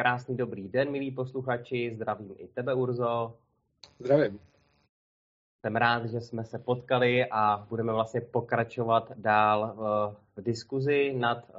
Krásný 0.00 0.36
dobrý 0.36 0.68
den, 0.68 0.90
milí 0.90 1.10
posluchači, 1.10 1.92
zdravím 1.94 2.34
i 2.38 2.48
tebe, 2.48 2.74
Urzo. 2.74 3.36
Zdravím. 3.98 4.40
Jsem 5.60 5.76
rád, 5.76 6.04
že 6.04 6.20
jsme 6.20 6.44
se 6.44 6.58
potkali 6.58 7.26
a 7.30 7.66
budeme 7.68 7.92
vlastně 7.92 8.20
pokračovat 8.20 9.12
dál 9.16 9.74
v, 9.76 10.16
v 10.36 10.44
diskuzi 10.44 11.14
nad 11.18 11.38
uh, 11.48 11.54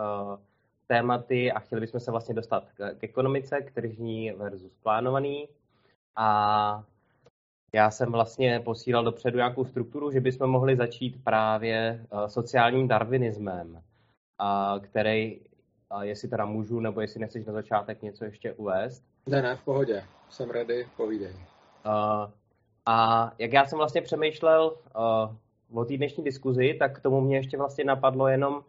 tématy 0.88 1.52
a 1.52 1.60
chtěli 1.60 1.82
bychom 1.82 2.00
se 2.00 2.12
vlastně 2.12 2.36
dostat 2.36 2.64
k, 2.74 2.96
k 2.96 3.04
ekonomice, 3.04 3.62
k 3.62 3.72
tržní 3.72 4.32
versus 4.32 4.78
plánovaný. 4.84 5.48
A 6.16 6.84
já 7.74 7.92
jsem 7.92 8.12
vlastně 8.12 8.60
posílal 8.60 9.04
dopředu 9.04 9.38
nějakou 9.38 9.66
strukturu, 9.66 10.12
že 10.12 10.22
bychom 10.22 10.50
mohli 10.50 10.76
začít 10.76 11.24
právě 11.24 12.06
uh, 12.14 12.26
sociálním 12.26 12.88
darwinismem, 12.88 13.82
který 14.82 15.40
a 15.92 16.04
jestli 16.04 16.28
teda 16.28 16.46
můžu, 16.46 16.80
nebo 16.80 17.02
jestli 17.02 17.20
nechceš 17.20 17.46
na 17.46 17.54
začátek 17.54 18.02
něco 18.02 18.26
ještě 18.26 18.54
uvést. 18.54 19.04
Ne, 19.28 19.42
ne, 19.42 19.56
v 19.56 19.62
pohodě. 19.62 20.04
Jsem 20.30 20.50
ready, 20.50 20.88
povídej. 20.98 21.34
Uh, 21.86 22.32
a 22.86 23.32
jak 23.38 23.54
já 23.54 23.66
jsem 23.66 23.78
vlastně 23.78 24.02
přemýšlel 24.02 24.76
uh, 25.72 25.80
o 25.82 25.86
té 25.86 25.98
dnešní 25.98 26.24
diskuzi, 26.24 26.76
tak 26.80 27.00
k 27.00 27.02
tomu 27.02 27.22
mě 27.22 27.38
ještě 27.38 27.58
vlastně 27.58 27.84
napadlo 27.84 28.28
jenom 28.28 28.64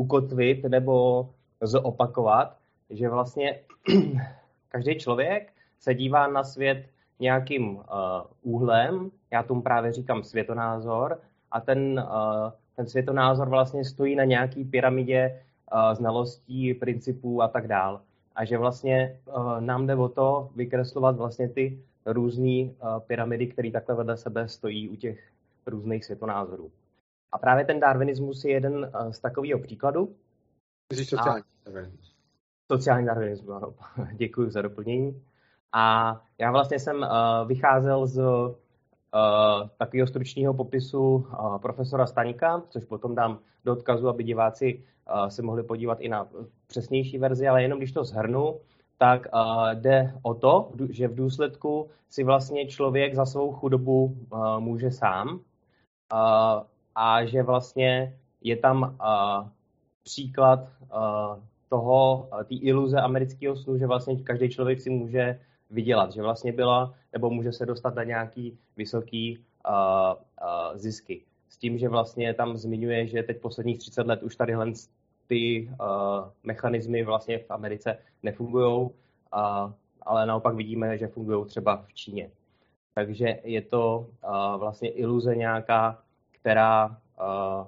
ukotvit 0.00 0.64
nebo 0.64 1.28
zopakovat, 1.60 2.56
že 2.90 3.08
vlastně 3.08 3.60
každý 4.68 4.98
člověk 4.98 5.52
se 5.78 5.94
dívá 5.94 6.26
na 6.26 6.44
svět 6.44 6.86
nějakým 7.20 7.76
uh, 7.76 7.82
úhlem, 8.42 9.10
já 9.30 9.42
tomu 9.42 9.62
právě 9.62 9.92
říkám 9.92 10.22
světonázor, 10.22 11.20
a 11.50 11.60
ten, 11.60 12.04
uh, 12.08 12.50
ten 12.76 12.86
světonázor 12.86 13.48
vlastně 13.48 13.84
stojí 13.84 14.16
na 14.16 14.24
nějaký 14.24 14.64
pyramidě 14.64 15.40
znalostí, 15.92 16.74
principů 16.74 17.42
a 17.42 17.48
tak 17.48 17.68
dál. 17.68 18.00
A 18.34 18.44
že 18.44 18.58
vlastně 18.58 19.20
nám 19.60 19.86
jde 19.86 19.96
o 19.96 20.08
to 20.08 20.50
vykreslovat 20.56 21.16
vlastně 21.16 21.48
ty 21.48 21.82
různé 22.06 22.70
pyramidy, 23.06 23.46
které 23.46 23.70
takhle 23.70 23.94
vedle 23.94 24.16
sebe 24.16 24.48
stojí 24.48 24.88
u 24.88 24.96
těch 24.96 25.30
různých 25.66 26.04
světonázorů. 26.04 26.70
A 27.32 27.38
právě 27.38 27.64
ten 27.64 27.80
darwinismus 27.80 28.44
je 28.44 28.52
jeden 28.52 28.92
z 29.10 29.20
takového 29.20 29.60
příkladů. 29.60 30.14
Myslíš 30.92 31.08
sociální 31.08 31.44
darwinismus? 31.64 32.14
Sociální 32.72 33.06
darwinismus, 33.06 33.56
ano. 33.56 33.74
Děkuji 34.12 34.50
za 34.50 34.62
doplnění. 34.62 35.22
A 35.72 36.22
já 36.38 36.50
vlastně 36.50 36.78
jsem 36.78 37.06
vycházel 37.46 38.06
z 38.06 38.22
takového 39.78 40.06
stručného 40.06 40.54
popisu 40.54 41.26
profesora 41.62 42.06
Staníka, 42.06 42.62
což 42.68 42.84
potom 42.84 43.14
dám 43.14 43.38
do 43.64 43.72
odkazu, 43.72 44.08
aby 44.08 44.24
diváci 44.24 44.84
se 45.28 45.42
mohli 45.42 45.62
podívat 45.62 46.00
i 46.00 46.08
na 46.08 46.28
přesnější 46.66 47.18
verzi, 47.18 47.48
ale 47.48 47.62
jenom 47.62 47.78
když 47.78 47.92
to 47.92 48.04
zhrnu, 48.04 48.60
tak 48.98 49.26
jde 49.74 50.14
o 50.22 50.34
to, 50.34 50.72
že 50.90 51.08
v 51.08 51.14
důsledku 51.14 51.88
si 52.10 52.24
vlastně 52.24 52.66
člověk 52.66 53.14
za 53.14 53.26
svou 53.26 53.52
chudobu 53.52 54.16
může 54.58 54.90
sám 54.90 55.40
a 56.94 57.24
že 57.24 57.42
vlastně 57.42 58.18
je 58.40 58.56
tam 58.56 58.96
příklad 60.02 60.68
toho, 61.68 62.28
té 62.44 62.54
iluze 62.54 63.00
amerického 63.00 63.56
snu, 63.56 63.78
že 63.78 63.86
vlastně 63.86 64.22
každý 64.22 64.48
člověk 64.48 64.80
si 64.80 64.90
může 64.90 65.40
vydělat, 65.74 66.12
že 66.12 66.22
vlastně 66.22 66.52
byla, 66.52 66.94
nebo 67.12 67.30
může 67.30 67.52
se 67.52 67.66
dostat 67.66 67.94
na 67.94 68.04
nějaký 68.04 68.58
vysoký 68.76 69.44
zisky 70.74 71.22
s 71.48 71.58
tím, 71.58 71.78
že 71.78 71.88
vlastně 71.88 72.34
tam 72.34 72.56
zmiňuje, 72.56 73.06
že 73.06 73.22
teď 73.22 73.40
posledních 73.40 73.78
30 73.78 74.06
let 74.06 74.22
už 74.22 74.36
tady 74.36 74.54
ty 75.26 75.68
uh, 75.70 75.86
mechanismy 76.42 77.04
vlastně 77.04 77.38
v 77.38 77.50
Americe 77.50 77.98
nefungují, 78.22 78.82
uh, 78.82 78.90
ale 80.02 80.26
naopak 80.26 80.54
vidíme, 80.54 80.98
že 80.98 81.08
fungují 81.08 81.46
třeba 81.46 81.76
v 81.76 81.94
Číně. 81.94 82.30
Takže 82.94 83.40
je 83.44 83.62
to 83.62 84.06
uh, 84.24 84.60
vlastně 84.60 84.88
iluze 84.88 85.36
nějaká, 85.36 86.02
která 86.30 86.86
uh, 86.86 87.66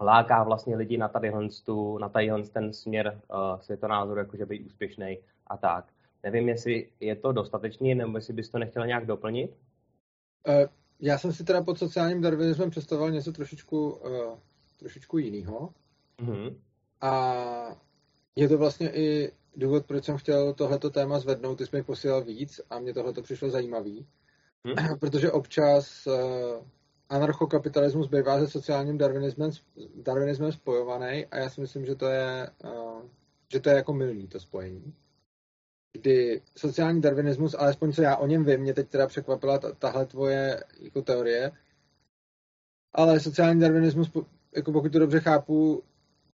láká 0.00 0.42
vlastně 0.42 0.76
lidi 0.76 0.98
na 0.98 1.08
tady 1.08 1.32
tu, 1.64 1.98
na 1.98 2.08
tady 2.08 2.30
ten 2.52 2.72
směr 2.72 3.20
uh, 3.30 3.60
světonázoru, 3.60 4.20
jakože 4.20 4.46
být 4.46 4.66
úspěšný 4.66 5.18
a 5.46 5.56
tak. 5.56 5.93
Nevím, 6.24 6.48
jestli 6.48 6.88
je 7.00 7.16
to 7.16 7.32
dostatečný, 7.32 7.94
nebo 7.94 8.18
jestli 8.18 8.34
bys 8.34 8.48
to 8.48 8.58
nechtěl 8.58 8.86
nějak 8.86 9.06
doplnit? 9.06 9.50
Uh, 10.48 10.54
já 11.00 11.18
jsem 11.18 11.32
si 11.32 11.44
teda 11.44 11.62
pod 11.62 11.78
sociálním 11.78 12.20
darwinismem 12.20 12.70
představoval 12.70 13.10
něco 13.10 13.32
trošičku, 13.32 13.90
uh, 13.90 14.38
trošičku 14.78 15.18
jiného. 15.18 15.74
Mm-hmm. 16.18 16.56
A 17.00 17.80
je 18.36 18.48
to 18.48 18.58
vlastně 18.58 18.90
i 18.94 19.32
důvod, 19.56 19.86
proč 19.86 20.04
jsem 20.04 20.16
chtěl 20.16 20.54
tohleto 20.54 20.90
téma 20.90 21.18
zvednout. 21.18 21.58
Ty 21.58 21.66
jsi 21.66 21.76
mi 21.76 21.82
posílal 21.82 22.24
víc 22.24 22.60
a 22.70 22.78
mě 22.78 22.94
tohleto 22.94 23.22
přišlo 23.22 23.50
zajímavý. 23.50 24.06
Mm-hmm. 24.64 24.98
Protože 25.00 25.32
občas 25.32 26.06
uh, 26.06 26.14
anarchokapitalismus 27.08 28.08
bývá 28.08 28.38
se 28.38 28.48
sociálním 28.48 28.98
darwinismem, 28.98 29.50
darwinismem 29.94 30.52
spojovaný 30.52 31.26
a 31.26 31.36
já 31.36 31.50
si 31.50 31.60
myslím, 31.60 31.86
že 31.86 31.94
to 31.94 32.06
je, 32.06 32.50
uh, 32.64 33.02
že 33.52 33.60
to 33.60 33.68
je 33.68 33.76
jako 33.76 33.92
milný 33.92 34.28
to 34.28 34.40
spojení 34.40 34.94
kdy 35.94 36.42
sociální 36.56 37.00
darwinismus, 37.00 37.54
alespoň 37.58 37.92
co 37.92 38.02
já 38.02 38.16
o 38.16 38.26
něm 38.26 38.44
vím, 38.44 38.60
mě 38.60 38.74
teď 38.74 38.88
teda 38.88 39.06
překvapila 39.06 39.58
tahle 39.58 40.06
tvoje 40.06 40.64
jako 40.80 41.02
teorie, 41.02 41.52
ale 42.94 43.20
sociální 43.20 43.60
darwinismus, 43.60 44.10
jako 44.56 44.72
pokud 44.72 44.92
to 44.92 44.98
dobře 44.98 45.20
chápu, 45.20 45.82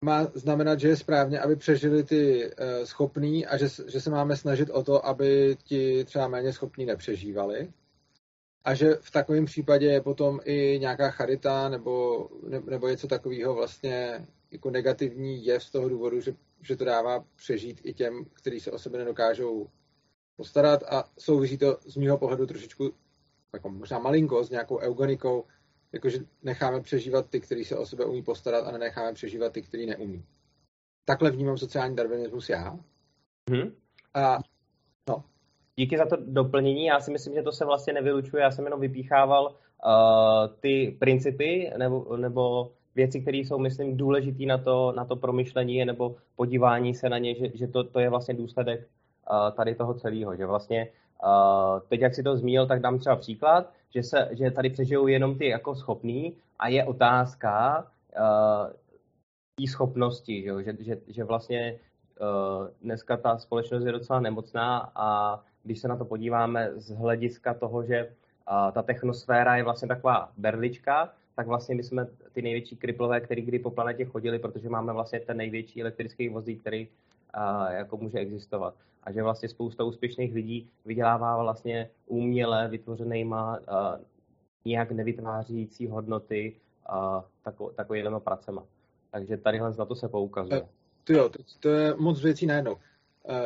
má 0.05 0.27
znamenat, 0.33 0.79
že 0.79 0.87
je 0.87 0.97
správně, 0.97 1.39
aby 1.39 1.55
přežili 1.55 2.03
ty 2.03 2.45
uh, 2.45 2.85
schopní 2.85 3.45
a 3.45 3.57
že, 3.57 3.67
že 3.87 4.01
se 4.01 4.09
máme 4.09 4.35
snažit 4.37 4.69
o 4.69 4.83
to, 4.83 5.05
aby 5.05 5.57
ti 5.63 6.03
třeba 6.05 6.27
méně 6.27 6.53
schopní 6.53 6.85
nepřežívali. 6.85 7.71
A 8.63 8.73
že 8.73 8.95
v 9.01 9.11
takovém 9.11 9.45
případě 9.45 9.85
je 9.85 10.01
potom 10.01 10.39
i 10.43 10.77
nějaká 10.79 11.11
charita 11.11 11.69
nebo, 11.69 12.27
ne, 12.47 12.61
nebo 12.65 12.87
něco 12.87 13.07
takového 13.07 13.55
vlastně 13.55 14.25
jako 14.51 14.69
negativní 14.69 15.45
je 15.45 15.59
z 15.59 15.69
toho 15.69 15.89
důvodu, 15.89 16.21
že 16.21 16.33
že 16.61 16.75
to 16.75 16.85
dává 16.85 17.25
přežít 17.35 17.81
i 17.83 17.93
těm, 17.93 18.25
kteří 18.33 18.59
se 18.59 18.71
o 18.71 18.79
sebe 18.79 18.97
nedokážou 18.97 19.69
postarat 20.35 20.83
a 20.83 21.03
souvisí 21.17 21.57
to 21.57 21.77
z 21.85 21.95
mého 21.95 22.17
pohledu 22.17 22.45
trošičku 22.45 22.93
jako 23.53 23.69
možná 23.69 23.99
malinko 23.99 24.43
s 24.43 24.49
nějakou 24.49 24.77
eugenikou, 24.79 25.45
jakože 25.91 26.17
necháme 26.43 26.81
přežívat 26.81 27.29
ty, 27.29 27.39
kteří 27.39 27.65
se 27.65 27.77
o 27.77 27.85
sebe 27.85 28.05
umí 28.05 28.23
postarat 28.23 28.67
a 28.67 28.71
nenecháme 28.71 29.13
přežívat 29.13 29.53
ty, 29.53 29.61
kteří 29.61 29.85
neumí. 29.85 30.25
Takhle 31.05 31.31
vnímám 31.31 31.57
sociální 31.57 31.95
darwinismus 31.95 32.49
já. 32.49 32.79
Hmm. 33.49 33.75
A 34.13 34.37
no. 35.09 35.23
Díky 35.75 35.97
za 35.97 36.05
to 36.05 36.15
doplnění. 36.19 36.85
Já 36.85 36.99
si 36.99 37.11
myslím, 37.11 37.33
že 37.33 37.43
to 37.43 37.51
se 37.51 37.65
vlastně 37.65 37.93
nevylučuje. 37.93 38.43
Já 38.43 38.51
jsem 38.51 38.65
jenom 38.65 38.79
vypíchával 38.79 39.45
uh, 39.45 40.55
ty 40.59 40.97
principy 40.99 41.71
nebo, 41.77 42.17
nebo 42.17 42.71
věci, 42.95 43.21
které 43.21 43.37
jsou, 43.37 43.57
myslím, 43.57 43.97
důležité 43.97 44.45
na 44.45 44.57
to, 44.57 44.93
na 44.95 45.05
to 45.05 45.15
promyšlení 45.15 45.85
nebo 45.85 46.15
podívání 46.35 46.93
se 46.93 47.09
na 47.09 47.17
ně, 47.17 47.35
že, 47.35 47.49
že 47.53 47.67
to, 47.67 47.83
to 47.83 47.99
je 47.99 48.09
vlastně 48.09 48.33
důsledek 48.33 48.87
uh, 49.31 49.55
tady 49.55 49.75
toho 49.75 49.93
celého, 49.93 50.35
že 50.35 50.45
vlastně 50.45 50.87
uh, 51.23 51.79
teď, 51.89 51.99
jak 52.01 52.15
si 52.15 52.23
to 52.23 52.37
zmínil, 52.37 52.67
tak 52.67 52.81
dám 52.81 52.99
třeba 52.99 53.15
příklad, 53.15 53.71
že, 53.95 54.03
se, 54.03 54.29
že 54.31 54.51
tady 54.51 54.69
přežijou 54.69 55.07
jenom 55.07 55.37
ty 55.37 55.47
jako 55.47 55.75
schopný 55.75 56.33
a 56.59 56.67
je 56.67 56.85
otázka 56.85 57.85
uh, 58.19 58.73
té 59.55 59.67
schopnosti, 59.67 60.43
že, 60.43 60.63
že, 60.63 60.73
že, 60.79 60.97
že 61.07 61.23
vlastně 61.23 61.79
uh, 62.21 62.67
dneska 62.81 63.17
ta 63.17 63.37
společnost 63.37 63.85
je 63.85 63.91
docela 63.91 64.19
nemocná 64.19 64.91
a 64.95 65.39
když 65.63 65.79
se 65.79 65.87
na 65.87 65.97
to 65.97 66.05
podíváme 66.05 66.71
z 66.75 66.91
hlediska 66.91 67.53
toho, 67.53 67.83
že 67.83 68.05
uh, 68.05 68.71
ta 68.71 68.81
technosféra 68.81 69.55
je 69.55 69.63
vlastně 69.63 69.87
taková 69.87 70.31
berlička, 70.37 71.09
tak 71.35 71.47
vlastně 71.47 71.75
my 71.75 71.83
jsme 71.83 72.07
ty 72.33 72.41
největší 72.41 72.75
kriplové, 72.75 73.21
který 73.21 73.41
kdy 73.41 73.59
po 73.59 73.71
planetě 73.71 74.05
chodili, 74.05 74.39
protože 74.39 74.69
máme 74.69 74.93
vlastně 74.93 75.19
ten 75.19 75.37
největší 75.37 75.81
elektrický 75.81 76.29
vozík, 76.29 76.61
který 76.61 76.87
uh, 76.87 77.71
jako 77.71 77.97
může 77.97 78.17
existovat. 78.19 78.73
A 79.03 79.11
že 79.11 79.23
vlastně 79.23 79.49
spousta 79.49 79.83
úspěšných 79.83 80.33
lidí 80.33 80.69
vydělává 80.85 81.43
vlastně 81.43 81.89
uměle 82.07 82.67
vytvořenýma 82.67 83.59
uh, 83.59 83.65
nějak 84.65 84.91
nevytvářící 84.91 85.87
hodnoty 85.87 86.55
uh, 86.91 87.21
tako, 87.43 87.69
takovýhlema 87.69 88.19
pracema. 88.19 88.63
Takže 89.11 89.37
tadyhle 89.37 89.73
na 89.79 89.85
to 89.85 89.95
se 89.95 90.07
poukazuje. 90.07 90.61
To 91.03 91.13
jo, 91.13 91.29
to, 91.29 91.39
to 91.59 91.69
je 91.69 91.93
moc 91.97 92.23
věcí 92.23 92.45
najednou. 92.45 92.77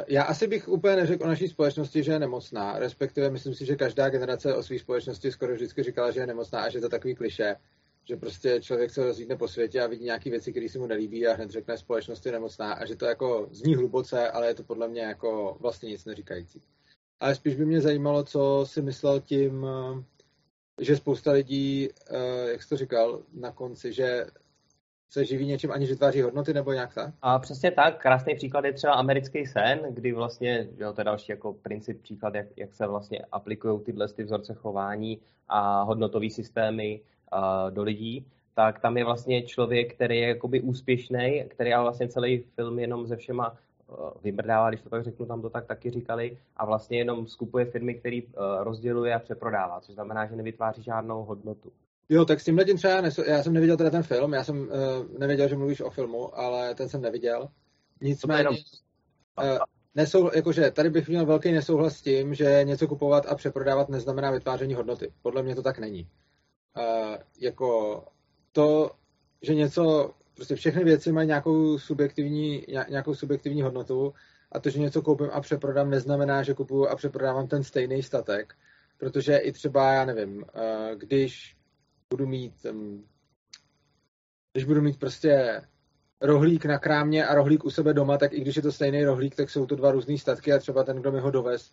Já 0.07 0.23
asi 0.23 0.47
bych 0.47 0.69
úplně 0.69 0.95
neřekl 0.95 1.23
o 1.23 1.27
naší 1.27 1.47
společnosti, 1.47 2.03
že 2.03 2.11
je 2.11 2.19
nemocná, 2.19 2.79
respektive 2.79 3.29
myslím 3.29 3.53
si, 3.53 3.65
že 3.65 3.75
každá 3.75 4.09
generace 4.09 4.55
o 4.55 4.63
své 4.63 4.79
společnosti 4.79 5.31
skoro 5.31 5.53
vždycky 5.53 5.83
říkala, 5.83 6.11
že 6.11 6.19
je 6.19 6.27
nemocná 6.27 6.61
a 6.61 6.69
že 6.69 6.77
je 6.77 6.81
to 6.81 6.89
takový 6.89 7.15
kliše 7.15 7.55
že 8.05 8.17
prostě 8.17 8.61
člověk 8.61 8.91
se 8.91 9.03
rozjídne 9.03 9.35
po 9.35 9.47
světě 9.47 9.81
a 9.81 9.87
vidí 9.87 10.05
nějaké 10.05 10.29
věci, 10.29 10.51
které 10.51 10.69
se 10.69 10.79
mu 10.79 10.87
nelíbí 10.87 11.27
a 11.27 11.33
hned 11.33 11.51
řekne 11.51 11.77
společnost 11.77 12.25
je 12.25 12.31
nemocná 12.31 12.73
a 12.73 12.85
že 12.85 12.95
to 12.95 13.05
jako 13.05 13.47
zní 13.51 13.75
hluboce, 13.75 14.29
ale 14.29 14.47
je 14.47 14.53
to 14.53 14.63
podle 14.63 14.87
mě 14.87 15.01
jako 15.01 15.57
vlastně 15.59 15.89
nic 15.89 16.05
neříkající. 16.05 16.61
Ale 17.19 17.35
spíš 17.35 17.55
by 17.55 17.65
mě 17.65 17.81
zajímalo, 17.81 18.23
co 18.23 18.65
si 18.67 18.81
myslel 18.81 19.19
tím, 19.19 19.67
že 20.81 20.95
spousta 20.95 21.31
lidí, 21.31 21.89
eh, 22.09 22.51
jak 22.51 22.63
jsi 22.63 22.69
to 22.69 22.77
říkal 22.77 23.23
na 23.33 23.51
konci, 23.51 23.93
že 23.93 24.25
se 25.13 25.25
živí 25.25 25.45
něčím, 25.45 25.71
aniž 25.71 25.89
vytváří 25.89 26.21
hodnoty, 26.21 26.53
nebo 26.53 26.73
nějak 26.73 26.93
tak? 26.93 27.13
A 27.21 27.39
přesně 27.39 27.71
tak. 27.71 28.01
Krásný 28.01 28.35
příklad 28.35 28.65
je 28.65 28.73
třeba 28.73 28.93
americký 28.93 29.45
sen, 29.45 29.79
kdy 29.89 30.11
vlastně, 30.11 30.67
jo, 30.77 30.93
to 30.93 31.01
je 31.01 31.05
další 31.05 31.31
jako 31.31 31.53
princip, 31.53 32.01
příklad, 32.01 32.35
jak, 32.35 32.47
jak 32.57 32.73
se 32.73 32.87
vlastně 32.87 33.19
aplikují 33.31 33.81
tyhle 33.81 34.07
ty 34.07 34.23
vzorce 34.23 34.53
chování 34.53 35.19
a 35.47 35.83
hodnotové 35.83 36.29
systémy 36.29 37.01
do 37.69 37.83
lidí 37.83 38.25
tak 38.55 38.79
tam 38.79 38.97
je 38.97 39.05
vlastně 39.05 39.43
člověk, 39.43 39.95
který 39.95 40.17
je 40.17 40.27
jakoby 40.27 40.61
úspěšný, 40.61 41.43
který 41.47 41.73
ale 41.73 41.83
vlastně 41.83 42.07
celý 42.07 42.43
film 42.55 42.79
jenom 42.79 43.07
ze 43.07 43.15
všema 43.15 43.55
eh, 43.55 43.93
vybrdává, 44.23 44.69
když 44.69 44.81
to 44.81 44.89
tak 44.89 45.03
řeknu, 45.03 45.25
tam 45.25 45.41
to 45.41 45.49
tak 45.49 45.65
taky 45.65 45.89
říkali, 45.89 46.37
a 46.57 46.65
vlastně 46.65 46.97
jenom 46.97 47.27
skupuje 47.27 47.65
firmy, 47.65 47.93
který 47.93 48.23
uh, 48.23 48.31
rozděluje 48.59 49.13
a 49.13 49.19
přeprodává, 49.19 49.81
což 49.81 49.95
znamená, 49.95 50.25
že 50.25 50.35
nevytváří 50.35 50.83
žádnou 50.83 51.23
hodnotu. 51.23 51.71
Jo, 52.09 52.25
tak 52.25 52.39
s 52.39 52.43
tímhle 52.43 52.65
tím 52.65 52.77
třeba, 52.77 53.01
nesou, 53.01 53.23
já 53.23 53.43
jsem 53.43 53.53
neviděl 53.53 53.77
teda 53.77 53.89
ten 53.89 54.03
film, 54.03 54.33
já 54.33 54.43
jsem 54.43 54.61
uh, 54.61 54.69
nevěděl, 55.19 55.47
že 55.47 55.55
mluvíš 55.55 55.81
o 55.81 55.89
filmu, 55.89 56.39
ale 56.39 56.75
ten 56.75 56.89
jsem 56.89 57.01
neviděl. 57.01 57.49
Nicméně, 58.01 58.39
jenom... 58.39 58.55
uh, 58.55 59.57
nesou, 59.95 60.29
jakože 60.35 60.71
tady 60.71 60.89
bych 60.89 61.09
měl 61.09 61.25
velký 61.25 61.51
nesouhlas 61.51 61.97
s 61.97 62.01
tím, 62.01 62.35
že 62.35 62.61
něco 62.63 62.87
kupovat 62.87 63.25
a 63.25 63.35
přeprodávat 63.35 63.89
neznamená 63.89 64.31
vytváření 64.31 64.73
hodnoty. 64.73 65.11
Podle 65.21 65.43
mě 65.43 65.55
to 65.55 65.61
tak 65.61 65.79
není. 65.79 66.07
Jako 67.39 68.03
to, 68.51 68.91
že 69.41 69.55
něco, 69.55 70.13
prostě 70.35 70.55
všechny 70.55 70.83
věci 70.83 71.11
mají 71.11 71.27
nějakou 71.27 71.79
subjektivní, 71.79 72.65
nějakou 72.89 73.15
subjektivní 73.15 73.61
hodnotu 73.61 74.13
a 74.51 74.59
to, 74.59 74.69
že 74.69 74.79
něco 74.79 75.01
koupím 75.01 75.29
a 75.31 75.41
přeprodám, 75.41 75.89
neznamená, 75.89 76.43
že 76.43 76.53
kupuju 76.53 76.87
a 76.87 76.95
přeprodávám 76.95 77.47
ten 77.47 77.63
stejný 77.63 78.03
statek, 78.03 78.53
protože 78.97 79.37
i 79.37 79.51
třeba, 79.51 79.91
já 79.91 80.05
nevím, 80.05 80.45
eh, 80.53 80.95
když 80.95 81.57
budu 82.09 82.27
mít 82.27 82.65
když 84.53 84.65
budu 84.65 84.81
mít 84.81 84.99
prostě 84.99 85.61
rohlík 86.21 86.65
na 86.65 86.79
krámě 86.79 87.27
a 87.27 87.35
rohlík 87.35 87.65
u 87.65 87.69
sebe 87.69 87.93
doma, 87.93 88.17
tak 88.17 88.33
i 88.33 88.41
když 88.41 88.55
je 88.55 88.61
to 88.61 88.71
stejný 88.71 89.03
rohlík, 89.03 89.35
tak 89.35 89.49
jsou 89.49 89.65
to 89.65 89.75
dva 89.75 89.91
různé 89.91 90.17
statky 90.17 90.53
a 90.53 90.59
třeba 90.59 90.83
ten, 90.83 90.97
kdo 90.97 91.11
mi 91.11 91.19
ho 91.19 91.31
dovez, 91.31 91.71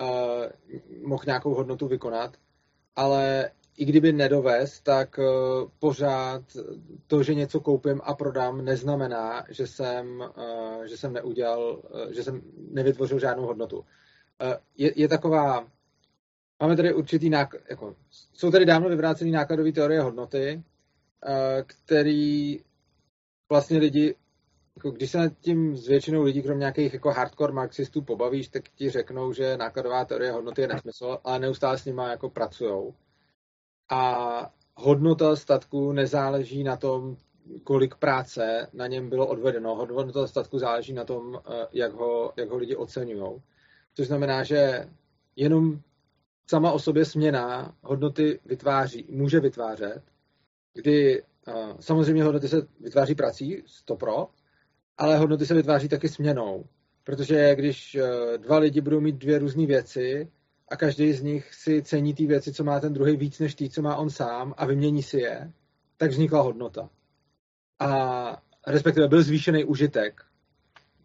uh, 0.00 1.06
mohl 1.06 1.22
nějakou 1.26 1.54
hodnotu 1.54 1.88
vykonat. 1.88 2.36
Ale 2.96 3.50
i 3.76 3.84
kdyby 3.84 4.12
nedovez, 4.12 4.80
tak 4.80 5.18
uh, 5.18 5.24
pořád 5.78 6.42
to, 7.06 7.22
že 7.22 7.34
něco 7.34 7.60
koupím 7.60 8.00
a 8.04 8.14
prodám, 8.14 8.64
neznamená, 8.64 9.44
že 9.48 9.66
jsem, 9.66 10.20
uh, 10.20 10.84
že 10.84 10.96
jsem 10.96 11.12
neudělal, 11.12 11.82
uh, 11.94 12.12
že 12.12 12.24
jsem 12.24 12.42
nevytvořil 12.70 13.18
žádnou 13.18 13.46
hodnotu. 13.46 13.84
Je, 14.76 14.92
je 14.96 15.08
taková, 15.08 15.66
máme 16.62 16.76
tady 16.76 16.94
určitý 16.94 17.30
náklad, 17.30 17.62
jako, 17.70 17.96
jsou 18.32 18.50
tady 18.50 18.66
dávno 18.66 18.88
vyvrácený 18.88 19.30
nákladové 19.30 19.72
teorie 19.72 20.00
hodnoty, 20.00 20.62
který 21.66 22.60
vlastně 23.50 23.78
lidi, 23.78 24.14
jako 24.76 24.90
když 24.90 25.10
se 25.10 25.18
nad 25.18 25.32
tím 25.40 25.76
s 25.76 25.88
většinou 25.88 26.22
lidí, 26.22 26.42
krom 26.42 26.58
nějakých 26.58 26.92
jako 26.94 27.10
hardcore 27.10 27.52
marxistů 27.52 28.02
pobavíš, 28.02 28.48
tak 28.48 28.68
ti 28.68 28.90
řeknou, 28.90 29.32
že 29.32 29.56
nákladová 29.56 30.04
teorie 30.04 30.32
hodnoty 30.32 30.60
je 30.62 30.68
nesmysl, 30.68 31.18
ale 31.24 31.38
neustále 31.38 31.78
s 31.78 31.84
nima 31.84 32.10
jako 32.10 32.30
pracujou 32.30 32.94
a 33.88 34.52
hodnota 34.74 35.36
statku 35.36 35.92
nezáleží 35.92 36.64
na 36.64 36.76
tom, 36.76 37.16
kolik 37.64 37.94
práce 37.94 38.68
na 38.72 38.86
něm 38.86 39.08
bylo 39.08 39.26
odvedeno. 39.26 39.74
Hodnota 39.74 40.26
statku 40.26 40.58
záleží 40.58 40.92
na 40.92 41.04
tom, 41.04 41.40
eh, 41.46 41.66
jak 41.72 41.92
ho, 41.92 42.32
jak 42.36 42.50
ho 42.50 42.56
lidi 42.56 42.76
oceňují. 42.76 43.42
Což 43.94 44.06
znamená, 44.06 44.42
že 44.42 44.88
jenom 45.36 45.80
sama 46.46 46.72
o 46.72 46.78
sobě 46.78 47.04
směna 47.04 47.74
hodnoty 47.82 48.40
vytváří, 48.44 49.06
může 49.08 49.40
vytvářet, 49.40 50.02
kdy 50.74 51.22
eh, 51.22 51.52
samozřejmě 51.80 52.24
hodnoty 52.24 52.48
se 52.48 52.66
vytváří 52.80 53.14
prací, 53.14 53.64
to 53.84 53.96
pro, 53.96 54.28
ale 54.98 55.16
hodnoty 55.16 55.46
se 55.46 55.54
vytváří 55.54 55.88
taky 55.88 56.08
směnou. 56.08 56.64
Protože 57.04 57.54
když 57.54 57.94
eh, 57.94 58.38
dva 58.38 58.58
lidi 58.58 58.80
budou 58.80 59.00
mít 59.00 59.16
dvě 59.16 59.38
různé 59.38 59.66
věci, 59.66 60.28
a 60.72 60.76
každý 60.76 61.12
z 61.12 61.22
nich 61.22 61.54
si 61.54 61.82
cení 61.82 62.14
ty 62.14 62.26
věci, 62.26 62.52
co 62.52 62.64
má 62.64 62.80
ten 62.80 62.92
druhý 62.92 63.16
víc 63.16 63.38
než 63.38 63.54
ty, 63.54 63.70
co 63.70 63.82
má 63.82 63.96
on 63.96 64.10
sám 64.10 64.54
a 64.56 64.66
vymění 64.66 65.02
si 65.02 65.20
je, 65.20 65.52
tak 65.96 66.10
vznikla 66.10 66.42
hodnota. 66.42 66.88
A 67.78 68.42
respektive 68.66 69.08
byl 69.08 69.22
zvýšený 69.22 69.64
užitek 69.64 70.22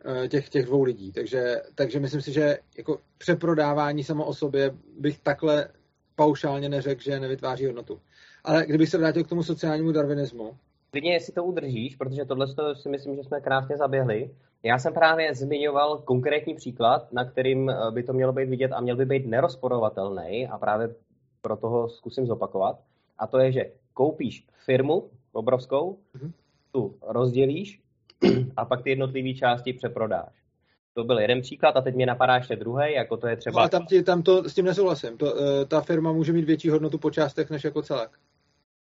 eh, 0.05 0.27
těch, 0.27 0.49
těch 0.49 0.65
dvou 0.65 0.83
lidí. 0.83 1.11
Takže, 1.11 1.61
takže 1.75 1.99
myslím 1.99 2.21
si, 2.21 2.33
že 2.33 2.57
jako 2.77 2.99
přeprodávání 3.17 4.03
samo 4.03 4.25
o 4.25 4.33
sobě 4.33 4.75
bych 4.99 5.19
takhle 5.19 5.69
paušálně 6.15 6.69
neřekl, 6.69 7.01
že 7.01 7.19
nevytváří 7.19 7.65
hodnotu. 7.65 8.01
Ale 8.43 8.65
kdybych 8.65 8.89
se 8.89 8.97
vrátil 8.97 9.23
k 9.23 9.29
tomu 9.29 9.43
sociálnímu 9.43 9.91
darwinismu. 9.91 10.57
Klidně, 10.91 11.13
jestli 11.13 11.33
to 11.33 11.43
udržíš, 11.43 11.95
protože 11.95 12.25
tohle 12.25 12.47
si 12.73 12.89
myslím, 12.89 13.15
že 13.15 13.23
jsme 13.23 13.41
krásně 13.41 13.77
zaběhli, 13.77 14.29
já 14.67 14.79
jsem 14.79 14.93
právě 14.93 15.35
zmiňoval 15.35 15.97
konkrétní 15.97 16.55
příklad, 16.55 17.13
na 17.13 17.25
kterým 17.25 17.69
eh, 17.69 17.91
by 17.91 18.03
to 18.03 18.13
mělo 18.13 18.33
být 18.33 18.49
vidět 18.49 18.71
a 18.71 18.81
měl 18.81 18.95
by 18.95 19.05
být 19.05 19.25
nerozporovatelný 19.25 20.47
a 20.47 20.57
právě 20.57 20.95
pro 21.41 21.57
toho 21.57 21.89
zkusím 21.89 22.27
zopakovat. 22.27 22.79
A 23.17 23.27
to 23.27 23.39
je, 23.39 23.51
že 23.51 23.71
koupíš 23.93 24.47
firmu 24.65 25.09
obrovskou, 25.31 25.97
mm-hmm. 26.15 26.31
tu 26.71 26.95
rozdělíš 27.01 27.81
a 28.57 28.65
pak 28.65 28.83
ty 28.83 28.89
jednotlivé 28.89 29.33
části 29.33 29.73
přeprodáš. 29.73 30.33
To 30.93 31.03
byl 31.03 31.19
jeden 31.19 31.41
příklad 31.41 31.77
a 31.77 31.81
teď 31.81 31.95
mě 31.95 32.05
napadá 32.05 32.35
ještě 32.35 32.55
druhý, 32.55 32.93
jako 32.93 33.17
to 33.17 33.27
je 33.27 33.35
třeba... 33.37 33.61
No 33.61 33.65
a 33.65 33.69
tam, 33.69 33.85
ti, 33.85 34.03
tam 34.03 34.23
to 34.23 34.49
s 34.49 34.53
tím 34.53 34.65
nesouhlasím. 34.65 35.17
To, 35.17 35.25
uh, 35.25 35.39
ta 35.67 35.81
firma 35.81 36.11
může 36.11 36.33
mít 36.33 36.45
větší 36.45 36.69
hodnotu 36.69 36.97
po 36.97 37.11
částech 37.11 37.49
než 37.49 37.63
jako 37.63 37.81
celek. 37.81 38.09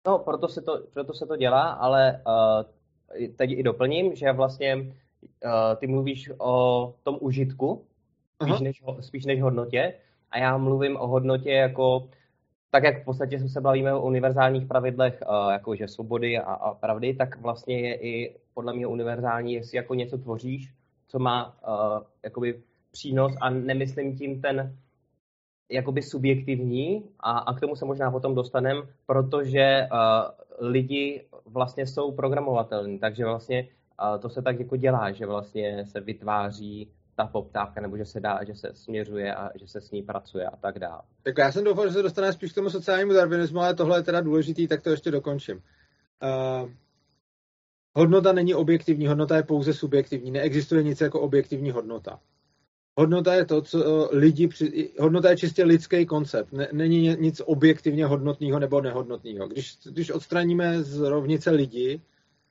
No, 0.06 0.18
proto 0.18 0.48
se 0.48 0.62
to, 0.62 0.82
proto 0.92 1.14
se 1.14 1.26
to 1.26 1.36
dělá, 1.36 1.62
ale 1.70 2.22
uh, 2.26 3.28
teď 3.36 3.50
i 3.50 3.62
doplním, 3.62 4.14
že 4.14 4.32
vlastně 4.32 4.94
uh, 5.22 5.50
ty 5.76 5.86
mluvíš 5.86 6.30
o 6.38 6.94
tom 7.02 7.18
užitku, 7.20 7.84
spíš 8.42 8.60
než, 8.60 8.82
spíš 9.00 9.26
než 9.26 9.42
hodnotě, 9.42 9.94
a 10.30 10.38
já 10.38 10.58
mluvím 10.58 10.96
o 10.96 11.06
hodnotě 11.06 11.50
jako, 11.50 12.08
tak 12.70 12.84
jak 12.84 13.02
v 13.02 13.04
podstatě 13.04 13.48
se 13.48 13.60
bavíme 13.60 13.94
o 13.94 14.02
univerzálních 14.02 14.66
pravidlech, 14.66 15.22
uh, 15.28 15.52
jako 15.52 15.74
že 15.74 15.88
svobody 15.88 16.38
a, 16.38 16.52
a 16.52 16.74
pravdy, 16.74 17.14
tak 17.14 17.40
vlastně 17.40 17.80
je 17.80 17.94
i 17.94 18.36
podle 18.54 18.72
mě 18.72 18.86
univerzální, 18.86 19.54
jestli 19.54 19.76
jako 19.76 19.94
něco 19.94 20.18
tvoříš, 20.18 20.72
co 21.08 21.18
má 21.18 21.46
uh, 21.68 22.02
jakoby 22.24 22.62
přínos. 22.90 23.32
A 23.40 23.50
nemyslím 23.50 24.16
tím 24.16 24.40
ten 24.40 24.76
jakoby 25.70 26.02
subjektivní 26.02 27.04
a, 27.20 27.38
a 27.38 27.54
k 27.54 27.60
tomu 27.60 27.76
se 27.76 27.84
možná 27.84 28.10
potom 28.10 28.34
dostanem, 28.34 28.82
protože 29.06 29.88
uh, 29.92 30.68
lidi 30.68 31.24
vlastně 31.44 31.86
jsou 31.86 32.12
programovatelní, 32.12 32.98
takže 32.98 33.24
vlastně 33.24 33.68
to 34.18 34.28
se 34.28 34.42
tak 34.42 34.58
jako 34.58 34.76
dělá, 34.76 35.12
že 35.12 35.26
vlastně 35.26 35.86
se 35.86 36.00
vytváří 36.00 36.90
ta 37.16 37.26
poptávka, 37.26 37.80
nebo 37.80 37.96
že 37.96 38.04
se 38.04 38.20
dá, 38.20 38.44
že 38.44 38.54
se 38.54 38.70
směřuje 38.74 39.34
a 39.34 39.50
že 39.58 39.66
se 39.66 39.80
s 39.80 39.90
ní 39.90 40.02
pracuje 40.02 40.46
a 40.46 40.56
tak 40.56 40.78
dále. 40.78 41.02
Tak 41.22 41.38
já 41.38 41.52
jsem 41.52 41.64
doufal, 41.64 41.88
že 41.88 41.92
se 41.92 42.02
dostane 42.02 42.32
spíš 42.32 42.52
k 42.52 42.54
tomu 42.54 42.70
sociálnímu 42.70 43.12
darwinismu, 43.12 43.60
ale 43.60 43.74
tohle 43.74 43.98
je 43.98 44.02
teda 44.02 44.20
důležitý, 44.20 44.68
tak 44.68 44.82
to 44.82 44.90
ještě 44.90 45.10
dokončím. 45.10 45.56
Uh, 45.56 46.70
hodnota 47.94 48.32
není 48.32 48.54
objektivní, 48.54 49.06
hodnota 49.06 49.36
je 49.36 49.42
pouze 49.42 49.74
subjektivní. 49.74 50.30
Neexistuje 50.30 50.82
nic 50.82 51.00
jako 51.00 51.20
objektivní 51.20 51.70
hodnota. 51.70 52.20
Hodnota 52.98 53.34
je 53.34 53.44
to, 53.44 53.62
co 53.62 54.08
lidi, 54.12 54.48
při... 54.48 54.90
hodnota 55.00 55.30
je 55.30 55.36
čistě 55.36 55.64
lidský 55.64 56.06
koncept. 56.06 56.54
Není 56.72 57.16
nic 57.20 57.42
objektivně 57.44 58.06
hodnotného 58.06 58.58
nebo 58.58 58.80
nehodnotného. 58.80 59.48
Když, 59.48 59.78
když 59.84 60.10
odstraníme 60.10 60.82
z 60.82 61.00
rovnice 61.00 61.50
lidi, 61.50 62.00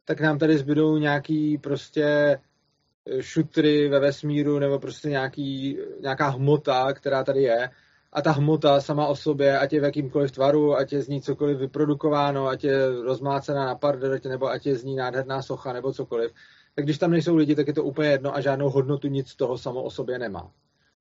tak 0.10 0.22
nám 0.22 0.40
tady 0.40 0.58
zbydou 0.58 0.98
nějaký 0.98 1.58
prostě 1.58 2.06
eh, 2.06 3.24
šutry 3.24 3.90
ve 3.90 4.00
vesmíru 4.00 4.60
nebo 4.60 4.80
prostě 4.80 5.10
nějaký, 5.10 5.78
nějaká 6.02 6.28
hmota, 6.30 6.94
která 6.94 7.24
tady 7.24 7.42
je. 7.42 7.70
A 8.14 8.22
ta 8.22 8.32
hmota 8.32 8.82
sama 8.82 9.08
o 9.08 9.16
sobě, 9.16 9.60
ať 9.60 9.74
je 9.74 9.82
v 9.82 9.84
jakýmkoliv 9.84 10.32
tvaru, 10.32 10.76
ať 10.76 10.94
je 10.94 11.02
z 11.02 11.08
ní 11.08 11.22
cokoliv 11.22 11.58
vyprodukováno, 11.58 12.48
ať 12.48 12.64
je 12.64 13.02
rozmácená 13.04 13.66
na 13.66 13.76
parderotě, 13.76 14.30
nebo 14.30 14.50
ať 14.50 14.66
je 14.66 14.76
z 14.76 14.84
ní 14.84 14.96
nádherná 14.96 15.42
socha, 15.42 15.74
nebo 15.74 15.94
cokoliv, 15.94 16.32
tak 16.76 16.86
když 16.86 16.98
tam 16.98 17.12
nejsou 17.12 17.36
lidi, 17.36 17.56
tak 17.56 17.68
je 17.68 17.74
to 17.74 17.84
úplně 17.84 18.10
jedno 18.10 18.36
a 18.36 18.42
žádnou 18.42 18.70
hodnotu 18.70 19.08
nic 19.08 19.36
toho 19.36 19.58
samo 19.58 19.84
o 19.84 19.90
sobě 19.90 20.20
nemá. 20.20 20.52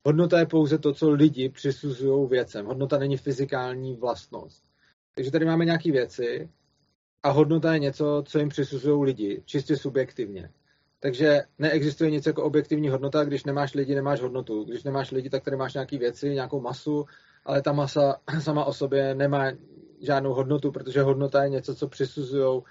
Hodnota 0.05 0.39
je 0.39 0.47
pouze 0.47 0.79
to, 0.79 0.93
co 0.93 1.11
lidi 1.11 1.49
přisuzují 1.49 2.29
věcem. 2.29 2.67
Hodnota 2.67 2.99
není 2.99 3.17
fyzikální 3.17 3.97
vlastnost. 3.97 4.65
Takže 5.15 5.31
tady 5.31 5.45
máme 5.45 5.65
nějaké 5.65 5.93
věci, 5.93 6.49
a 7.23 7.31
hodnota 7.31 7.73
je 7.73 7.79
něco, 7.79 8.23
co 8.27 8.39
jim 8.39 8.49
přisuzují 8.49 9.05
lidi, 9.05 9.43
čistě 9.45 9.77
subjektivně. 9.77 10.51
Takže 11.01 11.43
neexistuje 11.59 12.11
nic 12.11 12.27
jako 12.27 12.45
objektivní 12.45 12.89
hodnota, 12.89 13.25
když 13.25 13.45
nemáš 13.45 13.75
lidi, 13.75 13.95
nemáš 13.95 14.21
hodnotu. 14.21 14.65
Když 14.65 14.85
nemáš 14.85 15.11
lidi, 15.11 15.31
tak 15.31 15.45
tady 15.45 15.57
máš 15.57 15.75
nějaké 15.75 15.99
věci, 15.99 16.35
nějakou 16.35 16.61
masu, 16.61 17.05
ale 17.45 17.63
ta 17.63 17.73
masa 17.73 18.17
sama 18.41 18.65
o 18.65 18.73
sobě 18.73 19.15
nemá 19.15 19.53
žádnou 20.01 20.35
hodnotu, 20.35 20.73
protože 20.73 21.03
hodnota 21.03 21.43
je 21.43 21.51
něco, 21.51 21.75
co 21.75 21.89
přisuzují 21.89 22.57
uh, 22.57 22.63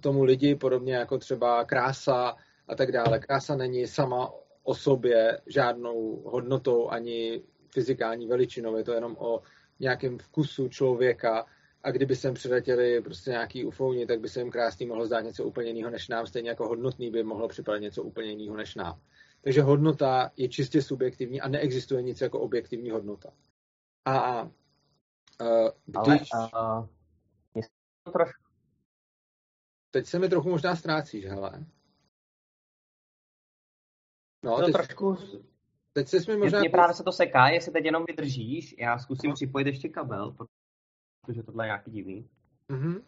tomu 0.00 0.24
lidi, 0.24 0.54
podobně 0.54 0.94
jako 0.94 1.18
třeba 1.18 1.64
krása 1.64 2.36
a 2.68 2.74
tak 2.74 2.92
dále. 2.92 3.18
Krása 3.18 3.56
není 3.56 3.86
sama 3.86 4.30
o 4.62 4.74
sobě 4.74 5.40
žádnou 5.46 6.22
hodnotou 6.24 6.88
ani 6.88 7.42
fyzikální 7.70 8.26
veličinou, 8.26 8.76
je 8.76 8.84
to 8.84 8.92
jenom 8.92 9.16
o 9.18 9.42
nějakém 9.80 10.18
vkusu 10.18 10.68
člověka 10.68 11.46
a 11.84 11.90
kdyby 11.90 12.16
sem 12.16 12.34
přiletěli 12.34 13.02
prostě 13.02 13.30
nějaký 13.30 13.64
ufouni, 13.64 14.06
tak 14.06 14.20
by 14.20 14.28
se 14.28 14.40
jim 14.40 14.50
krásný 14.50 14.86
mohlo 14.86 15.06
zdát 15.06 15.20
něco 15.20 15.44
úplně 15.44 15.70
jiného 15.70 15.90
než 15.90 16.08
nám, 16.08 16.26
stejně 16.26 16.48
jako 16.48 16.68
hodnotný 16.68 17.10
by 17.10 17.22
mohlo 17.22 17.48
připadat 17.48 17.80
něco 17.80 18.02
úplně 18.02 18.30
jiného 18.30 18.56
než 18.56 18.74
nám. 18.74 19.00
Takže 19.40 19.62
hodnota 19.62 20.30
je 20.36 20.48
čistě 20.48 20.82
subjektivní 20.82 21.40
a 21.40 21.48
neexistuje 21.48 22.02
nic 22.02 22.20
jako 22.20 22.40
objektivní 22.40 22.90
hodnota. 22.90 23.32
A, 24.04 24.18
a 24.18 24.42
uh, 24.42 24.50
když... 25.84 26.28
Ale, 26.32 26.88
uh, 27.54 27.62
trošku... 28.12 28.42
Teď 29.90 30.06
se 30.06 30.18
mi 30.18 30.28
trochu 30.28 30.48
možná 30.50 30.76
ztrácíš, 30.76 31.24
hele. 31.24 31.66
No, 34.44 34.56
to 34.56 34.64
teď, 34.64 34.72
trošku... 34.72 35.16
Teď 35.92 36.08
se 36.08 36.18
mi 36.28 36.36
možná... 36.36 36.60
Mně 36.60 36.70
právě 36.70 36.94
se 36.94 37.02
to 37.02 37.12
seká, 37.12 37.48
jestli 37.48 37.72
teď 37.72 37.84
jenom 37.84 38.04
vydržíš, 38.08 38.74
já 38.78 38.98
zkusím 38.98 39.30
no. 39.30 39.34
připojit 39.34 39.66
ještě 39.66 39.88
kabel, 39.88 40.36
protože 41.24 41.42
tohle 41.42 41.64
je 41.64 41.68
nějaký 41.68 41.90
divný. 41.90 42.30
Mhm. 42.68 43.06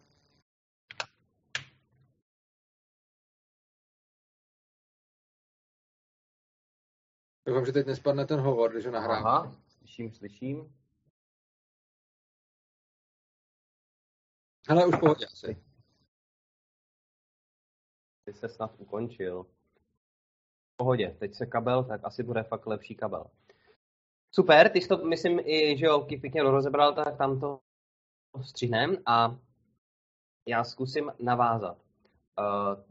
Doufám, 7.47 7.65
že 7.65 7.71
teď 7.71 7.87
nespadne 7.87 8.25
ten 8.25 8.39
hovor, 8.39 8.71
když 8.71 8.85
ho 8.85 8.91
nahrávám. 8.91 9.25
Aha, 9.25 9.61
slyším, 9.67 10.13
slyším. 10.13 10.75
Hele, 14.69 14.87
už 14.87 14.95
pohodě 14.99 15.25
asi. 15.25 15.63
Ty 18.25 18.33
se 18.33 18.49
snad 18.49 18.75
ukončil. 18.77 19.43
V 19.43 20.77
pohodě, 20.77 21.15
teď 21.19 21.35
se 21.35 21.45
kabel, 21.45 21.83
tak 21.83 22.01
asi 22.03 22.23
bude 22.23 22.43
fakt 22.43 22.67
lepší 22.67 22.95
kabel. 22.95 23.31
Super, 24.31 24.71
ty 24.71 24.81
jsi 24.81 24.87
to, 24.87 24.97
myslím, 24.97 25.39
i, 25.39 25.77
že 25.77 25.85
jo, 25.85 26.01
pěkně 26.01 26.43
rozebral, 26.43 26.95
tak 26.95 27.17
tam 27.17 27.39
to 27.39 27.59
střihnem 28.43 28.97
a 29.05 29.35
já 30.47 30.63
zkusím 30.63 31.11
navázat. 31.19 31.77
Uh, 32.39 32.83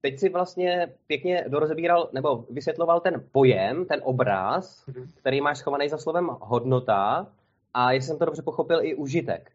teď 0.00 0.18
si 0.18 0.28
vlastně 0.28 0.94
pěkně 1.06 1.44
dorozebíral, 1.48 2.10
nebo 2.12 2.36
vysvětloval 2.50 3.00
ten 3.00 3.28
pojem, 3.32 3.86
ten 3.86 4.00
obraz, 4.04 4.86
mm-hmm. 4.86 5.12
který 5.14 5.40
máš 5.40 5.58
schovaný 5.58 5.88
za 5.88 5.98
slovem 5.98 6.28
hodnota 6.40 7.32
a 7.74 7.92
jestli 7.92 8.06
jsem 8.06 8.18
to 8.18 8.24
dobře 8.24 8.42
pochopil, 8.42 8.84
i 8.84 8.94
užitek. 8.94 9.52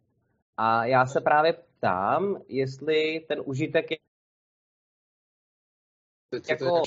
A 0.57 0.85
já 0.85 1.05
se 1.05 1.21
právě 1.21 1.53
ptám, 1.53 2.41
jestli 2.47 3.25
ten 3.27 3.41
užitek 3.45 3.91
je 3.91 3.97
Teď 6.29 6.49
jako... 6.49 6.83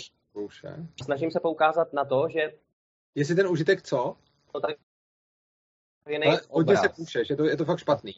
Snažím 1.02 1.30
se 1.30 1.40
poukázat 1.40 1.92
na 1.92 2.04
to, 2.04 2.28
že... 2.28 2.58
Jestli 3.14 3.34
ten 3.34 3.46
užitek 3.46 3.82
co? 3.82 4.16
To 4.52 4.61
tak 4.61 4.76
Ale 6.66 6.76
se 6.76 6.88
půjšeš, 6.88 7.30
je 7.30 7.37
to, 7.37 7.44
je 7.44 7.56
to 7.56 7.64
fakt 7.64 7.78
špatný. 7.78 8.14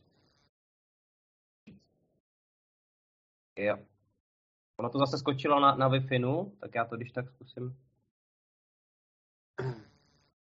Jo. 3.57 3.77
Ono 4.79 4.91
to 4.91 4.99
zase 4.99 5.19
skočilo 5.19 5.61
na, 5.61 5.75
na 5.75 5.89
wi 5.89 6.01
tak 6.61 6.75
já 6.75 6.85
to 6.85 6.97
když 6.97 7.13
tak 7.13 7.31
zkusím. 7.31 7.77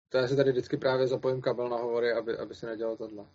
To 0.08 0.18
já 0.18 0.28
si 0.28 0.36
tady 0.36 0.50
vždycky 0.50 0.76
právě 0.76 1.06
zapojím 1.06 1.40
kabel 1.40 1.68
na 1.68 1.76
hovory, 1.76 2.12
aby, 2.12 2.38
aby 2.38 2.54
se 2.54 2.66
nedělal 2.66 2.96
tohle. 2.96 3.26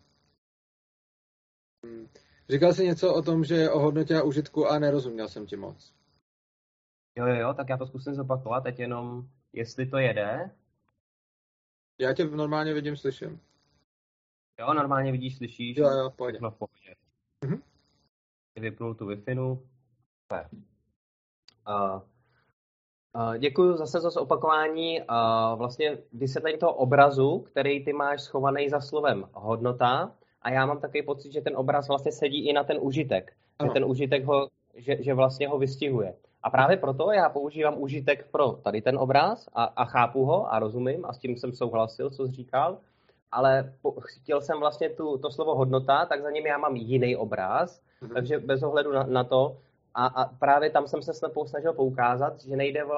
Hmm. 1.86 2.08
Říkal 2.50 2.74
jsi 2.74 2.86
něco 2.86 3.16
o 3.16 3.22
tom, 3.22 3.44
že 3.44 3.56
je 3.56 3.72
o 3.72 3.80
hodnotě 3.80 4.16
a 4.16 4.24
užitku 4.24 4.68
a 4.68 4.80
nerozuměl 4.80 5.30
jsem 5.30 5.46
ti 5.46 5.56
moc. 5.56 5.94
Jo, 7.16 7.26
jo, 7.28 7.36
jo, 7.36 7.54
tak 7.54 7.70
já 7.70 7.78
to 7.78 7.88
zkusím 7.88 8.14
zopakovat, 8.14 8.64
teď 8.64 8.80
jenom, 8.80 9.30
jestli 9.54 9.86
to 9.86 9.98
jede. 9.98 10.52
Já 12.00 12.14
tě 12.14 12.26
normálně 12.26 12.74
vidím, 12.74 12.98
slyším. 12.98 13.42
Jo, 14.60 14.74
normálně 14.74 15.12
vidíš, 15.12 15.38
slyšíš. 15.38 15.78
Jo, 15.78 15.90
jo, 15.90 16.10
pojď. 16.10 16.36
v 16.36 16.58
pohodě. 16.58 16.96
Mhm. 17.46 17.67
Vypnul 18.58 18.94
tu 18.96 19.06
Wi-Fi. 19.06 19.58
Super. 20.24 20.48
Uh, 21.68 22.02
uh, 23.16 23.38
děkuji 23.38 23.78
zase 23.78 24.00
za 24.00 24.10
zopakování 24.10 25.02
uh, 25.02 25.06
vlastně 25.58 25.98
vysvětlení 26.14 26.58
toho 26.58 26.74
obrazu, 26.74 27.40
který 27.40 27.86
ty 27.86 27.94
máš 27.94 28.22
schovaný 28.22 28.70
za 28.70 28.80
slovem 28.80 29.26
hodnota 29.34 30.12
a 30.42 30.50
já 30.50 30.66
mám 30.66 30.80
takový 30.80 31.04
pocit, 31.04 31.32
že 31.32 31.42
ten 31.42 31.58
obraz 31.58 31.88
vlastně 31.88 32.12
sedí 32.12 32.50
i 32.50 32.54
na 32.54 32.64
ten 32.64 32.78
užitek. 32.82 33.34
Ano. 33.60 33.70
Že 33.70 33.74
ten 33.74 33.86
užitek 33.86 34.26
ho, 34.26 34.48
že, 34.76 35.04
že 35.04 35.14
vlastně 35.14 35.48
ho 35.48 35.58
vystihuje. 35.58 36.14
A 36.44 36.50
právě 36.50 36.78
proto 36.78 37.12
já 37.12 37.30
používám 37.30 37.82
užitek 37.82 38.32
pro 38.32 38.52
tady 38.52 38.82
ten 38.82 38.98
obraz 38.98 39.50
a, 39.54 39.64
a 39.64 39.86
chápu 39.86 40.26
ho 40.26 40.54
a 40.54 40.60
rozumím 40.60 41.06
a 41.06 41.14
s 41.14 41.18
tím 41.18 41.38
jsem 41.38 41.54
souhlasil, 41.54 42.10
co 42.10 42.26
jsi 42.26 42.32
říkal, 42.32 42.78
ale 43.32 43.74
po, 43.82 43.96
chtěl 44.00 44.42
jsem 44.42 44.60
vlastně 44.60 44.90
tu, 44.90 45.18
to 45.18 45.32
slovo 45.32 45.56
hodnota, 45.56 46.06
tak 46.06 46.22
za 46.22 46.32
ním 46.32 46.46
já 46.46 46.58
mám 46.58 46.76
jiný 46.76 47.16
obraz, 47.16 47.82
mm-hmm. 48.02 48.14
takže 48.14 48.40
bez 48.40 48.64
ohledu 48.64 48.92
na, 48.92 49.04
na 49.04 49.24
to, 49.24 49.58
a, 49.94 50.06
a 50.06 50.26
právě 50.26 50.70
tam 50.70 50.88
jsem 50.88 51.02
se 51.02 51.14
snažil 51.46 51.74
poukázat, 51.74 52.42
že 52.42 52.56
nejde 52.56 52.84
uh, 52.84 52.92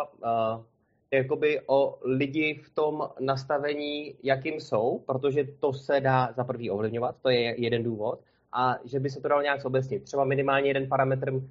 jakoby 1.12 1.62
o 1.68 2.00
lidi 2.02 2.62
v 2.64 2.70
tom 2.76 3.10
nastavení, 3.20 4.16
jakým 4.24 4.60
jsou, 4.60 5.00
protože 5.06 5.44
to 5.44 5.74
se 5.74 6.00
dá 6.00 6.32
za 6.32 6.44
prvý 6.44 6.72
ovlivňovat, 6.72 7.16
to 7.22 7.30
je 7.30 7.62
jeden 7.62 7.84
důvod, 7.84 8.20
a 8.54 8.76
že 8.84 9.00
by 9.00 9.10
se 9.10 9.22
to 9.22 9.28
dalo 9.28 9.42
nějak 9.42 9.66
obecnit. 9.66 10.04
Třeba 10.04 10.24
minimálně 10.26 10.70
jeden 10.70 10.88
parametr, 10.90 11.32
uh, 11.32 11.42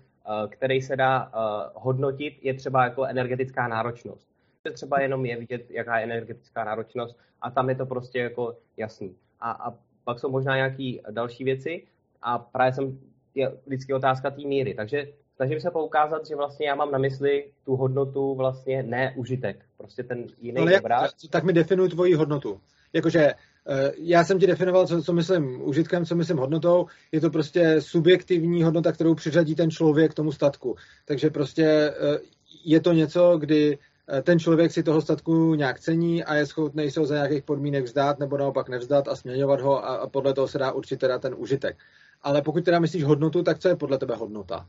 který 0.48 0.82
se 0.82 0.96
dá 0.96 1.26
uh, 1.26 1.82
hodnotit, 1.82 2.38
je 2.42 2.54
třeba 2.54 2.84
jako 2.84 3.04
energetická 3.04 3.68
náročnost. 3.68 4.28
Třeba 4.72 5.00
jenom 5.00 5.26
je 5.26 5.36
vidět, 5.36 5.70
jaká 5.70 5.98
je 5.98 6.04
energetická 6.04 6.64
náročnost 6.64 7.18
a 7.40 7.50
tam 7.50 7.68
je 7.68 7.74
to 7.74 7.86
prostě 7.86 8.18
jako 8.18 8.56
jasný. 8.76 9.16
A, 9.40 9.50
a 9.50 9.74
pak 10.04 10.18
jsou 10.18 10.30
možná 10.30 10.56
nějaké 10.56 10.92
další 11.10 11.44
věci 11.44 11.86
a 12.22 12.38
právě 12.38 12.72
jsem 12.72 12.98
je 13.34 13.52
vždycky 13.66 13.94
otázka 13.94 14.30
té 14.30 14.42
míry. 14.42 14.74
Takže 14.74 15.06
snažím 15.36 15.60
se 15.60 15.70
poukázat, 15.70 16.26
že 16.26 16.36
vlastně 16.36 16.68
já 16.68 16.74
mám 16.74 16.90
na 16.90 16.98
mysli 16.98 17.50
tu 17.64 17.76
hodnotu 17.76 18.34
vlastně 18.34 18.82
ne 18.82 19.14
užitek. 19.16 19.64
Prostě 19.76 20.02
ten 20.02 20.26
jiný 20.40 20.60
Ale 20.60 20.80
obraz. 20.80 21.10
tak 21.30 21.44
mi 21.44 21.52
definuj 21.52 21.88
tvoji 21.88 22.14
hodnotu. 22.14 22.60
Jakože 22.92 23.20
eh, 23.20 23.92
já 23.98 24.24
jsem 24.24 24.38
ti 24.38 24.46
definoval, 24.46 24.86
co, 24.86 25.02
co 25.02 25.12
myslím 25.12 25.62
užitkem, 25.62 26.04
co 26.04 26.14
myslím 26.14 26.36
hodnotou. 26.36 26.86
Je 27.12 27.20
to 27.20 27.30
prostě 27.30 27.80
subjektivní 27.80 28.62
hodnota, 28.62 28.92
kterou 28.92 29.14
přiřadí 29.14 29.54
ten 29.54 29.70
člověk 29.70 30.10
k 30.10 30.14
tomu 30.14 30.32
statku. 30.32 30.76
Takže 31.04 31.30
prostě 31.30 31.64
eh, 31.64 32.18
je 32.64 32.80
to 32.80 32.92
něco, 32.92 33.38
kdy 33.38 33.78
eh, 34.08 34.22
ten 34.22 34.38
člověk 34.38 34.72
si 34.72 34.82
toho 34.82 35.00
statku 35.00 35.54
nějak 35.54 35.80
cení 35.80 36.24
a 36.24 36.34
je 36.34 36.46
schopný 36.46 36.90
se 36.90 37.00
ho 37.00 37.06
za 37.06 37.14
nějakých 37.14 37.42
podmínek 37.42 37.84
vzdát 37.84 38.18
nebo 38.18 38.36
naopak 38.36 38.68
nevzdat 38.68 39.08
a 39.08 39.16
směňovat 39.16 39.60
ho 39.60 39.84
a, 39.84 39.96
a 39.96 40.08
podle 40.08 40.34
toho 40.34 40.48
se 40.48 40.58
dá 40.58 40.72
určit 40.72 41.00
teda 41.00 41.18
ten 41.18 41.34
užitek. 41.38 41.76
Ale 42.22 42.42
pokud 42.42 42.64
teda 42.64 42.78
myslíš 42.78 43.04
hodnotu, 43.04 43.42
tak 43.42 43.58
co 43.58 43.68
je 43.68 43.76
podle 43.76 43.98
tebe 43.98 44.14
hodnota? 44.14 44.66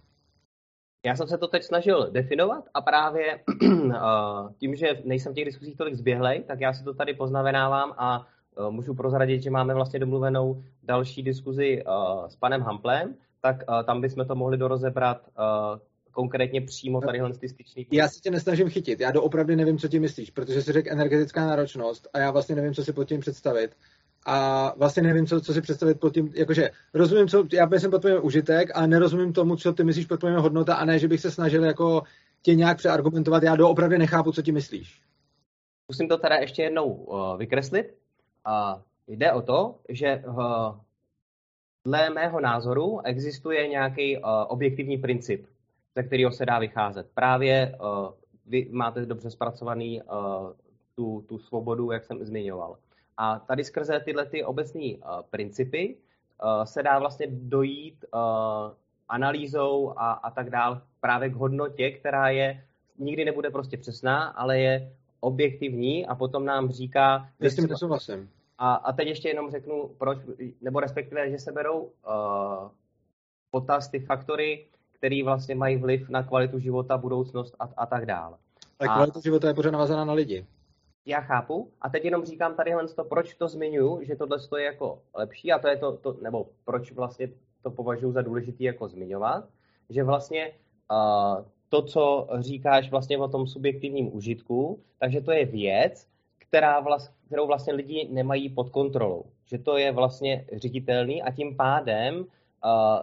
Já 1.06 1.15
jsem 1.15 1.27
se 1.27 1.38
to 1.38 1.48
teď 1.48 1.63
snažil 1.63 2.12
definovat 2.12 2.63
a 2.74 2.82
právě 2.82 3.25
eh, 3.63 4.00
tím, 4.58 4.75
že 4.75 5.01
nejsem 5.03 5.32
v 5.32 5.36
těch 5.36 5.46
diskusích 5.46 5.77
tolik 5.77 5.96
zběhlej, 5.96 6.44
tak 6.48 6.60
já 6.60 6.74
si 6.74 6.84
to 6.84 6.94
tady 6.94 7.13
poznamenávám 7.13 7.94
a 7.98 8.27
eh, 8.27 8.72
můžu 8.72 8.94
prozradit, 8.94 9.44
že 9.44 9.50
máme 9.50 9.74
vlastně 9.74 10.00
domluvenou 10.00 10.63
další 10.84 11.24
diskuzi 11.24 11.84
eh, 11.84 11.91
s 12.29 12.36
panem 12.36 12.62
Hamplem, 12.62 13.15
tak 13.41 13.63
tam 13.86 14.01
bychom 14.01 14.25
to 14.25 14.36
mohli 14.36 14.58
dorozebrat 14.58 15.22
konkrétně 16.12 16.62
přímo 16.62 17.01
tady 17.01 17.20
ty 17.39 17.50
styčný. 17.50 17.88
Já 17.91 18.08
se 18.08 18.20
tě 18.20 18.32
nesnažím 18.32 18.70
chytit, 18.70 19.00
já 19.00 19.12
doopravdy 19.12 19.56
nevím, 19.56 19.77
co 19.77 19.88
ti 19.88 20.00
myslíš, 20.00 20.29
protože 20.29 20.62
jsi 20.62 20.72
řekl 20.72 20.89
energetická 20.91 21.48
náročnost 21.48 22.08
a 22.13 22.20
já 22.20 22.32
vlastně 22.32 22.56
nevím, 22.56 22.74
co 22.74 22.84
si 22.84 22.94
pod 22.94 23.03
tím 23.03 23.20
představit 23.20 23.75
a 24.26 24.74
vlastně 24.78 25.04
nevím, 25.04 25.28
co, 25.28 25.42
co 25.42 25.54
si 25.54 25.62
představit 25.62 26.00
pod 26.00 26.14
tím, 26.14 26.32
jakože 26.36 26.70
rozumím, 26.94 27.28
co, 27.28 27.46
já 27.54 27.66
myslím 27.66 27.92
pod 27.92 28.02
pojmem 28.02 28.26
užitek, 28.26 28.72
ale 28.76 28.88
nerozumím 28.88 29.34
tomu, 29.34 29.56
co 29.56 29.74
ty 29.74 29.84
myslíš 29.84 30.06
pod 30.06 30.20
pojmem 30.20 30.42
hodnota 30.42 30.76
a 30.76 30.86
ne, 30.86 31.00
že 31.00 31.08
bych 31.08 31.22
se 31.22 31.32
snažil 31.32 31.64
jako 31.64 32.04
tě 32.42 32.56
nějak 32.56 32.78
přeargumentovat, 32.78 33.44
já 33.44 33.56
doopravdy 33.56 33.98
nechápu, 33.98 34.32
co 34.32 34.42
ti 34.42 34.52
myslíš. 34.52 35.02
Musím 35.88 36.08
to 36.08 36.18
teda 36.18 36.36
ještě 36.36 36.64
jednou 36.64 36.86
uh, 36.86 37.38
vykreslit. 37.38 37.98
Uh, 38.48 38.82
jde 39.08 39.34
o 39.34 39.42
to, 39.42 39.76
že 39.90 40.24
uh, 40.28 40.76
dle 41.88 42.10
mého 42.10 42.40
názoru 42.40 43.02
existuje 43.04 43.68
nějaký 43.68 44.18
uh, 44.18 44.24
objektivní 44.48 44.98
princip, 44.98 45.46
ze 45.96 46.04
kterého 46.04 46.32
se 46.32 46.46
dá 46.46 46.60
vycházet. 46.60 47.08
Právě 47.14 47.78
uh, 47.82 48.14
vy 48.46 48.68
máte 48.72 49.06
dobře 49.06 49.30
zpracovaný 49.30 50.02
uh, 50.02 50.08
tu, 50.96 51.26
tu 51.30 51.38
svobodu, 51.38 51.92
jak 51.92 52.04
jsem 52.04 52.26
zmiňoval. 52.26 52.78
A 53.22 53.40
tady 53.40 53.64
skrze 53.64 54.00
tyhle 54.00 54.26
ty 54.26 54.44
obecné 54.44 54.82
uh, 54.82 55.22
principy 55.30 55.96
uh, 56.44 56.64
se 56.64 56.84
dá 56.84 57.00
vlastně 57.00 57.28
dojít 57.30 58.06
uh, 58.14 58.20
analýzou 59.10 59.94
a, 59.98 60.12
a 60.12 60.32
tak 60.32 60.50
dál 60.50 60.82
právě 61.02 61.30
k 61.30 61.36
hodnotě, 61.36 61.92
která 61.92 62.30
je 62.30 62.64
nikdy 62.98 63.26
nebude 63.26 63.50
prostě 63.50 63.78
přesná, 63.78 64.24
ale 64.24 64.60
je 64.60 64.94
objektivní 65.20 66.08
a 66.08 66.16
potom 66.16 66.46
nám 66.46 66.70
říká... 66.70 67.30
Já 67.40 67.50
s 67.50 67.56
tím 67.56 67.68
nesouhlasím. 67.68 68.30
A, 68.58 68.74
a 68.74 68.94
teď 68.94 69.08
ještě 69.08 69.28
jenom 69.28 69.52
řeknu, 69.52 69.90
proč, 69.98 70.18
nebo 70.62 70.80
respektive, 70.80 71.30
že 71.30 71.38
se 71.40 71.52
berou 71.52 71.80
uh, 71.80 71.92
potaz 73.52 73.88
ty 73.88 74.00
faktory, 74.00 74.66
které 74.92 75.24
vlastně 75.24 75.56
mají 75.56 75.78
vliv 75.78 76.10
na 76.10 76.24
kvalitu 76.24 76.60
života, 76.60 76.98
budoucnost 76.98 77.56
a, 77.60 77.70
a 77.78 77.86
tak 77.86 78.06
dále. 78.06 78.38
Ale 78.80 78.90
kvalita 78.90 79.20
života 79.20 79.48
je 79.48 79.54
pořád 79.54 79.72
navazaná 79.72 80.06
na 80.06 80.14
lidi 80.14 80.46
já 81.06 81.22
chápu. 81.22 81.72
A 81.82 81.89
teď 81.89 82.06
jenom 82.06 82.25
říkám 82.25 82.56
tady 82.56 82.72
to, 82.96 83.03
proč 83.03 83.36
to 83.36 83.48
zmiňuji, 83.48 84.06
že 84.06 84.15
tohle 84.15 84.38
je 84.58 84.63
jako 84.63 85.01
lepší 85.13 85.51
a 85.51 85.60
to 85.60 85.68
je 85.68 85.77
to, 85.77 85.98
to, 85.98 86.18
nebo 86.22 86.48
proč 86.65 86.91
vlastně 86.91 87.27
to 87.63 87.72
považuji 87.72 88.12
za 88.12 88.22
důležitý 88.22 88.63
jako 88.63 88.88
zmiňovat, 88.88 89.50
že 89.89 90.03
vlastně 90.03 90.51
uh, 90.91 91.46
to, 91.70 91.82
co 91.82 92.27
říkáš 92.39 92.91
vlastně 92.91 93.18
o 93.18 93.27
tom 93.27 93.48
subjektivním 93.48 94.15
užitku, 94.15 94.79
takže 95.00 95.22
to 95.22 95.32
je 95.32 95.46
věc, 95.46 96.08
která 96.38 96.79
vlast, 96.79 97.13
kterou 97.25 97.48
vlastně 97.48 97.74
lidi 97.74 98.08
nemají 98.12 98.50
pod 98.50 98.70
kontrolou. 98.70 99.24
Že 99.46 99.58
to 99.58 99.77
je 99.77 99.91
vlastně 99.91 100.46
ředitelný 100.53 101.24
a 101.24 101.32
tím 101.32 101.58
pádem 101.58 102.20
uh, 102.20 102.25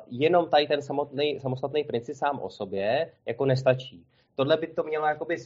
jenom 0.08 0.48
tady 0.48 0.66
ten 0.66 0.82
samotný, 0.82 1.40
samostatný 1.40 1.84
princip 1.84 2.16
sám 2.16 2.40
o 2.40 2.50
sobě 2.50 3.12
jako 3.26 3.46
nestačí. 3.46 4.06
Tohle 4.36 4.56
by 4.56 4.66
to 4.66 4.82
mělo 4.82 5.06
jakoby 5.06 5.36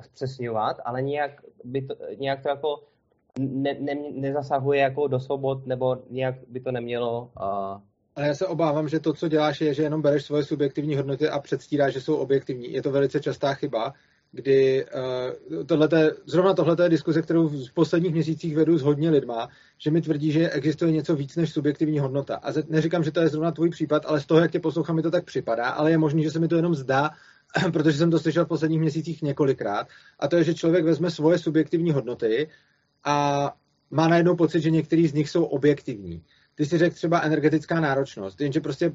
zpřesňovat, 0.00 0.76
ale 0.84 1.02
nějak, 1.02 1.40
by 1.64 1.82
to, 1.82 1.94
nějak 2.18 2.42
to 2.42 2.48
jako 2.48 2.82
ne, 3.38 3.76
ne, 3.80 3.94
nezasahuje 4.12 4.80
jako 4.80 5.06
do 5.06 5.20
svobod, 5.20 5.66
nebo 5.66 5.96
nějak 6.10 6.34
by 6.48 6.60
to 6.60 6.72
nemělo 6.72 7.30
uh, 7.40 7.80
ale 8.16 8.26
já 8.26 8.34
se 8.34 8.46
obávám, 8.46 8.88
že 8.88 9.00
to, 9.00 9.12
co 9.12 9.28
děláš, 9.28 9.60
je, 9.60 9.74
že 9.74 9.82
jenom 9.82 10.02
bereš 10.02 10.24
svoje 10.24 10.44
subjektivní 10.44 10.96
hodnoty 10.96 11.28
a 11.28 11.38
předstíráš, 11.38 11.92
že 11.92 12.00
jsou 12.00 12.16
objektivní. 12.16 12.72
Je 12.72 12.82
to 12.82 12.90
velice 12.90 13.20
častá 13.20 13.54
chyba, 13.54 13.94
kdy 14.32 14.84
uh, 14.84 15.64
tohleté, 15.64 16.10
zrovna 16.26 16.54
tohle 16.54 16.76
je 16.82 16.88
diskuze, 16.88 17.22
kterou 17.22 17.48
v 17.48 17.72
posledních 17.72 18.12
měsících 18.12 18.56
vedu 18.56 18.78
s 18.78 18.82
hodně 18.82 19.10
lidma, 19.10 19.48
že 19.78 19.90
mi 19.90 20.00
tvrdí, 20.00 20.32
že 20.32 20.50
existuje 20.50 20.92
něco 20.92 21.16
víc 21.16 21.36
než 21.36 21.52
subjektivní 21.52 21.98
hodnota. 21.98 22.36
A 22.36 22.52
neříkám, 22.68 23.04
že 23.04 23.12
to 23.12 23.20
je 23.20 23.28
zrovna 23.28 23.50
tvůj 23.50 23.70
případ, 23.70 24.02
ale 24.06 24.20
z 24.20 24.26
toho, 24.26 24.40
jak 24.40 24.50
tě 24.50 24.60
poslouchám, 24.60 24.96
mi 24.96 25.02
to 25.02 25.10
tak 25.10 25.24
připadá, 25.24 25.66
ale 25.66 25.90
je 25.90 25.98
možné, 25.98 26.22
že 26.22 26.30
se 26.30 26.38
mi 26.38 26.48
to 26.48 26.56
jenom 26.56 26.74
zdá, 26.74 27.10
protože 27.72 27.98
jsem 27.98 28.10
to 28.10 28.18
slyšel 28.18 28.44
v 28.44 28.48
posledních 28.48 28.80
měsících 28.80 29.22
několikrát. 29.22 29.88
A 30.18 30.28
to 30.28 30.36
je, 30.36 30.44
že 30.44 30.54
člověk 30.54 30.84
vezme 30.84 31.10
svoje 31.10 31.38
subjektivní 31.38 31.90
hodnoty 31.90 32.48
a 33.04 33.46
má 33.90 34.08
najednou 34.08 34.36
pocit, 34.36 34.60
že 34.60 34.70
některý 34.70 35.06
z 35.06 35.14
nich 35.14 35.30
jsou 35.30 35.44
objektivní. 35.44 36.22
Ty 36.54 36.66
si 36.66 36.78
řekl 36.78 36.94
třeba 36.94 37.20
energetická 37.20 37.80
náročnost, 37.80 38.40
jenže 38.40 38.60
prostě 38.60 38.92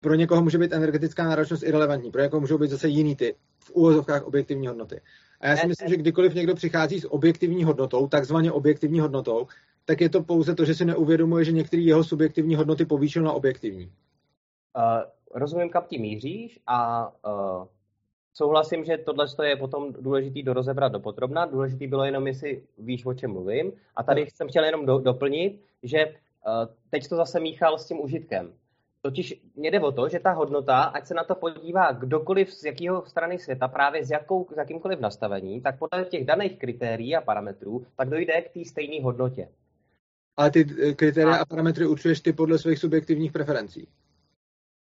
pro 0.00 0.14
někoho 0.14 0.42
může 0.42 0.58
být 0.58 0.72
energetická 0.72 1.24
náročnost 1.24 1.62
irrelevantní, 1.62 2.10
pro 2.10 2.22
někoho 2.22 2.40
můžou 2.40 2.58
být 2.58 2.70
zase 2.70 2.88
jiný 2.88 3.16
ty 3.16 3.34
v 3.58 3.70
úvozovkách 3.70 4.22
objektivní 4.22 4.66
hodnoty. 4.66 5.00
A 5.40 5.48
já 5.48 5.56
si 5.56 5.66
myslím, 5.66 5.88
že 5.88 5.96
kdykoliv 5.96 6.34
někdo 6.34 6.54
přichází 6.54 7.00
s 7.00 7.12
objektivní 7.12 7.64
hodnotou, 7.64 8.08
takzvaně 8.08 8.52
objektivní 8.52 9.00
hodnotou, 9.00 9.46
tak 9.84 10.00
je 10.00 10.08
to 10.08 10.22
pouze 10.22 10.54
to, 10.54 10.64
že 10.64 10.74
si 10.74 10.84
neuvědomuje, 10.84 11.44
že 11.44 11.52
některé 11.52 11.82
jeho 11.82 12.04
subjektivní 12.04 12.54
hodnoty 12.54 12.84
povýšil 12.84 13.22
na 13.22 13.32
objektivní. 13.32 13.84
Uh, 13.84 14.82
rozumím, 15.34 15.70
kam 15.70 15.84
tím 15.88 16.02
míříš 16.02 16.60
a 16.66 17.08
uh, 17.08 17.66
souhlasím, 18.38 18.84
že 18.84 18.98
tohle 18.98 19.26
je 19.44 19.56
potom 19.56 19.92
důležitý 19.92 20.42
do 20.42 20.52
rozebrat 20.52 20.92
do 20.92 21.00
podrobna. 21.00 21.46
Důležitý 21.46 21.86
bylo 21.86 22.04
jenom, 22.04 22.26
jestli 22.26 22.62
víš, 22.78 23.06
o 23.06 23.14
čem 23.14 23.32
mluvím. 23.32 23.72
A 23.96 24.02
tady 24.02 24.20
no. 24.20 24.26
jsem 24.34 24.48
chtěl 24.48 24.64
jenom 24.64 24.86
do, 24.86 24.98
doplnit, 24.98 25.60
že 25.82 26.06
uh, 26.06 26.12
teď 26.90 27.08
to 27.08 27.16
zase 27.16 27.40
míchal 27.40 27.78
s 27.78 27.86
tím 27.86 28.00
užitkem. 28.00 28.52
Totiž 29.02 29.42
mě 29.56 29.70
jde 29.70 29.80
o 29.80 29.92
to, 29.92 30.08
že 30.08 30.18
ta 30.18 30.32
hodnota, 30.32 30.82
ať 30.82 31.06
se 31.06 31.14
na 31.14 31.24
to 31.24 31.34
podívá 31.34 31.92
kdokoliv 31.92 32.52
z 32.52 32.64
jakého 32.64 33.06
strany 33.06 33.38
světa, 33.38 33.68
právě 33.68 34.04
s, 34.04 34.10
jakou, 34.10 34.46
s 34.54 34.56
jakýmkoliv 34.56 35.00
nastavení, 35.00 35.60
tak 35.60 35.78
podle 35.78 36.04
těch 36.04 36.24
daných 36.24 36.58
kritérií 36.58 37.16
a 37.16 37.20
parametrů, 37.20 37.86
tak 37.96 38.10
dojde 38.10 38.42
k 38.42 38.52
té 38.52 38.64
stejné 38.64 39.04
hodnotě. 39.04 39.48
Ale 40.36 40.50
ty 40.50 40.66
eh, 40.82 40.94
kritéria 40.94 41.36
a, 41.36 41.42
a 41.42 41.44
parametry 41.44 41.86
určuješ 41.86 42.20
ty 42.20 42.32
podle 42.32 42.58
svých 42.58 42.78
subjektivních 42.78 43.32
preferencí. 43.32 43.88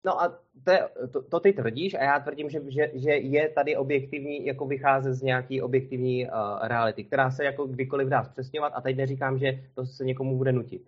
No 0.04 0.22
a 0.22 0.38
to, 0.64 0.70
je, 0.70 0.88
to, 1.12 1.22
to 1.22 1.40
ty 1.40 1.52
tvrdíš 1.52 1.94
a 1.94 2.02
já 2.02 2.20
tvrdím, 2.20 2.50
že, 2.50 2.60
že, 2.68 2.90
že 2.94 3.10
je 3.10 3.48
tady 3.48 3.76
objektivní, 3.76 4.46
jako 4.46 4.66
vycházet 4.66 5.14
z 5.14 5.22
nějaký 5.22 5.62
objektivní 5.62 6.26
uh, 6.26 6.32
reality, 6.62 7.04
která 7.04 7.30
se 7.30 7.44
jako 7.44 7.66
kdykoliv 7.66 8.08
dá 8.08 8.24
zpřesňovat 8.24 8.72
a 8.76 8.80
teď 8.80 8.96
neříkám, 8.96 9.38
že 9.38 9.60
to 9.74 9.86
se 9.86 10.04
někomu 10.04 10.36
bude 10.36 10.52
nutit. 10.52 10.82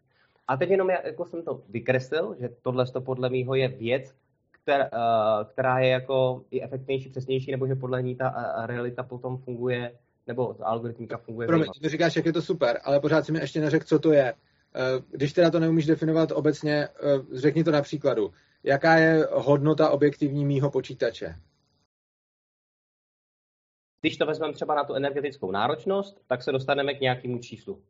A 0.49 0.56
teď 0.56 0.70
jenom 0.70 0.90
jako 0.90 1.25
jsem 1.25 1.42
to 1.42 1.62
vykreslil, 1.68 2.37
že 2.40 2.49
tohle 2.62 2.87
to 2.87 3.00
podle 3.00 3.28
mého 3.30 3.54
je 3.54 3.68
věc, 3.68 4.14
která, 4.62 4.85
uh, 4.85 5.49
která 5.52 5.78
je 5.78 5.88
jako 5.88 6.42
i 6.50 6.62
efektnější, 6.62 7.08
přesnější, 7.08 7.50
nebo 7.50 7.66
že 7.66 7.75
podle 7.75 8.02
ní 8.02 8.14
ta 8.14 8.30
uh, 8.30 8.66
realita 8.66 9.02
potom 9.02 9.37
funguje, 9.37 9.92
nebo 10.26 10.54
ta 10.54 10.64
algoritmika 10.64 11.16
funguje. 11.16 11.46
Promiň, 11.46 11.68
ty 11.82 11.88
říkáš, 11.88 12.16
jak 12.16 12.26
je 12.26 12.32
to 12.32 12.42
super, 12.42 12.80
ale 12.85 13.00
pořád 13.00 13.26
si 13.26 13.32
mi 13.32 13.38
ještě 13.38 13.61
neřekl, 13.61 13.85
co 13.87 13.99
to 13.99 14.12
je. 14.12 14.35
Když 15.11 15.32
teda 15.32 15.50
to 15.50 15.61
neumíš 15.61 15.87
definovat 15.87 16.32
obecně, 16.32 16.88
řekni 17.32 17.64
to 17.64 17.71
na 17.71 17.82
příkladu 17.82 18.30
jaká 18.67 18.95
je 18.97 19.29
hodnota 19.33 19.91
objektivní 19.91 20.45
mýho 20.45 20.71
počítače? 20.71 21.35
Když 24.00 24.17
to 24.17 24.26
vezmeme 24.26 24.52
třeba 24.52 24.75
na 24.75 24.85
tu 24.85 24.95
energetickou 24.95 25.50
náročnost, 25.50 26.23
tak 26.26 26.43
se 26.43 26.52
dostaneme 26.52 26.95
k 26.95 27.00
nějakému 27.00 27.39
číslu. 27.39 27.83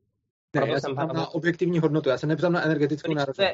Ne, 0.55 0.61
Proto 0.61 0.73
já 0.73 0.81
jsem 0.81 0.95
na 0.95 1.29
objektivní 1.29 1.79
hodnotu, 1.79 2.09
já 2.09 2.19
se 2.19 2.27
nepřám 2.27 2.53
na 2.53 2.63
energetickou 2.65 3.15
náročnost. 3.15 3.51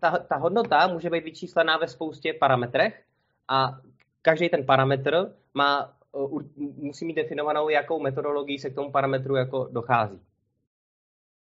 Ta, 0.00 0.18
ta 0.18 0.36
hodnota 0.36 0.86
může 0.86 1.10
být 1.10 1.24
vyčíslená 1.24 1.76
ve 1.76 1.88
spoustě 1.88 2.32
parametrech 2.32 3.04
a 3.48 3.80
každý 4.22 4.48
ten 4.48 4.66
parametr 4.66 5.34
má, 5.54 5.96
musí 6.76 7.04
mít 7.04 7.14
definovanou, 7.14 7.68
jakou 7.68 8.00
metodologii 8.00 8.58
se 8.58 8.70
k 8.70 8.74
tomu 8.74 8.92
parametru 8.92 9.36
jako 9.36 9.68
dochází. 9.72 10.20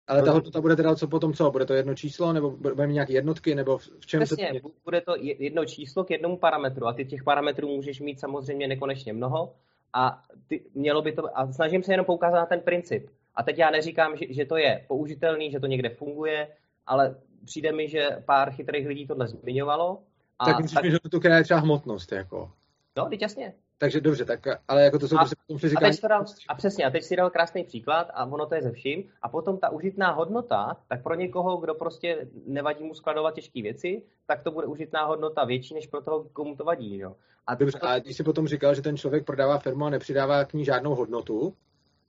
Ale 0.07 0.23
ta 0.23 0.31
hodnota 0.31 0.61
bude 0.61 0.75
teda 0.75 0.95
co 0.95 1.07
potom 1.07 1.33
co? 1.33 1.51
Bude 1.51 1.65
to 1.65 1.73
jedno 1.73 1.95
číslo, 1.95 2.33
nebo 2.33 2.51
bude 2.51 2.87
mít 2.87 2.93
nějaké 2.93 3.13
jednotky, 3.13 3.55
nebo 3.55 3.77
v 3.77 4.05
čem 4.05 4.23
Přesně, 4.23 4.49
se 4.53 4.59
to... 4.61 4.69
bude 4.85 5.01
to 5.01 5.13
jedno 5.19 5.65
číslo 5.65 6.03
k 6.03 6.11
jednomu 6.11 6.37
parametru 6.37 6.87
a 6.87 6.93
ty 6.93 7.05
těch 7.05 7.23
parametrů 7.23 7.67
můžeš 7.67 7.99
mít 7.99 8.19
samozřejmě 8.19 8.67
nekonečně 8.67 9.13
mnoho 9.13 9.53
a 9.93 10.23
ty, 10.47 10.63
mělo 10.73 11.01
by 11.01 11.11
to, 11.11 11.37
a 11.37 11.53
snažím 11.53 11.83
se 11.83 11.93
jenom 11.93 12.05
poukázat 12.05 12.39
na 12.39 12.45
ten 12.45 12.59
princip. 12.59 13.09
A 13.35 13.43
teď 13.43 13.57
já 13.57 13.69
neříkám, 13.69 14.17
že, 14.17 14.25
že 14.33 14.45
to 14.45 14.57
je 14.57 14.85
použitelný, 14.87 15.51
že 15.51 15.59
to 15.59 15.67
někde 15.67 15.89
funguje, 15.89 16.47
ale 16.85 17.15
přijde 17.45 17.71
mi, 17.71 17.89
že 17.89 18.07
pár 18.25 18.51
chytrých 18.51 18.87
lidí 18.87 19.07
tohle 19.07 19.27
zmiňovalo. 19.27 19.99
A 20.39 20.45
tak 20.45 20.59
myslíš, 20.59 20.73
tak... 20.73 20.91
že 20.91 20.99
to 20.99 21.27
je 21.27 21.43
třeba 21.43 21.59
hmotnost, 21.59 22.11
jako? 22.11 22.51
No, 22.97 23.05
teď 23.05 23.21
jasně. 23.21 23.53
Takže 23.79 24.01
dobře, 24.01 24.25
tak, 24.25 24.39
ale 24.67 24.83
jako 24.83 24.99
to 24.99 25.07
jsou 25.07 25.15
a, 25.15 25.19
prostě 25.19 25.35
potom 25.47 25.59
fyzikální... 25.59 25.97
A, 26.03 26.07
dal, 26.07 26.25
a 26.47 26.55
přesně, 26.55 26.85
a 26.85 26.89
teď 26.89 27.03
si 27.03 27.15
dal 27.15 27.29
krásný 27.29 27.63
příklad 27.63 28.07
a 28.13 28.25
ono 28.25 28.45
to 28.45 28.55
je 28.55 28.61
ze 28.61 28.71
vším. 28.71 29.03
A 29.21 29.29
potom 29.29 29.57
ta 29.57 29.69
užitná 29.69 30.11
hodnota, 30.11 30.77
tak 30.87 31.03
pro 31.03 31.15
někoho, 31.15 31.57
kdo 31.57 31.73
prostě 31.73 32.27
nevadí 32.45 32.83
mu 32.83 32.93
skladovat 32.93 33.33
těžké 33.33 33.61
věci, 33.61 34.01
tak 34.25 34.43
to 34.43 34.51
bude 34.51 34.67
užitná 34.67 35.05
hodnota 35.05 35.45
větší, 35.45 35.73
než 35.73 35.87
pro 35.87 36.01
toho, 36.01 36.23
komu 36.33 36.55
to 36.55 36.63
vadí. 36.63 36.97
Jo? 36.97 37.15
A, 37.47 37.55
dobře, 37.55 37.79
to... 37.79 37.87
a 37.87 37.99
když 37.99 38.17
si 38.17 38.23
potom 38.23 38.47
říkal, 38.47 38.75
že 38.75 38.81
ten 38.81 38.97
člověk 38.97 39.25
prodává 39.25 39.57
firmu 39.59 39.85
a 39.85 39.89
nepřidává 39.89 40.45
k 40.45 40.53
ní 40.53 40.65
žádnou 40.65 40.95
hodnotu, 40.95 41.53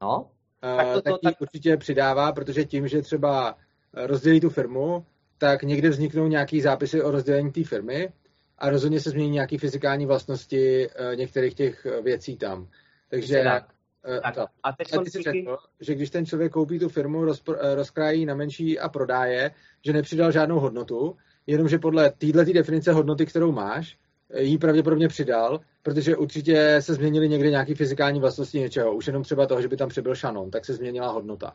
no, 0.03 0.21
uh, 0.21 0.77
tak, 0.77 0.87
to, 0.87 1.03
to, 1.03 1.11
tak 1.11 1.21
tak... 1.23 1.41
určitě 1.41 1.77
přidává, 1.77 2.33
protože 2.33 2.65
tím, 2.65 2.89
že 2.89 3.03
třeba 3.03 3.57
rozdělí 3.95 4.41
tu 4.41 4.51
firmu, 4.51 5.07
tak 5.39 5.63
někde 5.63 5.89
vzniknou 5.89 6.27
nějaký 6.27 6.61
zápisy 6.61 7.03
o 7.03 7.11
rozdělení 7.11 7.53
té 7.53 7.65
firmy 7.65 8.13
a 8.59 8.71
rozhodně 8.71 9.01
se 9.01 9.11
změní 9.11 9.31
nějaké 9.31 9.59
fyzikální 9.59 10.07
vlastnosti 10.07 10.89
uh, 10.89 11.17
některých 11.17 11.55
těch 11.55 11.87
eh, 11.87 12.03
věcí 12.03 12.37
tam. 12.37 12.69
Takže 13.09 13.43
tak. 13.45 13.69
Uh, 14.09 14.21
tak. 14.21 14.51
A, 14.63 14.73
teď 14.73 14.95
a 14.95 15.03
ty 15.03 15.11
jsi 15.11 15.23
řekl, 15.23 15.57
že 15.81 15.95
když 15.95 16.11
ten 16.11 16.27
člověk 16.27 16.53
koupí 16.53 16.79
tu 16.79 16.89
firmu, 16.89 17.25
rozpr, 17.25 17.57
rozkrájí 17.75 18.27
na 18.27 18.35
menší 18.35 18.79
a 18.79 18.89
prodáje, 18.89 19.51
že 19.85 19.93
nepřidal 19.93 20.33
žádnou 20.33 20.61
hodnotu, 20.61 21.17
jenomže 21.47 21.79
podle 21.79 22.11
této 22.11 22.45
definice 22.53 22.93
hodnoty, 22.93 23.27
kterou 23.27 23.53
máš, 23.53 23.99
jí 24.37 24.59
pravděpodobně 24.59 25.09
přidal, 25.09 25.61
protože 25.83 26.17
určitě 26.17 26.77
se 26.81 26.95
změnily 26.95 27.29
někde 27.29 27.51
nějaké 27.51 27.75
fyzikální 27.75 28.21
vlastnosti 28.21 28.61
něčeho. 28.61 28.95
Už 28.95 29.07
jenom 29.07 29.23
třeba 29.23 29.47
toho, 29.47 29.63
že 29.63 29.69
by 29.69 29.77
tam 29.77 29.89
přibyl 29.89 30.15
šanon, 30.15 30.51
tak 30.51 30.65
se 30.65 30.75
změnila 30.75 31.11
hodnota. 31.11 31.55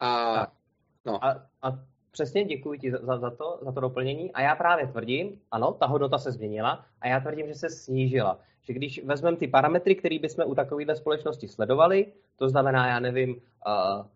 A, 0.00 0.46
no. 1.06 1.24
a, 1.24 1.46
a 1.62 1.84
Přesně, 2.10 2.44
děkuji 2.44 2.78
ti 2.78 2.90
za, 2.90 3.18
za, 3.18 3.30
to, 3.30 3.58
za 3.62 3.72
to 3.72 3.80
doplnění. 3.80 4.32
A 4.32 4.40
já 4.40 4.54
právě 4.54 4.86
tvrdím, 4.86 5.40
ano, 5.50 5.72
ta 5.72 5.86
hodnota 5.86 6.18
se 6.18 6.32
změnila 6.32 6.84
a 7.00 7.08
já 7.08 7.20
tvrdím, 7.20 7.46
že 7.46 7.54
se 7.54 7.70
snížila. 7.70 8.38
Že 8.62 8.72
když 8.72 9.04
vezmeme 9.04 9.36
ty 9.36 9.48
parametry, 9.48 9.94
které 9.94 10.18
bychom 10.18 10.44
u 10.46 10.54
takovéhle 10.54 10.96
společnosti 10.96 11.48
sledovali, 11.48 12.06
to 12.36 12.48
znamená, 12.48 12.88
já 12.88 13.00
nevím, 13.00 13.30
uh, 13.30 13.36
uh, 14.00 14.06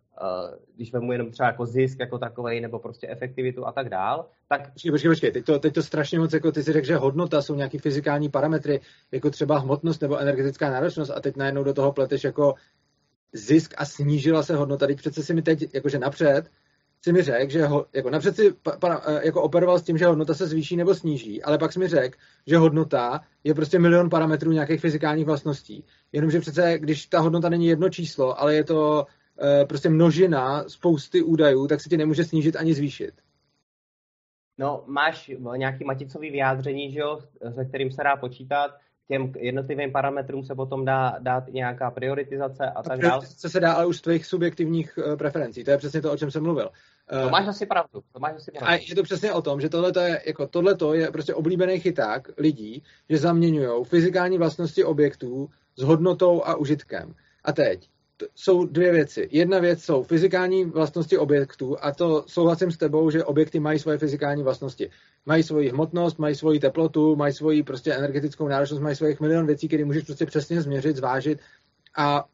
když 0.77 0.93
vezmu 0.93 1.13
jenom 1.13 1.31
třeba 1.31 1.47
jako 1.47 1.67
zisk 1.67 2.01
jako 2.01 2.19
takový, 2.19 2.61
nebo 2.61 2.79
prostě 2.79 3.09
efektivitu 3.09 3.67
a 3.67 3.73
tak 3.73 3.89
dál, 3.89 4.27
tak... 4.49 4.73
Počkej, 4.73 4.91
počkej, 4.91 5.11
počkej. 5.11 5.33
Teď 5.33 5.45
to, 5.45 5.59
teď 5.59 5.75
to 5.75 5.83
strašně 5.83 6.19
moc, 6.19 6.33
jako 6.33 6.53
ty 6.53 6.63
si 6.63 6.73
řekl, 6.73 6.87
že 6.87 6.97
hodnota 6.97 7.43
jsou 7.43 7.55
nějaký 7.55 7.79
fyzikální 7.79 8.29
parametry, 8.29 8.81
jako 9.13 9.31
třeba 9.31 9.59
hmotnost 9.59 10.03
nebo 10.03 10.19
energetická 10.19 10.71
náročnost 10.71 11.11
a 11.11 11.21
teď 11.21 11.37
najednou 11.37 11.65
do 11.65 11.75
toho 11.75 11.93
pleteš 11.93 12.25
jako 12.25 12.55
zisk 13.33 13.75
a 13.77 13.85
snížila 13.85 14.43
se 14.43 14.57
hodnota. 14.57 14.87
Teď 14.87 14.99
přece 14.99 15.23
si 15.23 15.35
mi 15.35 15.43
teď, 15.43 15.75
jakože 15.75 15.99
napřed, 15.99 16.51
si 17.05 17.13
mi 17.13 17.23
řekl, 17.23 17.53
že 17.53 17.67
ho, 17.67 17.87
jako 17.93 18.11
napřed 18.11 18.37
si 18.37 18.53
pa, 18.63 18.77
pa, 18.77 19.03
eh, 19.07 19.27
jako 19.27 19.43
operoval 19.43 19.79
s 19.79 19.83
tím, 19.83 19.99
že 19.99 20.07
hodnota 20.07 20.35
se 20.35 20.47
zvýší 20.47 20.77
nebo 20.77 20.95
sníží, 20.95 21.43
ale 21.43 21.59
pak 21.59 21.73
si 21.73 21.79
mi 21.79 21.89
řekl, 21.89 22.19
že 22.47 22.57
hodnota 22.57 23.21
je 23.45 23.55
prostě 23.55 23.79
milion 23.79 24.11
parametrů 24.11 24.53
nějakých 24.53 24.81
fyzikálních 24.81 25.27
vlastností. 25.27 25.85
Jenomže 26.13 26.41
přece, 26.41 26.79
když 26.79 27.07
ta 27.07 27.21
hodnota 27.21 27.49
není 27.49 27.67
jedno 27.67 27.89
číslo, 27.89 28.41
ale 28.41 28.55
je 28.55 28.65
to 28.65 29.07
e, 29.43 29.67
prostě 29.67 29.89
množina 29.89 30.65
spousty 30.69 31.23
údajů, 31.23 31.67
tak 31.67 31.81
se 31.81 31.89
ti 31.89 31.97
nemůže 31.97 32.25
snížit 32.25 32.57
ani 32.57 32.75
zvýšit. 32.75 33.13
No, 34.59 34.85
máš 34.87 35.31
nějaký 35.57 35.85
maticový 35.85 36.31
vyjádření, 36.31 36.93
že 36.93 37.01
jo, 37.01 37.19
se 37.55 37.65
kterým 37.65 37.91
se 37.91 38.03
dá 38.05 38.17
počítat, 38.17 38.71
těm 39.09 39.33
jednotlivým 39.39 39.93
parametrům 39.93 40.45
se 40.45 40.55
potom 40.55 40.85
dá 40.85 41.19
dát 41.19 41.49
nějaká 41.49 41.91
prioritizace 41.91 42.67
a, 42.67 42.83
tak 42.83 43.01
dále. 43.01 43.27
Co 43.27 43.51
se 43.51 43.61
dá 43.61 43.73
ale 43.73 43.87
už 43.87 43.97
z 43.97 44.01
tvých 44.01 44.27
subjektivních 44.27 44.99
uh, 44.99 45.17
preferencí. 45.17 45.65
To 45.65 45.71
je 45.71 45.79
přesně 45.79 46.03
to, 46.03 46.13
o 46.13 46.17
čem 46.17 46.31
jsem 46.31 46.43
mluvil. 46.43 46.71
Uh, 47.13 47.23
to 47.23 47.31
máš 47.31 47.47
asi 47.47 47.67
pravdu. 47.67 48.03
To 48.13 48.19
máš 48.19 48.37
asi 48.37 48.51
pravdu. 48.51 48.69
A 48.69 48.75
je 48.75 48.95
to 48.95 49.03
přesně 49.03 49.33
o 49.33 49.43
tom, 49.43 49.61
že 49.61 49.69
tohle 49.69 49.93
je, 50.09 50.23
jako 50.27 50.47
tohleto 50.47 50.95
je 50.95 51.11
prostě 51.11 51.35
oblíbený 51.35 51.81
chyták 51.81 52.29
lidí, 52.39 52.83
že 53.11 53.19
zaměňují 53.19 53.85
fyzikální 53.85 54.39
vlastnosti 54.39 54.85
objektů 54.85 55.51
s 55.77 55.83
hodnotou 55.83 56.45
a 56.45 56.55
užitkem. 56.55 57.15
A 57.45 57.53
teď, 57.53 57.89
jsou 58.35 58.67
dvě 58.67 58.93
věci. 58.93 59.29
Jedna 59.31 59.59
věc 59.59 59.85
jsou 59.85 60.03
fyzikální 60.03 60.65
vlastnosti 60.65 61.19
objektů 61.19 61.77
a 61.81 61.93
to 61.93 62.25
souhlasím 62.27 62.71
s 62.71 62.77
tebou, 62.77 63.11
že 63.11 63.25
objekty 63.25 63.61
mají 63.61 63.79
svoje 63.79 63.99
fyzikální 63.99 64.43
vlastnosti. 64.43 64.91
Mají 65.27 65.43
svoji 65.43 65.69
hmotnost, 65.69 66.19
mají 66.19 66.35
svoji 66.35 66.61
teplotu, 66.61 67.17
mají 67.17 67.33
svoji 67.33 67.63
prostě 67.63 67.95
energetickou 67.95 68.49
náročnost, 68.49 68.83
mají 68.83 68.97
svých 68.97 69.21
milion 69.21 69.47
věcí, 69.47 69.69
které 69.69 69.85
můžeš 69.85 70.05
prostě 70.05 70.27
přesně 70.27 70.63
změřit, 70.63 70.97
zvážit 70.97 71.41
a 71.97 72.25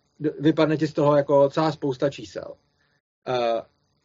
vypadne 0.41 0.77
ti 0.77 0.87
z 0.87 0.93
toho 0.93 1.17
jako 1.17 1.51
celá 1.51 1.73
spousta 1.73 2.11
čísel. 2.11 2.55
Uh, 3.29 3.35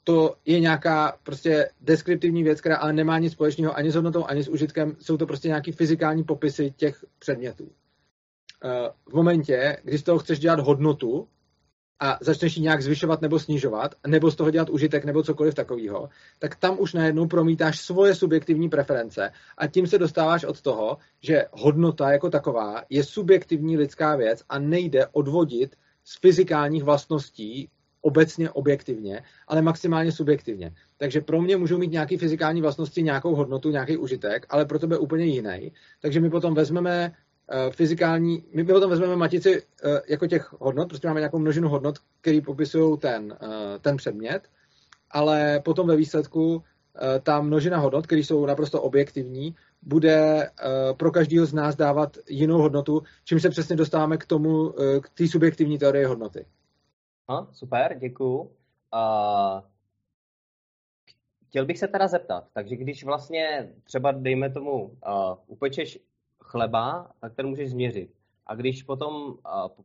to 0.04 0.36
je 0.46 0.60
nějaká 0.60 1.18
prostě 1.24 1.70
deskriptivní 1.82 2.44
věc, 2.44 2.62
která 2.62 2.76
ale 2.76 2.94
nemá 2.94 3.20
nic 3.20 3.34
společného 3.34 3.78
ani 3.78 3.92
s 3.92 3.96
hodnotou, 3.96 4.26
ani 4.26 4.44
s 4.44 4.48
užitkem. 4.48 4.96
Jsou 5.00 5.18
to 5.18 5.26
prostě 5.26 5.48
nějaký 5.48 5.72
fyzikální 5.72 6.24
popisy 6.24 6.74
těch 6.78 7.06
předmětů. 7.20 7.64
Uh, 7.64 7.70
v 9.10 9.14
momentě, 9.14 9.78
kdy 9.84 9.98
z 9.98 10.04
toho 10.04 10.20
chceš 10.20 10.40
dělat 10.40 10.60
hodnotu, 10.60 11.28
a 12.00 12.18
začneš 12.22 12.58
ji 12.58 12.64
nějak 12.64 12.82
zvyšovat 12.82 13.22
nebo 13.22 13.40
snižovat, 13.40 13.96
nebo 14.08 14.32
z 14.32 14.36
toho 14.36 14.52
dělat 14.52 14.70
užitek 14.70 15.06
nebo 15.06 15.24
cokoliv 15.24 15.54
takového, 15.54 16.10
tak 16.40 16.56
tam 16.56 16.80
už 16.80 16.94
najednou 16.94 17.28
promítáš 17.28 17.80
svoje 17.80 18.16
subjektivní 18.16 18.70
preference 18.70 19.32
a 19.58 19.68
tím 19.68 19.88
se 19.88 19.98
dostáváš 19.98 20.44
od 20.44 20.62
toho, 20.62 20.98
že 21.22 21.46
hodnota 21.52 22.12
jako 22.12 22.30
taková 22.30 22.84
je 22.90 23.04
subjektivní 23.04 23.78
lidská 23.78 24.16
věc 24.16 24.44
a 24.50 24.60
nejde 24.60 25.08
odvodit 25.12 25.76
z 26.04 26.20
fyzikálních 26.20 26.84
vlastností 26.84 27.70
obecně 28.04 28.50
objektivně, 28.50 29.24
ale 29.48 29.62
maximálně 29.62 30.12
subjektivně. 30.12 30.74
Takže 30.98 31.22
pro 31.22 31.42
mě 31.42 31.58
můžou 31.58 31.78
mít 31.78 31.92
nějaké 31.92 32.18
fyzikální 32.18 32.62
vlastnosti 32.62 33.04
nějakou 33.04 33.36
hodnotu, 33.36 33.72
nějaký 33.72 33.98
užitek, 33.98 34.46
ale 34.50 34.66
pro 34.66 34.80
tebe 34.80 34.98
úplně 34.98 35.26
jiný. 35.26 35.72
Takže 36.02 36.20
my 36.20 36.30
potom 36.30 36.54
vezmeme 36.54 37.14
Eh, 37.52 37.72
fyzikální, 37.72 38.44
my 38.54 38.64
potom 38.64 38.90
vezmeme 38.90 39.16
matici 39.16 39.62
eh, 39.84 40.02
jako 40.08 40.28
těch 40.28 40.54
hodnot, 40.60 40.88
prostě 40.88 41.08
máme 41.08 41.20
nějakou 41.20 41.40
množinu 41.40 41.70
hodnot, 41.70 42.00
který 42.22 42.42
popisují 42.42 42.98
ten, 42.98 43.38
eh, 43.42 43.80
ten 43.80 43.98
předmět, 43.98 44.42
ale 45.12 45.62
potom 45.66 45.88
ve 45.88 45.96
výsledku 45.96 46.64
ta 47.24 47.42
množina 47.42 47.78
hodnot, 47.78 48.06
které 48.08 48.22
jsou 48.22 48.46
naprosto 48.46 48.82
objektivní, 48.82 49.56
bude 49.82 50.50
pro 50.98 51.12
každého 51.12 51.46
z 51.46 51.54
nás 51.54 51.76
dávat 51.76 52.18
jinou 52.30 52.62
hodnotu, 52.62 53.04
čím 53.24 53.40
se 53.40 53.50
přesně 53.50 53.76
dostáváme 53.76 54.18
k 54.18 54.26
tomu, 54.26 54.74
k 55.02 55.10
té 55.10 55.28
subjektivní 55.28 55.78
teorie 55.78 56.08
hodnoty. 56.08 56.46
No, 57.30 57.48
super, 57.52 57.98
děkuju. 58.00 58.40
Uh, 58.40 59.62
chtěl 61.48 61.66
bych 61.66 61.80
se 61.80 61.88
teda 61.88 62.08
zeptat, 62.08 62.48
takže 62.54 62.76
když 62.76 63.04
vlastně 63.04 63.74
třeba, 63.84 64.12
dejme 64.12 64.50
tomu, 64.50 64.84
uh, 64.84 64.94
upečeš 65.48 66.00
chleba, 66.40 67.12
tak 67.20 67.36
ten 67.36 67.48
můžeš 67.48 67.70
změřit. 67.70 68.14
A 68.48 68.56
když 68.56 68.84
potom 68.84 69.38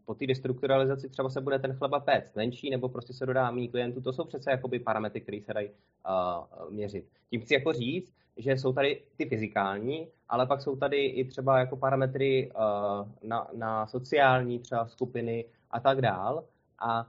po 0.04 0.14
té 0.14 0.26
destrukturalizaci 0.26 1.08
třeba 1.08 1.28
se 1.28 1.40
bude 1.40 1.58
ten 1.58 1.72
chleba 1.74 2.00
péct 2.00 2.36
menší, 2.36 2.70
nebo 2.70 2.88
prostě 2.88 3.12
se 3.12 3.26
dodá 3.26 3.50
méně 3.50 3.68
klientů, 3.68 4.00
to 4.00 4.12
jsou 4.12 4.24
přece 4.24 4.50
jakoby 4.50 4.78
parametry, 4.78 5.20
které 5.20 5.40
se 5.42 5.54
dají 5.54 5.68
uh, 5.68 6.70
měřit. 6.70 7.08
Tím 7.30 7.40
chci 7.40 7.54
jako 7.54 7.72
říct, 7.72 8.14
že 8.36 8.52
jsou 8.52 8.72
tady 8.72 9.02
ty 9.16 9.28
fyzikální, 9.28 10.08
ale 10.28 10.46
pak 10.46 10.60
jsou 10.60 10.76
tady 10.76 11.06
i 11.06 11.24
třeba 11.24 11.58
jako 11.58 11.76
parametry 11.76 12.50
uh, 12.52 13.08
na, 13.22 13.48
na 13.56 13.86
sociální 13.86 14.58
třeba 14.58 14.86
skupiny 14.86 15.44
a 15.70 15.80
tak 15.80 16.00
dál. 16.00 16.44
A 16.78 17.06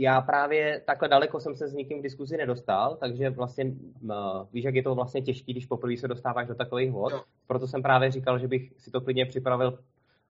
já 0.00 0.20
právě 0.20 0.82
takhle 0.86 1.08
daleko 1.08 1.40
jsem 1.40 1.54
se 1.54 1.68
s 1.68 1.74
nikým 1.74 1.98
v 1.98 2.02
diskuzi 2.02 2.36
nedostal, 2.36 2.96
takže 2.96 3.30
vlastně 3.30 3.64
uh, 3.64 4.12
víš, 4.52 4.64
jak 4.64 4.74
je 4.74 4.82
to 4.82 4.94
vlastně 4.94 5.22
těžké, 5.22 5.52
když 5.52 5.66
poprvé 5.66 5.96
se 5.96 6.08
dostáváš 6.08 6.48
do 6.48 6.54
takových 6.54 6.92
vod. 6.92 7.12
Jo. 7.12 7.22
Proto 7.46 7.66
jsem 7.66 7.82
právě 7.82 8.10
říkal, 8.10 8.38
že 8.38 8.48
bych 8.48 8.72
si 8.78 8.90
to 8.90 9.00
klidně 9.00 9.26
připravil 9.26 9.78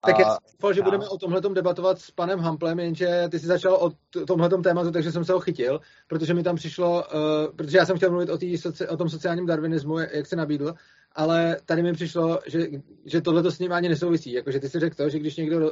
tak 0.05 0.19
já 0.19 0.37
jsem 0.61 0.73
že 0.73 0.81
budeme 0.81 1.07
o 1.07 1.17
tomhle 1.17 1.41
debatovat 1.53 1.99
s 1.99 2.11
panem 2.11 2.39
Hamplem, 2.39 2.79
jenže 2.79 3.27
ty 3.31 3.39
jsi 3.39 3.45
začal 3.45 3.73
o 3.73 3.91
tomhle 4.25 4.49
tématu, 4.49 4.91
takže 4.91 5.11
jsem 5.11 5.25
se 5.25 5.33
ho 5.33 5.39
chytil, 5.39 5.81
protože 6.07 6.33
mi 6.33 6.43
tam 6.43 6.55
přišlo, 6.55 7.03
uh, 7.13 7.55
protože 7.55 7.77
já 7.77 7.85
jsem 7.85 7.97
chtěl 7.97 8.09
mluvit 8.09 8.29
o, 8.29 8.37
tý, 8.37 8.55
o 8.89 8.97
tom 8.97 9.09
sociálním 9.09 9.45
darwinismu, 9.45 9.99
jak 9.99 10.25
se 10.25 10.35
nabídl, 10.35 10.73
ale 11.15 11.57
tady 11.65 11.83
mi 11.83 11.93
přišlo, 11.93 12.39
že, 12.45 12.67
že 13.05 13.21
tohle 13.21 13.43
to 13.43 13.51
s 13.51 13.59
ním 13.59 13.73
ani 13.73 13.89
nesouvisí. 13.89 14.31
Jakože 14.31 14.59
ty 14.59 14.69
si 14.69 14.79
řekl 14.79 14.95
to, 14.95 15.09
že 15.09 15.19
když 15.19 15.35
někdo 15.35 15.57
uh, 15.57 15.71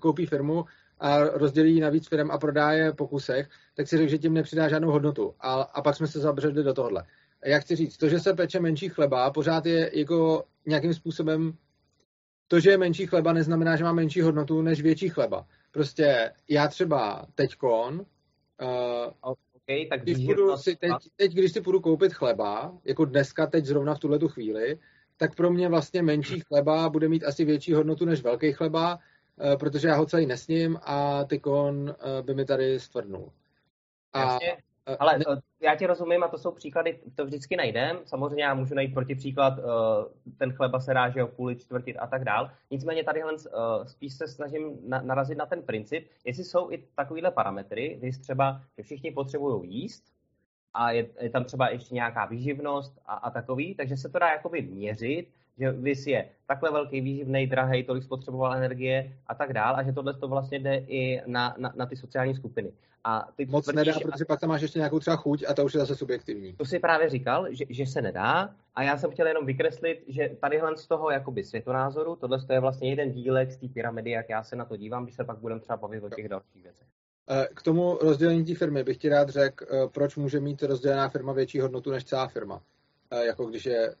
koupí 0.00 0.26
firmu 0.26 0.64
a 1.00 1.18
rozdělí 1.24 1.74
ji 1.74 1.80
na 1.80 1.88
víc 1.88 2.08
firm 2.08 2.30
a 2.30 2.38
prodá 2.38 2.72
je 2.72 2.92
po 2.92 3.08
kusech, 3.08 3.48
tak 3.74 3.88
si 3.88 3.96
řekl, 3.96 4.10
že 4.10 4.18
tím 4.18 4.34
nepřidá 4.34 4.68
žádnou 4.68 4.90
hodnotu. 4.90 5.34
A, 5.40 5.52
a 5.62 5.82
pak 5.82 5.96
jsme 5.96 6.06
se 6.06 6.20
zabředli 6.20 6.62
do 6.62 6.74
tohle. 6.74 7.04
Já 7.44 7.58
chci 7.58 7.76
říct, 7.76 7.96
to, 7.96 8.08
že 8.08 8.20
se 8.20 8.34
peče 8.34 8.60
menší 8.60 8.88
chleba, 8.88 9.30
pořád 9.30 9.66
je 9.66 9.98
jako 9.98 10.44
nějakým 10.66 10.94
způsobem 10.94 11.52
to, 12.48 12.60
že 12.60 12.70
je 12.70 12.78
menší 12.78 13.06
chleba, 13.06 13.32
neznamená, 13.32 13.76
že 13.76 13.84
má 13.84 13.92
menší 13.92 14.20
hodnotu 14.20 14.62
než 14.62 14.82
větší 14.82 15.08
chleba. 15.08 15.46
Prostě 15.70 16.32
já 16.48 16.68
třeba 16.68 17.26
teďkon, 17.34 18.06
uh, 18.62 19.12
okay, 19.20 19.86
tak 19.86 20.02
když 20.02 20.26
budu 20.26 20.56
si 20.56 20.76
teď, 20.76 20.92
teď, 21.16 21.32
když 21.32 21.52
si 21.52 21.60
půjdu 21.60 21.80
koupit 21.80 22.12
chleba, 22.12 22.78
jako 22.84 23.04
dneska, 23.04 23.46
teď 23.46 23.64
zrovna 23.64 23.94
v 23.94 23.98
tuhle 23.98 24.18
tu 24.18 24.28
chvíli, 24.28 24.78
tak 25.16 25.34
pro 25.34 25.50
mě 25.50 25.68
vlastně 25.68 26.02
menší 26.02 26.40
chleba 26.40 26.88
bude 26.88 27.08
mít 27.08 27.24
asi 27.24 27.44
větší 27.44 27.72
hodnotu 27.72 28.04
než 28.04 28.22
velký 28.22 28.52
chleba, 28.52 28.94
uh, 28.94 29.56
protože 29.56 29.88
já 29.88 29.96
ho 29.96 30.06
celý 30.06 30.26
nesním 30.26 30.78
a 30.82 31.24
tykon 31.24 31.74
uh, 31.80 32.26
by 32.26 32.34
mi 32.34 32.44
tady 32.44 32.80
stvrdnul. 32.80 33.32
A, 34.12 34.20
Jasně. 34.20 34.56
Ale 34.98 35.18
ne... 35.18 35.24
já 35.60 35.76
ti 35.76 35.86
rozumím 35.86 36.22
a 36.22 36.28
to 36.28 36.38
jsou 36.38 36.50
příklady, 36.52 36.98
to 37.14 37.24
vždycky 37.24 37.56
najdem. 37.56 37.98
Samozřejmě 38.04 38.44
já 38.44 38.54
můžu 38.54 38.74
najít 38.74 38.94
protipříklad, 38.94 39.54
ten 40.38 40.52
chleba 40.52 40.80
se 40.80 40.92
ráže 40.92 41.24
o 41.24 41.28
půli 41.28 41.56
čtvrtit 41.56 41.96
a 41.98 42.06
tak 42.06 42.24
dál. 42.24 42.50
Nicméně 42.70 43.04
tady 43.04 43.22
spíš 43.86 44.14
se 44.14 44.28
snažím 44.28 44.78
narazit 44.82 45.38
na 45.38 45.46
ten 45.46 45.62
princip, 45.62 46.08
jestli 46.24 46.44
jsou 46.44 46.70
i 46.70 46.84
takovéhle 46.94 47.30
parametry, 47.30 47.96
když 47.98 48.18
třeba, 48.18 48.60
že 48.76 48.82
všichni 48.82 49.10
potřebují 49.10 49.70
jíst, 49.70 50.04
a 50.74 50.90
je, 50.90 51.08
je 51.20 51.30
tam 51.30 51.44
třeba 51.44 51.68
ještě 51.70 51.94
nějaká 51.94 52.26
výživnost 52.26 52.98
a, 53.06 53.14
a 53.14 53.30
takový, 53.30 53.74
takže 53.74 53.96
se 53.96 54.08
to 54.08 54.18
dá 54.18 54.28
jakoby 54.28 54.62
měřit, 54.62 55.28
že 55.58 55.70
vys 55.72 56.06
je 56.06 56.28
takhle 56.46 56.70
velký, 56.70 57.00
výživný, 57.00 57.46
drahý, 57.46 57.84
tolik 57.84 58.02
spotřeboval 58.02 58.54
energie 58.54 59.12
a 59.26 59.34
tak 59.34 59.52
dál, 59.52 59.76
a 59.76 59.82
že 59.82 59.92
tohle 59.92 60.14
to 60.14 60.28
vlastně 60.28 60.58
jde 60.58 60.76
i 60.76 61.22
na, 61.26 61.54
na, 61.58 61.72
na 61.76 61.86
ty 61.86 61.96
sociální 61.96 62.34
skupiny. 62.34 62.72
A 63.04 63.28
ty 63.36 63.46
Moc 63.46 63.64
tvrdíš, 63.64 63.86
nedá, 63.86 64.00
protože 64.00 64.24
pak 64.24 64.40
tam 64.40 64.48
máš 64.48 64.62
ještě 64.62 64.78
nějakou 64.78 64.98
třeba 64.98 65.16
chuť 65.16 65.44
a 65.48 65.54
to 65.54 65.64
už 65.64 65.74
je 65.74 65.80
zase 65.80 65.96
subjektivní. 65.96 66.52
To 66.52 66.64
si 66.64 66.78
právě 66.78 67.08
říkal, 67.08 67.46
že, 67.50 67.64
že 67.68 67.86
se 67.86 68.02
nedá 68.02 68.54
a 68.74 68.82
já 68.82 68.98
jsem 68.98 69.10
chtěl 69.10 69.26
jenom 69.26 69.46
vykreslit, 69.46 70.04
že 70.08 70.30
tadyhle 70.40 70.76
z 70.76 70.86
toho 70.86 71.10
jakoby 71.10 71.44
světonázoru, 71.44 72.16
tohle 72.16 72.38
je 72.52 72.60
vlastně 72.60 72.90
jeden 72.90 73.12
dílek 73.12 73.52
z 73.52 73.56
té 73.56 73.68
pyramidy, 73.68 74.10
jak 74.10 74.28
já 74.28 74.42
se 74.42 74.56
na 74.56 74.64
to 74.64 74.76
dívám, 74.76 75.04
když 75.04 75.16
se 75.16 75.24
pak 75.24 75.38
budeme 75.38 75.60
třeba 75.60 75.76
bavit 75.76 76.04
o 76.04 76.10
těch 76.10 76.28
dalších 76.28 76.62
věcech. 76.62 76.86
Eh, 77.30 77.48
k 77.54 77.62
tomu 77.62 77.98
rozdělení 78.02 78.44
té 78.44 78.54
firmy 78.54 78.84
bych 78.84 78.96
ti 78.96 79.08
rád 79.08 79.28
řekl, 79.28 79.64
eh, 79.70 79.88
proč 79.88 80.16
může 80.16 80.40
mít 80.40 80.62
rozdělená 80.62 81.08
firma 81.08 81.32
větší 81.32 81.60
hodnotu 81.60 81.90
než 81.90 82.04
celá 82.04 82.28
firma. 82.28 82.62
Eh, 83.10 83.26
jako 83.26 83.46
když 83.46 83.66
je, 83.66 83.94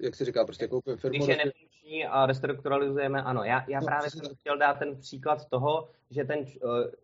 jak 0.00 0.14
jsi 0.14 0.24
říkal, 0.24 0.44
prostě 0.44 0.68
koupím 0.68 0.96
firmu. 0.96 1.16
Když 1.16 1.28
je 1.28 1.36
nefunkční 1.36 2.06
a 2.06 2.26
restrukturalizujeme, 2.26 3.22
ano. 3.22 3.44
Já, 3.44 3.64
já 3.68 3.80
no, 3.80 3.86
právě 3.86 4.10
jsem 4.10 4.34
chtěl 4.34 4.58
dát 4.58 4.78
ten 4.78 4.96
příklad 4.96 5.48
toho, 5.48 5.88
že 6.10 6.24
ten, 6.24 6.44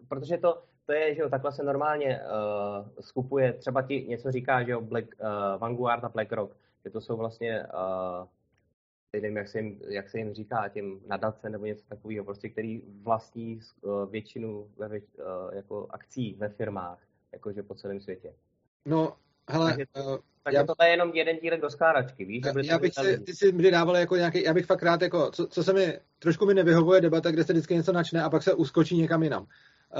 protože 0.09 0.39
to, 0.39 0.63
to 0.87 0.93
je, 0.93 1.15
že 1.15 1.23
jo, 1.23 1.31
takhle 1.31 1.53
se 1.53 1.63
normálně 1.63 2.21
uh, 2.21 2.89
skupuje, 3.01 3.53
třeba 3.53 3.83
ti 3.83 4.05
něco 4.09 4.33
říká, 4.33 4.63
že 4.63 4.73
jo, 4.73 4.81
Black, 4.81 5.07
uh, 5.21 5.61
Vanguard 5.61 6.05
a 6.05 6.09
BlackRock, 6.09 6.57
že 6.85 6.91
to 6.91 7.01
jsou 7.01 7.17
vlastně, 7.17 7.67
uh, 8.21 8.27
nevím, 9.13 9.37
jak 9.37 9.49
se, 9.49 9.59
jim, 9.59 9.81
jak 9.89 10.09
se 10.11 10.19
jim 10.19 10.35
říká, 10.35 10.69
těm 10.69 11.01
nadace 11.07 11.51
nebo 11.51 11.67
něco 11.67 11.85
takového, 11.89 12.25
prostě, 12.25 12.49
který 12.49 12.83
vlastní 13.03 13.61
uh, 13.81 14.11
většinu 14.11 14.71
ve, 14.77 14.89
uh, 14.89 14.97
jako 15.53 15.87
akcí 15.91 16.35
ve 16.35 16.49
firmách, 16.49 16.99
jakože 17.33 17.63
po 17.63 17.75
celém 17.75 18.01
světě. 18.01 18.35
No, 18.87 19.17
hele, 19.51 19.71
takže, 19.71 19.87
uh, 20.07 20.17
takže 20.45 20.57
já, 20.57 20.65
tohle 20.65 20.87
je 20.87 20.91
jenom 20.91 21.11
jeden 21.15 21.37
dílek 21.43 21.61
do 21.61 21.71
skládačky, 21.71 22.25
víš? 22.25 22.43
Já, 22.47 22.53
já 22.65 22.79
bych 22.79 22.93
si, 22.95 23.19
ty 23.19 23.35
si 23.35 23.53
mi 23.53 23.71
dával 23.71 23.97
jako 23.97 24.17
nějaký, 24.17 24.43
já 24.43 24.55
bych 24.55 24.67
fakt 24.67 24.83
rád 24.83 25.03
jako, 25.03 25.31
co, 25.31 25.47
co 25.47 25.65
se 25.65 25.73
mi, 25.73 25.99
trošku 26.19 26.47
mi 26.47 26.55
nevyhovuje 26.55 27.01
debata, 27.01 27.31
kde 27.31 27.45
se 27.45 27.53
vždycky 27.53 27.75
něco 27.75 27.93
načne 27.93 28.23
a 28.23 28.31
pak 28.31 28.43
se 28.43 28.55
uskočí 28.55 28.97
někam 28.97 29.23
jinam. 29.23 29.47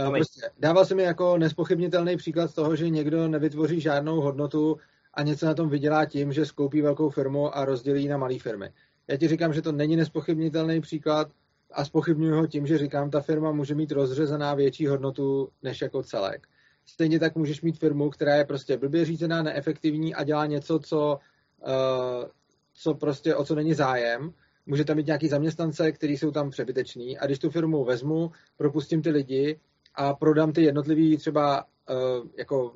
Uh, 0.07 0.15
prostě, 0.15 0.41
dával 0.59 0.85
se 0.85 0.95
mi 0.95 1.03
jako 1.03 1.39
nespochybnitelný 1.39 2.17
příklad 2.17 2.55
toho, 2.55 2.77
že 2.77 2.89
někdo 2.89 3.29
nevytvoří 3.29 3.81
žádnou 3.81 4.21
hodnotu 4.21 4.79
a 5.15 5.23
něco 5.23 5.47
na 5.47 5.55
tom 5.55 5.69
vydělá 5.69 6.05
tím, 6.05 6.33
že 6.33 6.47
skoupí 6.47 6.83
velkou 6.83 7.11
firmu 7.11 7.57
a 7.57 7.65
rozdělí 7.65 8.09
na 8.09 8.17
malé 8.17 8.39
firmy. 8.39 8.71
Já 9.09 9.17
ti 9.17 9.29
říkám, 9.29 9.53
že 9.53 9.63
to 9.63 9.73
není 9.73 9.97
nespochybnitelný 9.97 10.81
příklad 10.81 11.29
a 11.73 11.85
spochybnuju 11.85 12.35
ho 12.35 12.47
tím, 12.47 12.67
že 12.67 12.79
říkám, 12.79 13.11
ta 13.11 13.21
firma 13.21 13.53
může 13.53 13.75
mít 13.75 13.93
rozřezaná 13.93 14.55
větší 14.55 14.87
hodnotu 14.87 15.49
než 15.63 15.81
jako 15.81 16.03
celek. 16.03 16.47
Stejně 16.87 17.19
tak 17.19 17.37
můžeš 17.37 17.63
mít 17.63 17.79
firmu, 17.79 18.11
která 18.11 18.35
je 18.35 18.45
prostě 18.45 18.77
blbě 18.77 19.05
řízená, 19.05 19.43
neefektivní 19.43 20.15
a 20.15 20.25
dělá 20.25 20.47
něco, 20.47 20.79
co, 20.79 21.19
uh, 21.67 22.29
co 22.75 22.95
prostě, 22.95 23.37
o 23.37 23.45
co 23.45 23.55
není 23.55 23.75
zájem. 23.75 24.33
Může 24.67 24.85
mít 24.95 25.07
nějaký 25.07 25.29
zaměstnance, 25.29 25.93
kteří 25.93 26.17
jsou 26.17 26.31
tam 26.31 26.51
přebyteční. 26.51 27.19
A 27.19 27.27
když 27.27 27.39
tu 27.39 27.51
firmu 27.51 27.85
vezmu, 27.85 28.31
propustím 28.57 29.03
ty 29.03 29.11
lidi 29.11 29.61
a 29.95 30.15
prodám 30.15 30.53
ty 30.53 30.63
jednotlivé 30.63 31.17
třeba 31.17 31.65
uh, 31.65 32.29
jako 32.39 32.75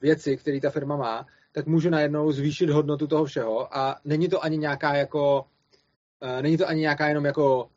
věci, 0.00 0.36
které 0.36 0.60
ta 0.60 0.70
firma 0.70 0.96
má, 0.96 1.26
tak 1.52 1.66
můžu 1.66 1.90
najednou 1.90 2.32
zvýšit 2.32 2.70
hodnotu 2.70 3.06
toho 3.06 3.24
všeho. 3.24 3.76
A 3.76 3.96
není 4.04 4.28
to 4.28 4.44
ani 4.44 4.58
nějaká 4.58 4.94
jako 4.94 5.44
uh, 6.22 6.42
není 6.42 6.56
to 6.56 6.68
ani 6.68 6.80
nějaká 6.80 7.08
jenom 7.08 7.24
jako 7.24 7.68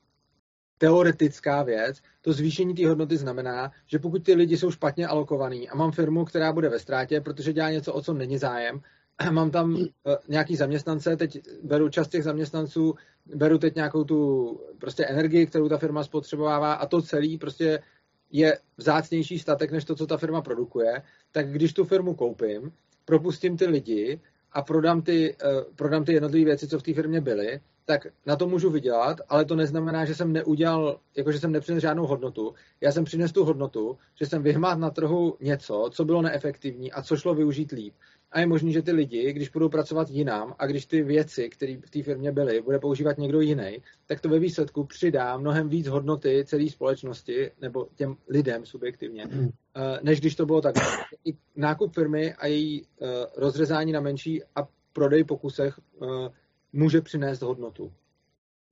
teoretická 0.81 1.63
věc. 1.63 2.01
To 2.21 2.33
zvýšení 2.33 2.73
té 2.73 2.87
hodnoty 2.87 3.17
znamená, 3.17 3.71
že 3.87 3.99
pokud 3.99 4.23
ty 4.23 4.33
lidi 4.33 4.57
jsou 4.57 4.71
špatně 4.71 5.07
alokovaný 5.07 5.69
a 5.69 5.75
mám 5.75 5.91
firmu, 5.91 6.25
která 6.25 6.53
bude 6.53 6.69
ve 6.69 6.79
ztrátě, 6.79 7.21
protože 7.21 7.53
dělá 7.53 7.71
něco, 7.71 7.93
o 7.93 8.01
co 8.01 8.13
není 8.13 8.37
zájem, 8.37 8.81
mám 9.31 9.51
tam 9.51 9.73
uh, 9.73 9.85
nějaký 10.27 10.55
zaměstnance, 10.55 11.17
teď 11.17 11.39
beru 11.63 11.89
čas 11.89 12.07
těch 12.07 12.23
zaměstnanců, 12.23 12.95
beru 13.35 13.57
teď 13.57 13.75
nějakou 13.75 14.03
tu 14.03 14.19
prostě 14.79 15.05
energii, 15.05 15.45
kterou 15.45 15.69
ta 15.69 15.77
firma 15.77 16.03
spotřebovává 16.03 16.73
a 16.73 16.85
to 16.85 17.01
celý 17.01 17.37
prostě 17.37 17.79
je 18.31 18.57
vzácnější 18.77 19.39
statek, 19.39 19.71
než 19.71 19.85
to, 19.85 19.95
co 19.95 20.07
ta 20.07 20.17
firma 20.17 20.41
produkuje, 20.41 21.01
tak 21.31 21.51
když 21.51 21.73
tu 21.73 21.85
firmu 21.85 22.13
koupím, 22.13 22.71
propustím 23.05 23.57
ty 23.57 23.65
lidi 23.65 24.19
a 24.51 24.61
prodám 24.61 25.01
ty, 25.01 25.35
uh, 25.45 25.63
prodám 25.75 26.05
ty 26.05 26.13
jednotlivé 26.13 26.45
věci, 26.45 26.67
co 26.67 26.79
v 26.79 26.83
té 26.83 26.93
firmě 26.93 27.21
byly, 27.21 27.61
tak 27.85 28.07
na 28.25 28.35
to 28.35 28.47
můžu 28.47 28.69
vydělat, 28.69 29.21
ale 29.29 29.45
to 29.45 29.55
neznamená, 29.55 30.05
že 30.05 30.15
jsem 30.15 30.33
neudělal, 30.33 30.99
jako 31.17 31.31
že 31.31 31.39
jsem 31.39 31.51
nepřinesl 31.51 31.81
žádnou 31.81 32.05
hodnotu. 32.05 32.53
Já 32.81 32.91
jsem 32.91 33.03
přinesl 33.03 33.33
tu 33.33 33.45
hodnotu, 33.45 33.97
že 34.15 34.25
jsem 34.25 34.43
vyhmát 34.43 34.79
na 34.79 34.89
trhu 34.89 35.37
něco, 35.39 35.89
co 35.91 36.05
bylo 36.05 36.21
neefektivní 36.21 36.91
a 36.91 37.01
co 37.01 37.17
šlo 37.17 37.35
využít 37.35 37.71
líp. 37.71 37.93
A 38.31 38.39
je 38.39 38.47
možné, 38.47 38.71
že 38.71 38.81
ty 38.81 38.91
lidi, 38.91 39.33
když 39.33 39.49
budou 39.49 39.69
pracovat 39.69 40.09
jinam 40.09 40.55
a 40.59 40.67
když 40.67 40.85
ty 40.85 41.03
věci, 41.03 41.49
které 41.49 41.77
v 41.85 41.89
té 41.89 42.03
firmě 42.03 42.31
byly, 42.31 42.61
bude 42.61 42.79
používat 42.79 43.17
někdo 43.17 43.41
jiný, 43.41 43.77
tak 44.05 44.21
to 44.21 44.29
ve 44.29 44.39
výsledku 44.39 44.83
přidá 44.83 45.37
mnohem 45.37 45.69
víc 45.69 45.87
hodnoty 45.87 46.43
celé 46.47 46.69
společnosti 46.69 47.51
nebo 47.61 47.87
těm 47.95 48.17
lidem 48.29 48.65
subjektivně, 48.65 49.25
mm. 49.25 49.49
než 50.01 50.19
když 50.19 50.35
to 50.35 50.45
bylo 50.45 50.61
tak. 50.61 50.75
I 51.25 51.33
nákup 51.55 51.93
firmy 51.93 52.33
a 52.33 52.47
její 52.47 52.81
eh, 52.81 53.07
rozřezání 53.37 53.91
na 53.91 53.99
menší 53.99 54.43
a 54.55 54.67
prodej 54.93 55.23
po 55.23 55.37
kusech 55.37 55.79
eh, 56.03 56.29
může 56.73 57.01
přinést 57.01 57.41
hodnotu. 57.41 57.93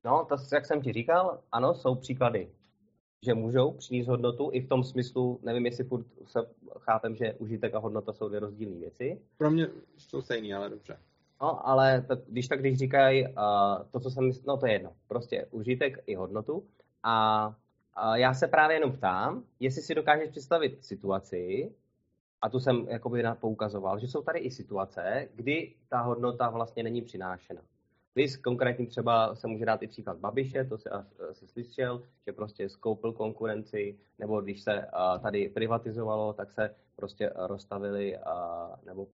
No, 0.05 0.25
to, 0.29 0.35
jak 0.53 0.65
jsem 0.65 0.81
ti 0.81 0.93
říkal, 0.93 1.39
ano, 1.51 1.73
jsou 1.73 1.95
příklady, 1.95 2.49
že 3.25 3.33
můžou 3.33 3.71
přinést 3.71 4.07
hodnotu 4.07 4.49
i 4.53 4.61
v 4.61 4.67
tom 4.67 4.83
smyslu, 4.83 5.39
nevím, 5.43 5.65
jestli 5.65 5.83
furt 5.83 6.05
se 6.25 6.39
chápem, 6.79 7.15
že 7.15 7.33
užitek 7.33 7.75
a 7.75 7.79
hodnota 7.79 8.13
jsou 8.13 8.27
dvě 8.27 8.39
rozdílné 8.39 8.79
věci. 8.79 9.21
Pro 9.37 9.51
mě 9.51 9.67
jsou 9.97 10.21
stejný, 10.21 10.53
ale 10.53 10.69
dobře. 10.69 10.97
No, 11.41 11.67
ale 11.67 12.01
to, 12.01 12.15
když 12.27 12.47
tak, 12.47 12.59
když 12.59 12.77
říkají 12.77 13.27
uh, 13.27 13.33
to, 13.91 13.99
co 13.99 14.11
jsem 14.11 14.25
myslel, 14.25 14.55
no 14.55 14.57
to 14.57 14.67
je 14.67 14.73
jedno, 14.73 14.93
prostě 15.07 15.47
užitek 15.51 16.03
i 16.07 16.15
hodnotu. 16.15 16.63
A 17.03 17.47
uh, 17.47 18.13
já 18.13 18.33
se 18.33 18.47
právě 18.47 18.75
jenom 18.75 18.91
ptám, 18.91 19.43
jestli 19.59 19.81
si 19.81 19.95
dokážeš 19.95 20.29
představit 20.29 20.85
situaci, 20.85 21.71
a 22.41 22.49
tu 22.49 22.59
jsem 22.59 22.87
jakoby 22.89 23.23
poukazoval, 23.39 23.99
že 23.99 24.07
jsou 24.07 24.21
tady 24.21 24.39
i 24.39 24.51
situace, 24.51 25.27
kdy 25.35 25.73
ta 25.89 26.01
hodnota 26.01 26.49
vlastně 26.49 26.83
není 26.83 27.01
přinášena. 27.01 27.61
Vys 28.19 28.37
konkrétně 28.37 28.87
třeba 28.87 29.35
se 29.35 29.47
může 29.47 29.65
dát 29.65 29.83
i 29.83 29.87
příklad 29.87 30.17
Babiše, 30.17 30.63
to 30.63 30.77
se 30.77 30.89
asi 30.89 31.47
slyšel, 31.47 32.03
že 32.25 32.33
prostě 32.33 32.69
skoupil 32.69 33.13
konkurenci, 33.13 33.97
nebo 34.19 34.41
když 34.41 34.61
se 34.61 34.87
tady 35.21 35.49
privatizovalo, 35.49 36.33
tak 36.33 36.51
se 36.51 36.75
prostě 36.95 37.31
rozstavili, 37.35 38.17
nebo 38.85 39.07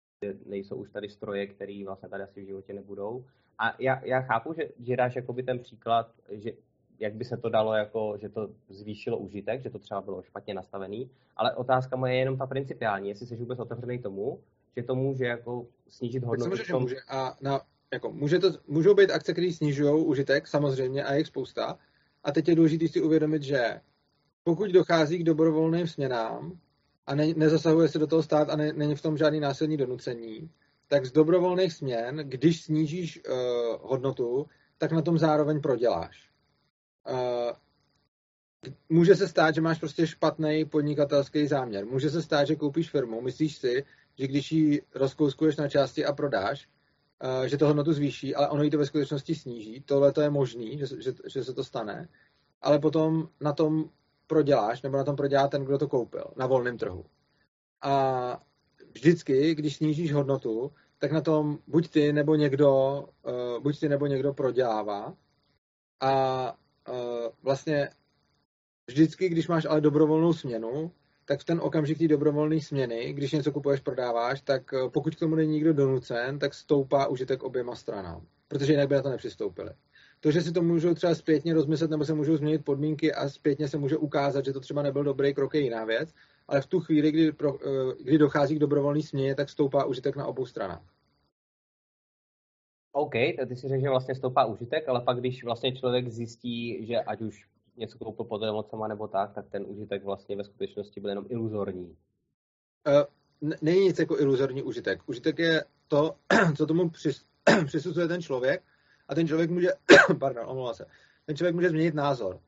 nejsou 0.45 0.75
už 0.75 0.89
tady 0.89 1.09
stroje, 1.09 1.47
které 1.47 1.83
vlastně 1.85 2.09
tady 2.09 2.23
asi 2.23 2.41
v 2.41 2.45
životě 2.45 2.73
nebudou. 2.73 3.25
A 3.59 3.75
já, 3.79 4.05
já 4.05 4.21
chápu, 4.21 4.53
že, 4.53 4.69
že 4.79 4.97
dáš 4.97 5.15
jakoby 5.15 5.43
ten 5.43 5.59
příklad, 5.59 6.11
že 6.29 6.51
jak 6.99 7.13
by 7.13 7.25
se 7.25 7.37
to 7.37 7.49
dalo, 7.49 7.73
jako, 7.73 8.17
že 8.17 8.29
to 8.29 8.49
zvýšilo 8.69 9.17
užitek, 9.17 9.63
že 9.63 9.69
to 9.69 9.79
třeba 9.79 10.01
bylo 10.01 10.23
špatně 10.23 10.53
nastavený, 10.53 11.09
ale 11.35 11.55
otázka 11.55 11.95
moje 11.95 12.13
je 12.13 12.19
jenom 12.19 12.37
ta 12.37 12.47
principiální, 12.47 13.09
jestli 13.09 13.25
jsi 13.25 13.35
vůbec 13.35 13.59
otevřený 13.59 13.99
tomu, 13.99 14.39
že 14.75 14.83
to 14.83 14.95
může 14.95 15.25
jako 15.25 15.67
snížit 15.89 16.23
hodnotu. 16.23 16.57
Tak 16.57 16.67
tom... 16.67 16.81
může. 16.81 16.95
A 17.09 17.35
na 17.41 17.61
jako 17.95 18.11
může 18.11 18.39
to, 18.39 18.51
můžou 18.67 18.93
být 18.93 19.11
akce, 19.11 19.33
které 19.33 19.53
snižují 19.53 20.05
užitek, 20.05 20.47
samozřejmě, 20.47 21.03
a 21.03 21.13
je 21.13 21.17
jich 21.17 21.27
spousta. 21.27 21.77
A 22.23 22.31
teď 22.31 22.47
je 22.47 22.55
důležité 22.55 22.87
si 22.87 23.01
uvědomit, 23.01 23.43
že 23.43 23.81
pokud 24.43 24.71
dochází 24.71 25.17
k 25.17 25.23
dobrovolným 25.23 25.87
směnám 25.87 26.59
a 27.07 27.15
ne, 27.15 27.33
nezasahuje 27.35 27.87
se 27.87 27.99
do 27.99 28.07
toho 28.07 28.23
stát 28.23 28.49
a 28.49 28.55
ne, 28.55 28.73
není 28.73 28.95
v 28.95 29.01
tom 29.01 29.17
žádný 29.17 29.39
násilný 29.39 29.77
donucení, 29.77 30.49
tak 30.87 31.05
z 31.05 31.11
dobrovolných 31.11 31.73
směn, 31.73 32.17
když 32.23 32.63
snížíš 32.63 33.21
uh, 33.29 33.35
hodnotu, 33.81 34.45
tak 34.77 34.91
na 34.91 35.01
tom 35.01 35.17
zároveň 35.17 35.61
proděláš. 35.61 36.29
Uh, 37.09 37.51
může 38.89 39.15
se 39.15 39.27
stát, 39.27 39.55
že 39.55 39.61
máš 39.61 39.79
prostě 39.79 40.07
špatný 40.07 40.65
podnikatelský 40.65 41.47
záměr. 41.47 41.85
Může 41.85 42.09
se 42.09 42.21
stát, 42.21 42.47
že 42.47 42.55
koupíš 42.55 42.89
firmu, 42.89 43.21
myslíš 43.21 43.55
si, 43.57 43.83
že 44.19 44.27
když 44.27 44.51
ji 44.51 44.81
rozkouskuješ 44.95 45.57
na 45.57 45.69
části 45.69 46.05
a 46.05 46.13
prodáš, 46.13 46.67
že 47.45 47.57
to 47.57 47.67
hodnotu 47.67 47.93
zvýší, 47.93 48.35
ale 48.35 48.49
ono 48.49 48.63
jí 48.63 48.69
to 48.69 48.77
ve 48.77 48.85
skutečnosti 48.85 49.35
sníží. 49.35 49.81
Tohle 49.81 50.11
to 50.11 50.21
je 50.21 50.29
možný, 50.29 50.77
že, 50.77 50.85
že, 51.01 51.13
že 51.27 51.43
se 51.43 51.53
to 51.53 51.63
stane, 51.63 52.09
ale 52.61 52.79
potom 52.79 53.29
na 53.41 53.53
tom 53.53 53.89
proděláš, 54.27 54.81
nebo 54.81 54.97
na 54.97 55.03
tom 55.03 55.15
prodělá 55.15 55.47
ten, 55.47 55.65
kdo 55.65 55.77
to 55.77 55.87
koupil, 55.87 56.25
na 56.35 56.47
volném 56.47 56.77
trhu. 56.77 57.05
A 57.81 58.43
vždycky, 58.93 59.55
když 59.55 59.75
snížíš 59.75 60.13
hodnotu, 60.13 60.71
tak 60.97 61.11
na 61.11 61.21
tom 61.21 61.59
buď 61.67 61.89
ty 61.89 62.13
nebo 62.13 62.35
někdo, 62.35 63.03
uh, 63.23 63.63
buď 63.63 63.79
ty 63.79 63.89
nebo 63.89 64.07
někdo 64.07 64.33
prodělává. 64.33 65.13
A 65.99 66.53
uh, 66.89 66.95
vlastně 67.41 67.89
vždycky, 68.87 69.29
když 69.29 69.47
máš 69.47 69.65
ale 69.65 69.81
dobrovolnou 69.81 70.33
směnu, 70.33 70.91
tak 71.25 71.39
v 71.39 71.43
ten 71.43 71.59
okamžik 71.63 71.97
té 71.97 72.07
dobrovolné 72.07 72.61
směny, 72.61 73.13
když 73.13 73.31
něco 73.31 73.51
kupuješ, 73.51 73.79
prodáváš, 73.79 74.41
tak 74.41 74.73
eh, 74.73 74.89
pokud 74.89 75.15
k 75.15 75.19
tomu 75.19 75.35
není 75.35 75.51
nikdo 75.51 75.73
donucen, 75.73 76.39
tak 76.39 76.53
stoupá 76.53 77.07
užitek 77.07 77.43
oběma 77.43 77.75
stranám, 77.75 78.25
protože 78.47 78.73
jinak 78.73 78.89
by 78.89 78.95
na 78.95 79.01
to 79.01 79.09
nepřistoupili. 79.09 79.69
To, 80.19 80.31
že 80.31 80.41
si 80.41 80.51
to 80.51 80.61
můžou 80.61 80.93
třeba 80.93 81.15
zpětně 81.15 81.53
rozmyslet 81.53 81.91
nebo 81.91 82.05
se 82.05 82.13
můžou 82.13 82.37
změnit 82.37 82.65
podmínky 82.65 83.13
a 83.13 83.29
zpětně 83.29 83.67
se 83.67 83.77
může 83.77 83.97
ukázat, 83.97 84.45
že 84.45 84.53
to 84.53 84.59
třeba 84.59 84.81
nebyl 84.81 85.03
dobrý 85.03 85.33
krok, 85.33 85.55
je 85.55 85.61
jiná 85.61 85.85
věc, 85.85 86.13
ale 86.47 86.61
v 86.61 86.65
tu 86.65 86.79
chvíli, 86.79 87.11
kdy, 87.11 87.31
pro, 87.31 87.57
eh, 87.65 88.03
kdy 88.03 88.17
dochází 88.17 88.55
k 88.55 88.59
dobrovolné 88.59 89.01
směně, 89.01 89.35
tak 89.35 89.49
stoupá 89.49 89.85
užitek 89.85 90.15
na 90.15 90.25
obou 90.25 90.45
stranách. 90.45 90.95
OK, 92.91 93.13
tak 93.37 93.47
ty 93.47 93.55
si 93.55 93.67
řekl, 93.67 93.81
že 93.81 93.89
vlastně 93.89 94.15
stoupá 94.15 94.45
užitek, 94.45 94.89
ale 94.89 95.01
pak 95.01 95.19
když 95.19 95.43
vlastně 95.43 95.75
člověk 95.75 96.09
zjistí, 96.09 96.85
že 96.85 96.99
ať 96.99 97.21
už 97.21 97.45
něco 97.77 97.97
koupil 97.97 98.25
pod 98.25 98.43
emocema 98.43 98.87
nebo 98.87 99.07
tak, 99.07 99.33
tak 99.33 99.49
ten 99.49 99.65
užitek 99.67 100.03
vlastně 100.03 100.35
ve 100.35 100.43
skutečnosti 100.43 100.99
byl 100.99 101.09
jenom 101.09 101.25
iluzorní. 101.29 101.97
Uh, 102.87 103.53
není 103.61 103.79
nic 103.79 103.99
jako 103.99 104.19
iluzorní 104.19 104.63
užitek. 104.63 105.01
Užitek 105.05 105.39
je 105.39 105.65
to, 105.87 106.15
co 106.57 106.65
tomu 106.65 106.89
přis, 106.89 107.25
přisuzuje 107.65 108.07
ten 108.07 108.21
člověk 108.21 108.63
a 109.07 109.15
ten 109.15 109.27
člověk 109.27 109.49
může, 109.49 109.69
pardon, 110.19 110.45
omlouvá 110.47 110.73
se, 110.73 110.85
ten 111.25 111.35
člověk 111.35 111.55
může 111.55 111.69
změnit 111.69 111.95
názor. 111.95 112.39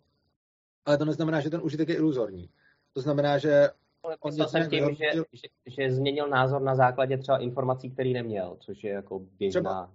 Ale 0.86 0.98
to 0.98 1.06
neznamená, 1.06 1.42
že 1.42 1.50
ten 1.50 1.62
užitek 1.64 1.90
je 1.90 1.96
iluzorní. 1.96 2.50
To 2.94 3.02
znamená, 3.02 3.38
že 3.38 3.70
on 4.20 4.32
jsem 4.32 4.70
tím, 4.70 4.96
že, 4.96 5.06
že, 5.34 5.48
že, 5.66 5.92
změnil 5.92 6.30
názor 6.30 6.62
na 6.62 6.76
základě 6.76 7.18
třeba 7.18 7.38
informací, 7.38 7.92
který 7.92 8.14
neměl, 8.14 8.58
což 8.60 8.84
je 8.84 8.92
jako 8.92 9.20
běžná. 9.20 9.62
Třeba, 9.62 9.92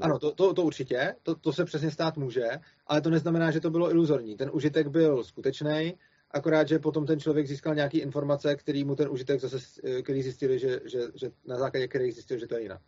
ano, 0.00 0.18
to, 0.18 0.32
to, 0.32 0.54
to 0.54 0.62
určitě, 0.62 1.14
to, 1.22 1.34
to 1.34 1.52
se 1.52 1.64
přesně 1.64 1.90
stát 1.90 2.16
může, 2.16 2.48
ale 2.86 3.00
to 3.00 3.10
neznamená, 3.10 3.50
že 3.50 3.60
to 3.60 3.70
bylo 3.70 3.90
iluzorní. 3.90 4.36
Ten 4.36 4.50
užitek 4.52 4.88
byl 4.88 5.24
skutečný, 5.24 5.94
akorát, 6.30 6.68
že 6.68 6.78
potom 6.78 7.06
ten 7.06 7.20
člověk 7.20 7.46
získal 7.46 7.74
nějaké 7.74 7.98
informace, 7.98 8.56
který 8.56 8.84
mu 8.84 8.96
ten 8.96 9.08
užitek 9.10 9.40
zase, 9.40 9.58
který 10.02 10.22
zjistili, 10.22 10.58
že, 10.58 10.80
že, 10.84 11.00
že 11.14 11.30
na 11.46 11.58
základě 11.58 11.88
kterých 11.88 12.14
zjistil, 12.14 12.38
že 12.38 12.46
to 12.46 12.54
je 12.54 12.62
jinak. 12.62 12.82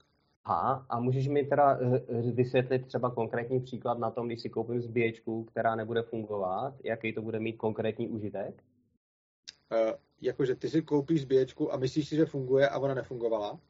Aha, 0.46 0.86
a 0.88 1.00
můžeš 1.00 1.28
mi 1.28 1.44
teda 1.44 1.78
eh, 1.80 2.02
eh, 2.08 2.32
vysvětlit 2.32 2.86
třeba 2.86 3.10
konkrétní 3.10 3.60
příklad 3.60 3.98
na 3.98 4.10
tom, 4.10 4.26
když 4.26 4.40
si 4.40 4.50
koupím 4.50 4.80
zbíječku, 4.80 5.44
která 5.44 5.74
nebude 5.74 6.02
fungovat, 6.02 6.74
jaký 6.84 7.12
to 7.12 7.22
bude 7.22 7.40
mít 7.40 7.56
konkrétní 7.56 8.08
užitek? 8.08 8.62
Uh, 9.72 9.92
jakože 10.20 10.54
ty 10.54 10.68
si 10.68 10.82
koupíš 10.82 11.22
zbíječku 11.22 11.72
a 11.74 11.76
myslíš 11.76 12.08
si, 12.08 12.16
že 12.16 12.26
funguje 12.26 12.68
a 12.68 12.78
ona 12.78 12.94
nefungovala? 12.94 13.60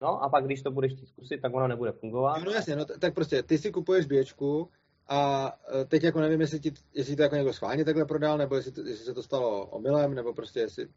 No 0.00 0.22
a 0.22 0.28
pak, 0.28 0.44
když 0.44 0.62
to 0.62 0.70
budeš 0.70 0.92
zkusit, 1.08 1.40
tak 1.42 1.54
ona 1.54 1.66
nebude 1.66 1.92
fungovat. 1.92 2.44
No 2.44 2.50
jasně, 2.50 2.76
no 2.76 2.84
tak 2.84 3.14
prostě 3.14 3.42
ty 3.42 3.58
si 3.58 3.72
kupuješ 3.72 4.06
běčku 4.06 4.68
a 5.08 5.52
e, 5.80 5.84
teď 5.84 6.02
jako 6.02 6.20
nevím, 6.20 6.40
jestli, 6.40 6.60
ti, 6.60 6.72
jestli 6.94 7.16
to 7.16 7.22
jako 7.22 7.34
někdo 7.34 7.52
schválně 7.52 7.84
takhle 7.84 8.04
prodal, 8.04 8.38
nebo 8.38 8.56
jestli, 8.56 8.72
to, 8.72 8.80
jestli 8.80 9.04
se 9.04 9.14
to 9.14 9.22
stalo 9.22 9.66
omylem, 9.66 10.14
nebo 10.14 10.34
prostě 10.34 10.60
jestli 10.60 10.88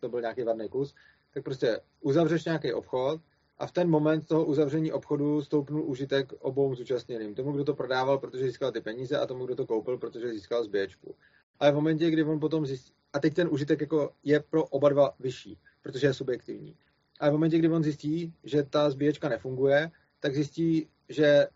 to 0.00 0.08
byl 0.08 0.20
nějaký 0.20 0.42
vadný 0.42 0.68
kus, 0.68 0.94
tak 1.34 1.44
prostě 1.44 1.80
uzavřeš 2.00 2.44
nějaký 2.44 2.72
obchod 2.72 3.20
a 3.58 3.66
v 3.66 3.72
ten 3.72 3.90
moment 3.90 4.26
toho 4.26 4.44
uzavření 4.44 4.92
obchodu 4.92 5.42
stoupnul 5.42 5.82
užitek 5.82 6.32
obou 6.32 6.74
zúčastněným. 6.74 7.34
Tomu, 7.34 7.52
kdo 7.52 7.64
to 7.64 7.74
prodával, 7.74 8.18
protože 8.18 8.44
získal 8.44 8.72
ty 8.72 8.80
peníze 8.80 9.18
a 9.18 9.26
tomu, 9.26 9.46
kdo 9.46 9.54
to 9.54 9.66
koupil, 9.66 9.98
protože 9.98 10.28
získal 10.28 10.64
zběčku. 10.64 11.14
Ale 11.60 11.72
v 11.72 11.74
momentě, 11.74 12.10
kdy 12.10 12.24
on 12.24 12.40
potom 12.40 12.66
zjistí, 12.66 12.92
a 13.12 13.20
teď 13.20 13.34
ten 13.34 13.48
užitek 13.50 13.80
jako 13.80 14.12
je 14.24 14.40
pro 14.40 14.64
oba 14.64 14.88
dva 14.88 15.14
vyšší, 15.20 15.58
protože 15.82 16.06
je 16.06 16.14
subjektivní. 16.14 16.76
A 17.20 17.28
v 17.28 17.32
momentě, 17.32 17.58
kdy 17.58 17.68
on 17.68 17.82
zjistí, 17.82 18.34
že 18.44 18.62
ta 18.62 18.90
zbíječka 18.90 19.28
nefunguje, 19.28 19.90
tak 20.20 20.34
zjistí, 20.34 20.88
že 21.08 21.46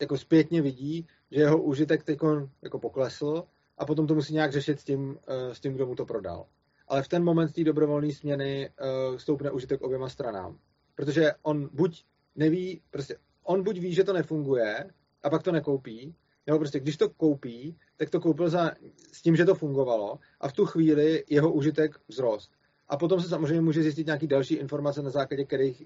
jako 0.00 0.18
zpětně 0.18 0.62
vidí, 0.62 1.06
že 1.30 1.40
jeho 1.40 1.62
užitek 1.62 2.04
teď 2.04 2.18
jako 2.62 2.78
poklesl 2.78 3.44
a 3.78 3.86
potom 3.86 4.06
to 4.06 4.14
musí 4.14 4.34
nějak 4.34 4.52
řešit 4.52 4.80
s 4.80 4.84
tím, 4.84 5.18
eh, 5.28 5.54
s 5.54 5.60
tím 5.60 5.74
kdo 5.74 5.86
mu 5.86 5.94
to 5.94 6.06
prodal. 6.06 6.46
Ale 6.88 7.02
v 7.02 7.08
ten 7.08 7.24
moment 7.24 7.52
té 7.52 7.64
dobrovolné 7.64 8.12
směny 8.12 8.70
uh, 8.80 9.16
stoupne 9.16 9.50
užitek 9.50 9.82
oběma 9.82 10.08
stranám. 10.08 10.58
Protože 10.94 11.32
on 11.42 11.68
buď 11.72 12.04
neví, 12.36 12.80
prostě 12.90 13.16
on 13.42 13.62
buď 13.62 13.78
ví, 13.78 13.94
že 13.94 14.04
to 14.04 14.12
nefunguje 14.12 14.90
a 15.22 15.30
pak 15.30 15.42
to 15.42 15.52
nekoupí, 15.52 16.14
nebo 16.46 16.58
prostě 16.58 16.80
když 16.80 16.96
to 16.96 17.08
koupí, 17.08 17.78
tak 17.96 18.10
to 18.10 18.20
koupil 18.20 18.48
za, 18.48 18.72
s 19.12 19.22
tím, 19.22 19.36
že 19.36 19.44
to 19.44 19.54
fungovalo 19.54 20.18
a 20.40 20.48
v 20.48 20.52
tu 20.52 20.66
chvíli 20.66 21.24
jeho 21.28 21.52
užitek 21.52 22.00
vzrost. 22.08 22.52
A 22.88 22.96
potom 22.96 23.20
se 23.20 23.28
samozřejmě 23.28 23.60
může 23.60 23.82
zjistit 23.82 24.06
nějaký 24.06 24.26
další 24.26 24.54
informace, 24.54 25.02
na 25.02 25.10
základě 25.10 25.44
kterých 25.44 25.82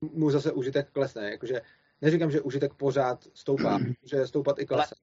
mu 0.00 0.30
zase 0.30 0.52
užitek 0.52 0.90
klesne. 0.92 1.30
Jakože 1.30 1.60
neříkám, 2.00 2.30
že 2.30 2.40
užitek 2.40 2.74
pořád 2.74 3.24
stoupá, 3.34 3.78
že 4.04 4.26
stoupat 4.26 4.58
i 4.58 4.66
klesne. 4.66 4.96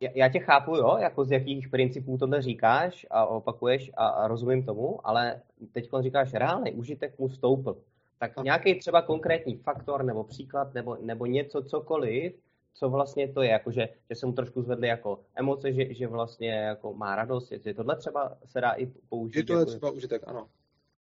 Já 0.00 0.28
tě 0.28 0.38
chápu, 0.38 0.76
jo, 0.76 0.96
jako 1.00 1.24
z 1.24 1.30
jakých 1.30 1.68
principů 1.68 2.18
tohle 2.18 2.42
říkáš 2.42 3.06
a 3.10 3.26
opakuješ 3.26 3.90
a, 3.96 4.06
a 4.06 4.28
rozumím 4.28 4.64
tomu, 4.64 5.08
ale 5.08 5.42
teď 5.72 5.88
říkáš, 6.00 6.32
reálný 6.32 6.72
užitek 6.72 7.18
mu 7.18 7.28
stoupl. 7.28 7.76
Tak 8.18 8.42
nějaký 8.42 8.78
třeba 8.78 9.02
konkrétní 9.02 9.56
faktor 9.56 10.04
nebo 10.04 10.24
příklad 10.24 10.74
nebo, 10.74 10.96
nebo 11.00 11.26
něco, 11.26 11.62
cokoliv, 11.62 12.34
co 12.74 12.88
vlastně 12.88 13.28
to 13.28 13.42
je, 13.42 13.50
jakože, 13.50 13.88
že 14.10 14.16
se 14.16 14.26
mu 14.26 14.32
trošku 14.32 14.62
zvedly 14.62 14.88
jako 14.88 15.20
emoce, 15.34 15.72
že, 15.72 15.94
že 15.94 16.06
vlastně 16.06 16.50
jako 16.50 16.94
má 16.94 17.16
radost, 17.16 17.52
že 17.64 17.74
tohle 17.74 17.96
třeba 17.96 18.36
se 18.44 18.60
dá 18.60 18.70
i 18.70 18.86
použít. 18.86 19.36
Je 19.36 19.44
to 19.44 19.52
jako, 19.52 19.64
třeba 19.64 19.90
užitek, 19.90 20.22
ano. 20.26 20.48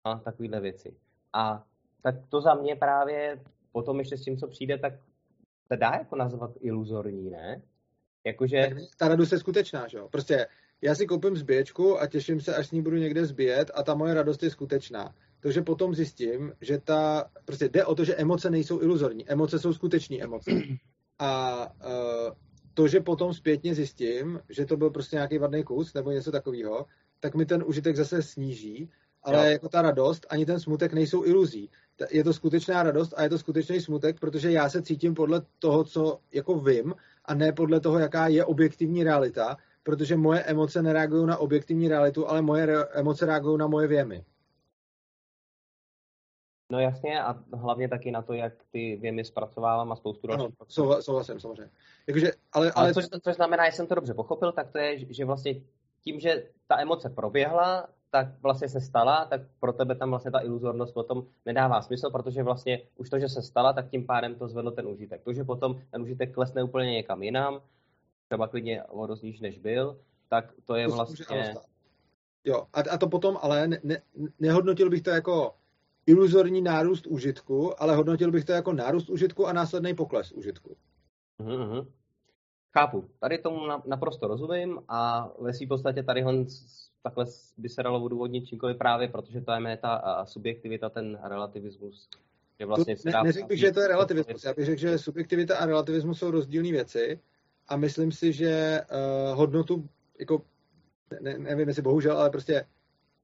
A 0.04 0.18
takovýhle 0.18 0.60
věci. 0.60 0.96
A 1.32 1.64
tak 2.02 2.14
to 2.28 2.40
za 2.40 2.54
mě 2.54 2.76
právě 2.76 3.40
potom 3.72 3.98
ještě 3.98 4.16
s 4.16 4.22
tím, 4.22 4.36
co 4.36 4.48
přijde, 4.48 4.78
tak 4.78 4.92
se 5.66 5.76
dá 5.76 5.90
jako 5.90 6.16
nazvat 6.16 6.50
iluzorní, 6.60 7.30
ne? 7.30 7.62
Jakože... 8.26 8.70
Ta 8.96 9.08
radost 9.08 9.32
je 9.32 9.38
skutečná, 9.38 9.88
že 9.88 9.98
jo? 9.98 10.08
Prostě 10.08 10.46
já 10.82 10.94
si 10.94 11.06
koupím 11.06 11.36
zběječku 11.36 12.00
a 12.00 12.06
těším 12.06 12.40
se, 12.40 12.56
až 12.56 12.68
s 12.68 12.72
ní 12.72 12.82
budu 12.82 12.96
někde 12.96 13.26
zbíjet 13.26 13.70
a 13.74 13.82
ta 13.82 13.94
moje 13.94 14.14
radost 14.14 14.42
je 14.42 14.50
skutečná. 14.50 15.14
Takže 15.40 15.62
potom 15.62 15.94
zjistím, 15.94 16.52
že 16.60 16.78
ta, 16.78 17.30
prostě 17.44 17.68
jde 17.68 17.84
o 17.84 17.94
to, 17.94 18.04
že 18.04 18.16
emoce 18.16 18.50
nejsou 18.50 18.82
iluzorní. 18.82 19.28
Emoce 19.28 19.58
jsou 19.58 19.72
skutečné 19.72 20.16
emoce. 20.16 20.50
A 21.18 21.60
uh, 21.66 22.34
to, 22.74 22.88
že 22.88 23.00
potom 23.00 23.34
zpětně 23.34 23.74
zjistím, 23.74 24.40
že 24.48 24.66
to 24.66 24.76
byl 24.76 24.90
prostě 24.90 25.16
nějaký 25.16 25.38
vadný 25.38 25.64
kus 25.64 25.94
nebo 25.94 26.10
něco 26.10 26.32
takového, 26.32 26.86
tak 27.20 27.34
mi 27.34 27.46
ten 27.46 27.64
užitek 27.66 27.96
zase 27.96 28.22
sníží, 28.22 28.90
ale 29.24 29.46
jo. 29.46 29.52
jako 29.52 29.68
ta 29.68 29.82
radost 29.82 30.26
ani 30.30 30.46
ten 30.46 30.60
smutek 30.60 30.92
nejsou 30.92 31.24
iluzí. 31.24 31.70
Je 32.10 32.24
to 32.24 32.32
skutečná 32.32 32.82
radost 32.82 33.14
a 33.16 33.22
je 33.22 33.28
to 33.28 33.38
skutečný 33.38 33.80
smutek, 33.80 34.20
protože 34.20 34.52
já 34.52 34.68
se 34.68 34.82
cítím 34.82 35.14
podle 35.14 35.42
toho, 35.58 35.84
co 35.84 36.20
jako 36.32 36.58
vím 36.58 36.94
a 37.24 37.34
ne 37.34 37.52
podle 37.52 37.80
toho, 37.80 37.98
jaká 37.98 38.28
je 38.28 38.44
objektivní 38.44 39.04
realita, 39.04 39.56
protože 39.82 40.16
moje 40.16 40.40
emoce 40.42 40.82
nereagují 40.82 41.26
na 41.26 41.36
objektivní 41.36 41.88
realitu, 41.88 42.28
ale 42.28 42.42
moje 42.42 42.66
re- 42.66 42.84
emoce 42.92 43.26
reagují 43.26 43.58
na 43.58 43.66
moje 43.66 43.86
věmy. 43.86 44.24
No 46.72 46.80
jasně 46.80 47.22
a 47.22 47.44
hlavně 47.52 47.88
taky 47.88 48.10
na 48.10 48.22
to, 48.22 48.32
jak 48.32 48.52
ty 48.70 48.96
věmy 48.96 49.24
zpracovávám 49.24 49.92
a 49.92 49.96
spoustu 49.96 50.26
dalších. 50.26 50.56
Ano, 50.78 51.02
souhlasím, 51.02 51.40
samozřejmě. 51.40 51.70
Jakože, 52.06 52.32
ale, 52.52 52.72
ale... 52.72 52.72
ale 52.74 52.94
což, 52.94 53.04
což 53.22 53.34
znamená, 53.34 53.70
že 53.70 53.76
jsem 53.76 53.86
to 53.86 53.94
dobře 53.94 54.14
pochopil, 54.14 54.52
tak 54.52 54.72
to 54.72 54.78
je, 54.78 55.14
že 55.14 55.24
vlastně 55.24 55.54
tím, 56.04 56.20
že 56.20 56.48
ta 56.66 56.80
emoce 56.80 57.10
proběhla, 57.10 57.88
tak 58.14 58.28
vlastně 58.42 58.68
se 58.68 58.80
stala, 58.80 59.24
tak 59.24 59.40
pro 59.60 59.72
tebe 59.72 59.94
tam 59.94 60.10
vlastně 60.10 60.30
ta 60.30 60.38
iluzornost 60.38 60.94
potom 60.94 61.26
nedává 61.46 61.82
smysl, 61.82 62.10
protože 62.10 62.42
vlastně 62.42 62.82
už 62.96 63.10
to, 63.10 63.18
že 63.18 63.28
se 63.28 63.42
stala, 63.42 63.72
tak 63.72 63.90
tím 63.90 64.06
pádem 64.06 64.34
to 64.34 64.48
zvedlo 64.48 64.70
ten 64.70 64.86
užitek. 64.86 65.22
To, 65.24 65.32
že 65.32 65.44
potom 65.44 65.80
ten 65.90 66.02
užitek 66.02 66.34
klesne 66.34 66.62
úplně 66.62 66.90
někam 66.90 67.22
jinam, 67.22 67.60
třeba 68.28 68.48
klidně 68.48 68.82
o 68.82 69.06
dost 69.06 69.22
níž 69.22 69.40
než 69.40 69.58
byl, 69.58 69.98
tak 70.28 70.52
to 70.64 70.74
je 70.74 70.88
vlastně... 70.88 71.54
Jo, 72.44 72.66
a, 72.72 72.80
a 72.90 72.98
to 72.98 73.08
potom 73.08 73.38
ale 73.42 73.68
ne, 73.68 73.80
ne, 73.82 74.02
nehodnotil 74.38 74.90
bych 74.90 75.02
to 75.02 75.10
jako 75.10 75.54
iluzorní 76.06 76.62
nárůst 76.62 77.06
užitku, 77.06 77.82
ale 77.82 77.96
hodnotil 77.96 78.30
bych 78.30 78.44
to 78.44 78.52
jako 78.52 78.72
nárůst 78.72 79.10
užitku 79.10 79.46
a 79.46 79.52
následný 79.52 79.94
pokles 79.94 80.32
užitku. 80.32 80.76
Mm-hmm. 81.40 81.86
Chápu. 82.78 83.04
Tady 83.20 83.38
tomu 83.38 83.66
naprosto 83.86 84.26
rozumím 84.26 84.80
a 84.88 85.30
ve 85.40 85.54
svým 85.54 85.68
podstatě 85.68 86.02
tady 86.02 86.22
hon 86.22 86.46
takhle 87.02 87.26
by 87.56 87.68
se 87.68 87.82
dalo 87.82 88.04
odůvodnit 88.04 88.46
čímkoliv 88.46 88.76
právě, 88.78 89.08
protože 89.08 89.40
to 89.40 89.52
je 89.52 89.76
ta 89.76 90.24
subjektivita, 90.24 90.88
ten 90.88 91.18
relativismus. 91.22 92.08
Že 92.60 92.66
vlastně 92.66 92.96
ne, 93.04 93.12
neřekl 93.24 93.46
bych, 93.46 93.58
že 93.58 93.72
to 93.72 93.80
je 93.80 93.88
relativismus. 93.88 94.44
Já 94.44 94.54
bych 94.54 94.66
řekl, 94.66 94.80
že 94.80 94.98
subjektivita 94.98 95.56
a 95.56 95.66
relativismus 95.66 96.18
jsou 96.18 96.30
rozdílné 96.30 96.70
věci 96.70 97.20
a 97.68 97.76
myslím 97.76 98.12
si, 98.12 98.32
že 98.32 98.80
uh, 99.30 99.38
hodnotu, 99.38 99.88
jako, 100.20 100.42
ne, 101.20 101.38
nevím 101.38 101.68
jestli 101.68 101.82
bohužel, 101.82 102.18
ale 102.18 102.30
prostě 102.30 102.66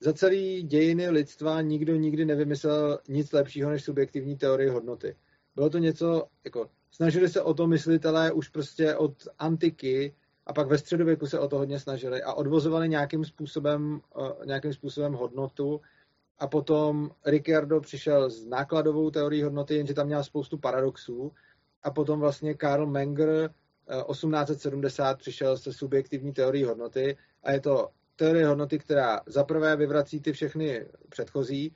za 0.00 0.12
celý 0.12 0.62
dějiny 0.62 1.08
lidstva 1.08 1.60
nikdo 1.60 1.96
nikdy 1.96 2.24
nevymyslel 2.24 2.98
nic 3.08 3.32
lepšího 3.32 3.70
než 3.70 3.84
subjektivní 3.84 4.36
teorie 4.36 4.70
hodnoty. 4.70 5.16
Bylo 5.60 5.70
to 5.70 5.78
něco, 5.78 6.26
jako, 6.44 6.70
snažili 6.90 7.28
se 7.28 7.42
o 7.42 7.54
to 7.54 7.66
myslitelé 7.66 8.32
už 8.32 8.48
prostě 8.48 8.96
od 8.96 9.12
antiky 9.38 10.14
a 10.46 10.52
pak 10.52 10.68
ve 10.68 10.78
středověku 10.78 11.26
se 11.26 11.38
o 11.38 11.48
to 11.48 11.58
hodně 11.58 11.80
snažili 11.80 12.22
a 12.22 12.32
odvozovali 12.32 12.88
nějakým 12.88 13.24
způsobem, 13.24 14.00
uh, 14.16 14.46
nějakým 14.46 14.72
způsobem 14.72 15.12
hodnotu. 15.12 15.80
A 16.38 16.46
potom 16.46 17.10
Ricardo 17.26 17.80
přišel 17.80 18.30
s 18.30 18.46
nákladovou 18.46 19.10
teorií 19.10 19.42
hodnoty, 19.42 19.74
jenže 19.74 19.94
tam 19.94 20.06
měl 20.06 20.24
spoustu 20.24 20.58
paradoxů. 20.58 21.32
A 21.82 21.90
potom 21.90 22.20
vlastně 22.20 22.54
Karl 22.54 22.86
Menger 22.86 23.50
1870 24.10 25.18
přišel 25.18 25.58
se 25.58 25.72
subjektivní 25.72 26.32
teorií 26.32 26.64
hodnoty. 26.64 27.16
A 27.42 27.52
je 27.52 27.60
to 27.60 27.88
teorie 28.16 28.46
hodnoty, 28.46 28.78
která 28.78 29.20
zaprvé 29.26 29.76
vyvrací 29.76 30.20
ty 30.20 30.32
všechny 30.32 30.86
předchozí, 31.08 31.74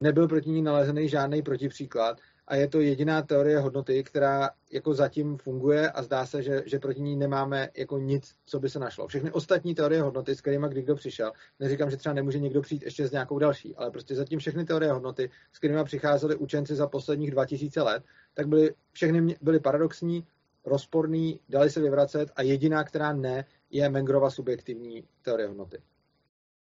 nebyl 0.00 0.28
proti 0.28 0.50
ní 0.50 0.62
nalezený 0.62 1.08
žádný 1.08 1.42
protipříklad 1.42 2.20
a 2.46 2.56
je 2.56 2.68
to 2.68 2.80
jediná 2.80 3.22
teorie 3.22 3.58
hodnoty, 3.58 4.04
která 4.04 4.50
jako 4.72 4.94
zatím 4.94 5.36
funguje 5.36 5.90
a 5.90 6.02
zdá 6.02 6.26
se, 6.26 6.42
že, 6.42 6.62
že 6.66 6.78
proti 6.78 7.00
ní 7.00 7.16
nemáme 7.16 7.68
jako 7.76 7.98
nic, 7.98 8.34
co 8.46 8.60
by 8.60 8.70
se 8.70 8.78
našlo. 8.78 9.08
Všechny 9.08 9.30
ostatní 9.30 9.74
teorie 9.74 10.02
hodnoty, 10.02 10.34
s 10.34 10.40
kterými 10.40 10.66
kdy 10.68 10.82
kdo 10.82 10.94
přišel, 10.96 11.32
neříkám, 11.60 11.90
že 11.90 11.96
třeba 11.96 12.12
nemůže 12.12 12.38
někdo 12.40 12.62
přijít 12.62 12.82
ještě 12.82 13.08
s 13.08 13.12
nějakou 13.12 13.38
další, 13.38 13.76
ale 13.76 13.90
prostě 13.90 14.14
zatím 14.14 14.38
všechny 14.38 14.64
teorie 14.64 14.92
hodnoty, 14.92 15.30
s 15.52 15.58
kterými 15.58 15.84
přicházeli 15.84 16.36
učenci 16.36 16.74
za 16.74 16.86
posledních 16.86 17.30
2000 17.30 17.82
let, 17.82 18.04
tak 18.34 18.48
byly, 18.48 18.74
všechny 18.92 19.36
byly 19.42 19.60
paradoxní, 19.60 20.26
rozporný, 20.64 21.40
dali 21.48 21.70
se 21.70 21.80
vyvracet 21.80 22.30
a 22.36 22.42
jediná, 22.42 22.84
která 22.84 23.12
ne, 23.12 23.44
je 23.70 23.88
Mengrova 23.88 24.30
subjektivní 24.30 25.04
teorie 25.22 25.48
hodnoty. 25.48 25.82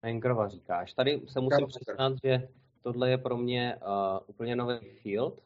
Mengrova 0.03 0.47
říkáš. 0.47 0.93
Tady 0.93 1.21
se 1.27 1.39
musím 1.39 1.67
přiznat, 1.67 2.13
že 2.23 2.47
tohle 2.81 3.09
je 3.09 3.17
pro 3.17 3.37
mě 3.37 3.75
uh, 3.75 4.19
úplně 4.27 4.55
nový 4.55 4.79
field. 5.01 5.41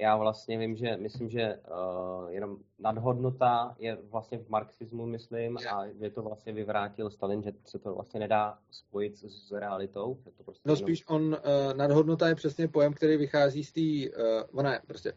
Já 0.00 0.16
vlastně 0.16 0.58
vím, 0.58 0.76
že 0.76 0.96
myslím, 0.96 1.30
že 1.30 1.56
uh, 1.56 2.28
jenom 2.30 2.56
nadhodnota 2.78 3.74
je 3.78 3.98
vlastně 4.10 4.38
v 4.38 4.48
marxismu, 4.48 5.06
myslím, 5.06 5.58
a 5.58 5.86
že 6.00 6.10
to 6.10 6.22
vlastně 6.22 6.52
vyvrátil 6.52 7.10
Stalin, 7.10 7.42
že 7.42 7.52
se 7.64 7.78
to 7.78 7.94
vlastně 7.94 8.20
nedá 8.20 8.58
spojit 8.70 9.16
s, 9.16 9.48
s 9.48 9.52
realitou. 9.52 10.18
Že 10.24 10.30
to 10.30 10.42
prostě 10.42 10.68
no 10.68 10.74
jenom... 10.74 10.86
spíš 10.86 11.04
on, 11.06 11.22
uh, 11.22 11.38
nadhodnota 11.76 12.28
je 12.28 12.34
přesně 12.34 12.68
pojem, 12.68 12.94
který 12.94 13.16
vychází 13.16 13.64
z 13.64 13.72
té, 13.72 14.16
uh, 14.18 14.58
ona 14.58 14.72
je 14.72 14.80
prostě 14.86 15.12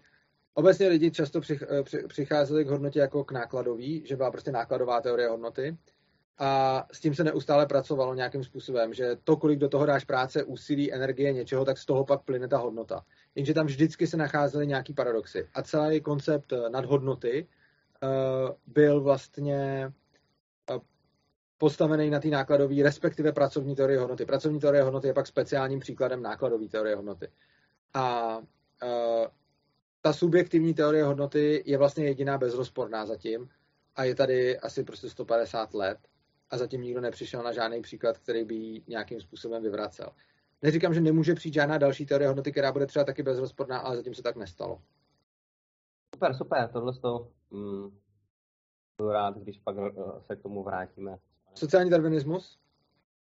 Obecně 0.57 0.87
lidi 0.87 1.11
často 1.11 1.41
eh, 1.51 2.07
přicházeli 2.07 2.65
k 2.65 2.69
hodnotě 2.69 2.99
jako 2.99 3.23
k 3.23 3.31
nákladový, 3.31 4.03
že 4.05 4.15
byla 4.15 4.31
prostě 4.31 4.51
nákladová 4.51 5.01
teorie 5.01 5.29
hodnoty. 5.29 5.77
A 6.39 6.83
s 6.91 6.99
tím 6.99 7.15
se 7.15 7.23
neustále 7.23 7.65
pracovalo 7.65 8.13
nějakým 8.13 8.43
způsobem, 8.43 8.93
že 8.93 9.17
to, 9.23 9.37
kolik 9.37 9.59
do 9.59 9.69
toho 9.69 9.85
dáš 9.85 10.05
práce, 10.05 10.43
úsilí, 10.43 10.93
energie, 10.93 11.33
něčeho, 11.33 11.65
tak 11.65 11.77
z 11.77 11.85
toho 11.85 12.05
pak 12.05 12.21
plyne 12.21 12.47
ta 12.47 12.57
hodnota. 12.57 13.05
Jenže 13.35 13.53
tam 13.53 13.65
vždycky 13.65 14.07
se 14.07 14.17
nacházely 14.17 14.67
nějaký 14.67 14.93
paradoxy. 14.93 15.47
A 15.53 15.61
celý 15.61 16.01
koncept 16.01 16.53
eh, 16.53 16.69
nadhodnoty 16.69 17.47
uh, 18.03 18.55
byl 18.67 19.01
vlastně 19.01 19.91
postavený 21.57 22.09
na 22.09 22.19
té 22.19 22.27
nákladové, 22.27 22.83
respektive 22.83 23.31
pracovní 23.31 23.75
teorie 23.75 23.99
hodnoty. 23.99 24.25
Pracovní 24.25 24.59
teorie 24.59 24.83
hodnoty 24.83 25.07
je 25.07 25.13
pak 25.13 25.27
speciálním 25.27 25.79
příkladem 25.79 26.21
nákladové 26.21 26.67
teorie 26.67 26.95
hodnoty. 26.95 27.29
A 27.93 28.37
ta 30.01 30.13
subjektivní 30.13 30.73
teorie 30.73 31.03
hodnoty 31.03 31.63
je 31.65 31.77
vlastně 31.77 32.05
jediná 32.05 32.37
bezrozporná 32.37 33.05
zatím 33.05 33.49
a 33.95 34.03
je 34.03 34.15
tady 34.15 34.59
asi 34.59 34.83
prostě 34.83 35.09
150 35.09 35.73
let 35.73 35.97
a 36.49 36.57
zatím 36.57 36.81
nikdo 36.81 37.01
nepřišel 37.01 37.43
na 37.43 37.51
žádný 37.51 37.81
příklad, 37.81 38.17
který 38.17 38.43
by 38.43 38.55
ji 38.55 38.83
nějakým 38.87 39.21
způsobem 39.21 39.63
vyvracel. 39.63 40.09
Neříkám, 40.61 40.93
že 40.93 41.01
nemůže 41.01 41.35
přijít 41.35 41.53
žádná 41.53 41.77
další 41.77 42.05
teorie 42.05 42.27
hodnoty, 42.27 42.51
která 42.51 42.71
bude 42.71 42.85
třeba 42.85 43.05
taky 43.05 43.23
bezrozporná, 43.23 43.79
ale 43.79 43.97
zatím 43.97 44.13
se 44.13 44.23
tak 44.23 44.35
nestalo. 44.35 44.81
Super, 46.15 46.33
super, 46.33 46.69
tohle 46.73 46.93
to 46.93 47.31
mm, 47.51 47.99
budu 48.97 49.11
rád, 49.11 49.37
když 49.37 49.59
pak 49.59 49.75
eh, 49.77 49.91
se 50.21 50.35
k 50.35 50.41
tomu 50.41 50.63
vrátíme. 50.63 51.17
Sociální 51.53 51.89
darwinismus? 51.89 52.59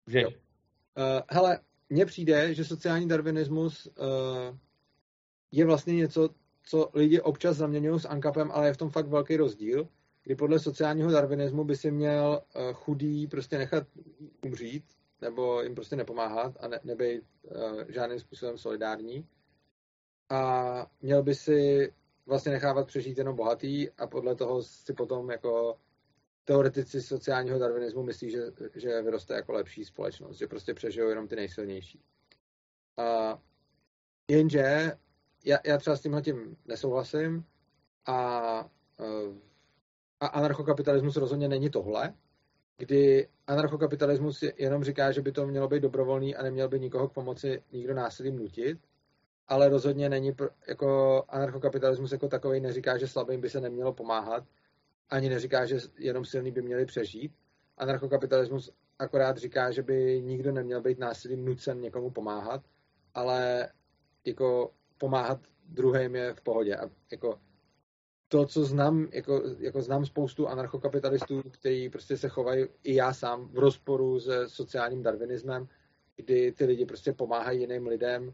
Že? 0.08 0.28
Uh, 0.28 0.34
hele, 1.30 1.60
mně 1.90 2.06
přijde, 2.06 2.54
že 2.54 2.66
sociální 2.66 3.08
darwinismus 3.08 3.86
uh, 3.86 4.58
je 5.52 5.66
vlastně 5.66 5.96
něco, 5.96 6.30
co 6.64 6.90
lidi 6.94 7.22
občas 7.22 7.58
zaměňují 7.58 8.00
s 8.00 8.06
ANCAPem, 8.06 8.52
ale 8.52 8.68
je 8.68 8.74
v 8.74 8.78
tom 8.78 8.90
fakt 8.90 9.08
velký 9.08 9.38
rozdíl. 9.38 9.90
Kdy 10.28 10.36
podle 10.36 10.60
sociálního 10.60 11.12
darwinismu 11.12 11.64
by 11.64 11.76
si 11.76 11.92
měl 11.92 12.42
uh, 12.56 12.74
chudý 12.74 13.28
prostě 13.28 13.58
nechat 13.58 13.88
umřít, 14.46 14.84
nebo 15.22 15.62
jim 15.62 15.76
prostě 15.76 15.96
nepomáhat 15.96 16.58
a 16.60 16.68
ne, 16.68 16.80
nebejt 16.84 17.24
uh, 17.44 17.84
žádným 17.88 18.20
způsobem 18.20 18.58
solidární. 18.58 19.28
A 20.30 20.92
měl 21.02 21.24
by 21.24 21.36
si 21.36 21.94
vlastně 22.26 22.52
nechávat 22.52 22.88
přežít 22.88 23.18
jenom 23.18 23.36
bohatý 23.36 23.90
a 23.90 24.08
podle 24.08 24.36
toho 24.36 24.64
si 24.64 24.94
potom 24.94 25.32
jako 25.32 25.80
teoretici 26.44 27.02
sociálního 27.02 27.60
darwinismu 27.60 28.04
myslí, 28.04 28.32
že, 28.32 28.42
že 28.76 29.02
vyroste 29.02 29.34
jako 29.34 29.52
lepší 29.52 29.86
společnost, 29.86 30.38
že 30.38 30.48
prostě 30.48 30.74
přežijou 30.74 31.10
jenom 31.10 31.28
ty 31.28 31.36
nejsilnější. 31.36 32.02
A 32.98 33.40
jenže 34.32 34.92
já, 35.46 35.58
já 35.66 35.78
třeba 35.78 35.96
s 35.96 36.02
tímhle 36.02 36.22
tím 36.22 36.58
nesouhlasím 36.66 37.46
a, 38.06 38.70
a 40.20 40.28
anarchokapitalismus 40.28 41.18
rozhodně 41.18 41.48
není 41.48 41.70
tohle, 41.70 42.14
kdy 42.78 43.28
anarchokapitalismus 43.48 44.44
jenom 44.58 44.84
říká, 44.84 45.12
že 45.12 45.22
by 45.22 45.32
to 45.32 45.48
mělo 45.48 45.68
být 45.68 45.80
dobrovolný 45.80 46.36
a 46.36 46.44
neměl 46.44 46.70
by 46.70 46.80
nikoho 46.80 47.10
k 47.10 47.14
pomoci 47.14 47.64
nikdo 47.72 47.94
násilím 47.94 48.36
nutit, 48.36 48.80
ale 49.48 49.70
rozhodně 49.70 50.10
není 50.10 50.36
jako 50.68 51.24
anarchokapitalismus 51.30 52.12
jako 52.12 52.28
takový 52.28 52.60
neříká, 52.60 52.98
že 52.98 53.08
slabým 53.08 53.42
by 53.42 53.50
se 53.50 53.62
nemělo 53.62 53.94
pomáhat, 53.94 54.44
ani 55.10 55.30
neříká, 55.30 55.66
že 55.66 55.78
jenom 55.98 56.26
silní 56.26 56.52
by 56.52 56.62
měli 56.62 56.86
přežít. 56.86 57.32
Anarchokapitalismus 57.78 58.72
akorát 59.00 59.38
říká, 59.38 59.72
že 59.72 59.84
by 59.84 60.22
nikdo 60.22 60.52
neměl 60.52 60.82
být 60.82 61.00
násilím 61.00 61.46
nucen 61.46 61.82
někomu 61.82 62.12
pomáhat, 62.12 62.62
ale 63.14 63.70
jako 64.26 64.72
pomáhat 64.98 65.40
druhým 65.66 66.16
je 66.16 66.34
v 66.34 66.42
pohodě. 66.42 66.76
A 66.76 66.90
jako 67.12 67.40
to, 68.28 68.46
co 68.46 68.66
znám, 68.66 69.08
jako, 69.14 69.44
jako 69.60 69.82
znám 69.82 70.06
spoustu 70.06 70.48
anarchokapitalistů, 70.48 71.44
kteří 71.52 71.90
prostě 71.90 72.18
se 72.18 72.30
chovají 72.30 72.66
i 72.84 72.96
já 72.96 73.14
sám 73.14 73.48
v 73.48 73.60
rozporu 73.60 74.20
se 74.20 74.50
sociálním 74.50 75.04
darwinismem, 75.04 75.68
kdy 76.16 76.52
ty 76.52 76.66
lidi 76.66 76.86
prostě 76.86 77.14
pomáhají 77.14 77.60
jiným 77.60 77.88
lidem, 77.88 78.34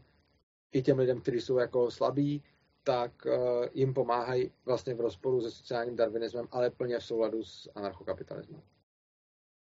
i 0.72 0.82
těm 0.82 0.98
lidem, 0.98 1.20
kteří 1.20 1.40
jsou 1.40 1.58
jako 1.58 1.90
slabí, 1.90 2.42
tak 2.84 3.26
uh, 3.26 3.66
jim 3.74 3.94
pomáhají 3.94 4.52
vlastně 4.64 4.94
v 4.94 5.00
rozporu 5.00 5.40
se 5.40 5.50
sociálním 5.50 5.96
darwinismem, 5.96 6.48
ale 6.50 6.70
plně 6.70 6.98
v 6.98 7.04
souladu 7.04 7.44
s 7.44 7.70
anarchokapitalismem. 7.74 8.62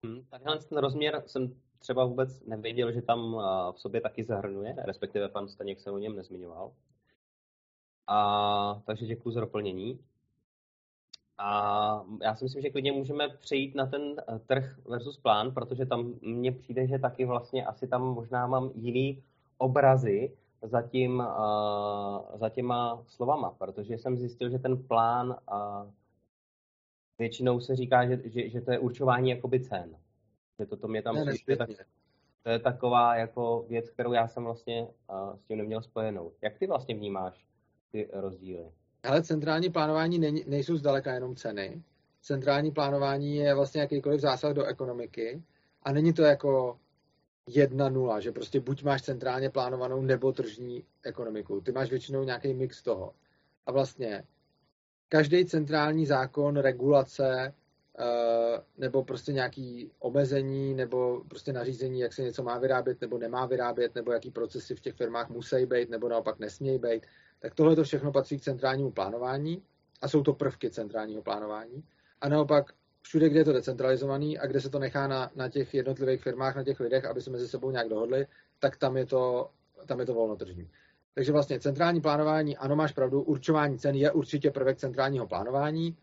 Hmm, 0.05 0.25
takhle 0.29 0.59
ten 0.59 0.77
rozměr 0.77 1.23
jsem 1.25 1.55
třeba 1.79 2.05
vůbec 2.05 2.43
nevěděl, 2.45 2.91
že 2.91 3.01
tam 3.01 3.33
uh, 3.33 3.41
v 3.71 3.79
sobě 3.79 4.01
taky 4.01 4.23
zahrnuje, 4.23 4.75
respektive 4.77 5.29
pan 5.29 5.47
Staněk 5.47 5.79
se 5.79 5.91
o 5.91 5.97
něm 5.97 6.15
nezmiňoval. 6.15 6.71
A, 8.07 8.81
takže 8.85 9.05
děkuji 9.05 9.31
za 9.31 9.39
doplnění. 9.39 9.99
A 11.37 12.05
já 12.21 12.35
si 12.35 12.45
myslím, 12.45 12.61
že 12.61 12.69
klidně 12.69 12.91
můžeme 12.91 13.29
přejít 13.29 13.75
na 13.75 13.85
ten 13.85 14.01
eh, 14.19 14.39
trh 14.39 14.79
versus 14.85 15.17
plán, 15.17 15.51
protože 15.51 15.85
tam 15.85 16.13
mně 16.21 16.51
přijde, 16.51 16.87
že 16.87 16.99
taky 16.99 17.25
vlastně 17.25 17.65
asi 17.65 17.87
tam 17.87 18.01
možná 18.01 18.47
mám 18.47 18.71
jiný 18.75 19.23
obrazy, 19.57 20.31
za, 20.67 20.81
tím, 20.81 21.19
uh, 21.19 22.37
za 22.39 22.49
těma 22.49 23.03
slovama, 23.07 23.51
protože 23.51 23.97
jsem 23.97 24.17
zjistil, 24.17 24.49
že 24.49 24.59
ten 24.59 24.83
plán 24.83 25.29
uh, 25.29 25.91
většinou 27.19 27.59
se 27.59 27.75
říká, 27.75 28.07
že, 28.07 28.21
že, 28.25 28.49
že 28.49 28.61
to 28.61 28.71
je 28.71 28.79
určování 28.79 29.29
jakoby 29.29 29.59
cen. 29.59 29.97
Že 30.59 30.65
to, 30.65 30.77
to 30.77 30.87
mě 30.87 31.01
tam 31.01 31.15
ne, 31.15 31.33
tak, 31.57 31.69
to 32.43 32.49
je 32.49 32.59
taková 32.59 33.15
jako 33.15 33.65
věc, 33.69 33.89
kterou 33.89 34.13
já 34.13 34.27
jsem 34.27 34.43
vlastně 34.43 34.87
uh, 35.09 35.35
s 35.35 35.43
tím 35.43 35.57
neměl 35.57 35.81
spojenou. 35.81 36.31
Jak 36.41 36.57
ty 36.57 36.67
vlastně 36.67 36.95
vnímáš 36.95 37.45
ty 37.95 38.09
rozdíly? 38.13 38.71
Ale 39.03 39.23
centrální 39.23 39.69
plánování 39.69 40.19
není, 40.19 40.43
nejsou 40.47 40.77
zdaleka 40.77 41.13
jenom 41.13 41.35
ceny. 41.35 41.83
Centrální 42.21 42.71
plánování 42.71 43.35
je 43.35 43.55
vlastně 43.55 43.81
jakýkoliv 43.81 44.21
zásah 44.21 44.53
do 44.53 44.65
ekonomiky 44.65 45.43
a 45.83 45.91
není 45.91 46.13
to 46.13 46.21
jako 46.21 46.79
1-0, 47.47 48.17
že 48.17 48.31
prostě 48.31 48.59
buď 48.59 48.83
máš 48.83 49.01
centrálně 49.01 49.49
plánovanou 49.49 50.01
nebo 50.01 50.31
tržní 50.31 50.83
ekonomiku. 51.03 51.61
Ty 51.61 51.71
máš 51.71 51.89
většinou 51.89 52.23
nějaký 52.23 52.53
mix 52.53 52.81
toho. 52.81 53.13
A 53.65 53.71
vlastně 53.71 54.23
každý 55.09 55.45
centrální 55.45 56.05
zákon, 56.05 56.57
regulace 56.57 57.53
eh, 57.99 58.61
nebo 58.77 59.03
prostě 59.03 59.33
nějaký 59.33 59.91
omezení 59.99 60.73
nebo 60.73 61.23
prostě 61.27 61.53
nařízení, 61.53 61.99
jak 61.99 62.13
se 62.13 62.21
něco 62.21 62.43
má 62.43 62.57
vyrábět 62.57 63.01
nebo 63.01 63.17
nemá 63.17 63.45
vyrábět, 63.45 63.95
nebo 63.95 64.11
jaký 64.11 64.31
procesy 64.31 64.75
v 64.75 64.79
těch 64.79 64.95
firmách 64.95 65.29
musí 65.29 65.65
být 65.65 65.89
nebo 65.89 66.09
naopak 66.09 66.39
nesmějí 66.39 66.79
být, 66.79 67.05
tak 67.39 67.55
tohle 67.55 67.75
to 67.75 67.83
všechno 67.83 68.11
patří 68.11 68.37
k 68.37 68.41
centrálnímu 68.41 68.91
plánování 68.91 69.63
a 70.01 70.07
jsou 70.07 70.23
to 70.23 70.33
prvky 70.33 70.69
centrálního 70.69 71.21
plánování. 71.21 71.83
A 72.21 72.29
naopak 72.29 72.73
všude, 73.01 73.29
kde 73.29 73.39
je 73.39 73.45
to 73.45 73.53
decentralizovaný 73.53 74.39
a 74.39 74.47
kde 74.47 74.61
se 74.61 74.69
to 74.69 74.79
nechá 74.79 75.07
na, 75.07 75.31
na 75.35 75.49
těch 75.49 75.73
jednotlivých 75.73 76.21
firmách, 76.21 76.55
na 76.55 76.63
těch 76.63 76.79
lidech, 76.79 77.05
aby 77.05 77.21
se 77.21 77.29
mezi 77.29 77.47
sebou 77.47 77.71
nějak 77.71 77.89
dohodli, 77.89 78.27
tak 78.59 78.77
tam 78.77 78.97
je 78.97 79.05
to, 79.05 79.49
tam 79.85 79.99
je 79.99 80.05
to 80.05 80.13
volnotržní. 80.13 80.69
Takže 81.13 81.31
vlastně 81.31 81.59
centrální 81.59 82.01
plánování, 82.01 82.57
ano, 82.57 82.75
máš 82.75 82.91
pravdu, 82.91 83.21
určování 83.21 83.79
cen 83.79 83.95
je 83.95 84.11
určitě 84.11 84.51
prvek 84.51 84.77
centrálního 84.77 85.27
plánování, 85.27 85.97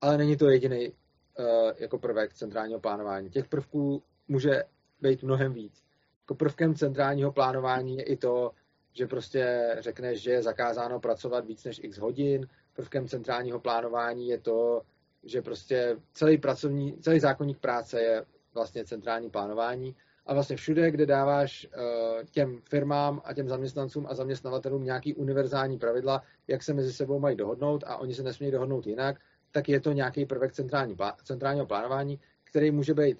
ale 0.00 0.18
není 0.18 0.36
to 0.36 0.48
jediný 0.48 0.88
uh, 0.88 1.44
jako 1.78 1.98
prvek 1.98 2.34
centrálního 2.34 2.80
plánování. 2.80 3.30
Těch 3.30 3.48
prvků 3.48 4.02
může 4.28 4.64
být 5.00 5.22
mnohem 5.22 5.52
víc. 5.52 5.82
Jako 6.22 6.34
prvkem 6.34 6.74
centrálního 6.74 7.32
plánování 7.32 7.96
je 7.96 8.02
i 8.02 8.16
to, 8.16 8.50
že 8.96 9.06
prostě 9.06 9.76
řekneš, 9.78 10.22
že 10.22 10.30
je 10.30 10.42
zakázáno 10.42 11.00
pracovat 11.00 11.46
víc 11.46 11.64
než 11.64 11.80
x 11.82 11.98
hodin. 11.98 12.48
Prvkem 12.72 13.08
centrálního 13.08 13.60
plánování 13.60 14.28
je 14.28 14.38
to, 14.38 14.82
že 15.24 15.42
prostě 15.42 15.96
celý 16.12 16.38
pracovní, 16.38 16.96
celý 17.00 17.20
zákonník 17.20 17.58
práce 17.58 18.00
je 18.00 18.24
vlastně 18.54 18.84
centrální 18.84 19.30
plánování 19.30 19.96
a 20.26 20.34
vlastně 20.34 20.56
všude, 20.56 20.90
kde 20.90 21.06
dáváš 21.06 21.66
uh, 21.66 22.24
těm 22.30 22.60
firmám 22.64 23.20
a 23.24 23.34
těm 23.34 23.48
zaměstnancům 23.48 24.06
a 24.08 24.14
zaměstnavatelům 24.14 24.84
nějaký 24.84 25.14
univerzální 25.14 25.78
pravidla, 25.78 26.22
jak 26.48 26.62
se 26.62 26.74
mezi 26.74 26.92
sebou 26.92 27.18
mají 27.18 27.36
dohodnout 27.36 27.84
a 27.86 27.96
oni 27.96 28.14
se 28.14 28.22
nesmějí 28.22 28.52
dohodnout 28.52 28.86
jinak, 28.86 29.20
tak 29.52 29.68
je 29.68 29.80
to 29.80 29.92
nějaký 29.92 30.26
prvek 30.26 30.52
centrální, 30.52 30.96
centrálního 31.24 31.66
plánování, 31.66 32.20
který 32.44 32.70
může 32.70 32.94
být 32.94 33.18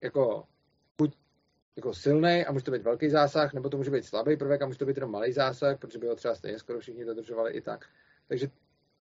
jako 0.00 0.44
jako 1.76 1.94
silný 1.94 2.44
a 2.44 2.52
může 2.52 2.64
to 2.64 2.70
být 2.70 2.82
velký 2.82 3.10
zásah, 3.10 3.54
nebo 3.54 3.68
to 3.68 3.76
může 3.76 3.90
být 3.90 4.04
slabý 4.04 4.36
prvek 4.36 4.62
a 4.62 4.66
může 4.66 4.78
to 4.78 4.86
být 4.86 4.96
jenom 4.96 5.10
malý 5.10 5.32
zásah, 5.32 5.78
protože 5.78 5.98
by 5.98 6.06
ho 6.06 6.16
třeba 6.16 6.34
stejně 6.34 6.58
skoro 6.58 6.80
všichni 6.80 7.04
dodržovali 7.04 7.52
i 7.52 7.60
tak. 7.60 7.86
Takže 8.28 8.50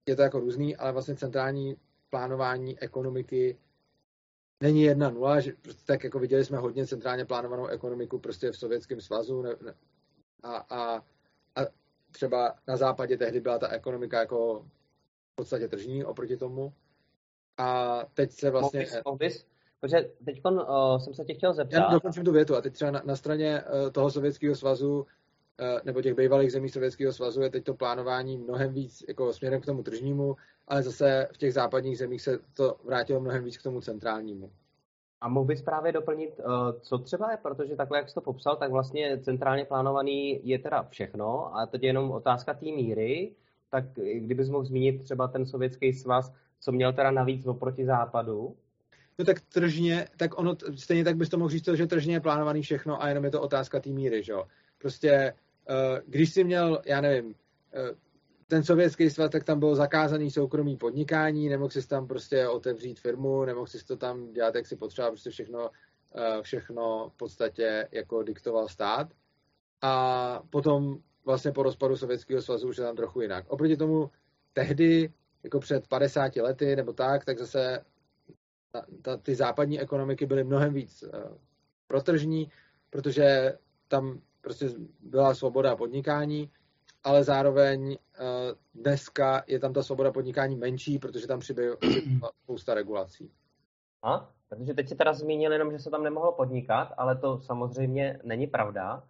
je 0.05 0.15
to 0.15 0.21
jako 0.21 0.39
různý, 0.39 0.75
ale 0.75 0.91
vlastně 0.91 1.15
centrální 1.15 1.77
plánování 2.09 2.79
ekonomiky 2.79 3.57
není 4.61 4.81
jedna 4.81 5.09
nula, 5.09 5.39
že 5.39 5.53
prostě 5.61 5.83
tak 5.85 6.03
jako 6.03 6.19
viděli 6.19 6.45
jsme 6.45 6.57
hodně 6.57 6.87
centrálně 6.87 7.25
plánovanou 7.25 7.67
ekonomiku 7.67 8.19
prostě 8.19 8.51
v 8.51 8.57
Sovětském 8.57 9.01
svazu 9.01 9.41
ne, 9.41 9.55
ne, 9.65 9.73
a, 10.43 10.55
a, 10.57 10.95
a 11.55 11.65
třeba 12.11 12.55
na 12.67 12.77
západě 12.77 13.17
tehdy 13.17 13.39
byla 13.39 13.59
ta 13.59 13.67
ekonomika 13.67 14.19
jako 14.19 14.65
v 15.31 15.35
podstatě 15.35 15.67
tržní 15.67 16.05
oproti 16.05 16.37
tomu. 16.37 16.73
A 17.57 17.99
teď 18.13 18.31
se 18.31 18.49
vlastně... 18.49 18.87
Mohl 19.05 19.17
bys? 19.17 19.45
Protože 19.79 20.09
teď 20.25 20.41
uh, 20.45 20.97
jsem 20.97 21.13
se 21.13 21.25
tě 21.25 21.33
chtěl 21.33 21.53
zeptat. 21.53 21.77
Já 21.77 21.89
dokončím 21.89 22.23
tu 22.23 22.31
větu. 22.31 22.55
A 22.55 22.61
teď 22.61 22.73
třeba 22.73 22.91
na, 22.91 23.01
na 23.05 23.15
straně 23.15 23.63
uh, 23.63 23.91
toho 23.91 24.11
Sovětského 24.11 24.55
svazu 24.55 24.99
uh, 24.99 25.05
nebo 25.83 26.01
těch 26.01 26.13
bývalých 26.13 26.51
zemí 26.51 26.69
Sovětského 26.69 27.13
svazu 27.13 27.41
je 27.41 27.49
teď 27.49 27.63
to 27.63 27.73
plánování 27.73 28.37
mnohem 28.37 28.73
víc 28.73 29.03
jako 29.07 29.33
směrem 29.33 29.61
k 29.61 29.65
tomu 29.65 29.83
tržnímu 29.83 30.35
ale 30.67 30.83
zase 30.83 31.27
v 31.33 31.37
těch 31.37 31.53
západních 31.53 31.97
zemích 31.97 32.21
se 32.21 32.39
to 32.53 32.75
vrátilo 32.83 33.19
mnohem 33.19 33.43
víc 33.43 33.57
k 33.57 33.63
tomu 33.63 33.81
centrálnímu. 33.81 34.51
A 35.21 35.27
mohl 35.29 35.45
bys 35.45 35.61
právě 35.61 35.91
doplnit, 35.91 36.39
co 36.81 36.97
třeba 36.97 37.31
je, 37.31 37.37
protože 37.37 37.75
takhle, 37.75 37.97
jak 37.97 38.09
jsi 38.09 38.15
to 38.15 38.21
popsal, 38.21 38.55
tak 38.55 38.71
vlastně 38.71 39.19
centrálně 39.21 39.65
plánovaný 39.65 40.47
je 40.47 40.59
teda 40.59 40.83
všechno 40.83 41.55
a 41.55 41.65
teď 41.65 41.83
je 41.83 41.89
jenom 41.89 42.11
otázka 42.11 42.53
té 42.53 42.65
míry, 42.65 43.31
tak 43.69 43.85
kdybys 44.13 44.49
mohl 44.49 44.65
zmínit 44.65 45.03
třeba 45.03 45.27
ten 45.27 45.45
sovětský 45.45 45.93
svaz, 45.93 46.33
co 46.59 46.71
měl 46.71 46.93
teda 46.93 47.11
navíc 47.11 47.45
oproti 47.45 47.85
západu? 47.85 48.55
No 49.19 49.25
tak 49.25 49.41
tržně, 49.41 50.07
tak 50.17 50.39
ono, 50.39 50.55
stejně 50.75 51.03
tak 51.03 51.17
bys 51.17 51.29
to 51.29 51.37
mohl 51.37 51.49
říct, 51.49 51.69
že 51.73 51.87
tržně 51.87 52.15
je 52.15 52.19
plánovaný 52.19 52.61
všechno 52.61 53.03
a 53.03 53.09
jenom 53.09 53.25
je 53.25 53.31
to 53.31 53.41
otázka 53.41 53.79
té 53.79 53.89
míry, 53.89 54.23
že 54.23 54.31
jo. 54.31 54.47
Prostě, 54.77 55.33
eh, 55.69 56.01
když 56.05 56.33
jsi 56.33 56.43
měl, 56.43 56.81
já 56.85 57.01
nevím, 57.01 57.35
eh, 57.73 57.95
ten 58.47 58.63
sovětský 58.63 59.09
svaz, 59.09 59.31
tak 59.31 59.43
tam 59.43 59.59
bylo 59.59 59.75
zakázaný 59.75 60.31
soukromý 60.31 60.77
podnikání, 60.77 61.49
nemohl 61.49 61.69
si 61.69 61.87
tam 61.87 62.07
prostě 62.07 62.47
otevřít 62.47 62.99
firmu, 62.99 63.45
nemohl 63.45 63.67
si 63.67 63.85
to 63.85 63.97
tam 63.97 64.31
dělat, 64.31 64.55
jak 64.55 64.67
si 64.67 64.75
potřeba, 64.75 65.09
prostě 65.09 65.29
všechno, 65.29 65.69
eh, 66.15 66.41
všechno 66.41 67.09
v 67.09 67.17
podstatě 67.17 67.87
jako 67.91 68.23
diktoval 68.23 68.67
stát. 68.67 69.07
A 69.81 70.43
potom 70.49 70.97
vlastně 71.25 71.51
po 71.51 71.63
rozpadu 71.63 71.97
Sovětského 71.97 72.41
svazu 72.41 72.69
už 72.69 72.77
je 72.77 72.83
tam 72.83 72.95
trochu 72.95 73.21
jinak. 73.21 73.45
Oproti 73.47 73.77
tomu 73.77 74.09
tehdy, 74.53 75.13
jako 75.43 75.59
před 75.59 75.87
50 75.87 76.41
lety 76.41 76.75
nebo 76.75 76.93
tak, 76.93 77.25
tak 77.25 77.39
zase 77.39 77.79
ta, 78.71 78.85
ta, 79.01 79.17
ty 79.17 79.35
západní 79.35 79.79
ekonomiky 79.79 80.25
byly 80.25 80.43
mnohem 80.43 80.73
víc 80.73 81.03
uh, 81.03 81.37
protržní, 81.87 82.51
protože 82.89 83.57
tam 83.87 84.21
prostě 84.41 84.69
byla 84.99 85.35
svoboda 85.35 85.75
podnikání 85.75 86.51
ale 87.07 87.23
zároveň 87.23 87.89
uh, 87.89 87.95
dneska 88.75 89.43
je 89.47 89.59
tam 89.59 89.73
ta 89.73 89.83
svoboda 89.83 90.11
podnikání 90.11 90.55
menší, 90.55 90.99
protože 90.99 91.27
tam 91.27 91.39
přibyla 91.39 91.77
spousta 92.43 92.73
regulací. 92.73 93.31
A? 94.03 94.29
Protože 94.49 94.73
teď 94.73 94.89
si 94.89 94.95
teda 94.95 95.13
zmínil 95.13 95.51
jenom, 95.51 95.71
že 95.71 95.79
se 95.79 95.89
tam 95.89 96.03
nemohlo 96.03 96.31
podnikat, 96.31 96.93
ale 96.97 97.17
to 97.17 97.39
samozřejmě 97.39 98.19
není 98.23 98.47
pravda. 98.47 99.03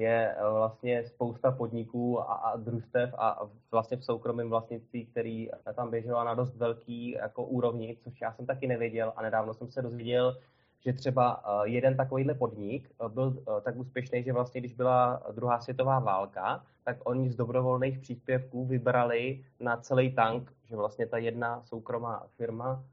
Je 0.00 0.34
eh, 0.34 0.50
vlastně 0.50 1.04
spousta 1.04 1.50
podniků 1.50 2.20
a, 2.20 2.24
a 2.24 2.56
družstev 2.56 3.14
a 3.18 3.48
vlastně 3.70 3.96
v 3.96 4.04
soukromém 4.04 4.50
vlastnictví, 4.50 5.06
který 5.06 5.48
tam 5.74 5.90
běžela 5.90 6.24
na 6.24 6.34
dost 6.34 6.56
velký 6.56 7.10
jako 7.10 7.44
úrovni, 7.44 7.96
což 8.04 8.20
já 8.20 8.32
jsem 8.32 8.46
taky 8.46 8.66
nevěděl 8.66 9.12
a 9.16 9.22
nedávno 9.22 9.54
jsem 9.54 9.70
se 9.70 9.82
dozvěděl, 9.82 10.36
že 10.84 10.92
třeba 10.92 11.42
eh, 11.44 11.68
jeden 11.68 11.96
takovýhle 11.96 12.34
podnik 12.34 12.90
eh, 12.90 13.08
byl 13.08 13.42
tak 13.62 13.76
úspěšný, 13.76 14.22
že 14.22 14.32
vlastně 14.32 14.60
když 14.60 14.74
byla 14.74 15.22
druhá 15.32 15.60
světová 15.60 15.98
válka, 15.98 16.64
tak 16.84 16.96
oni 17.04 17.30
z 17.30 17.36
dobrovolných 17.36 17.98
příspěvků 17.98 18.64
vybrali 18.64 19.44
na 19.60 19.76
celý 19.76 20.14
tank, 20.14 20.52
že 20.64 20.76
vlastně 20.76 21.06
ta 21.06 21.18
jedna 21.18 21.62
soukromá 21.64 22.26
firma 22.36 22.84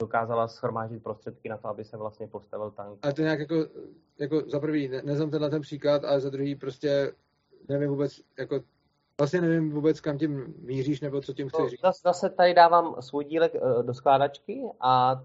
dokázala 0.00 0.48
schromáždit 0.48 1.02
prostředky 1.02 1.48
na 1.48 1.56
to, 1.56 1.68
aby 1.68 1.84
se 1.84 1.96
vlastně 1.96 2.26
postavil 2.26 2.70
tank. 2.70 2.98
Ale 3.02 3.12
to 3.12 3.22
nějak 3.22 3.38
jako, 3.40 3.54
jako 4.18 4.42
za 4.50 4.60
prvý, 4.60 4.88
ne, 4.88 5.02
neznám 5.02 5.30
tenhle 5.30 5.50
ten 5.50 5.62
příklad, 5.62 6.04
ale 6.04 6.20
za 6.20 6.30
druhý 6.30 6.54
prostě 6.54 7.12
nevím 7.68 7.88
vůbec, 7.88 8.20
jako 8.38 8.60
Vlastně 9.20 9.40
nevím 9.40 9.70
vůbec, 9.70 10.00
kam 10.00 10.18
tím 10.18 10.54
míříš, 10.58 11.00
nebo 11.00 11.20
co 11.20 11.32
tím 11.32 11.48
chceš 11.48 11.60
no, 11.60 11.68
říct. 11.68 11.80
Zase 12.04 12.30
tady 12.30 12.54
dávám 12.54 12.96
svůj 13.00 13.24
dílek 13.24 13.54
eh, 13.54 13.82
do 13.82 13.94
skládačky 13.94 14.62
a 14.80 15.22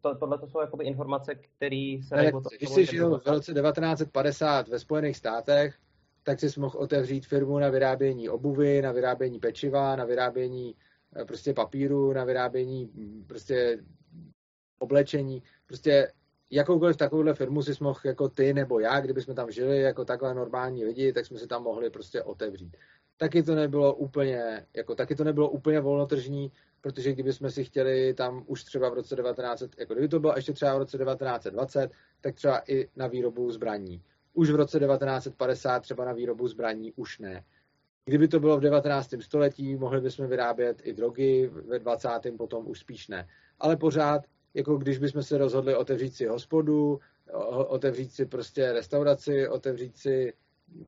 to, 0.00 0.14
tohle 0.14 0.38
to 0.38 0.46
jsou 0.46 0.60
jakoby 0.60 0.84
informace, 0.84 1.34
které 1.34 1.98
se... 2.08 2.16
Ne, 2.16 2.32
když 2.58 2.70
jsi 2.70 2.86
žil 2.86 3.18
v 3.18 3.26
roce 3.26 3.54
1950 3.54 4.68
ve 4.68 4.78
Spojených 4.78 5.16
státech, 5.16 5.74
tak 6.22 6.40
jsi 6.40 6.60
mohl 6.60 6.78
otevřít 6.78 7.26
firmu 7.26 7.58
na 7.58 7.68
vyrábění 7.68 8.28
obuvy, 8.28 8.82
na 8.82 8.92
vyrábění 8.92 9.38
pečiva, 9.38 9.96
na 9.96 10.04
vyrábění 10.04 10.74
eh, 10.74 10.85
prostě 11.24 11.54
papíru, 11.54 12.12
na 12.12 12.24
vyrábění 12.24 12.90
prostě 13.26 13.78
oblečení, 14.78 15.42
prostě 15.66 16.12
jakoukoliv 16.50 16.96
takovouhle 16.96 17.34
firmu 17.34 17.62
si 17.62 17.72
mohl 17.80 18.00
jako 18.04 18.28
ty 18.28 18.54
nebo 18.54 18.80
já, 18.80 19.00
kdyby 19.00 19.22
jsme 19.22 19.34
tam 19.34 19.50
žili 19.50 19.80
jako 19.80 20.04
takhle 20.04 20.34
normální 20.34 20.84
lidi, 20.84 21.12
tak 21.12 21.26
jsme 21.26 21.38
si 21.38 21.46
tam 21.46 21.62
mohli 21.62 21.90
prostě 21.90 22.22
otevřít. 22.22 22.76
Taky 23.16 23.42
to 23.42 23.54
nebylo 23.54 23.94
úplně, 23.94 24.66
jako 24.74 24.94
taky 24.94 25.14
to 25.14 25.24
nebylo 25.24 25.50
úplně 25.50 25.80
volnotržní, 25.80 26.52
protože 26.80 27.12
kdyby 27.12 27.32
jsme 27.32 27.50
si 27.50 27.64
chtěli 27.64 28.14
tam 28.14 28.44
už 28.46 28.64
třeba 28.64 28.88
v 28.88 28.94
roce 28.94 29.16
19, 29.16 29.62
jako 29.78 29.94
kdyby 29.94 30.08
to 30.08 30.20
bylo 30.20 30.32
ještě 30.36 30.52
třeba 30.52 30.74
v 30.74 30.78
roce 30.78 30.98
1920, 30.98 31.90
tak 32.20 32.34
třeba 32.34 32.62
i 32.68 32.88
na 32.96 33.06
výrobu 33.06 33.50
zbraní. 33.50 34.02
Už 34.34 34.50
v 34.50 34.54
roce 34.54 34.78
1950 34.78 35.80
třeba 35.80 36.04
na 36.04 36.12
výrobu 36.12 36.48
zbraní 36.48 36.92
už 36.92 37.18
ne. 37.18 37.44
Kdyby 38.08 38.28
to 38.28 38.40
bylo 38.40 38.56
v 38.56 38.60
19. 38.60 39.14
století, 39.20 39.76
mohli 39.76 40.00
bychom 40.00 40.26
vyrábět 40.26 40.80
i 40.84 40.92
drogy, 40.92 41.50
ve 41.52 41.78
20. 41.78 42.08
potom 42.38 42.68
už 42.68 42.80
spíš 42.80 43.08
ne. 43.08 43.28
Ale 43.60 43.76
pořád 43.76 44.22
jako 44.54 44.76
když 44.76 44.98
bychom 44.98 45.22
se 45.22 45.38
rozhodli 45.38 45.76
otevřít 45.76 46.14
si 46.14 46.26
hospodu, 46.26 47.00
otevřít 47.66 48.12
si 48.12 48.26
prostě 48.26 48.72
restauraci, 48.72 49.48
otevřít 49.48 49.96
si, 49.96 50.32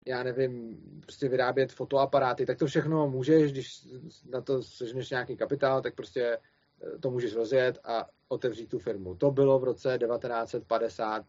já 0.07 0.23
nevím, 0.23 0.79
prostě 1.01 1.29
vyrábět 1.29 1.73
fotoaparáty, 1.73 2.47
tak 2.47 2.59
to 2.59 2.67
všechno 2.67 3.09
můžeš, 3.09 3.53
když 3.53 3.87
na 4.31 4.41
to 4.41 4.63
sežneš 4.63 5.11
nějaký 5.11 5.37
kapitál, 5.37 5.83
tak 5.83 5.95
prostě 5.95 6.23
eh, 6.23 6.99
to 6.99 7.11
můžeš 7.11 7.35
rozjet 7.35 7.79
a 7.85 8.07
otevřít 8.29 8.69
tu 8.69 8.79
firmu. 8.79 9.15
To 9.15 9.31
bylo 9.31 9.59
v 9.59 9.65
roce 9.65 9.99
1950 9.99 11.25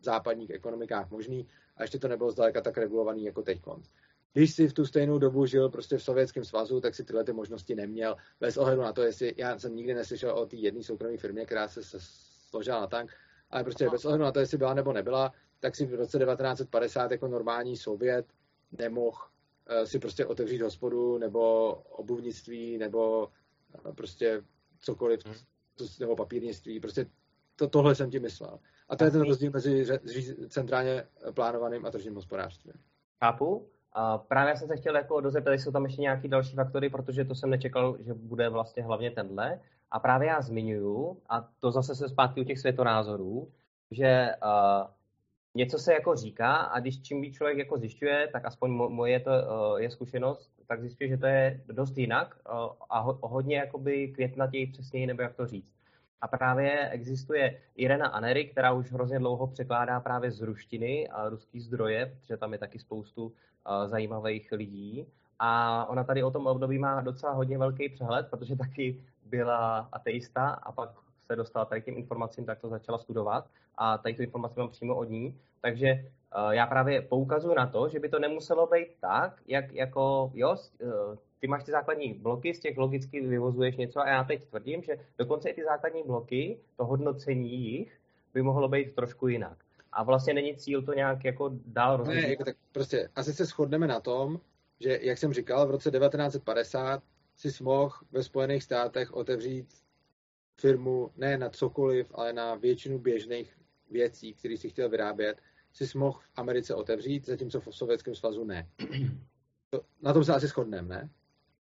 v 0.00 0.04
západních 0.04 0.50
ekonomikách 0.50 1.10
možný 1.10 1.48
a 1.76 1.82
ještě 1.82 1.98
to 1.98 2.08
nebylo 2.08 2.30
zdaleka 2.30 2.60
tak 2.60 2.78
regulovaný 2.78 3.24
jako 3.24 3.42
teď 3.42 3.60
když 4.32 4.54
si 4.54 4.68
v 4.68 4.72
tu 4.72 4.86
stejnou 4.86 5.18
dobu 5.18 5.46
žil 5.46 5.68
prostě 5.68 5.98
v 5.98 6.02
Sovětském 6.02 6.44
svazu, 6.44 6.80
tak 6.80 6.94
si 6.94 7.04
tyhle 7.04 7.24
ty 7.24 7.32
možnosti 7.32 7.74
neměl. 7.74 8.16
Bez 8.40 8.56
ohledu 8.56 8.82
na 8.82 8.92
to, 8.92 9.02
jestli 9.02 9.34
já 9.36 9.58
jsem 9.58 9.76
nikdy 9.76 9.94
neslyšel 9.94 10.30
o 10.38 10.46
té 10.46 10.56
jedné 10.56 10.82
soukromé 10.82 11.16
firmě, 11.16 11.46
která 11.46 11.68
se, 11.68 11.80
složila 12.48 12.80
na 12.80 12.86
tank, 12.86 13.12
ale 13.50 13.64
prostě 13.64 13.84
Aha. 13.84 13.92
bez 13.92 14.04
ohledu 14.04 14.24
na 14.24 14.32
to, 14.32 14.40
jestli 14.40 14.58
byla 14.58 14.74
nebo 14.74 14.92
nebyla, 14.92 15.32
tak 15.60 15.76
si 15.76 15.86
v 15.86 15.94
roce 15.94 16.18
1950 16.18 17.10
jako 17.10 17.28
normální 17.28 17.76
Sovět 17.76 18.26
nemohl 18.78 19.18
uh, 19.70 19.84
si 19.84 19.98
prostě 19.98 20.26
otevřít 20.26 20.62
hospodu 20.62 21.18
nebo 21.18 21.72
obuvnictví 21.74 22.78
nebo 22.78 23.26
uh, 23.84 23.94
prostě 23.94 24.42
cokoliv, 24.80 25.26
hmm. 25.26 25.34
nebo 26.00 26.16
papírnictví. 26.16 26.80
Prostě 26.80 27.06
to, 27.56 27.68
tohle 27.68 27.94
jsem 27.94 28.10
ti 28.10 28.20
myslel. 28.20 28.58
A 28.88 28.96
to 28.96 29.04
je 29.04 29.10
ten 29.10 29.20
rozdíl 29.20 29.50
mezi 29.50 29.86
centrálně 30.48 31.06
plánovaným 31.34 31.86
a 31.86 31.90
tržním 31.90 32.14
hospodářstvím. 32.14 32.74
Chápu. 33.24 33.68
A 33.92 34.18
právě 34.18 34.56
jsem 34.56 34.68
se 34.68 34.76
chtěl 34.76 34.96
jako 34.96 35.20
dozeptat, 35.20 35.50
jestli 35.50 35.64
jsou 35.64 35.72
tam 35.72 35.84
ještě 35.84 36.02
nějaký 36.02 36.28
další 36.28 36.56
faktory, 36.56 36.90
protože 36.90 37.24
to 37.24 37.34
jsem 37.34 37.50
nečekal, 37.50 37.96
že 38.00 38.14
bude 38.14 38.48
vlastně 38.48 38.82
hlavně 38.82 39.10
tenhle. 39.10 39.60
A 39.90 39.98
právě 39.98 40.28
já 40.28 40.40
zmiňuju, 40.40 41.22
a 41.28 41.48
to 41.60 41.70
zase 41.70 41.94
se 41.94 42.08
zpátky 42.08 42.40
u 42.40 42.44
těch 42.44 42.58
světonázorů, 42.58 43.48
že 43.90 44.28
uh, 44.44 44.90
něco 45.54 45.78
se 45.78 45.92
jako 45.92 46.16
říká 46.16 46.54
a 46.56 46.80
když 46.80 47.02
čím 47.02 47.20
víc 47.20 47.36
člověk 47.36 47.58
jako 47.58 47.78
zjišťuje, 47.78 48.28
tak 48.32 48.44
aspoň 48.44 48.70
moje 48.70 49.20
to 49.20 49.30
uh, 49.30 49.80
je 49.80 49.90
zkušenost, 49.90 50.50
tak 50.66 50.80
zjišťuje, 50.80 51.08
že 51.08 51.16
to 51.16 51.26
je 51.26 51.60
dost 51.66 51.98
jinak 51.98 52.36
uh, 52.52 52.72
a 52.90 52.98
ho, 52.98 53.18
hodně 53.22 53.56
jakoby 53.56 54.08
květnatěji 54.08 54.66
přesněji, 54.66 55.06
nebo 55.06 55.22
jak 55.22 55.34
to 55.34 55.46
říct. 55.46 55.77
A 56.20 56.28
právě 56.28 56.88
existuje 56.88 57.60
Irena 57.76 58.06
Anery, 58.06 58.44
která 58.44 58.72
už 58.72 58.92
hrozně 58.92 59.18
dlouho 59.18 59.46
překládá 59.46 60.00
právě 60.00 60.30
z 60.30 60.40
ruštiny 60.40 61.08
a 61.08 61.28
ruský 61.28 61.60
zdroje, 61.60 62.06
protože 62.06 62.36
tam 62.36 62.52
je 62.52 62.58
taky 62.58 62.78
spoustu 62.78 63.24
uh, 63.24 63.32
zajímavých 63.86 64.52
lidí. 64.52 65.06
A 65.38 65.84
ona 65.88 66.04
tady 66.04 66.22
o 66.22 66.30
tom 66.30 66.46
období 66.46 66.78
má 66.78 67.00
docela 67.00 67.32
hodně 67.32 67.58
velký 67.58 67.88
přehled, 67.88 68.26
protože 68.30 68.56
taky 68.64 69.02
byla 69.24 69.88
ateista 69.92 70.48
a 70.48 70.72
pak 70.72 70.90
se 71.26 71.36
dostala 71.36 71.64
tady 71.64 71.82
k 71.82 71.84
těm 71.84 71.96
informacím, 71.96 72.46
tak 72.46 72.60
to 72.60 72.68
začala 72.68 72.98
studovat 72.98 73.46
a 73.76 73.98
tady 73.98 74.14
tu 74.14 74.22
informaci 74.22 74.60
mám 74.60 74.68
přímo 74.68 74.96
od 74.96 75.10
ní. 75.10 75.40
Takže 75.60 75.86
uh, 75.92 76.50
já 76.50 76.66
právě 76.66 77.02
poukazuji 77.02 77.54
na 77.56 77.66
to, 77.66 77.88
že 77.88 78.00
by 78.00 78.08
to 78.08 78.18
nemuselo 78.18 78.66
být 78.66 78.88
tak, 79.00 79.42
jak 79.46 79.72
jako, 79.72 80.30
jo, 80.34 80.56
uh, 80.82 81.16
ty 81.40 81.46
máš 81.46 81.64
ty 81.64 81.70
základní 81.70 82.14
bloky, 82.14 82.54
z 82.54 82.60
těch 82.60 82.76
logicky 82.76 83.20
vyvozuješ 83.20 83.76
něco 83.76 84.00
a 84.00 84.08
já 84.08 84.24
teď 84.24 84.44
tvrdím, 84.44 84.82
že 84.82 84.96
dokonce 85.18 85.50
i 85.50 85.54
ty 85.54 85.64
základní 85.64 86.02
bloky, 86.02 86.58
to 86.76 86.84
hodnocení 86.84 87.64
jich, 87.64 88.00
by 88.34 88.42
mohlo 88.42 88.68
být 88.68 88.94
trošku 88.94 89.28
jinak. 89.28 89.58
A 89.92 90.02
vlastně 90.02 90.34
není 90.34 90.56
cíl 90.56 90.82
to 90.82 90.92
nějak 90.92 91.24
jako 91.24 91.50
dál 91.66 91.96
rozhodnout. 91.96 92.22
Ne, 92.22 92.30
jako 92.30 92.44
tak 92.44 92.56
prostě 92.72 93.08
asi 93.14 93.32
se 93.32 93.44
shodneme 93.44 93.86
na 93.86 94.00
tom, 94.00 94.40
že, 94.80 94.98
jak 95.02 95.18
jsem 95.18 95.32
říkal, 95.32 95.66
v 95.66 95.70
roce 95.70 95.90
1950 95.90 97.02
si 97.36 97.62
mohl 97.64 97.94
ve 98.12 98.22
Spojených 98.22 98.62
státech 98.62 99.12
otevřít 99.12 99.66
firmu 100.60 101.10
ne 101.16 101.38
na 101.38 101.48
cokoliv, 101.48 102.12
ale 102.14 102.32
na 102.32 102.54
většinu 102.54 102.98
běžných 102.98 103.58
věcí, 103.90 104.34
které 104.34 104.56
si 104.56 104.68
chtěl 104.68 104.88
vyrábět, 104.88 105.40
si 105.72 105.98
mohl 105.98 106.18
v 106.18 106.30
Americe 106.36 106.74
otevřít, 106.74 107.26
zatímco 107.26 107.60
v 107.60 107.68
Sovětském 107.70 108.14
svazu 108.14 108.44
ne. 108.44 108.68
To, 109.70 109.80
na 110.02 110.12
tom 110.12 110.24
se 110.24 110.34
asi 110.34 110.46
shodneme, 110.46 110.88
ne? 110.94 111.10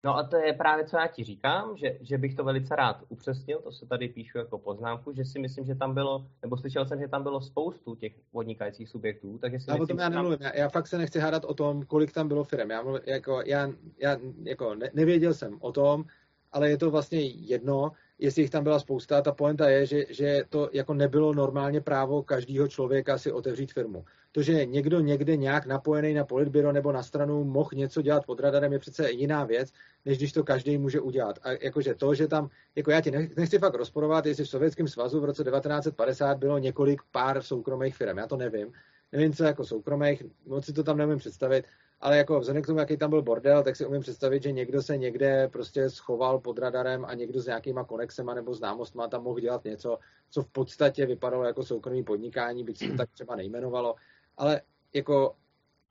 No 0.06 0.18
a 0.18 0.24
to 0.24 0.38
je 0.38 0.54
právě, 0.54 0.86
co 0.86 0.98
já 0.98 1.08
ti 1.08 1.24
říkám, 1.24 1.78
že, 1.78 1.98
že 2.02 2.18
bych 2.18 2.36
to 2.36 2.44
velice 2.44 2.76
rád 2.76 3.04
upřesnil, 3.10 3.60
to 3.60 3.72
se 3.72 3.86
tady 3.86 4.08
píšu 4.10 4.38
jako 4.38 4.58
poznámku, 4.58 5.14
že 5.14 5.26
si 5.26 5.40
myslím, 5.40 5.66
že 5.66 5.76
tam 5.76 5.94
bylo, 5.94 6.28
nebo 6.42 6.58
slyšel 6.58 6.86
jsem, 6.86 7.00
že 7.00 7.08
tam 7.08 7.24
bylo 7.24 7.42
spoustu 7.42 7.96
těch 7.96 8.14
podnikajících 8.32 8.90
subjektů, 8.90 9.38
takže 9.38 9.60
si 9.60 9.70
já 9.70 9.74
myslím, 9.74 9.84
o 9.84 9.88
tom 9.88 10.00
já 10.00 10.10
nemluvím, 10.10 10.38
tam... 10.38 10.48
já, 10.48 10.60
já 10.60 10.70
fakt 10.70 10.88
se 10.88 10.98
nechci 10.98 11.20
hádat 11.20 11.46
o 11.46 11.54
tom, 11.54 11.86
kolik 11.86 12.12
tam 12.12 12.28
bylo 12.28 12.44
firm, 12.44 12.72
já, 12.72 12.82
mluvím, 12.82 13.02
jako, 13.06 13.42
já, 13.46 13.70
já 13.98 14.18
jako 14.44 14.76
ne, 14.76 14.90
nevěděl 14.94 15.34
jsem 15.34 15.58
o 15.62 15.72
tom, 15.72 16.06
ale 16.52 16.70
je 16.70 16.78
to 16.78 16.92
vlastně 16.92 17.22
jedno, 17.22 17.92
jestli 18.20 18.42
jich 18.42 18.50
tam 18.50 18.64
byla 18.64 18.80
spousta, 18.80 19.22
ta 19.22 19.32
poenta 19.32 19.70
je, 19.70 19.86
že, 19.86 20.06
že 20.10 20.44
to 20.50 20.70
jako 20.74 20.94
nebylo 20.94 21.34
normálně 21.34 21.82
právo 21.82 22.24
každého 22.24 22.68
člověka 22.68 23.18
si 23.18 23.32
otevřít 23.32 23.74
firmu. 23.74 24.06
To, 24.32 24.42
že 24.42 24.66
někdo 24.66 25.00
někde 25.00 25.38
nějak 25.38 25.66
napojený 25.66 26.14
na 26.14 26.26
politbyro 26.26 26.72
nebo 26.72 26.92
na 26.92 27.04
stranu 27.04 27.44
mohl 27.44 27.70
něco 27.74 28.02
dělat 28.02 28.26
pod 28.26 28.40
radarem, 28.40 28.74
je 28.74 28.80
přece 28.80 29.12
jiná 29.12 29.44
věc, 29.44 29.74
než 30.06 30.18
když 30.18 30.32
to 30.32 30.44
každý 30.44 30.78
může 30.78 31.00
udělat. 31.00 31.40
A 31.44 31.52
jakože 31.52 31.96
to, 31.96 32.14
že 32.14 32.28
tam, 32.28 32.50
jako 32.76 32.92
já 32.92 33.02
ti 33.02 33.12
nechci 33.12 33.60
fakt 33.60 33.76
rozporovat, 33.76 34.26
jestli 34.26 34.44
v 34.44 34.50
Sovětském 34.50 34.88
svazu 34.88 35.22
v 35.22 35.26
roce 35.26 35.44
1950 35.44 36.38
bylo 36.38 36.58
několik 36.58 37.02
pár 37.12 37.42
soukromých 37.42 37.96
firm, 37.96 38.18
já 38.18 38.28
to 38.28 38.38
nevím. 38.38 38.74
Nevím, 39.12 39.34
co 39.34 39.44
jako 39.44 39.66
soukromých, 39.66 40.24
moc 40.46 40.66
si 40.66 40.74
to 40.74 40.84
tam 40.84 40.98
nevím 40.98 41.18
představit, 41.18 41.66
ale 42.04 42.18
jako 42.18 42.40
vzhledem 42.40 42.64
k 42.64 42.66
tomu, 42.66 42.80
jaký 42.80 42.98
tam 42.98 43.10
byl 43.10 43.22
bordel, 43.22 43.64
tak 43.64 43.76
si 43.76 43.86
umím 43.86 44.02
představit, 44.02 44.44
že 44.44 44.52
někdo 44.52 44.82
se 44.82 44.98
někde 44.98 45.48
prostě 45.48 45.90
schoval 45.90 46.40
pod 46.40 46.60
radarem 46.60 47.06
a 47.06 47.14
někdo 47.14 47.42
s 47.42 47.46
nějakýma 47.46 47.84
konexema 47.84 48.34
nebo 48.34 48.54
známostma 48.54 49.08
tam 49.08 49.24
mohl 49.24 49.40
dělat 49.40 49.64
něco, 49.64 50.00
co 50.30 50.44
v 50.44 50.48
podstatě 50.48 51.06
vypadalo 51.06 51.44
jako 51.44 51.64
soukromý 51.64 52.04
podnikání, 52.04 52.64
byť 52.64 52.78
se 52.78 52.88
to 52.88 52.98
tak 52.98 53.10
třeba 53.12 53.36
nejmenovalo. 53.36 53.96
Ale 54.38 54.62
jako 54.94 55.36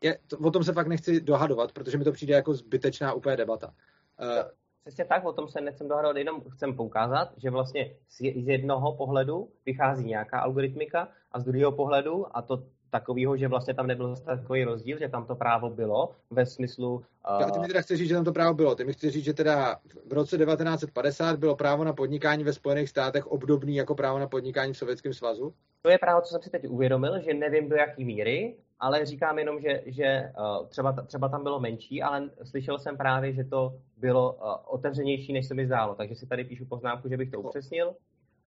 je, 0.03 0.19
to, 0.27 0.39
o 0.39 0.51
tom 0.51 0.65
se 0.65 0.73
fakt 0.73 0.87
nechci 0.87 1.21
dohadovat, 1.21 1.73
protože 1.73 1.99
mi 1.99 2.05
to 2.05 2.13
přijde 2.13 2.35
jako 2.35 2.55
zbytečná 2.55 3.13
úplně 3.13 3.37
debata. 3.37 3.67
Uh, 3.67 4.51
Přesně 4.85 5.05
tak, 5.05 5.25
o 5.25 5.33
tom 5.33 5.49
se 5.49 5.61
nechcem 5.61 5.89
dohadovat, 5.89 6.17
jenom 6.17 6.41
chcem 6.41 6.77
poukázat, 6.77 7.29
že 7.37 7.51
vlastně 7.51 7.97
z 8.09 8.21
jednoho 8.21 8.97
pohledu 8.97 9.49
vychází 9.67 10.05
nějaká 10.05 10.41
algoritmika 10.41 11.09
a 11.33 11.41
z 11.41 11.45
druhého 11.45 11.73
pohledu, 11.73 12.37
a 12.37 12.43
to 12.43 12.63
takového, 12.93 13.37
že 13.37 13.49
vlastně 13.49 13.75
tam 13.75 13.87
nebyl 13.87 14.17
takový 14.17 14.65
rozdíl, 14.65 14.99
že 14.99 15.09
tam 15.09 15.27
to 15.27 15.35
právo 15.35 15.71
bylo 15.71 16.11
ve 16.31 16.47
smyslu... 16.47 17.03
Uh... 17.41 17.51
ty 17.51 17.59
mi 17.59 17.67
teda 17.67 17.81
chceš 17.81 17.99
říct, 17.99 18.09
že 18.09 18.15
tam 18.15 18.25
to 18.25 18.33
právo 18.33 18.55
bylo. 18.55 18.75
Ty 18.75 18.85
mi 18.85 18.93
chceš 18.93 19.13
říct, 19.13 19.25
že 19.25 19.35
teda 19.35 19.77
v 20.11 20.13
roce 20.13 20.39
1950 20.39 21.39
bylo 21.39 21.57
právo 21.57 21.85
na 21.85 21.93
podnikání 21.93 22.45
ve 22.45 22.53
Spojených 22.53 22.89
státech 22.89 23.27
obdobný 23.27 23.77
jako 23.77 23.95
právo 23.95 24.19
na 24.19 24.27
podnikání 24.27 24.73
v 24.73 24.77
Sovětském 24.77 25.15
svazu? 25.15 25.55
To 25.83 25.91
je 25.91 25.99
právo, 25.99 26.21
co 26.21 26.31
jsem 26.31 26.43
si 26.43 26.51
teď 26.51 26.69
uvědomil, 26.69 27.21
že 27.21 27.35
nevím 27.35 27.69
do 27.69 27.77
jaký 27.77 28.05
míry, 28.05 28.57
ale 28.81 29.07
říkám 29.07 29.39
jenom, 29.39 29.61
že, 29.61 29.83
že 29.87 30.33
uh, 30.39 30.67
třeba, 30.69 30.93
třeba 30.93 31.29
tam 31.29 31.43
bylo 31.43 31.61
menší, 31.61 32.03
ale 32.03 32.31
slyšel 32.45 32.79
jsem 32.79 32.97
právě, 32.97 33.33
že 33.33 33.45
to 33.45 33.75
bylo 33.97 34.33
uh, 34.33 34.55
otevřenější, 34.67 35.33
než 35.33 35.47
se 35.47 35.55
mi 35.55 35.67
zdálo. 35.67 35.95
Takže 35.95 36.15
si 36.15 36.27
tady 36.27 36.45
píšu 36.45 36.67
poznámku, 36.67 37.09
že 37.09 37.17
bych 37.17 37.31
to 37.31 37.41
upřesnil. 37.41 37.95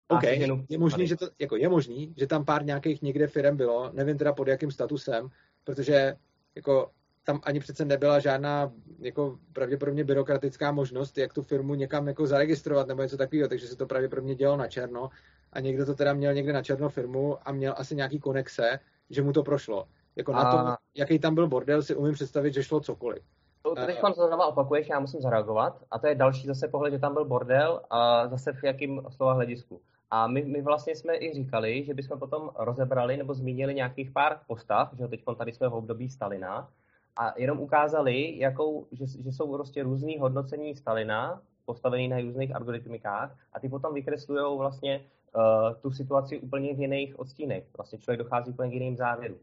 OK, 0.08 0.24
je 0.70 0.78
možný, 0.78 1.08
že 1.08 1.16
to, 1.16 1.28
jako 1.39 1.56
je 1.56 1.70
možný, 1.70 2.14
že 2.18 2.28
tam 2.28 2.45
pár 2.45 2.66
nějakých 2.66 3.01
někde 3.01 3.28
firm 3.28 3.58
bylo, 3.58 3.89
nevím 3.93 4.18
teda 4.18 4.34
pod 4.34 4.47
jakým 4.47 4.72
statusem, 4.72 5.30
protože 5.64 6.16
jako 6.56 6.89
tam 7.24 7.39
ani 7.43 7.60
přece 7.60 7.86
nebyla 7.86 8.20
žádná 8.20 8.72
jako 8.99 9.38
pravděpodobně 9.54 10.04
byrokratická 10.04 10.72
možnost, 10.72 11.18
jak 11.18 11.34
tu 11.34 11.41
firmu 11.41 11.76
někam 11.76 12.08
jako 12.08 12.28
zaregistrovat 12.28 12.88
nebo 12.88 13.01
něco 13.01 13.18
takového, 13.18 13.47
takže 13.47 13.68
se 13.68 13.76
to 13.76 13.86
pravděpodobně 13.86 14.36
dělalo 14.36 14.58
na 14.58 14.68
černo 14.68 15.10
a 15.54 15.60
někdo 15.60 15.86
to 15.86 15.95
teda 15.95 16.14
měl 16.14 16.34
někde 16.34 16.54
na 16.54 16.64
černo 16.64 16.89
firmu 16.89 17.38
a 17.47 17.51
měl 17.51 17.74
asi 17.78 17.95
nějaký 17.95 18.20
konexe, 18.20 18.80
že 19.10 19.22
mu 19.22 19.34
to 19.34 19.43
prošlo. 19.43 19.88
Jako 20.16 20.34
a... 20.34 20.43
na 20.43 20.51
tom, 20.51 20.76
jaký 20.95 21.20
tam 21.20 21.36
byl 21.36 21.47
bordel, 21.47 21.82
si 21.82 21.95
umím 21.95 22.14
představit, 22.14 22.54
že 22.54 22.64
šlo 22.64 22.80
cokoliv. 22.80 23.24
To 23.62 23.76
teď 23.76 23.99
znova 24.16 24.45
opakuješ, 24.45 24.89
já 24.89 24.99
musím 24.99 25.22
zareagovat. 25.22 25.84
A 25.91 25.99
to 25.99 26.08
je 26.08 26.16
další 26.16 26.47
zase 26.47 26.68
pohled, 26.68 26.93
že 26.93 26.99
tam 26.99 27.14
byl 27.14 27.26
bordel 27.26 27.82
a 27.89 28.28
zase 28.28 28.54
v 28.54 28.64
jakým 28.64 29.01
slova 29.10 29.34
hledisku. 29.34 29.82
A 30.14 30.28
my, 30.28 30.45
my 30.45 30.61
vlastně 30.61 30.95
jsme 30.95 31.18
i 31.18 31.34
říkali, 31.34 31.84
že 31.86 31.93
bychom 31.93 32.20
potom 32.20 32.49
rozebrali 32.55 33.18
nebo 33.18 33.34
zmínili 33.34 33.74
nějakých 33.74 34.11
pár 34.11 34.39
postav, 34.47 34.93
že 34.97 35.07
teď 35.07 35.24
tady 35.38 35.51
jsme 35.51 35.70
v 35.70 35.74
období 35.74 36.09
Stalina, 36.09 36.72
a 37.16 37.39
jenom 37.39 37.59
ukázali, 37.59 38.39
jakou, 38.39 38.88
že, 38.91 39.05
že 39.07 39.32
jsou 39.32 39.53
prostě 39.53 39.84
různý 39.84 40.18
hodnocení 40.20 40.76
Stalina, 40.76 41.41
postavený 41.66 42.07
na 42.07 42.22
různých 42.22 42.55
algoritmikách 42.55 43.38
a 43.53 43.59
ty 43.59 43.70
potom 43.70 43.93
vykreslují 43.93 44.57
vlastně 44.57 45.05
uh, 45.36 45.82
tu 45.82 45.91
situaci 45.91 46.39
úplně 46.39 46.74
v 46.74 46.80
jiných 46.80 47.20
odstínech. 47.20 47.64
Vlastně 47.78 47.99
člověk 47.99 48.20
dochází 48.20 48.51
úplně 48.51 48.70
k 48.70 48.74
jiným 48.74 48.97
závěrům. 48.97 49.39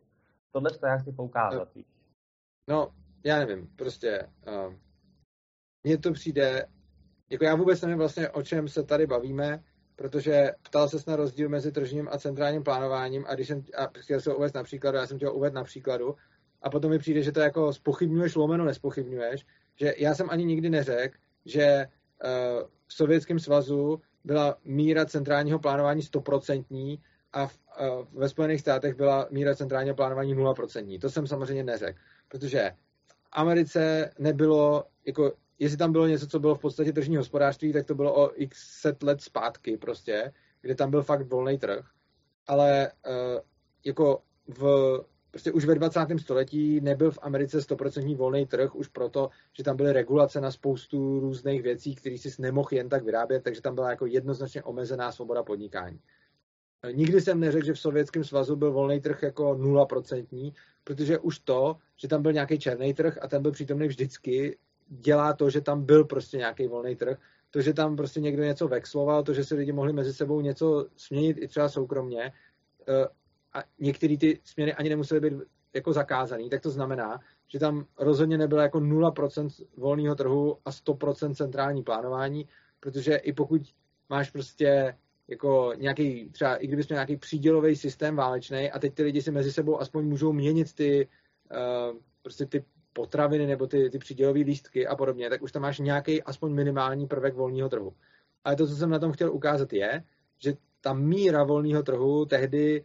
Tohle 0.52 0.70
to 0.70 0.86
já 0.86 0.96
chci 0.96 1.12
poukázat. 1.12 1.68
No, 1.76 1.82
no 2.68 2.88
já 3.24 3.38
nevím, 3.38 3.68
prostě 3.76 4.28
uh, 4.46 4.74
mně 5.84 5.98
to 5.98 6.12
přijde, 6.12 6.66
jako 7.30 7.44
já 7.44 7.54
vůbec 7.54 7.82
nevím 7.82 7.98
vlastně, 7.98 8.28
o 8.28 8.42
čem 8.42 8.68
se 8.68 8.82
tady 8.82 9.06
bavíme, 9.06 9.62
protože 10.00 10.52
ptal 10.62 10.88
se 10.88 11.10
na 11.10 11.16
rozdíl 11.16 11.48
mezi 11.48 11.72
tržním 11.72 12.08
a 12.08 12.18
centrálním 12.18 12.62
plánováním 12.62 13.24
a 13.28 13.34
když 13.34 13.48
jsem 13.48 13.64
a 13.76 13.88
chtěl 13.98 14.20
se 14.20 14.34
uvést 14.34 14.54
na 14.54 14.62
příkladu, 14.62 14.98
já 14.98 15.06
jsem 15.06 15.16
chtěl 15.16 15.36
uvést 15.36 15.52
na 15.52 15.64
příkladu 15.64 16.16
a 16.62 16.70
potom 16.70 16.90
mi 16.90 16.98
přijde, 16.98 17.22
že 17.22 17.32
to 17.32 17.40
jako 17.40 17.72
spochybňuješ, 17.72 18.34
lomeno 18.34 18.64
nespochybňuješ, 18.64 19.46
že 19.80 19.94
já 19.98 20.14
jsem 20.14 20.30
ani 20.30 20.44
nikdy 20.44 20.70
neřekl, 20.70 21.18
že 21.44 21.86
uh, 21.86 22.68
v 22.86 22.94
Sovětském 22.94 23.38
svazu 23.38 24.00
byla 24.24 24.56
míra 24.64 25.04
centrálního 25.04 25.58
plánování 25.58 26.02
stoprocentní 26.02 27.02
a 27.32 27.46
v, 27.46 27.58
uh, 27.80 28.20
ve 28.20 28.28
Spojených 28.28 28.60
státech 28.60 28.94
byla 28.94 29.28
míra 29.30 29.54
centrálního 29.54 29.96
plánování 29.96 30.34
0%. 30.34 31.00
To 31.00 31.10
jsem 31.10 31.26
samozřejmě 31.26 31.64
neřekl, 31.64 31.98
protože 32.28 32.70
v 33.08 33.28
Americe 33.32 34.10
nebylo 34.18 34.84
jako 35.06 35.32
jestli 35.60 35.76
tam 35.76 35.92
bylo 35.92 36.06
něco, 36.06 36.26
co 36.26 36.40
bylo 36.40 36.54
v 36.54 36.60
podstatě 36.60 36.92
tržní 36.92 37.16
hospodářství, 37.16 37.72
tak 37.72 37.86
to 37.86 37.94
bylo 37.94 38.14
o 38.14 38.30
x 38.34 38.80
set 38.80 39.02
let 39.02 39.20
zpátky 39.20 39.76
prostě, 39.76 40.32
kde 40.60 40.74
tam 40.74 40.90
byl 40.90 41.02
fakt 41.02 41.26
volný 41.26 41.58
trh. 41.58 41.86
Ale 42.46 42.92
uh, 43.06 43.40
jako 43.84 44.22
v, 44.48 44.64
prostě 45.30 45.52
už 45.52 45.64
ve 45.64 45.74
20. 45.74 46.00
století 46.18 46.80
nebyl 46.80 47.10
v 47.10 47.18
Americe 47.22 47.58
100% 47.58 48.16
volný 48.16 48.46
trh, 48.46 48.74
už 48.74 48.88
proto, 48.88 49.30
že 49.52 49.64
tam 49.64 49.76
byly 49.76 49.92
regulace 49.92 50.40
na 50.40 50.50
spoustu 50.50 51.20
různých 51.20 51.62
věcí, 51.62 51.94
které 51.94 52.18
si 52.18 52.42
nemohl 52.42 52.68
jen 52.72 52.88
tak 52.88 53.04
vyrábět, 53.04 53.42
takže 53.42 53.60
tam 53.60 53.74
byla 53.74 53.90
jako 53.90 54.06
jednoznačně 54.06 54.62
omezená 54.62 55.12
svoboda 55.12 55.42
podnikání. 55.42 56.00
Eh, 56.82 56.92
nikdy 56.92 57.20
jsem 57.20 57.40
neřekl, 57.40 57.66
že 57.66 57.72
v 57.72 57.80
Sovětském 57.80 58.24
svazu 58.24 58.56
byl 58.56 58.72
volný 58.72 59.00
trh 59.00 59.22
jako 59.22 59.54
0%, 59.54 60.52
protože 60.84 61.18
už 61.18 61.38
to, 61.38 61.76
že 61.96 62.08
tam 62.08 62.22
byl 62.22 62.32
nějaký 62.32 62.58
černý 62.58 62.94
trh 62.94 63.18
a 63.22 63.28
ten 63.28 63.42
byl 63.42 63.52
přítomný 63.52 63.88
vždycky, 63.88 64.58
dělá 64.90 65.32
to, 65.32 65.50
že 65.50 65.60
tam 65.60 65.84
byl 65.84 66.04
prostě 66.04 66.36
nějaký 66.36 66.66
volný 66.66 66.96
trh, 66.96 67.18
to, 67.50 67.60
že 67.60 67.72
tam 67.72 67.96
prostě 67.96 68.20
někdo 68.20 68.42
něco 68.42 68.68
vexloval, 68.68 69.22
to, 69.22 69.34
že 69.34 69.44
si 69.44 69.54
lidi 69.54 69.72
mohli 69.72 69.92
mezi 69.92 70.12
sebou 70.12 70.40
něco 70.40 70.86
směnit 70.96 71.36
i 71.40 71.48
třeba 71.48 71.68
soukromně 71.68 72.32
eh, 72.88 73.08
a 73.52 73.64
některé 73.78 74.16
ty 74.16 74.40
směny 74.44 74.74
ani 74.74 74.88
nemusely 74.88 75.20
být 75.20 75.32
jako 75.74 75.92
zakázaný, 75.92 76.50
tak 76.50 76.60
to 76.60 76.70
znamená, 76.70 77.20
že 77.48 77.58
tam 77.58 77.86
rozhodně 77.98 78.38
nebylo 78.38 78.60
jako 78.60 78.80
0% 78.80 79.66
volného 79.76 80.14
trhu 80.14 80.58
a 80.64 80.70
100% 80.70 81.34
centrální 81.34 81.82
plánování, 81.82 82.48
protože 82.80 83.16
i 83.16 83.32
pokud 83.32 83.62
máš 84.08 84.30
prostě 84.30 84.96
jako 85.28 85.72
nějaký, 85.76 86.30
třeba 86.30 86.56
i 86.56 86.66
kdybys 86.66 86.88
měl 86.88 86.96
nějaký 86.96 87.16
přídělový 87.16 87.76
systém 87.76 88.16
válečný 88.16 88.70
a 88.70 88.78
teď 88.78 88.94
ty 88.94 89.02
lidi 89.02 89.22
si 89.22 89.30
mezi 89.30 89.52
sebou 89.52 89.80
aspoň 89.80 90.04
můžou 90.04 90.32
měnit 90.32 90.74
ty, 90.74 91.08
uh, 91.50 91.98
prostě 92.22 92.46
ty 92.46 92.64
potraviny 92.92 93.46
nebo 93.46 93.66
ty, 93.66 93.90
ty 93.90 93.98
přídělové 93.98 94.40
lístky 94.40 94.86
a 94.86 94.96
podobně, 94.96 95.30
tak 95.30 95.42
už 95.42 95.52
tam 95.52 95.62
máš 95.62 95.78
nějaký 95.78 96.22
aspoň 96.22 96.52
minimální 96.52 97.06
prvek 97.06 97.34
volného 97.34 97.68
trhu. 97.68 97.94
Ale 98.44 98.56
to, 98.56 98.66
co 98.66 98.76
jsem 98.76 98.90
na 98.90 98.98
tom 98.98 99.12
chtěl 99.12 99.32
ukázat, 99.32 99.72
je, 99.72 100.02
že 100.38 100.54
ta 100.80 100.92
míra 100.92 101.44
volného 101.44 101.82
trhu 101.82 102.24
tehdy 102.24 102.84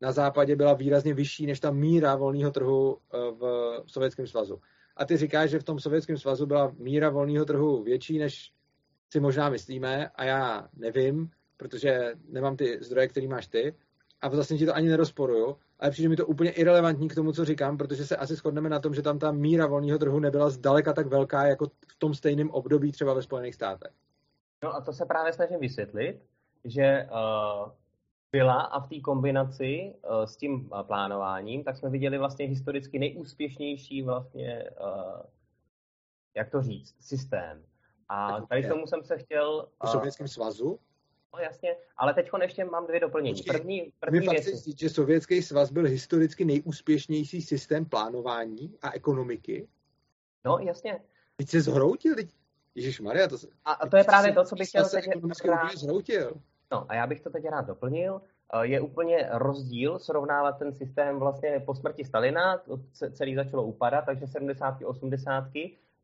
na 0.00 0.12
západě 0.12 0.56
byla 0.56 0.74
výrazně 0.74 1.14
vyšší 1.14 1.46
než 1.46 1.60
ta 1.60 1.70
míra 1.70 2.16
volného 2.16 2.50
trhu 2.50 2.98
eh, 2.98 3.18
v 3.84 3.84
Sovětském 3.86 4.26
svazu. 4.26 4.60
A 4.96 5.04
ty 5.04 5.16
říkáš, 5.16 5.50
že 5.50 5.58
v 5.58 5.64
tom 5.64 5.80
Sovětském 5.80 6.18
svazu 6.18 6.46
byla 6.46 6.72
míra 6.78 7.10
volného 7.10 7.44
trhu 7.44 7.82
větší, 7.82 8.18
než 8.18 8.52
si 9.12 9.20
možná 9.20 9.48
myslíme, 9.50 10.08
a 10.08 10.24
já 10.24 10.68
nevím, 10.76 11.30
protože 11.56 12.14
nemám 12.28 12.56
ty 12.56 12.78
zdroje, 12.80 13.08
které 13.08 13.28
máš 13.28 13.46
ty, 13.46 13.74
a 14.20 14.28
vlastně 14.28 14.58
ti 14.58 14.66
to 14.66 14.74
ani 14.74 14.88
nerozporuju, 14.88 15.56
ale 15.82 15.90
přijde 15.90 16.08
mi 16.08 16.16
to 16.16 16.26
úplně 16.26 16.50
irrelevantní 16.50 17.08
k 17.08 17.14
tomu, 17.14 17.32
co 17.32 17.44
říkám, 17.44 17.78
protože 17.78 18.06
se 18.06 18.16
asi 18.16 18.34
shodneme 18.34 18.68
na 18.68 18.80
tom, 18.80 18.94
že 18.94 19.02
tam 19.02 19.18
ta 19.18 19.32
míra 19.32 19.66
volného 19.66 19.98
trhu 19.98 20.18
nebyla 20.18 20.50
zdaleka 20.50 20.92
tak 20.92 21.06
velká, 21.06 21.46
jako 21.46 21.66
v 21.66 21.98
tom 21.98 22.14
stejném 22.14 22.50
období 22.50 22.92
třeba 22.92 23.14
ve 23.14 23.22
Spojených 23.22 23.54
státech. 23.54 23.92
No 24.64 24.74
a 24.74 24.80
to 24.80 24.92
se 24.92 25.06
právě 25.06 25.32
snažím 25.32 25.60
vysvětlit, 25.60 26.22
že 26.64 27.08
uh, 27.10 27.70
byla 28.32 28.60
a 28.60 28.80
v 28.80 28.88
té 28.88 29.00
kombinaci 29.00 29.94
uh, 30.10 30.24
s 30.24 30.36
tím 30.36 30.70
uh, 30.72 30.82
plánováním, 30.82 31.64
tak 31.64 31.76
jsme 31.76 31.90
viděli 31.90 32.18
vlastně 32.18 32.46
historicky 32.46 32.98
nejúspěšnější 32.98 34.02
vlastně, 34.02 34.70
uh, 34.80 35.22
jak 36.36 36.50
to 36.50 36.62
říct, 36.62 36.94
systém. 37.00 37.62
A 38.08 38.40
tady 38.40 38.68
tomu 38.68 38.86
jsem 38.86 39.02
se 39.04 39.18
chtěl... 39.18 39.68
Uh, 39.84 39.88
v 39.88 39.92
Sovětském 39.92 40.28
svazu? 40.28 40.78
No 41.34 41.42
jasně, 41.42 41.76
ale 41.96 42.14
teď 42.14 42.30
ještě 42.42 42.64
mám 42.64 42.86
dvě 42.86 43.00
doplnění. 43.00 43.34
Počkej, 43.34 43.58
první, 43.58 43.92
první 44.00 44.20
mi 44.20 44.26
fakt 44.26 44.38
říct, 44.38 44.78
že 44.78 44.88
Sovětský 44.88 45.42
svaz 45.42 45.72
byl 45.72 45.84
historicky 45.84 46.44
nejúspěšnější 46.44 47.42
systém 47.42 47.84
plánování 47.84 48.78
a 48.82 48.92
ekonomiky? 48.92 49.68
No 50.44 50.58
jasně. 50.58 51.00
Teď 51.36 51.48
se 51.48 51.60
zhroutil, 51.60 52.14
teď... 52.14 52.30
Ježíš 52.74 53.00
Maria, 53.00 53.28
to 53.28 53.38
se... 53.38 53.46
A, 53.64 53.72
a 53.72 53.88
to 53.88 53.96
je 53.96 54.04
právě 54.04 54.32
to, 54.32 54.44
co 54.44 54.54
bych 54.54 54.68
chtěl 54.68 54.88
teď 54.88 55.04
rád... 55.44 55.76
zhroutil. 55.76 56.40
No 56.70 56.86
a 56.88 56.94
já 56.94 57.06
bych 57.06 57.20
to 57.20 57.30
teď 57.30 57.44
rád 57.44 57.66
doplnil. 57.66 58.22
Eh, 58.54 58.66
je 58.66 58.80
úplně 58.80 59.28
rozdíl 59.32 59.98
srovnávat 59.98 60.58
ten 60.58 60.72
systém 60.72 61.18
vlastně 61.18 61.62
po 61.66 61.74
smrti 61.74 62.04
Stalina, 62.04 62.62
celý 63.12 63.34
začalo 63.34 63.62
upadat, 63.62 64.06
takže 64.06 64.26
70. 64.26 64.78
80 64.84 65.44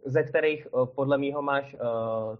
ze 0.04 0.22
kterých 0.22 0.66
eh, 0.66 0.86
podle 0.94 1.18
mýho 1.18 1.42
máš 1.42 1.74
uh, 1.74 1.80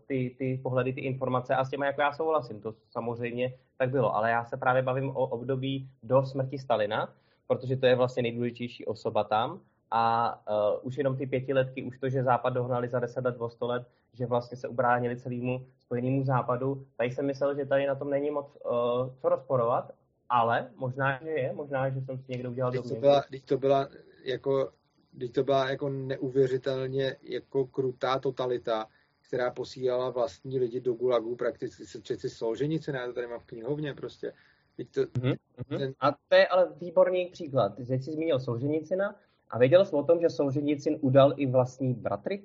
ty, 0.07 0.35
ty 0.39 0.61
pohledy, 0.63 0.93
ty 0.93 1.01
informace 1.01 1.55
a 1.55 1.65
s 1.65 1.71
těmi 1.71 1.87
jako 1.87 2.01
já 2.01 2.13
souhlasím, 2.13 2.61
to 2.61 2.75
samozřejmě 2.91 3.55
tak 3.79 3.91
bylo, 3.91 4.17
ale 4.17 4.31
já 4.31 4.45
se 4.45 4.57
právě 4.57 4.83
bavím 4.83 5.11
o 5.11 5.27
období 5.27 5.89
do 6.03 6.27
smrti 6.27 6.59
Stalina, 6.59 7.15
protože 7.47 7.77
to 7.77 7.87
je 7.87 7.95
vlastně 7.95 8.23
nejdůležitější 8.23 8.87
osoba 8.87 9.25
tam. 9.25 9.61
A 9.91 10.35
uh, 10.51 10.87
už 10.87 10.99
jenom 10.99 11.17
ty 11.17 11.27
pětiletky, 11.27 11.83
už 11.83 11.99
to, 11.99 12.09
že 12.09 12.23
Západ 12.23 12.53
dohnali 12.53 12.89
za 12.89 13.01
deset 13.01 13.25
let, 13.25 13.37
o 13.39 13.51
sto 13.51 13.67
let, 13.67 13.87
že 14.15 14.27
vlastně 14.27 14.57
se 14.57 14.69
ubránili 14.69 15.17
celému 15.17 15.67
spojenému 15.81 16.25
západu, 16.25 16.87
tady 16.97 17.11
jsem 17.11 17.27
myslel, 17.27 17.57
že 17.57 17.67
tady 17.67 17.87
na 17.87 17.95
tom 17.95 18.11
není 18.11 18.31
moc 18.31 18.47
uh, 18.65 18.71
co 19.21 19.29
rozporovat, 19.29 19.93
ale 20.29 20.69
možná, 20.77 21.19
že 21.23 21.31
je, 21.31 21.53
možná, 21.53 21.91
že 21.91 22.01
jsem 22.01 22.19
si 22.19 22.33
někdo 22.33 22.51
udělal 22.51 22.73
teď 22.73 22.89
to 22.89 22.95
byla, 22.95 23.23
teď 23.31 23.45
to 23.45 23.59
byla 23.59 23.89
jako 24.25 24.71
Teď 25.19 25.33
to 25.33 25.45
byla 25.45 25.71
jako 25.71 25.89
neuvěřitelně 25.89 27.17
jako 27.23 27.67
krutá 27.67 28.19
totalita, 28.19 28.87
která 29.21 29.51
posílala 29.51 30.11
vlastní 30.11 30.59
lidi 30.59 30.81
do 30.81 30.93
gulagu, 30.95 31.37
prakticky 31.37 31.87
se 31.87 32.03
čeci 32.03 32.31
Solženici, 32.31 32.93
ne, 32.93 33.07
to 33.07 33.13
tady 33.13 33.27
mám 33.27 33.41
v 33.41 33.45
knihovně 33.45 33.95
prostě. 33.95 34.33
Teď 34.77 34.89
to, 34.91 35.01
mm-hmm. 35.01 35.37
ten... 35.69 35.95
A 36.01 36.13
to 36.13 36.35
je 36.35 36.47
ale 36.47 36.73
výborný 36.81 37.27
příklad. 37.27 37.77
Ty 37.77 37.85
jsi 37.85 37.99
zmínil 37.99 38.41
Solženicina 38.41 39.17
a 39.51 39.59
věděl 39.59 39.85
jsi 39.85 39.93
o 39.93 40.03
tom, 40.03 40.21
že 40.21 40.31
Solženicin 40.31 40.99
udal 41.01 41.35
i 41.37 41.47
vlastní 41.47 41.95
bratry? 41.95 42.45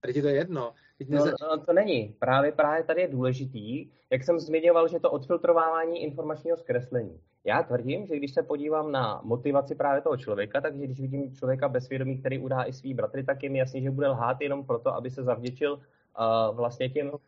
Teď 0.00 0.16
je 0.16 0.22
to 0.22 0.28
jedno. 0.28 0.74
No, 1.08 1.24
no, 1.24 1.64
to 1.66 1.72
není. 1.72 2.16
Právě, 2.18 2.52
právě 2.52 2.84
tady 2.84 3.00
je 3.00 3.08
důležitý, 3.08 3.90
jak 4.10 4.22
jsem 4.22 4.40
zmiňoval, 4.40 4.88
že 4.88 5.00
to 5.00 5.10
odfiltrovávání 5.10 6.02
informačního 6.02 6.56
zkreslení. 6.56 7.20
Já 7.44 7.62
tvrdím, 7.62 8.06
že 8.06 8.16
když 8.16 8.34
se 8.34 8.42
podívám 8.42 8.92
na 8.92 9.20
motivaci 9.24 9.74
právě 9.74 10.00
toho 10.02 10.16
člověka, 10.16 10.60
takže 10.60 10.84
když 10.84 11.00
vidím 11.00 11.34
člověka 11.34 11.68
bezvědomí, 11.68 12.18
který 12.18 12.38
udá 12.38 12.62
i 12.62 12.72
svý 12.72 12.94
bratry, 12.94 13.24
tak 13.24 13.42
je 13.42 13.50
mi 13.50 13.58
jasný, 13.58 13.82
že 13.82 13.90
bude 13.90 14.08
lhát 14.08 14.40
jenom 14.40 14.64
proto, 14.64 14.94
aby 14.94 15.10
se 15.10 15.22
zavděčil 15.22 15.72
uh, 15.74 16.56
vlastně 16.56 16.88
těm 16.88 17.10
uh, 17.10 17.18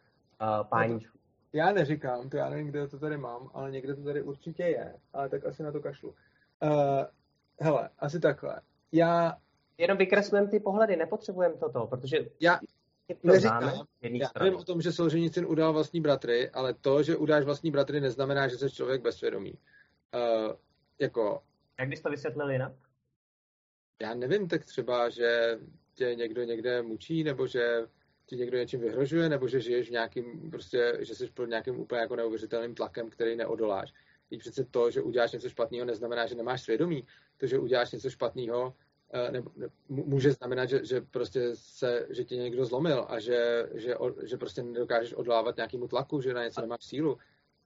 páničkům. 0.69 1.21
Já 1.53 1.73
neříkám, 1.73 2.31
to 2.31 2.37
já 2.37 2.51
nevím, 2.51 2.67
kde 2.67 2.89
to 2.89 2.99
tady 2.99 3.17
mám, 3.17 3.51
ale 3.55 3.71
někde 3.71 3.95
to 3.95 4.05
tady 4.05 4.23
určitě 4.23 4.63
je, 4.63 4.95
ale 5.13 5.29
tak 5.29 5.47
asi 5.47 5.63
na 5.63 5.73
to 5.73 5.81
kašlu. 5.81 6.09
Uh, 6.09 7.05
hele, 7.61 7.89
asi 7.99 8.21
takhle. 8.21 8.61
Já... 8.93 9.37
Jenom 9.79 9.99
vykreslím 9.99 10.49
ty 10.49 10.61
pohledy, 10.61 10.97
nepotřebujeme 10.97 11.55
toto, 11.55 11.87
protože... 11.87 12.19
Já, 12.41 12.59
neříkám, 13.23 13.87
já 14.03 14.45
vím 14.45 14.57
o 14.57 14.65
tom, 14.65 14.81
že 14.81 14.93
Solženicin 14.93 15.47
udal 15.47 15.73
vlastní 15.73 16.01
bratry, 16.01 16.51
ale 16.51 16.75
to, 16.75 17.03
že 17.03 17.17
udáš 17.17 17.45
vlastní 17.45 17.71
bratry, 17.71 18.01
neznamená, 18.01 18.49
že 18.49 18.59
jsi 18.59 18.71
člověk 18.71 19.03
bezsvědomý. 19.03 19.53
Uh, 20.15 20.53
jako... 20.99 21.43
Jak 21.79 21.89
bys 21.89 22.01
to 22.01 22.11
vysvětlil 22.11 22.51
jinak? 22.51 22.73
Já 24.03 24.15
nevím, 24.15 24.49
tak 24.49 24.65
třeba, 24.65 25.09
že 25.09 25.59
tě 25.95 26.15
někdo 26.15 26.43
někde 26.43 26.83
mučí, 26.83 27.25
nebo 27.25 27.47
že 27.47 27.87
ti 28.27 28.37
někdo 28.37 28.59
něčím 28.59 28.81
vyhrožuje, 28.81 29.29
nebo 29.29 29.49
že 29.49 29.61
žiješ 29.61 29.89
v 29.89 29.93
nějakým, 29.93 30.51
prostě, 30.51 30.99
že 31.01 31.15
jsi 31.15 31.27
pod 31.27 31.47
nějakým 31.47 31.81
úplně 31.81 32.01
jako 32.01 32.17
neuvěřitelným 32.17 32.75
tlakem, 32.75 33.11
který 33.11 33.37
neodoláš. 33.37 33.93
I 34.31 34.39
přece 34.39 34.65
to, 34.65 34.91
že 34.91 35.03
uděláš 35.03 35.33
něco 35.33 35.49
špatného, 35.49 35.87
neznamená, 35.87 36.27
že 36.27 36.35
nemáš 36.35 36.63
svědomí. 36.63 37.07
To, 37.37 37.47
že 37.47 37.59
uděláš 37.59 37.93
něco 37.93 38.11
špatného, 38.11 38.75
eh, 38.77 38.86
nebo, 39.31 39.51
ne, 39.57 39.69
může 39.89 40.33
znamenat, 40.33 40.67
že, 40.67 40.85
že 40.85 41.01
prostě 41.01 41.51
se, 41.55 42.07
že 42.11 42.25
tě 42.25 42.37
někdo 42.37 42.65
zlomil 42.65 43.07
a 43.09 43.19
že, 43.19 43.69
že, 43.75 43.95
že 44.23 44.37
prostě 44.37 44.63
nedokážeš 44.63 45.15
odlávat 45.15 45.57
nějakému 45.57 45.89
tlaku, 45.89 46.21
že 46.21 46.35
na 46.35 46.45
něco 46.45 46.61
nemáš 46.61 46.85
sílu. 46.85 47.19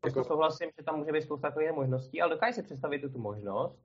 Jako... 0.05 0.25
souhlasím, 0.25 0.71
že 0.79 0.85
tam 0.85 0.99
může 0.99 1.13
být 1.13 1.23
spousta 1.23 1.49
takových 1.49 1.73
možností, 1.73 2.23
ale 2.23 2.35
dokážeš 2.35 2.55
si 2.55 2.63
představit 2.63 3.13
tu 3.13 3.19
možnost, 3.19 3.79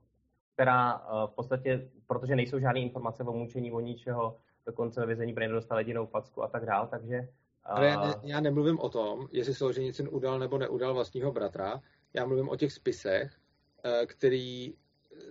která 0.54 0.94
eh, 0.94 1.26
v 1.26 1.30
podstatě, 1.30 1.90
protože 2.06 2.36
nejsou 2.36 2.58
žádné 2.58 2.80
informace 2.80 3.22
o 3.22 3.32
mučení, 3.32 3.72
o 3.72 3.80
ničeho, 3.80 4.36
dokonce 4.66 5.00
ve 5.00 5.06
vězení 5.06 5.32
Brain 5.32 5.50
dostal 5.50 5.78
jedinou 5.78 6.06
facku 6.06 6.42
a 6.42 6.48
tak 6.48 6.66
dál, 6.66 6.88
takže... 6.90 7.28
Ale 7.64 7.86
já, 7.86 8.06
ne, 8.06 8.14
já 8.22 8.40
nemluvím 8.40 8.80
o 8.80 8.88
tom, 8.88 9.28
jestli 9.32 9.54
Solženicin 9.54 10.08
udal 10.10 10.38
nebo 10.38 10.58
neudal 10.58 10.94
vlastního 10.94 11.32
bratra, 11.32 11.82
já 12.14 12.26
mluvím 12.26 12.48
o 12.48 12.56
těch 12.56 12.72
spisech, 12.72 13.36
eh, 13.84 14.06
který, 14.06 14.74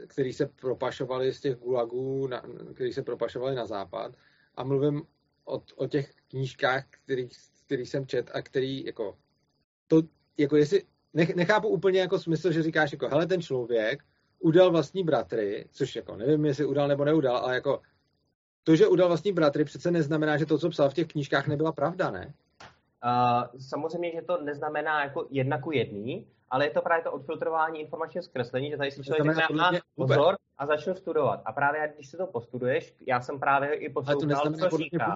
který 0.08 0.34
se 0.34 0.46
propašovali 0.46 1.34
z 1.34 1.42
těch 1.42 1.56
gulagů, 1.56 2.28
na, 2.28 2.44
který 2.74 2.94
se 2.94 3.04
propašovali 3.04 3.56
na 3.56 3.66
západ 3.66 4.16
a 4.56 4.64
mluvím 4.64 5.04
o, 5.46 5.62
o 5.76 5.88
těch 5.88 6.14
knížkách, 6.28 6.86
který, 6.90 7.28
který 7.66 7.86
jsem 7.86 8.08
čet 8.08 8.32
a 8.34 8.42
který 8.42 8.86
jako 8.86 9.18
to, 9.88 10.02
jako 10.38 10.56
jestli, 10.56 10.84
nech, 11.14 11.36
nechápu 11.36 11.68
úplně 11.68 12.00
jako 12.00 12.20
smysl, 12.20 12.52
že 12.52 12.64
říkáš 12.64 12.92
jako, 12.92 13.10
hele, 13.10 13.28
ten 13.28 13.42
člověk 13.42 14.04
udal 14.40 14.72
vlastní 14.72 15.04
bratry, 15.04 15.68
což 15.72 15.96
jako 15.96 16.16
nevím, 16.16 16.46
jestli 16.46 16.66
udal 16.66 16.88
nebo 16.88 17.06
neudal, 17.06 17.38
ale 17.38 17.56
jako 17.56 17.82
to, 18.64 18.76
že 18.76 18.88
udal 18.88 19.08
vlastní 19.08 19.32
bratry, 19.32 19.66
přece 19.66 19.92
neznamená, 19.92 20.38
že 20.38 20.46
to, 20.46 20.58
co 20.58 20.70
psal 20.70 20.90
v 20.90 20.94
těch 20.94 21.08
knížkách, 21.08 21.48
nebyla 21.48 21.72
pravda, 21.72 22.12
ne? 22.12 22.34
Uh, 23.06 23.60
samozřejmě, 23.70 24.12
že 24.12 24.22
to 24.22 24.44
neznamená 24.44 25.04
jako 25.04 25.28
jedna 25.30 25.62
ku 25.62 25.72
jedný, 25.72 26.28
ale 26.56 26.66
je 26.66 26.72
to 26.72 26.82
právě 26.82 27.04
to 27.04 27.12
odfiltrování 27.12 27.80
informačního 27.80 28.24
zkreslení, 28.24 28.70
že 28.70 28.78
tady 28.78 28.92
si 28.92 29.04
člověk 29.04 29.36
řekne, 29.36 29.80
pozor 29.96 30.38
a 30.58 30.66
začnu 30.66 30.96
studovat. 30.96 31.42
A 31.46 31.52
právě 31.52 31.94
když 31.96 32.10
se 32.10 32.18
to 32.18 32.28
postuduješ, 32.28 32.96
já 33.08 33.22
jsem 33.22 33.40
právě 33.40 33.74
i 33.74 33.90
poslouchal, 33.90 34.54
co 34.70 34.78
říkal, 34.78 35.14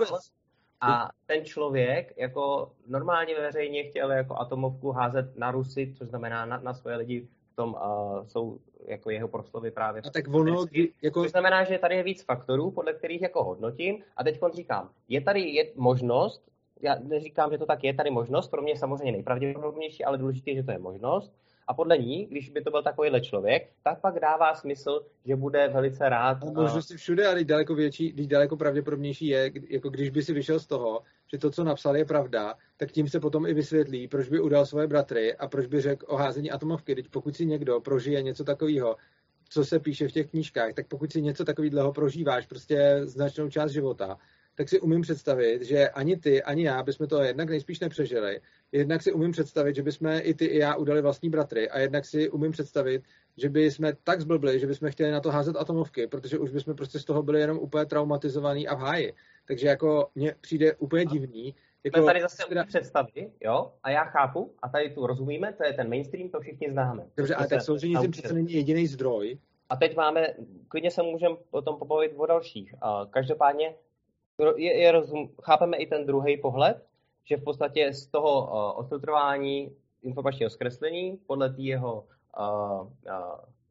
a 0.81 1.09
ten 1.25 1.45
člověk 1.45 2.13
jako 2.17 2.71
normálně 2.87 3.35
veřejně 3.35 3.83
chtěl 3.83 4.11
jako 4.11 4.35
atomovku 4.39 4.91
házet 4.91 5.37
na 5.37 5.51
Rusy, 5.51 5.93
což 5.97 6.09
znamená 6.09 6.45
na, 6.45 6.57
na 6.57 6.73
svoje 6.73 6.95
lidi 6.95 7.27
v 7.51 7.55
tom 7.55 7.73
uh, 7.73 8.25
jsou 8.27 8.59
jako 8.85 9.09
jeho 9.09 9.27
proslovy 9.27 9.71
právě. 9.71 10.01
A 10.05 10.09
tak 10.09 10.27
ono, 10.33 10.65
jako... 11.01 11.23
To 11.23 11.29
znamená, 11.29 11.63
že 11.63 11.77
tady 11.77 11.95
je 11.95 12.03
víc 12.03 12.23
faktorů, 12.23 12.71
podle 12.71 12.93
kterých 12.93 13.21
jako 13.21 13.43
hodnotím. 13.43 14.03
A 14.17 14.23
teď 14.23 14.39
říkám, 14.53 14.89
je 15.07 15.21
tady 15.21 15.41
je 15.41 15.71
možnost, 15.75 16.49
já 16.81 16.95
neříkám, 17.03 17.51
že 17.51 17.57
to 17.57 17.65
tak 17.65 17.83
je, 17.83 17.93
tady 17.93 18.11
možnost, 18.11 18.47
pro 18.47 18.61
mě 18.61 18.77
samozřejmě 18.77 19.11
nejpravděpodobnější, 19.11 20.03
ale 20.03 20.17
důležité, 20.17 20.55
že 20.55 20.63
to 20.63 20.71
je 20.71 20.79
možnost. 20.79 21.33
A 21.67 21.73
podle 21.73 21.97
ní, 21.97 22.25
když 22.25 22.49
by 22.49 22.61
to 22.61 22.71
byl 22.71 22.83
takovýhle 22.83 23.21
člověk, 23.21 23.69
tak 23.83 24.01
pak 24.01 24.19
dává 24.19 24.55
smysl, 24.55 25.01
že 25.25 25.35
bude 25.35 25.67
velice 25.67 26.09
rád. 26.09 26.37
No, 26.43 26.61
možnosti 26.61 26.97
všude, 26.97 27.27
ale 27.27 27.43
daleko 27.43 27.75
větší, 27.75 28.27
daleko 28.27 28.57
pravděpodobnější 28.57 29.27
je, 29.27 29.51
jako 29.69 29.89
když 29.89 30.09
by 30.09 30.23
si 30.23 30.33
vyšel 30.33 30.59
z 30.59 30.67
toho, 30.67 31.01
že 31.31 31.37
to, 31.37 31.51
co 31.51 31.63
napsal, 31.63 31.97
je 31.97 32.05
pravda, 32.05 32.55
tak 32.77 32.91
tím 32.91 33.09
se 33.09 33.19
potom 33.19 33.45
i 33.45 33.53
vysvětlí, 33.53 34.07
proč 34.07 34.29
by 34.29 34.39
udal 34.39 34.65
svoje 34.65 34.87
bratry 34.87 35.35
a 35.35 35.47
proč 35.47 35.65
by 35.65 35.81
řekl 35.81 36.05
o 36.09 36.15
házení 36.15 36.51
atomovky. 36.51 36.95
Teď 36.95 37.09
pokud 37.09 37.35
si 37.35 37.45
někdo 37.45 37.79
prožije 37.79 38.21
něco 38.21 38.43
takového, 38.43 38.95
co 39.49 39.65
se 39.65 39.79
píše 39.79 40.07
v 40.07 40.11
těch 40.11 40.29
knížkách, 40.29 40.73
tak 40.73 40.87
pokud 40.87 41.11
si 41.11 41.21
něco 41.21 41.45
takového 41.45 41.93
prožíváš 41.93 42.45
prostě 42.45 43.01
značnou 43.03 43.49
část 43.49 43.71
života, 43.71 44.17
tak 44.59 44.69
si 44.69 44.79
umím 44.79 45.01
představit, 45.01 45.61
že 45.61 45.89
ani 45.89 46.17
ty, 46.17 46.43
ani 46.43 46.63
já 46.63 46.83
bychom 46.83 47.07
to 47.07 47.23
jednak 47.23 47.49
nejspíš 47.49 47.79
nepřežili. 47.79 48.39
Jednak 48.71 49.01
si 49.01 49.11
umím 49.11 49.31
představit, 49.31 49.75
že 49.75 49.83
bychom 49.83 50.11
i 50.21 50.33
ty, 50.33 50.45
i 50.45 50.57
já 50.57 50.75
udali 50.75 51.01
vlastní 51.01 51.29
bratry. 51.29 51.69
A 51.69 51.79
jednak 51.79 52.05
si 52.05 52.29
umím 52.29 52.51
představit, 52.51 53.03
že 53.37 53.49
by 53.49 53.71
jsme 53.71 53.93
tak 54.03 54.21
zblbli, 54.21 54.59
že 54.59 54.67
bychom 54.67 54.91
chtěli 54.91 55.11
na 55.11 55.19
to 55.19 55.31
házet 55.31 55.55
atomovky, 55.55 56.07
protože 56.07 56.39
už 56.39 56.51
bychom 56.51 56.75
prostě 56.75 56.99
z 56.99 57.05
toho 57.05 57.23
byli 57.23 57.39
jenom 57.39 57.57
úplně 57.57 57.85
traumatizovaný 57.85 58.67
a 58.67 58.75
v 58.75 58.79
háji. 58.79 59.13
Takže 59.47 59.67
jako 59.67 60.09
mně 60.15 60.35
přijde 60.41 60.75
úplně 60.75 61.05
divný. 61.05 61.55
Jako, 61.83 62.05
tady 62.05 62.21
zase 62.21 62.43
teda... 62.49 62.63
představy, 62.63 63.31
jo, 63.41 63.71
a 63.83 63.89
já 63.89 64.03
chápu, 64.03 64.53
a 64.61 64.69
tady 64.69 64.89
tu 64.89 65.07
rozumíme, 65.07 65.53
to 65.53 65.63
je 65.65 65.73
ten 65.73 65.89
mainstream, 65.89 66.29
to 66.29 66.39
všichni 66.39 66.71
známe. 66.71 67.05
Dobře, 67.17 67.35
ale 67.35 67.47
tak 67.47 67.61
Solženicin 67.61 68.11
přece 68.11 68.33
není 68.33 68.53
jediný 68.53 68.87
zdroj. 68.87 69.37
A 69.69 69.75
teď 69.75 69.95
máme, 69.95 70.27
klidně 70.67 70.91
se 70.91 71.03
můžeme 71.03 71.35
potom 71.49 71.79
pobavit 71.79 72.11
o 72.17 72.25
dalších. 72.25 72.75
Každopádně 73.09 73.75
je, 74.57 74.77
je 74.77 74.91
rozum, 74.91 75.29
chápeme 75.43 75.77
i 75.77 75.87
ten 75.87 76.05
druhý 76.05 76.37
pohled, 76.37 76.85
že 77.25 77.37
v 77.37 77.43
podstatě 77.43 77.93
z 77.93 78.07
toho 78.07 78.47
uh, 78.47 78.79
odfiltrování 78.79 79.71
informačního 80.03 80.49
zkreslení 80.49 81.19
podle 81.27 81.49
té 81.49 81.61
jeho 81.61 82.05
uh, 82.39 82.81
uh, 82.81 82.89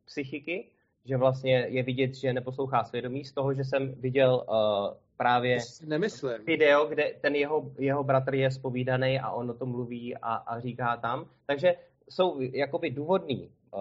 psychiky, 0.04 0.70
že 1.04 1.16
vlastně 1.16 1.66
je 1.68 1.82
vidět, 1.82 2.14
že 2.14 2.32
neposlouchá 2.32 2.84
svědomí, 2.84 3.24
z 3.24 3.32
toho, 3.32 3.54
že 3.54 3.64
jsem 3.64 3.94
viděl 3.94 4.44
uh, 4.48 4.54
právě 5.16 5.58
Nemyslím. 5.86 6.44
video, 6.44 6.86
kde 6.86 7.14
ten 7.20 7.34
jeho, 7.34 7.70
jeho 7.78 8.04
bratr 8.04 8.34
je 8.34 8.50
spovídaný 8.50 9.20
a 9.20 9.30
on 9.30 9.50
o 9.50 9.54
tom 9.54 9.70
mluví 9.70 10.16
a, 10.16 10.34
a 10.34 10.60
říká 10.60 10.96
tam. 10.96 11.26
Takže 11.46 11.74
jsou 12.10 12.40
jakoby 12.40 12.90
důvodný 12.90 13.50
uh, 13.70 13.80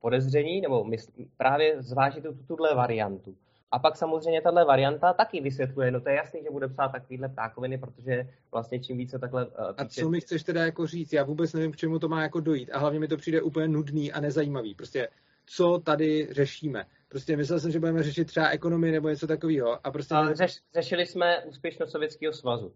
podezření, 0.00 0.60
nebo 0.60 0.84
mysl, 0.84 1.12
právě 1.36 1.82
zvážit 1.82 2.22
tu, 2.22 2.34
tuhle 2.46 2.74
variantu. 2.74 3.36
A 3.70 3.78
pak 3.78 3.96
samozřejmě 3.96 4.42
tahle 4.42 4.64
varianta 4.64 5.12
taky 5.12 5.40
vysvětluje, 5.40 5.90
no 5.90 6.00
to 6.00 6.08
je 6.08 6.14
jasný, 6.14 6.42
že 6.42 6.50
bude 6.50 6.68
psát 6.68 6.88
takovýhle 6.88 7.28
ptákoviny, 7.28 7.78
protože 7.78 8.28
vlastně 8.52 8.80
čím 8.80 8.98
více 8.98 9.18
takhle... 9.18 9.46
Uh, 9.46 9.52
píče... 9.72 10.00
A 10.00 10.04
co 10.04 10.10
mi 10.10 10.20
chceš 10.20 10.42
teda 10.42 10.64
jako 10.64 10.86
říct? 10.86 11.12
Já 11.12 11.24
vůbec 11.24 11.52
nevím, 11.52 11.72
k 11.72 11.76
čemu 11.76 11.98
to 11.98 12.08
má 12.08 12.22
jako 12.22 12.40
dojít. 12.40 12.70
A 12.72 12.78
hlavně 12.78 13.00
mi 13.00 13.08
to 13.08 13.16
přijde 13.16 13.42
úplně 13.42 13.68
nudný 13.68 14.12
a 14.12 14.20
nezajímavý. 14.20 14.74
Prostě 14.74 15.08
co 15.46 15.78
tady 15.84 16.28
řešíme. 16.30 16.84
Prostě 17.08 17.36
myslel 17.36 17.60
jsem, 17.60 17.70
že 17.70 17.80
budeme 17.80 18.02
řešit 18.02 18.24
třeba 18.24 18.48
ekonomii 18.48 18.92
nebo 18.92 19.08
něco 19.08 19.26
takového. 19.26 19.86
A 19.86 19.90
prostě... 19.90 20.14
A 20.14 20.34
řeš, 20.34 20.60
řešili 20.74 21.06
jsme 21.06 21.44
úspěšnost 21.44 21.90
Sovětského 21.90 22.32
svazu. 22.32 22.72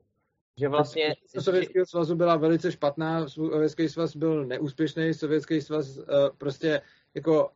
Že 0.57 0.69
vlastně... 0.69 1.15
Sovětského 1.41 1.87
svazu 1.87 2.17
byla 2.17 2.37
velice 2.37 2.73
špatná, 2.73 3.29
Sovětský 3.29 3.89
svaz 3.89 4.17
byl 4.17 4.47
neúspěšný, 4.47 5.15
Sovětský 5.15 5.61
svaz 5.61 5.99
uh, 5.99 6.05
prostě 6.39 6.81
jako 7.15 7.51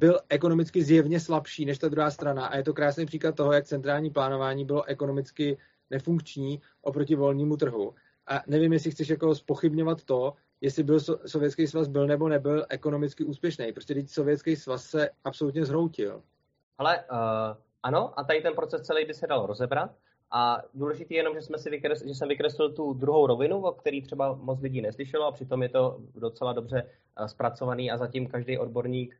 byl 0.00 0.20
ekonomicky 0.28 0.82
zjevně 0.82 1.20
slabší 1.20 1.64
než 1.64 1.78
ta 1.78 1.88
druhá 1.88 2.10
strana 2.10 2.46
a 2.46 2.56
je 2.56 2.62
to 2.62 2.74
krásný 2.74 3.06
příklad 3.06 3.34
toho, 3.34 3.52
jak 3.52 3.64
centrální 3.64 4.10
plánování 4.10 4.64
bylo 4.64 4.84
ekonomicky 4.84 5.58
nefunkční 5.90 6.60
oproti 6.82 7.14
volnému 7.14 7.56
trhu. 7.56 7.94
A 8.26 8.42
nevím, 8.46 8.72
jestli 8.72 8.90
chceš 8.90 9.08
jako 9.08 9.34
spochybňovat 9.34 10.04
to, 10.04 10.34
jestli 10.60 10.82
byl 10.82 11.00
Sovětský 11.26 11.66
svaz 11.66 11.88
byl 11.88 12.06
nebo 12.06 12.28
nebyl 12.28 12.66
ekonomicky 12.68 13.24
úspěšný. 13.24 13.72
Prostě 13.72 13.94
teď 13.94 14.08
Sovětský 14.08 14.56
svaz 14.56 14.84
se 14.84 15.10
absolutně 15.24 15.64
zhroutil. 15.64 16.22
Ale 16.78 16.98
uh, 16.98 17.16
ano, 17.82 18.20
a 18.20 18.24
tady 18.24 18.40
ten 18.40 18.54
proces 18.54 18.82
celý 18.82 19.04
by 19.04 19.14
se 19.14 19.26
dal 19.26 19.46
rozebrat. 19.46 19.90
A 20.30 20.62
důležitý 20.74 21.14
je 21.14 21.20
jenom, 21.20 21.34
že, 21.34 21.42
jsme 21.42 21.58
si 21.58 21.70
vykres, 21.70 22.04
že 22.06 22.14
jsem 22.14 22.28
vykreslil 22.28 22.72
tu 22.72 22.92
druhou 22.92 23.26
rovinu, 23.26 23.62
o 23.62 23.72
který 23.72 24.02
třeba 24.02 24.34
moc 24.34 24.60
lidí 24.60 24.80
neslyšelo 24.80 25.26
a 25.26 25.32
přitom 25.32 25.62
je 25.62 25.68
to 25.68 26.00
docela 26.14 26.52
dobře 26.52 26.82
uh, 26.82 27.26
zpracovaný 27.26 27.90
a 27.90 27.96
zatím 27.96 28.26
každý 28.26 28.58
odborník 28.58 29.16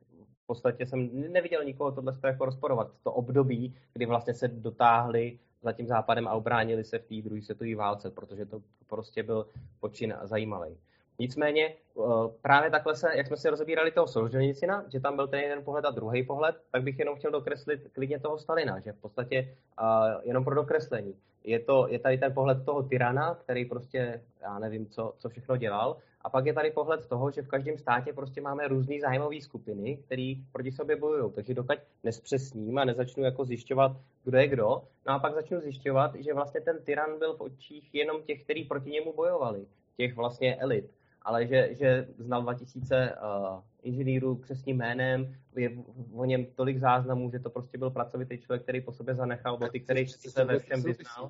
podstatě 0.50 0.86
jsem 0.86 1.10
neviděl 1.32 1.64
nikoho 1.64 1.92
tohle 1.92 2.12
jako 2.24 2.44
rozporovat. 2.44 2.90
To 3.02 3.12
období, 3.12 3.74
kdy 3.94 4.06
vlastně 4.06 4.34
se 4.34 4.48
dotáhli 4.48 5.38
za 5.62 5.72
tím 5.72 5.86
západem 5.86 6.28
a 6.28 6.32
obránili 6.32 6.84
se 6.84 6.98
v 6.98 7.06
té 7.06 7.22
druhé 7.22 7.42
světové 7.42 7.74
válce, 7.74 8.10
protože 8.10 8.46
to 8.46 8.62
prostě 8.86 9.22
byl 9.22 9.46
počin 9.80 10.14
zajímavý. 10.22 10.74
Nicméně 11.18 11.64
eh, 11.66 12.02
právě 12.42 12.70
takhle 12.70 12.96
se, 12.96 13.08
jak 13.14 13.26
jsme 13.26 13.36
si 13.36 13.50
rozebírali 13.50 13.90
toho 13.90 14.06
Solženicina, 14.06 14.84
že 14.88 15.00
tam 15.00 15.16
byl 15.16 15.28
ten 15.28 15.40
jeden 15.40 15.64
pohled 15.64 15.84
a 15.84 15.90
druhý 15.90 16.26
pohled, 16.26 16.56
tak 16.72 16.82
bych 16.82 16.98
jenom 16.98 17.16
chtěl 17.16 17.30
dokreslit 17.30 17.80
klidně 17.92 18.18
toho 18.18 18.38
Stalina, 18.38 18.80
že 18.80 18.92
v 18.92 19.00
podstatě 19.00 19.54
uh, 19.82 19.86
jenom 20.22 20.44
pro 20.44 20.54
dokreslení, 20.54 21.14
je, 21.44 21.58
to, 21.58 21.86
je 21.88 21.98
tady 21.98 22.18
ten 22.18 22.34
pohled 22.34 22.64
toho 22.64 22.82
tyrana, 22.82 23.34
který 23.34 23.64
prostě, 23.64 24.20
já 24.42 24.58
nevím, 24.58 24.86
co, 24.86 25.14
co 25.18 25.28
všechno 25.28 25.56
dělal, 25.56 25.96
a 26.22 26.30
pak 26.30 26.46
je 26.46 26.54
tady 26.54 26.70
pohled 26.70 27.06
toho, 27.08 27.30
že 27.30 27.42
v 27.42 27.48
každém 27.48 27.78
státě 27.78 28.12
prostě 28.12 28.40
máme 28.40 28.68
různé 28.68 29.00
zájmové 29.00 29.40
skupiny, 29.40 29.96
které 29.96 30.34
proti 30.52 30.72
sobě 30.72 30.96
bojují. 30.96 31.32
Takže 31.32 31.54
dokud 31.54 31.78
nespřesním 32.04 32.78
a 32.78 32.84
nezačnu 32.84 33.24
jako 33.24 33.44
zjišťovat, 33.44 33.92
kdo 34.24 34.38
je 34.38 34.48
kdo, 34.48 34.82
no 35.06 35.12
a 35.12 35.18
pak 35.18 35.34
začnu 35.34 35.60
zjišťovat, 35.60 36.14
že 36.14 36.34
vlastně 36.34 36.60
ten 36.60 36.84
tyran 36.84 37.18
byl 37.18 37.36
v 37.36 37.40
očích 37.40 37.94
jenom 37.94 38.22
těch, 38.22 38.44
kteří 38.44 38.64
proti 38.64 38.90
němu 38.90 39.12
bojovali, 39.12 39.66
těch 39.96 40.16
vlastně 40.16 40.56
elit. 40.56 40.90
Ale 41.22 41.46
že, 41.46 41.68
že 41.74 42.08
znal 42.18 42.42
2000 42.42 43.12
uh, 43.12 43.60
inženýrů 43.82 44.36
křesním 44.36 44.76
jménem, 44.76 45.34
je 45.56 45.70
o 46.12 46.24
něm 46.24 46.46
tolik 46.46 46.78
záznamů, 46.78 47.30
že 47.30 47.38
to 47.38 47.50
prostě 47.50 47.78
byl 47.78 47.90
pracovitý 47.90 48.38
člověk, 48.38 48.62
který 48.62 48.80
po 48.80 48.92
sobě 48.92 49.14
zanechal 49.14 49.58
boty, 49.58 49.80
který 49.80 50.08
se 50.08 50.44
ve 50.44 50.58
všem 50.58 50.82
vyznal. 50.82 51.24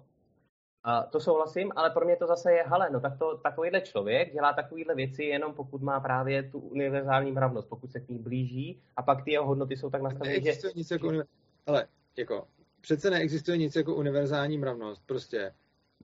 Uh, 0.86 1.10
to 1.10 1.20
souhlasím, 1.20 1.72
ale 1.76 1.90
pro 1.90 2.04
mě 2.04 2.16
to 2.16 2.26
zase 2.26 2.52
je, 2.52 2.64
hele, 2.66 2.90
no 2.90 3.00
tak 3.00 3.18
to 3.18 3.38
takovýhle 3.38 3.80
člověk 3.80 4.32
dělá 4.32 4.52
takovýhle 4.52 4.94
věci 4.94 5.24
jenom 5.24 5.54
pokud 5.54 5.82
má 5.82 6.00
právě 6.00 6.42
tu 6.42 6.58
univerzální 6.58 7.32
mravnost, 7.32 7.68
pokud 7.68 7.92
se 7.92 8.00
k 8.00 8.08
ní 8.08 8.18
blíží 8.18 8.82
a 8.96 9.02
pak 9.02 9.24
ty 9.24 9.32
jeho 9.32 9.46
hodnoty 9.46 9.76
jsou 9.76 9.90
tak 9.90 10.02
nastavené, 10.02 10.40
že... 10.40 10.52
Nic 10.74 10.90
jako 10.90 11.06
univer... 11.06 11.26
Ale 11.66 11.86
jako, 12.16 12.46
přece 12.80 13.10
neexistuje 13.10 13.58
nic 13.58 13.76
jako 13.76 13.94
univerzální 13.94 14.58
mravnost, 14.58 15.02
prostě 15.06 15.52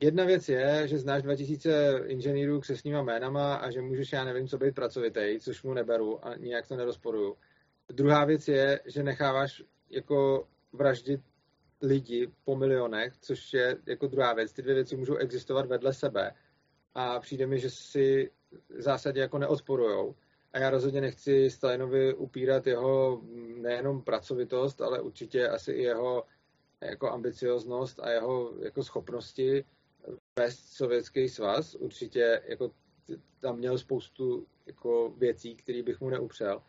Jedna 0.01 0.25
věc 0.25 0.49
je, 0.49 0.89
že 0.89 0.99
znáš 0.99 1.23
2000 1.23 2.01
inženýrů 2.07 2.61
křesníma 2.61 3.03
jménama 3.03 3.55
a 3.55 3.71
že 3.71 3.83
můžeš, 3.83 4.13
já 4.13 4.25
nevím, 4.25 4.49
co 4.49 4.59
být 4.59 4.75
pracovitý, 4.75 5.41
což 5.41 5.63
mu 5.63 5.75
neberu 5.75 6.27
a 6.27 6.37
nijak 6.37 6.67
to 6.67 6.77
nerozporuju. 6.77 7.37
Druhá 7.89 8.25
věc 8.25 8.49
je, 8.49 8.81
že 8.87 9.03
necháváš 9.03 9.63
jako 9.91 10.49
vraždit 10.73 11.21
lidi 11.83 12.29
po 12.45 12.57
milionech, 12.57 13.13
což 13.21 13.53
je 13.53 13.77
jako 13.87 14.07
druhá 14.07 14.33
věc. 14.33 14.53
Ty 14.53 14.63
dvě 14.63 14.75
věci 14.75 14.97
můžou 14.97 15.17
existovat 15.17 15.67
vedle 15.67 15.95
sebe 15.95 16.33
a 16.95 17.21
přijde 17.21 17.47
mi, 17.47 17.59
že 17.59 17.71
si 17.71 18.31
v 18.69 18.83
zásadě 18.83 19.21
jako 19.21 19.39
neodporujou. 19.39 20.15
A 20.53 20.59
já 20.59 20.71
rozhodně 20.71 21.01
nechci 21.01 21.51
Stalinovi 21.51 22.15
upírat 22.15 22.67
jeho 22.67 23.23
nejenom 23.57 24.03
pracovitost, 24.03 24.81
ale 24.81 25.01
určitě 25.01 25.49
asi 25.49 25.73
i 25.73 25.83
jeho 25.83 26.25
jako 26.81 27.11
ambicioznost 27.11 28.01
a 28.01 28.11
jeho 28.11 28.53
jako 28.63 28.85
schopnosti 28.85 29.65
vést 30.39 30.73
sovětský 30.73 31.29
svaz. 31.29 31.75
Určitě 31.75 32.43
jako 32.47 32.71
tam 33.41 33.59
měl 33.59 33.79
spoustu 33.79 34.47
jako 34.67 35.15
věcí, 35.19 35.57
které 35.57 35.83
bych 35.83 36.01
mu 36.01 36.11
neupřel. 36.11 36.63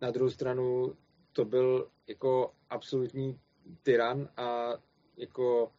Na 0.00 0.10
druhou 0.10 0.30
stranu 0.30 0.96
to 1.32 1.44
byl 1.44 1.90
jako 2.06 2.54
absolutní 2.70 3.40
tyran 3.82 4.28
a 4.36 4.72
jako 5.16 5.72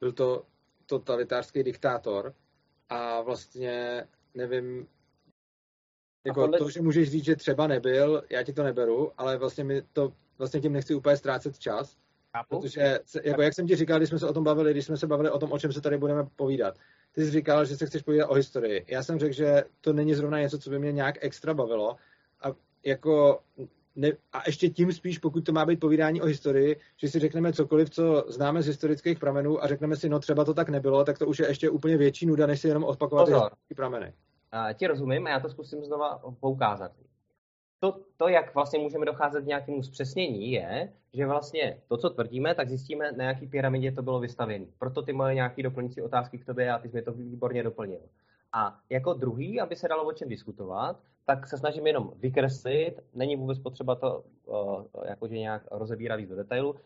byl 0.00 0.12
to 0.12 0.46
totalitářský 0.86 1.62
diktátor 1.62 2.34
a 2.88 3.20
vlastně 3.20 4.06
nevím, 4.34 4.88
jako 6.26 6.40
podle... 6.40 6.58
to, 6.58 6.70
že 6.70 6.82
můžeš 6.82 7.10
říct, 7.10 7.24
že 7.24 7.36
třeba 7.36 7.66
nebyl, 7.66 8.22
já 8.30 8.42
ti 8.42 8.52
to 8.52 8.62
neberu, 8.62 9.12
ale 9.16 9.38
vlastně 9.38 9.64
mi 9.64 9.82
to, 9.82 10.12
vlastně 10.38 10.60
tím 10.60 10.72
nechci 10.72 10.94
úplně 10.94 11.16
ztrácet 11.16 11.58
čas. 11.58 11.96
Protože, 12.48 12.98
jako 13.24 13.42
jak 13.42 13.54
jsem 13.54 13.66
ti 13.66 13.76
říkal, 13.76 13.98
když 13.98 14.08
jsme 14.08 14.18
se 14.18 14.28
o 14.28 14.32
tom 14.32 14.44
bavili, 14.44 14.70
když 14.70 14.84
jsme 14.84 14.96
se 14.96 15.06
bavili 15.06 15.30
o 15.30 15.38
tom, 15.38 15.52
o 15.52 15.58
čem 15.58 15.72
se 15.72 15.80
tady 15.80 15.98
budeme 15.98 16.24
povídat, 16.36 16.74
ty 17.12 17.24
jsi 17.24 17.30
říkal, 17.30 17.64
že 17.64 17.76
se 17.76 17.86
chceš 17.86 18.02
povídat 18.02 18.30
o 18.30 18.34
historii. 18.34 18.84
Já 18.88 19.02
jsem 19.02 19.18
řekl, 19.18 19.34
že 19.34 19.64
to 19.80 19.92
není 19.92 20.14
zrovna 20.14 20.40
něco, 20.40 20.58
co 20.58 20.70
by 20.70 20.78
mě 20.78 20.92
nějak 20.92 21.14
extra 21.20 21.54
bavilo 21.54 21.96
a 22.42 22.48
jako 22.84 23.40
ne, 23.96 24.12
a 24.32 24.42
ještě 24.46 24.68
tím 24.68 24.92
spíš, 24.92 25.18
pokud 25.18 25.44
to 25.44 25.52
má 25.52 25.66
být 25.66 25.80
povídání 25.80 26.22
o 26.22 26.26
historii, 26.26 26.76
že 26.96 27.08
si 27.08 27.18
řekneme 27.18 27.52
cokoliv, 27.52 27.90
co 27.90 28.24
známe 28.28 28.62
z 28.62 28.66
historických 28.66 29.18
pramenů 29.18 29.64
a 29.64 29.66
řekneme 29.66 29.96
si, 29.96 30.08
no 30.08 30.18
třeba 30.18 30.44
to 30.44 30.54
tak 30.54 30.68
nebylo, 30.68 31.04
tak 31.04 31.18
to 31.18 31.26
už 31.26 31.38
je 31.38 31.48
ještě 31.48 31.70
úplně 31.70 31.96
větší 31.96 32.26
nuda, 32.26 32.46
než 32.46 32.60
si 32.60 32.68
jenom 32.68 32.84
odpakovat 32.84 33.28
ty 33.68 33.74
prameny. 33.74 34.12
A 34.52 34.72
ti 34.72 34.86
rozumím 34.86 35.26
a 35.26 35.30
já 35.30 35.40
to 35.40 35.48
zkusím 35.48 35.84
znova 35.84 36.22
poukázat. 36.40 36.92
To, 37.80 38.00
to, 38.16 38.28
jak 38.28 38.54
vlastně 38.54 38.78
můžeme 38.78 39.06
docházet 39.06 39.42
k 39.42 39.46
nějakému 39.46 39.82
zpřesnění, 39.82 40.52
je, 40.52 40.92
že 41.12 41.26
vlastně 41.26 41.82
to, 41.88 41.96
co 41.96 42.10
tvrdíme, 42.10 42.54
tak 42.54 42.68
zjistíme, 42.68 43.12
na 43.12 43.24
jaký 43.24 43.46
pyramidě 43.46 43.92
to 43.92 44.02
bylo 44.02 44.20
vystavěné. 44.20 44.66
Proto 44.78 45.02
ty 45.02 45.12
moje 45.12 45.34
nějaké 45.34 45.62
doplňující 45.62 46.02
otázky 46.02 46.38
k 46.38 46.44
tobě 46.44 46.72
a 46.72 46.78
ty 46.78 46.88
jsi 46.88 46.96
mi 46.96 47.02
to 47.02 47.12
výborně 47.12 47.62
doplnil. 47.62 48.00
A 48.52 48.80
jako 48.90 49.14
druhý, 49.14 49.60
aby 49.60 49.76
se 49.76 49.88
dalo 49.88 50.04
o 50.04 50.12
čem 50.12 50.28
diskutovat, 50.28 51.00
tak 51.26 51.46
se 51.46 51.58
snažím 51.58 51.86
jenom 51.86 52.12
vykreslit, 52.16 53.00
není 53.14 53.36
vůbec 53.36 53.58
potřeba 53.58 53.94
to 53.94 54.24
uh, 54.46 54.84
jakože 55.08 55.38
nějak 55.38 55.62
rozebírat 55.70 56.20
do 56.20 56.36
detailu, 56.36 56.76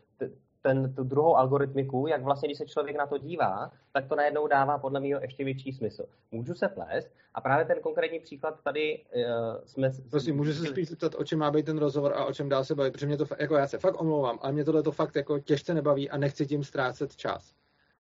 ten, 0.66 0.94
tu 0.94 1.04
druhou 1.04 1.36
algoritmiku, 1.36 2.06
jak 2.06 2.22
vlastně, 2.22 2.48
když 2.48 2.58
se 2.58 2.66
člověk 2.66 2.96
na 2.96 3.06
to 3.06 3.18
dívá, 3.18 3.70
tak 3.92 4.08
to 4.08 4.16
najednou 4.16 4.46
dává 4.46 4.78
podle 4.78 5.00
mě 5.00 5.16
ještě 5.20 5.44
větší 5.44 5.72
smysl. 5.72 6.04
Můžu 6.30 6.54
se 6.54 6.68
plést 6.68 7.08
a 7.34 7.40
právě 7.40 7.64
ten 7.64 7.80
konkrétní 7.80 8.20
příklad 8.20 8.60
tady 8.64 9.04
uh, 9.14 9.22
jsme... 9.64 9.90
Prosím, 10.10 10.36
můžu 10.36 10.52
se 10.52 10.66
spíš 10.66 10.88
zeptat, 10.88 11.14
o 11.14 11.24
čem 11.24 11.38
má 11.38 11.50
být 11.50 11.66
ten 11.66 11.78
rozhovor 11.78 12.12
a 12.16 12.24
o 12.24 12.32
čem 12.32 12.48
dál 12.48 12.64
se 12.64 12.74
bavit, 12.74 12.92
protože 12.92 13.06
mě 13.06 13.16
to, 13.16 13.24
jako 13.38 13.56
já 13.56 13.66
se 13.66 13.78
fakt 13.78 14.00
omlouvám, 14.00 14.38
ale 14.42 14.52
mě 14.52 14.64
tohle 14.64 14.82
to 14.82 14.92
fakt 14.92 15.16
jako 15.16 15.38
těžce 15.38 15.74
nebaví 15.74 16.10
a 16.10 16.16
nechci 16.16 16.46
tím 16.46 16.64
ztrácet 16.64 17.16
čas. 17.16 17.54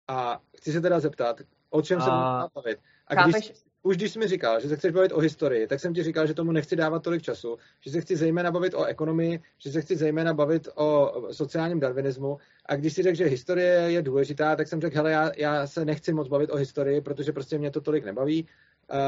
A 0.09 0.41
chci 0.57 0.73
se 0.73 0.81
teda 0.81 1.01
zeptat, 1.01 1.41
o 1.71 1.83
čem 1.83 2.01
se 2.01 2.11
a... 2.11 2.49
bavit. 2.55 2.79
A 3.07 3.15
když, 3.15 3.53
už 3.83 3.97
když 3.97 4.13
jsi 4.13 4.19
mi 4.19 4.29
říkal, 4.29 4.61
že 4.61 4.69
se 4.69 4.77
chceš 4.77 4.93
bavit 4.93 5.13
o 5.13 5.21
historii, 5.21 5.67
tak 5.67 5.81
jsem 5.81 5.95
ti 5.95 6.03
říkal, 6.03 6.27
že 6.27 6.35
tomu 6.35 6.53
nechci 6.53 6.77
dávat 6.77 7.03
tolik 7.03 7.23
času, 7.23 7.57
že 7.81 7.91
se 7.91 8.01
chci 8.01 8.17
zejména 8.17 8.51
bavit 8.51 8.75
o 8.75 8.85
ekonomii, 8.85 9.41
že 9.59 9.73
se 9.73 9.81
chci 9.81 9.97
zejména 9.97 10.35
bavit 10.35 10.69
o 10.75 11.13
sociálním 11.33 11.81
darwinismu. 11.81 12.39
A 12.67 12.77
když 12.77 12.93
si 12.93 13.03
řekl, 13.03 13.17
že 13.17 13.25
historie 13.25 13.73
je 13.73 14.03
důležitá, 14.03 14.57
tak 14.57 14.69
jsem 14.69 14.81
řekl, 14.81 14.97
hele, 14.97 15.11
já, 15.11 15.31
já 15.37 15.67
se 15.67 15.85
nechci 15.85 16.13
moc 16.13 16.29
bavit 16.29 16.51
o 16.51 16.57
historii, 16.57 17.01
protože 17.01 17.33
prostě 17.33 17.59
mě 17.59 17.71
to 17.71 17.81
tolik 17.81 18.05
nebaví. 18.05 18.47
Uh, 18.93 18.99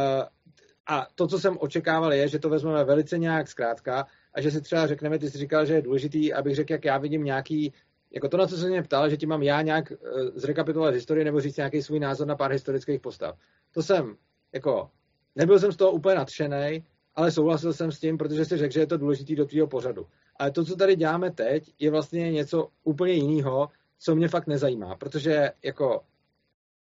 a 0.86 1.06
to, 1.14 1.26
co 1.26 1.38
jsem 1.38 1.58
očekával, 1.60 2.12
je, 2.12 2.28
že 2.28 2.38
to 2.38 2.48
vezmeme 2.48 2.84
velice 2.84 3.18
nějak 3.18 3.48
zkrátka 3.48 4.06
a 4.34 4.40
že 4.40 4.50
si 4.50 4.60
třeba 4.60 4.86
řekneme, 4.86 5.18
ty 5.18 5.30
jsi 5.30 5.38
říkal, 5.38 5.66
že 5.66 5.74
je 5.74 5.82
důležitý, 5.82 6.32
abych 6.32 6.54
řekl, 6.54 6.72
jak 6.72 6.84
já 6.84 6.98
vidím 6.98 7.24
nějaký 7.24 7.72
jako 8.10 8.28
to, 8.28 8.36
na 8.36 8.46
co 8.46 8.56
se 8.56 8.68
mě 8.68 8.82
ptal, 8.82 9.10
že 9.10 9.16
ti 9.16 9.26
mám 9.26 9.42
já 9.42 9.62
nějak 9.62 9.92
uh, 9.92 10.30
zrekapitulovat 10.34 10.94
historii 10.94 11.24
nebo 11.24 11.40
říct 11.40 11.56
nějaký 11.56 11.82
svůj 11.82 12.00
názor 12.00 12.26
na 12.26 12.36
pár 12.36 12.52
historických 12.52 13.00
postav. 13.00 13.38
To 13.74 13.82
jsem 13.82 14.16
jako 14.54 14.90
nebyl 15.36 15.58
jsem 15.58 15.72
z 15.72 15.76
toho 15.76 15.90
úplně 15.90 16.14
nadšený, 16.14 16.84
ale 17.14 17.30
souhlasil 17.30 17.72
jsem 17.72 17.92
s 17.92 18.00
tím, 18.00 18.18
protože 18.18 18.44
si 18.44 18.56
řekl, 18.56 18.72
že 18.72 18.80
je 18.80 18.86
to 18.86 18.98
důležitý 18.98 19.36
do 19.36 19.46
tvýho 19.46 19.66
pořadu. 19.66 20.06
Ale 20.36 20.50
to, 20.50 20.64
co 20.64 20.76
tady 20.76 20.96
děláme 20.96 21.30
teď, 21.30 21.74
je 21.78 21.90
vlastně 21.90 22.32
něco 22.32 22.68
úplně 22.84 23.12
jiného, 23.12 23.68
co 23.98 24.14
mě 24.14 24.28
fakt 24.28 24.46
nezajímá, 24.46 24.96
protože 24.96 25.50
jako 25.62 26.00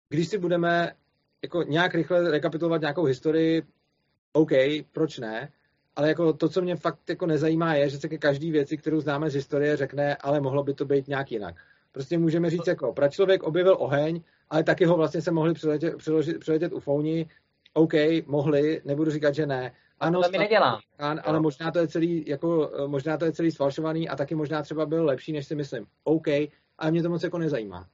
když 0.08 0.28
si 0.28 0.38
budeme 0.38 0.92
jako 1.42 1.62
nějak 1.62 1.94
rychle 1.94 2.30
rekapitulovat 2.30 2.80
nějakou 2.80 3.04
historii, 3.04 3.62
OK, 4.32 4.50
proč 4.92 5.18
ne, 5.18 5.52
ale 5.96 6.08
jako 6.08 6.32
to, 6.32 6.48
co 6.48 6.62
mě 6.62 6.76
fakt 6.76 7.08
jako 7.08 7.26
nezajímá, 7.26 7.74
je, 7.74 7.88
že 7.88 7.98
se 7.98 8.08
ke 8.08 8.18
každý 8.18 8.50
věci, 8.50 8.76
kterou 8.76 9.00
známe 9.00 9.30
z 9.30 9.34
historie, 9.34 9.76
řekne, 9.76 10.16
ale 10.16 10.40
mohlo 10.40 10.62
by 10.62 10.74
to 10.74 10.84
být 10.84 11.08
nějak 11.08 11.32
jinak. 11.32 11.54
Prostě 11.92 12.18
můžeme 12.18 12.50
říct 12.50 12.66
jako, 12.66 12.92
pračlověk 12.92 13.42
objevil 13.42 13.76
oheň, 13.78 14.20
ale 14.50 14.64
taky 14.64 14.84
ho 14.84 14.96
vlastně 14.96 15.22
se 15.22 15.30
mohli 15.30 15.54
přiletět, 15.54 15.94
přiletět 16.38 16.72
ufouni, 16.72 17.28
OK, 17.72 17.92
mohli, 18.26 18.82
nebudu 18.84 19.10
říkat, 19.10 19.34
že 19.34 19.46
ne. 19.46 19.72
Ano, 20.00 20.22
to 20.22 20.30
mi 20.30 20.38
nedělám. 20.38 20.80
An, 20.98 21.20
ale 21.24 21.40
možná 21.40 21.70
to 21.70 21.78
je 21.78 21.88
celý, 21.88 22.24
jako, 22.28 22.70
možná 22.86 23.16
to 23.16 23.24
je 23.24 23.32
celý 23.32 23.50
sfalšovaný 23.50 24.08
a 24.08 24.16
taky 24.16 24.34
možná 24.34 24.62
třeba 24.62 24.86
byl 24.86 25.04
lepší, 25.04 25.32
než 25.32 25.46
si 25.46 25.54
myslím. 25.54 25.86
OK, 26.04 26.26
ale 26.78 26.90
mě 26.90 27.02
to 27.02 27.10
moc 27.10 27.22
jako 27.22 27.38
nezajímá. 27.38 27.88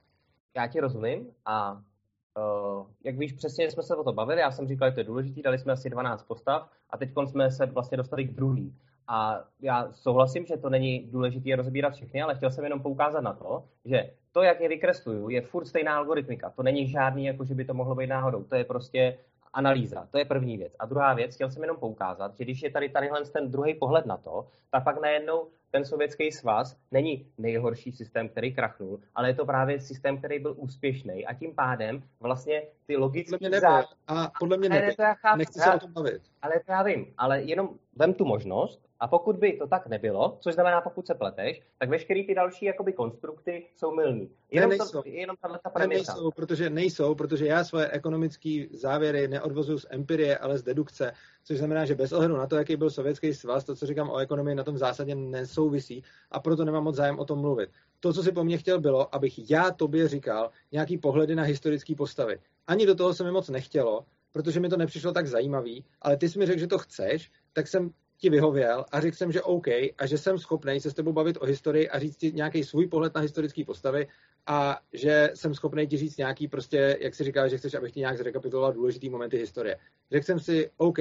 Já 0.55 0.67
ti 0.67 0.79
rozumím 0.79 1.27
a 1.45 1.73
uh, 1.73 2.87
jak 3.03 3.17
víš, 3.17 3.33
přesně 3.33 3.71
jsme 3.71 3.83
se 3.83 3.95
o 3.95 4.03
to 4.03 4.13
bavili, 4.13 4.41
já 4.41 4.51
jsem 4.51 4.67
říkal, 4.67 4.89
že 4.89 4.93
to 4.93 4.99
je 4.99 5.03
důležité, 5.03 5.41
dali 5.41 5.59
jsme 5.59 5.73
asi 5.73 5.89
12 5.89 6.23
postav 6.23 6.69
a 6.89 6.97
teď 6.97 7.09
jsme 7.25 7.51
se 7.51 7.65
vlastně 7.65 7.97
dostali 7.97 8.25
k 8.25 8.33
druhý. 8.33 8.75
A 9.07 9.43
já 9.61 9.91
souhlasím, 9.91 10.45
že 10.45 10.57
to 10.57 10.69
není 10.69 11.07
důležité 11.11 11.55
rozbírat 11.55 11.93
všechny, 11.93 12.21
ale 12.21 12.35
chtěl 12.35 12.51
jsem 12.51 12.63
jenom 12.63 12.81
poukázat 12.81 13.23
na 13.23 13.33
to, 13.33 13.63
že 13.85 14.11
to, 14.31 14.43
jak 14.43 14.61
je 14.61 14.69
vykresluju, 14.69 15.29
je 15.29 15.41
furt 15.41 15.65
stejná 15.65 15.97
algoritmika. 15.97 16.49
To 16.49 16.63
není 16.63 16.87
žádný, 16.87 17.25
jako 17.25 17.45
že 17.45 17.55
by 17.55 17.65
to 17.65 17.73
mohlo 17.73 17.95
být 17.95 18.07
náhodou. 18.07 18.43
To 18.43 18.55
je 18.55 18.63
prostě 18.63 19.17
analýza. 19.53 20.07
To 20.11 20.17
je 20.17 20.25
první 20.25 20.57
věc. 20.57 20.73
A 20.79 20.85
druhá 20.85 21.13
věc, 21.13 21.35
chtěl 21.35 21.51
jsem 21.51 21.61
jenom 21.61 21.77
poukázat, 21.77 22.37
že 22.37 22.43
když 22.43 22.61
je 22.61 22.71
tady 22.71 22.89
tadyhle 22.89 23.25
ten 23.25 23.51
druhý 23.51 23.73
pohled 23.73 24.05
na 24.05 24.17
to, 24.17 24.47
tak 24.71 24.83
pak 24.83 25.01
najednou 25.01 25.47
ten 25.77 25.85
sovětský 25.85 26.31
svaz 26.31 26.75
není 26.91 27.27
nejhorší 27.37 27.91
systém, 27.91 28.29
který 28.29 28.53
krachnul, 28.53 28.99
ale 29.15 29.29
je 29.29 29.33
to 29.33 29.45
právě 29.45 29.79
systém, 29.79 30.17
který 30.17 30.39
byl 30.39 30.55
úspěšný 30.57 31.25
a 31.25 31.33
tím 31.33 31.55
pádem 31.55 32.03
vlastně 32.19 32.63
ty 32.87 32.97
logické... 32.97 33.37
Podle 33.37 33.49
mě 33.49 33.49
nebyl. 33.49 33.85
A 34.07 34.31
podle 34.39 34.57
mě 34.57 34.69
nebyl. 34.69 34.95
Nechci 35.37 35.59
se 35.59 35.73
o 35.73 35.79
tom 35.79 35.93
bavit. 35.93 36.21
Ale 36.41 36.53
to 36.65 36.71
já 36.71 36.83
vím. 36.83 37.13
Ale 37.17 37.41
jenom 37.41 37.69
vem 37.95 38.13
tu 38.13 38.25
možnost, 38.25 38.87
a 38.99 39.07
pokud 39.07 39.37
by 39.37 39.53
to 39.53 39.67
tak 39.67 39.87
nebylo, 39.87 40.37
což 40.39 40.53
znamená, 40.53 40.81
pokud 40.81 41.07
se 41.07 41.15
pleteš, 41.15 41.61
tak 41.77 41.89
veškeré 41.89 42.23
ty 42.23 42.35
další 42.35 42.65
jakoby 42.65 42.93
konstrukty 42.93 43.67
jsou 43.75 43.95
mylný. 43.95 44.29
Jenom, 44.51 44.69
ne, 44.69 44.77
nejsou. 44.77 45.01
To, 45.01 45.09
jenom 45.09 45.35
tato 45.63 45.87
nejsou, 45.87 46.31
protože 46.31 46.69
nejsou, 46.69 47.15
protože 47.15 47.45
já 47.45 47.63
svoje 47.63 47.89
ekonomické 47.89 48.65
závěry 48.71 49.27
neodvozuju 49.27 49.79
z 49.79 49.85
empirie, 49.89 50.37
ale 50.37 50.57
z 50.57 50.63
dedukce, 50.63 51.13
což 51.47 51.57
znamená, 51.57 51.85
že 51.85 51.95
bez 51.95 52.11
ohledu 52.11 52.37
na 52.37 52.47
to, 52.47 52.55
jaký 52.55 52.75
byl 52.75 52.89
sovětský 52.89 53.33
svaz, 53.33 53.63
to, 53.63 53.75
co 53.75 53.85
říkám 53.85 54.09
o 54.09 54.17
ekonomii, 54.17 54.55
na 54.55 54.63
tom 54.63 54.77
zásadě 54.77 55.15
nesouvisí 55.15 56.03
a 56.31 56.39
proto 56.39 56.65
nemám 56.65 56.83
moc 56.83 56.95
zájem 56.95 57.19
o 57.19 57.25
tom 57.25 57.39
mluvit. 57.39 57.69
To, 57.99 58.13
co 58.13 58.23
si 58.23 58.31
po 58.31 58.43
mně 58.43 58.57
chtěl, 58.57 58.79
bylo, 58.79 59.15
abych 59.15 59.51
já 59.51 59.71
tobě 59.71 60.07
říkal 60.07 60.51
nějaký 60.71 60.97
pohledy 60.97 61.35
na 61.35 61.43
historické 61.43 61.95
postavy. 61.95 62.39
Ani 62.67 62.85
do 62.85 62.95
toho 62.95 63.13
se 63.13 63.23
mi 63.23 63.31
moc 63.31 63.49
nechtělo, 63.49 64.05
protože 64.31 64.59
mi 64.59 64.69
to 64.69 64.77
nepřišlo 64.77 65.11
tak 65.11 65.27
zajímavý, 65.27 65.85
ale 66.01 66.17
ty 66.17 66.29
jsi 66.29 66.39
mi 66.39 66.45
řekl, 66.45 66.59
že 66.59 66.67
to 66.67 66.77
chceš, 66.77 67.31
tak 67.53 67.67
jsem 67.67 67.91
ti 68.17 68.29
vyhověl 68.29 68.85
a 68.91 69.01
řekl 69.01 69.17
jsem, 69.17 69.31
že 69.31 69.41
OK 69.41 69.67
a 69.67 70.05
že 70.05 70.17
jsem 70.17 70.37
schopný 70.37 70.79
se 70.79 70.91
s 70.91 70.93
tebou 70.93 71.13
bavit 71.13 71.37
o 71.41 71.45
historii 71.45 71.89
a 71.89 71.99
říct 71.99 72.17
ti 72.17 72.31
nějaký 72.31 72.63
svůj 72.63 72.87
pohled 72.87 73.15
na 73.15 73.21
historické 73.21 73.65
postavy 73.65 74.07
a 74.47 74.79
že 74.93 75.31
jsem 75.33 75.55
schopný 75.55 75.87
ti 75.87 75.97
říct 75.97 76.17
nějaký 76.17 76.47
prostě, 76.47 76.97
jak 77.01 77.15
si 77.15 77.23
říká, 77.23 77.47
že 77.47 77.57
chceš, 77.57 77.73
abych 77.73 77.91
ti 77.91 77.99
nějak 77.99 78.17
zrekapituloval 78.17 78.73
důležitý 78.73 79.09
momenty 79.09 79.37
historie. 79.37 79.77
Řekl 80.11 80.25
jsem 80.25 80.39
si, 80.39 80.71
OK, 80.77 80.97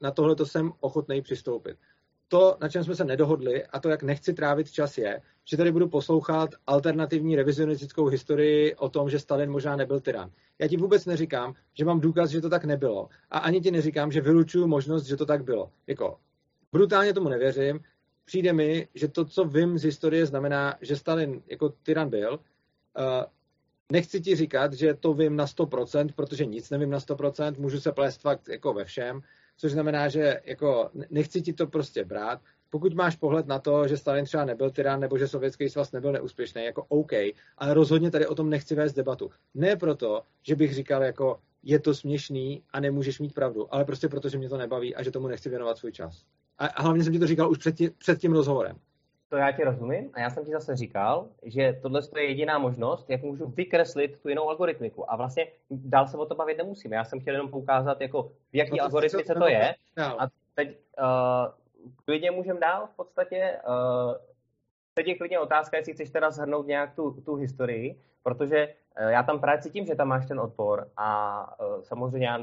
na 0.00 0.10
tohle 0.10 0.36
to 0.36 0.46
jsem 0.46 0.72
ochotný 0.80 1.22
přistoupit. 1.22 1.76
To, 2.28 2.56
na 2.60 2.68
čem 2.68 2.84
jsme 2.84 2.94
se 2.94 3.04
nedohodli 3.04 3.64
a 3.66 3.80
to, 3.80 3.88
jak 3.88 4.02
nechci 4.02 4.34
trávit 4.34 4.70
čas, 4.70 4.98
je, 4.98 5.20
že 5.44 5.56
tady 5.56 5.72
budu 5.72 5.88
poslouchat 5.88 6.50
alternativní 6.66 7.36
revizionistickou 7.36 8.06
historii 8.06 8.74
o 8.74 8.88
tom, 8.88 9.10
že 9.10 9.18
Stalin 9.18 9.50
možná 9.50 9.76
nebyl 9.76 10.00
tyran. 10.00 10.30
Já 10.58 10.68
ti 10.68 10.76
vůbec 10.76 11.06
neříkám, 11.06 11.54
že 11.74 11.84
mám 11.84 12.00
důkaz, 12.00 12.30
že 12.30 12.40
to 12.40 12.50
tak 12.50 12.64
nebylo. 12.64 13.08
A 13.30 13.38
ani 13.38 13.60
ti 13.60 13.70
neříkám, 13.70 14.12
že 14.12 14.20
vylučuju 14.20 14.66
možnost, 14.66 15.04
že 15.04 15.16
to 15.16 15.26
tak 15.26 15.44
bylo. 15.44 15.70
Jako, 15.86 16.18
brutálně 16.72 17.14
tomu 17.14 17.28
nevěřím. 17.28 17.80
Přijde 18.24 18.52
mi, 18.52 18.88
že 18.94 19.08
to, 19.08 19.24
co 19.24 19.44
vím 19.44 19.78
z 19.78 19.84
historie, 19.84 20.26
znamená, 20.26 20.74
že 20.80 20.96
Stalin 20.96 21.42
jako 21.46 21.68
tyran 21.68 22.10
byl. 22.10 22.38
Nechci 23.90 24.20
ti 24.20 24.36
říkat, 24.36 24.72
že 24.72 24.94
to 24.94 25.14
vím 25.14 25.36
na 25.36 25.46
100%, 25.46 26.08
protože 26.16 26.46
nic 26.46 26.70
nevím 26.70 26.90
na 26.90 26.98
100%, 26.98 27.54
můžu 27.58 27.80
se 27.80 27.92
plést 27.92 28.20
fakt 28.20 28.48
jako 28.48 28.72
ve 28.72 28.84
všem, 28.84 29.20
což 29.56 29.72
znamená, 29.72 30.08
že 30.08 30.40
jako 30.44 30.90
nechci 31.10 31.42
ti 31.42 31.52
to 31.52 31.66
prostě 31.66 32.04
brát. 32.04 32.40
Pokud 32.70 32.94
máš 32.94 33.16
pohled 33.16 33.46
na 33.46 33.58
to, 33.58 33.88
že 33.88 33.96
Stalin 33.96 34.24
třeba 34.24 34.44
nebyl 34.44 34.70
tyran 34.70 35.00
nebo 35.00 35.18
že 35.18 35.28
Sovětský 35.28 35.68
svaz 35.68 35.92
nebyl 35.92 36.12
neúspěšný, 36.12 36.64
jako 36.64 36.84
OK, 36.88 37.12
ale 37.58 37.74
rozhodně 37.74 38.10
tady 38.10 38.26
o 38.26 38.34
tom 38.34 38.50
nechci 38.50 38.74
vést 38.74 38.94
debatu. 38.94 39.30
Ne 39.54 39.76
proto, 39.76 40.22
že 40.42 40.56
bych 40.56 40.74
říkal 40.74 41.02
jako 41.02 41.40
je 41.62 41.78
to 41.78 41.94
směšný 41.94 42.62
a 42.70 42.80
nemůžeš 42.80 43.20
mít 43.20 43.34
pravdu, 43.34 43.74
ale 43.74 43.84
prostě 43.84 44.08
proto, 44.08 44.28
že 44.28 44.38
mě 44.38 44.48
to 44.48 44.56
nebaví 44.56 44.94
a 44.94 45.02
že 45.02 45.10
tomu 45.10 45.28
nechci 45.28 45.48
věnovat 45.48 45.78
svůj 45.78 45.92
čas. 45.92 46.24
A 46.58 46.82
hlavně 46.82 47.04
jsem 47.04 47.12
ti 47.12 47.18
to 47.18 47.26
říkal 47.26 47.50
už 47.50 47.58
před, 47.58 47.74
před 47.98 48.20
tím 48.20 48.32
rozhovorem. 48.32 48.76
To 49.30 49.36
já 49.36 49.52
ti 49.52 49.64
rozumím 49.64 50.10
a 50.14 50.20
já 50.20 50.30
jsem 50.30 50.44
ti 50.44 50.50
zase 50.50 50.76
říkal, 50.76 51.28
že 51.42 51.78
tohle 51.82 52.00
je 52.16 52.28
jediná 52.28 52.58
možnost, 52.58 53.10
jak 53.10 53.22
můžu 53.22 53.46
vykreslit 53.46 54.22
tu 54.22 54.28
jinou 54.28 54.48
algoritmiku. 54.48 55.12
A 55.12 55.16
vlastně 55.16 55.46
dál 55.70 56.06
se 56.06 56.16
o 56.16 56.26
to 56.26 56.34
bavit 56.34 56.58
nemusím. 56.58 56.92
Já 56.92 57.04
jsem 57.04 57.20
chtěl 57.20 57.34
jenom 57.34 57.50
poukázat, 57.50 58.00
jako 58.00 58.22
v 58.52 58.56
jaký 58.56 58.76
no 58.78 58.84
algoritmice 58.84 59.34
to 59.34 59.48
je. 59.48 59.74
A 60.18 60.26
teď 60.54 60.78
uh, 60.98 61.06
klidně 62.04 62.30
můžeme 62.30 62.60
dál 62.60 62.86
v 62.86 62.96
podstatě. 62.96 63.58
Uh, 63.68 64.29
teď 65.00 65.08
je 65.08 65.14
klidně 65.14 65.38
otázka, 65.38 65.76
jestli 65.76 65.92
chceš 65.92 66.10
teda 66.10 66.30
zhrnout 66.30 66.66
nějak 66.66 66.94
tu, 66.94 67.10
tu 67.10 67.34
historii, 67.34 68.00
protože 68.22 68.68
eh, 68.96 69.12
já 69.12 69.22
tam 69.22 69.40
právě 69.40 69.62
cítím, 69.62 69.86
že 69.86 69.94
tam 69.94 70.08
máš 70.08 70.26
ten 70.26 70.40
odpor 70.40 70.88
a 70.96 71.08
uh, 71.60 71.82
samozřejmě 71.82 72.26
já 72.26 72.38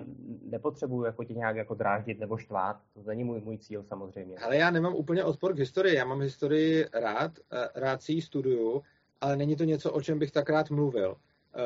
nepotřebuju 0.49 1.03
jako 1.03 1.23
tě 1.23 1.33
nějak 1.33 1.55
jako 1.55 1.73
dráždit 1.73 2.19
nebo 2.19 2.37
štvát, 2.37 2.77
to 2.93 3.01
není 3.05 3.23
můj, 3.23 3.41
můj 3.41 3.57
cíl 3.57 3.83
samozřejmě. 3.83 4.37
Ale 4.37 4.57
já 4.57 4.71
nemám 4.71 4.95
úplně 4.95 5.23
odpor 5.23 5.53
k 5.53 5.59
historii, 5.59 5.95
já 5.95 6.05
mám 6.05 6.21
historii 6.21 6.85
rád, 6.93 7.31
uh, 7.39 7.81
rád 7.81 8.01
si 8.01 8.13
ji 8.13 8.21
studuju, 8.21 8.83
ale 9.21 9.35
není 9.35 9.55
to 9.55 9.63
něco, 9.63 9.91
o 9.91 10.01
čem 10.01 10.19
bych 10.19 10.31
tak 10.31 10.49
rád 10.49 10.69
mluvil. 10.69 11.17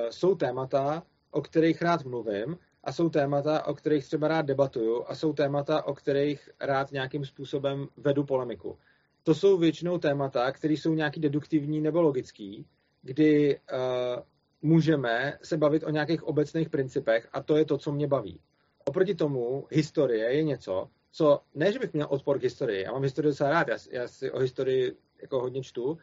Jsou 0.09 0.35
témata, 0.35 1.03
o 1.31 1.41
kterých 1.41 1.81
rád 1.81 2.03
mluvím 2.03 2.57
a 2.83 2.91
jsou 2.91 3.09
témata, 3.09 3.67
o 3.67 3.73
kterých 3.73 4.05
třeba 4.05 4.27
rád 4.27 4.45
debatuju 4.45 5.03
a 5.07 5.15
jsou 5.15 5.33
témata, 5.33 5.83
o 5.83 5.93
kterých 5.93 6.49
rád 6.59 6.91
nějakým 6.91 7.25
způsobem 7.25 7.87
vedu 7.97 8.23
polemiku. 8.23 8.77
To 9.23 9.35
jsou 9.35 9.57
většinou 9.57 9.97
témata, 9.97 10.51
které 10.51 10.73
jsou 10.73 10.93
nějaký 10.93 11.19
deduktivní 11.19 11.81
nebo 11.81 12.01
logický, 12.01 12.65
kdy 13.01 13.59
uh, 13.59 14.23
můžeme 14.61 15.37
se 15.43 15.57
bavit 15.57 15.83
o 15.83 15.89
nějakých 15.89 16.23
obecných 16.23 16.69
principech 16.69 17.29
a 17.33 17.43
to 17.43 17.57
je 17.57 17.65
to, 17.65 17.77
co 17.77 17.91
mě 17.91 18.07
baví. 18.07 18.39
Oproti 18.85 19.15
tomu 19.15 19.67
historie 19.69 20.33
je 20.33 20.43
něco, 20.43 20.87
co, 21.11 21.39
ne, 21.55 21.71
že 21.71 21.79
bych 21.79 21.93
měl 21.93 22.07
odpor 22.09 22.39
k 22.39 22.43
historii, 22.43 22.83
já 22.83 22.91
mám 22.91 23.03
historii 23.03 23.31
docela 23.31 23.49
rád, 23.49 23.67
já, 23.67 23.77
já 23.91 24.07
si 24.07 24.31
o 24.31 24.39
historii 24.39 24.97
jako 25.21 25.39
hodně 25.39 25.63
čtu, 25.63 25.97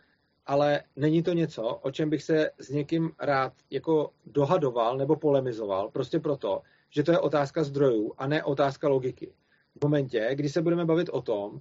ale 0.47 0.83
není 0.97 1.23
to 1.23 1.33
něco, 1.33 1.63
o 1.63 1.91
čem 1.91 2.11
bych 2.11 2.23
se 2.23 2.51
s 2.59 2.69
někým 2.71 3.11
rád 3.21 3.53
jako 3.71 4.11
dohadoval 4.27 4.97
nebo 4.97 5.17
polemizoval, 5.17 5.91
prostě 5.91 6.21
proto, 6.21 6.63
že 6.91 7.03
to 7.03 7.13
je 7.13 7.19
otázka 7.19 7.65
zdrojů 7.65 8.15
a 8.19 8.27
ne 8.27 8.45
otázka 8.45 8.89
logiky. 8.89 9.33
V 9.81 9.85
momentě, 9.85 10.29
kdy 10.35 10.49
se 10.49 10.63
budeme 10.63 10.85
bavit 10.85 11.09
o 11.09 11.23
tom, 11.23 11.61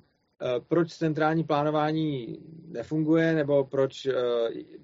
proč 0.67 0.93
centrální 0.93 1.43
plánování 1.43 2.39
nefunguje, 2.67 3.35
nebo 3.35 3.63
proč, 3.63 4.05
eh, 4.05 4.13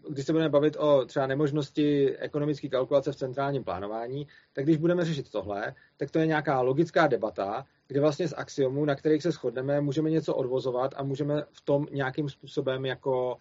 když 0.10 0.26
se 0.26 0.32
budeme 0.32 0.50
bavit 0.50 0.76
o 0.80 1.06
třeba 1.06 1.28
nemožnosti 1.28 2.18
ekonomické 2.18 2.70
kalkulace 2.70 3.12
v 3.12 3.16
centrálním 3.16 3.64
plánování, 3.64 4.28
tak 4.54 4.64
když 4.64 4.78
budeme 4.78 5.06
řešit 5.06 5.32
tohle, 5.32 5.74
tak 5.98 6.12
to 6.12 6.20
je 6.20 6.28
nějaká 6.28 6.62
logická 6.62 7.08
debata, 7.08 7.66
kde 7.88 8.00
vlastně 8.00 8.28
z 8.28 8.34
axiomů, 8.38 8.86
na 8.86 8.96
kterých 8.96 9.24
se 9.24 9.32
shodneme, 9.32 9.82
můžeme 9.82 10.10
něco 10.10 10.36
odvozovat 10.36 10.94
a 10.96 11.04
můžeme 11.04 11.44
v 11.52 11.62
tom 11.62 11.88
nějakým 11.92 12.30
způsobem 12.30 12.86
jako, 12.86 13.38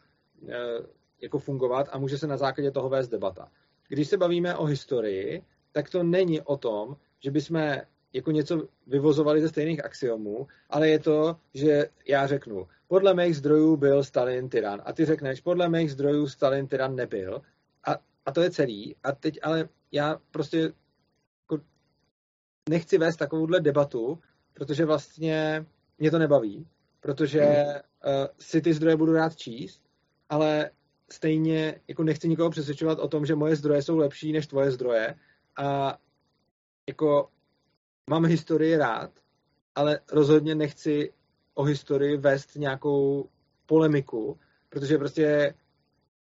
eh, 0.48 0.86
jako 1.22 1.38
fungovat 1.38 1.88
a 1.92 1.98
může 1.98 2.18
se 2.18 2.26
na 2.26 2.36
základě 2.36 2.70
toho 2.70 2.88
vést 2.88 3.08
debata. 3.08 3.48
Když 3.88 4.08
se 4.08 4.16
bavíme 4.16 4.56
o 4.56 4.64
historii, 4.64 5.42
tak 5.72 5.90
to 5.90 6.02
není 6.02 6.40
o 6.40 6.56
tom, 6.56 6.96
že 7.20 7.30
bychom 7.30 7.76
jako 8.12 8.30
něco 8.30 8.68
vyvozovali 8.86 9.40
ze 9.40 9.48
stejných 9.48 9.84
axiomů, 9.84 10.46
ale 10.70 10.88
je 10.88 10.98
to, 10.98 11.36
že 11.54 11.88
já 12.08 12.26
řeknu, 12.26 12.68
podle 12.88 13.14
mých 13.14 13.36
zdrojů 13.36 13.76
byl 13.76 14.04
Stalin 14.04 14.48
tyran. 14.48 14.82
A 14.84 14.92
ty 14.92 15.04
řekneš, 15.04 15.40
podle 15.40 15.68
mých 15.68 15.92
zdrojů 15.92 16.28
Stalin 16.28 16.68
tyran 16.68 16.96
nebyl. 16.96 17.42
A, 17.86 17.96
a 18.26 18.32
to 18.32 18.40
je 18.40 18.50
celý. 18.50 18.96
A 19.02 19.12
teď 19.12 19.38
ale 19.42 19.68
já 19.92 20.20
prostě 20.30 20.58
jako 21.42 21.64
nechci 22.68 22.98
vést 22.98 23.16
takovouhle 23.16 23.60
debatu, 23.60 24.18
protože 24.52 24.84
vlastně 24.84 25.66
mě 25.98 26.10
to 26.10 26.18
nebaví, 26.18 26.66
protože 27.00 27.64
uh, 28.04 28.26
si 28.38 28.60
ty 28.60 28.74
zdroje 28.74 28.96
budu 28.96 29.12
rád 29.12 29.36
číst, 29.36 29.82
ale 30.28 30.70
stejně 31.12 31.80
jako 31.88 32.04
nechci 32.04 32.28
nikoho 32.28 32.50
přesvědčovat 32.50 32.98
o 32.98 33.08
tom, 33.08 33.26
že 33.26 33.34
moje 33.34 33.56
zdroje 33.56 33.82
jsou 33.82 33.96
lepší 33.96 34.32
než 34.32 34.46
tvoje 34.46 34.70
zdroje. 34.70 35.14
A 35.56 35.98
jako 36.88 37.28
mám 38.10 38.24
historii 38.24 38.76
rád, 38.76 39.10
ale 39.74 40.00
rozhodně 40.12 40.54
nechci 40.54 41.12
o 41.54 41.62
historii 41.62 42.16
vést 42.16 42.56
nějakou 42.56 43.28
polemiku, 43.66 44.38
protože 44.68 44.98
prostě 44.98 45.54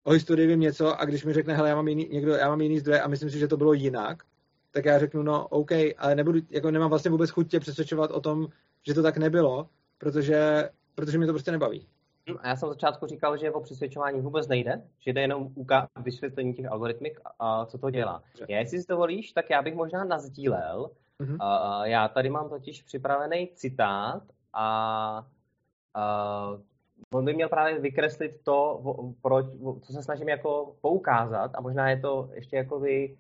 o 0.05 0.11
historii 0.11 0.47
vím 0.47 0.61
něco 0.61 1.01
a 1.01 1.05
když 1.05 1.25
mi 1.25 1.33
řekne, 1.33 1.55
hele, 1.55 1.69
já 1.69 1.77
mám 1.77 1.89
jiný, 1.89 2.09
někdo, 2.13 2.35
já 2.35 2.49
mám 2.49 2.61
jiný 2.61 2.79
zdroje 2.79 3.01
a 3.01 3.09
myslím 3.09 3.31
si, 3.31 3.39
že 3.39 3.49
to 3.49 3.57
bylo 3.57 3.73
jinak, 3.73 4.23
tak 4.71 4.85
já 4.85 4.99
řeknu, 4.99 5.23
no 5.23 5.49
OK, 5.49 5.71
ale 5.99 6.15
nebudu, 6.15 6.41
jako 6.51 6.71
nemám 6.71 6.91
vlastně 6.91 7.11
vůbec 7.11 7.31
chuť 7.31 7.51
tě 7.51 7.61
přesvědčovat 7.61 8.11
o 8.11 8.21
tom, 8.21 8.49
že 8.87 8.95
to 8.95 9.03
tak 9.03 9.17
nebylo, 9.17 9.69
protože, 9.99 10.69
protože 10.95 11.19
mě 11.19 11.27
to 11.27 11.33
prostě 11.33 11.51
nebaví. 11.51 11.87
A 12.39 12.49
já 12.49 12.57
jsem 12.57 12.69
začátku 12.69 13.07
říkal, 13.07 13.37
že 13.37 13.51
o 13.51 13.61
přesvědčování 13.61 14.21
vůbec 14.21 14.49
nejde, 14.49 14.83
že 14.99 15.13
jde 15.13 15.21
jenom 15.21 15.45
uka- 15.45 15.87
vysvětlení 16.03 16.55
těch 16.55 16.67
algoritmik 16.67 17.21
a 17.39 17.67
co 17.67 17.79
to 17.79 17.91
dělá. 17.91 18.23
Já, 18.49 18.59
jestli 18.59 18.81
si 18.81 18.87
to 18.87 18.97
volíš, 18.97 19.33
tak 19.33 19.51
já 19.51 19.63
bych 19.63 19.75
možná 19.75 20.05
nazdílel 20.05 20.91
Uh, 21.21 21.83
já 21.83 22.09
tady 22.09 22.31
mám 22.31 22.49
totiž 22.49 22.83
připravený 22.83 23.51
citát 23.55 24.23
a 24.53 25.27
uh, 25.97 26.61
on 27.15 27.25
by 27.25 27.35
měl 27.35 27.49
právě 27.49 27.81
vykreslit 27.81 28.43
to, 28.45 28.83
proč, 29.23 29.47
co 29.83 29.93
se 29.93 30.03
snažím 30.03 30.29
jako 30.29 30.77
poukázat 30.81 31.51
a 31.55 31.61
možná 31.61 31.91
je 31.91 32.01
to 32.01 32.31
ještě 32.33 32.57
jako 32.57 32.81
vy, 32.81 33.17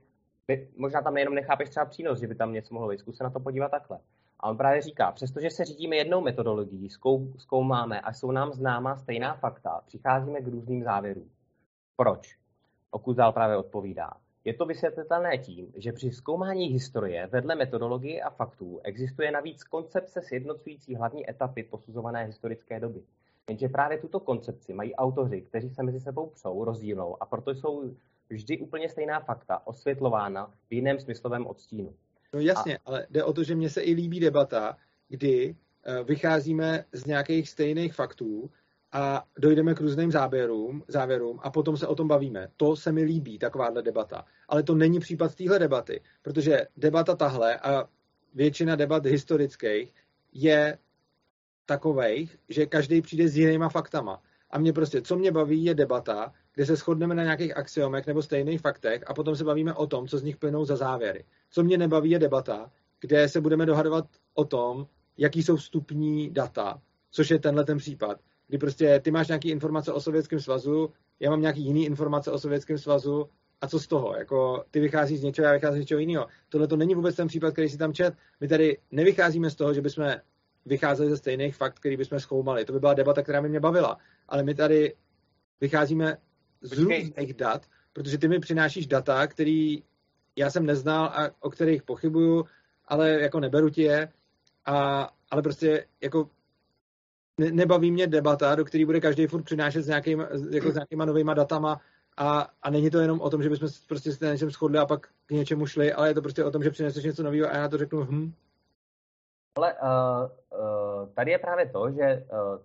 vy 0.48 0.68
možná 0.76 1.02
tam 1.02 1.14
nejenom 1.14 1.34
nechápeš 1.34 1.70
třeba 1.70 1.86
přínos, 1.86 2.20
že 2.20 2.26
by 2.26 2.34
tam 2.34 2.52
něco 2.52 2.74
mohlo 2.74 2.88
být, 2.88 2.98
zkus 2.98 3.16
se 3.16 3.24
na 3.24 3.30
to 3.30 3.40
podívat 3.40 3.68
takhle. 3.68 3.98
A 4.40 4.48
on 4.50 4.56
právě 4.56 4.82
říká, 4.82 5.12
přestože 5.12 5.50
se 5.50 5.64
řídíme 5.64 5.96
jednou 5.96 6.20
metodologií, 6.20 6.90
zkou, 6.90 7.32
zkoumáme 7.38 8.00
a 8.00 8.12
jsou 8.12 8.30
nám 8.30 8.52
známá 8.52 8.96
stejná 8.96 9.34
fakta, 9.34 9.80
přicházíme 9.86 10.40
k 10.40 10.46
různým 10.48 10.82
závěrům. 10.84 11.30
Proč? 11.96 12.38
Okuzál 12.90 13.32
právě 13.32 13.56
odpovídá. 13.56 14.10
Je 14.46 14.54
to 14.54 14.66
vysvětlitelné 14.66 15.38
tím, 15.38 15.72
že 15.76 15.92
při 15.92 16.10
zkoumání 16.10 16.66
historie 16.66 17.26
vedle 17.26 17.54
metodologie 17.54 18.22
a 18.22 18.30
faktů 18.30 18.80
existuje 18.84 19.30
navíc 19.30 19.64
koncepce 19.64 20.22
sjednocující 20.22 20.94
hlavní 20.94 21.30
etapy 21.30 21.62
posuzované 21.62 22.24
historické 22.24 22.80
doby. 22.80 23.02
Jenže 23.48 23.68
právě 23.68 23.98
tuto 23.98 24.20
koncepci 24.20 24.74
mají 24.74 24.94
autoři, 24.94 25.42
kteří 25.42 25.70
se 25.70 25.82
mezi 25.82 26.00
sebou 26.00 26.26
přou, 26.26 26.64
rozdílnou 26.64 27.22
a 27.22 27.26
proto 27.26 27.50
jsou 27.50 27.94
vždy 28.30 28.58
úplně 28.58 28.88
stejná 28.88 29.20
fakta 29.20 29.66
osvětlována 29.66 30.50
v 30.68 30.74
jiném 30.74 31.00
smyslovém 31.00 31.46
odstínu. 31.46 31.94
No 32.32 32.40
jasně, 32.40 32.78
a... 32.78 32.80
ale 32.84 33.06
jde 33.10 33.24
o 33.24 33.32
to, 33.32 33.44
že 33.44 33.54
mně 33.54 33.70
se 33.70 33.82
i 33.82 33.92
líbí 33.92 34.20
debata, 34.20 34.76
kdy 35.08 35.56
eh, 35.84 36.02
vycházíme 36.04 36.84
z 36.92 37.06
nějakých 37.06 37.48
stejných 37.48 37.94
faktů 37.94 38.50
a 38.96 39.24
dojdeme 39.38 39.74
k 39.74 39.80
různým 39.80 40.12
závěrům, 40.12 40.84
závěrům 40.88 41.40
a 41.42 41.50
potom 41.50 41.76
se 41.76 41.86
o 41.86 41.94
tom 41.94 42.08
bavíme. 42.08 42.48
To 42.56 42.76
se 42.76 42.92
mi 42.92 43.02
líbí, 43.02 43.38
takováhle 43.38 43.82
debata. 43.82 44.24
Ale 44.48 44.62
to 44.62 44.74
není 44.74 45.00
případ 45.00 45.34
téhle 45.34 45.58
debaty, 45.58 46.00
protože 46.22 46.66
debata 46.76 47.16
tahle 47.16 47.58
a 47.58 47.88
většina 48.34 48.76
debat 48.76 49.06
historických 49.06 49.94
je 50.32 50.78
takových, 51.66 52.38
že 52.48 52.66
každý 52.66 53.02
přijde 53.02 53.28
s 53.28 53.36
jinýma 53.36 53.68
faktama. 53.68 54.22
A 54.50 54.58
mě 54.58 54.72
prostě, 54.72 55.02
co 55.02 55.16
mě 55.16 55.32
baví, 55.32 55.64
je 55.64 55.74
debata, 55.74 56.32
kde 56.54 56.66
se 56.66 56.76
shodneme 56.76 57.14
na 57.14 57.22
nějakých 57.22 57.56
axiomech 57.56 58.06
nebo 58.06 58.22
stejných 58.22 58.60
faktech 58.60 59.02
a 59.06 59.14
potom 59.14 59.36
se 59.36 59.44
bavíme 59.44 59.74
o 59.74 59.86
tom, 59.86 60.08
co 60.08 60.18
z 60.18 60.22
nich 60.22 60.36
plynou 60.36 60.64
za 60.64 60.76
závěry. 60.76 61.24
Co 61.50 61.62
mě 61.62 61.78
nebaví 61.78 62.10
je 62.10 62.18
debata, 62.18 62.70
kde 63.00 63.28
se 63.28 63.40
budeme 63.40 63.66
dohadovat 63.66 64.04
o 64.34 64.44
tom, 64.44 64.86
jaký 65.16 65.42
jsou 65.42 65.56
vstupní 65.56 66.30
data, 66.30 66.82
což 67.10 67.30
je 67.30 67.38
tenhle 67.38 67.64
ten 67.64 67.78
případ, 67.78 68.20
kdy 68.48 68.58
prostě 68.58 69.00
ty 69.00 69.10
máš 69.10 69.28
nějaké 69.28 69.48
informace 69.48 69.92
o 69.92 70.00
Sovětském 70.00 70.40
svazu, 70.40 70.92
já 71.20 71.30
mám 71.30 71.40
nějaký 71.40 71.60
jiný 71.64 71.86
informace 71.86 72.30
o 72.30 72.38
Sovětském 72.38 72.78
svazu 72.78 73.28
a 73.60 73.68
co 73.68 73.80
z 73.80 73.86
toho? 73.86 74.14
Jako, 74.16 74.64
ty 74.70 74.80
vycházíš 74.80 75.20
z 75.20 75.22
něčeho, 75.22 75.46
já 75.46 75.52
vycházím 75.52 75.76
z 75.76 75.80
něčeho 75.80 75.98
jiného. 75.98 76.26
Tohle 76.48 76.66
to 76.66 76.76
není 76.76 76.94
vůbec 76.94 77.16
ten 77.16 77.28
případ, 77.28 77.52
který 77.52 77.68
si 77.68 77.78
tam 77.78 77.92
čet. 77.92 78.14
My 78.40 78.48
tady 78.48 78.78
nevycházíme 78.90 79.50
z 79.50 79.54
toho, 79.54 79.74
že 79.74 79.80
bychom 79.80 80.14
vycházeli 80.66 81.10
ze 81.10 81.16
stejných 81.16 81.56
fakt, 81.56 81.78
který 81.78 81.96
bychom 81.96 82.20
zkoumali. 82.20 82.64
To 82.64 82.72
by 82.72 82.80
byla 82.80 82.94
debata, 82.94 83.22
která 83.22 83.42
by 83.42 83.48
mě 83.48 83.60
bavila. 83.60 83.98
Ale 84.28 84.42
my 84.42 84.54
tady 84.54 84.94
vycházíme 85.60 86.16
z 86.60 86.72
různých 86.72 87.34
dat, 87.34 87.66
protože 87.92 88.18
ty 88.18 88.28
mi 88.28 88.38
přinášíš 88.38 88.86
data, 88.86 89.26
který 89.26 89.82
já 90.36 90.50
jsem 90.50 90.66
neznal 90.66 91.04
a 91.04 91.30
o 91.40 91.50
kterých 91.50 91.82
pochybuju, 91.82 92.44
ale 92.84 93.10
jako 93.10 93.40
neberu 93.40 93.70
ti 93.70 93.82
je. 93.82 94.08
A, 94.66 95.08
ale 95.30 95.42
prostě 95.42 95.86
jako 96.00 96.30
ne, 97.38 97.50
nebaví 97.50 97.90
mě 97.90 98.06
debata, 98.06 98.54
do 98.54 98.64
které 98.64 98.86
bude 98.86 99.00
každý 99.00 99.26
furt 99.26 99.42
přinášet 99.42 99.82
s, 99.82 99.88
nějakým, 99.88 100.26
jako 100.50 100.70
s 100.70 100.74
nějakýma 100.74 101.04
novýma 101.04 101.34
datama 101.34 101.80
a, 102.16 102.50
a 102.62 102.70
není 102.70 102.90
to 102.90 102.98
jenom 102.98 103.20
o 103.20 103.30
tom, 103.30 103.42
že 103.42 103.50
bychom 103.50 103.68
prostě 103.88 104.12
se 104.12 104.24
na 104.24 104.32
něčem 104.32 104.50
shodli 104.50 104.78
a 104.78 104.86
pak 104.86 105.08
k 105.26 105.30
něčemu 105.30 105.66
šli, 105.66 105.92
ale 105.92 106.08
je 106.08 106.14
to 106.14 106.22
prostě 106.22 106.44
o 106.44 106.50
tom, 106.50 106.62
že 106.62 106.70
přineseš 106.70 107.04
něco 107.04 107.22
nového 107.22 107.50
a 107.50 107.54
já 107.54 107.60
na 107.60 107.68
to 107.68 107.78
řeknu 107.78 108.04
hm. 108.04 108.32
Ale 109.56 109.74
uh, 109.74 110.58
uh, 110.60 111.08
tady 111.14 111.30
je 111.30 111.38
právě 111.38 111.66
to, 111.66 111.90
že 111.90 112.26
uh, 112.32 112.58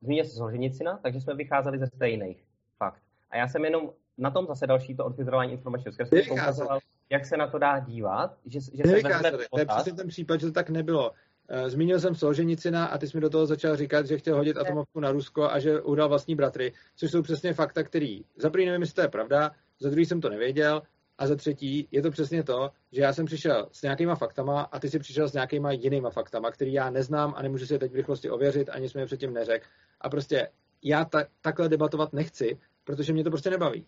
zmínil 0.00 0.24
se 0.24 0.30
Solženicina, 0.30 0.98
takže 1.02 1.20
jsme 1.20 1.34
vycházeli 1.34 1.78
ze 1.78 1.86
stejných 1.86 2.44
fakt. 2.78 3.02
A 3.30 3.36
já 3.36 3.48
jsem 3.48 3.64
jenom 3.64 3.90
na 4.18 4.30
tom 4.30 4.46
zase 4.46 4.66
další 4.66 4.96
to 4.96 5.04
odfiltrování 5.04 5.52
informačního 5.52 5.94
poukazoval, 6.28 6.78
jak 7.10 7.26
se 7.26 7.36
na 7.36 7.46
to 7.46 7.58
dá 7.58 7.78
dívat. 7.78 8.36
Že, 8.46 8.60
že 8.60 8.82
se 8.84 9.30
to 9.50 9.58
je 9.58 9.66
přesně 9.66 9.92
ten 9.92 10.08
případ, 10.08 10.40
že 10.40 10.46
to 10.46 10.52
tak 10.52 10.70
nebylo. 10.70 11.12
Eh, 11.50 11.70
zmínil 11.70 12.00
jsem 12.00 12.14
Solženicina 12.14 12.86
a 12.86 12.98
ty 12.98 13.06
jsi 13.06 13.16
mi 13.16 13.20
do 13.20 13.30
toho 13.30 13.46
začal 13.46 13.76
říkat, 13.76 14.06
že 14.06 14.18
chtěl 14.18 14.36
hodit 14.36 14.56
atomovku 14.56 15.00
na 15.00 15.12
Rusko 15.12 15.50
a 15.50 15.58
že 15.58 15.80
udal 15.80 16.08
vlastní 16.08 16.34
bratry, 16.34 16.72
což 16.96 17.10
jsou 17.10 17.22
přesně 17.22 17.54
fakta, 17.54 17.82
který 17.82 18.24
za 18.36 18.50
první 18.50 18.66
nevím, 18.66 18.80
jestli 18.80 18.94
to 18.94 19.00
je 19.00 19.08
pravda, 19.08 19.50
za 19.80 19.90
druhý 19.90 20.06
jsem 20.06 20.20
to 20.20 20.28
nevěděl 20.28 20.82
a 21.18 21.26
za 21.26 21.36
třetí 21.36 21.88
je 21.90 22.02
to 22.02 22.10
přesně 22.10 22.42
to, 22.42 22.70
že 22.92 23.02
já 23.02 23.12
jsem 23.12 23.26
přišel 23.26 23.68
s 23.72 23.82
nějakýma 23.82 24.14
faktama 24.14 24.60
a 24.60 24.78
ty 24.78 24.90
jsi 24.90 24.98
přišel 24.98 25.28
s 25.28 25.32
nějakýma 25.32 25.72
jinýma 25.72 26.10
faktama, 26.10 26.50
který 26.50 26.72
já 26.72 26.90
neznám 26.90 27.34
a 27.36 27.42
nemůžu 27.42 27.66
si 27.66 27.74
je 27.74 27.78
teď 27.78 27.92
v 27.92 27.96
rychlosti 27.96 28.30
ověřit, 28.30 28.68
ani 28.68 28.88
jsme 28.88 29.00
je 29.00 29.06
předtím 29.06 29.32
neřekl. 29.32 29.66
A 30.00 30.08
prostě 30.08 30.48
já 30.82 31.04
ta, 31.04 31.24
takhle 31.40 31.68
debatovat 31.68 32.12
nechci, 32.12 32.58
protože 32.84 33.12
mě 33.12 33.24
to 33.24 33.30
prostě 33.30 33.50
nebaví. 33.50 33.86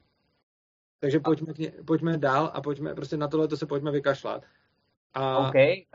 Takže 1.01 1.21
pojďme, 1.21 1.55
pojďme 1.87 2.19
dál 2.19 2.51
a 2.55 2.61
pojďme 2.61 2.95
prostě 2.95 3.17
na 3.17 3.29
tohle 3.29 3.49
to 3.49 3.57
se 3.57 3.67
pojďme 3.67 3.91
vykašlat. 3.91 4.43
A... 5.15 5.49
OK, 5.49 5.55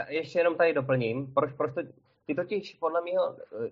ještě 0.09 0.39
jenom 0.39 0.55
tady 0.55 0.73
doplním. 0.73 1.33
Proč, 1.33 1.53
proč 1.53 1.73
to, 1.73 1.81
ty 2.25 2.35
totiž 2.35 2.73
podle 2.73 3.01
mě 3.01 3.13
eh, 3.13 3.69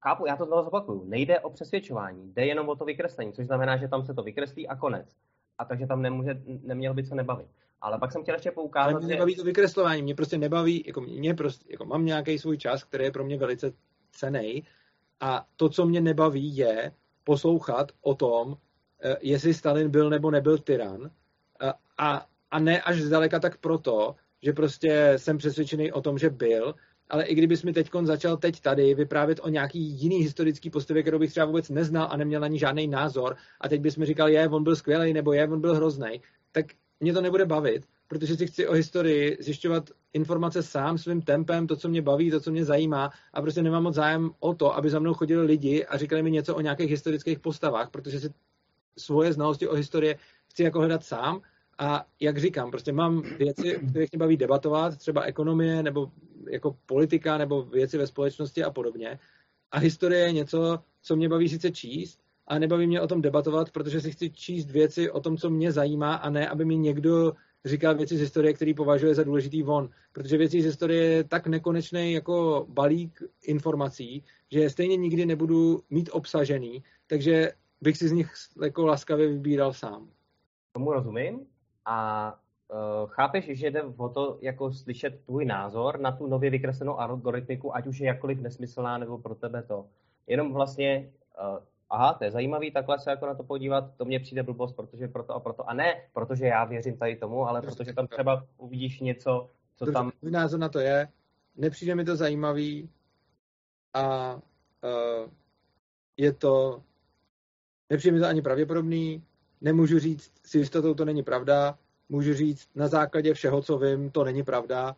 chápu, 0.00 0.26
já 0.26 0.36
to 0.36 0.44
znovu 0.44 0.64
zopakuju, 0.64 1.04
nejde 1.04 1.40
o 1.40 1.50
přesvědčování, 1.50 2.32
jde 2.32 2.46
jenom 2.46 2.68
o 2.68 2.76
to 2.76 2.84
vykreslení, 2.84 3.32
což 3.32 3.46
znamená, 3.46 3.76
že 3.76 3.88
tam 3.88 4.04
se 4.04 4.14
to 4.14 4.22
vykreslí 4.22 4.68
a 4.68 4.76
konec. 4.76 5.16
A 5.58 5.64
takže 5.64 5.86
tam 5.86 6.02
nemůže, 6.02 6.42
neměl 6.62 6.94
by 6.94 7.04
se 7.04 7.14
nebavit. 7.14 7.48
Ale 7.80 7.98
pak 7.98 8.12
jsem 8.12 8.22
chtěl 8.22 8.34
ještě 8.34 8.50
poukázat, 8.50 8.90
Ale 8.90 9.00
mě 9.00 9.14
nebaví 9.14 9.36
to 9.36 9.44
vykreslování, 9.44 10.02
mě 10.02 10.14
prostě 10.14 10.38
nebaví, 10.38 10.84
jako 10.86 11.00
mě 11.00 11.34
prostě, 11.34 11.72
jako 11.72 11.84
mám 11.84 12.04
nějaký 12.04 12.38
svůj 12.38 12.58
čas, 12.58 12.84
který 12.84 13.04
je 13.04 13.12
pro 13.12 13.24
mě 13.24 13.38
velice 13.38 13.72
cený 14.10 14.64
a 15.20 15.46
to, 15.56 15.68
co 15.68 15.86
mě 15.86 16.00
nebaví, 16.00 16.56
je 16.56 16.92
poslouchat 17.24 17.92
o 18.00 18.14
tom, 18.14 18.56
eh, 19.02 19.16
jestli 19.20 19.54
Stalin 19.54 19.90
byl 19.90 20.10
nebo 20.10 20.30
nebyl 20.30 20.58
tyran 20.58 21.10
eh, 21.62 21.72
a, 21.98 22.26
a 22.50 22.58
ne 22.58 22.82
až 22.82 23.00
zdaleka 23.00 23.40
tak 23.40 23.56
proto, 23.56 24.14
že 24.42 24.52
prostě 24.52 25.12
jsem 25.16 25.38
přesvědčený 25.38 25.92
o 25.92 26.00
tom, 26.00 26.18
že 26.18 26.30
byl, 26.30 26.74
ale 27.10 27.24
i 27.24 27.34
kdybys 27.34 27.62
mi 27.62 27.72
teď 27.72 27.90
začal 28.02 28.36
teď 28.36 28.60
tady 28.60 28.94
vyprávět 28.94 29.40
o 29.42 29.48
nějaký 29.48 29.80
jiný 29.80 30.16
historický 30.16 30.70
postavě, 30.70 31.02
kterou 31.02 31.18
bych 31.18 31.30
třeba 31.30 31.46
vůbec 31.46 31.68
neznal 31.68 32.08
a 32.10 32.16
neměl 32.16 32.40
na 32.40 32.48
ní 32.48 32.58
žádný 32.58 32.88
názor, 32.88 33.36
a 33.60 33.68
teď 33.68 33.80
bys 33.80 33.96
mi 33.96 34.06
říkal, 34.06 34.28
je, 34.28 34.48
on 34.48 34.64
byl 34.64 34.76
skvělý, 34.76 35.12
nebo 35.12 35.32
je, 35.32 35.48
on 35.48 35.60
byl 35.60 35.74
hrozný, 35.74 36.20
tak 36.52 36.66
mě 37.00 37.12
to 37.12 37.20
nebude 37.20 37.46
bavit, 37.46 37.86
protože 38.08 38.36
si 38.36 38.46
chci 38.46 38.68
o 38.68 38.72
historii 38.72 39.36
zjišťovat 39.40 39.90
informace 40.12 40.62
sám 40.62 40.98
svým 40.98 41.22
tempem, 41.22 41.66
to, 41.66 41.76
co 41.76 41.88
mě 41.88 42.02
baví, 42.02 42.30
to, 42.30 42.40
co 42.40 42.50
mě 42.50 42.64
zajímá 42.64 43.10
a 43.32 43.42
prostě 43.42 43.62
nemám 43.62 43.82
moc 43.82 43.94
zájem 43.94 44.30
o 44.40 44.54
to, 44.54 44.76
aby 44.76 44.90
za 44.90 44.98
mnou 44.98 45.14
chodili 45.14 45.46
lidi 45.46 45.86
a 45.86 45.96
říkali 45.96 46.22
mi 46.22 46.30
něco 46.30 46.56
o 46.56 46.60
nějakých 46.60 46.90
historických 46.90 47.38
postavách, 47.38 47.90
protože 47.90 48.20
si 48.20 48.30
svoje 48.98 49.32
znalosti 49.32 49.68
o 49.68 49.74
historii 49.74 50.16
chci 50.48 50.62
jako 50.62 50.78
hledat 50.78 51.04
sám 51.04 51.42
a 51.78 52.06
jak 52.20 52.38
říkám, 52.38 52.70
prostě 52.70 52.92
mám 52.92 53.22
věci, 53.38 53.76
o 53.76 53.86
kterých 53.90 54.12
mě 54.12 54.18
baví 54.18 54.36
debatovat, 54.36 54.96
třeba 54.96 55.22
ekonomie 55.22 55.82
nebo 55.82 56.10
jako 56.50 56.76
politika 56.86 57.38
nebo 57.38 57.62
věci 57.62 57.98
ve 57.98 58.06
společnosti 58.06 58.64
a 58.64 58.70
podobně. 58.70 59.18
A 59.72 59.78
historie 59.78 60.20
je 60.20 60.32
něco, 60.32 60.78
co 61.02 61.16
mě 61.16 61.28
baví 61.28 61.48
sice 61.48 61.70
číst, 61.70 62.22
a 62.46 62.58
nebaví 62.58 62.86
mě 62.86 63.00
o 63.00 63.06
tom 63.06 63.22
debatovat, 63.22 63.70
protože 63.70 64.00
si 64.00 64.10
chci 64.10 64.30
číst 64.30 64.70
věci 64.70 65.10
o 65.10 65.20
tom, 65.20 65.36
co 65.36 65.50
mě 65.50 65.72
zajímá 65.72 66.14
a 66.14 66.30
ne, 66.30 66.48
aby 66.48 66.64
mi 66.64 66.76
někdo 66.76 67.32
říkal 67.64 67.94
věci 67.94 68.16
z 68.16 68.20
historie, 68.20 68.54
který 68.54 68.74
považuje 68.74 69.14
za 69.14 69.24
důležitý 69.24 69.62
von. 69.62 69.90
Protože 70.12 70.36
věci 70.36 70.62
z 70.62 70.64
historie 70.64 71.04
je 71.04 71.24
tak 71.24 71.46
nekonečný 71.46 72.12
jako 72.12 72.66
balík 72.68 73.22
informací, 73.42 74.24
že 74.50 74.70
stejně 74.70 74.96
nikdy 74.96 75.26
nebudu 75.26 75.80
mít 75.90 76.08
obsažený, 76.12 76.82
takže 77.06 77.52
bych 77.80 77.96
si 77.96 78.08
z 78.08 78.12
nich 78.12 78.32
jako 78.62 78.86
laskavě 78.86 79.28
vybíral 79.28 79.72
sám. 79.72 80.08
Tomu 80.72 80.92
rozumím 80.92 81.46
a 81.84 82.28
uh, 82.68 83.10
chápeš, 83.10 83.58
že 83.58 83.70
jde 83.70 83.82
o 83.82 84.08
to 84.08 84.38
jako 84.40 84.72
slyšet 84.72 85.24
tvůj 85.24 85.44
názor 85.44 86.00
na 86.00 86.12
tu 86.12 86.26
nově 86.26 86.50
vykreslenou 86.50 87.00
algoritmiku, 87.00 87.76
ať 87.76 87.86
už 87.86 87.98
je 87.98 88.06
jakkoliv 88.06 88.40
nesmyslná 88.40 88.98
nebo 88.98 89.18
pro 89.18 89.34
tebe 89.34 89.62
to. 89.62 89.86
Jenom 90.26 90.52
vlastně, 90.52 91.12
uh, 91.52 91.58
aha, 91.90 92.14
to 92.14 92.24
je 92.24 92.30
zajímavý, 92.30 92.70
takhle 92.70 92.98
se 92.98 93.10
jako 93.10 93.26
na 93.26 93.34
to 93.34 93.42
podívat, 93.42 93.96
to 93.96 94.04
mně 94.04 94.20
přijde 94.20 94.42
blbost, 94.42 94.72
protože 94.72 95.08
proto 95.08 95.34
a 95.34 95.40
proto. 95.40 95.68
A 95.68 95.74
ne, 95.74 96.02
protože 96.12 96.46
já 96.46 96.64
věřím 96.64 96.98
tady 96.98 97.16
tomu, 97.16 97.48
ale 97.48 97.62
prostě 97.62 97.84
protože 97.84 97.94
tam 97.94 98.06
třeba 98.06 98.46
uvidíš 98.56 99.00
něco, 99.00 99.50
co 99.76 99.92
tam... 99.92 100.12
Můj 100.22 100.30
názor 100.30 100.60
na 100.60 100.68
to 100.68 100.78
je, 100.78 101.08
nepřijde 101.56 101.94
mi 101.94 102.04
to 102.04 102.16
zajímavý 102.16 102.90
a 103.94 104.34
uh, 104.34 105.30
je 106.16 106.32
to, 106.32 106.82
nepřijde 107.90 108.14
mi 108.14 108.20
to 108.20 108.26
ani 108.26 108.42
pravděpodobný, 108.42 109.22
nemůžu 109.62 109.98
říct 109.98 110.32
s 110.44 110.54
jistotou, 110.54 110.94
to 110.94 111.04
není 111.04 111.22
pravda, 111.22 111.78
můžu 112.08 112.34
říct 112.34 112.68
na 112.74 112.88
základě 112.88 113.34
všeho, 113.34 113.62
co 113.62 113.78
vím, 113.78 114.10
to 114.10 114.24
není 114.24 114.42
pravda. 114.42 114.96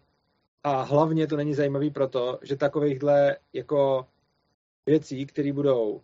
A 0.63 0.83
hlavně 0.83 1.27
to 1.27 1.37
není 1.37 1.55
zajímavý 1.55 1.91
proto, 1.91 2.39
že 2.43 2.57
takovýchhle 2.57 3.37
jako 3.53 4.07
věcí, 4.87 5.27
které 5.27 5.53
budou 5.53 6.01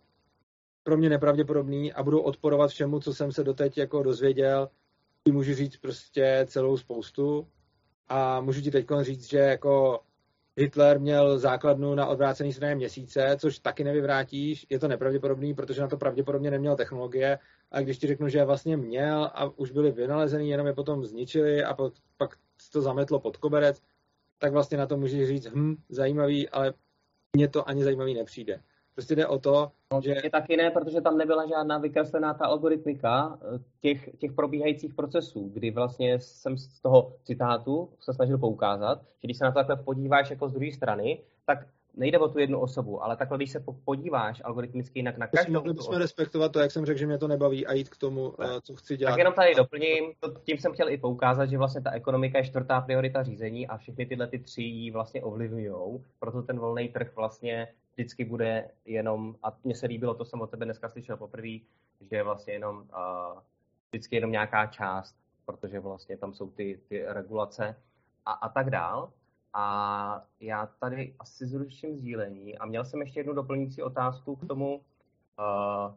pro 0.83 0.97
mě 0.97 1.09
nepravděpodobný 1.09 1.93
a 1.93 2.03
budou 2.03 2.19
odporovat 2.19 2.71
všemu, 2.71 2.99
co 2.99 3.13
jsem 3.13 3.31
se 3.31 3.43
doteď 3.43 3.77
jako 3.77 4.03
dozvěděl, 4.03 4.69
můžu 5.31 5.53
říct 5.55 5.77
prostě 5.77 6.45
celou 6.49 6.77
spoustu. 6.77 7.47
A 8.07 8.41
můžu 8.41 8.61
ti 8.61 8.71
teď 8.71 8.85
říct, 9.01 9.29
že 9.29 9.37
jako 9.37 9.99
Hitler 10.61 10.99
měl 10.99 11.39
základnu 11.39 11.95
na 11.95 12.05
odvrácený 12.05 12.53
straně 12.53 12.75
měsíce, 12.75 13.35
což 13.39 13.59
taky 13.59 13.83
nevyvrátíš, 13.83 14.65
je 14.69 14.79
to 14.79 14.87
nepravděpodobný, 14.87 15.53
protože 15.53 15.81
na 15.81 15.87
to 15.87 15.97
pravděpodobně 15.97 16.51
neměl 16.51 16.75
technologie 16.75 17.39
a 17.71 17.81
když 17.81 17.97
ti 17.97 18.07
řeknu, 18.07 18.29
že 18.29 18.43
vlastně 18.43 18.77
měl 18.77 19.31
a 19.33 19.59
už 19.59 19.71
byly 19.71 19.91
vynalezený, 19.91 20.49
jenom 20.49 20.67
je 20.67 20.73
potom 20.73 21.05
zničili 21.05 21.63
a 21.63 21.73
pak, 21.73 21.93
pak 22.17 22.37
to 22.71 22.81
zametlo 22.81 23.19
pod 23.19 23.37
koberec, 23.37 23.81
tak 24.37 24.51
vlastně 24.51 24.77
na 24.77 24.87
to 24.87 24.97
můžeš 24.97 25.27
říct, 25.27 25.47
hm, 25.47 25.75
zajímavý, 25.89 26.49
ale 26.49 26.73
mně 27.35 27.47
to 27.47 27.69
ani 27.69 27.83
zajímavý 27.83 28.13
nepřijde. 28.13 28.61
Prostě 29.01 29.15
jde 29.15 29.27
o 29.27 29.39
to, 29.39 29.71
no, 29.93 30.01
že... 30.01 30.15
Je 30.23 30.29
taky 30.29 30.57
ne, 30.57 30.71
protože 30.71 31.01
tam 31.01 31.17
nebyla 31.17 31.45
žádná 31.45 31.77
vykreslená 31.77 32.33
ta 32.33 32.45
algoritmika 32.45 33.39
eh, 33.41 33.59
těch, 33.81 34.09
těch 34.17 34.31
probíhajících 34.31 34.93
procesů, 34.93 35.51
kdy 35.53 35.71
vlastně 35.71 36.19
jsem 36.19 36.57
z 36.57 36.81
toho 36.81 37.13
citátu 37.23 37.89
se 37.99 38.13
snažil 38.13 38.37
poukázat, 38.37 39.01
že 39.01 39.27
když 39.27 39.37
se 39.37 39.43
na 39.43 39.51
to 39.51 39.59
takhle 39.59 39.75
podíváš 39.75 40.29
jako 40.29 40.49
z 40.49 40.53
druhé 40.53 40.71
strany, 40.71 41.19
tak 41.45 41.67
nejde 41.95 42.19
o 42.19 42.27
tu 42.27 42.39
jednu 42.39 42.59
osobu, 42.59 43.03
ale 43.03 43.17
takhle, 43.17 43.37
když 43.37 43.51
se 43.51 43.63
podíváš 43.85 44.41
algoritmicky 44.43 44.99
jinak 44.99 45.17
na 45.17 45.27
každou... 45.27 45.53
Mohli 45.53 45.73
bychom 45.73 45.95
respektovat 45.95 46.51
to, 46.51 46.59
jak 46.59 46.71
jsem 46.71 46.85
řekl, 46.85 46.99
že 46.99 47.07
mě 47.07 47.17
to 47.17 47.27
nebaví 47.27 47.67
a 47.67 47.73
jít 47.73 47.89
k 47.89 47.97
tomu, 47.97 48.33
ne. 48.39 48.47
Eh, 48.57 48.61
co 48.61 48.75
chci 48.75 48.97
dělat. 48.97 49.11
Tak 49.11 49.17
jenom 49.17 49.33
tady 49.33 49.55
doplním, 49.55 50.03
tím 50.43 50.57
jsem 50.57 50.73
chtěl 50.73 50.89
i 50.89 50.97
poukázat, 50.97 51.49
že 51.49 51.57
vlastně 51.57 51.81
ta 51.81 51.91
ekonomika 51.91 52.37
je 52.37 52.45
čtvrtá 52.45 52.81
priorita 52.81 53.23
řízení 53.23 53.67
a 53.67 53.77
všechny 53.77 54.05
tyhle 54.05 54.27
ty 54.27 54.39
tři 54.39 54.61
ji 54.61 54.91
vlastně 54.91 55.23
ovlivňují, 55.23 56.03
proto 56.19 56.41
ten 56.41 56.59
volný 56.59 56.89
trh 56.89 57.15
vlastně 57.15 57.67
vždycky 57.93 58.25
bude 58.25 58.69
jenom, 58.85 59.35
a 59.43 59.57
mně 59.63 59.75
se 59.75 59.87
líbilo, 59.87 60.13
to 60.13 60.25
jsem 60.25 60.41
od 60.41 60.51
tebe 60.51 60.65
dneska 60.65 60.89
slyšel 60.89 61.17
poprvé, 61.17 61.57
že 62.01 62.15
je 62.15 62.23
vlastně 62.23 62.53
jenom 62.53 62.77
uh, 62.77 63.39
vždycky 63.89 64.15
jenom 64.15 64.31
nějaká 64.31 64.65
část, 64.65 65.15
protože 65.45 65.79
vlastně 65.79 66.17
tam 66.17 66.33
jsou 66.33 66.51
ty, 66.51 66.79
ty 66.87 67.03
regulace 67.07 67.75
a, 68.25 68.31
a 68.31 68.49
tak 68.49 68.69
dál. 68.69 69.11
A 69.53 70.25
já 70.39 70.65
tady 70.65 71.15
asi 71.19 71.45
zruším 71.45 71.97
sdílení 71.97 72.57
a 72.57 72.65
měl 72.65 72.85
jsem 72.85 73.01
ještě 73.01 73.19
jednu 73.19 73.33
doplňující 73.33 73.83
otázku 73.83 74.35
k 74.35 74.47
tomu, 74.47 74.75
uh, 74.75 75.93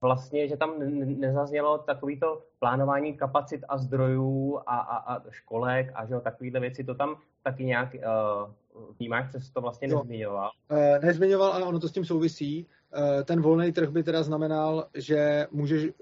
vlastně, 0.00 0.48
že 0.48 0.56
tam 0.56 0.78
nezaznělo 1.20 1.78
takovýto 1.78 2.42
plánování 2.58 3.16
kapacit 3.16 3.64
a 3.68 3.78
zdrojů 3.78 4.60
a, 4.66 4.76
a, 4.78 5.14
a 5.14 5.30
školek 5.30 5.92
a 5.94 6.06
že 6.06 6.20
takovýhle 6.20 6.60
věci, 6.60 6.84
to 6.84 6.94
tam 6.94 7.16
taky 7.42 7.64
nějak 7.64 7.94
uh, 7.94 8.52
vnímáš, 8.98 9.28
přes 9.28 9.50
to 9.50 9.60
vlastně 9.60 9.88
nezmiňoval? 9.88 10.50
Uh, 10.70 11.04
nezmiňoval, 11.04 11.52
ale 11.52 11.64
ono 11.64 11.80
to 11.80 11.88
s 11.88 11.92
tím 11.92 12.04
souvisí. 12.04 12.66
Uh, 12.96 13.22
ten 13.24 13.40
volný 13.40 13.72
trh 13.72 13.90
by 13.90 14.02
teda 14.02 14.22
znamenal, 14.22 14.86
že 14.94 15.46
můžeš 15.50 15.84
uh, 15.84 15.92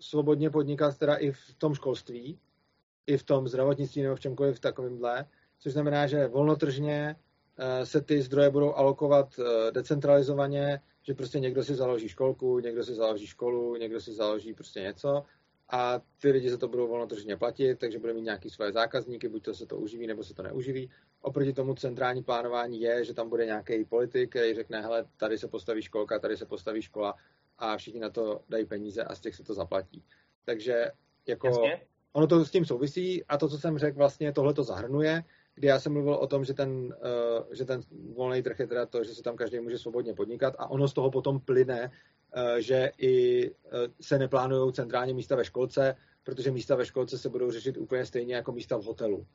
svobodně 0.00 0.50
podnikat 0.50 0.98
teda 0.98 1.14
i 1.14 1.32
v 1.32 1.54
tom 1.58 1.74
školství, 1.74 2.38
i 3.06 3.16
v 3.16 3.22
tom 3.22 3.48
zdravotnictví 3.48 4.02
nebo 4.02 4.16
v 4.16 4.20
čemkoliv 4.20 4.60
takovýmhle, 4.60 5.24
což 5.58 5.72
znamená, 5.72 6.06
že 6.06 6.26
volnotržně 6.26 7.16
se 7.84 8.00
ty 8.00 8.22
zdroje 8.22 8.50
budou 8.50 8.74
alokovat 8.74 9.40
decentralizovaně, 9.70 10.80
že 11.02 11.14
prostě 11.14 11.40
někdo 11.40 11.64
si 11.64 11.74
založí 11.74 12.08
školku, 12.08 12.58
někdo 12.58 12.84
si 12.84 12.94
založí 12.94 13.26
školu, 13.26 13.76
někdo 13.76 14.00
si 14.00 14.12
založí 14.12 14.54
prostě 14.54 14.80
něco 14.80 15.24
a 15.72 16.00
ty 16.22 16.30
lidi 16.30 16.50
za 16.50 16.56
to 16.56 16.68
budou 16.68 16.88
volnotržně 16.88 17.36
platit, 17.36 17.78
takže 17.78 17.98
bude 17.98 18.12
mít 18.12 18.22
nějaký 18.22 18.50
svoje 18.50 18.72
zákazníky, 18.72 19.28
buď 19.28 19.42
to 19.42 19.54
se 19.54 19.66
to 19.66 19.76
uživí, 19.76 20.06
nebo 20.06 20.24
se 20.24 20.34
to 20.34 20.42
neuživí. 20.42 20.90
Oproti 21.20 21.52
tomu 21.52 21.74
centrální 21.74 22.22
plánování 22.22 22.80
je, 22.80 23.04
že 23.04 23.14
tam 23.14 23.28
bude 23.28 23.46
nějaký 23.46 23.84
politik, 23.84 24.30
který 24.30 24.54
řekne, 24.54 24.80
hele, 24.80 25.06
tady 25.16 25.38
se 25.38 25.48
postaví 25.48 25.82
školka, 25.82 26.18
tady 26.18 26.36
se 26.36 26.46
postaví 26.46 26.82
škola 26.82 27.14
a 27.58 27.76
všichni 27.76 28.00
na 28.00 28.10
to 28.10 28.40
dají 28.48 28.64
peníze 28.64 29.04
a 29.04 29.14
z 29.14 29.20
těch 29.20 29.34
se 29.34 29.44
to 29.44 29.54
zaplatí. 29.54 30.04
Takže 30.44 30.90
jako 31.26 31.46
Jasně. 31.46 31.80
ono 32.12 32.26
to 32.26 32.44
s 32.44 32.50
tím 32.50 32.64
souvisí 32.64 33.24
a 33.24 33.38
to, 33.38 33.48
co 33.48 33.58
jsem 33.58 33.78
řekl, 33.78 33.98
vlastně 33.98 34.32
tohle 34.32 34.54
to 34.54 34.64
zahrnuje, 34.64 35.24
kdy 35.54 35.68
já 35.68 35.80
jsem 35.80 35.92
mluvil 35.92 36.14
o 36.14 36.26
tom, 36.26 36.44
že 36.44 36.54
ten, 36.54 36.70
uh, 36.70 37.54
že 37.54 37.64
ten 37.64 37.80
volný 38.14 38.42
trh 38.42 38.60
je 38.60 38.66
teda 38.66 38.86
to, 38.86 39.04
že 39.04 39.14
se 39.14 39.22
tam 39.22 39.36
každý 39.36 39.60
může 39.60 39.78
svobodně 39.78 40.14
podnikat 40.14 40.54
a 40.58 40.70
ono 40.70 40.88
z 40.88 40.92
toho 40.92 41.10
potom 41.10 41.40
plyne, 41.40 41.90
že 42.58 42.92
i 42.98 43.46
uh, 43.50 43.54
se 44.00 44.18
neplánují 44.18 44.72
centrálně 44.72 45.14
místa 45.14 45.36
ve 45.36 45.44
školce, 45.44 45.96
protože 46.22 46.50
místa 46.50 46.76
ve 46.76 46.86
školce 46.86 47.18
se 47.18 47.28
budou 47.28 47.50
řešit 47.50 47.76
úplně 47.76 48.06
stejně 48.06 48.34
jako 48.34 48.52
místa 48.52 48.76
v 48.76 48.84
hotelu. 48.84 49.26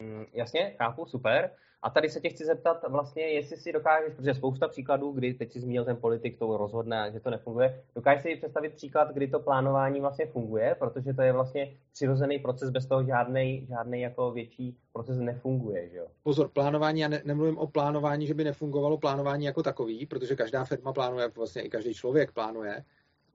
Mm, 0.00 0.24
jasně, 0.32 0.74
chápu, 0.78 1.06
super. 1.06 1.50
A 1.82 1.90
tady 1.90 2.08
se 2.08 2.20
tě 2.20 2.28
chci 2.28 2.44
zeptat 2.44 2.84
vlastně, 2.88 3.22
jestli 3.22 3.56
si 3.56 3.72
dokážeš, 3.72 4.14
protože 4.14 4.34
spousta 4.34 4.68
příkladů, 4.68 5.12
kdy 5.12 5.34
teď 5.34 5.52
si 5.52 5.60
zmínil 5.60 5.84
ten 5.84 5.96
politik, 5.96 6.38
to 6.38 6.56
rozhodne, 6.56 7.10
že 7.12 7.20
to 7.20 7.30
nefunguje, 7.30 7.82
dokážeš 7.94 8.22
si 8.22 8.36
představit 8.36 8.74
příklad, 8.74 9.12
kdy 9.12 9.28
to 9.28 9.40
plánování 9.40 10.00
vlastně 10.00 10.26
funguje, 10.26 10.76
protože 10.78 11.14
to 11.14 11.22
je 11.22 11.32
vlastně 11.32 11.76
přirozený 11.92 12.38
proces, 12.38 12.70
bez 12.70 12.86
toho 12.86 13.04
žádný, 13.04 13.66
žádný 13.68 14.00
jako 14.00 14.30
větší 14.30 14.76
proces 14.92 15.18
nefunguje, 15.18 15.88
že 15.88 15.96
jo? 15.96 16.06
Pozor, 16.22 16.48
plánování, 16.48 17.00
já 17.00 17.08
ne, 17.08 17.22
nemluvím 17.24 17.58
o 17.58 17.66
plánování, 17.66 18.26
že 18.26 18.34
by 18.34 18.44
nefungovalo 18.44 18.98
plánování 18.98 19.44
jako 19.44 19.62
takový, 19.62 20.06
protože 20.06 20.36
každá 20.36 20.64
firma 20.64 20.92
plánuje, 20.92 21.28
vlastně 21.36 21.62
i 21.62 21.68
každý 21.68 21.94
člověk 21.94 22.32
plánuje, 22.32 22.84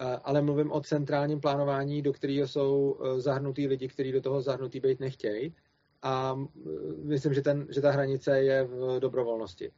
eh, 0.01 0.19
ale 0.23 0.41
mluvím 0.41 0.71
o 0.71 0.81
centrálním 0.81 1.41
plánování, 1.41 2.01
do 2.01 2.13
kterého 2.13 2.47
jsou 2.47 2.97
eh, 2.99 3.21
zahrnutí 3.21 3.67
lidi, 3.67 3.87
kteří 3.87 4.11
do 4.11 4.21
toho 4.21 4.41
zahrnutí 4.41 4.79
být 4.79 4.99
nechtějí 4.99 5.55
a 6.01 6.39
myslím, 7.03 7.33
že, 7.33 7.41
ten, 7.41 7.67
že 7.69 7.81
ta 7.81 7.91
hranice 7.91 8.39
je 8.39 8.63
v 8.63 8.99
dobrovolnosti. 8.99 9.71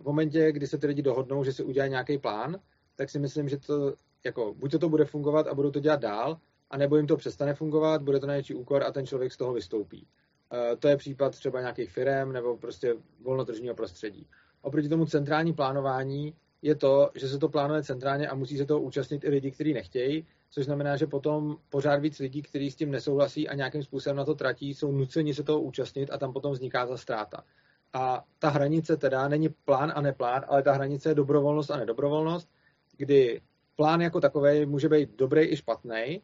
V 0.00 0.04
momentě, 0.04 0.52
kdy 0.52 0.66
se 0.66 0.78
ty 0.78 0.86
lidi 0.86 1.02
dohodnou, 1.02 1.44
že 1.44 1.52
si 1.52 1.62
udělají 1.62 1.90
nějaký 1.90 2.18
plán, 2.18 2.58
tak 2.96 3.10
si 3.10 3.18
myslím, 3.18 3.48
že 3.48 3.58
to 3.58 3.94
jako, 4.24 4.54
buď 4.54 4.70
to, 4.70 4.78
to 4.78 4.88
bude 4.88 5.04
fungovat 5.04 5.46
a 5.46 5.54
budou 5.54 5.70
to 5.70 5.80
dělat 5.80 6.00
dál, 6.00 6.38
anebo 6.70 6.96
jim 6.96 7.06
to 7.06 7.16
přestane 7.16 7.54
fungovat, 7.54 8.02
bude 8.02 8.20
to 8.20 8.26
na 8.26 8.36
něčí 8.36 8.54
úkor 8.54 8.82
a 8.82 8.92
ten 8.92 9.06
člověk 9.06 9.32
z 9.32 9.36
toho 9.36 9.52
vystoupí. 9.52 10.06
To 10.78 10.88
je 10.88 10.96
případ 10.96 11.32
třeba 11.32 11.60
nějakých 11.60 11.90
firm 11.90 12.32
nebo 12.32 12.56
prostě 12.56 12.94
volnotržního 13.20 13.74
prostředí. 13.74 14.26
Oproti 14.62 14.88
tomu 14.88 15.06
centrální 15.06 15.52
plánování 15.52 16.34
je 16.62 16.74
to, 16.74 17.10
že 17.14 17.28
se 17.28 17.38
to 17.38 17.48
plánuje 17.48 17.82
centrálně 17.82 18.28
a 18.28 18.34
musí 18.34 18.58
se 18.58 18.66
toho 18.66 18.80
účastnit 18.80 19.24
i 19.24 19.28
lidi, 19.28 19.50
kteří 19.50 19.74
nechtějí, 19.74 20.26
což 20.50 20.64
znamená, 20.64 20.96
že 20.96 21.06
potom 21.06 21.56
pořád 21.68 21.96
víc 21.96 22.18
lidí, 22.18 22.42
kteří 22.42 22.70
s 22.70 22.76
tím 22.76 22.90
nesouhlasí 22.90 23.48
a 23.48 23.54
nějakým 23.54 23.82
způsobem 23.82 24.16
na 24.16 24.24
to 24.24 24.34
tratí, 24.34 24.74
jsou 24.74 24.92
nuceni 24.92 25.34
se 25.34 25.42
toho 25.42 25.60
účastnit 25.60 26.10
a 26.12 26.18
tam 26.18 26.32
potom 26.32 26.52
vzniká 26.52 26.86
ta 26.86 26.96
ztráta. 26.96 27.44
A 27.92 28.24
ta 28.38 28.48
hranice 28.48 28.96
teda 28.96 29.28
není 29.28 29.48
plán 29.48 29.92
a 29.94 30.00
neplán, 30.00 30.44
ale 30.48 30.62
ta 30.62 30.72
hranice 30.72 31.08
je 31.08 31.14
dobrovolnost 31.14 31.70
a 31.70 31.76
nedobrovolnost, 31.76 32.48
kdy 32.96 33.40
plán 33.76 34.00
jako 34.00 34.20
takový 34.20 34.66
může 34.66 34.88
být 34.88 35.16
dobrý 35.16 35.52
i 35.52 35.56
špatný. 35.56 36.22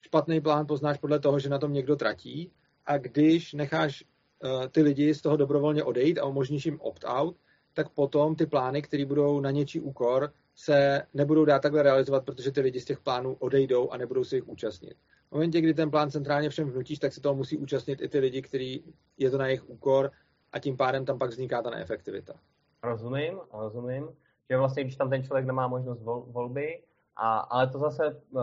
Špatný 0.00 0.40
plán 0.40 0.66
poznáš 0.66 0.98
podle 0.98 1.20
toho, 1.20 1.38
že 1.38 1.48
na 1.48 1.58
tom 1.58 1.72
někdo 1.72 1.96
tratí 1.96 2.52
a 2.86 2.98
když 2.98 3.52
necháš 3.52 4.04
uh, 4.04 4.66
ty 4.66 4.82
lidi 4.82 5.14
z 5.14 5.22
toho 5.22 5.36
dobrovolně 5.36 5.84
odejít 5.84 6.18
a 6.18 6.24
umožníš 6.24 6.66
jim 6.66 6.80
opt-out, 6.80 7.36
tak 7.74 7.88
potom 7.88 8.36
ty 8.36 8.46
plány, 8.46 8.82
které 8.82 9.04
budou 9.04 9.40
na 9.40 9.50
něčí 9.50 9.80
úkor, 9.80 10.32
se 10.56 11.02
nebudou 11.14 11.44
dát 11.44 11.62
takhle 11.62 11.82
realizovat, 11.82 12.24
protože 12.24 12.52
ty 12.52 12.60
lidi 12.60 12.80
z 12.80 12.84
těch 12.84 13.00
plánů 13.00 13.36
odejdou 13.38 13.90
a 13.90 13.96
nebudou 13.96 14.24
se 14.24 14.36
jich 14.36 14.48
účastnit. 14.48 14.96
V 15.28 15.32
momentě, 15.32 15.60
kdy 15.60 15.74
ten 15.74 15.90
plán 15.90 16.10
centrálně 16.10 16.50
všem 16.50 16.70
vnutíš, 16.70 16.98
tak 16.98 17.12
se 17.12 17.20
toho 17.20 17.34
musí 17.34 17.56
účastnit 17.56 18.02
i 18.02 18.08
ty 18.08 18.18
lidi, 18.18 18.42
kteří 18.42 18.94
je 19.18 19.30
to 19.30 19.38
na 19.38 19.46
jejich 19.46 19.70
úkor 19.70 20.10
a 20.52 20.58
tím 20.58 20.76
pádem 20.76 21.04
tam 21.04 21.18
pak 21.18 21.30
vzniká 21.30 21.62
ta 21.62 21.70
neefektivita. 21.70 22.34
Rozumím, 22.82 23.38
rozumím, 23.52 24.08
že 24.50 24.56
vlastně, 24.56 24.84
když 24.84 24.96
tam 24.96 25.10
ten 25.10 25.24
člověk 25.24 25.46
nemá 25.46 25.68
možnost 25.68 26.02
vol, 26.02 26.26
volby, 26.28 26.82
a, 27.16 27.38
ale 27.38 27.68
to 27.68 27.78
zase 27.78 28.20
uh, 28.30 28.42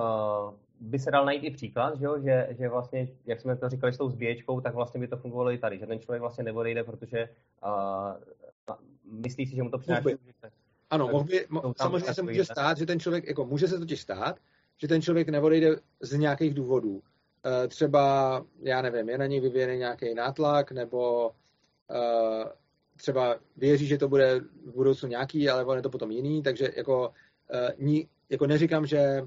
by 0.79 0.99
se 0.99 1.11
dal 1.11 1.25
najít 1.25 1.43
i 1.43 1.51
příklad, 1.51 1.99
že, 1.99 2.05
jo? 2.05 2.19
Že, 2.19 2.47
že 2.59 2.69
vlastně, 2.69 3.07
jak 3.25 3.41
jsme 3.41 3.55
to 3.55 3.69
říkali 3.69 3.93
s 3.93 3.97
tou 3.97 4.09
zbíječkou, 4.09 4.61
tak 4.61 4.73
vlastně 4.73 4.99
by 4.99 5.07
to 5.07 5.17
fungovalo 5.17 5.51
i 5.51 5.57
tady, 5.57 5.79
že 5.79 5.87
ten 5.87 5.99
člověk 5.99 6.21
vlastně 6.21 6.43
neodejde, 6.43 6.83
protože 6.83 7.29
uh, 7.63 8.75
myslí 9.11 9.45
si, 9.45 9.55
že 9.55 9.63
mu 9.63 9.69
to 9.69 9.77
přináší 9.77 10.15
ano, 10.89 11.07
mohl 11.07 11.23
by, 11.23 11.45
mo, 11.49 11.73
samozřejmě 11.77 12.13
se 12.13 12.21
může 12.21 12.45
stát, 12.45 12.77
že 12.77 12.85
ten 12.85 12.99
člověk, 12.99 13.27
jako 13.27 13.45
může 13.45 13.67
se 13.67 13.79
totiž 13.79 14.01
stát, 14.01 14.39
že 14.77 14.87
ten 14.87 15.01
člověk 15.01 15.29
neodejde 15.29 15.75
z 16.01 16.17
nějakých 16.17 16.53
důvodů. 16.53 17.01
E, 17.45 17.67
třeba, 17.67 18.45
já 18.61 18.81
nevím, 18.81 19.09
je 19.09 19.17
na 19.17 19.25
něj 19.25 19.39
vyvíjený 19.39 19.77
nějaký 19.77 20.13
nátlak, 20.13 20.71
nebo 20.71 21.31
e, 21.91 21.97
třeba 22.95 23.35
věří, 23.57 23.87
že 23.87 23.97
to 23.97 24.07
bude 24.07 24.39
v 24.39 24.73
budoucnu 24.75 25.09
nějaký, 25.09 25.49
ale 25.49 25.65
on 25.65 25.75
je 25.75 25.81
to 25.81 25.89
potom 25.89 26.11
jiný, 26.11 26.43
takže 26.43 26.69
jako, 26.75 27.11
e, 27.53 27.73
ní, 27.77 28.09
jako 28.29 28.47
neříkám, 28.47 28.85
že 28.85 28.97
e, 28.97 29.25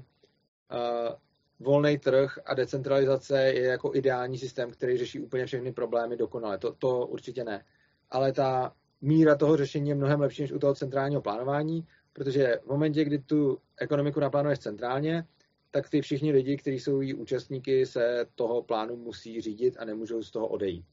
volný 1.59 1.97
trh 1.97 2.39
a 2.45 2.53
decentralizace 2.53 3.43
je 3.43 3.63
jako 3.63 3.95
ideální 3.95 4.37
systém, 4.37 4.71
který 4.71 4.97
řeší 4.97 5.19
úplně 5.19 5.45
všechny 5.45 5.71
problémy 5.71 6.17
dokonale. 6.17 6.57
To, 6.57 6.73
to 6.73 7.07
určitě 7.07 7.43
ne. 7.43 7.65
Ale 8.09 8.33
ta 8.33 8.73
míra 9.01 9.35
toho 9.35 9.57
řešení 9.57 9.89
je 9.89 9.95
mnohem 9.95 10.19
lepší 10.21 10.41
než 10.41 10.51
u 10.51 10.59
toho 10.59 10.75
centrálního 10.75 11.21
plánování, 11.21 11.87
protože 12.13 12.59
v 12.63 12.67
momentě, 12.67 13.05
kdy 13.05 13.19
tu 13.19 13.57
ekonomiku 13.77 14.19
naplánuješ 14.19 14.59
centrálně, 14.59 15.25
tak 15.71 15.89
ty 15.89 16.01
všichni 16.01 16.31
lidi, 16.31 16.57
kteří 16.57 16.79
jsou 16.79 17.01
její 17.01 17.13
účastníky, 17.13 17.85
se 17.85 18.25
toho 18.35 18.63
plánu 18.63 18.95
musí 18.95 19.41
řídit 19.41 19.75
a 19.79 19.85
nemůžou 19.85 20.23
z 20.23 20.31
toho 20.31 20.47
odejít. 20.47 20.85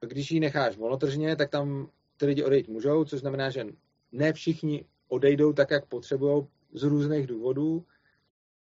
Když 0.00 0.30
ji 0.30 0.40
necháš 0.40 0.76
volnotržně, 0.76 1.36
tak 1.36 1.50
tam 1.50 1.90
ty 2.16 2.26
lidi 2.26 2.44
odejít 2.44 2.68
můžou, 2.68 3.04
což 3.04 3.20
znamená, 3.20 3.50
že 3.50 3.66
ne 4.12 4.32
všichni 4.32 4.84
odejdou 5.08 5.52
tak, 5.52 5.70
jak 5.70 5.86
potřebují 5.86 6.46
z 6.72 6.82
různých 6.82 7.26
důvodů, 7.26 7.84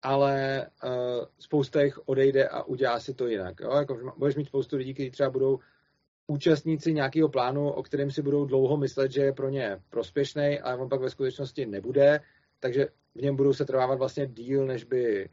ale 0.01 0.67
uh, 0.83 0.91
spousta 1.39 1.81
jich 1.81 2.07
odejde 2.07 2.47
a 2.47 2.63
udělá 2.63 2.99
si 2.99 3.13
to 3.13 3.27
jinak. 3.27 3.59
Jo? 3.59 3.71
Jako, 3.71 4.13
budeš 4.17 4.35
mít 4.35 4.47
spoustu 4.47 4.77
lidí, 4.77 4.93
kteří 4.93 5.11
třeba 5.11 5.29
budou 5.29 5.59
účastníci 6.27 6.93
nějakého 6.93 7.29
plánu, 7.29 7.69
o 7.69 7.83
kterém 7.83 8.11
si 8.11 8.21
budou 8.21 8.45
dlouho 8.45 8.77
myslet, 8.77 9.11
že 9.11 9.21
je 9.21 9.33
pro 9.33 9.49
ně 9.49 9.79
prospěšný, 9.89 10.59
ale 10.59 10.77
on 10.77 10.89
pak 10.89 11.01
ve 11.01 11.09
skutečnosti 11.09 11.65
nebude, 11.65 12.19
takže 12.59 12.87
v 13.15 13.21
něm 13.21 13.35
budou 13.35 13.53
se 13.53 13.65
trvávat 13.65 13.99
vlastně 13.99 14.27
díl, 14.27 14.65
než 14.65 14.83
by, 14.83 15.29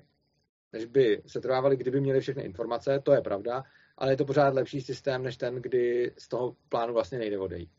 než 0.73 0.85
by 0.85 1.23
se 1.27 1.41
trvávali, 1.41 1.77
kdyby 1.77 2.01
měli 2.01 2.21
všechny 2.21 2.43
informace, 2.43 3.01
to 3.03 3.13
je 3.13 3.21
pravda, 3.21 3.63
ale 3.99 4.13
je 4.13 4.17
to 4.17 4.25
pořád 4.25 4.55
lepší 4.55 4.81
systém, 4.81 5.23
než 5.23 5.37
ten, 5.37 5.55
kdy 5.55 6.13
z 6.19 6.29
toho 6.29 6.57
plánu 6.69 6.95
vlastně 6.95 7.19
nejde 7.19 7.39
odejít. 7.39 7.71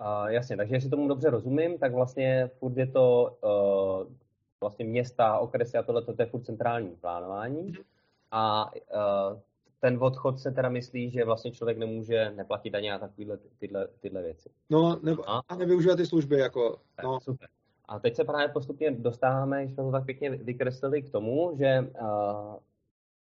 Uh, 0.00 0.30
jasně, 0.30 0.56
takže 0.56 0.74
jestli 0.74 0.90
tomu 0.90 1.08
dobře 1.08 1.30
rozumím, 1.30 1.78
tak 1.78 1.92
vlastně 1.92 2.50
furt 2.58 2.76
je 2.76 2.86
to 2.86 3.36
uh, 3.44 4.12
vlastně 4.60 4.84
města, 4.84 5.38
okresy 5.38 5.78
a 5.78 5.82
tohle, 5.82 6.02
to 6.02 6.14
je 6.18 6.26
furt 6.26 6.44
centrální 6.44 6.96
plánování. 6.96 7.72
Mm-hmm. 7.72 7.84
A 8.30 8.72
uh, 8.74 9.40
ten 9.80 9.98
odchod 10.00 10.40
se 10.40 10.50
teda 10.50 10.68
myslí, 10.68 11.10
že 11.10 11.24
vlastně 11.24 11.52
člověk 11.52 11.78
nemůže 11.78 12.32
neplatit 12.36 12.70
daně 12.70 12.94
a 12.94 12.98
takovýhle 12.98 13.38
tyhle, 13.58 13.88
tyhle 14.00 14.22
věci. 14.22 14.50
No, 14.70 15.00
nebo, 15.02 15.30
a, 15.30 15.42
a 15.48 15.56
nevyužívat 15.56 15.96
ty 15.96 16.06
služby, 16.06 16.38
jako, 16.38 16.76
no. 17.02 17.20
Super. 17.20 17.48
A 17.88 17.98
teď 17.98 18.16
se 18.16 18.24
právě 18.24 18.48
postupně 18.48 18.90
dostáváme, 18.90 19.62
když 19.62 19.74
jsme 19.74 19.84
to 19.84 19.90
tak 19.90 20.04
pěkně 20.04 20.30
vykreslili 20.30 21.02
k 21.02 21.10
tomu, 21.10 21.52
že 21.58 21.90
uh, 22.00 22.56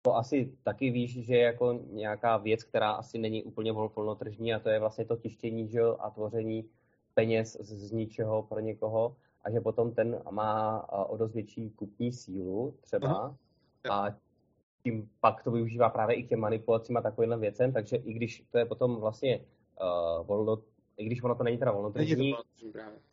to 0.03 0.17
asi 0.17 0.53
taky 0.63 0.91
víš, 0.91 1.27
že 1.27 1.35
je 1.35 1.43
jako 1.43 1.81
nějaká 1.91 2.37
věc, 2.37 2.65
která 2.65 2.91
asi 2.91 3.19
není 3.19 3.43
úplně 3.43 3.73
volnotržní 3.73 4.55
a 4.55 4.59
to 4.59 4.69
je 4.69 4.79
vlastně 4.79 5.05
to 5.05 5.17
tištění 5.17 5.69
že, 5.69 5.81
a 5.99 6.11
tvoření 6.11 6.65
peněz 7.15 7.57
z, 7.61 7.89
z 7.89 7.93
ničeho 7.93 8.43
pro 8.43 8.61
někoho 8.61 9.17
a 9.45 9.51
že 9.51 9.61
potom 9.61 9.95
ten 9.95 10.23
má 10.31 10.85
o 10.93 11.17
dost 11.17 11.33
větší 11.33 11.71
kupní 11.71 12.13
sílu 12.13 12.75
třeba 12.81 13.09
Aha. 13.09 13.37
a 13.91 14.17
tím 14.83 15.11
pak 15.21 15.43
to 15.43 15.51
využívá 15.51 15.89
právě 15.89 16.17
i 16.17 16.23
k 16.23 16.29
těm 16.29 16.41
manipulacím 16.41 16.97
a 16.97 17.01
takovým 17.01 17.41
věcem, 17.41 17.73
takže 17.73 17.97
i 17.97 18.13
když 18.13 18.45
to 18.53 18.59
je 18.59 18.65
potom 18.65 18.97
vlastně 18.97 19.41
uh, 19.41 20.27
volno, 20.27 20.59
i 20.97 21.05
když 21.05 21.23
ono 21.23 21.35
to 21.35 21.43
není 21.45 21.59
teda 21.59 21.73
volnotržní, 21.73 22.35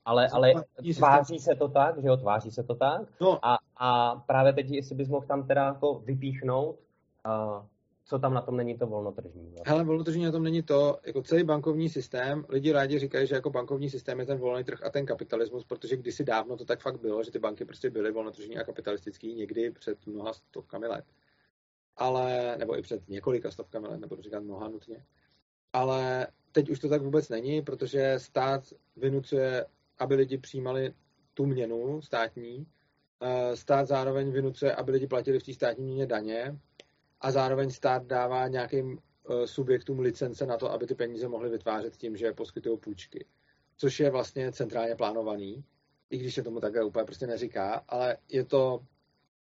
ale, 0.05 0.27
ale 0.27 0.53
tváří 0.95 1.39
se 1.39 1.55
to 1.55 1.67
tak, 1.67 2.01
že 2.01 2.07
jo, 2.07 2.17
tváří 2.17 2.51
se 2.51 2.63
to 2.63 2.75
tak. 2.75 3.01
No. 3.21 3.45
A, 3.45 3.57
a 3.77 4.15
právě 4.15 4.53
teď, 4.53 4.69
jestli 4.71 4.95
bys 4.95 5.09
mohl 5.09 5.25
tam 5.27 5.47
teda 5.47 5.65
jako 5.65 5.99
vypíchnout, 6.05 6.79
uh, 7.25 7.65
co 8.05 8.19
tam 8.19 8.33
na 8.33 8.41
tom 8.41 8.57
není 8.57 8.77
to 8.77 8.87
volnotržní. 8.87 9.41
Vlastně. 9.41 9.63
Hele, 9.65 9.83
volnotržní 9.83 10.25
na 10.25 10.31
tom 10.31 10.43
není 10.43 10.63
to, 10.63 10.99
jako 11.05 11.21
celý 11.21 11.43
bankovní 11.43 11.89
systém, 11.89 12.45
lidi 12.49 12.71
rádi 12.71 12.99
říkají, 12.99 13.27
že 13.27 13.35
jako 13.35 13.49
bankovní 13.49 13.89
systém 13.89 14.19
je 14.19 14.25
ten 14.25 14.37
volný 14.37 14.63
trh 14.63 14.83
a 14.83 14.89
ten 14.89 15.05
kapitalismus, 15.05 15.65
protože 15.65 15.97
kdysi 15.97 16.23
dávno 16.23 16.57
to 16.57 16.65
tak 16.65 16.81
fakt 16.81 17.01
bylo, 17.01 17.23
že 17.23 17.31
ty 17.31 17.39
banky 17.39 17.65
prostě 17.65 17.89
byly 17.89 18.11
volnotržní 18.11 18.57
a 18.57 18.63
kapitalistický 18.63 19.35
někdy 19.35 19.71
před 19.71 20.07
mnoha 20.07 20.33
stovkami 20.33 20.87
let. 20.87 21.05
Ale, 21.97 22.55
nebo 22.57 22.77
i 22.77 22.81
před 22.81 23.09
několika 23.09 23.51
stovkami 23.51 23.87
let, 23.87 23.99
nebudu 23.99 24.21
říkat 24.21 24.43
mnoha 24.43 24.67
nutně. 24.67 25.05
Ale 25.73 26.27
teď 26.51 26.69
už 26.69 26.79
to 26.79 26.89
tak 26.89 27.01
vůbec 27.01 27.29
není, 27.29 27.61
protože 27.61 28.13
stát 28.17 28.63
vynucuje, 28.95 29.65
aby 29.97 30.15
lidi 30.15 30.37
přijímali 30.37 30.93
tu 31.33 31.45
měnu 31.45 32.01
státní, 32.01 32.67
stát 33.53 33.87
zároveň 33.87 34.31
vynucuje, 34.31 34.75
aby 34.75 34.91
lidi 34.91 35.07
platili 35.07 35.39
v 35.39 35.43
té 35.43 35.53
státní 35.53 35.85
měně 35.85 36.05
daně 36.05 36.59
a 37.21 37.31
zároveň 37.31 37.71
stát 37.71 38.05
dává 38.05 38.47
nějakým 38.47 38.99
eh, 38.99 39.47
subjektům 39.47 39.99
licence 39.99 40.45
na 40.45 40.57
to, 40.57 40.71
aby 40.71 40.87
ty 40.87 40.95
peníze 40.95 41.27
mohly 41.27 41.49
vytvářet 41.49 41.97
tím, 41.97 42.17
že 42.17 42.33
poskytují 42.33 42.77
půjčky. 42.77 43.25
Což 43.77 43.99
je 43.99 44.09
vlastně 44.09 44.51
centrálně 44.51 44.95
plánovaný, 44.95 45.63
i 46.09 46.17
když 46.17 46.35
se 46.35 46.43
tomu 46.43 46.59
takhle 46.59 46.83
úplně 46.83 47.05
prostě 47.05 47.27
neříká, 47.27 47.83
ale 47.87 48.17
je 48.29 48.45
to, 48.45 48.79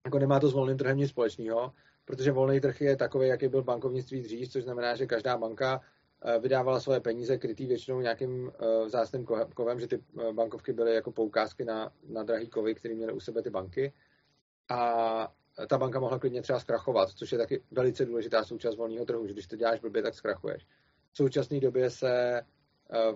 jako 0.06 0.20
nemá 0.20 0.40
to 0.40 0.50
s 0.50 0.54
volným 0.54 0.78
trhem 0.78 0.98
nic 0.98 1.10
společného, 1.10 1.74
protože 2.08 2.32
volný 2.32 2.62
trh 2.62 2.82
je 2.82 2.96
takový, 2.96 3.28
jaký 3.28 3.48
byl 3.48 3.64
bankovnictví 3.64 4.22
dřív, 4.22 4.50
což 4.50 4.64
znamená, 4.64 4.96
že 4.96 5.06
každá 5.06 5.38
banka 5.38 5.82
eh, 6.26 6.40
vydávala 6.40 6.80
svoje 6.80 7.00
peníze 7.00 7.38
krytý 7.38 7.66
většinou 7.66 8.02
nějakým 8.02 8.52
eh, 8.52 8.86
vzácným 8.86 9.26
kovem, 9.54 9.80
že 9.80 9.88
ty 9.88 10.04
bankovky 10.32 10.74
byly 10.74 10.96
jako 10.96 11.12
poukázky 11.12 11.66
na, 11.66 11.92
na 12.10 12.24
drahý 12.24 12.48
kovy, 12.48 12.76
které 12.76 12.96
měly 12.96 13.14
u 13.14 13.20
sebe 13.20 13.42
ty 13.42 13.50
banky. 13.50 13.94
A 14.70 15.34
ta 15.68 15.78
banka 15.78 16.00
mohla 16.00 16.20
klidně 16.20 16.42
třeba 16.42 16.60
zkrachovat, 16.60 17.10
což 17.10 17.32
je 17.32 17.38
taky 17.38 17.64
velice 17.72 18.06
důležitá 18.06 18.44
součást 18.44 18.76
volného 18.76 19.06
trhu, 19.06 19.28
že 19.28 19.34
když 19.34 19.48
to 19.48 19.56
děláš 19.56 19.80
blbě, 19.80 20.02
tak 20.02 20.14
zkrachuješ. 20.14 20.68
V 21.12 21.18
současné 21.18 21.60
době 21.60 21.90
se 21.90 22.42
eh, 22.42 22.46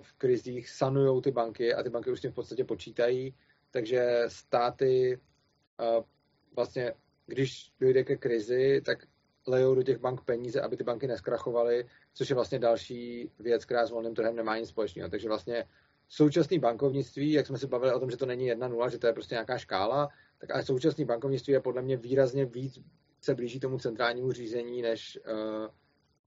v 0.00 0.12
krizích 0.12 0.70
sanují 0.70 1.22
ty 1.22 1.30
banky 1.30 1.74
a 1.74 1.82
ty 1.82 1.90
banky 1.90 2.10
už 2.10 2.18
s 2.18 2.22
tím 2.22 2.30
v 2.30 2.34
podstatě 2.34 2.64
počítají, 2.64 3.34
takže 3.70 4.24
státy 4.28 5.20
eh, 5.80 6.02
vlastně, 6.56 6.94
když 7.32 7.72
dojde 7.80 8.04
ke 8.04 8.16
krizi, 8.16 8.82
tak 8.84 8.98
lejou 9.46 9.74
do 9.74 9.82
těch 9.82 9.98
bank 9.98 10.24
peníze, 10.24 10.60
aby 10.60 10.76
ty 10.76 10.84
banky 10.84 11.06
neskrachovaly, 11.06 11.86
což 12.14 12.30
je 12.30 12.34
vlastně 12.34 12.58
další 12.58 13.30
věc, 13.38 13.64
která 13.64 13.86
s 13.86 13.90
volným 13.90 14.14
trhem 14.14 14.36
nemá 14.36 14.58
nic 14.58 14.68
společného. 14.68 15.08
Takže 15.08 15.28
vlastně 15.28 15.64
současné 16.08 16.58
bankovnictví, 16.58 17.32
jak 17.32 17.46
jsme 17.46 17.58
se 17.58 17.66
bavili 17.66 17.92
o 17.92 18.00
tom, 18.00 18.10
že 18.10 18.16
to 18.16 18.26
není 18.26 18.46
jedna 18.46 18.68
nula, 18.68 18.88
že 18.88 18.98
to 18.98 19.06
je 19.06 19.12
prostě 19.12 19.34
nějaká 19.34 19.58
škála, 19.58 20.08
tak 20.38 20.50
ale 20.50 20.62
současné 20.62 21.04
bankovnictví 21.04 21.52
je 21.52 21.60
podle 21.60 21.82
mě 21.82 21.96
výrazně 21.96 22.44
víc 22.44 22.78
se 23.20 23.34
blíží 23.34 23.60
tomu 23.60 23.78
centrálnímu 23.78 24.32
řízení, 24.32 24.82
než, 24.82 25.18
eh, 25.24 25.68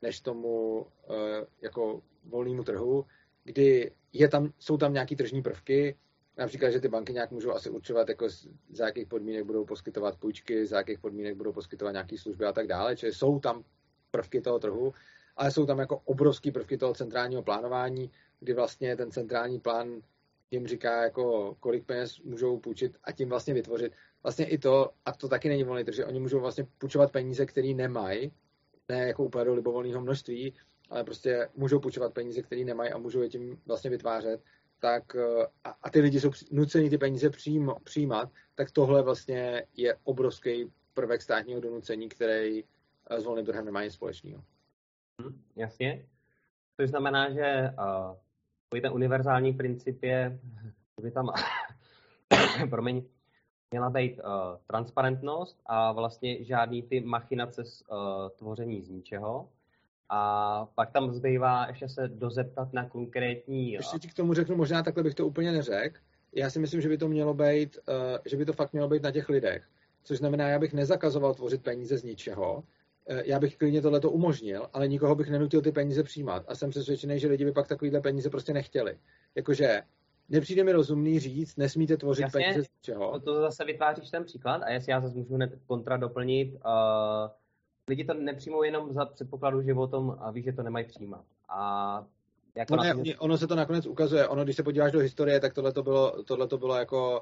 než 0.01 0.21
tomu 0.21 0.85
eh, 1.09 1.45
jako 1.61 2.01
volnému 2.23 2.63
trhu, 2.63 3.05
kdy 3.43 3.91
je 4.13 4.27
tam, 4.29 4.53
jsou 4.59 4.77
tam 4.77 4.93
nějaký 4.93 5.15
tržní 5.15 5.41
prvky, 5.41 5.95
například, 6.37 6.69
že 6.69 6.79
ty 6.79 6.87
banky 6.87 7.13
nějak 7.13 7.31
můžou 7.31 7.51
asi 7.51 7.69
určovat, 7.69 8.09
jako 8.09 8.27
za 8.69 8.85
jakých 8.85 9.07
podmínek 9.07 9.45
budou 9.45 9.65
poskytovat 9.65 10.17
půjčky, 10.17 10.65
za 10.65 10.77
jakých 10.77 10.99
podmínek 10.99 11.35
budou 11.35 11.53
poskytovat 11.53 11.91
nějaké 11.91 12.17
služby 12.17 12.45
a 12.45 12.53
tak 12.53 12.67
dále, 12.67 12.97
čili 12.97 13.13
jsou 13.13 13.39
tam 13.39 13.63
prvky 14.11 14.41
toho 14.41 14.59
trhu, 14.59 14.93
ale 15.35 15.51
jsou 15.51 15.65
tam 15.65 15.79
jako 15.79 16.01
obrovský 16.05 16.51
prvky 16.51 16.77
toho 16.77 16.93
centrálního 16.93 17.43
plánování, 17.43 18.11
kdy 18.39 18.53
vlastně 18.53 18.95
ten 18.95 19.11
centrální 19.11 19.59
plán 19.59 20.01
jim 20.51 20.67
říká, 20.67 21.03
jako 21.03 21.55
kolik 21.59 21.85
peněz 21.85 22.19
můžou 22.19 22.59
půjčit 22.59 22.97
a 23.03 23.11
tím 23.11 23.29
vlastně 23.29 23.53
vytvořit. 23.53 23.93
Vlastně 24.23 24.45
i 24.45 24.57
to, 24.57 24.91
a 25.05 25.11
to 25.11 25.29
taky 25.29 25.49
není 25.49 25.63
volný 25.63 25.83
že 25.91 26.05
oni 26.05 26.19
můžou 26.19 26.39
vlastně 26.39 26.67
půjčovat 26.77 27.11
peníze, 27.11 27.45
které 27.45 27.73
nemají, 27.73 28.31
ne 28.89 29.07
jako 29.07 29.23
úplně 29.23 29.45
do 29.45 29.53
libovolného 29.53 30.01
množství, 30.01 30.53
ale 30.89 31.03
prostě 31.03 31.49
můžou 31.55 31.79
půjčovat 31.79 32.13
peníze, 32.13 32.41
které 32.41 32.63
nemají 32.63 32.91
a 32.91 32.97
můžou 32.97 33.21
je 33.21 33.29
tím 33.29 33.61
vlastně 33.65 33.89
vytvářet, 33.89 34.41
tak 34.79 35.15
a, 35.63 35.69
a 35.83 35.89
ty 35.89 35.99
lidi 35.99 36.19
jsou 36.19 36.31
nuceni 36.51 36.89
ty 36.89 36.97
peníze 36.97 37.29
přijím, 37.29 37.71
přijímat, 37.83 38.31
tak 38.55 38.71
tohle 38.71 39.01
vlastně 39.03 39.65
je 39.77 39.97
obrovský 40.03 40.71
prvek 40.93 41.21
státního 41.21 41.61
donucení, 41.61 42.09
který 42.09 42.63
s 43.09 43.25
volným 43.25 43.45
trhem 43.45 43.65
nemá 43.65 43.83
nic 43.83 43.93
společného. 43.93 44.43
Hmm, 45.21 45.41
jasně. 45.55 46.05
To 46.75 46.87
znamená, 46.87 47.29
že 47.29 47.69
uh, 48.71 48.81
ten 48.81 48.93
univerzální 48.93 49.53
princip 49.53 50.03
je, 50.03 50.39
by 51.01 51.11
tam, 51.11 51.29
promiň, 52.69 53.03
měla 53.71 53.89
být 53.89 54.19
uh, 54.19 54.57
transparentnost 54.67 55.61
a 55.65 55.91
vlastně 55.91 56.43
žádný 56.43 56.83
ty 56.83 56.99
machinace 56.99 57.65
z 57.65 57.81
uh, 57.81 57.97
tvoření 58.29 58.81
z 58.81 58.89
ničeho. 58.89 59.49
A 60.09 60.67
pak 60.75 60.91
tam 60.91 61.11
zbývá 61.11 61.67
ještě 61.67 61.89
se 61.89 62.07
dozeptat 62.07 62.73
na 62.73 62.89
konkrétní... 62.89 63.71
Ještě 63.71 63.99
ti 63.99 64.07
k 64.07 64.13
tomu 64.13 64.33
řeknu, 64.33 64.55
možná 64.55 64.83
takhle 64.83 65.03
bych 65.03 65.15
to 65.15 65.27
úplně 65.27 65.51
neřekl. 65.51 65.99
Já 66.35 66.49
si 66.49 66.59
myslím, 66.59 66.81
že 66.81 66.89
by 66.89 66.97
to 66.97 67.07
mělo 67.07 67.33
být, 67.33 67.77
uh, 67.87 67.95
že 68.25 68.37
by 68.37 68.45
to 68.45 68.53
fakt 68.53 68.73
mělo 68.73 68.87
být 68.87 69.03
na 69.03 69.11
těch 69.11 69.29
lidech. 69.29 69.63
Což 70.03 70.17
znamená, 70.17 70.47
já 70.47 70.59
bych 70.59 70.73
nezakazoval 70.73 71.33
tvořit 71.33 71.63
peníze 71.63 71.97
z 71.97 72.03
ničeho, 72.03 72.63
Eh, 73.07 73.23
já 73.25 73.39
bych 73.39 73.57
klidně 73.57 73.81
tohle 73.81 73.99
to 73.99 74.11
umožnil, 74.11 74.67
ale 74.73 74.87
nikoho 74.87 75.15
bych 75.15 75.29
nenutil 75.29 75.61
ty 75.61 75.71
peníze 75.71 76.03
přijímat. 76.03 76.45
A 76.47 76.55
jsem 76.55 76.69
přesvědčený, 76.69 77.19
že 77.19 77.27
lidi 77.27 77.45
by 77.45 77.51
pak 77.51 77.67
takovýhle 77.67 78.01
peníze 78.01 78.29
prostě 78.29 78.53
nechtěli. 78.53 78.97
Jakože 79.35 79.81
nepřijde 80.29 80.63
mi 80.63 80.71
rozumný 80.71 81.19
říct, 81.19 81.57
nesmíte 81.57 81.97
tvořit 81.97 82.21
Jasně, 82.21 82.43
peníze 82.43 82.63
z 82.63 82.81
čeho. 82.81 83.19
To 83.19 83.41
zase 83.41 83.65
vytváříš 83.65 84.09
ten 84.09 84.23
příklad 84.23 84.61
a 84.63 84.69
jestli 84.69 84.91
já 84.91 85.01
zase 85.01 85.17
můžu 85.17 85.35
hned 85.35 85.59
kontra 85.67 85.97
doplnit, 85.97 86.53
uh, 86.53 86.61
lidi 87.87 88.05
to 88.05 88.13
nepřijmou 88.13 88.63
jenom 88.63 88.93
za 88.93 89.05
předpokladu, 89.05 89.61
že 89.61 89.73
o 89.73 89.87
tom 89.87 90.17
a 90.19 90.31
ví, 90.31 90.43
že 90.43 90.53
to 90.53 90.63
nemají 90.63 90.85
přijímat. 90.85 91.25
A 91.49 92.05
jako 92.55 92.75
no 92.75 92.83
ne, 92.83 92.93
tom... 92.93 93.03
ono 93.19 93.37
se 93.37 93.47
to 93.47 93.55
nakonec 93.55 93.85
ukazuje. 93.85 94.27
Ono, 94.27 94.43
když 94.43 94.55
se 94.55 94.63
podíváš 94.63 94.91
do 94.91 94.99
historie, 94.99 95.39
tak 95.39 95.53
tohle 95.53 95.73
to 95.73 95.83
bylo, 95.83 96.23
tohle 96.23 96.47
to 96.47 96.57
bylo 96.57 96.75
jako... 96.75 97.21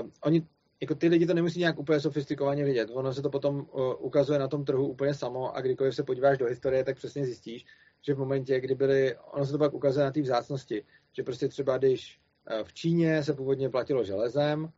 Uh, 0.00 0.10
oni 0.24 0.46
jako 0.80 0.94
ty 0.94 1.08
lidi 1.08 1.26
to 1.26 1.34
nemusí 1.34 1.58
nějak 1.58 1.78
úplně 1.78 2.00
sofistikovaně 2.00 2.64
vidět. 2.64 2.90
Ono 2.92 3.12
se 3.12 3.22
to 3.22 3.30
potom 3.30 3.56
uh, 3.56 3.94
ukazuje 3.98 4.38
na 4.38 4.48
tom 4.48 4.64
trhu 4.64 4.88
úplně 4.88 5.14
samo 5.14 5.56
a 5.56 5.60
kdykoliv 5.60 5.94
se 5.94 6.02
podíváš 6.02 6.38
do 6.38 6.46
historie, 6.46 6.84
tak 6.84 6.96
přesně 6.96 7.24
zjistíš, 7.24 7.66
že 8.02 8.14
v 8.14 8.18
momentě, 8.18 8.60
kdy 8.60 8.74
byly, 8.74 9.16
ono 9.32 9.46
se 9.46 9.52
to 9.52 9.58
pak 9.58 9.74
ukazuje 9.74 10.04
na 10.04 10.12
té 10.12 10.20
vzácnosti, 10.20 10.84
že 11.12 11.22
prostě 11.22 11.48
třeba 11.48 11.78
když 11.78 12.20
uh, 12.50 12.64
v 12.64 12.74
Číně 12.74 13.22
se 13.22 13.34
původně 13.34 13.68
platilo 13.70 14.04
železem 14.04 14.70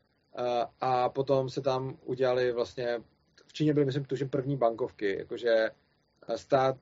a 0.81 1.09
potom 1.09 1.49
se 1.49 1.61
tam 1.61 1.99
udělali 2.05 2.53
vlastně, 2.53 3.03
v 3.51 3.53
Číně 3.53 3.75
byly, 3.75 3.87
myslím, 3.87 4.05
tužím 4.05 4.29
první 4.29 4.57
bankovky, 4.57 5.19
jakože 5.19 5.71
stát 6.37 6.77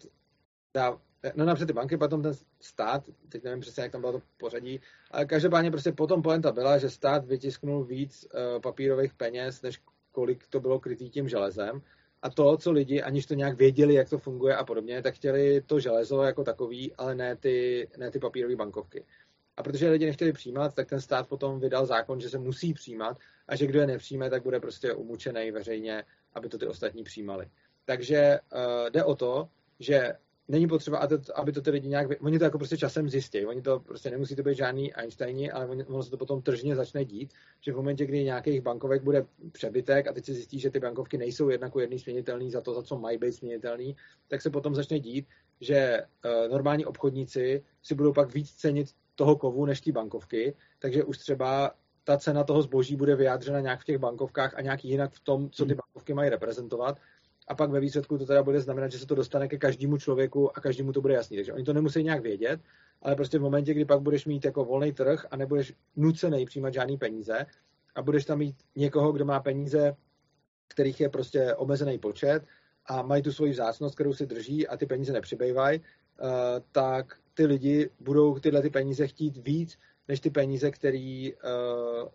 dá, 0.74 1.00
no 1.34 1.44
napřed 1.44 1.66
ty 1.66 1.72
banky, 1.72 1.96
potom 1.96 2.22
ten 2.22 2.32
stát, 2.60 3.04
teď 3.28 3.44
nevím 3.44 3.60
přesně, 3.60 3.82
jak 3.82 3.92
tam 3.92 4.00
bylo 4.00 4.12
to 4.12 4.22
pořadí, 4.36 4.80
ale 5.10 5.24
každopádně 5.24 5.70
prostě 5.70 5.92
potom 5.92 6.22
poenta 6.22 6.52
byla, 6.52 6.78
že 6.78 6.90
stát 6.90 7.24
vytisknul 7.24 7.84
víc 7.84 8.26
uh, 8.34 8.62
papírových 8.62 9.14
peněz, 9.14 9.62
než 9.62 9.80
kolik 10.12 10.46
to 10.46 10.60
bylo 10.60 10.80
krytý 10.80 11.10
tím 11.10 11.28
železem. 11.28 11.82
A 12.22 12.30
to, 12.30 12.56
co 12.56 12.72
lidi, 12.72 13.02
aniž 13.02 13.26
to 13.26 13.34
nějak 13.34 13.56
věděli, 13.56 13.94
jak 13.94 14.08
to 14.08 14.18
funguje 14.18 14.56
a 14.56 14.64
podobně, 14.64 15.02
tak 15.02 15.14
chtěli 15.14 15.60
to 15.66 15.80
železo 15.80 16.22
jako 16.22 16.44
takový, 16.44 16.94
ale 16.94 17.14
ne 17.14 17.36
ty, 17.36 17.88
ne 17.98 18.10
ty 18.10 18.18
papírové 18.18 18.56
bankovky. 18.56 19.04
A 19.56 19.62
protože 19.62 19.90
lidi 19.90 20.06
nechtěli 20.06 20.32
přijímat, 20.32 20.74
tak 20.74 20.88
ten 20.88 21.00
stát 21.00 21.28
potom 21.28 21.60
vydal 21.60 21.86
zákon, 21.86 22.20
že 22.20 22.30
se 22.30 22.38
musí 22.38 22.74
přijímat 22.74 23.18
a 23.48 23.56
že 23.56 23.66
kdo 23.66 23.80
je 23.80 23.86
nepřijme, 23.86 24.30
tak 24.30 24.42
bude 24.42 24.60
prostě 24.60 24.92
umučený 24.92 25.50
veřejně, 25.50 26.04
aby 26.34 26.48
to 26.48 26.58
ty 26.58 26.66
ostatní 26.66 27.04
přijímali. 27.04 27.50
Takže 27.84 28.40
uh, 28.52 28.90
jde 28.90 29.04
o 29.04 29.14
to, 29.14 29.48
že 29.80 30.12
není 30.48 30.68
potřeba, 30.68 31.08
aby 31.34 31.52
to 31.52 31.62
ty 31.62 31.70
lidi 31.70 31.88
nějak, 31.88 32.08
oni 32.20 32.38
to 32.38 32.44
jako 32.44 32.58
prostě 32.58 32.76
časem 32.76 33.08
zjistí, 33.08 33.46
oni 33.46 33.62
to 33.62 33.80
prostě 33.80 34.10
nemusí 34.10 34.36
to 34.36 34.42
být 34.42 34.56
žádný 34.56 34.94
Einsteini, 34.94 35.50
ale 35.50 35.66
ono 35.66 36.02
se 36.02 36.10
to 36.10 36.16
potom 36.16 36.42
tržně 36.42 36.76
začne 36.76 37.04
dít, 37.04 37.32
že 37.60 37.72
v 37.72 37.76
momentě, 37.76 38.06
kdy 38.06 38.24
nějakých 38.24 38.60
bankovek 38.60 39.02
bude 39.02 39.26
přebytek 39.52 40.06
a 40.06 40.12
teď 40.12 40.24
se 40.24 40.32
zjistí, 40.32 40.60
že 40.60 40.70
ty 40.70 40.80
bankovky 40.80 41.18
nejsou 41.18 41.48
jedna 41.48 41.70
ku 41.70 41.80
jedný 41.80 41.98
směnitelný 41.98 42.50
za 42.50 42.60
to, 42.60 42.74
za 42.74 42.82
co 42.82 42.98
mají 42.98 43.18
být 43.18 43.32
směnitelný, 43.32 43.96
tak 44.28 44.42
se 44.42 44.50
potom 44.50 44.74
začne 44.74 45.00
dít, 45.00 45.26
že 45.60 46.02
uh, 46.24 46.50
normální 46.50 46.86
obchodníci 46.86 47.64
si 47.82 47.94
budou 47.94 48.12
pak 48.12 48.34
víc 48.34 48.50
cenit 48.50 48.88
toho 49.14 49.36
kovu 49.36 49.66
než 49.66 49.80
ty 49.80 49.92
bankovky, 49.92 50.54
takže 50.78 51.04
už 51.04 51.18
třeba 51.18 51.74
ta 52.08 52.18
cena 52.18 52.44
toho 52.44 52.62
zboží 52.62 52.96
bude 52.96 53.16
vyjádřena 53.16 53.60
nějak 53.60 53.80
v 53.80 53.84
těch 53.84 53.98
bankovkách 53.98 54.54
a 54.54 54.60
nějak 54.60 54.84
jinak 54.84 55.12
v 55.12 55.20
tom, 55.20 55.50
co 55.50 55.64
ty 55.64 55.72
hmm. 55.72 55.76
bankovky 55.76 56.14
mají 56.14 56.30
reprezentovat 56.30 56.98
a 57.48 57.54
pak 57.54 57.70
ve 57.70 57.80
výsledku 57.80 58.18
to 58.18 58.26
teda 58.26 58.42
bude 58.42 58.60
znamenat, 58.60 58.92
že 58.92 58.98
se 58.98 59.06
to 59.06 59.14
dostane 59.14 59.48
ke 59.48 59.58
každému 59.58 59.98
člověku 59.98 60.58
a 60.58 60.60
každému 60.60 60.92
to 60.92 61.00
bude 61.00 61.14
jasný. 61.14 61.36
Takže 61.36 61.52
oni 61.52 61.64
to 61.64 61.72
nemusí 61.72 62.02
nějak 62.02 62.22
vědět, 62.22 62.60
ale 63.02 63.16
prostě 63.16 63.38
v 63.38 63.42
momentě, 63.42 63.74
kdy 63.74 63.84
pak 63.84 64.00
budeš 64.00 64.26
mít 64.26 64.44
jako 64.44 64.64
volný 64.64 64.92
trh 64.92 65.26
a 65.30 65.36
nebudeš 65.36 65.74
nucený 65.96 66.46
přijímat 66.46 66.74
žádný 66.74 66.96
peníze 66.96 67.46
a 67.94 68.02
budeš 68.02 68.24
tam 68.24 68.38
mít 68.38 68.56
někoho, 68.76 69.12
kdo 69.12 69.24
má 69.24 69.40
peníze, 69.40 69.96
kterých 70.68 71.00
je 71.00 71.08
prostě 71.08 71.54
omezený 71.54 71.98
počet 71.98 72.44
a 72.86 73.02
mají 73.02 73.22
tu 73.22 73.32
svoji 73.32 73.52
vzácnost, 73.52 73.94
kterou 73.94 74.12
si 74.12 74.26
drží 74.26 74.68
a 74.68 74.76
ty 74.76 74.86
peníze 74.86 75.12
nepřibývají, 75.12 75.80
uh, 75.80 75.84
tak 76.72 77.16
ty 77.34 77.46
lidi 77.46 77.90
budou 78.00 78.38
tyhle 78.38 78.62
ty 78.62 78.70
peníze 78.70 79.06
chtít 79.06 79.36
víc, 79.36 79.78
než 80.08 80.20
ty 80.20 80.30
peníze, 80.30 80.70
který, 80.70 81.34
uh, 81.34 82.08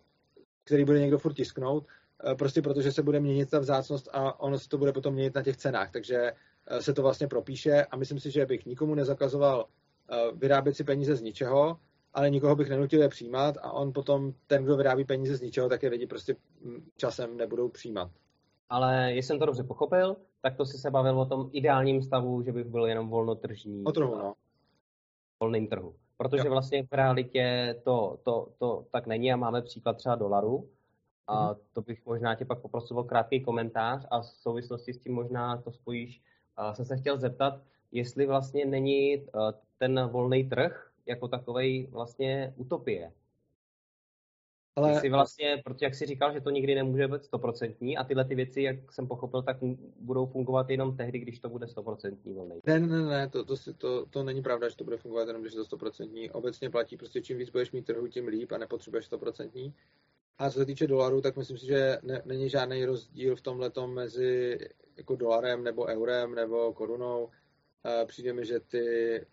který 0.64 0.84
bude 0.84 1.00
někdo 1.00 1.18
furt 1.18 1.34
tisknout, 1.34 1.86
uh, 2.24 2.34
prostě 2.34 2.62
protože 2.62 2.92
se 2.92 3.02
bude 3.02 3.20
měnit 3.20 3.50
ta 3.50 3.58
vzácnost 3.58 4.08
a 4.12 4.40
ono 4.40 4.58
se 4.58 4.68
to 4.68 4.78
bude 4.78 4.92
potom 4.92 5.14
měnit 5.14 5.34
na 5.34 5.42
těch 5.42 5.56
cenách, 5.56 5.90
takže 5.90 6.32
uh, 6.72 6.78
se 6.78 6.92
to 6.92 7.02
vlastně 7.02 7.28
propíše 7.28 7.84
a 7.84 7.96
myslím 7.96 8.20
si, 8.20 8.30
že 8.30 8.46
bych 8.46 8.66
nikomu 8.66 8.94
nezakazoval 8.94 9.66
vyrábět 10.34 10.74
si 10.74 10.84
peníze 10.84 11.16
z 11.16 11.20
ničeho, 11.22 11.78
ale 12.14 12.30
nikoho 12.30 12.56
bych 12.56 12.68
nenutil 12.68 13.02
je 13.02 13.08
přijímat 13.08 13.56
a 13.62 13.72
on 13.72 13.92
potom, 13.92 14.32
ten, 14.46 14.64
kdo 14.64 14.76
vyrábí 14.76 15.04
peníze 15.04 15.36
z 15.36 15.40
ničeho, 15.40 15.68
tak 15.68 15.82
je 15.82 15.90
lidi 15.90 16.06
prostě 16.06 16.36
mm, 16.60 16.90
časem 16.96 17.36
nebudou 17.36 17.68
přijímat. 17.68 18.10
Ale 18.68 19.12
jestli 19.12 19.26
jsem 19.26 19.38
to 19.38 19.46
dobře 19.46 19.62
pochopil, 19.62 20.16
tak 20.42 20.56
to 20.56 20.66
si 20.66 20.78
se 20.78 20.90
bavil 20.90 21.20
o 21.20 21.26
tom 21.26 21.50
ideálním 21.52 22.02
stavu, 22.02 22.42
že 22.42 22.52
bych 22.52 22.66
byl 22.66 22.86
jenom 22.86 23.08
volnotržní. 23.08 23.84
O 23.84 23.92
trhu, 23.92 24.18
no. 24.18 24.34
Volným 25.40 25.68
trhu. 25.68 25.94
Protože 26.24 26.46
jo. 26.46 26.50
vlastně 26.50 26.82
v 26.82 26.92
realitě 26.92 27.76
to, 27.84 28.18
to, 28.22 28.48
to 28.58 28.86
tak 28.90 29.06
není 29.06 29.32
a 29.32 29.36
máme 29.36 29.62
příklad 29.62 29.96
třeba 29.96 30.14
dolaru. 30.14 30.68
A 31.26 31.48
mm. 31.48 31.56
to 31.72 31.82
bych 31.82 32.06
možná 32.06 32.34
tě 32.34 32.44
pak 32.44 32.58
poprosil 32.58 32.98
o 32.98 33.04
krátký 33.04 33.40
komentář 33.40 34.06
a 34.10 34.20
v 34.20 34.26
souvislosti 34.26 34.94
s 34.94 34.98
tím 34.98 35.14
možná 35.14 35.56
to 35.56 35.72
spojíš. 35.72 36.22
A 36.56 36.74
jsem 36.74 36.84
se 36.84 36.96
chtěl 36.96 37.18
zeptat, 37.18 37.60
jestli 37.92 38.26
vlastně 38.26 38.64
není 38.64 39.26
ten 39.78 40.08
volný 40.08 40.44
trh 40.44 40.90
jako 41.06 41.28
takový 41.28 41.86
vlastně 41.86 42.54
utopie. 42.56 43.12
Ale... 44.76 45.00
Jsi 45.00 45.10
vlastně, 45.10 45.62
protože 45.64 45.86
jak 45.86 45.94
jsi 45.94 46.06
říkal, 46.06 46.32
že 46.32 46.40
to 46.40 46.50
nikdy 46.50 46.74
nemůže 46.74 47.08
být 47.08 47.24
stoprocentní 47.24 47.96
a 47.96 48.04
tyhle 48.04 48.24
ty 48.24 48.34
věci, 48.34 48.62
jak 48.62 48.92
jsem 48.92 49.08
pochopil, 49.08 49.42
tak 49.42 49.56
budou 50.00 50.26
fungovat 50.26 50.70
jenom 50.70 50.96
tehdy, 50.96 51.18
když 51.18 51.38
to 51.38 51.48
bude 51.48 51.66
stoprocentní 51.68 52.34
volný. 52.34 52.60
Ne, 52.66 52.80
ne, 52.80 53.02
ne, 53.02 53.28
to, 53.28 53.44
to, 53.44 53.54
to, 53.78 54.06
to, 54.06 54.22
není 54.22 54.42
pravda, 54.42 54.68
že 54.68 54.76
to 54.76 54.84
bude 54.84 54.96
fungovat 54.96 55.26
jenom, 55.26 55.42
když 55.42 55.54
je 55.54 55.58
to 55.58 55.64
stoprocentní. 55.64 56.30
Obecně 56.30 56.70
platí 56.70 56.96
prostě 56.96 57.22
čím 57.22 57.38
víc 57.38 57.50
budeš 57.50 57.72
mít 57.72 57.86
trhu, 57.86 58.08
tím 58.08 58.26
líp 58.26 58.52
a 58.52 58.58
nepotřebuješ 58.58 59.06
stoprocentní. 59.06 59.74
A 60.38 60.50
co 60.50 60.58
se 60.58 60.66
týče 60.66 60.86
dolarů, 60.86 61.20
tak 61.20 61.36
myslím 61.36 61.58
si, 61.58 61.66
že 61.66 61.98
ne, 62.02 62.22
není 62.24 62.48
žádný 62.48 62.84
rozdíl 62.84 63.36
v 63.36 63.40
tomhle 63.40 63.70
mezi 63.86 64.58
jako 64.96 65.16
dolarem 65.16 65.64
nebo 65.64 65.84
eurem 65.84 66.34
nebo 66.34 66.72
korunou. 66.72 67.30
Přijde 68.06 68.32
mi, 68.32 68.46
že 68.46 68.60
ty 68.60 68.86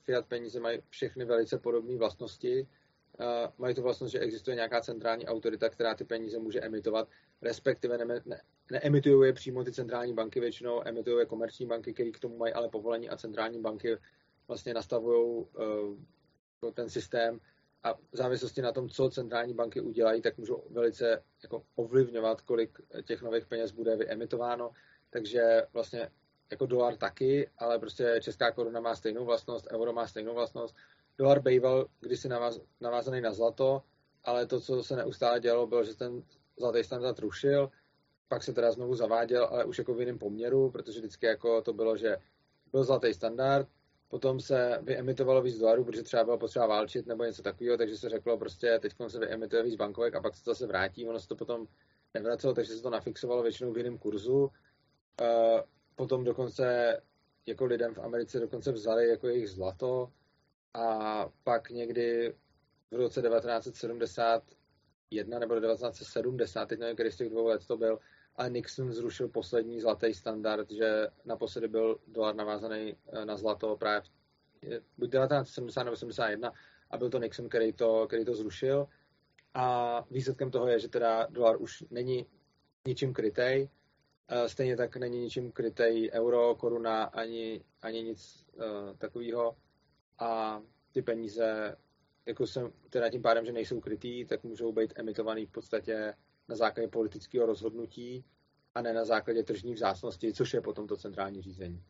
fiat 0.04 0.26
peníze 0.26 0.60
mají 0.60 0.80
všechny 0.90 1.26
velice 1.26 1.58
podobné 1.58 1.98
vlastnosti. 1.98 2.68
Mají 3.58 3.76
tu 3.76 3.82
vlastnost, 3.82 4.12
že 4.12 4.20
existuje 4.20 4.56
nějaká 4.56 4.82
centrální 4.82 5.26
autorita, 5.26 5.70
která 5.70 5.96
ty 5.96 6.04
peníze 6.04 6.40
může 6.40 6.60
emitovat, 6.60 7.10
respektive 7.42 7.98
ne, 7.98 8.22
ne, 8.26 8.42
neemitují 8.72 9.28
je 9.28 9.34
přímo 9.34 9.64
ty 9.64 9.72
centrální 9.72 10.14
banky, 10.14 10.40
většinou 10.40 10.82
emitují 10.86 11.20
je 11.20 11.26
komerční 11.26 11.66
banky, 11.66 11.94
které 11.94 12.12
k 12.12 12.20
tomu 12.20 12.38
mají 12.38 12.54
ale 12.54 12.70
povolení 12.70 13.10
a 13.10 13.18
centrální 13.18 13.62
banky 13.62 13.98
vlastně 14.48 14.74
nastavují 14.74 15.46
uh, 16.62 16.72
ten 16.74 16.90
systém 16.90 17.40
a 17.84 17.94
v 17.94 18.00
závislosti 18.18 18.62
na 18.62 18.72
tom, 18.72 18.90
co 18.90 19.10
centrální 19.10 19.54
banky 19.54 19.82
udělají, 19.82 20.22
tak 20.22 20.38
můžou 20.38 20.64
velice 20.70 21.24
jako 21.44 21.64
ovlivňovat, 21.76 22.42
kolik 22.42 22.80
těch 23.06 23.22
nových 23.22 23.46
peněz 23.46 23.72
bude 23.72 23.96
vyemitováno. 23.96 24.72
Takže 25.10 25.68
vlastně 25.74 26.10
jako 26.52 26.66
dolar 26.66 26.96
taky, 26.96 27.50
ale 27.58 27.80
prostě 27.80 28.20
česká 28.22 28.52
koruna 28.52 28.80
má 28.80 28.96
stejnou 28.96 29.26
vlastnost, 29.26 29.68
euro 29.72 29.94
má 29.94 30.08
stejnou 30.08 30.34
vlastnost. 30.34 30.76
Dolar 31.22 31.42
býval 31.42 31.88
kdysi 32.00 32.30
navaz, 32.30 32.60
navázaný 32.80 33.22
na 33.22 33.34
zlato, 33.34 33.82
ale 34.24 34.46
to, 34.46 34.60
co 34.60 34.84
se 34.84 34.96
neustále 34.96 35.40
dělalo, 35.40 35.68
bylo, 35.68 35.84
že 35.84 35.96
ten 35.96 36.24
zlatý 36.58 36.84
standard 36.84 37.20
rušil, 37.20 37.70
pak 38.28 38.44
se 38.44 38.54
teda 38.54 38.72
znovu 38.72 38.96
zaváděl, 38.96 39.46
ale 39.46 39.66
už 39.66 39.78
jako 39.78 39.94
v 39.94 40.00
jiném 40.00 40.20
poměru, 40.20 40.72
protože 40.72 41.00
vždycky 41.00 41.26
jako 41.26 41.62
to 41.62 41.74
bylo, 41.74 41.98
že 41.98 42.18
byl 42.72 42.84
zlatý 42.84 43.14
standard, 43.14 43.68
potom 44.08 44.40
se 44.40 44.80
vyemitovalo 44.82 45.42
víc 45.42 45.58
dolarů, 45.58 45.86
protože 45.86 46.04
třeba 46.04 46.24
bylo 46.24 46.38
potřeba 46.38 46.68
válčit 46.68 47.08
nebo 47.08 47.24
něco 47.24 47.42
takového, 47.42 47.78
takže 47.78 47.98
se 47.98 48.10
řeklo 48.10 48.38
prostě, 48.38 48.80
teď 48.80 48.94
se 49.08 49.20
vyemituje 49.20 49.64
víc 49.64 49.76
bankovek 49.76 50.16
a 50.16 50.22
pak 50.22 50.36
se 50.36 50.44
to 50.44 50.52
zase 50.52 50.68
vrátí, 50.68 51.08
ono 51.08 51.20
se 51.20 51.28
to 51.28 51.36
potom 51.36 51.68
nevracelo, 52.14 52.54
takže 52.54 52.74
se 52.74 52.82
to 52.82 52.90
nafixovalo 52.90 53.44
většinou 53.44 53.74
v 53.74 53.78
jiném 53.78 53.98
kurzu. 53.98 54.40
Uh, 54.42 55.60
potom 55.96 56.24
dokonce 56.24 56.98
jako 57.46 57.66
lidem 57.66 57.94
v 57.94 58.00
Americe 58.00 58.40
dokonce 58.40 58.72
vzali 58.72 59.10
jako 59.10 59.28
jejich 59.28 59.50
zlato 59.50 60.12
a 60.74 61.26
pak 61.44 61.70
někdy 61.70 62.36
v 62.92 62.96
roce 62.96 63.22
1971 63.22 65.40
nebo 65.40 65.60
1970, 65.60 66.66
teď 66.66 66.80
nevím, 66.80 66.96
který 66.96 67.12
z 67.12 67.18
těch 67.18 67.30
dvou 67.30 67.48
let 67.48 67.68
to 67.68 67.78
byl, 67.78 68.00
ale 68.36 68.50
Nixon 68.50 68.94
zrušil 68.94 69.28
poslední 69.28 69.82
zlatý 69.82 70.14
standard, 70.14 70.72
že 70.72 71.08
naposledy 71.26 71.68
byl 71.68 72.00
dolar 72.08 72.36
navázaný 72.36 72.96
eh, 73.14 73.26
na 73.26 73.38
zlato 73.38 73.78
právě 73.78 74.02
buď 74.98 75.12
1970 75.12 75.84
nebo 75.84 75.98
71 75.98 76.54
a 76.90 76.98
byl 76.98 77.10
to 77.10 77.20
Nixon, 77.20 77.50
který 77.50 77.74
to, 77.74 78.08
který 78.08 78.26
to 78.26 78.36
zrušil. 78.36 78.88
A 79.54 80.06
výsledkem 80.12 80.52
toho 80.52 80.68
je, 80.68 80.80
že 80.80 80.88
teda 80.88 81.28
dolar 81.30 81.62
už 81.62 81.84
není 81.90 82.26
ničím 82.88 83.14
krytej, 83.14 83.70
Stejně 84.48 84.78
tak 84.78 84.98
není 84.98 85.20
ničím 85.20 85.52
krytej 85.52 86.12
euro, 86.14 86.56
koruna, 86.56 87.04
ani, 87.04 87.64
ani 87.82 88.04
nic 88.04 88.46
uh, 88.54 88.64
takového. 88.98 89.56
A 90.22 90.62
ty 90.92 91.02
peníze, 91.02 91.78
jako 92.26 92.48
jsem, 92.48 92.72
teda 92.90 93.10
tím 93.10 93.22
pádem, 93.22 93.46
že 93.46 93.52
nejsou 93.52 93.80
krytý, 93.80 94.26
tak 94.26 94.44
můžou 94.44 94.72
být 94.72 94.94
emitovaný 94.96 95.46
v 95.46 95.52
podstatě 95.52 96.14
na 96.50 96.56
základě 96.56 96.88
politického 96.88 97.46
rozhodnutí 97.46 98.26
a 98.76 98.82
ne 98.82 98.94
na 98.94 99.06
základě 99.06 99.44
tržní 99.44 99.74
vzácnosti, 99.74 100.34
což 100.34 100.54
je 100.54 100.62
potom 100.62 100.88
to 100.88 100.98
centrální 100.98 101.42
řízení. 101.42 101.84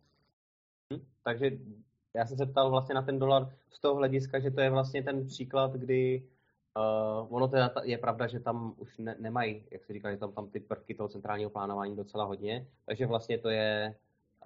Hm, 0.94 1.06
takže 1.24 1.52
já 2.14 2.26
jsem 2.26 2.38
se 2.38 2.46
ptal 2.46 2.70
vlastně 2.70 2.96
na 2.96 3.02
ten 3.02 3.20
dolar 3.20 3.56
z 3.70 3.80
toho 3.80 3.96
hlediska, 3.96 4.40
že 4.40 4.52
to 4.52 4.62
je 4.62 4.70
vlastně 4.70 5.04
ten 5.04 5.26
příklad, 5.26 5.74
kdy 5.74 6.28
Uh, 6.78 7.36
ono 7.36 7.48
teda 7.48 7.74
je 7.84 7.98
pravda, 7.98 8.28
že 8.28 8.40
tam 8.40 8.74
už 8.78 8.98
ne, 8.98 9.16
nemají, 9.20 9.64
jak 9.72 9.86
se 9.86 9.94
říká, 9.94 10.12
že 10.12 10.18
tam, 10.18 10.32
tam 10.32 10.50
ty 10.50 10.60
prvky 10.60 10.96
toho 10.96 11.10
centrálního 11.10 11.50
plánování 11.50 11.96
docela 11.96 12.24
hodně, 12.24 12.68
takže 12.86 13.06
vlastně 13.06 13.38
to 13.38 13.50
je, 13.50 13.96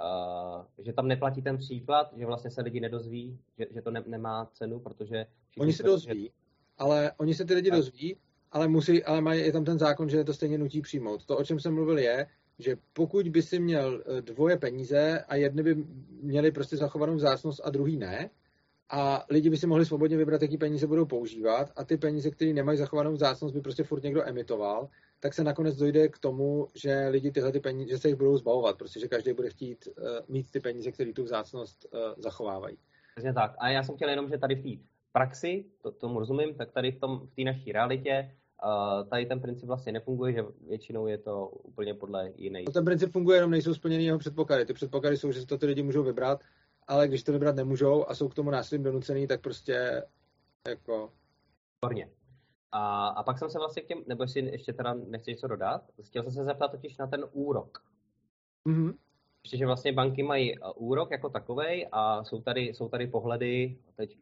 uh, 0.01 0.83
že 0.85 0.93
tam 0.93 1.07
neplatí 1.07 1.41
ten 1.41 1.57
příklad, 1.57 2.13
že 2.17 2.25
vlastně 2.25 2.51
se 2.51 2.61
lidi 2.61 2.79
nedozví, 2.79 3.39
že, 3.57 3.65
že 3.71 3.81
to 3.81 3.91
ne, 3.91 4.03
nemá 4.07 4.49
cenu, 4.53 4.79
protože... 4.79 5.25
Oni 5.59 5.73
se 5.73 5.83
dozví, 5.83 6.23
že... 6.23 6.29
ale 6.77 7.11
oni 7.17 7.33
se 7.33 7.45
ty 7.45 7.53
lidi 7.53 7.69
tak. 7.69 7.79
dozví, 7.79 8.17
ale, 8.51 8.67
musí, 8.67 9.03
ale 9.03 9.21
mají, 9.21 9.41
je 9.41 9.51
tam 9.51 9.65
ten 9.65 9.79
zákon, 9.79 10.09
že 10.09 10.23
to 10.23 10.33
stejně 10.33 10.57
nutí 10.57 10.81
přijmout. 10.81 11.25
To, 11.25 11.37
o 11.37 11.43
čem 11.43 11.59
jsem 11.59 11.73
mluvil, 11.73 11.97
je, 11.97 12.27
že 12.59 12.77
pokud 12.93 13.29
by 13.29 13.41
si 13.41 13.59
měl 13.59 14.03
eh, 14.05 14.21
dvoje 14.21 14.57
peníze 14.57 15.19
a 15.27 15.35
jedny 15.35 15.63
by 15.63 15.75
měly 16.21 16.51
prostě 16.51 16.77
zachovanou 16.77 17.15
vzácnost 17.15 17.61
a 17.63 17.69
druhý 17.69 17.97
ne, 17.97 18.29
a 18.89 19.25
lidi 19.29 19.49
by 19.49 19.57
si 19.57 19.67
mohli 19.67 19.85
svobodně 19.85 20.17
vybrat, 20.17 20.41
jaký 20.41 20.57
peníze 20.57 20.87
budou 20.87 21.05
používat 21.05 21.71
a 21.75 21.83
ty 21.83 21.97
peníze, 21.97 22.31
které 22.31 22.53
nemají 22.53 22.77
zachovanou 22.77 23.13
vzácnost, 23.13 23.55
by 23.55 23.61
prostě 23.61 23.83
furt 23.83 24.03
někdo 24.03 24.27
emitoval, 24.27 24.89
tak 25.19 25.33
se 25.33 25.43
nakonec 25.43 25.75
dojde 25.75 26.07
k 26.07 26.19
tomu, 26.19 26.67
že 26.75 27.07
lidi 27.07 27.31
tyhle 27.31 27.51
ty 27.51 27.59
peníze, 27.59 27.89
že 27.89 27.97
se 27.97 28.07
jich 28.07 28.17
budou 28.17 28.37
zbavovat, 28.37 28.77
protože 28.77 29.07
každý 29.07 29.33
bude 29.33 29.49
chtít 29.49 29.87
uh, 29.87 30.07
mít 30.27 30.51
ty 30.51 30.59
peníze, 30.59 30.91
které 30.91 31.13
tu 31.13 31.23
vzácnost 31.23 31.85
uh, 31.93 31.99
zachovávají. 32.17 32.77
Přesně 33.15 33.33
tak. 33.33 33.55
A 33.57 33.69
já 33.69 33.83
jsem 33.83 33.95
chtěl 33.95 34.09
jenom, 34.09 34.29
že 34.29 34.37
tady 34.37 34.55
v 34.55 34.63
té 34.63 34.83
praxi, 35.11 35.65
to, 35.81 35.91
tomu 35.91 36.19
rozumím, 36.19 36.55
tak 36.55 36.71
tady 36.71 36.91
v 36.91 36.99
tom 36.99 37.27
v 37.27 37.35
té 37.35 37.41
naší 37.43 37.71
realitě 37.71 38.31
Uh, 38.65 39.09
tady 39.09 39.25
ten 39.25 39.41
princip 39.41 39.67
vlastně 39.67 39.91
nefunguje, 39.91 40.33
že 40.33 40.43
většinou 40.67 41.07
je 41.07 41.17
to 41.17 41.47
úplně 41.47 41.93
podle 41.93 42.31
jiných. 42.35 42.65
No, 42.67 42.73
ten 42.73 42.85
princip 42.85 43.11
funguje, 43.11 43.37
jenom 43.37 43.51
nejsou 43.51 43.73
splněny 43.73 44.03
jeho 44.03 44.19
předpoklady. 44.19 44.65
Ty 44.65 44.73
předpoklady 44.73 45.17
jsou, 45.17 45.31
že 45.31 45.39
si 45.39 45.45
to 45.45 45.57
ty 45.57 45.65
lidi 45.65 45.83
můžou 45.83 46.03
vybrat 46.03 46.43
ale 46.87 47.07
když 47.07 47.23
to 47.23 47.31
vybrat 47.31 47.55
nemůžou 47.55 48.09
a 48.09 48.15
jsou 48.15 48.29
k 48.29 48.35
tomu 48.35 48.51
násilím 48.51 48.83
donucený, 48.83 49.27
tak 49.27 49.41
prostě 49.41 50.03
jako... 50.67 51.11
Výborně. 51.83 52.09
A, 52.71 53.07
a 53.07 53.23
pak 53.23 53.39
jsem 53.39 53.49
se 53.49 53.59
vlastně 53.59 53.81
k 53.81 53.87
těm, 53.87 54.03
nebo 54.07 54.23
jestli 54.23 54.41
ještě 54.41 54.73
teda 54.73 54.93
nechci 54.93 55.31
něco 55.31 55.47
dodat, 55.47 55.81
chtěl 56.03 56.23
jsem 56.23 56.31
se 56.31 56.43
zeptat 56.43 56.71
totiž 56.71 56.97
na 56.97 57.07
ten 57.07 57.25
úrok. 57.31 57.83
Mm-hmm. 58.69 58.93
Ještě, 59.43 59.57
že 59.57 59.65
vlastně 59.65 59.93
banky 59.93 60.23
mají 60.23 60.59
uh, 60.59 60.71
úrok 60.75 61.11
jako 61.11 61.29
takovej 61.29 61.87
a 61.91 62.23
jsou 62.23 62.41
tady, 62.41 62.61
jsou 62.61 62.89
tady 62.89 63.07
pohledy, 63.07 63.77
teď 63.95 64.17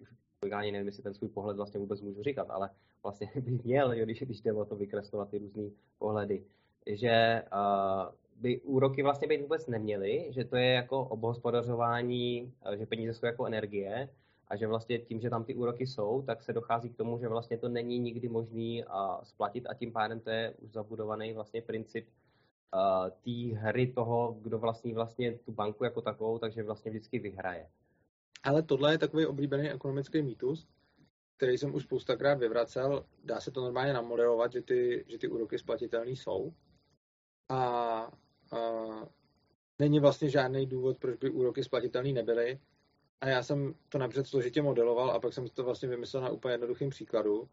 už 0.45 0.51
ani 0.51 0.71
nevím, 0.71 0.87
jestli 0.87 1.03
ten 1.03 1.13
svůj 1.13 1.29
pohled 1.29 1.57
vlastně 1.57 1.79
vůbec 1.79 2.01
můžu 2.01 2.23
říkat, 2.23 2.49
ale 2.49 2.69
vlastně 3.03 3.31
bych 3.35 3.63
měl, 3.63 3.91
když, 3.95 4.21
když 4.21 4.41
jde 4.41 4.53
o 4.53 4.65
to 4.65 4.75
vykreslovat 4.75 5.29
ty 5.29 5.37
různé 5.37 5.63
pohledy, 5.99 6.43
že 6.87 7.43
uh, 7.53 8.13
by 8.43 8.61
úroky 8.61 9.03
vlastně 9.03 9.27
být 9.27 9.41
vůbec 9.41 9.67
neměly, 9.67 10.27
že 10.29 10.43
to 10.43 10.55
je 10.55 10.73
jako 10.73 10.99
obhospodařování, 10.99 12.53
eh, 12.65 12.77
že 12.77 12.85
peníze 12.85 13.13
jsou 13.13 13.25
jako 13.25 13.45
energie 13.45 14.09
a 14.47 14.55
že 14.55 14.67
vlastně 14.67 14.99
tím, 14.99 15.19
že 15.19 15.29
tam 15.29 15.43
ty 15.43 15.55
úroky 15.55 15.87
jsou, 15.87 16.21
tak 16.21 16.43
se 16.43 16.53
dochází 16.53 16.89
k 16.89 16.97
tomu, 16.97 17.19
že 17.19 17.27
vlastně 17.27 17.57
to 17.57 17.69
není 17.69 17.99
nikdy 17.99 18.29
možný 18.29 18.83
splatit 19.23 19.65
a 19.69 19.73
tím 19.73 19.91
pádem 19.91 20.19
to 20.19 20.29
je 20.29 20.53
už 20.59 20.71
zabudovaný 20.71 21.33
vlastně 21.33 21.61
princip 21.61 22.07
uh, 22.07 23.09
té 23.09 23.55
hry 23.59 23.87
toho, 23.87 24.37
kdo 24.41 24.59
vlastní 24.59 24.93
vlastně 24.93 25.37
tu 25.37 25.51
banku 25.51 25.83
jako 25.83 26.01
takovou, 26.01 26.39
takže 26.39 26.63
vlastně 26.63 26.91
vždycky 26.91 27.19
vyhraje. 27.19 27.69
Ale 28.43 28.61
tohle 28.61 28.91
je 28.91 28.97
takový 28.97 29.25
oblíbený 29.25 29.69
ekonomický 29.69 30.21
mýtus, 30.21 30.67
který 31.37 31.57
jsem 31.57 31.75
už 31.75 31.83
spoustakrát 31.83 32.39
vyvracel. 32.39 33.05
Dá 33.23 33.39
se 33.39 33.51
to 33.51 33.61
normálně 33.61 33.93
namodelovat, 33.93 34.51
že 34.51 34.61
ty, 34.61 35.05
že 35.07 35.17
ty 35.17 35.27
úroky 35.27 35.59
splatitelné 35.59 36.11
jsou. 36.11 36.53
A 37.49 38.11
není 39.79 39.99
vlastně 39.99 40.29
žádný 40.29 40.65
důvod, 40.65 40.97
proč 40.97 41.17
by 41.17 41.29
úroky 41.29 41.63
splatitelné 41.63 42.11
nebyly. 42.11 42.59
a 43.21 43.27
já 43.27 43.43
jsem 43.43 43.75
to 43.89 43.97
napřed 43.97 44.27
složitě 44.27 44.61
modeloval 44.61 45.11
a 45.11 45.19
pak 45.19 45.33
jsem 45.33 45.47
to 45.47 45.63
vlastně 45.63 45.89
vymyslel 45.89 46.23
na 46.23 46.29
úplně 46.29 46.53
jednoduchým 46.53 46.89
příkladu. 46.89 47.49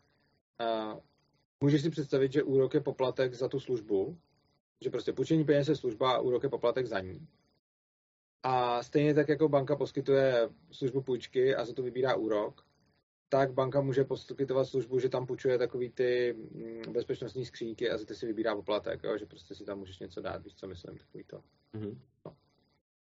A 0.58 0.96
můžeš 1.60 1.82
si 1.82 1.90
představit, 1.90 2.32
že 2.32 2.42
úrok 2.42 2.74
je 2.74 2.80
poplatek 2.80 3.34
za 3.34 3.48
tu 3.48 3.60
službu, 3.60 4.18
že 4.80 4.90
prostě 4.90 5.12
půjčení 5.12 5.44
peněz 5.44 5.68
je 5.68 5.76
služba 5.76 6.12
a 6.12 6.20
úrok 6.20 6.42
je 6.42 6.48
poplatek 6.48 6.86
za 6.86 7.00
ní. 7.00 7.26
A 8.42 8.82
stejně 8.82 9.14
tak, 9.14 9.28
jako 9.28 9.48
banka 9.48 9.76
poskytuje 9.76 10.48
službu 10.70 11.02
půjčky 11.02 11.54
a 11.54 11.64
za 11.64 11.72
to 11.72 11.82
vybírá 11.82 12.14
úrok, 12.14 12.66
tak 13.32 13.52
banka 13.52 13.80
může 13.80 14.04
poskytovat 14.04 14.64
službu, 14.64 14.98
že 14.98 15.08
tam 15.08 15.26
půjčuje 15.26 15.58
takový 15.58 15.90
ty 15.90 16.32
mm, 16.32 16.92
bezpečnostní 16.92 17.46
skřínky 17.46 17.90
a 17.90 17.98
ty 17.98 18.14
si 18.14 18.26
vybírá 18.26 18.54
poplatek, 18.54 19.02
jo? 19.02 19.18
že 19.18 19.26
prostě 19.26 19.54
si 19.54 19.64
tam 19.64 19.78
můžeš 19.78 19.98
něco 19.98 20.20
dát, 20.20 20.44
víš, 20.44 20.54
co 20.54 20.66
myslím, 20.66 20.98
takový 20.98 21.24
to. 21.24 21.42
Mm-hmm. 21.74 21.98
No. 22.26 22.36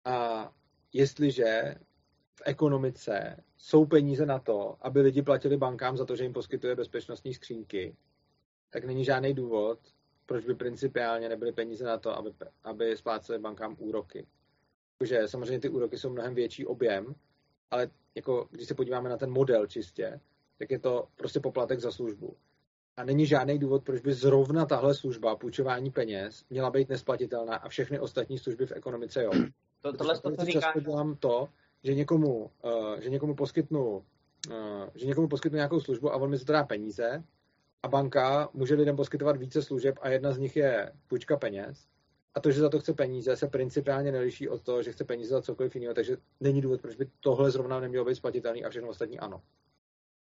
A 0.05 0.53
jestliže 0.93 1.75
v 2.35 2.43
ekonomice 2.45 3.45
jsou 3.57 3.87
peníze 3.87 4.27
na 4.27 4.39
to, 4.39 4.77
aby 4.81 5.01
lidi 5.01 5.23
platili 5.23 5.57
bankám 5.57 5.97
za 5.97 6.05
to, 6.05 6.17
že 6.17 6.25
jim 6.25 6.33
poskytuje 6.33 6.77
bezpečnostní 6.77 7.35
skřínky, 7.35 7.97
tak 8.71 8.85
není 8.85 9.05
žádný 9.05 9.35
důvod, 9.35 9.79
proč 10.27 10.45
by 10.45 10.55
principiálně 10.55 11.29
nebyly 11.29 11.53
peníze 11.53 11.85
na 11.85 11.99
to, 11.99 12.17
aby, 12.17 12.31
aby 12.65 12.97
spláceli 12.97 13.39
bankám 13.39 13.77
úroky. 13.79 14.27
Takže 14.99 15.29
samozřejmě 15.29 15.61
ty 15.61 15.69
úroky 15.69 15.99
jsou 15.99 16.11
mnohem 16.11 16.35
větší 16.35 16.67
objem, 16.67 17.15
ale 17.73 17.89
jako 18.15 18.49
když 18.51 18.69
se 18.69 18.75
podíváme 18.75 19.09
na 19.09 19.17
ten 19.17 19.31
model 19.31 19.67
čistě, 19.67 20.21
tak 20.59 20.71
je 20.71 20.79
to 20.79 21.09
prostě 21.17 21.41
poplatek 21.41 21.81
za 21.81 21.91
službu. 21.91 22.37
A 22.97 23.05
není 23.05 23.27
žádný 23.27 23.59
důvod, 23.59 23.85
proč 23.85 24.01
by 24.01 24.13
zrovna 24.13 24.67
tahle 24.67 24.95
služba 24.95 25.37
půjčování 25.37 25.91
peněz 25.91 26.45
měla 26.51 26.71
být 26.71 26.89
nesplatitelná 26.89 27.57
a 27.57 27.69
všechny 27.69 28.01
ostatní 28.01 28.39
služby 28.39 28.67
v 28.67 28.73
ekonomice 28.73 29.23
jo. 29.23 29.31
To, 29.81 29.93
tohle 29.93 30.21
to, 30.21 30.31
co 30.31 30.45
říkáš. 30.45 30.63
Často 30.63 30.81
dělám 30.81 31.17
to, 31.17 31.49
že 31.85 31.95
někomu, 31.95 32.51
uh, 32.65 33.01
že 33.01 33.11
někomu 33.11 33.35
poskytnu 33.35 33.97
uh, 33.97 34.87
že 34.95 35.07
někomu 35.07 35.29
poskytnu 35.29 35.57
nějakou 35.57 35.81
službu 35.81 36.13
a 36.13 36.17
on 36.17 36.31
mi 36.31 36.37
za 36.37 36.45
to 36.45 36.53
dá 36.53 36.65
peníze 36.65 37.25
a 37.83 37.89
banka 37.89 38.49
může 38.53 38.75
lidem 38.75 38.97
poskytovat 38.97 39.37
více 39.37 39.63
služeb 39.63 39.99
a 40.01 40.09
jedna 40.09 40.33
z 40.33 40.39
nich 40.39 40.57
je 40.57 40.93
půjčka 41.09 41.37
peněz 41.37 41.89
a 42.35 42.41
to, 42.41 42.51
že 42.51 42.61
za 42.61 42.69
to 42.69 42.79
chce 42.79 42.95
peníze, 42.95 43.37
se 43.37 43.49
principiálně 43.49 44.13
neliší 44.13 44.49
od 44.49 44.63
toho, 44.63 44.83
že 44.83 44.93
chce 44.93 45.05
peníze 45.05 45.31
za 45.31 45.43
cokoliv 45.43 45.75
jiného, 45.75 45.95
takže 45.95 46.17
není 46.41 46.61
důvod, 46.61 46.81
proč 46.81 46.97
by 46.97 47.07
tohle 47.21 47.51
zrovna 47.51 47.81
nemělo 47.81 48.05
být 48.05 48.15
splatitelný 48.15 48.65
a 48.65 48.71
všechno 48.71 48.89
ostatní 48.89 49.19
ano. 49.19 49.43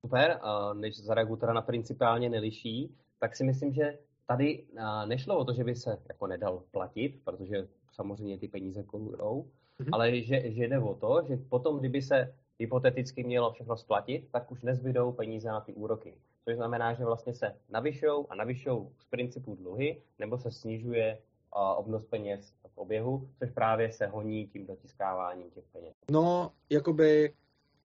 Super, 0.06 0.40
než 0.72 0.98
zareaguju 0.98 1.36
teda 1.36 1.52
na 1.52 1.62
principiálně 1.62 2.28
neliší, 2.30 2.94
tak 3.18 3.36
si 3.36 3.44
myslím, 3.44 3.72
že 3.72 3.98
tady 4.26 4.64
nešlo 5.04 5.38
o 5.38 5.44
to, 5.44 5.52
že 5.52 5.64
by 5.64 5.74
se 5.74 5.98
jako 6.08 6.26
nedal 6.26 6.62
platit, 6.70 7.20
protože 7.24 7.68
samozřejmě 7.92 8.38
ty 8.38 8.48
peníze 8.48 8.82
kolujou, 8.82 9.50
mm-hmm. 9.80 9.88
ale 9.92 10.20
že, 10.20 10.52
že 10.52 10.64
jde 10.64 10.78
o 10.78 10.94
to, 10.94 11.22
že 11.28 11.36
potom, 11.36 11.78
kdyby 11.78 12.02
se 12.02 12.34
hypoteticky 12.58 13.24
mělo 13.24 13.52
všechno 13.52 13.76
splatit, 13.76 14.28
tak 14.32 14.52
už 14.52 14.62
nezbydou 14.62 15.12
peníze 15.12 15.48
na 15.48 15.60
ty 15.60 15.72
úroky. 15.74 16.14
Což 16.44 16.56
znamená, 16.56 16.94
že 16.94 17.04
vlastně 17.04 17.34
se 17.34 17.56
navyšují 17.70 18.24
a 18.28 18.34
navyšují 18.34 18.88
z 18.98 19.04
principu 19.04 19.54
dluhy, 19.54 20.02
nebo 20.18 20.38
se 20.38 20.50
snižuje 20.50 21.18
obnos 21.52 22.04
peněz 22.04 22.54
v 22.74 22.78
oběhu, 22.78 23.28
což 23.38 23.50
právě 23.50 23.92
se 23.92 24.06
honí 24.06 24.46
tím 24.46 24.66
dotiskáváním 24.66 25.50
těch 25.50 25.64
peněz. 25.72 25.94
No, 26.10 26.52
jakoby 26.70 27.34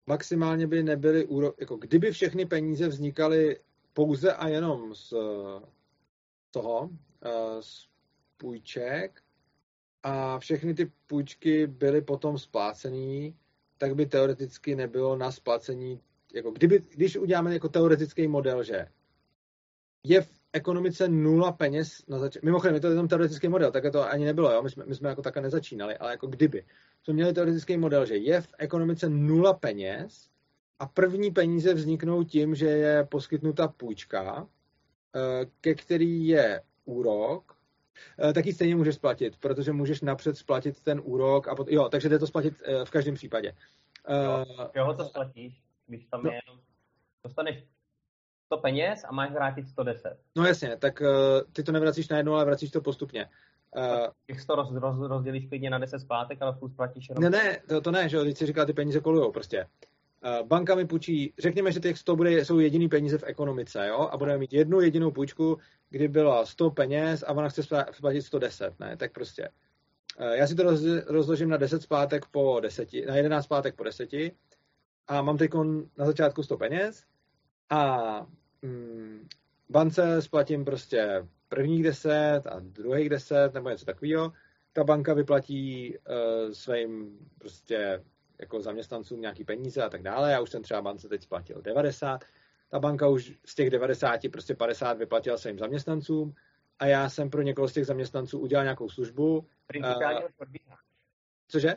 maximálně 0.06 0.66
by 0.66 0.82
nebyly 0.82 1.26
úro... 1.26 1.52
jako 1.60 1.76
kdyby 1.76 2.12
všechny 2.12 2.46
peníze 2.46 2.88
vznikaly 2.88 3.60
pouze 3.92 4.34
a 4.34 4.48
jenom 4.48 4.94
z 4.94 5.14
toho, 6.50 6.90
eh, 7.24 7.62
z 7.62 7.88
půjček 8.36 9.22
a 10.02 10.38
všechny 10.38 10.74
ty 10.74 10.92
půjčky 11.06 11.66
byly 11.66 12.02
potom 12.02 12.38
splácený, 12.38 13.36
tak 13.78 13.94
by 13.94 14.06
teoreticky 14.06 14.74
nebylo 14.74 15.16
na 15.16 15.32
splacení, 15.32 16.00
jako 16.34 16.50
kdyby, 16.50 16.84
když 16.90 17.16
uděláme 17.16 17.52
jako 17.52 17.68
teoretický 17.68 18.28
model, 18.28 18.62
že 18.62 18.86
je 20.04 20.26
ekonomice 20.52 21.08
nula 21.08 21.52
peněz 21.52 22.06
na 22.08 22.18
začátku. 22.18 22.46
Mimochodem, 22.46 22.74
je 22.74 22.80
to 22.80 22.88
jenom 22.88 23.08
teoretický 23.08 23.48
model, 23.48 23.70
tak 23.70 23.92
to 23.92 24.10
ani 24.10 24.24
nebylo, 24.24 24.52
jo? 24.52 24.62
My, 24.62 24.70
jsme, 24.70 24.84
my 24.86 24.94
jsme 24.94 25.08
jako 25.08 25.22
také 25.22 25.40
nezačínali, 25.40 25.96
ale 25.96 26.10
jako 26.10 26.26
kdyby. 26.26 26.64
Jsme 27.02 27.14
měli 27.14 27.32
teoretický 27.32 27.76
model, 27.76 28.06
že 28.06 28.16
je 28.16 28.40
v 28.40 28.54
ekonomice 28.58 29.08
nula 29.08 29.52
peněz 29.52 30.30
a 30.78 30.86
první 30.86 31.30
peníze 31.30 31.74
vzniknou 31.74 32.24
tím, 32.24 32.54
že 32.54 32.66
je 32.66 33.04
poskytnuta 33.04 33.68
půjčka, 33.68 34.48
eh, 35.16 35.46
ke 35.60 35.74
který 35.74 36.26
je 36.26 36.62
úrok, 36.84 37.56
eh, 38.28 38.32
taky 38.32 38.52
stejně 38.52 38.76
můžeš 38.76 38.94
splatit, 38.94 39.36
protože 39.36 39.72
můžeš 39.72 40.00
napřed 40.00 40.36
splatit 40.36 40.80
ten 40.80 41.00
úrok 41.04 41.48
a 41.48 41.54
pot... 41.54 41.68
jo, 41.70 41.88
takže 41.88 42.08
jde 42.08 42.18
to 42.18 42.26
splatit 42.26 42.54
eh, 42.64 42.84
v 42.84 42.90
každém 42.90 43.14
případě. 43.14 43.52
Jo, 44.08 44.68
jo 44.74 44.94
to 44.94 45.04
splatíš, 45.04 45.62
když 45.86 46.06
tam 46.06 46.22
no. 46.22 46.30
je 46.30 46.40
jenom 46.46 46.60
dostaneš 47.24 47.64
100 48.50 48.58
peněz 48.58 49.04
a 49.08 49.12
máš 49.12 49.32
vrátit 49.32 49.68
110. 49.68 50.16
No 50.36 50.44
jasně, 50.44 50.76
tak 50.76 51.00
uh, 51.00 51.06
ty 51.52 51.62
to 51.62 51.72
nevracíš 51.72 52.08
najednou, 52.08 52.34
ale 52.34 52.44
vracíš 52.44 52.70
to 52.70 52.80
postupně. 52.80 53.26
Uh, 53.76 54.06
Těch 54.26 54.40
100 54.40 54.54
roz, 54.54 54.72
roz, 54.72 54.96
rozdělíš 54.98 55.46
klidně 55.46 55.70
na 55.70 55.78
10 55.78 55.98
zpátek, 55.98 56.42
ale 56.42 56.56
furt 56.58 56.76
platíš 56.76 57.08
jenom... 57.08 57.22
Ne, 57.22 57.30
ne, 57.30 57.60
to, 57.68 57.80
to 57.80 57.90
ne, 57.90 58.08
že 58.08 58.16
jo, 58.16 58.24
teď 58.24 58.36
si 58.36 58.46
říká, 58.46 58.64
ty 58.64 58.72
peníze 58.72 59.00
kolujou 59.00 59.32
prostě. 59.32 59.66
Uh, 60.40 60.46
banka 60.46 60.74
mi 60.74 60.86
půjčí, 60.86 61.34
řekněme, 61.38 61.72
že 61.72 61.80
těch 61.80 61.98
100 61.98 62.16
bude, 62.16 62.44
jsou 62.44 62.58
jediný 62.58 62.88
peníze 62.88 63.18
v 63.18 63.24
ekonomice, 63.26 63.86
jo, 63.88 64.08
a 64.12 64.16
budeme 64.16 64.38
mít 64.38 64.52
jednu 64.52 64.80
jedinou 64.80 65.10
půjčku, 65.10 65.58
kdy 65.90 66.08
bylo 66.08 66.46
100 66.46 66.70
peněz 66.70 67.24
a 67.26 67.32
ona 67.32 67.48
chce 67.48 67.62
splatit 67.92 68.22
110, 68.22 68.80
ne, 68.80 68.96
tak 68.96 69.12
prostě. 69.12 69.48
Uh, 70.20 70.26
já 70.26 70.46
si 70.46 70.54
to 70.54 70.62
roz, 70.62 70.80
rozložím 71.06 71.48
na 71.48 71.56
10 71.56 71.82
zpátek 71.82 72.26
po 72.30 72.60
10, 72.60 72.88
na 73.08 73.16
11 73.16 73.44
zpátek 73.44 73.74
po 73.76 73.84
10 73.84 74.10
a 75.06 75.22
mám 75.22 75.38
teď 75.38 75.50
na 75.98 76.06
začátku 76.06 76.42
100 76.42 76.56
peněz 76.56 77.04
a 77.70 78.26
mm, 78.62 79.28
bance 79.68 80.22
splatím 80.22 80.64
prostě 80.64 81.26
prvních 81.48 81.82
deset 81.82 82.42
a 82.46 82.60
druhých 82.60 83.08
deset 83.08 83.54
nebo 83.54 83.68
něco 83.68 83.84
takového. 83.84 84.32
Ta 84.72 84.84
banka 84.84 85.14
vyplatí 85.14 85.94
uh, 85.98 86.52
svým 86.52 87.18
prostě 87.38 88.04
jako 88.40 88.60
zaměstnancům 88.62 89.20
nějaký 89.20 89.44
peníze 89.44 89.82
a 89.82 89.88
tak 89.88 90.02
dále. 90.02 90.32
Já 90.32 90.40
už 90.40 90.50
jsem 90.50 90.62
třeba 90.62 90.82
bance 90.82 91.08
teď 91.08 91.22
splatil 91.22 91.62
90. 91.62 92.24
Ta 92.68 92.78
banka 92.78 93.08
už 93.08 93.32
z 93.46 93.54
těch 93.54 93.70
90 93.70 94.20
prostě 94.32 94.54
50 94.54 94.98
vyplatila 94.98 95.36
svým 95.36 95.58
zaměstnancům 95.58 96.34
a 96.78 96.86
já 96.86 97.08
jsem 97.08 97.30
pro 97.30 97.42
někoho 97.42 97.68
z 97.68 97.72
těch 97.72 97.86
zaměstnanců 97.86 98.38
udělal 98.38 98.64
nějakou 98.64 98.88
službu. 98.88 99.46
Principiálně 99.66 100.20
uh, 100.20 100.74
Cože? 101.48 101.74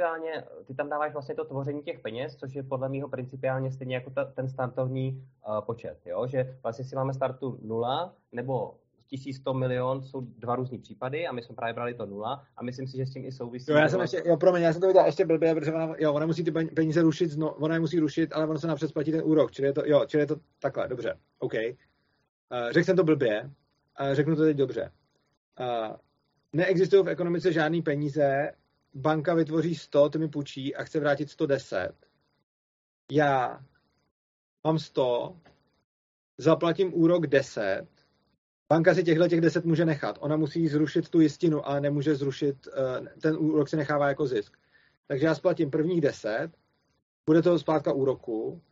Principiálně, 0.00 0.44
ty 0.66 0.74
tam 0.74 0.88
dáváš 0.88 1.12
vlastně 1.12 1.34
to 1.34 1.44
tvoření 1.44 1.82
těch 1.82 2.00
peněz, 2.00 2.36
což 2.36 2.54
je 2.54 2.62
podle 2.62 2.88
mého 2.88 3.08
principiálně 3.08 3.70
stejně 3.72 3.94
jako 3.94 4.10
ta, 4.10 4.24
ten 4.24 4.48
startovní 4.48 5.26
uh, 5.48 5.60
počet, 5.60 5.98
jo? 6.06 6.26
že 6.26 6.58
vlastně 6.62 6.84
si 6.84 6.96
máme 6.96 7.14
startu 7.14 7.58
nula 7.62 8.14
nebo 8.32 8.74
1100 9.06 9.54
milion 9.54 10.02
jsou 10.02 10.20
dva 10.20 10.56
různý 10.56 10.78
případy 10.78 11.26
a 11.26 11.32
my 11.32 11.42
jsme 11.42 11.54
právě 11.54 11.74
brali 11.74 11.94
to 11.94 12.06
nula 12.06 12.44
a 12.56 12.62
myslím 12.62 12.86
si, 12.86 12.96
že 12.96 13.06
s 13.06 13.12
tím 13.12 13.24
i 13.24 13.32
souvisí. 13.32 13.70
Jo, 13.70 13.76
já 13.78 13.88
jsem 13.88 14.00
ještě, 14.00 14.22
jo, 14.26 14.36
promiň, 14.36 14.62
já 14.62 14.72
jsem 14.72 14.80
to 14.80 14.86
viděl 14.86 15.06
ještě 15.06 15.26
blbě, 15.26 15.54
protože 15.54 15.72
ona, 15.72 15.94
jo, 15.98 16.14
ona 16.14 16.26
musí 16.26 16.44
ty 16.44 16.50
peníze 16.50 17.02
rušit, 17.02 17.36
no, 17.36 17.54
ona 17.54 17.74
je 17.74 17.80
musí 17.80 18.00
rušit, 18.00 18.32
ale 18.32 18.46
ona 18.46 18.58
se 18.58 18.66
napřed 18.66 18.88
splatí 18.88 19.12
ten 19.12 19.22
úrok, 19.24 19.52
čili 19.52 19.68
je 19.68 19.72
to, 19.72 19.82
jo, 19.86 20.04
čili 20.06 20.22
je 20.22 20.26
to 20.26 20.36
takhle, 20.58 20.88
dobře, 20.88 21.18
OK. 21.38 21.54
Uh, 21.54 22.70
řekl 22.70 22.84
jsem 22.84 22.96
to 22.96 23.04
blbě, 23.04 23.50
uh, 24.00 24.14
řeknu 24.14 24.36
to 24.36 24.42
teď 24.42 24.56
dobře. 24.56 24.90
Uh, 25.60 25.96
neexistují 26.52 27.04
v 27.04 27.08
ekonomice 27.08 27.52
žádné 27.52 27.82
peníze, 27.82 28.52
banka 28.94 29.34
vytvoří 29.34 29.74
100, 29.74 30.08
ty 30.08 30.18
mi 30.18 30.28
půjčí 30.28 30.76
a 30.76 30.84
chce 30.84 31.00
vrátit 31.00 31.30
110. 31.30 31.92
Já 33.12 33.64
mám 34.64 34.78
100, 34.78 35.36
zaplatím 36.38 36.94
úrok 36.94 37.26
10, 37.26 37.86
banka 38.68 38.94
si 38.94 39.04
těchto 39.04 39.28
těch 39.28 39.40
10 39.40 39.64
může 39.64 39.84
nechat. 39.84 40.18
Ona 40.20 40.36
musí 40.36 40.68
zrušit 40.68 41.08
tu 41.08 41.20
jistinu, 41.20 41.66
ale 41.66 41.80
nemůže 41.80 42.14
zrušit, 42.14 42.68
eh, 42.68 43.20
ten 43.20 43.36
úrok 43.36 43.68
se 43.68 43.76
nechává 43.76 44.08
jako 44.08 44.26
zisk. 44.26 44.56
Takže 45.06 45.26
já 45.26 45.34
splatím 45.34 45.70
prvních 45.70 46.00
10, 46.00 46.50
bude 47.26 47.42
to 47.42 47.58
splátka 47.58 47.92
úroku, 47.92 48.62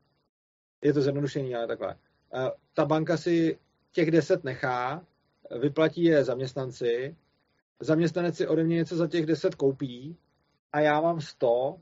je 0.84 0.92
to 0.92 1.02
zjednodušení, 1.02 1.54
ale 1.54 1.66
takhle. 1.66 1.96
Eh, 2.34 2.50
ta 2.74 2.84
banka 2.84 3.16
si 3.16 3.58
těch 3.92 4.10
10 4.10 4.44
nechá, 4.44 5.06
vyplatí 5.60 6.04
je 6.04 6.24
zaměstnanci, 6.24 7.16
zaměstnanec 7.80 8.36
si 8.36 8.46
ode 8.46 8.64
mě 8.64 8.76
něco 8.76 8.96
za 8.96 9.06
těch 9.06 9.26
10 9.26 9.54
koupí 9.54 10.16
a 10.72 10.80
já 10.80 11.00
mám 11.00 11.20
100, 11.20 11.76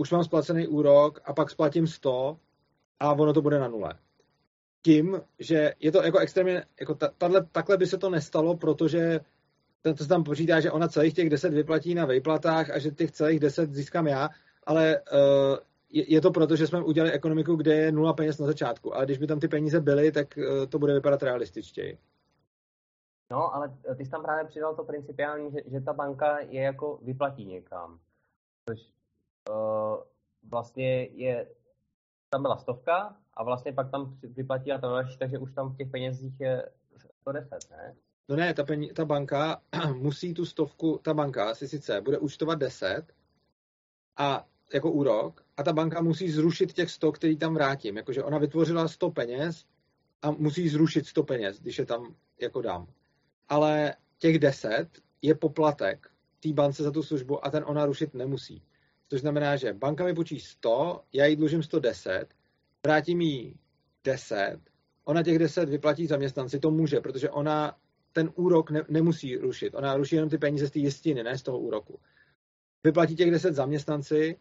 už 0.00 0.10
mám 0.10 0.24
splacený 0.24 0.66
úrok 0.66 1.20
a 1.24 1.32
pak 1.32 1.50
splatím 1.50 1.86
100 1.86 2.38
a 3.00 3.12
ono 3.12 3.32
to 3.32 3.42
bude 3.42 3.58
na 3.58 3.68
nule. 3.68 3.94
Tím, 4.82 5.20
že 5.38 5.74
je 5.80 5.92
to 5.92 6.02
jako 6.02 6.18
extrémně, 6.18 6.64
jako 6.80 6.94
tato, 6.94 7.40
takhle 7.52 7.76
by 7.76 7.86
se 7.86 7.98
to 7.98 8.10
nestalo, 8.10 8.56
protože 8.56 9.20
to, 9.82 9.94
to 9.94 10.02
se 10.02 10.08
tam 10.08 10.24
počítá, 10.24 10.60
že 10.60 10.70
ona 10.70 10.88
celých 10.88 11.14
těch 11.14 11.30
10 11.30 11.54
vyplatí 11.54 11.94
na 11.94 12.06
vejplatách 12.06 12.70
a 12.70 12.78
že 12.78 12.90
těch 12.90 13.10
celých 13.10 13.40
10 13.40 13.74
získám 13.74 14.06
já, 14.06 14.28
ale 14.66 15.00
uh, 15.12 15.58
je, 15.90 16.12
je 16.12 16.20
to 16.20 16.30
proto, 16.30 16.56
že 16.56 16.66
jsme 16.66 16.82
udělali 16.82 17.12
ekonomiku, 17.12 17.56
kde 17.56 17.74
je 17.74 17.92
nula 17.92 18.12
peněz 18.12 18.38
na 18.38 18.46
začátku, 18.46 18.94
ale 18.94 19.04
když 19.04 19.18
by 19.18 19.26
tam 19.26 19.40
ty 19.40 19.48
peníze 19.48 19.80
byly, 19.80 20.12
tak 20.12 20.36
uh, 20.36 20.66
to 20.66 20.78
bude 20.78 20.94
vypadat 20.94 21.22
realističtěji. 21.22 21.98
No, 23.30 23.54
ale 23.54 23.78
ty 23.96 24.04
jsi 24.04 24.10
tam 24.10 24.22
právě 24.22 24.44
přidal 24.44 24.74
to 24.74 24.84
principiální, 24.84 25.50
že, 25.50 25.58
že 25.66 25.80
ta 25.80 25.92
banka 25.92 26.38
je 26.38 26.62
jako 26.62 26.98
vyplatí 27.02 27.44
někam. 27.44 28.00
Což 28.68 28.80
uh, 29.50 29.96
vlastně 30.42 31.04
je, 31.04 31.48
tam 32.30 32.42
byla 32.42 32.56
stovka 32.56 33.16
a 33.34 33.42
vlastně 33.44 33.72
pak 33.72 33.90
tam 33.90 34.18
vyplatila 34.22 34.78
to 34.78 34.88
další, 34.88 35.18
takže 35.18 35.38
už 35.38 35.52
tam 35.52 35.68
v 35.68 35.76
těch 35.76 35.90
penězích 35.90 36.40
je 36.40 36.68
110, 37.20 37.70
ne? 37.70 37.96
No 38.28 38.36
ne, 38.36 38.54
ta, 38.54 38.64
peníze, 38.64 38.94
ta 38.94 39.04
banka 39.04 39.60
musí 39.94 40.34
tu 40.34 40.46
stovku, 40.46 41.00
ta 41.02 41.14
banka 41.14 41.54
si 41.54 41.68
sice 41.68 42.00
bude 42.00 42.18
účtovat 42.18 42.58
10 42.58 43.02
a 44.16 44.46
jako 44.74 44.90
úrok 44.90 45.44
a 45.56 45.62
ta 45.62 45.72
banka 45.72 46.02
musí 46.02 46.30
zrušit 46.30 46.72
těch 46.72 46.90
100, 46.90 47.12
který 47.12 47.36
tam 47.36 47.54
vrátím. 47.54 47.96
Jakože 47.96 48.22
ona 48.22 48.38
vytvořila 48.38 48.88
100 48.88 49.10
peněz 49.10 49.64
a 50.22 50.30
musí 50.30 50.68
zrušit 50.68 51.06
100 51.06 51.22
peněz, 51.22 51.60
když 51.60 51.78
je 51.78 51.86
tam 51.86 52.14
jako 52.40 52.62
dám. 52.62 52.86
Ale 53.48 53.94
těch 54.18 54.38
10 54.38 54.88
je 55.22 55.34
poplatek 55.34 56.10
té 56.40 56.52
bance 56.52 56.82
za 56.82 56.90
tu 56.90 57.02
službu 57.02 57.46
a 57.46 57.50
ten 57.50 57.64
ona 57.66 57.86
rušit 57.86 58.14
nemusí. 58.14 58.62
Což 59.08 59.20
znamená, 59.20 59.56
že 59.56 59.72
banka 59.72 60.04
mi 60.04 60.14
počí 60.14 60.40
100, 60.40 61.00
já 61.12 61.26
jí 61.26 61.36
dlužím 61.36 61.62
110, 61.62 62.26
vrátím 62.86 63.20
jí 63.20 63.58
10, 64.04 64.58
ona 65.04 65.22
těch 65.22 65.38
10 65.38 65.68
vyplatí 65.68 66.06
zaměstnanci, 66.06 66.60
to 66.60 66.70
může, 66.70 67.00
protože 67.00 67.30
ona 67.30 67.78
ten 68.12 68.32
úrok 68.34 68.70
ne, 68.70 68.84
nemusí 68.88 69.36
rušit. 69.36 69.74
Ona 69.74 69.96
ruší 69.96 70.14
jenom 70.14 70.30
ty 70.30 70.38
peníze 70.38 70.66
z 70.68 70.70
té 70.70 70.78
jistiny, 70.78 71.22
ne 71.22 71.38
z 71.38 71.42
toho 71.42 71.58
úroku. 71.58 72.00
Vyplatí 72.84 73.16
těch 73.16 73.30
10 73.30 73.54
zaměstnanci, 73.54 74.38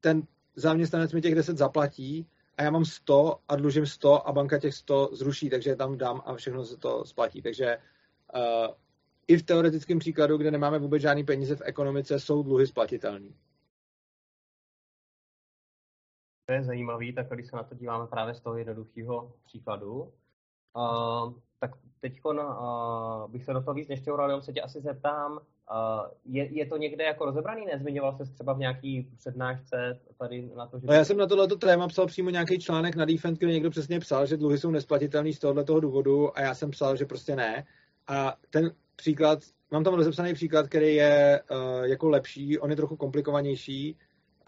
ten 0.00 0.22
zaměstnanec 0.56 1.12
mi 1.12 1.20
těch 1.20 1.34
10 1.34 1.58
zaplatí 1.58 2.26
a 2.56 2.62
já 2.62 2.70
mám 2.70 2.84
100 2.84 3.40
a 3.48 3.56
dlužím 3.56 3.86
100 3.86 4.28
a 4.28 4.32
banka 4.32 4.58
těch 4.58 4.74
100 4.74 5.10
zruší, 5.12 5.50
takže 5.50 5.76
tam 5.76 5.98
dám 5.98 6.22
a 6.24 6.34
všechno 6.34 6.64
se 6.64 6.76
to 6.76 7.04
splatí. 7.04 7.42
Takže 7.42 7.78
i 9.28 9.36
v 9.36 9.42
teoretickém 9.42 9.98
příkladu, 9.98 10.36
kde 10.36 10.50
nemáme 10.50 10.78
vůbec 10.78 11.02
žádný 11.02 11.24
peníze 11.24 11.56
v 11.56 11.62
ekonomice, 11.64 12.20
jsou 12.20 12.42
dluhy 12.42 12.66
splatitelné. 12.66 13.28
To 16.46 16.52
je 16.52 16.64
zajímavý, 16.64 17.12
tak 17.12 17.28
když 17.28 17.46
se 17.46 17.56
na 17.56 17.62
to 17.62 17.74
díváme 17.74 18.06
právě 18.06 18.34
z 18.34 18.40
toho 18.40 18.56
jednoduchého 18.56 19.32
příkladu, 19.44 20.12
uh, 20.76 21.32
tak 21.60 21.70
teď 22.00 22.20
uh, 22.24 23.30
bych 23.30 23.44
se 23.44 23.52
do 23.52 23.62
toho 23.62 23.74
víc 23.74 23.88
nešťoural, 23.88 24.28
jenom 24.28 24.42
se 24.42 24.52
tě 24.52 24.60
asi 24.60 24.80
zeptám, 24.80 25.32
uh, 25.32 25.40
je, 26.24 26.52
je 26.52 26.66
to 26.66 26.76
někde 26.76 27.04
jako 27.04 27.24
rozebraný? 27.24 27.66
Nezmiňoval 27.66 28.16
se 28.16 28.24
třeba 28.32 28.52
v 28.52 28.58
nějaký 28.58 29.10
přednášce 29.18 30.00
tady 30.18 30.50
na 30.56 30.66
to, 30.66 30.78
že... 30.78 30.86
No 30.86 30.94
já 30.94 31.04
jsem 31.04 31.16
na 31.16 31.26
tohleto 31.26 31.56
téma 31.56 31.88
psal 31.88 32.06
přímo 32.06 32.30
nějaký 32.30 32.58
článek 32.58 32.96
na 32.96 33.04
Defend, 33.04 33.38
kde 33.38 33.52
někdo 33.52 33.70
přesně 33.70 34.00
psal, 34.00 34.26
že 34.26 34.36
dluhy 34.36 34.58
jsou 34.58 34.70
nesplatitelné 34.70 35.32
z 35.32 35.38
tohoto 35.38 35.80
důvodu 35.80 36.38
a 36.38 36.40
já 36.40 36.54
jsem 36.54 36.70
psal, 36.70 36.96
že 36.96 37.04
prostě 37.04 37.36
ne. 37.36 37.64
A 38.08 38.36
ten 38.50 38.70
příklad, 38.96 39.38
mám 39.70 39.84
tam 39.84 39.94
rozepsaný 39.94 40.34
příklad, 40.34 40.68
který 40.68 40.94
je 40.94 41.42
uh, 41.50 41.84
jako 41.84 42.08
lepší, 42.08 42.58
on 42.58 42.70
je 42.70 42.76
trochu 42.76 42.96
komplikovanější 42.96 43.96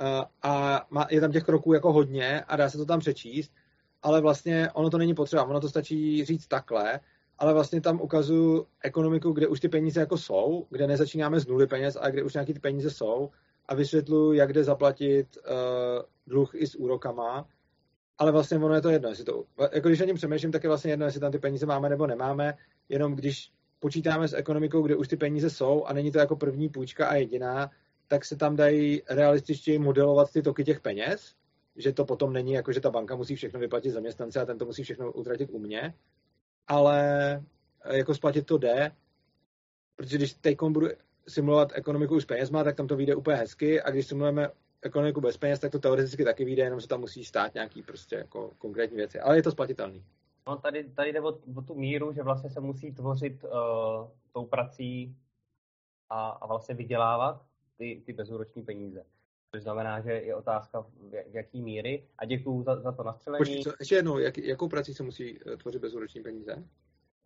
uh, 0.01 0.07
a 0.43 0.87
má, 0.91 1.07
je 1.11 1.21
tam 1.21 1.33
těch 1.33 1.45
kroků 1.45 1.73
jako 1.73 1.93
hodně 1.93 2.41
a 2.41 2.57
dá 2.57 2.71
se 2.71 2.79
to 2.79 2.87
tam 2.87 3.01
přečíst, 3.01 3.53
ale 4.03 4.21
vlastně 4.21 4.71
ono 4.75 4.91
to 4.91 4.99
není 4.99 5.15
potřeba, 5.15 5.45
ono 5.45 5.61
to 5.61 5.69
stačí 5.69 6.25
říct 6.25 6.47
takhle, 6.47 7.01
ale 7.39 7.55
vlastně 7.55 7.81
tam 7.81 8.01
ukazuju 8.01 8.67
ekonomiku, 8.83 9.33
kde 9.33 9.49
už 9.49 9.61
ty 9.61 9.69
peníze 9.69 10.01
jako 10.01 10.19
jsou, 10.19 10.67
kde 10.71 10.87
nezačínáme 10.87 11.41
z 11.41 11.47
nuly 11.47 11.67
peněz, 11.67 11.97
a 12.01 12.11
kde 12.11 12.23
už 12.23 12.35
nějaký 12.35 12.55
ty 12.55 12.61
peníze 12.61 12.91
jsou 12.91 13.31
a 13.67 13.75
vysvětluji, 13.75 14.39
jak 14.39 14.53
jde 14.53 14.65
zaplatit 14.65 15.27
uh, 15.37 15.53
dluh 16.27 16.55
i 16.55 16.67
s 16.67 16.75
úrokama, 16.75 17.47
ale 18.21 18.33
vlastně 18.33 18.59
ono 18.59 18.75
je 18.75 18.81
to 18.81 18.91
jedno, 18.91 19.09
jestli 19.09 19.25
to, 19.25 19.45
jako 19.73 19.89
když 19.89 20.01
o 20.01 20.05
něm 20.05 20.17
přemýšlím, 20.17 20.53
tak 20.53 20.65
je 20.65 20.69
vlastně 20.69 20.93
jedno, 20.93 21.07
jestli 21.07 21.21
tam 21.21 21.33
ty 21.33 21.39
peníze 21.39 21.67
máme 21.67 21.89
nebo 21.89 22.07
nemáme, 22.07 22.55
jenom 22.89 23.15
když 23.15 23.53
počítáme 23.79 24.29
s 24.29 24.33
ekonomikou, 24.33 24.83
kde 24.83 24.97
už 24.97 25.09
ty 25.09 25.17
peníze 25.17 25.51
jsou 25.51 25.85
a 25.85 25.93
není 25.93 26.13
to 26.13 26.19
jako 26.19 26.37
první 26.37 26.69
půjčka 26.69 27.07
a 27.07 27.15
jediná, 27.15 27.71
tak 28.09 28.25
se 28.25 28.37
tam 28.37 28.57
dají 28.57 29.03
realističtěji 29.11 29.79
modelovat 29.79 30.33
ty 30.33 30.43
toky 30.43 30.65
těch 30.65 30.81
peněz, 30.81 31.35
že 31.77 31.93
to 31.93 32.05
potom 32.05 32.33
není 32.33 32.53
jako, 32.53 32.73
že 32.73 32.81
ta 32.81 32.91
banka 32.91 33.17
musí 33.17 33.37
všechno 33.37 33.61
vyplatit 33.61 33.91
zaměstnance 33.91 34.41
a 34.41 34.47
ten 34.47 34.59
to 34.59 34.65
musí 34.65 34.83
všechno 34.83 35.13
utratit 35.13 35.51
u 35.51 35.59
mě, 35.59 35.95
ale 36.67 37.33
eh, 37.85 37.97
jako 37.97 38.15
splatit 38.15 38.47
to 38.47 38.59
jde, 38.59 38.93
protože 39.97 40.17
když 40.17 40.35
teď 40.35 40.59
budu 40.63 40.89
simulovat 41.29 41.73
ekonomiku 41.75 42.21
s 42.21 42.25
penězma, 42.25 42.65
tak 42.65 42.77
tam 42.77 42.87
to 42.87 42.97
vyjde 42.97 43.15
úplně 43.15 43.37
hezky 43.37 43.83
a 43.83 43.91
když 43.91 44.07
simulujeme 44.07 44.49
ekonomiku 44.83 45.21
bez 45.21 45.37
peněz, 45.37 45.61
tak 45.61 45.73
to 45.73 45.79
teoreticky 45.79 46.25
taky 46.25 46.45
vyjde, 46.45 46.63
jenom 46.63 46.81
se 46.81 46.89
tam 46.89 47.01
musí 47.01 47.25
stát 47.25 47.55
nějaký 47.55 47.83
prostě 47.83 48.17
jako 48.17 48.51
konkrétní 48.59 48.97
věci, 48.97 49.21
ale 49.21 49.37
je 49.37 49.43
to 49.43 49.51
splatitelný. 49.51 50.05
No 50.47 50.57
tady, 50.57 50.85
tady 50.85 51.13
jde 51.13 51.21
o, 51.21 51.39
o 51.57 51.63
tu 51.63 51.75
míru, 51.75 52.13
že 52.13 52.23
vlastně 52.23 52.51
se 52.51 52.61
musí 52.61 52.95
tvořit 52.95 53.45
uh, 53.45 53.51
tou 54.33 54.47
prací 54.47 55.17
a, 56.11 56.29
a 56.29 56.47
vlastně 56.47 56.75
vydělávat 56.75 57.43
ty, 57.79 58.03
ty 58.07 58.13
bezúroční 58.13 58.63
peníze. 58.63 59.05
Což 59.51 59.63
znamená, 59.63 60.01
že 60.01 60.13
je 60.13 60.35
otázka, 60.35 60.81
v 60.81 61.35
jaký 61.35 61.63
míry. 61.63 62.05
A 62.19 62.25
děkuju 62.25 62.63
za, 62.63 62.81
za 62.81 62.93
to 62.93 63.03
nastřelení. 63.03 63.39
Počkej, 63.39 63.63
co, 63.63 63.73
ještě 63.81 63.95
jednou, 63.95 64.19
jak, 64.19 64.39
jakou 64.39 64.69
prací 64.69 64.95
se 64.95 65.03
musí 65.03 65.41
eh, 65.47 65.57
tvořit 65.57 65.79
bezúroční 65.79 66.23
peníze? 66.23 66.65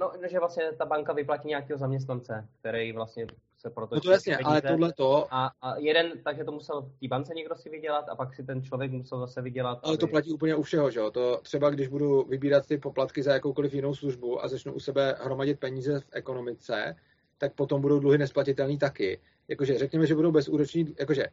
No, 0.01 0.13
že 0.31 0.39
vlastně 0.39 0.73
ta 0.73 0.87
banka 0.87 1.13
vyplatí 1.13 1.49
nějakého 1.49 1.79
zaměstnance, 1.79 2.49
který 2.61 2.93
vlastně 2.93 3.27
se 3.65 3.71
proto... 3.71 3.95
No 3.95 4.01
to 4.01 4.11
jasně, 4.11 4.37
ale 4.37 4.63
tohle 4.63 4.93
to... 4.93 5.35
A, 5.35 5.51
a 5.63 5.79
jeden, 5.79 6.13
takže 6.25 6.45
to 6.45 6.53
musel 6.53 6.83
v 6.83 7.01
té 7.01 7.09
bance 7.09 7.35
někdo 7.35 7.55
si 7.55 7.71
vydělat 7.71 8.09
a 8.09 8.17
pak 8.17 8.35
si 8.35 8.45
ten 8.45 8.63
člověk 8.63 8.93
musel 8.93 9.21
zase 9.21 9.43
vydělat. 9.43 9.79
Ale 9.83 9.93
aby... 9.93 9.99
to 9.99 10.07
platí 10.07 10.33
úplně 10.33 10.55
u 10.55 10.63
všeho, 10.63 10.91
že 10.91 11.01
jo? 11.01 11.11
To 11.11 11.41
třeba, 11.43 11.71
když 11.71 11.89
budu 11.89 12.23
vybírat 12.23 12.67
ty 12.67 12.79
poplatky 12.79 13.23
za 13.23 13.33
jakoukoliv 13.33 13.75
jinou 13.75 13.95
službu 13.95 14.45
a 14.45 14.49
začnu 14.49 14.73
u 14.73 14.81
sebe 14.81 15.17
hromadit 15.21 15.61
peníze 15.61 16.01
v 16.01 16.09
ekonomice, 16.13 16.97
tak 17.39 17.55
potom 17.55 17.81
budou 17.81 17.99
dluhy 18.01 18.19
nesplatitelný 18.19 18.79
taky. 18.79 19.21
Jakože 19.49 19.79
řekněme, 19.79 20.07
že 20.07 20.15
budou 20.15 20.33
bezúroční, 20.33 20.95
jakože 20.99 21.27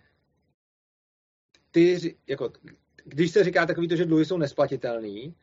ty, 1.72 2.16
jako, 2.28 2.52
když 3.04 3.32
se 3.32 3.44
říká 3.44 3.66
takový 3.66 3.88
to, 3.88 3.96
že 3.96 4.06
dluhy 4.06 4.26
jsou 4.26 4.38
nesplatitelný, 4.38 5.36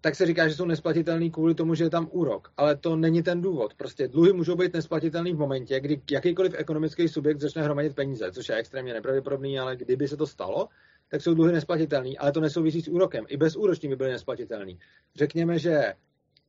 tak 0.00 0.14
se 0.14 0.26
říká, 0.26 0.48
že 0.48 0.54
jsou 0.54 0.64
nesplatitelný 0.64 1.30
kvůli 1.30 1.54
tomu, 1.54 1.74
že 1.74 1.84
je 1.84 1.90
tam 1.90 2.08
úrok. 2.10 2.52
Ale 2.56 2.76
to 2.76 2.96
není 2.96 3.22
ten 3.22 3.40
důvod. 3.40 3.74
Prostě 3.74 4.08
dluhy 4.08 4.32
můžou 4.32 4.56
být 4.56 4.74
nesplatitelný 4.74 5.32
v 5.32 5.38
momentě, 5.38 5.80
kdy 5.80 6.02
jakýkoliv 6.10 6.54
ekonomický 6.56 7.08
subjekt 7.08 7.40
začne 7.40 7.62
hromadit 7.62 7.94
peníze, 7.94 8.32
což 8.32 8.48
je 8.48 8.54
extrémně 8.54 8.94
nepravděpodobný, 8.94 9.58
ale 9.58 9.76
kdyby 9.76 10.08
se 10.08 10.16
to 10.16 10.26
stalo, 10.26 10.68
tak 11.08 11.22
jsou 11.22 11.34
dluhy 11.34 11.52
nesplatitelný, 11.52 12.18
ale 12.18 12.32
to 12.32 12.40
nesouvisí 12.40 12.80
s 12.80 12.88
úrokem. 12.88 13.24
I 13.28 13.36
bez 13.36 13.56
úroční 13.56 13.88
by 13.88 13.96
byly 13.96 14.10
nesplatitelný. 14.10 14.78
Řekněme, 15.14 15.58
že 15.58 15.94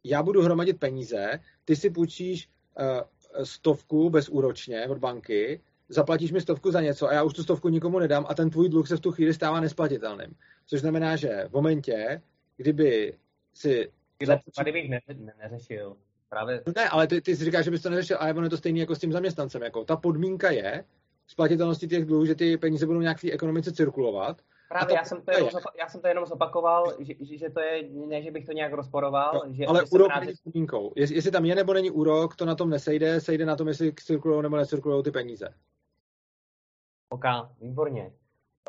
já 0.03 0.23
budu 0.23 0.41
hromadit 0.41 0.80
peníze, 0.80 1.39
ty 1.65 1.76
si 1.76 1.89
půjčíš 1.89 2.49
uh, 2.80 3.43
stovku 3.43 4.09
bezúročně 4.09 4.88
od 4.88 4.97
banky, 4.97 5.61
zaplatíš 5.89 6.31
mi 6.31 6.41
stovku 6.41 6.72
za 6.72 6.81
něco 6.81 7.07
a 7.07 7.13
já 7.13 7.23
už 7.23 7.34
tu 7.34 7.43
stovku 7.43 7.69
nikomu 7.69 7.99
nedám 7.99 8.26
a 8.30 8.34
ten 8.34 8.49
tvůj 8.49 8.69
dluh 8.69 8.88
se 8.88 8.97
v 8.97 8.99
tu 8.99 9.11
chvíli 9.11 9.34
stává 9.34 9.59
nesplatitelným. 9.59 10.35
Což 10.65 10.81
znamená, 10.81 11.15
že 11.15 11.45
v 11.49 11.53
momentě, 11.53 12.22
kdyby 12.57 13.18
si... 13.53 13.91
Tyhle 14.18 14.38
případy 14.38 14.72
bych 14.72 14.90
ne, 14.90 14.99
ne, 15.14 15.34
neřešil. 15.41 15.98
Právě... 16.30 16.64
No 16.68 16.73
ne, 16.76 16.90
ale 16.90 17.07
ty, 17.07 17.22
ty 17.22 17.36
si 17.36 17.45
říkáš, 17.45 17.65
že 17.65 17.72
bys 17.72 17.82
to 17.82 17.90
neřešil, 17.90 18.18
ale 18.19 18.34
ono 18.34 18.44
je 18.44 18.49
to 18.49 18.57
stejné 18.57 18.80
jako 18.80 18.95
s 18.95 18.99
tím 18.99 19.11
zaměstnancem. 19.11 19.61
Jako. 19.61 19.86
Ta 19.86 19.95
podmínka 19.95 20.52
je 20.52 20.84
splatitelnosti 21.27 21.88
těch 21.88 22.06
dluhů, 22.06 22.26
že 22.26 22.36
ty 22.36 22.57
peníze 22.57 22.86
budou 22.86 23.02
nějak 23.02 23.18
v 23.18 23.22
té 23.22 23.32
ekonomice 23.32 23.72
cirkulovat. 23.72 24.41
Právě, 24.69 24.95
já 24.95 25.03
jsem, 25.03 25.22
to 25.22 25.32
jenom, 25.32 25.49
já 25.80 25.88
jsem 25.88 26.02
to 26.02 26.07
jenom 26.07 26.26
zopakoval, 26.26 26.95
že, 26.99 27.14
že 27.38 27.49
to 27.49 27.60
je, 27.60 27.90
ne, 28.07 28.22
že 28.22 28.32
bych 28.32 28.45
to 28.45 28.52
nějak 28.52 28.73
rozporoval. 28.73 29.32
No, 29.34 29.53
že, 29.53 29.65
ale 29.65 29.80
že 29.80 29.86
úrok 29.91 30.07
právě... 30.07 30.26
není 30.26 30.38
podmínkou. 30.44 30.94
Jestli, 30.95 31.15
jestli 31.15 31.32
tam 31.32 31.45
je 31.45 31.56
nebo 31.56 31.73
není 31.73 31.91
úrok, 31.91 32.36
to 32.36 32.45
na 32.45 32.56
tom 32.56 32.69
nesejde, 32.69 33.22
sejde 33.22 33.45
na 33.45 33.56
tom, 33.56 33.68
jestli 33.68 33.94
cirkulují 33.94 34.44
nebo 34.44 34.57
necirkulují 34.57 35.03
ty 35.03 35.11
peníze. 35.11 35.53
OK, 37.10 37.23
výborně. 37.61 38.11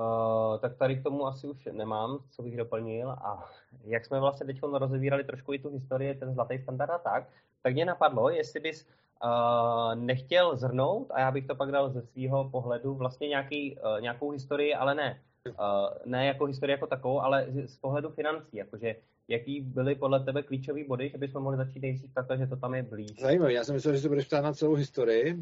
Uh, 0.00 0.58
tak 0.58 0.76
tady 0.76 0.96
k 0.96 1.02
tomu 1.02 1.26
asi 1.26 1.46
už 1.46 1.68
nemám, 1.72 2.18
co 2.30 2.42
bych 2.42 2.56
doplnil. 2.56 3.10
A 3.10 3.50
jak 3.84 4.04
jsme 4.04 4.20
vlastně 4.20 4.46
teď 4.46 4.60
rozevírali 4.62 5.24
trošku 5.24 5.52
i 5.52 5.58
tu 5.58 5.68
historii, 5.68 6.14
ten 6.14 6.34
zlatý 6.34 6.58
standard 6.58 6.90
a 6.90 6.98
tak, 6.98 7.28
tak 7.62 7.74
mě 7.74 7.84
napadlo, 7.84 8.30
jestli 8.30 8.60
bys 8.60 8.86
uh, 9.24 9.94
nechtěl 9.94 10.56
zhrnout, 10.56 11.10
a 11.10 11.20
já 11.20 11.30
bych 11.30 11.46
to 11.46 11.54
pak 11.54 11.70
dal 11.70 11.90
ze 11.90 12.02
svého 12.02 12.50
pohledu, 12.50 12.94
vlastně 12.94 13.28
nějaký, 13.28 13.78
uh, 13.78 14.00
nějakou 14.00 14.30
historii, 14.30 14.74
ale 14.74 14.94
ne, 14.94 15.20
uh, 15.46 15.54
ne 16.04 16.26
jako 16.26 16.44
historii 16.44 16.72
jako 16.72 16.86
takovou, 16.86 17.20
ale 17.20 17.46
z 17.66 17.76
pohledu 17.76 18.10
financí, 18.10 18.56
jakože 18.56 18.96
jaký 19.28 19.60
byly 19.60 19.94
podle 19.94 20.20
tebe 20.20 20.42
klíčové 20.42 20.84
body, 20.84 21.08
že 21.08 21.18
bychom 21.18 21.42
mohli 21.42 21.56
začít 21.56 21.80
nejdřív 21.80 22.14
takhle, 22.14 22.38
že 22.38 22.46
to 22.46 22.56
tam 22.56 22.74
je 22.74 22.82
blíž. 22.82 23.20
Zajímavé, 23.20 23.52
já 23.52 23.64
jsem 23.64 23.74
myslel, 23.74 23.94
že 23.94 24.00
se 24.00 24.08
budeš 24.08 24.26
ptát 24.26 24.40
na 24.40 24.52
celou 24.52 24.74
historii. 24.74 25.34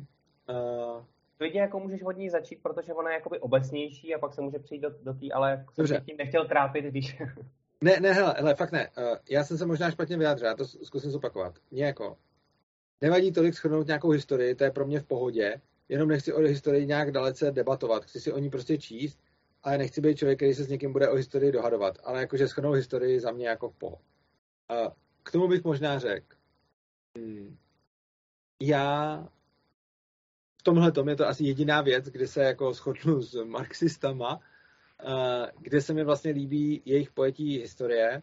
Uh, 0.50 1.02
klidně 1.44 1.60
jako 1.60 1.80
můžeš 1.80 2.02
od 2.02 2.16
ní 2.16 2.30
začít, 2.30 2.62
protože 2.62 2.94
ona 2.94 3.10
je 3.10 3.14
jakoby 3.14 3.40
obecnější 3.40 4.14
a 4.14 4.18
pak 4.18 4.34
se 4.34 4.40
může 4.40 4.58
přijít 4.58 4.80
do, 4.80 4.90
do 5.02 5.14
té, 5.14 5.26
ale 5.34 5.64
Dobře. 5.76 5.94
jsem 5.94 6.04
tím 6.04 6.16
nechtěl 6.16 6.48
trápit, 6.48 6.84
když... 6.84 7.16
ne, 7.80 8.00
ne, 8.00 8.12
hele, 8.12 8.34
hele, 8.38 8.54
fakt 8.54 8.72
ne. 8.72 8.90
Uh, 8.98 9.16
já 9.30 9.44
jsem 9.44 9.58
se 9.58 9.66
možná 9.66 9.90
špatně 9.90 10.16
vyjádřil, 10.16 10.48
já 10.48 10.54
to 10.54 10.64
zkusím 10.64 11.10
zopakovat. 11.10 11.54
Mně 11.70 11.84
jako, 11.84 12.16
nevadí 13.00 13.32
tolik 13.32 13.54
schrnout 13.54 13.86
nějakou 13.86 14.10
historii, 14.10 14.54
to 14.54 14.64
je 14.64 14.70
pro 14.70 14.86
mě 14.86 15.00
v 15.00 15.04
pohodě, 15.04 15.60
jenom 15.88 16.08
nechci 16.08 16.32
o 16.32 16.40
historii 16.40 16.86
nějak 16.86 17.10
dalece 17.10 17.52
debatovat, 17.52 18.04
chci 18.04 18.20
si 18.20 18.32
o 18.32 18.38
ní 18.38 18.50
prostě 18.50 18.78
číst, 18.78 19.18
ale 19.62 19.78
nechci 19.78 20.00
být 20.00 20.18
člověk, 20.18 20.38
který 20.38 20.54
se 20.54 20.64
s 20.64 20.68
někým 20.68 20.92
bude 20.92 21.08
o 21.08 21.14
historii 21.14 21.52
dohadovat, 21.52 21.98
ale 22.04 22.20
jakože 22.20 22.48
schrnout 22.48 22.76
historii 22.76 23.20
za 23.20 23.30
mě 23.30 23.48
jako 23.48 23.68
v 23.68 23.76
poho. 23.76 23.96
Uh, 24.70 24.92
k 25.22 25.32
tomu 25.32 25.48
bych 25.48 25.64
možná 25.64 25.98
řekl, 25.98 26.36
hmm, 27.18 27.56
já 28.62 29.28
tomhle 30.64 30.92
tom 30.92 31.08
je 31.08 31.16
to 31.16 31.28
asi 31.28 31.44
jediná 31.44 31.82
věc, 31.82 32.04
kde 32.04 32.26
se 32.26 32.42
jako 32.42 32.72
shodnu 32.72 33.22
s 33.22 33.44
marxistama, 33.44 34.40
kde 35.60 35.80
se 35.80 35.94
mi 35.94 36.04
vlastně 36.04 36.30
líbí 36.30 36.82
jejich 36.84 37.10
pojetí 37.10 37.58
historie, 37.58 38.22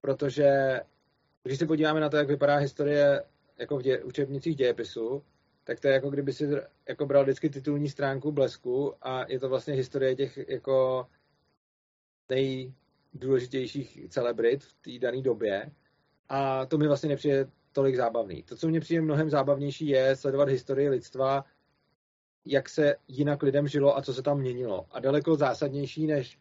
protože 0.00 0.80
když 1.42 1.58
se 1.58 1.66
podíváme 1.66 2.00
na 2.00 2.08
to, 2.08 2.16
jak 2.16 2.28
vypadá 2.28 2.56
historie 2.56 3.24
jako 3.58 3.78
v 3.78 3.82
dě, 3.82 4.04
učebnicích 4.04 4.56
dějepisu, 4.56 5.22
tak 5.64 5.80
to 5.80 5.88
je 5.88 5.94
jako 5.94 6.10
kdyby 6.10 6.32
si 6.32 6.48
jako 6.88 7.06
bral 7.06 7.22
vždycky 7.22 7.50
titulní 7.50 7.88
stránku 7.88 8.32
Blesku 8.32 8.94
a 9.02 9.24
je 9.28 9.40
to 9.40 9.48
vlastně 9.48 9.74
historie 9.74 10.16
těch 10.16 10.38
jako 10.48 11.06
nejdůležitějších 12.28 14.06
celebrit 14.08 14.64
v 14.64 14.74
té 14.74 14.98
dané 14.98 15.22
době. 15.22 15.70
A 16.28 16.66
to 16.66 16.78
mi 16.78 16.86
vlastně 16.86 17.08
nepřijde 17.08 17.46
tolik 17.72 17.96
zábavný. 17.96 18.42
To, 18.42 18.56
co 18.56 18.68
mě 18.68 18.80
přijde 18.80 19.00
mnohem 19.00 19.30
zábavnější, 19.30 19.86
je 19.86 20.16
sledovat 20.16 20.48
historii 20.48 20.88
lidstva, 20.88 21.44
jak 22.44 22.68
se 22.68 22.96
jinak 23.08 23.42
lidem 23.42 23.68
žilo 23.68 23.98
a 23.98 24.02
co 24.02 24.14
se 24.14 24.22
tam 24.22 24.38
měnilo. 24.38 24.86
A 24.90 25.00
daleko 25.00 25.36
zásadnější, 25.36 26.06
než 26.06 26.38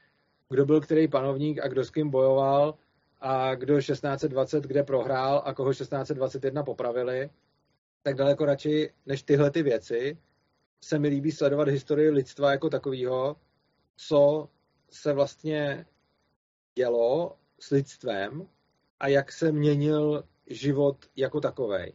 kdo 0.49 0.65
byl 0.65 0.81
který 0.81 1.07
panovník 1.07 1.59
a 1.59 1.67
kdo 1.67 1.85
s 1.85 1.89
kým 1.89 2.09
bojoval 2.09 2.75
a 3.21 3.55
kdo 3.55 3.81
1620 3.81 4.63
kde 4.63 4.83
prohrál 4.83 5.41
a 5.45 5.53
koho 5.53 5.73
1621 5.73 6.63
popravili, 6.63 7.29
tak 8.03 8.15
daleko 8.15 8.45
radši 8.45 8.93
než 9.05 9.23
tyhle 9.23 9.51
ty 9.51 9.63
věci 9.63 10.17
se 10.83 10.99
mi 10.99 11.07
líbí 11.07 11.31
sledovat 11.31 11.67
historii 11.67 12.09
lidstva 12.09 12.51
jako 12.51 12.69
takového, 12.69 13.35
co 13.97 14.49
se 14.89 15.13
vlastně 15.13 15.85
dělo 16.75 17.37
s 17.59 17.69
lidstvem 17.69 18.47
a 18.99 19.07
jak 19.07 19.31
se 19.31 19.51
měnil 19.51 20.23
život 20.49 20.97
jako 21.15 21.41
takový. 21.41 21.93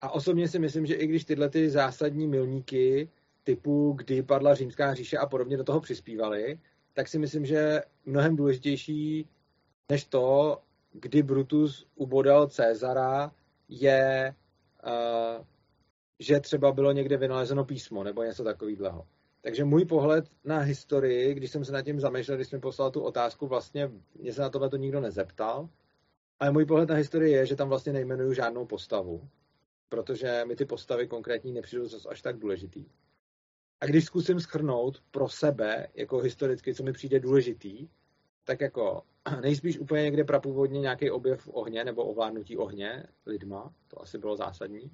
A 0.00 0.10
osobně 0.10 0.48
si 0.48 0.58
myslím, 0.58 0.86
že 0.86 0.94
i 0.94 1.06
když 1.06 1.24
tyhle 1.24 1.48
ty 1.48 1.70
zásadní 1.70 2.26
milníky 2.26 3.08
typu, 3.44 3.92
kdy 3.92 4.22
padla 4.22 4.54
římská 4.54 4.94
říše 4.94 5.18
a 5.18 5.26
podobně 5.26 5.56
do 5.56 5.64
toho 5.64 5.80
přispívaly, 5.80 6.60
tak 6.92 7.08
si 7.08 7.18
myslím, 7.18 7.46
že 7.46 7.82
mnohem 8.06 8.36
důležitější 8.36 9.28
než 9.88 10.04
to, 10.04 10.58
kdy 10.92 11.22
Brutus 11.22 11.86
ubodal 11.94 12.46
Cezara, 12.46 13.32
je, 13.68 14.34
uh, 14.86 15.44
že 16.18 16.40
třeba 16.40 16.72
bylo 16.72 16.92
někde 16.92 17.16
vynalezeno 17.16 17.64
písmo 17.64 18.04
nebo 18.04 18.22
něco 18.22 18.44
takového. 18.44 19.06
Takže 19.40 19.64
můj 19.64 19.84
pohled 19.84 20.28
na 20.44 20.58
historii, 20.58 21.34
když 21.34 21.50
jsem 21.50 21.64
se 21.64 21.72
nad 21.72 21.82
tím 21.82 22.00
zamýšlel, 22.00 22.36
když 22.36 22.48
jsem 22.48 22.60
poslal 22.60 22.90
tu 22.90 23.00
otázku, 23.00 23.46
vlastně 23.46 23.90
mě 24.18 24.32
se 24.32 24.40
na 24.42 24.50
tohle 24.50 24.70
to 24.70 24.76
nikdo 24.76 25.00
nezeptal, 25.00 25.68
ale 26.40 26.50
můj 26.50 26.66
pohled 26.66 26.88
na 26.88 26.94
historii 26.94 27.32
je, 27.32 27.46
že 27.46 27.56
tam 27.56 27.68
vlastně 27.68 27.92
nejmenuju 27.92 28.32
žádnou 28.32 28.66
postavu, 28.66 29.28
protože 29.88 30.44
mi 30.44 30.56
ty 30.56 30.64
postavy 30.64 31.08
konkrétní 31.08 31.52
nepřijdou 31.52 31.86
zase 31.86 32.08
až 32.08 32.22
tak 32.22 32.38
důležitý. 32.38 32.86
A 33.80 33.86
když 33.86 34.04
zkusím 34.04 34.40
schrnout 34.40 35.02
pro 35.10 35.28
sebe, 35.28 35.88
jako 35.94 36.18
historicky, 36.18 36.74
co 36.74 36.82
mi 36.82 36.92
přijde 36.92 37.20
důležitý, 37.20 37.88
tak 38.44 38.60
jako 38.60 39.02
nejspíš 39.40 39.78
úplně 39.78 40.02
někde 40.02 40.24
prapůvodně 40.24 40.80
nějaký 40.80 41.10
objev 41.10 41.48
ohně 41.52 41.84
nebo 41.84 42.04
ovládnutí 42.04 42.56
ohně 42.56 43.06
lidma, 43.26 43.74
to 43.88 44.02
asi 44.02 44.18
bylo 44.18 44.36
zásadní. 44.36 44.90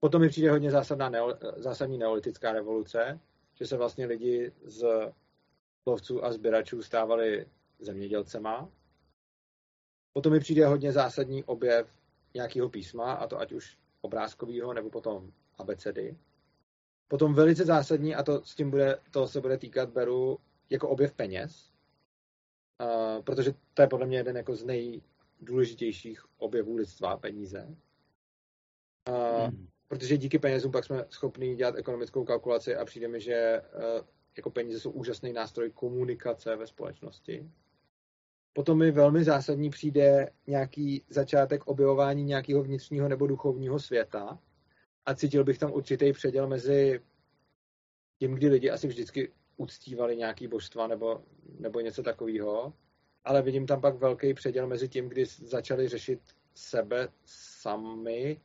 Potom 0.00 0.22
mi 0.22 0.28
přijde 0.28 0.50
hodně 0.50 0.70
zásadná 0.70 1.08
neo, 1.08 1.34
zásadní 1.56 1.98
neolitická 1.98 2.52
revoluce, 2.52 3.20
že 3.54 3.66
se 3.66 3.76
vlastně 3.76 4.06
lidi 4.06 4.52
z 4.64 5.12
lovců 5.86 6.24
a 6.24 6.32
sběračů 6.32 6.82
stávali 6.82 7.46
zemědělcema. 7.78 8.68
Potom 10.12 10.32
mi 10.32 10.40
přijde 10.40 10.66
hodně 10.66 10.92
zásadní 10.92 11.44
objev 11.44 11.88
nějakého 12.34 12.68
písma, 12.68 13.12
a 13.12 13.26
to 13.26 13.38
ať 13.38 13.52
už 13.52 13.78
obrázkového 14.00 14.72
nebo 14.72 14.90
potom 14.90 15.32
abecedy. 15.58 16.16
Potom 17.08 17.34
velice 17.34 17.64
zásadní, 17.64 18.14
a 18.14 18.22
to, 18.22 18.44
s 18.44 18.54
tím 18.54 18.70
bude, 18.70 18.98
to 19.10 19.28
se 19.28 19.40
bude 19.40 19.58
týkat, 19.58 19.90
beru 19.90 20.38
jako 20.70 20.88
objev 20.88 21.12
peněz, 21.12 21.72
uh, 22.82 23.22
protože 23.22 23.54
to 23.74 23.82
je 23.82 23.88
podle 23.88 24.06
mě 24.06 24.16
jeden 24.16 24.36
jako 24.36 24.56
z 24.56 24.64
nejdůležitějších 24.64 26.24
objevů 26.38 26.76
lidstva, 26.76 27.16
peníze. 27.16 27.76
Uh, 29.08 29.46
hmm. 29.46 29.68
Protože 29.88 30.16
díky 30.16 30.38
penězům 30.38 30.72
pak 30.72 30.84
jsme 30.84 31.04
schopni 31.10 31.54
dělat 31.54 31.76
ekonomickou 31.76 32.24
kalkulaci 32.24 32.76
a 32.76 32.84
přijde 32.84 33.08
mi, 33.08 33.20
že 33.20 33.62
uh, 33.74 34.06
jako 34.36 34.50
peníze 34.50 34.80
jsou 34.80 34.90
úžasný 34.90 35.32
nástroj 35.32 35.70
komunikace 35.70 36.56
ve 36.56 36.66
společnosti. 36.66 37.50
Potom 38.52 38.78
mi 38.78 38.90
velmi 38.90 39.24
zásadní 39.24 39.70
přijde 39.70 40.30
nějaký 40.46 41.04
začátek 41.08 41.66
objevování 41.66 42.24
nějakého 42.24 42.62
vnitřního 42.62 43.08
nebo 43.08 43.26
duchovního 43.26 43.78
světa, 43.78 44.38
a 45.06 45.14
cítil 45.14 45.44
bych 45.44 45.58
tam 45.58 45.72
určitý 45.72 46.12
předěl 46.12 46.48
mezi 46.48 47.00
tím, 48.18 48.34
kdy 48.34 48.48
lidi 48.48 48.70
asi 48.70 48.88
vždycky 48.88 49.32
uctívali 49.56 50.16
nějaký 50.16 50.48
božstva 50.48 50.86
nebo, 50.86 51.24
nebo 51.58 51.80
něco 51.80 52.02
takového, 52.02 52.72
ale 53.24 53.42
vidím 53.42 53.66
tam 53.66 53.80
pak 53.80 53.96
velký 53.96 54.34
předěl 54.34 54.66
mezi 54.66 54.88
tím, 54.88 55.08
kdy 55.08 55.24
začali 55.26 55.88
řešit 55.88 56.20
sebe 56.54 57.08
sami, 57.24 58.40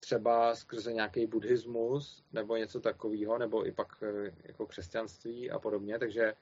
třeba 0.00 0.54
skrze 0.54 0.92
nějaký 0.92 1.26
buddhismus 1.26 2.24
nebo 2.32 2.56
něco 2.56 2.80
takového, 2.80 3.38
nebo 3.38 3.66
i 3.66 3.72
pak 3.72 4.02
eh, 4.02 4.32
jako 4.44 4.66
křesťanství 4.66 5.50
a 5.50 5.58
podobně, 5.58 5.98
takže 5.98 6.34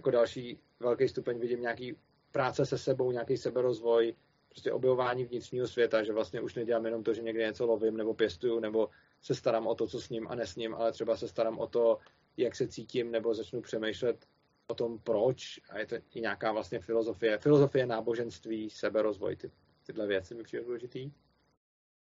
jako 0.00 0.10
další 0.10 0.58
velký 0.80 1.08
stupeň 1.08 1.38
vidím 1.38 1.60
nějaký 1.60 1.96
práce 2.32 2.66
se 2.66 2.78
sebou, 2.78 3.12
nějaký 3.12 3.36
seberozvoj, 3.36 4.14
prostě 4.48 4.72
objevování 4.72 5.24
vnitřního 5.24 5.68
světa, 5.68 6.02
že 6.02 6.12
vlastně 6.12 6.40
už 6.40 6.54
nedělám 6.54 6.84
jenom 6.84 7.02
to, 7.02 7.14
že 7.14 7.22
někde 7.22 7.46
něco 7.46 7.66
lovím 7.66 7.96
nebo 7.96 8.14
pěstuju, 8.14 8.60
nebo 8.60 8.88
se 9.22 9.34
starám 9.34 9.66
o 9.66 9.74
to, 9.74 9.86
co 9.86 10.00
s 10.00 10.10
ním 10.10 10.28
a 10.28 10.34
nesním, 10.34 10.74
ale 10.74 10.92
třeba 10.92 11.16
se 11.16 11.28
starám 11.28 11.58
o 11.58 11.66
to, 11.66 11.98
jak 12.36 12.56
se 12.56 12.68
cítím, 12.68 13.10
nebo 13.10 13.34
začnu 13.34 13.60
přemýšlet 13.60 14.26
o 14.66 14.74
tom, 14.74 14.98
proč. 14.98 15.60
A 15.70 15.78
je 15.78 15.86
to 15.86 15.96
i 16.14 16.20
nějaká 16.20 16.52
vlastně 16.52 16.80
filozofie. 16.80 17.38
Filozofie 17.38 17.86
náboženství, 17.86 18.70
seberozvoj, 18.70 19.36
ty, 19.36 19.50
tyhle 19.86 20.06
věci 20.06 20.34
mi 20.34 20.42
přijde 20.42 20.64
důležitý. 20.64 21.12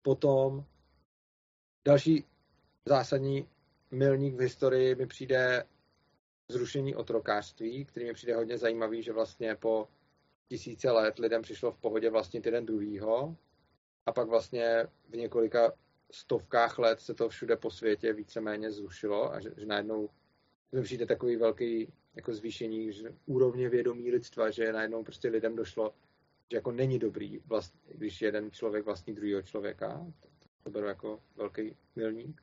Potom 0.02 0.64
další 1.84 2.24
zásadní 2.86 3.48
milník 3.90 4.34
v 4.34 4.40
historii 4.40 4.94
mi 4.94 5.06
přijde 5.06 5.64
zrušení 6.48 6.94
otrokářství, 6.94 7.84
který 7.84 8.06
mi 8.06 8.12
přijde 8.12 8.34
hodně 8.36 8.58
zajímavý, 8.58 9.02
že 9.02 9.12
vlastně 9.12 9.54
po 9.56 9.88
tisíce 10.48 10.90
let 10.90 11.18
lidem 11.18 11.42
přišlo 11.42 11.72
v 11.72 11.78
pohodě 11.78 12.10
vlastnit 12.10 12.46
jeden 12.46 12.66
druhýho 12.66 13.36
a 14.06 14.12
pak 14.12 14.28
vlastně 14.28 14.86
v 15.08 15.16
několika 15.16 15.72
stovkách 16.10 16.78
let 16.78 17.00
se 17.00 17.14
to 17.14 17.28
všude 17.28 17.56
po 17.56 17.70
světě 17.70 18.12
víceméně 18.12 18.72
zrušilo 18.72 19.32
a 19.32 19.40
že, 19.40 19.50
že 19.56 19.66
najednou 19.66 20.10
že 20.72 20.82
přijde 20.82 21.06
takový 21.06 21.36
velký 21.36 21.92
jako 22.14 22.34
zvýšení 22.34 22.92
že 22.92 23.14
úrovně 23.26 23.68
vědomí 23.68 24.10
lidstva, 24.10 24.50
že 24.50 24.72
najednou 24.72 25.04
prostě 25.04 25.28
lidem 25.28 25.56
došlo, 25.56 25.94
že 26.50 26.56
jako 26.56 26.72
není 26.72 26.98
dobrý, 26.98 27.38
vlast, 27.38 27.74
když 27.88 28.22
jeden 28.22 28.50
člověk 28.50 28.84
vlastní 28.84 29.14
druhého 29.14 29.42
člověka. 29.42 30.06
To, 30.62 30.70
beru 30.70 30.86
jako 30.86 31.22
velký 31.36 31.76
milník. 31.96 32.42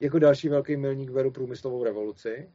Jako 0.00 0.18
další 0.18 0.48
velký 0.48 0.76
milník 0.76 1.10
beru 1.10 1.30
průmyslovou 1.30 1.84
revoluci, 1.84 2.52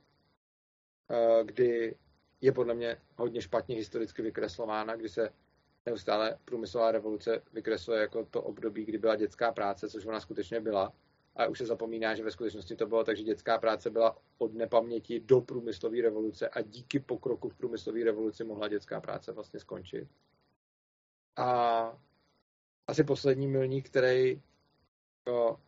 kdy 1.43 1.95
je 2.41 2.51
podle 2.51 2.73
mě 2.73 2.97
hodně 3.15 3.41
špatně 3.41 3.75
historicky 3.75 4.21
vykreslována, 4.21 4.95
kdy 4.95 5.09
se 5.09 5.29
neustále 5.85 6.39
průmyslová 6.45 6.91
revoluce 6.91 7.41
vykresluje 7.53 8.01
jako 8.01 8.25
to 8.25 8.41
období, 8.41 8.85
kdy 8.85 8.97
byla 8.97 9.15
dětská 9.15 9.51
práce, 9.51 9.89
což 9.89 10.05
ona 10.05 10.19
skutečně 10.19 10.59
byla. 10.59 10.93
A 11.35 11.45
už 11.45 11.57
se 11.57 11.65
zapomíná, 11.65 12.15
že 12.15 12.23
ve 12.23 12.31
skutečnosti 12.31 12.75
to 12.75 12.87
bylo 12.87 13.03
tak, 13.03 13.17
že 13.17 13.23
dětská 13.23 13.57
práce 13.57 13.89
byla 13.89 14.17
od 14.37 14.53
nepaměti 14.53 15.19
do 15.19 15.41
průmyslové 15.41 16.01
revoluce 16.01 16.49
a 16.49 16.61
díky 16.61 16.99
pokroku 16.99 17.49
v 17.49 17.55
průmyslové 17.55 18.03
revoluci 18.03 18.43
mohla 18.43 18.67
dětská 18.67 19.01
práce 19.01 19.31
vlastně 19.31 19.59
skončit. 19.59 20.07
A 21.35 21.99
asi 22.87 23.03
poslední 23.03 23.47
milník, 23.47 23.89
který 23.89 24.41
to 25.23 25.59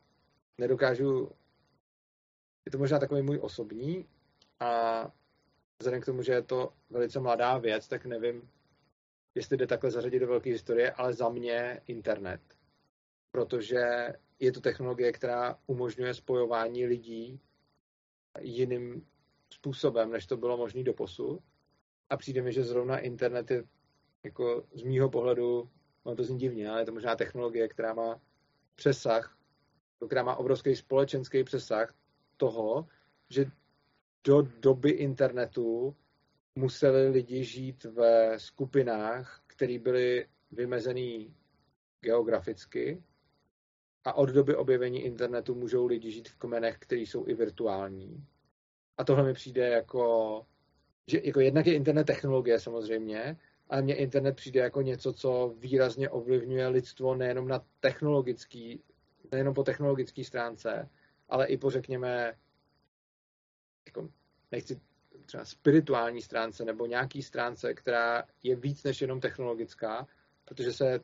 nedokážu, 0.57 1.31
je 2.65 2.71
to 2.71 2.77
možná 2.77 2.99
takový 2.99 3.21
můj 3.21 3.39
osobní 3.41 4.07
a 4.59 5.11
vzhledem 5.83 6.01
k 6.01 6.05
tomu, 6.05 6.21
že 6.21 6.33
je 6.33 6.41
to 6.41 6.73
velice 6.89 7.19
mladá 7.19 7.57
věc, 7.57 7.87
tak 7.87 8.05
nevím, 8.05 8.49
jestli 9.35 9.57
jde 9.57 9.67
takhle 9.67 9.91
zařadit 9.91 10.19
do 10.19 10.27
velké 10.27 10.49
historie, 10.49 10.91
ale 10.91 11.13
za 11.13 11.29
mě 11.29 11.81
internet. 11.87 12.41
Protože 13.31 14.13
je 14.39 14.51
to 14.51 14.61
technologie, 14.61 15.11
která 15.11 15.59
umožňuje 15.67 16.13
spojování 16.13 16.85
lidí 16.85 17.39
jiným 18.39 19.07
způsobem, 19.53 20.11
než 20.11 20.25
to 20.25 20.37
bylo 20.37 20.57
možné 20.57 20.83
do 20.83 20.93
posud. 20.93 21.39
A 22.09 22.17
přijde 22.17 22.41
mi, 22.41 22.53
že 22.53 22.63
zrovna 22.63 22.99
internet 22.99 23.51
je 23.51 23.63
jako 24.23 24.63
z 24.73 24.83
mýho 24.83 25.09
pohledu, 25.09 25.69
no 26.05 26.15
to 26.15 26.23
zní 26.23 26.37
divně, 26.37 26.69
ale 26.69 26.81
je 26.81 26.85
to 26.85 26.91
možná 26.91 27.15
technologie, 27.15 27.67
která 27.67 27.93
má 27.93 28.21
přesah, 28.75 29.37
která 30.07 30.23
má 30.23 30.35
obrovský 30.35 30.75
společenský 30.75 31.43
přesah 31.43 31.93
toho, 32.37 32.87
že 33.29 33.51
do 34.23 34.41
doby 34.41 34.89
internetu 34.89 35.95
museli 36.55 37.09
lidi 37.09 37.43
žít 37.43 37.83
ve 37.83 38.39
skupinách, 38.39 39.43
které 39.47 39.79
byly 39.79 40.27
vymezený 40.51 41.35
geograficky 42.01 43.03
a 44.03 44.13
od 44.13 44.29
doby 44.29 44.55
objevení 44.55 45.01
internetu 45.01 45.55
můžou 45.55 45.85
lidi 45.85 46.11
žít 46.11 46.29
v 46.29 46.35
kmenech, 46.35 46.77
které 46.79 47.01
jsou 47.01 47.27
i 47.27 47.33
virtuální. 47.33 48.25
A 48.97 49.03
tohle 49.03 49.23
mi 49.23 49.33
přijde 49.33 49.69
jako 49.69 50.45
že 51.07 51.21
jako 51.23 51.39
jednak 51.39 51.67
je 51.67 51.73
internet 51.73 52.03
technologie 52.03 52.59
samozřejmě, 52.59 53.37
ale 53.69 53.81
mně 53.81 53.95
internet 53.95 54.35
přijde 54.35 54.59
jako 54.59 54.81
něco, 54.81 55.13
co 55.13 55.55
výrazně 55.57 56.09
ovlivňuje 56.09 56.67
lidstvo 56.67 57.15
nejenom 57.15 57.47
na 57.47 57.65
technologický, 57.79 58.83
nejenom 59.31 59.53
po 59.53 59.63
technologické 59.63 60.23
stránce, 60.23 60.89
ale 61.29 61.47
i 61.47 61.57
po, 61.57 61.69
řekněme, 61.69 62.33
jako, 63.85 64.09
nechci 64.51 64.81
třeba 65.25 65.45
spirituální 65.45 66.21
stránce 66.21 66.65
nebo 66.65 66.85
nějaký 66.85 67.21
stránce, 67.21 67.73
která 67.73 68.23
je 68.43 68.55
víc 68.55 68.83
než 68.83 69.01
jenom 69.01 69.19
technologická, 69.19 70.07
protože 70.45 70.73
se 70.73 70.99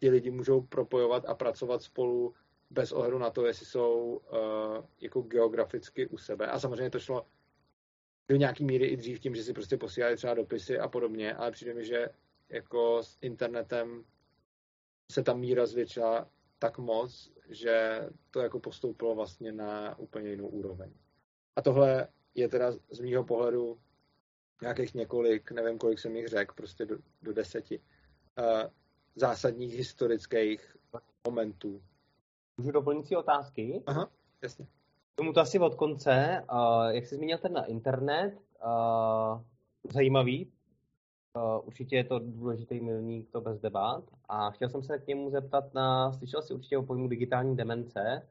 ti 0.00 0.10
lidi 0.10 0.30
můžou 0.30 0.60
propojovat 0.60 1.24
a 1.26 1.34
pracovat 1.34 1.82
spolu 1.82 2.34
bez 2.70 2.92
ohledu 2.92 3.18
na 3.18 3.30
to, 3.30 3.46
jestli 3.46 3.66
jsou 3.66 4.16
uh, 4.16 4.84
jako 5.00 5.22
geograficky 5.22 6.06
u 6.06 6.18
sebe. 6.18 6.46
A 6.46 6.58
samozřejmě 6.58 6.90
to 6.90 6.98
šlo 6.98 7.26
do 8.28 8.36
nějaký 8.36 8.64
míry 8.64 8.86
i 8.86 8.96
dřív 8.96 9.20
tím, 9.20 9.34
že 9.34 9.44
si 9.44 9.52
prostě 9.52 9.76
posílali 9.76 10.16
třeba 10.16 10.34
dopisy 10.34 10.78
a 10.78 10.88
podobně, 10.88 11.34
ale 11.34 11.50
přijde 11.50 11.74
mi, 11.74 11.84
že 11.84 12.08
jako 12.48 13.02
s 13.02 13.18
internetem 13.20 14.04
se 15.12 15.22
ta 15.22 15.34
míra 15.34 15.66
zvětšila 15.66 16.30
tak 16.58 16.78
moc, 16.78 17.32
že 17.48 18.00
to 18.30 18.40
jako 18.40 18.60
postoupilo 18.60 19.14
vlastně 19.14 19.52
na 19.52 19.98
úplně 19.98 20.30
jinou 20.30 20.48
úroveň. 20.48 20.92
A 21.56 21.62
tohle 21.62 22.08
je 22.34 22.48
teda 22.48 22.72
z 22.90 23.00
mýho 23.00 23.24
pohledu 23.24 23.78
nějakých 24.62 24.94
několik, 24.94 25.52
nevím, 25.52 25.78
kolik 25.78 25.98
jsem 25.98 26.16
jich 26.16 26.28
řekl, 26.28 26.54
prostě 26.54 26.86
do, 26.86 26.96
do 27.22 27.32
deseti, 27.32 27.80
uh, 28.38 28.70
zásadních 29.16 29.74
historických 29.74 30.76
momentů. 31.26 31.82
Můžu 32.56 32.70
doplňující 32.70 33.16
otázky? 33.16 33.82
Aha, 33.86 34.10
jasně. 34.42 34.66
Tomu 35.14 35.32
to 35.32 35.40
asi 35.40 35.58
od 35.58 35.74
konce. 35.74 36.44
Uh, 36.52 36.86
jak 36.86 37.06
jsi 37.06 37.16
zmínil 37.16 37.38
ten 37.38 37.52
na 37.52 37.64
internet, 37.64 38.38
uh, 38.64 39.42
zajímavý, 39.92 40.52
uh, 41.36 41.66
určitě 41.66 41.96
je 41.96 42.04
to 42.04 42.18
důležitý 42.18 42.80
milník, 42.80 43.30
to 43.30 43.40
bez 43.40 43.60
debat. 43.60 44.04
A 44.28 44.50
chtěl 44.50 44.68
jsem 44.68 44.82
se 44.82 44.98
k 44.98 45.06
němu 45.06 45.30
zeptat 45.30 45.74
na, 45.74 46.12
slyšel 46.12 46.42
jsi 46.42 46.54
určitě 46.54 46.78
o 46.78 46.82
pojmu 46.82 47.08
digitální 47.08 47.56
demence, 47.56 48.28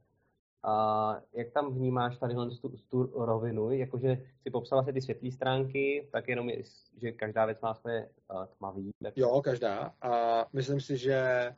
jak 1.34 1.52
tam 1.52 1.73
vnímáš 1.73 2.18
tady 2.18 2.35
tu, 2.61 2.69
tu 2.90 3.26
rovinu, 3.26 3.72
jakože 3.72 4.18
si 4.41 4.49
popsala 4.52 4.81
asi 4.81 4.94
ty 4.94 5.02
světlé 5.02 5.31
stránky, 5.31 6.07
tak 6.11 6.27
jenom, 6.27 6.49
je, 6.49 6.64
že 7.02 7.11
každá 7.11 7.45
věc 7.45 7.61
má 7.61 7.73
své 7.73 8.10
uh, 8.31 8.45
tmavý. 8.57 8.91
Tak... 9.03 9.18
Jo, 9.18 9.41
každá. 9.41 9.94
A 10.02 10.45
myslím 10.53 10.81
si, 10.81 10.98
že 10.98 11.49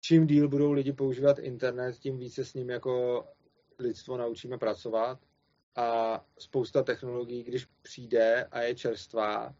čím 0.00 0.26
díl 0.26 0.48
budou 0.48 0.72
lidi 0.72 0.92
používat 0.92 1.38
internet, 1.38 1.98
tím 1.98 2.18
více 2.18 2.44
s 2.44 2.54
ním 2.54 2.70
jako 2.70 3.24
lidstvo 3.78 4.16
naučíme 4.16 4.58
pracovat. 4.58 5.18
A 5.76 6.20
spousta 6.38 6.82
technologií, 6.82 7.42
když 7.42 7.64
přijde 7.82 8.44
a 8.44 8.60
je 8.60 8.74
čerstvá, 8.74 9.54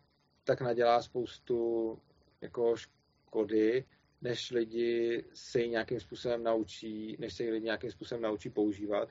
tak 0.44 0.60
nadělá 0.60 1.02
spoustu 1.02 1.98
jako 2.40 2.76
škody 2.76 3.84
než 4.24 4.50
lidi 4.50 5.24
se 5.34 5.60
ji 5.60 5.68
nějakým 5.68 6.00
způsobem 6.00 6.42
naučí, 6.42 7.16
než 7.18 7.34
se 7.34 7.42
ji 7.42 7.50
lidi 7.50 7.64
nějakým 7.64 7.90
způsobem 7.90 8.22
naučí 8.22 8.50
používat. 8.50 9.08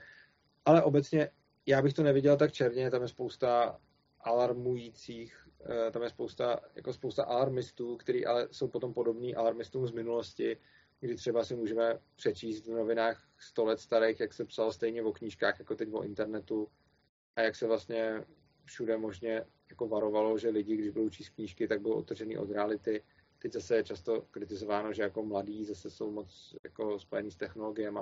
Ale 0.66 0.84
obecně 0.84 1.30
já 1.66 1.82
bych 1.82 1.94
to 1.94 2.04
neviděl 2.04 2.38
tak 2.38 2.52
černě, 2.52 2.92
tam 2.92 3.02
je 3.02 3.08
spousta 3.08 3.80
alarmujících, 4.20 5.48
eh, 5.66 5.92
tam 5.92 6.04
je 6.04 6.10
spousta, 6.10 6.60
jako 6.76 6.94
spousta 6.94 7.24
alarmistů, 7.24 7.98
který 7.98 8.26
ale 8.26 8.48
jsou 8.52 8.68
potom 8.68 8.94
podobní 8.94 9.36
alarmistům 9.36 9.88
z 9.88 9.92
minulosti, 9.92 10.58
kdy 11.00 11.16
třeba 11.16 11.44
si 11.44 11.56
můžeme 11.56 12.00
přečíst 12.16 12.68
v 12.68 12.72
novinách 12.72 13.28
100 13.38 13.66
let 13.66 13.80
starých, 13.80 14.20
jak 14.20 14.34
se 14.34 14.46
psalo 14.46 14.74
stejně 14.74 15.04
o 15.04 15.14
knížkách, 15.14 15.60
jako 15.60 15.76
teď 15.76 15.90
o 15.94 16.04
internetu 16.04 16.68
a 17.36 17.42
jak 17.42 17.56
se 17.56 17.68
vlastně 17.68 18.26
všude 18.66 18.98
možně 18.98 19.46
jako 19.70 19.88
varovalo, 19.88 20.38
že 20.38 20.50
lidi, 20.50 20.78
když 20.78 20.90
budou 20.90 21.10
číst 21.10 21.30
knížky, 21.30 21.68
tak 21.68 21.82
budou 21.82 21.96
otržený 21.96 22.38
od 22.38 22.52
reality 22.52 23.04
Teď 23.44 23.54
zase 23.54 23.76
je 23.76 23.84
často 23.84 24.22
kritizováno, 24.32 24.94
že 24.94 25.04
jako 25.04 25.24
mladí 25.24 25.66
zase 25.66 25.90
jsou 25.90 26.12
moc 26.12 26.56
jako 26.64 27.00
spojení 27.00 27.32
s 27.32 27.36
technologiemi. 27.36 28.00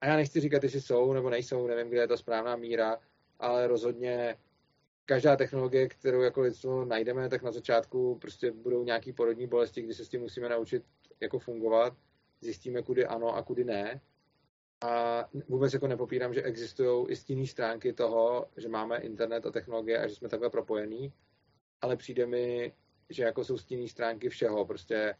A 0.00 0.06
já 0.06 0.16
nechci 0.16 0.40
říkat, 0.40 0.62
jestli 0.62 0.80
jsou 0.80 1.12
nebo 1.12 1.30
nejsou, 1.30 1.66
nevím, 1.66 1.88
kde 1.88 2.00
je 2.00 2.08
ta 2.08 2.16
správná 2.16 2.56
míra, 2.56 2.98
ale 3.38 3.66
rozhodně 3.66 4.38
každá 5.04 5.36
technologie, 5.36 5.88
kterou 5.88 6.20
jako 6.20 6.40
lidstvo 6.40 6.84
najdeme, 6.84 7.28
tak 7.28 7.42
na 7.42 7.52
začátku 7.52 8.18
prostě 8.20 8.52
budou 8.52 8.84
nějaký 8.84 9.12
porodní 9.12 9.46
bolesti, 9.46 9.82
kdy 9.82 9.94
se 9.94 10.04
s 10.04 10.08
tím 10.08 10.20
musíme 10.20 10.48
naučit 10.48 10.84
jako 11.20 11.38
fungovat, 11.38 11.96
zjistíme, 12.40 12.82
kudy 12.82 13.06
ano 13.06 13.36
a 13.36 13.42
kudy 13.42 13.64
ne. 13.64 14.00
A 14.80 15.24
vůbec 15.48 15.72
jako 15.72 15.86
nepopírám, 15.86 16.34
že 16.34 16.42
existují 16.42 17.08
i 17.08 17.16
stinné 17.16 17.46
stránky 17.46 17.92
toho, 17.92 18.48
že 18.56 18.68
máme 18.68 18.98
internet 18.98 19.46
a 19.46 19.50
technologie 19.50 19.98
a 19.98 20.08
že 20.08 20.14
jsme 20.14 20.28
takhle 20.28 20.50
propojení, 20.50 21.12
ale 21.80 21.96
přijde 21.96 22.26
mi, 22.26 22.72
že 23.10 23.22
jako 23.22 23.44
jsou 23.44 23.58
stinné 23.58 23.88
stránky 23.88 24.28
všeho, 24.28 24.64
prostě 24.64 25.14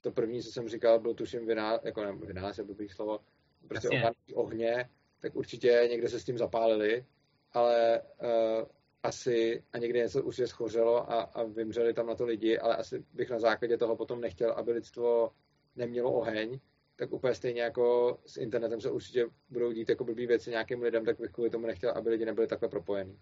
to 0.00 0.10
první, 0.10 0.42
co 0.42 0.52
jsem 0.52 0.68
říkal, 0.68 1.00
byl 1.00 1.14
tuším 1.14 1.46
viná, 1.46 1.80
jako 1.84 2.04
ne, 2.04 2.12
vynález 2.12 2.58
je 2.58 2.64
blbý 2.64 2.88
slovo, 2.88 3.20
prostě 3.68 3.88
opaný 3.88 4.34
ohně, 4.34 4.90
tak 5.20 5.36
určitě 5.36 5.88
někde 5.90 6.08
se 6.08 6.20
s 6.20 6.24
tím 6.24 6.38
zapálili, 6.38 7.06
ale 7.52 8.02
uh, 8.22 8.68
asi 9.02 9.64
a 9.72 9.78
někde 9.78 9.98
něco 9.98 10.22
už 10.22 10.38
je 10.38 10.46
schořelo 10.46 11.12
a, 11.12 11.20
a 11.20 11.42
vymřeli 11.42 11.94
tam 11.94 12.06
na 12.06 12.14
to 12.14 12.24
lidi, 12.24 12.58
ale 12.58 12.76
asi 12.76 13.04
bych 13.12 13.30
na 13.30 13.38
základě 13.38 13.78
toho 13.78 13.96
potom 13.96 14.20
nechtěl, 14.20 14.52
aby 14.52 14.72
lidstvo 14.72 15.32
nemělo 15.76 16.12
oheň, 16.12 16.60
tak 16.96 17.12
úplně 17.12 17.34
stejně 17.34 17.62
jako 17.62 18.18
s 18.26 18.36
internetem 18.36 18.80
se 18.80 18.90
určitě 18.90 19.26
budou 19.50 19.72
dít 19.72 19.88
jako 19.88 20.04
blbý 20.04 20.26
věci 20.26 20.50
nějakým 20.50 20.82
lidem, 20.82 21.04
tak 21.04 21.20
bych 21.20 21.30
kvůli 21.30 21.50
tomu 21.50 21.66
nechtěl, 21.66 21.90
aby 21.90 22.10
lidi 22.10 22.24
nebyli 22.24 22.46
takhle 22.46 22.68
propojení. 22.68 23.18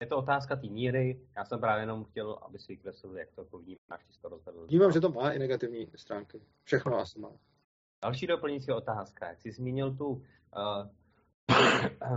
Je 0.00 0.06
to 0.06 0.16
otázka 0.16 0.56
té 0.56 0.66
míry. 0.66 1.20
Já 1.36 1.44
jsem 1.44 1.60
právě 1.60 1.82
jenom 1.82 2.04
chtěl, 2.04 2.38
aby 2.42 2.58
si 2.58 2.72
vykreslil, 2.72 3.16
jak 3.16 3.30
to 3.30 3.40
jako 3.40 3.58
vnímáš, 3.58 4.04
ty 4.06 4.12
to 4.22 4.28
rozvedl. 4.28 4.66
Vnímám, 4.66 4.92
že 4.92 5.00
to 5.00 5.08
má 5.08 5.30
i 5.30 5.38
negativní 5.38 5.86
stránky. 5.96 6.40
Všechno 6.64 6.98
asi 6.98 7.18
má. 7.18 7.30
Další 8.02 8.26
doplňující 8.26 8.72
otázka. 8.72 9.28
Jak 9.28 9.40
jsi 9.40 9.52
zmínil 9.52 9.96
tu 9.96 10.06
uh, 10.08 10.22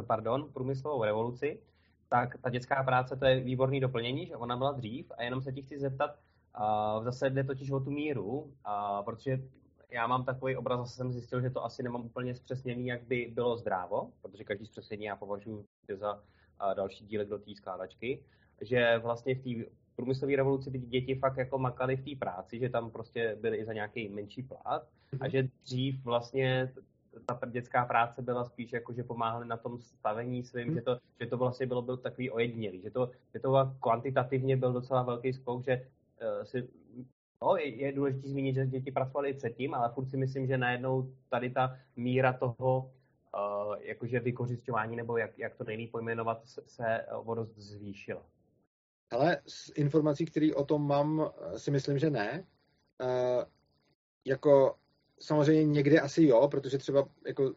pardon, 0.08 0.54
průmyslovou 0.54 1.04
revoluci, 1.04 1.62
tak 2.10 2.38
ta 2.42 2.50
dětská 2.50 2.84
práce 2.84 3.16
to 3.16 3.26
je 3.26 3.40
výborný 3.40 3.80
doplnění, 3.80 4.26
že 4.26 4.36
ona 4.36 4.58
byla 4.58 4.72
dřív 4.72 5.12
a 5.18 5.24
jenom 5.24 5.42
se 5.42 5.52
ti 5.52 5.62
chci 5.62 5.80
zeptat, 5.80 6.20
uh, 6.60 7.04
zase 7.04 7.30
jde 7.30 7.44
totiž 7.44 7.72
o 7.72 7.80
tu 7.80 7.92
míru, 7.92 8.40
uh, 8.40 8.52
protože 9.06 9.44
já 9.90 10.08
mám 10.08 10.26
takový 10.26 10.56
obraz, 10.56 10.80
zase 10.80 10.96
jsem 10.96 11.12
zjistil, 11.12 11.42
že 11.42 11.50
to 11.50 11.66
asi 11.66 11.84
nemám 11.84 12.06
úplně 12.06 12.36
zpřesněný, 12.36 12.88
jak 12.88 13.04
by 13.04 13.32
bylo 13.34 13.58
zdrávo, 13.58 14.12
protože 14.22 14.44
každý 14.44 14.66
zpřesnění 14.66 15.06
já 15.06 15.16
považuji 15.16 15.66
za 15.94 16.24
a 16.62 16.74
další 16.74 17.06
dílek 17.06 17.28
do 17.28 17.40
té 17.40 17.56
skládačky, 17.56 18.24
že 18.62 18.98
vlastně 18.98 19.36
v 19.36 19.44
té 19.44 19.72
průmyslové 19.96 20.36
revoluci 20.36 20.72
ty 20.72 20.80
děti 20.80 21.16
fakt 21.16 21.38
jako 21.38 21.60
makali 21.60 21.96
v 21.96 22.04
té 22.04 22.16
práci, 22.20 22.60
že 22.60 22.70
tam 22.70 22.92
prostě 22.92 23.38
byly 23.42 23.58
i 23.58 23.66
za 23.66 23.74
nějaký 23.74 24.10
menší 24.10 24.44
plat 24.44 24.88
a 25.20 25.30
že 25.30 25.48
dřív 25.64 26.04
vlastně 26.04 26.72
ta 27.26 27.40
dětská 27.46 27.86
práce 27.86 28.22
byla 28.22 28.44
spíš 28.44 28.74
jako, 28.74 28.94
že 28.94 29.04
pomáhali 29.04 29.48
na 29.48 29.58
tom 29.58 29.80
stavení 29.80 30.44
svým, 30.44 30.68
mm. 30.68 30.74
že, 30.74 30.82
to, 30.82 30.98
že 31.20 31.28
to 31.28 31.38
vlastně 31.38 31.68
bylo, 31.68 31.82
byl 31.82 31.98
takový 31.98 32.32
ojedinělý, 32.32 32.82
že 32.82 32.92
to, 32.92 33.12
že 33.34 33.40
to 33.40 33.76
kvantitativně 33.80 34.58
byl 34.58 34.74
docela 34.74 35.04
velký 35.04 35.34
skok, 35.34 35.64
že 35.64 35.86
uh, 36.22 36.44
si, 36.44 36.68
no, 37.42 37.56
je, 37.58 37.76
je 37.76 37.92
důležité 37.92 38.28
zmínit, 38.28 38.56
že 38.56 38.68
děti 38.68 38.92
pracovali 38.92 39.30
i 39.30 39.34
předtím, 39.34 39.74
ale 39.74 39.94
furt 39.94 40.10
si 40.10 40.18
myslím, 40.18 40.48
že 40.48 40.58
najednou 40.58 41.14
tady 41.30 41.50
ta 41.50 41.78
míra 41.96 42.34
toho 42.34 42.92
uh, 43.38 43.76
jakože 43.80 44.20
vykořišťování, 44.20 44.96
nebo 44.96 45.18
jak, 45.18 45.40
jak 45.40 45.56
to 45.56 45.64
nejlíp 45.64 45.92
pojmenovat, 45.92 46.48
se, 46.48 46.62
se 46.68 47.06
o 47.14 47.36
dost 47.36 47.58
zvýšilo? 47.58 48.26
Ale 49.12 49.42
z 49.48 49.72
informací, 49.76 50.26
které 50.26 50.50
o 50.56 50.66
tom 50.66 50.88
mám, 50.88 51.32
si 51.58 51.72
myslím, 51.72 52.00
že 52.00 52.10
ne. 52.10 52.46
Uh, 53.02 53.44
jako 54.26 54.76
samozřejmě 55.20 55.66
někde 55.66 56.00
asi 56.00 56.24
jo, 56.24 56.48
protože 56.48 56.78
třeba 56.78 57.10
jako 57.28 57.54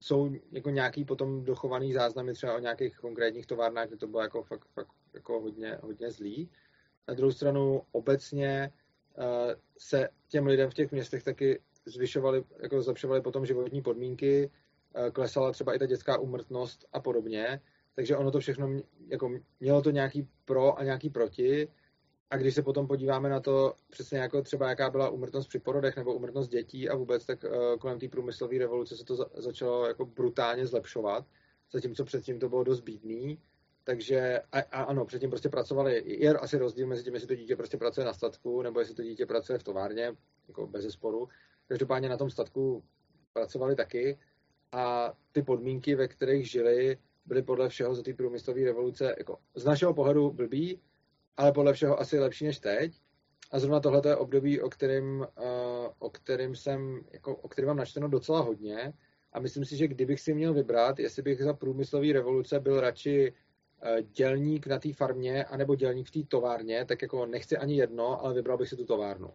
jsou 0.00 0.30
jako 0.52 0.70
nějaký 0.70 1.04
potom 1.04 1.44
dochovaný 1.44 1.92
záznamy 1.92 2.32
třeba 2.32 2.56
o 2.56 2.58
nějakých 2.58 2.96
konkrétních 2.96 3.46
továrnách, 3.46 3.88
kde 3.88 3.96
to 3.96 4.06
bylo 4.06 4.22
jako 4.22 4.42
fakt, 4.42 4.68
fakt 4.68 4.92
jako 5.14 5.40
hodně, 5.40 5.78
hodně 5.82 6.10
zlý. 6.10 6.50
Na 7.08 7.14
druhou 7.14 7.32
stranu 7.32 7.82
obecně 7.92 8.72
uh, 9.18 9.24
se 9.78 10.08
těm 10.28 10.46
lidem 10.46 10.70
v 10.70 10.74
těch 10.74 10.92
městech 10.92 11.24
taky 11.24 11.60
zvyšovaly, 11.86 12.44
jako 12.62 12.82
zlepšovaly 12.82 13.20
potom 13.20 13.46
životní 13.46 13.82
podmínky, 13.82 14.50
Eh, 14.50 14.67
klesala 15.12 15.52
třeba 15.52 15.74
i 15.74 15.78
ta 15.78 15.86
dětská 15.86 16.18
umrtnost 16.18 16.86
a 16.92 17.00
podobně. 17.00 17.60
Takže 17.94 18.16
ono 18.16 18.30
to 18.30 18.40
všechno, 18.40 18.68
jako 19.08 19.30
mělo 19.60 19.82
to 19.82 19.90
nějaký 19.90 20.28
pro 20.44 20.78
a 20.78 20.84
nějaký 20.84 21.10
proti. 21.10 21.68
A 22.30 22.36
když 22.36 22.54
se 22.54 22.62
potom 22.62 22.86
podíváme 22.86 23.28
na 23.28 23.40
to 23.40 23.74
přesně 23.90 24.18
jako 24.18 24.42
třeba 24.42 24.68
jaká 24.68 24.90
byla 24.90 25.08
umrtnost 25.08 25.48
při 25.48 25.58
porodech 25.58 25.96
nebo 25.96 26.14
umrtnost 26.14 26.50
dětí 26.50 26.88
a 26.88 26.96
vůbec, 26.96 27.26
tak 27.26 27.44
uh, 27.44 27.78
kolem 27.78 27.98
té 27.98 28.08
průmyslové 28.08 28.58
revoluce 28.58 28.96
se 28.96 29.04
to 29.04 29.16
za, 29.16 29.26
začalo 29.34 29.86
jako 29.86 30.06
brutálně 30.06 30.66
zlepšovat, 30.66 31.26
zatímco 31.72 32.04
předtím 32.04 32.38
to 32.38 32.48
bylo 32.48 32.64
dost 32.64 32.80
bídný. 32.80 33.38
Takže 33.84 34.40
a, 34.52 34.60
a 34.60 34.82
ano, 34.82 35.04
předtím 35.04 35.30
prostě 35.30 35.48
pracovali, 35.48 36.02
je 36.06 36.34
asi 36.34 36.58
rozdíl 36.58 36.86
mezi 36.86 37.04
tím, 37.04 37.14
jestli 37.14 37.28
to 37.28 37.34
dítě 37.34 37.56
prostě 37.56 37.76
pracuje 37.76 38.06
na 38.06 38.12
statku, 38.12 38.62
nebo 38.62 38.80
jestli 38.80 38.94
to 38.94 39.02
dítě 39.02 39.26
pracuje 39.26 39.58
v 39.58 39.62
továrně, 39.62 40.12
jako 40.48 40.66
bez 40.66 40.82
zesporu. 40.82 41.28
Každopádně 41.66 42.08
na 42.08 42.16
tom 42.16 42.30
statku 42.30 42.84
pracovali 43.32 43.76
taky 43.76 44.18
a 44.72 45.12
ty 45.32 45.42
podmínky, 45.42 45.94
ve 45.94 46.08
kterých 46.08 46.50
žili, 46.50 46.98
byly 47.26 47.42
podle 47.42 47.68
všeho 47.68 47.94
za 47.94 48.02
té 48.02 48.14
průmyslové 48.14 48.64
revoluce 48.64 49.14
jako 49.18 49.38
z 49.54 49.64
našeho 49.64 49.94
pohledu 49.94 50.30
blbý, 50.30 50.80
ale 51.36 51.52
podle 51.52 51.72
všeho 51.72 52.00
asi 52.00 52.18
lepší 52.18 52.44
než 52.44 52.58
teď. 52.58 53.00
A 53.50 53.58
zrovna 53.58 53.80
tohle 53.80 54.02
je 54.06 54.16
období, 54.16 54.60
o 54.60 54.70
kterém, 54.70 55.20
uh, 55.20 55.26
o 55.98 56.10
kterém 56.10 56.56
jsem, 56.56 57.04
jako, 57.12 57.36
o 57.36 57.48
kterém 57.48 57.66
mám 57.66 57.76
načteno 57.76 58.08
docela 58.08 58.40
hodně. 58.40 58.92
A 59.32 59.40
myslím 59.40 59.64
si, 59.64 59.76
že 59.76 59.88
kdybych 59.88 60.20
si 60.20 60.34
měl 60.34 60.54
vybrat, 60.54 60.98
jestli 60.98 61.22
bych 61.22 61.42
za 61.42 61.52
průmyslové 61.52 62.12
revoluce 62.12 62.60
byl 62.60 62.80
radši 62.80 63.32
uh, 63.32 64.00
dělník 64.00 64.66
na 64.66 64.78
té 64.78 64.92
farmě, 64.92 65.44
anebo 65.44 65.74
dělník 65.74 66.08
v 66.08 66.10
té 66.10 66.28
továrně, 66.28 66.84
tak 66.84 67.02
jako 67.02 67.26
nechci 67.26 67.56
ani 67.56 67.76
jedno, 67.76 68.24
ale 68.24 68.34
vybral 68.34 68.58
bych 68.58 68.68
si 68.68 68.76
tu 68.76 68.84
továrnu. 68.84 69.30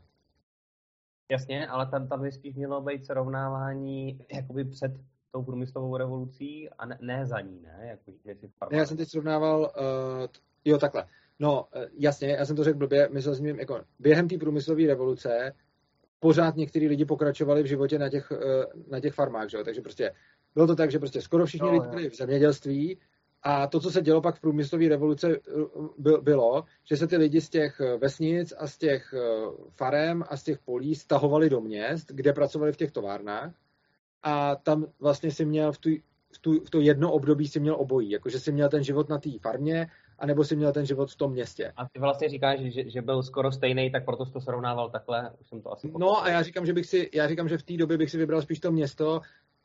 Jasně, 1.31 1.67
ale 1.67 1.85
tam, 1.85 2.07
tam 2.07 2.21
by 2.21 2.31
spíš 2.31 2.55
mělo 2.55 2.81
být 2.81 3.05
srovnávání 3.05 4.19
jakoby 4.33 4.65
před 4.65 4.91
tou 5.33 5.43
průmyslovou 5.43 5.97
revolucí 5.97 6.69
a 6.69 6.85
ne, 6.85 6.97
ne 7.01 7.25
za 7.25 7.41
ní, 7.41 7.61
ne? 7.61 7.79
Jako, 7.89 8.11
jestli 8.25 8.49
ne, 8.71 8.77
já 8.77 8.85
jsem 8.85 8.97
teď 8.97 9.09
srovnával, 9.09 9.59
uh, 9.61 10.27
jo 10.65 10.77
takhle, 10.77 11.05
no 11.39 11.61
uh, 11.75 11.83
jasně, 11.93 12.29
já 12.29 12.45
jsem 12.45 12.55
to 12.55 12.63
řekl 12.63 12.77
blbě, 12.77 13.09
myslel 13.11 13.35
jsem, 13.35 13.45
jako 13.45 13.81
během 13.99 14.27
té 14.27 14.37
průmyslové 14.37 14.87
revoluce 14.87 15.53
pořád 16.19 16.55
některý 16.55 16.87
lidi 16.87 17.05
pokračovali 17.05 17.63
v 17.63 17.65
životě 17.65 17.99
na 17.99 18.09
těch, 18.09 18.31
uh, 18.31 18.37
na 18.91 18.99
těch 18.99 19.13
farmách, 19.13 19.49
že 19.49 19.57
jo? 19.57 19.63
takže 19.63 19.81
prostě 19.81 20.11
bylo 20.55 20.67
to 20.67 20.75
tak, 20.75 20.91
že 20.91 20.99
prostě 20.99 21.21
skoro 21.21 21.45
všichni 21.45 21.67
no, 21.67 21.73
lidi 21.73 21.87
byli 21.87 22.09
v 22.09 22.15
zemědělství 22.15 22.99
a 23.43 23.67
to, 23.67 23.79
co 23.79 23.91
se 23.91 24.01
dělo 24.01 24.21
pak 24.21 24.35
v 24.35 24.41
průmyslové 24.41 24.89
revoluce, 24.89 25.39
bylo, 26.21 26.63
že 26.83 26.97
se 26.97 27.07
ty 27.07 27.17
lidi 27.17 27.41
z 27.41 27.49
těch 27.49 27.81
vesnic 27.97 28.53
a 28.57 28.67
z 28.67 28.77
těch 28.77 29.13
farem 29.69 30.23
a 30.29 30.37
z 30.37 30.43
těch 30.43 30.59
polí 30.59 30.95
stahovali 30.95 31.49
do 31.49 31.61
měst, 31.61 32.11
kde 32.11 32.33
pracovali 32.33 32.71
v 32.71 32.77
těch 32.77 32.91
továrnách 32.91 33.53
a 34.23 34.55
tam 34.55 34.85
vlastně 34.99 35.31
si 35.31 35.45
měl 35.45 35.71
v, 35.71 35.77
tu, 35.77 35.89
v, 36.31 36.39
tu, 36.39 36.59
v 36.59 36.69
to 36.69 36.81
jedno 36.81 37.11
období 37.11 37.47
si 37.47 37.59
měl 37.59 37.75
obojí, 37.75 38.09
jakože 38.09 38.39
si 38.39 38.51
měl 38.51 38.69
ten 38.69 38.83
život 38.83 39.09
na 39.09 39.17
té 39.17 39.29
farmě, 39.41 39.87
anebo 40.19 40.43
si 40.43 40.55
měl 40.55 40.71
ten 40.71 40.85
život 40.85 41.11
v 41.11 41.15
tom 41.15 41.31
městě. 41.31 41.73
A 41.75 41.89
ty 41.89 41.99
vlastně 41.99 42.29
říkáš, 42.29 42.59
že, 42.59 42.89
že 42.89 43.01
byl 43.01 43.23
skoro 43.23 43.51
stejný, 43.51 43.91
tak 43.91 44.05
proto 44.05 44.25
jsi 44.25 44.31
to 44.31 44.41
srovnával 44.41 44.89
takhle, 44.89 45.31
už 45.41 45.47
jsem 45.47 45.61
to 45.61 45.71
asi 45.71 45.87
pochopil. 45.87 46.07
No 46.07 46.23
a 46.23 46.29
já 46.29 46.41
říkám, 46.41 46.65
že 46.65 46.73
bych 46.73 46.85
si, 46.85 47.09
já 47.13 47.27
říkám, 47.27 47.49
že 47.49 47.57
v 47.57 47.63
té 47.63 47.77
době 47.77 47.97
bych 47.97 48.11
si 48.11 48.17
vybral 48.17 48.41
spíš 48.41 48.59
to 48.59 48.71
město 48.71 49.21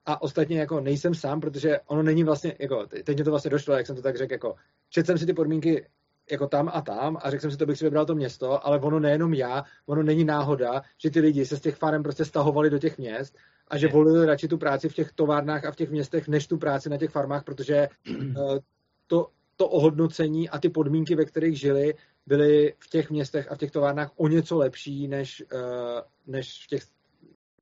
a 0.07 0.23
ostatně 0.23 0.61
jako 0.61 0.81
nejsem 0.81 1.15
sám, 1.15 1.41
protože 1.41 1.81
ono 1.87 2.03
není 2.03 2.25
vlastně, 2.25 2.55
jako 2.59 2.87
teď 2.87 3.17
mě 3.17 3.25
to 3.25 3.31
vlastně 3.31 3.51
došlo, 3.51 3.75
jak 3.75 3.87
jsem 3.87 3.97
to 3.97 4.03
tak 4.03 4.17
řekl, 4.17 4.33
jako 4.33 4.55
četl 4.91 5.07
jsem 5.07 5.19
si 5.19 5.27
ty 5.27 5.33
podmínky 5.33 5.87
jako 6.31 6.47
tam 6.47 6.71
a 6.75 6.83
tam 6.83 7.19
a 7.23 7.31
řekl 7.31 7.41
jsem 7.41 7.51
si, 7.51 7.57
to 7.57 7.67
bych 7.67 7.79
si 7.79 7.85
vybral 7.85 8.07
to 8.07 8.15
město, 8.15 8.67
ale 8.67 8.81
ono 8.81 9.01
nejenom 9.01 9.35
já, 9.35 9.65
ono 9.87 10.03
není 10.03 10.25
náhoda, 10.25 10.83
že 10.99 11.11
ty 11.11 11.21
lidi 11.21 11.47
se 11.47 11.57
z 11.57 11.61
těch 11.61 11.77
farem 11.77 12.03
prostě 12.03 12.25
stahovali 12.25 12.71
do 12.71 12.79
těch 12.79 12.99
měst 12.99 13.37
a 13.69 13.79
že 13.79 13.89
volili 13.89 14.27
radši 14.27 14.49
tu 14.49 14.59
práci 14.59 14.89
v 14.89 14.95
těch 14.95 15.13
továrnách 15.13 15.65
a 15.65 15.73
v 15.73 15.77
těch 15.77 15.91
městech, 15.91 16.29
než 16.29 16.47
tu 16.47 16.59
práci 16.59 16.91
na 16.91 16.97
těch 16.97 17.11
farmách, 17.11 17.45
protože 17.45 17.77
eh, 17.77 18.59
to, 19.07 19.29
to 19.57 19.69
ohodnocení 19.69 20.49
a 20.49 20.59
ty 20.59 20.69
podmínky, 20.69 21.15
ve 21.15 21.25
kterých 21.25 21.61
žili, 21.61 21.95
byly 22.27 22.75
v 22.79 22.89
těch 22.89 23.11
městech 23.11 23.53
a 23.53 23.55
v 23.55 23.59
těch 23.59 23.71
továrnách 23.71 24.13
o 24.17 24.29
něco 24.29 24.57
lepší, 24.57 25.09
než, 25.09 25.45
eh, 25.53 26.03
než, 26.27 26.65
v 26.65 26.67
těch, 26.67 26.83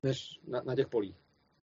než 0.03 0.39
na, 0.47 0.61
na 0.61 0.75
těch 0.75 0.87
polích. 0.87 1.15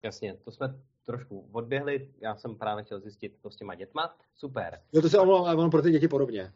Jasně, 0.03 0.37
to 0.43 0.51
jsme 0.51 0.75
trošku 1.05 1.49
odběhli. 1.51 2.09
Já 2.21 2.35
jsem 2.35 2.55
právě 2.55 2.83
chtěl 2.83 2.99
zjistit 2.99 3.37
to 3.41 3.49
s 3.49 3.55
těma 3.55 3.75
dětma. 3.75 4.17
Super. 4.35 4.79
Jo, 4.93 5.01
to 5.01 5.09
se 5.09 5.19
omlouvám, 5.19 5.45
ale 5.45 5.55
ono 5.55 5.69
pro 5.69 5.81
ty 5.81 5.91
děti 5.91 6.07
podobně. 6.07 6.53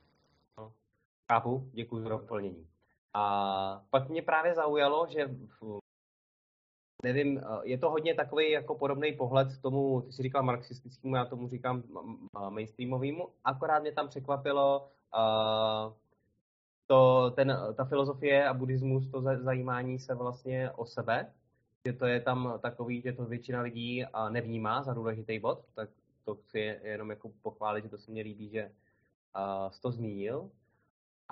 Chápu, 1.31 1.69
děkuji 1.73 2.01
za 2.01 2.09
doplnění. 2.09 2.67
A 3.13 3.83
pak 3.89 4.09
mě 4.09 4.21
právě 4.21 4.55
zaujalo, 4.55 5.07
že 5.09 5.29
nevím, 7.03 7.37
eh, 7.37 7.43
je 7.63 7.77
to 7.77 7.89
hodně 7.89 8.15
takový 8.15 8.51
jako 8.51 8.75
podobný 8.75 9.13
pohled 9.13 9.61
tomu, 9.61 10.01
ty 10.01 10.11
jsi 10.11 10.23
říkal 10.23 10.43
marxistickému, 10.43 11.15
já 11.15 11.25
tomu 11.25 11.49
říkám 11.49 11.83
mainstreamovému, 12.49 13.29
akorát 13.43 13.79
mě 13.79 13.91
tam 13.91 14.07
překvapilo 14.07 14.89
uh, 15.15 15.93
to, 16.87 17.31
ten, 17.35 17.59
ta 17.75 17.85
filozofie 17.85 18.47
a 18.47 18.53
buddhismus, 18.53 19.07
to 19.07 19.21
zajímání 19.21 19.99
se 19.99 20.15
vlastně 20.15 20.71
o 20.71 20.85
sebe, 20.85 21.33
že 21.85 21.93
to 21.93 22.05
je 22.05 22.19
tam 22.19 22.59
takový, 22.61 23.01
že 23.01 23.13
to 23.13 23.25
většina 23.25 23.61
lidí 23.61 24.05
nevnímá 24.29 24.83
za 24.83 24.93
důležitý 24.93 25.39
bod, 25.39 25.65
tak 25.75 25.89
to 26.25 26.35
chci 26.35 26.79
jenom 26.83 27.09
jako 27.09 27.31
pochválit, 27.41 27.83
že 27.83 27.89
to 27.89 27.97
se 27.97 28.11
mně 28.11 28.23
líbí, 28.23 28.49
že 28.49 28.71
uh, 29.35 29.71
jsi 29.71 29.81
to 29.81 29.91
zmínil. 29.91 30.49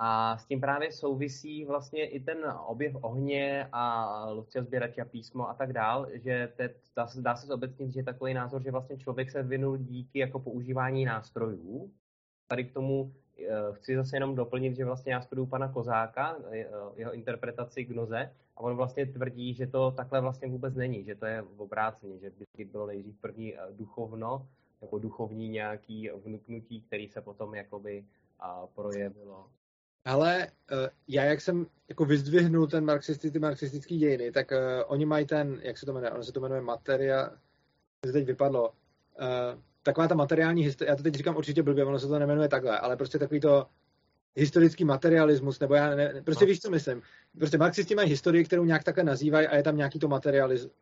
A 0.02 0.36
s 0.36 0.44
tím 0.44 0.60
právě 0.60 0.92
souvisí 0.92 1.64
vlastně 1.64 2.06
i 2.06 2.20
ten 2.20 2.38
objev 2.66 2.96
ohně 3.00 3.68
a 3.72 4.30
Lucia 4.30 4.64
Sběrač 4.64 4.98
a 4.98 5.04
písmo 5.04 5.48
a 5.48 5.54
tak 5.54 5.72
dál, 5.72 6.06
že 6.12 6.52
te, 6.56 6.74
dá, 6.96 7.06
se, 7.06 7.22
dá 7.22 7.36
se 7.36 7.46
zobecnit, 7.46 7.92
že 7.92 8.00
je 8.00 8.04
takový 8.04 8.34
názor, 8.34 8.62
že 8.62 8.70
vlastně 8.70 8.98
člověk 8.98 9.30
se 9.30 9.42
vynul 9.42 9.76
díky 9.76 10.18
jako 10.18 10.38
používání 10.38 11.04
nástrojů. 11.04 11.90
Tady 12.48 12.64
k 12.64 12.72
tomu 12.72 13.12
eh, 13.38 13.48
chci 13.72 13.96
zase 13.96 14.16
jenom 14.16 14.34
doplnit, 14.34 14.76
že 14.76 14.84
vlastně 14.84 15.12
já 15.12 15.20
studuju 15.20 15.46
pana 15.46 15.68
Kozáka, 15.68 16.36
eh, 16.50 16.66
jeho 16.96 17.12
interpretaci 17.12 17.84
gnoze, 17.84 18.32
a 18.56 18.60
on 18.60 18.76
vlastně 18.76 19.06
tvrdí, 19.06 19.54
že 19.54 19.66
to 19.66 19.90
takhle 19.90 20.20
vlastně 20.20 20.48
vůbec 20.48 20.74
není, 20.74 21.04
že 21.04 21.14
to 21.14 21.26
je 21.26 21.42
obráceně, 21.56 22.18
že 22.18 22.30
vždycky 22.30 22.64
bylo 22.64 22.86
nejdřív 22.86 23.20
první 23.20 23.54
eh, 23.54 23.60
duchovno, 23.70 24.48
nebo 24.80 24.98
duchovní 24.98 25.48
nějaký 25.48 26.10
vnuknutí, 26.24 26.82
který 26.82 27.08
se 27.08 27.20
potom 27.20 27.54
jakoby 27.54 28.04
projevilo 28.74 29.46
ale 30.04 30.48
uh, 30.72 30.78
já, 31.08 31.24
jak 31.24 31.40
jsem 31.40 31.66
jako 31.88 32.04
vyzdvihnul 32.04 32.66
ten 32.66 32.84
marxistický, 32.84 33.30
ty 33.32 33.38
marxistický 33.38 33.98
dějiny, 33.98 34.32
tak 34.32 34.50
uh, 34.50 34.58
oni 34.86 35.06
mají 35.06 35.26
ten, 35.26 35.60
jak 35.62 35.78
se 35.78 35.86
to 35.86 35.92
jmenuje, 35.92 36.10
ono 36.10 36.24
se 36.24 36.32
to 36.32 36.40
jmenuje 36.40 36.60
materia, 36.60 37.30
to 38.00 38.12
teď 38.12 38.26
vypadlo, 38.26 38.68
uh, 38.68 39.60
taková 39.82 40.08
ta 40.08 40.14
materiální 40.14 40.62
historie, 40.62 40.90
já 40.90 40.96
to 40.96 41.02
teď 41.02 41.14
říkám 41.14 41.36
určitě 41.36 41.62
blbě, 41.62 41.84
ono 41.84 41.98
se 41.98 42.08
to 42.08 42.18
nemenuje 42.18 42.48
takhle, 42.48 42.78
ale 42.78 42.96
prostě 42.96 43.18
takový 43.18 43.40
to 43.40 43.66
historický 44.36 44.84
materialismus, 44.84 45.60
nebo 45.60 45.74
já 45.74 45.94
ne, 45.94 46.22
prostě 46.24 46.44
no. 46.44 46.48
víš, 46.48 46.60
co 46.60 46.70
myslím. 46.70 47.02
Prostě 47.38 47.58
marxisti 47.58 47.94
mají 47.94 48.08
historii, 48.08 48.44
kterou 48.44 48.64
nějak 48.64 48.84
takhle 48.84 49.04
nazývají 49.04 49.46
a 49.46 49.56
je 49.56 49.62
tam 49.62 49.76
nějaký 49.76 49.98
to 49.98 50.08
materialismus, 50.08 50.72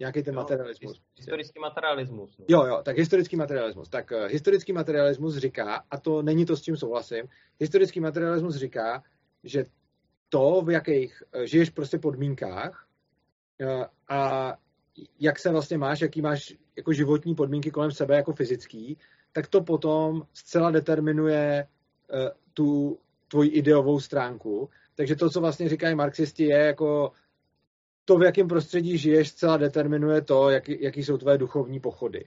nějaký 0.00 0.22
ten 0.22 0.34
jo, 0.34 0.40
materialismus. 0.40 1.00
Historický 1.16 1.60
materialismus. 1.60 2.38
No. 2.38 2.44
Jo, 2.48 2.64
jo, 2.64 2.82
tak 2.84 2.98
historický 2.98 3.36
materialismus. 3.36 3.88
Tak 3.88 4.10
uh, 4.10 4.26
historický 4.26 4.72
materialismus 4.72 5.36
říká, 5.36 5.84
a 5.90 5.98
to 5.98 6.22
není 6.22 6.46
to, 6.46 6.56
s 6.56 6.62
čím 6.62 6.76
souhlasím, 6.76 7.24
historický 7.60 8.00
materialismus 8.00 8.56
říká, 8.56 9.02
že 9.44 9.64
to, 10.28 10.62
v 10.62 10.70
jakých 10.70 11.22
uh, 11.36 11.42
žiješ 11.42 11.70
prostě 11.70 11.98
podmínkách 11.98 12.86
uh, 13.62 13.84
a 14.08 14.54
jak 15.20 15.38
se 15.38 15.50
vlastně 15.50 15.78
máš, 15.78 16.00
jaký 16.00 16.22
máš 16.22 16.54
jako 16.76 16.92
životní 16.92 17.34
podmínky 17.34 17.70
kolem 17.70 17.90
sebe 17.90 18.16
jako 18.16 18.32
fyzický, 18.32 18.98
tak 19.32 19.46
to 19.46 19.60
potom 19.60 20.22
zcela 20.32 20.70
determinuje 20.70 21.66
tu 22.54 22.98
tvoji 23.28 23.50
ideovou 23.50 24.00
stránku. 24.00 24.70
Takže 24.94 25.16
to, 25.16 25.30
co 25.30 25.40
vlastně 25.40 25.68
říkají 25.68 25.94
marxisti, 25.94 26.44
je 26.44 26.58
jako 26.58 27.12
to, 28.08 28.18
v 28.18 28.22
jakém 28.22 28.48
prostředí 28.48 28.98
žiješ, 28.98 29.28
zcela 29.28 29.56
determinuje 29.56 30.22
to, 30.22 30.50
jaký, 30.50 30.82
jaký 30.82 31.04
jsou 31.04 31.16
tvoje 31.16 31.38
duchovní 31.38 31.80
pochody. 31.80 32.24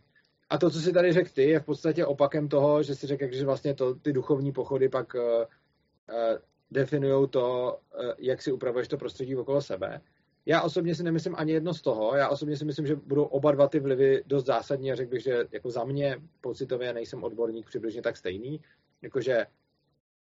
A 0.50 0.58
to, 0.58 0.70
co 0.70 0.80
si 0.80 0.94
tady 0.94 1.14
řekl 1.14 1.30
ty, 1.34 1.44
je 1.44 1.60
v 1.60 1.66
podstatě 1.66 2.06
opakem 2.06 2.48
toho, 2.48 2.84
že 2.84 2.96
si 2.96 3.08
řekl, 3.08 3.26
že 3.32 3.46
vlastně 3.46 3.74
to, 3.74 3.96
ty 3.96 4.14
duchovní 4.14 4.52
pochody 4.52 4.90
pak 4.90 5.14
uh, 5.14 5.22
uh, 5.22 5.46
definují 6.72 7.28
to, 7.30 7.78
uh, 8.00 8.12
jak 8.18 8.42
si 8.42 8.52
upravuješ 8.52 8.88
to 8.88 8.98
prostředí 8.98 9.36
okolo 9.36 9.62
sebe. 9.62 10.02
Já 10.46 10.62
osobně 10.62 10.96
si 10.96 11.04
nemyslím 11.04 11.36
ani 11.38 11.52
jedno 11.52 11.74
z 11.74 11.82
toho. 11.82 12.16
Já 12.16 12.30
osobně 12.30 12.58
si 12.58 12.66
myslím, 12.66 12.88
že 12.88 12.96
budou 12.96 13.24
oba 13.24 13.52
dva 13.52 13.68
ty 13.68 13.80
vlivy 13.80 14.24
dost 14.26 14.46
zásadní 14.46 14.92
a 14.92 14.96
řekl 14.96 15.12
bych, 15.12 15.24
že 15.24 15.46
jako 15.52 15.72
za 15.72 15.84
mě 15.84 16.18
pocitově 16.42 16.94
nejsem 16.94 17.24
odborník 17.24 17.66
přibližně 17.66 18.02
tak 18.02 18.18
stejný. 18.18 18.62
Jakože 19.02 19.46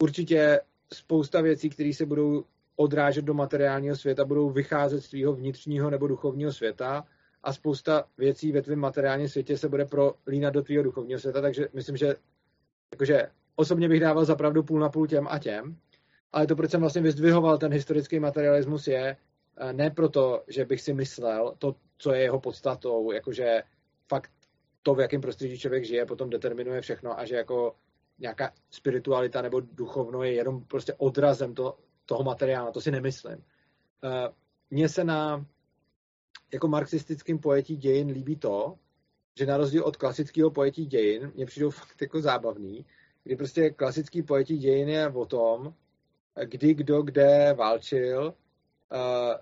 určitě 0.01 0.59
spousta 0.93 1.41
věcí, 1.41 1.69
které 1.69 1.93
se 1.93 2.05
budou 2.05 2.43
odrážet 2.75 3.25
do 3.25 3.33
materiálního 3.33 3.95
světa, 3.95 4.25
budou 4.25 4.49
vycházet 4.49 5.01
z 5.01 5.09
tvého 5.09 5.33
vnitřního 5.33 5.89
nebo 5.89 6.07
duchovního 6.07 6.51
světa 6.53 7.05
a 7.43 7.53
spousta 7.53 8.03
věcí 8.17 8.51
ve 8.51 8.61
tvém 8.61 8.79
materiálním 8.79 9.29
světě 9.29 9.57
se 9.57 9.69
bude 9.69 9.85
prolínat 9.85 10.53
do 10.53 10.61
tvého 10.61 10.83
duchovního 10.83 11.19
světa, 11.19 11.41
takže 11.41 11.67
myslím, 11.73 11.97
že 11.97 12.15
jakože 12.91 13.27
osobně 13.55 13.89
bych 13.89 13.99
dával 13.99 14.25
zapravdu 14.25 14.63
půl 14.63 14.79
na 14.79 14.89
půl 14.89 15.07
těm 15.07 15.27
a 15.29 15.39
těm, 15.39 15.77
ale 16.31 16.47
to, 16.47 16.55
proč 16.55 16.71
jsem 16.71 16.81
vlastně 16.81 17.01
vyzdvihoval 17.01 17.57
ten 17.57 17.73
historický 17.73 18.19
materialismus, 18.19 18.87
je 18.87 19.17
eh, 19.57 19.73
ne 19.73 19.89
proto, 19.89 20.43
že 20.47 20.65
bych 20.65 20.81
si 20.81 20.93
myslel 20.93 21.55
to, 21.57 21.75
co 21.97 22.13
je 22.13 22.21
jeho 22.21 22.39
podstatou, 22.39 23.11
jakože 23.11 23.63
fakt 24.07 24.31
to, 24.83 24.95
v 24.95 24.99
jakém 24.99 25.21
prostředí 25.21 25.59
člověk 25.59 25.85
žije, 25.85 26.05
potom 26.05 26.29
determinuje 26.29 26.81
všechno 26.81 27.19
a 27.19 27.25
že 27.25 27.35
jako 27.35 27.75
nějaká 28.19 28.53
spiritualita 28.69 29.41
nebo 29.41 29.59
duchovno 29.59 30.23
je 30.23 30.33
jenom 30.33 30.63
prostě 30.63 30.93
odrazem 30.93 31.53
to, 31.53 31.77
toho 32.05 32.23
materiálu, 32.23 32.71
to 32.71 32.81
si 32.81 32.91
nemyslím. 32.91 33.43
Eh, 34.03 34.29
mně 34.69 34.89
se 34.89 35.03
na 35.03 35.45
jako 36.53 36.67
marxistickém 36.67 37.39
pojetí 37.39 37.77
dějin 37.77 38.09
líbí 38.09 38.35
to, 38.35 38.75
že 39.37 39.45
na 39.45 39.57
rozdíl 39.57 39.83
od 39.83 39.97
klasického 39.97 40.51
pojetí 40.51 40.85
dějin, 40.85 41.31
mě 41.35 41.45
přijdou 41.45 41.69
fakt 41.79 42.01
jako 42.01 42.21
zábavný, 42.21 42.85
kdy 43.23 43.35
prostě 43.35 43.69
klasický 43.69 44.23
pojetí 44.23 44.57
dějin 44.57 44.89
je 44.89 45.09
o 45.09 45.25
tom, 45.25 45.73
kdy 46.45 46.73
kdo 46.73 47.01
kde 47.01 47.53
válčil, 47.53 48.33
eh, 48.93 49.37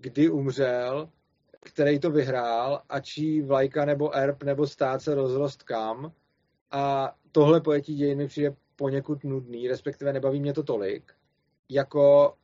kdy 0.00 0.30
umřel, 0.30 1.10
který 1.60 1.98
to 1.98 2.10
vyhrál 2.10 2.82
a 2.88 3.00
čí 3.00 3.42
vlajka 3.42 3.84
nebo 3.84 4.16
erb 4.16 4.42
nebo 4.42 4.66
stát 4.66 5.02
se 5.02 5.14
rozrost 5.14 5.62
kam. 5.62 6.12
A 6.70 7.14
tohle 7.32 7.60
pojetí 7.60 7.94
dějin 7.94 8.18
mi 8.18 8.26
přijde 8.28 8.56
poněkud 8.76 9.24
nudný, 9.24 9.68
respektive 9.68 10.12
nebaví 10.12 10.40
mě 10.40 10.52
to 10.52 10.62
tolik, 10.62 11.12
jako 11.68 12.34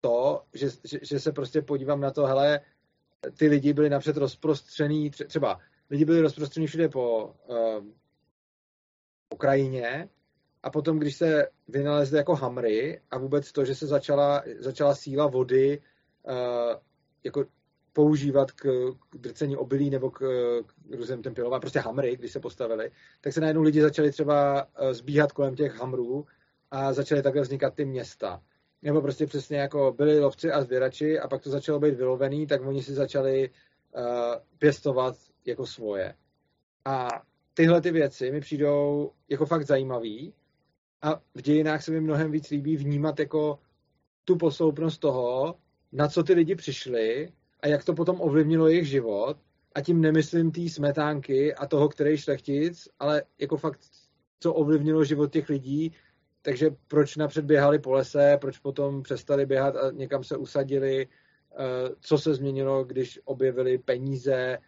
to, 0.00 0.42
že, 0.54 0.68
že, 0.84 0.98
že 1.02 1.20
se 1.20 1.32
prostě 1.32 1.62
podívám 1.62 2.00
na 2.00 2.10
to, 2.10 2.26
hele, 2.26 2.60
ty 3.36 3.48
lidi 3.48 3.72
byli 3.72 3.90
napřed 3.90 4.16
rozprostřený, 4.16 5.10
třeba 5.10 5.60
lidi 5.90 6.04
byli 6.04 6.20
rozprostřený 6.20 6.66
všude 6.66 6.88
po 6.88 7.24
uh, 7.26 7.84
Ukrajině 9.34 10.08
a 10.62 10.70
potom, 10.70 10.98
když 10.98 11.16
se 11.16 11.48
vynalezly 11.68 12.18
jako 12.18 12.34
hamry 12.34 13.00
a 13.10 13.18
vůbec 13.18 13.52
to, 13.52 13.64
že 13.64 13.74
se 13.74 13.86
začala, 13.86 14.42
začala 14.58 14.94
síla 14.94 15.26
vody 15.26 15.80
uh, 16.22 16.34
jako 17.24 17.44
používat 17.92 18.52
k, 18.52 18.64
k 19.10 19.16
drcení 19.18 19.56
obilí 19.56 19.90
nebo 19.90 20.10
k, 20.10 20.18
k 20.88 20.94
různým 20.94 21.22
těm 21.22 21.34
pilovám, 21.34 21.60
prostě 21.60 21.80
hamry, 21.80 22.16
když 22.16 22.32
se 22.32 22.40
postavili, 22.40 22.90
tak 23.20 23.32
se 23.32 23.40
najednou 23.40 23.62
lidi 23.62 23.82
začali 23.82 24.10
třeba 24.10 24.64
uh, 24.64 24.92
zbíhat 24.92 25.32
kolem 25.32 25.54
těch 25.54 25.74
hamrů 25.74 26.26
a 26.70 26.92
začaly 26.92 27.22
takhle 27.22 27.42
vznikat 27.42 27.74
ty 27.74 27.84
města. 27.84 28.42
Nebo 28.82 29.02
prostě 29.02 29.26
přesně 29.26 29.58
jako 29.58 29.94
byli 29.96 30.20
lovci 30.20 30.52
a 30.52 30.62
zvěrači 30.62 31.18
a 31.18 31.28
pak 31.28 31.42
to 31.42 31.50
začalo 31.50 31.80
být 31.80 31.94
vylovený, 31.94 32.46
tak 32.46 32.66
oni 32.66 32.82
si 32.82 32.94
začali 32.94 33.50
uh, 33.96 34.02
pěstovat 34.58 35.16
jako 35.46 35.66
svoje. 35.66 36.14
A 36.84 37.22
tyhle 37.54 37.80
ty 37.80 37.90
věci 37.90 38.30
mi 38.30 38.40
přijdou 38.40 39.12
jako 39.28 39.46
fakt 39.46 39.66
zajímavý 39.66 40.34
a 41.02 41.20
v 41.34 41.42
dějinách 41.42 41.84
se 41.84 41.90
mi 41.90 42.00
mnohem 42.00 42.30
víc 42.30 42.50
líbí 42.50 42.76
vnímat 42.76 43.18
jako 43.18 43.58
tu 44.24 44.36
posloupnost 44.36 45.00
toho, 45.00 45.54
na 45.92 46.08
co 46.08 46.22
ty 46.22 46.32
lidi 46.32 46.54
přišli 46.54 47.28
a 47.60 47.68
jak 47.68 47.84
to 47.84 47.94
potom 47.94 48.20
ovlivnilo 48.20 48.68
jejich 48.68 48.88
život. 48.88 49.36
A 49.74 49.80
tím 49.80 50.00
nemyslím 50.00 50.50
té 50.50 50.68
smetánky 50.68 51.54
a 51.54 51.66
toho, 51.66 51.88
který 51.88 52.16
šlechtic, 52.16 52.88
ale 52.98 53.22
jako 53.38 53.56
fakt, 53.56 53.80
co 54.40 54.54
ovlivnilo 54.54 55.04
život 55.04 55.32
těch 55.32 55.48
lidí. 55.48 55.92
Takže 56.42 56.70
proč 56.88 57.16
napřed 57.16 57.44
běhali 57.44 57.78
po 57.78 57.92
lese, 57.92 58.38
proč 58.40 58.58
potom 58.58 59.02
přestali 59.02 59.46
běhat 59.46 59.76
a 59.76 59.90
někam 59.90 60.24
se 60.24 60.36
usadili, 60.36 61.08
eh, 61.52 61.56
co 62.00 62.18
se 62.18 62.34
změnilo, 62.34 62.84
když 62.84 63.20
objevili 63.24 63.78
peníze, 63.78 64.58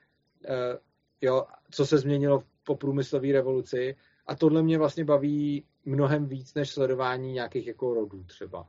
eh, 0.45 0.79
jo, 1.21 1.47
co 1.71 1.87
se 1.87 1.99
změnilo 1.99 2.43
po 2.65 2.77
průmyslové 2.77 3.33
revoluci. 3.33 3.97
A 4.27 4.37
tohle 4.37 4.63
mě 4.63 4.79
vlastně 4.79 5.05
baví 5.05 5.65
mnohem 5.85 6.27
víc 6.27 6.55
než 6.55 6.71
sledování 6.71 7.33
nějakých 7.33 7.67
jako 7.67 7.95
rodů 7.95 8.25
třeba. 8.25 8.69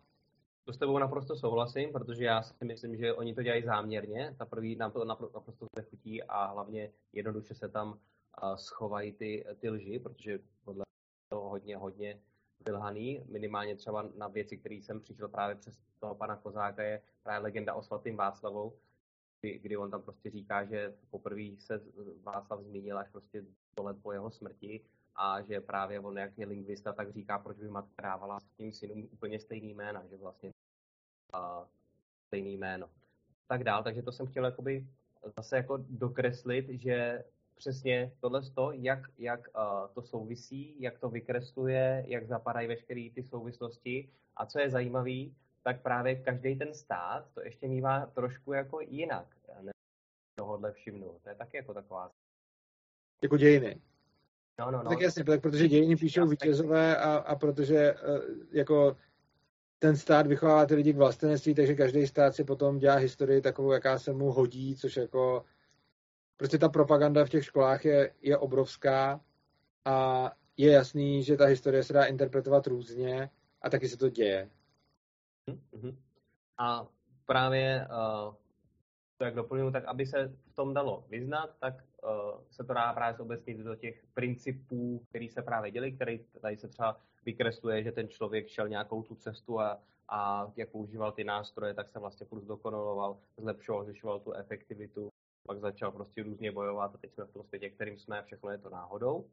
To 0.66 0.74
s 0.74 0.78
tebou 0.78 0.98
naprosto 0.98 1.36
souhlasím, 1.36 1.92
protože 1.92 2.26
já 2.26 2.44
si 2.44 2.66
myslím, 2.66 2.98
že 2.98 3.14
oni 3.14 3.36
to 3.36 3.44
dělají 3.44 3.64
záměrně. 3.64 4.36
Ta 4.38 4.46
první 4.46 4.76
nám 4.76 4.92
to 4.92 5.06
naprosto 5.06 5.66
nechutí 5.76 6.24
a 6.24 6.46
hlavně 6.46 6.92
jednoduše 7.14 7.54
se 7.54 7.70
tam 7.70 8.00
schovají 8.56 9.12
ty, 9.14 9.46
ty 9.60 9.70
lži, 9.70 10.00
protože 10.00 10.40
podle 10.66 10.84
toho 11.30 11.50
hodně, 11.50 11.78
hodně 11.78 12.20
vylhaný. 12.66 13.24
Minimálně 13.30 13.76
třeba 13.76 14.10
na 14.18 14.28
věci, 14.28 14.58
které 14.58 14.76
jsem 14.76 15.02
přišel 15.02 15.28
právě 15.28 15.56
přes 15.56 15.80
toho 16.00 16.16
pana 16.16 16.36
Kozáka, 16.36 16.84
je 16.84 17.02
právě 17.24 17.44
legenda 17.44 17.74
o 17.74 17.84
svatým 17.84 18.18
Václavou, 18.18 18.74
kdy, 19.42 19.60
kdy 19.60 19.78
on 19.78 19.92
tam 19.92 20.02
prostě 20.02 20.30
říká, 20.30 20.66
že 20.66 20.94
poprvé 21.10 21.44
se 21.60 21.82
Václav 22.24 22.62
zmínil 22.62 22.98
až 22.98 23.10
prostě 23.10 23.46
do 23.78 23.84
let 23.84 23.98
po 24.02 24.12
jeho 24.12 24.32
smrti 24.32 24.82
a 25.16 25.42
že 25.42 25.62
právě 25.62 26.00
on, 26.00 26.18
jak 26.18 26.38
je 26.38 26.46
lingvista, 26.46 26.94
tak 26.94 27.14
říká, 27.14 27.40
proč 27.40 27.58
by 27.58 27.68
matka 27.68 28.02
dávala 28.02 28.40
s 28.40 28.50
tím 28.58 28.72
synům 28.72 29.10
úplně 29.12 29.40
stejný 29.40 29.74
jména, 29.74 30.06
že 30.08 30.18
vlastně 30.18 30.52
uh, 31.34 31.66
stejný 32.28 32.58
jméno. 32.58 32.90
Tak 33.48 33.64
dál, 33.64 33.84
takže 33.84 34.02
to 34.02 34.12
jsem 34.12 34.28
chtěl 34.28 34.46
jakoby 34.46 34.88
zase 35.38 35.58
jako 35.58 35.78
dokreslit, 35.90 36.70
že 36.70 37.24
přesně 37.62 38.12
tohle 38.20 38.42
to, 38.42 38.72
jak, 38.72 39.00
jak 39.18 39.40
uh, 39.56 39.94
to 39.94 40.02
souvisí, 40.02 40.76
jak 40.82 41.00
to 41.00 41.10
vykresluje, 41.10 42.04
jak 42.08 42.28
zapadají 42.28 42.68
veškeré 42.68 43.10
ty 43.16 43.24
souvislosti 43.24 44.10
a 44.36 44.46
co 44.46 44.60
je 44.60 44.70
zajímavé, 44.70 45.30
tak 45.64 45.82
právě 45.82 46.16
každý 46.16 46.56
ten 46.56 46.74
stát 46.74 47.26
to 47.34 47.42
ještě 47.42 47.68
mývá 47.68 48.06
trošku 48.06 48.54
jako 48.54 48.82
jinak. 48.82 49.28
Ne 49.62 49.72
tohohle 50.36 50.72
všimnu. 50.72 51.20
To 51.24 51.30
je 51.30 51.36
taky 51.36 51.58
jako 51.58 51.74
taková... 51.74 52.12
Jako 53.24 53.38
dějiny. 53.38 53.82
No, 54.60 54.72
no, 54.72 54.84
no. 54.84 54.90
Tak 54.90 55.02
jasně, 55.02 55.24
tak 55.24 55.42
protože 55.42 55.68
dějiny 55.68 55.96
píšou 55.96 56.28
vítězové 56.28 56.98
a, 56.98 57.16
a 57.16 57.36
protože 57.36 57.94
uh, 57.94 58.20
jako 58.52 58.98
ten 59.80 59.98
stát 59.98 60.28
vychovává 60.28 60.66
ty 60.66 60.76
lidi 60.76 60.94
k 60.94 60.98
vlastenectví, 60.98 61.56
takže 61.56 61.76
každý 61.76 62.08
stát 62.08 62.36
si 62.36 62.44
potom 62.44 62.78
dělá 62.78 62.96
historii 62.96 63.42
takovou, 63.42 63.72
jaká 63.72 64.00
se 64.00 64.14
mu 64.14 64.32
hodí, 64.32 64.76
což 64.76 64.98
jako 64.98 65.46
prostě 66.42 66.58
ta 66.58 66.70
propaganda 66.70 67.26
v 67.26 67.30
těch 67.30 67.46
školách 67.46 67.86
je, 67.86 68.14
je 68.22 68.38
obrovská 68.38 69.22
a 69.86 70.32
je 70.58 70.72
jasný, 70.72 71.24
že 71.24 71.38
ta 71.38 71.46
historie 71.46 71.84
se 71.84 71.94
dá 71.94 72.06
interpretovat 72.06 72.68
různě 72.68 73.30
a 73.62 73.70
taky 73.70 73.90
se 73.90 73.98
to 73.98 74.10
děje. 74.10 74.50
Mm-hmm. 75.48 75.96
A 76.58 76.88
právě 77.26 77.88
uh, 77.90 78.34
to, 79.18 79.24
jak 79.24 79.36
doplňuji, 79.36 79.72
tak 79.72 79.86
aby 79.86 80.06
se 80.06 80.34
v 80.52 80.56
tom 80.56 80.74
dalo 80.74 81.06
vyznat, 81.10 81.56
tak 81.60 81.74
uh, 82.04 82.42
se 82.52 82.64
to 82.64 82.74
dá 82.74 82.94
právě 82.94 83.20
obecnit 83.20 83.58
do 83.58 83.76
těch 83.76 84.06
principů, 84.14 85.06
který 85.10 85.30
se 85.30 85.42
právě 85.42 85.72
děli, 85.72 85.92
který 85.92 86.20
tady 86.42 86.58
se 86.58 86.68
třeba 86.68 87.00
vykresluje, 87.26 87.84
že 87.84 87.92
ten 87.92 88.08
člověk 88.08 88.48
šel 88.48 88.68
nějakou 88.68 89.04
tu 89.04 89.16
cestu 89.16 89.60
a, 89.60 89.80
a 90.10 90.52
jak 90.56 90.70
používal 90.70 91.12
ty 91.12 91.24
nástroje, 91.24 91.74
tak 91.74 91.90
se 91.90 92.00
vlastně 92.00 92.26
furt 92.26 92.42
zdokonaloval, 92.42 93.18
zlepšoval, 93.38 93.84
zvyšoval 93.84 94.20
tu 94.20 94.34
efektivitu, 94.34 95.11
pak 95.52 95.60
začal 95.60 95.92
prostě 95.92 96.24
různě 96.24 96.52
bojovat 96.52 96.96
a 96.96 96.98
teď 96.98 97.14
jsme 97.14 97.26
v 97.26 97.32
tom 97.32 97.44
světě, 97.44 97.70
kterým 97.70 97.98
jsme, 97.98 98.24
všechno 98.24 98.50
je 98.50 98.58
to 98.58 98.70
náhodou. 98.70 99.26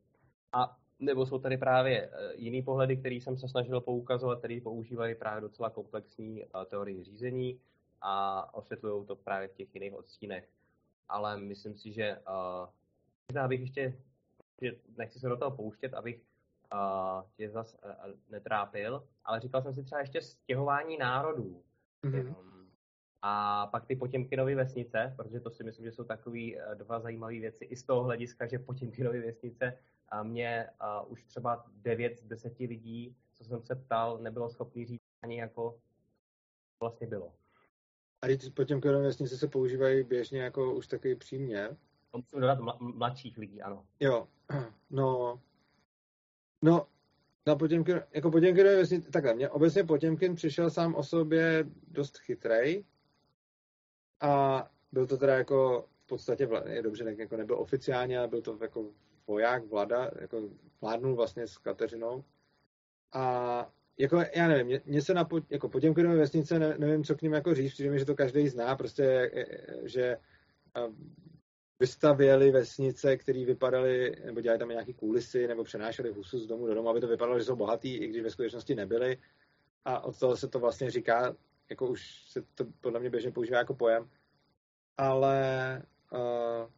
A 0.53 0.77
nebo 0.99 1.27
jsou 1.27 1.39
tady 1.39 1.57
právě 1.57 2.11
eh, 2.13 2.33
jiný 2.35 2.63
pohledy, 2.63 2.97
který 2.97 3.21
jsem 3.21 3.39
se 3.39 3.49
snažil 3.49 3.81
poukazovat, 3.81 4.39
který 4.39 4.61
používají 4.61 5.15
právě 5.15 5.41
docela 5.41 5.71
komplexní 5.71 6.43
eh, 6.43 6.49
teorii 6.67 7.05
řízení 7.05 7.61
a 8.01 8.55
osvětlují 8.55 9.07
to 9.07 9.17
právě 9.17 9.49
v 9.49 9.55
těch 9.55 9.75
jiných 9.75 9.95
odstínech. 9.95 10.49
Ale 11.09 11.41
myslím 11.41 11.77
si, 11.77 11.93
že 11.93 12.19
uh, 12.19 12.69
možná 13.29 13.49
bych 13.49 13.61
ještě, 13.61 13.99
že 14.63 14.73
nechci 14.97 15.19
se 15.19 15.29
do 15.29 15.37
toho 15.37 15.57
pouštět, 15.57 15.95
abych 15.95 16.21
uh, 16.73 17.23
tě 17.37 17.51
zas 17.51 17.77
uh, 17.85 17.91
netrápil, 18.29 19.09
ale 19.25 19.41
říkal 19.41 19.63
jsem 19.63 19.75
si 19.75 19.83
třeba 19.83 20.01
ještě 20.01 20.23
stěhování 20.23 20.99
národů. 20.99 21.63
Mm-hmm. 22.05 22.29
Um, 22.29 22.58
a 23.23 23.67
pak 23.67 23.87
ty 23.87 23.97
Potěmkinovy 23.97 24.55
vesnice, 24.55 25.15
protože 25.17 25.41
to 25.41 25.51
si 25.51 25.65
myslím, 25.65 25.85
že 25.85 25.93
jsou 25.93 26.05
takové 26.05 26.41
dva 26.75 27.01
zajímavé 27.01 27.33
věci 27.33 27.65
i 27.65 27.77
z 27.77 27.83
toho 27.83 28.05
hlediska, 28.05 28.47
že 28.47 28.59
Potěmkinovy 28.59 29.21
vesnice 29.21 29.79
a 30.09 30.23
mě 30.23 30.67
už 31.07 31.25
třeba 31.25 31.67
9 31.77 32.19
z 32.19 32.25
10 32.25 32.59
lidí, 32.59 33.17
co 33.35 33.45
jsem 33.45 33.63
se 33.63 33.75
ptal, 33.75 34.19
nebylo 34.19 34.51
schopný 34.51 34.87
říct 34.87 35.03
ani 35.23 35.39
jako 35.39 35.79
vlastně 36.81 37.07
bylo. 37.07 37.33
A 38.23 38.27
teď 38.27 38.55
Potěmkinovy 38.55 39.05
vesnice 39.05 39.37
se 39.39 39.49
používají 39.49 40.05
běžně 40.05 40.41
jako 40.41 40.75
už 40.75 40.87
taky 40.87 41.17
přímě? 41.17 41.69
To 42.11 42.19
musím 42.19 42.41
dodat 42.41 42.59
mladších 42.81 43.39
lidí, 43.39 43.63
ano. 43.63 43.87
Jo, 44.01 44.29
no, 44.91 45.41
no, 46.63 46.87
na 47.47 47.57
Potěmkin, 47.57 48.01
jako 48.15 48.31
Potěmkinové 48.31 48.77
vesnice, 48.77 49.11
takhle, 49.11 49.35
mě 49.35 49.49
obecně 49.49 49.85
Potěmkin 49.85 50.35
přišel 50.35 50.71
sám 50.71 50.95
o 50.95 51.03
sobě 51.03 51.65
dost 51.89 52.19
chytrej 52.19 52.85
a 54.21 54.65
byl 54.93 55.07
to 55.07 55.17
teda 55.17 55.39
jako 55.39 55.89
v 56.05 56.07
podstatě, 56.07 56.49
je 56.69 56.83
dobře, 56.83 57.05
tak 57.05 57.19
jako 57.19 57.37
nebyl 57.37 57.59
oficiálně, 57.59 58.19
ale 58.19 58.29
byl 58.29 58.43
to 58.43 58.59
jako 58.61 58.91
voják, 59.27 59.65
vlada, 59.65 60.11
jako 60.21 60.49
vládnul 60.81 61.17
vlastně 61.17 61.47
s 61.47 61.59
Kateřinou. 61.59 62.25
A 63.13 63.73
jako, 63.99 64.23
já 64.37 64.49
nevím, 64.49 64.81
mě, 64.87 65.03
se 65.03 65.15
na 65.15 65.29
jako 65.51 65.69
Potěmkinové 65.69 66.17
vesnice, 66.17 66.59
ne, 66.59 66.79
nevím, 66.79 67.05
co 67.05 67.15
k 67.15 67.23
ním 67.23 67.33
jako 67.33 67.55
říct, 67.55 67.73
přijde 67.73 67.91
mi, 67.91 67.99
že 67.99 68.05
to 68.05 68.15
každý 68.15 68.49
zná, 68.49 68.77
prostě, 68.77 69.31
že 69.83 70.17
vystavěli 71.81 72.51
vesnice, 72.51 73.17
které 73.17 73.45
vypadaly, 73.45 74.17
nebo 74.25 74.41
dělali 74.41 74.59
tam 74.59 74.69
nějaký 74.69 74.95
kulisy, 74.95 75.49
nebo 75.49 75.65
přenášeli 75.65 76.11
husu 76.11 76.39
z 76.39 76.47
domu 76.47 76.67
do 76.67 76.75
domu, 76.75 76.89
aby 76.89 77.01
to 77.01 77.09
vypadalo, 77.09 77.39
že 77.39 77.45
jsou 77.45 77.57
bohatý, 77.57 77.97
i 77.97 78.07
když 78.07 78.23
ve 78.23 78.31
skutečnosti 78.31 78.75
nebyli. 78.75 79.19
A 79.85 80.01
od 80.01 80.19
toho 80.19 80.37
se 80.37 80.49
to 80.49 80.59
vlastně 80.59 80.91
říká, 80.91 81.37
jako 81.71 81.87
už 81.87 82.25
se 82.29 82.43
to 82.55 82.65
podle 82.81 83.01
mě 83.01 83.11
běžně 83.11 83.31
používá 83.31 83.59
jako 83.59 83.75
pojem. 83.75 84.11
Ale 84.97 85.83
uh, 86.13 86.71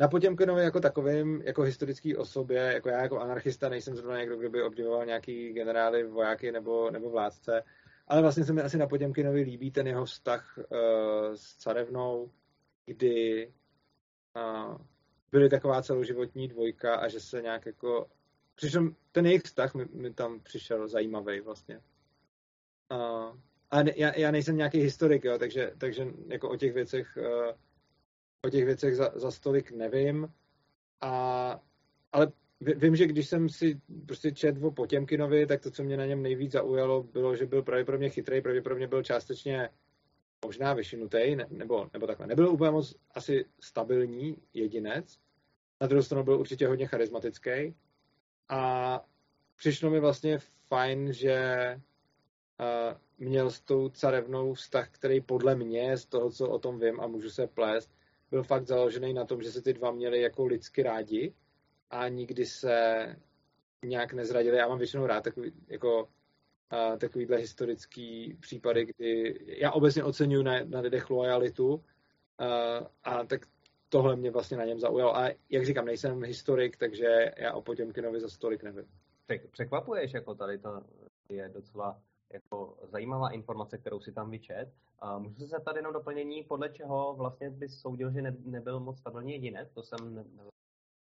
na 0.00 0.08
Potěmkinovi 0.08 0.62
jako 0.62 0.80
takovým, 0.80 1.42
jako 1.42 1.62
historický 1.62 2.16
osobě, 2.16 2.58
jako 2.58 2.88
já 2.88 3.02
jako 3.02 3.20
anarchista 3.20 3.68
nejsem 3.68 3.96
zrovna 3.96 4.18
někdo, 4.18 4.36
kdo 4.36 4.50
by 4.50 4.62
obdivoval 4.62 5.06
nějaký 5.06 5.52
generály, 5.52 6.04
vojáky 6.04 6.52
nebo, 6.52 6.90
nebo 6.90 7.10
vládce, 7.10 7.64
ale 8.08 8.22
vlastně 8.22 8.44
se 8.44 8.52
mi 8.52 8.62
asi 8.62 8.78
na 8.78 8.86
Potěmkinovi 8.86 9.42
líbí 9.42 9.70
ten 9.70 9.86
jeho 9.86 10.04
vztah 10.04 10.58
uh, 10.58 10.64
s 11.34 11.56
carevnou, 11.56 12.30
kdy 12.86 13.52
uh, 14.36 14.76
byly 15.32 15.48
taková 15.48 15.82
celoživotní 15.82 16.48
dvojka 16.48 16.96
a 16.96 17.08
že 17.08 17.20
se 17.20 17.42
nějak 17.42 17.66
jako... 17.66 18.10
Přišel, 18.54 18.90
ten 19.12 19.26
jejich 19.26 19.42
vztah 19.42 19.74
mi, 19.74 19.84
mi 19.84 20.14
tam 20.14 20.40
přišel 20.40 20.88
zajímavý 20.88 21.40
vlastně. 21.40 21.80
Uh, 22.92 23.38
a 23.70 23.82
ne, 23.82 23.92
já, 23.96 24.18
já 24.18 24.30
nejsem 24.30 24.56
nějaký 24.56 24.78
historik, 24.78 25.24
jo, 25.24 25.38
takže, 25.38 25.72
takže 25.78 26.06
jako 26.26 26.50
o 26.50 26.56
těch 26.56 26.72
věcech 26.72 27.18
uh, 27.20 27.52
o 28.46 28.50
těch 28.50 28.64
věcech 28.64 28.96
za, 28.96 29.12
za 29.14 29.30
stolik 29.30 29.70
nevím, 29.70 30.28
a, 31.00 31.60
ale 32.12 32.32
vím, 32.60 32.96
že 32.96 33.06
když 33.06 33.28
jsem 33.28 33.48
si 33.48 33.80
prostě 34.06 34.32
četl 34.32 34.66
o 34.66 34.70
Potěmkinovi, 34.70 35.46
tak 35.46 35.60
to, 35.60 35.70
co 35.70 35.84
mě 35.84 35.96
na 35.96 36.06
něm 36.06 36.22
nejvíc 36.22 36.52
zaujalo, 36.52 37.02
bylo, 37.02 37.36
že 37.36 37.46
byl 37.46 37.62
pravděpodobně 37.62 38.10
chytrý, 38.10 38.40
pravděpodobně 38.40 38.86
byl 38.86 39.02
částečně 39.02 39.68
možná 40.44 40.74
vyšinutý, 40.74 41.36
ne, 41.36 41.46
nebo, 41.50 41.90
nebo 41.92 42.06
takhle. 42.06 42.26
Nebyl 42.26 42.48
úplně 42.48 42.70
moc 42.70 42.94
asi 43.14 43.44
stabilní 43.60 44.36
jedinec, 44.54 45.18
na 45.80 45.86
druhou 45.86 46.02
stranu 46.02 46.24
byl 46.24 46.40
určitě 46.40 46.66
hodně 46.66 46.86
charismatický 46.86 47.74
a 48.48 49.04
přišlo 49.56 49.90
mi 49.90 50.00
vlastně 50.00 50.38
fajn, 50.68 51.12
že 51.12 51.80
uh, 52.60 52.98
měl 53.18 53.50
s 53.50 53.60
tou 53.60 53.88
carevnou 53.88 54.54
vztah, 54.54 54.90
který 54.90 55.20
podle 55.20 55.54
mě, 55.54 55.96
z 55.96 56.06
toho, 56.06 56.30
co 56.30 56.48
o 56.48 56.58
tom 56.58 56.80
vím 56.80 57.00
a 57.00 57.06
můžu 57.06 57.30
se 57.30 57.46
plést, 57.46 57.90
byl 58.30 58.42
fakt 58.42 58.66
založený 58.66 59.12
na 59.14 59.24
tom, 59.24 59.42
že 59.42 59.52
se 59.52 59.62
ty 59.62 59.72
dva 59.72 59.90
měli 59.90 60.20
jako 60.20 60.46
lidsky 60.46 60.82
rádi 60.82 61.34
a 61.90 62.08
nikdy 62.08 62.46
se 62.46 63.06
nějak 63.84 64.12
nezradili. 64.12 64.56
Já 64.56 64.68
mám 64.68 64.78
většinou 64.78 65.06
rád 65.06 65.24
takový, 65.24 65.52
jako 65.66 66.08
a 66.70 66.96
takovýhle 66.96 67.36
historický 67.36 68.36
případy, 68.40 68.84
kdy 68.84 69.40
já 69.46 69.72
obecně 69.72 70.04
oceňuji 70.04 70.42
na, 70.42 70.64
na 70.64 70.80
lidech 70.80 71.10
lojalitu 71.10 71.84
a, 72.38 72.46
a 73.04 73.24
tak 73.24 73.46
tohle 73.88 74.16
mě 74.16 74.30
vlastně 74.30 74.56
na 74.56 74.64
něm 74.64 74.78
zaujalo. 74.78 75.16
A 75.16 75.30
jak 75.50 75.66
říkám, 75.66 75.84
nejsem 75.84 76.22
historik, 76.22 76.76
takže 76.76 77.32
já 77.36 77.52
o 77.52 77.62
Potěmkinovi 77.62 78.20
za 78.20 78.28
stolik 78.28 78.62
nevím. 78.62 78.84
Překvapuješ, 79.50 80.12
jako 80.12 80.34
tady 80.34 80.58
to 80.58 80.82
je 81.28 81.48
docela 81.48 82.00
jako 82.32 82.76
zajímavá 82.92 83.30
informace, 83.30 83.78
kterou 83.78 84.00
si 84.00 84.12
tam 84.12 84.30
vyčet. 84.30 84.68
Můžu 85.18 85.38
se 85.38 85.46
zeptat 85.46 85.76
jenom 85.76 85.92
doplnění, 85.92 86.42
podle 86.42 86.68
čeho 86.68 87.14
vlastně 87.18 87.50
bys 87.50 87.80
soudil, 87.80 88.10
že 88.12 88.22
ne, 88.22 88.36
nebyl 88.44 88.80
moc 88.80 88.98
stabilní 88.98 89.32
jedinec? 89.32 89.70
To 89.74 89.82
jsem 89.82 90.14
ne, 90.14 90.24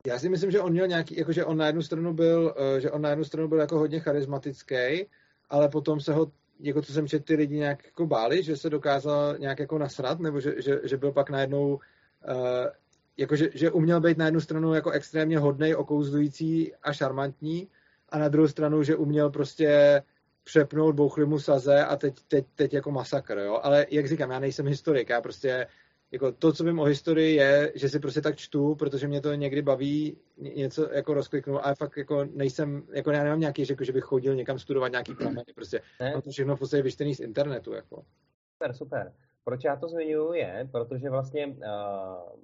já 0.06 0.18
si 0.18 0.28
myslím, 0.28 0.50
že 0.50 0.60
on 0.60 0.72
měl 0.72 0.86
nějaký, 0.86 1.18
jako 1.18 1.32
že 1.32 1.44
on 1.44 1.56
na 1.56 1.66
jednu 1.66 1.82
stranu 1.82 2.14
byl, 2.14 2.54
eh, 2.56 2.80
že 2.80 2.90
on 2.90 3.02
na 3.02 3.10
jednu 3.10 3.24
stranu 3.24 3.48
byl 3.48 3.58
jako 3.58 3.78
hodně 3.78 4.00
charismatický, 4.00 5.06
ale 5.50 5.68
potom 5.68 6.00
se 6.00 6.12
ho, 6.12 6.32
jako 6.60 6.82
co 6.82 6.92
jsem 6.92 7.08
četl, 7.08 7.24
ty 7.24 7.34
lidi 7.34 7.56
nějak 7.56 7.84
jako 7.84 8.06
báli, 8.06 8.42
že 8.42 8.56
se 8.56 8.70
dokázal 8.70 9.38
nějak 9.38 9.58
jako 9.58 9.78
nasrat, 9.78 10.20
nebo 10.20 10.40
že, 10.40 10.62
že, 10.62 10.80
že 10.84 10.96
byl 10.96 11.12
pak 11.12 11.30
najednou, 11.30 11.74
uh, 11.74 11.80
jako 13.16 13.36
že, 13.36 13.50
že 13.54 13.70
uměl 13.70 14.00
být 14.00 14.18
na 14.18 14.24
jednu 14.24 14.40
stranu 14.40 14.74
jako 14.74 14.90
extrémně 14.90 15.38
hodnej, 15.38 15.74
okouzlující 15.74 16.74
a 16.74 16.92
šarmantní, 16.92 17.68
a 18.08 18.18
na 18.18 18.28
druhou 18.28 18.48
stranu, 18.48 18.82
že 18.82 18.96
uměl 18.96 19.30
prostě 19.30 20.02
přepnout, 20.48 20.94
bouchli 20.94 21.26
mu 21.26 21.38
saze 21.38 21.84
a 21.84 21.96
teď, 21.96 22.14
teď, 22.28 22.46
teď 22.54 22.74
jako 22.74 22.90
masakr, 22.90 23.38
jo. 23.38 23.60
Ale 23.62 23.86
jak 23.90 24.08
říkám, 24.08 24.30
já 24.30 24.38
nejsem 24.38 24.66
historik, 24.66 25.08
já 25.08 25.20
prostě 25.20 25.66
jako 26.10 26.32
to, 26.32 26.52
co 26.52 26.64
vím 26.64 26.78
o 26.78 26.84
historii, 26.84 27.36
je, 27.36 27.72
že 27.74 27.88
si 27.88 28.00
prostě 28.00 28.20
tak 28.20 28.36
čtu, 28.36 28.74
protože 28.74 29.08
mě 29.08 29.20
to 29.20 29.34
někdy 29.34 29.62
baví 29.62 30.16
něco 30.38 30.92
jako 30.92 31.14
rozkliknout, 31.14 31.60
ale 31.62 31.74
fakt 31.74 31.96
jako 31.96 32.24
nejsem, 32.24 32.82
jako 32.92 33.10
já 33.10 33.22
nemám 33.22 33.40
nějaký 33.40 33.64
řekl, 33.64 33.84
že 33.84 33.92
bych 33.92 34.04
chodil 34.04 34.34
někam 34.34 34.58
studovat 34.58 34.88
nějaký 34.88 35.14
prameny, 35.14 35.52
prostě 35.54 35.80
ne? 36.00 36.22
to 36.22 36.30
všechno 36.30 36.56
v 36.56 36.58
podstatě 36.58 36.82
vyštený 36.82 37.14
z 37.14 37.20
internetu, 37.20 37.72
jako. 37.72 38.04
Super, 38.52 38.74
super. 38.74 39.12
Proč 39.44 39.64
já 39.64 39.76
to 39.76 39.88
zmiňuji 39.88 40.32
je, 40.32 40.68
protože 40.72 41.10
vlastně 41.10 41.46
uh, 41.46 41.54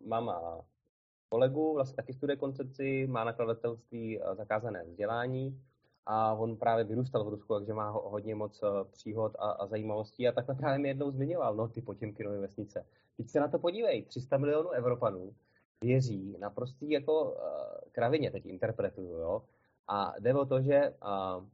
mám 0.06 0.34
kolegu, 1.28 1.74
vlastně 1.74 1.96
taky 1.96 2.12
studuje 2.12 2.36
koncepci, 2.36 3.06
má 3.06 3.24
nakladatelství 3.24 4.18
uh, 4.18 4.34
zakázané 4.34 4.84
vzdělání 4.84 5.60
a 6.06 6.34
on 6.34 6.56
právě 6.56 6.84
vyrůstal 6.84 7.24
v 7.24 7.28
Rusku, 7.28 7.54
takže 7.54 7.72
má 7.74 7.90
hodně 7.90 8.34
moc 8.34 8.62
uh, 8.62 8.68
příhod 8.90 9.36
a, 9.38 9.50
a 9.50 9.66
zajímavostí 9.66 10.28
a 10.28 10.32
takhle 10.32 10.54
právě 10.54 10.78
mi 10.78 10.88
jednou 10.88 11.10
zmiňoval, 11.10 11.54
no 11.54 11.68
ty 11.68 11.82
Potěmkinovy 11.82 12.38
vesnice. 12.38 12.86
Teď 13.16 13.28
se 13.28 13.40
na 13.40 13.48
to 13.48 13.58
podívej, 13.58 14.02
300 14.02 14.36
milionů 14.36 14.70
Evropanů 14.70 15.34
věří 15.82 16.36
na 16.38 16.50
prostý 16.50 16.90
jako 16.90 17.22
uh, 17.22 17.38
kravině, 17.92 18.30
teď 18.30 18.46
interpretuju, 18.46 19.16
jo. 19.16 19.42
A 19.88 20.14
jde 20.18 20.34
o 20.34 20.44
to, 20.44 20.62
že 20.62 20.94
uh, 21.02 21.44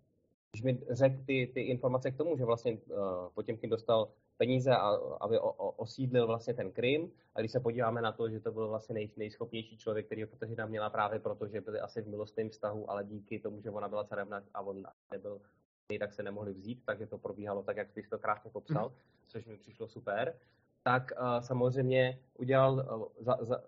když 0.52 0.62
mi 0.62 0.80
řekl 0.90 1.16
ty, 1.26 1.50
ty 1.54 1.60
informace 1.60 2.10
k 2.10 2.16
tomu, 2.16 2.36
že 2.36 2.44
vlastně 2.44 2.72
uh, 2.72 2.98
Potěmkin 3.34 3.70
dostal 3.70 4.08
peníze, 4.40 4.70
a, 4.70 4.88
aby 5.20 5.38
o, 5.38 5.52
o, 5.52 5.70
osídlil 5.70 6.26
vlastně 6.26 6.54
ten 6.54 6.72
Krym. 6.72 7.10
A 7.34 7.40
když 7.40 7.52
se 7.52 7.60
podíváme 7.60 8.00
na 8.02 8.12
to, 8.12 8.30
že 8.30 8.40
to 8.40 8.52
byl 8.52 8.68
vlastně 8.68 8.94
nej, 8.94 9.10
nejschopnější 9.16 9.76
člověk, 9.76 10.06
který 10.06 10.26
Kateřina 10.26 10.66
měla 10.66 10.90
právě 10.90 11.18
proto, 11.20 11.48
že 11.48 11.60
byli 11.60 11.80
asi 11.80 12.02
v 12.02 12.08
milostném 12.08 12.50
vztahu, 12.50 12.90
ale 12.90 13.04
díky 13.04 13.38
tomu, 13.38 13.60
že 13.60 13.70
ona 13.70 13.88
byla 13.88 14.04
carevna 14.04 14.42
a 14.54 14.60
on 14.60 14.82
nebyl 15.12 15.40
tak 16.00 16.12
se 16.12 16.22
nemohli 16.22 16.52
vzít, 16.52 16.82
takže 16.86 17.06
to 17.06 17.18
probíhalo 17.18 17.62
tak, 17.62 17.76
jak 17.76 17.90
jsi 17.90 18.02
to 18.10 18.18
krásně 18.18 18.50
popsal, 18.50 18.88
mm. 18.88 18.94
což 19.28 19.46
mi 19.46 19.56
přišlo 19.56 19.88
super 19.88 20.34
tak 20.82 21.12
uh, 21.20 21.40
samozřejmě 21.40 22.18
udělal, 22.38 22.72
uh, 22.74 23.24
za, 23.24 23.38
za, 23.40 23.62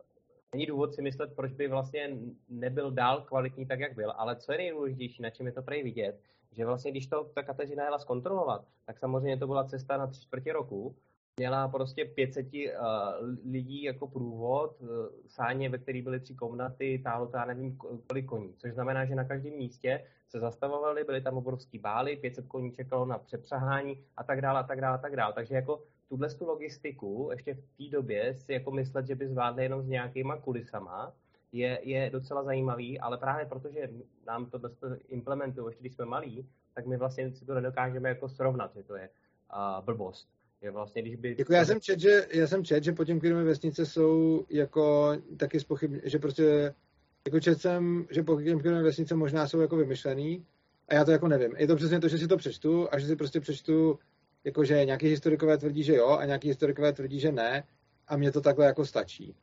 není 0.53 0.66
důvod 0.66 0.94
si 0.94 1.03
myslet, 1.03 1.36
proč 1.36 1.53
by 1.53 1.69
vlastně 1.69 2.16
nebyl 2.49 2.90
dál 2.90 3.20
kvalitní 3.20 3.66
tak, 3.66 3.81
jak 3.81 3.94
byl, 3.94 4.11
ale 4.11 4.36
co 4.36 4.53
je 4.53 4.59
nejdůležitější, 4.59 5.23
na 5.23 5.31
čem 5.31 5.47
je 5.47 5.53
to 5.53 5.62
prej 5.62 5.82
vidět, 5.82 6.20
že 6.52 6.66
vlastně 6.66 6.90
když 6.90 7.06
to 7.06 7.24
ta 7.34 7.42
Kateřina 7.42 7.84
jela 7.84 7.98
zkontrolovat, 7.98 8.64
tak 8.86 8.98
samozřejmě 8.98 9.36
to 9.36 9.46
byla 9.46 9.64
cesta 9.64 9.96
na 9.96 10.06
tři 10.06 10.20
čtvrtě 10.20 10.52
roku, 10.52 10.96
měla 11.36 11.68
prostě 11.68 12.04
500 12.04 12.46
uh, 12.46 12.60
lidí 13.50 13.82
jako 13.82 14.06
průvod, 14.06 14.80
uh, 14.80 14.88
sáně, 15.26 15.68
ve 15.68 15.78
kterých 15.78 16.04
byly 16.04 16.20
tři 16.20 16.34
komnaty, 16.34 17.00
táhlo 17.04 17.26
to 17.26 17.36
já 17.36 17.44
nevím 17.44 17.78
kolik 18.08 18.26
koní, 18.26 18.54
což 18.56 18.72
znamená, 18.72 19.04
že 19.04 19.14
na 19.14 19.24
každém 19.24 19.52
místě 19.52 20.04
se 20.28 20.40
zastavovali, 20.40 21.04
byly 21.04 21.20
tam 21.20 21.36
obrovský 21.36 21.78
bály, 21.78 22.16
500 22.16 22.46
koní 22.46 22.72
čekalo 22.72 23.06
na 23.06 23.18
přepřahání 23.18 24.04
a 24.16 24.24
tak 24.24 24.40
dále 24.40 24.60
a 24.60 24.62
tak 24.62 24.80
dále 24.80 24.94
a 24.94 24.98
tak 24.98 25.16
dále. 25.16 25.32
Takže 25.32 25.54
jako 25.54 25.82
tuhle 26.08 26.28
tu 26.28 26.46
logistiku 26.46 27.28
ještě 27.30 27.54
v 27.54 27.76
té 27.76 27.96
době 27.96 28.34
si 28.34 28.52
jako 28.52 28.70
myslet, 28.70 29.06
že 29.06 29.14
by 29.14 29.28
zvládli 29.28 29.62
jenom 29.62 29.82
s 29.82 29.88
nějakýma 29.88 30.36
kulisama, 30.36 31.12
je, 31.52 31.80
je 31.82 32.10
docela 32.10 32.42
zajímavý, 32.42 33.00
ale 33.00 33.18
právě 33.18 33.46
protože 33.46 33.90
nám 34.26 34.50
to 34.50 34.60
implementují, 35.08 35.66
ještě 35.68 35.80
když 35.80 35.94
jsme 35.94 36.04
malí, 36.04 36.46
tak 36.74 36.86
my 36.86 36.96
vlastně 36.96 37.32
si 37.32 37.44
to 37.44 37.54
nedokážeme 37.54 38.08
jako 38.08 38.28
srovnat, 38.28 38.74
že 38.74 38.82
to 38.82 38.96
je 38.96 39.08
uh, 39.08 39.84
blbost. 39.84 40.28
Je 40.62 40.70
vlastně, 40.70 41.02
když 41.02 41.16
by... 41.16 41.36
Jako 41.38 41.52
já 41.52 41.64
jsem 41.64 41.80
čet, 41.80 42.00
že, 42.00 42.26
já 42.32 42.46
jsem 42.46 42.64
čet, 42.64 42.84
že 42.84 42.92
Potěmkinovy 42.92 43.44
vesnice 43.44 43.86
jsou 43.86 44.44
jako 44.50 45.12
taky 45.36 45.60
spochybně, 45.60 46.00
že 46.04 46.18
prostě 46.18 46.74
jako 47.26 47.40
čet 47.40 47.60
jsem, 47.60 48.06
že 48.10 48.22
Potěmkinovy 48.22 48.82
vesnice 48.82 49.14
možná 49.14 49.48
jsou 49.48 49.60
jako 49.60 49.76
vymyšlený 49.76 50.46
a 50.88 50.94
já 50.94 51.04
to 51.04 51.10
jako 51.10 51.28
nevím. 51.28 51.56
Je 51.56 51.66
to 51.66 51.76
přesně 51.76 52.00
to, 52.00 52.08
že 52.08 52.18
si 52.18 52.28
to 52.28 52.36
přečtu 52.36 52.88
a 52.92 52.98
že 52.98 53.06
si 53.06 53.16
prostě 53.16 53.40
přečtu 53.40 53.98
jakože 54.44 54.84
nějaký 54.84 55.06
historikové 55.06 55.58
tvrdí, 55.58 55.82
že 55.82 55.94
jo, 55.94 56.08
a 56.08 56.24
nějaký 56.24 56.48
historikové 56.48 56.92
tvrdí, 56.92 57.20
že 57.20 57.32
ne, 57.32 57.64
a 58.08 58.16
mně 58.16 58.32
to 58.32 58.40
takhle 58.40 58.66
jako 58.66 58.84
stačí. 58.84 59.34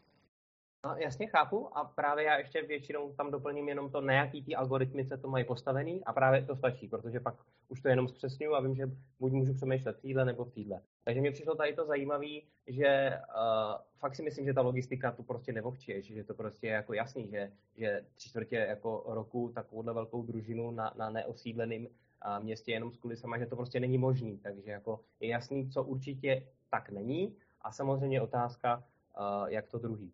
No, 0.85 0.95
jasně 0.97 1.27
chápu 1.27 1.77
a 1.77 1.83
právě 1.83 2.25
já 2.25 2.37
ještě 2.37 2.61
většinou 2.61 3.13
tam 3.13 3.31
doplním 3.31 3.69
jenom 3.69 3.91
to, 3.91 4.01
na 4.01 4.13
jaký 4.13 4.43
ty 4.43 4.55
algoritmy 4.55 5.05
se 5.05 5.17
to 5.17 5.27
mají 5.27 5.45
postavený 5.45 6.05
a 6.05 6.13
právě 6.13 6.45
to 6.45 6.55
stačí, 6.55 6.87
protože 6.87 7.19
pak 7.19 7.35
už 7.67 7.81
to 7.81 7.87
jenom 7.87 8.07
zpřesňuju 8.07 8.53
a 8.53 8.59
vím, 8.59 8.75
že 8.75 8.91
buď 9.19 9.31
můžu 9.31 9.53
přemýšlet 9.53 9.97
v 9.97 10.01
týdle 10.01 10.25
nebo 10.25 10.45
v 10.45 10.51
týdle. 10.51 10.81
Takže 11.03 11.21
mě 11.21 11.31
přišlo 11.31 11.55
tady 11.55 11.73
to 11.73 11.85
zajímavé, 11.85 12.39
že 12.67 13.11
uh, 13.11 13.81
fakt 13.97 14.15
si 14.15 14.23
myslím, 14.23 14.45
že 14.45 14.53
ta 14.53 14.61
logistika 14.61 15.11
tu 15.11 15.23
prostě 15.23 15.53
nevovčí, 15.53 16.01
že 16.01 16.23
to 16.23 16.33
prostě 16.33 16.67
je 16.67 16.73
jako 16.73 16.93
jasný, 16.93 17.29
že, 17.29 17.51
že 17.75 18.05
tři 18.15 18.29
čtvrtě 18.29 18.55
jako 18.55 19.03
roku 19.07 19.51
takovouhle 19.55 19.93
velkou 19.93 20.23
družinu 20.23 20.71
na, 20.71 20.93
na 20.97 21.09
neosídleným 21.09 21.87
uh, 21.87 22.43
městě 22.43 22.71
jenom 22.71 22.91
s 22.91 22.97
kulisama, 22.97 23.37
že 23.37 23.45
to 23.45 23.55
prostě 23.55 23.79
není 23.79 23.97
možný. 23.97 24.37
Takže 24.37 24.71
jako 24.71 24.99
je 25.19 25.29
jasný, 25.29 25.69
co 25.69 25.83
určitě 25.83 26.47
tak 26.69 26.89
není 26.89 27.35
a 27.61 27.71
samozřejmě 27.71 28.21
otázka, 28.21 28.83
uh, 29.19 29.47
jak 29.47 29.67
to 29.67 29.77
druhý 29.77 30.13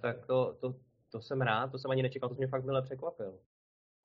tak 0.00 0.26
to, 0.26 0.56
to, 0.60 0.74
to 1.10 1.20
jsem 1.20 1.40
rád, 1.40 1.72
to 1.72 1.78
jsem 1.78 1.90
ani 1.90 2.02
nečekal, 2.02 2.28
to 2.28 2.34
mě 2.34 2.46
fakt 2.46 2.64
mile 2.64 2.82
překvapil. 2.82 3.38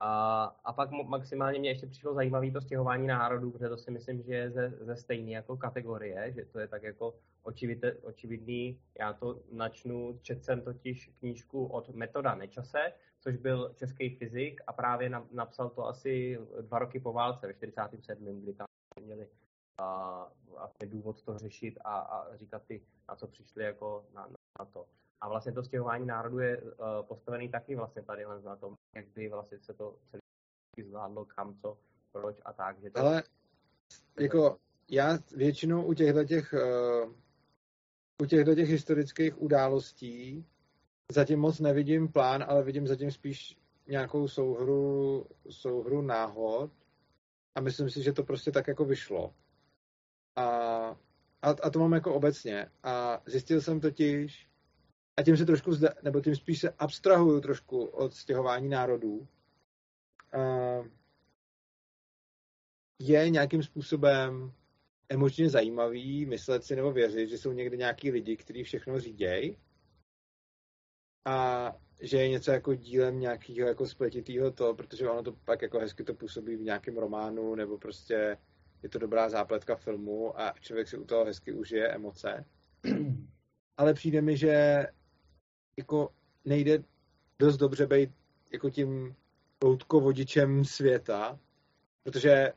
A, 0.03 0.43
a 0.63 0.73
pak 0.73 0.91
maximálně 0.91 1.59
mě 1.59 1.69
ještě 1.69 1.87
přišlo 1.87 2.13
zajímavé 2.13 2.51
to 2.51 2.61
stěhování 2.61 3.07
národů, 3.07 3.51
protože 3.51 3.69
to 3.69 3.77
si 3.77 3.91
myslím, 3.91 4.23
že 4.23 4.35
je 4.35 4.51
ze, 4.51 4.69
ze 4.69 4.95
stejné 4.95 5.31
jako 5.31 5.57
kategorie, 5.57 6.31
že 6.31 6.45
to 6.45 6.59
je 6.59 6.67
tak 6.67 6.83
jako 6.83 7.15
očividne, 7.43 7.93
očividný. 7.93 8.79
Já 8.99 9.13
to 9.13 9.39
načnu, 9.51 10.19
četl 10.21 10.41
jsem 10.41 10.61
totiž 10.61 11.11
knížku 11.19 11.65
od 11.65 11.89
Metoda 11.89 12.35
Nečase, 12.35 12.93
což 13.19 13.37
byl 13.37 13.73
český 13.75 14.15
fyzik 14.15 14.61
a 14.67 14.73
právě 14.73 15.09
na, 15.09 15.27
napsal 15.31 15.69
to 15.69 15.87
asi 15.87 16.39
dva 16.61 16.79
roky 16.79 16.99
po 16.99 17.13
válce, 17.13 17.47
ve 17.47 17.53
47., 17.53 18.41
kdy 18.41 18.53
tam 18.53 18.67
měli 19.01 19.27
a, 19.77 19.83
a 20.57 20.69
důvod 20.85 21.23
to 21.23 21.37
řešit 21.37 21.79
a, 21.83 21.99
a 21.99 22.37
říkat 22.37 22.65
si, 22.65 22.81
na 23.09 23.15
co 23.15 23.27
přišli 23.27 23.63
jako 23.63 24.05
na, 24.13 24.27
na 24.59 24.65
to. 24.65 24.85
A 25.21 25.29
vlastně 25.29 25.51
to 25.51 25.63
stěhování 25.63 26.05
národu 26.05 26.39
je 26.39 26.61
uh, 26.61 26.71
postavený 27.07 27.49
taky 27.49 27.75
vlastně 27.75 28.01
tady 28.01 28.25
na 28.45 28.55
tom, 28.55 28.75
jak 28.95 29.07
by 29.07 29.29
vlastně 29.29 29.59
se 29.59 29.73
to 29.73 29.95
celé 30.11 30.21
zvládlo, 30.87 31.25
kam, 31.25 31.55
co, 31.55 31.77
proč 32.11 32.35
a 32.45 32.53
tak. 32.53 32.79
Že 32.79 32.89
to... 32.89 32.99
Ale 32.99 33.23
jako 34.19 34.57
já 34.91 35.17
většinou 35.35 35.85
u 35.85 35.93
těchto 35.93 36.23
těch, 36.23 36.53
uh, 36.53 37.13
u 38.21 38.25
těchto 38.25 38.55
těch 38.55 38.69
historických 38.69 39.41
událostí 39.41 40.45
zatím 41.11 41.39
moc 41.39 41.59
nevidím 41.59 42.07
plán, 42.07 42.43
ale 42.47 42.63
vidím 42.63 42.87
zatím 42.87 43.11
spíš 43.11 43.57
nějakou 43.87 44.27
souhru, 44.27 45.25
souhru 45.49 46.01
náhod 46.01 46.71
a 47.55 47.61
myslím 47.61 47.89
si, 47.89 48.03
že 48.03 48.13
to 48.13 48.23
prostě 48.23 48.51
tak 48.51 48.67
jako 48.67 48.85
vyšlo. 48.85 49.33
A, 50.35 50.45
a, 51.41 51.49
a 51.63 51.69
to 51.69 51.79
mám 51.79 51.93
jako 51.93 52.15
obecně. 52.15 52.71
A 52.83 53.21
zjistil 53.25 53.61
jsem 53.61 53.79
totiž, 53.79 54.50
a 55.17 55.23
tím 55.23 55.37
se 55.37 55.45
trošku, 55.45 55.73
zda, 55.73 55.89
nebo 56.03 56.21
tím 56.21 56.35
spíš 56.35 56.59
se 56.59 56.69
abstrahuju 56.69 57.41
trošku 57.41 57.85
od 57.85 58.13
stěhování 58.13 58.69
národů, 58.69 59.27
uh, 60.35 60.87
je 62.99 63.29
nějakým 63.29 63.63
způsobem 63.63 64.53
emočně 65.09 65.49
zajímavý 65.49 66.25
myslet 66.25 66.63
si 66.63 66.75
nebo 66.75 66.91
věřit, 66.91 67.29
že 67.29 67.37
jsou 67.37 67.51
někde 67.51 67.77
nějaký 67.77 68.11
lidi, 68.11 68.37
kteří 68.37 68.63
všechno 68.63 68.99
řídějí 68.99 69.57
a 71.25 71.71
že 72.01 72.17
je 72.17 72.29
něco 72.29 72.51
jako 72.51 72.75
dílem 72.75 73.19
nějakého 73.19 73.67
jako 73.67 73.87
spletitýho 73.87 74.51
to, 74.51 74.73
protože 74.73 75.09
ono 75.09 75.23
to 75.23 75.31
pak 75.31 75.61
jako 75.61 75.79
hezky 75.79 76.03
to 76.03 76.13
působí 76.13 76.55
v 76.55 76.61
nějakém 76.61 76.97
románu 76.97 77.55
nebo 77.55 77.77
prostě 77.77 78.37
je 78.83 78.89
to 78.89 78.99
dobrá 78.99 79.29
zápletka 79.29 79.75
filmu 79.75 80.39
a 80.39 80.53
člověk 80.59 80.87
si 80.87 80.97
u 80.97 81.05
toho 81.05 81.25
hezky 81.25 81.53
užije 81.53 81.87
emoce. 81.87 82.45
Ale 83.77 83.93
přijde 83.93 84.21
mi, 84.21 84.37
že 84.37 84.85
jako 85.81 86.09
nejde 86.45 86.83
dost 87.39 87.57
dobře 87.57 87.87
být 87.87 88.09
jako 88.51 88.69
tím 88.69 89.15
loutkovodičem 89.63 90.65
světa, 90.65 91.39
protože, 92.03 92.53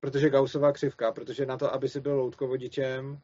protože 0.00 0.30
Gaussová 0.30 0.72
křivka, 0.72 1.12
protože 1.12 1.46
na 1.46 1.56
to, 1.56 1.74
aby 1.74 1.88
si 1.88 2.00
byl 2.00 2.14
loutkovodičem, 2.14 3.20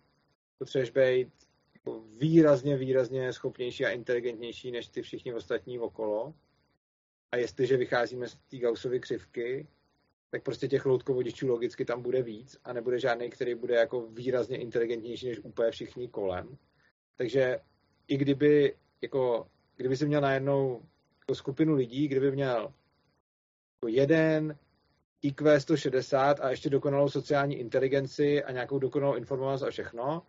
potřebuješ 0.59 0.91
být 0.91 1.29
jako 1.75 2.01
výrazně, 2.17 2.77
výrazně 2.77 3.33
schopnější 3.33 3.85
a 3.85 3.91
inteligentnější 3.91 4.71
než 4.71 4.89
ty 4.89 5.03
všichni 5.03 5.35
ostatní 5.35 5.79
okolo. 5.79 6.35
A 7.33 7.37
jestliže 7.37 7.77
vycházíme 7.77 8.29
z 8.29 8.37
té 8.37 8.59
Gaussovy 8.59 9.01
křivky, 9.01 9.67
tak 10.31 10.43
prostě 10.43 10.69
těch 10.69 10.87
loutkovodičů 10.87 11.49
logicky 11.49 11.85
tam 11.85 12.03
bude 12.03 12.23
víc 12.23 12.57
a 12.65 12.73
nebude 12.73 13.01
žádný, 13.01 13.31
který 13.31 13.55
bude 13.55 13.75
jako 13.75 14.07
výrazně 14.07 14.57
inteligentnější 14.57 15.29
než 15.29 15.39
úplně 15.39 15.71
všichni 15.71 16.09
kolem. 16.09 16.59
Takže 17.17 17.61
i 18.09 18.17
kdyby, 18.17 18.77
jako, 19.03 19.47
kdyby 19.77 19.97
si 19.97 20.07
měl 20.07 20.21
najednou 20.21 20.83
jako 21.21 21.35
skupinu 21.35 21.75
lidí, 21.75 22.09
kdyby 22.09 22.33
měl 22.33 22.73
jako 23.77 23.89
jeden 23.89 24.59
IQ 25.23 25.61
160 25.61 26.41
a 26.41 26.51
ještě 26.51 26.71
dokonalou 26.71 27.09
sociální 27.09 27.57
inteligenci 27.57 28.45
a 28.45 28.53
nějakou 28.53 28.79
dokonalou 28.79 29.15
informovanost 29.15 29.63
a 29.63 29.71
všechno, 29.71 30.23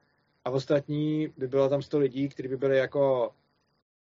a 0.45 0.49
ostatní 0.49 1.33
by 1.37 1.47
bylo 1.47 1.69
tam 1.69 1.81
100 1.81 1.99
lidí, 1.99 2.29
kteří 2.29 2.49
by 2.49 2.57
byli 2.57 2.77
jako 2.77 3.33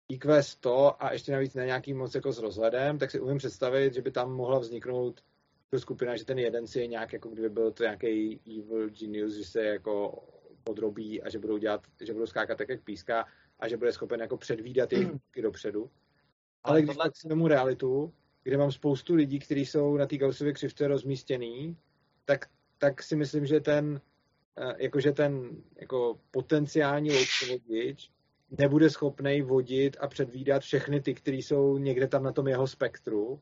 IQ 0.09 0.43
100 0.43 1.03
a 1.03 1.13
ještě 1.13 1.31
navíc 1.31 1.53
ne 1.53 1.65
nějaký 1.65 1.93
moc 1.93 2.15
jako 2.15 2.31
s 2.31 2.39
rozhledem, 2.39 2.97
tak 2.97 3.11
si 3.11 3.19
umím 3.19 3.37
představit, 3.37 3.93
že 3.93 4.01
by 4.01 4.11
tam 4.11 4.33
mohla 4.33 4.59
vzniknout 4.59 5.23
skupina, 5.77 6.15
že 6.15 6.25
ten 6.25 6.39
jeden 6.39 6.67
si 6.67 6.79
je 6.79 6.87
nějak, 6.87 7.13
jako 7.13 7.29
kdyby 7.29 7.49
byl 7.49 7.71
to 7.71 7.83
nějaký 7.83 8.39
evil 8.59 8.89
genius, 8.89 9.33
že 9.33 9.45
se 9.45 9.63
jako 9.63 10.23
podrobí 10.63 11.23
a 11.23 11.29
že 11.29 11.39
budou 11.39 11.57
dělat, 11.57 11.87
že 12.01 12.13
budou 12.13 12.25
skákat 12.25 12.57
tak, 12.57 12.69
jak 12.69 12.83
píská 12.83 13.25
a 13.61 13.67
že 13.67 13.77
bude 13.77 13.91
schopen 13.91 14.19
jako 14.19 14.37
předvídat 14.37 14.93
jejich 14.93 15.11
dopředu. 15.41 15.89
Ale, 16.63 16.71
Ale 16.73 16.81
když 16.81 16.95
tohle... 16.95 17.11
si 17.15 17.27
tomu 17.27 17.47
realitu, 17.47 18.13
kde 18.43 18.57
mám 18.57 18.71
spoustu 18.71 19.15
lidí, 19.15 19.39
kteří 19.39 19.65
jsou 19.65 19.97
na 19.97 20.05
té 20.05 20.17
Gaussově 20.17 20.53
křivce 20.53 20.87
rozmístěný, 20.87 21.77
tak, 22.25 22.45
tak 22.77 23.03
si 23.03 23.15
myslím, 23.15 23.45
že 23.45 23.59
ten 23.59 24.01
eh, 24.57 24.75
jakože 24.77 25.11
ten 25.11 25.49
jako 25.81 26.19
potenciální 26.31 27.11
loutkovodič 27.11 28.11
nebude 28.57 28.89
schopný 28.89 29.41
vodit 29.41 29.97
a 29.99 30.07
předvídat 30.07 30.61
všechny 30.61 31.01
ty, 31.01 31.13
kteří 31.13 31.41
jsou 31.41 31.77
někde 31.77 32.07
tam 32.07 32.23
na 32.23 32.31
tom 32.31 32.47
jeho 32.47 32.67
spektru 32.67 33.39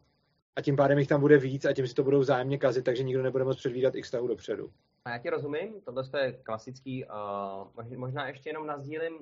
a 0.56 0.62
tím 0.62 0.76
pádem 0.76 1.00
jich 1.00 1.08
tam 1.08 1.22
bude 1.22 1.38
víc 1.38 1.66
a 1.66 1.74
tím 1.74 1.88
si 1.88 1.94
to 1.94 2.04
budou 2.04 2.20
vzájemně 2.20 2.58
kazit, 2.58 2.86
takže 2.86 3.04
nikdo 3.04 3.24
nebude 3.24 3.44
moct 3.44 3.58
předvídat 3.58 3.96
x 3.96 4.12
tahu 4.12 4.28
dopředu. 4.28 4.72
A 5.06 5.10
já 5.12 5.18
ti 5.18 5.30
rozumím, 5.30 5.82
tohle 5.82 6.04
je 6.20 6.34
klasický, 6.34 7.06
uh, 7.06 7.98
možná 7.98 8.28
ještě 8.28 8.50
jenom 8.50 8.68
nazdílím 8.68 9.14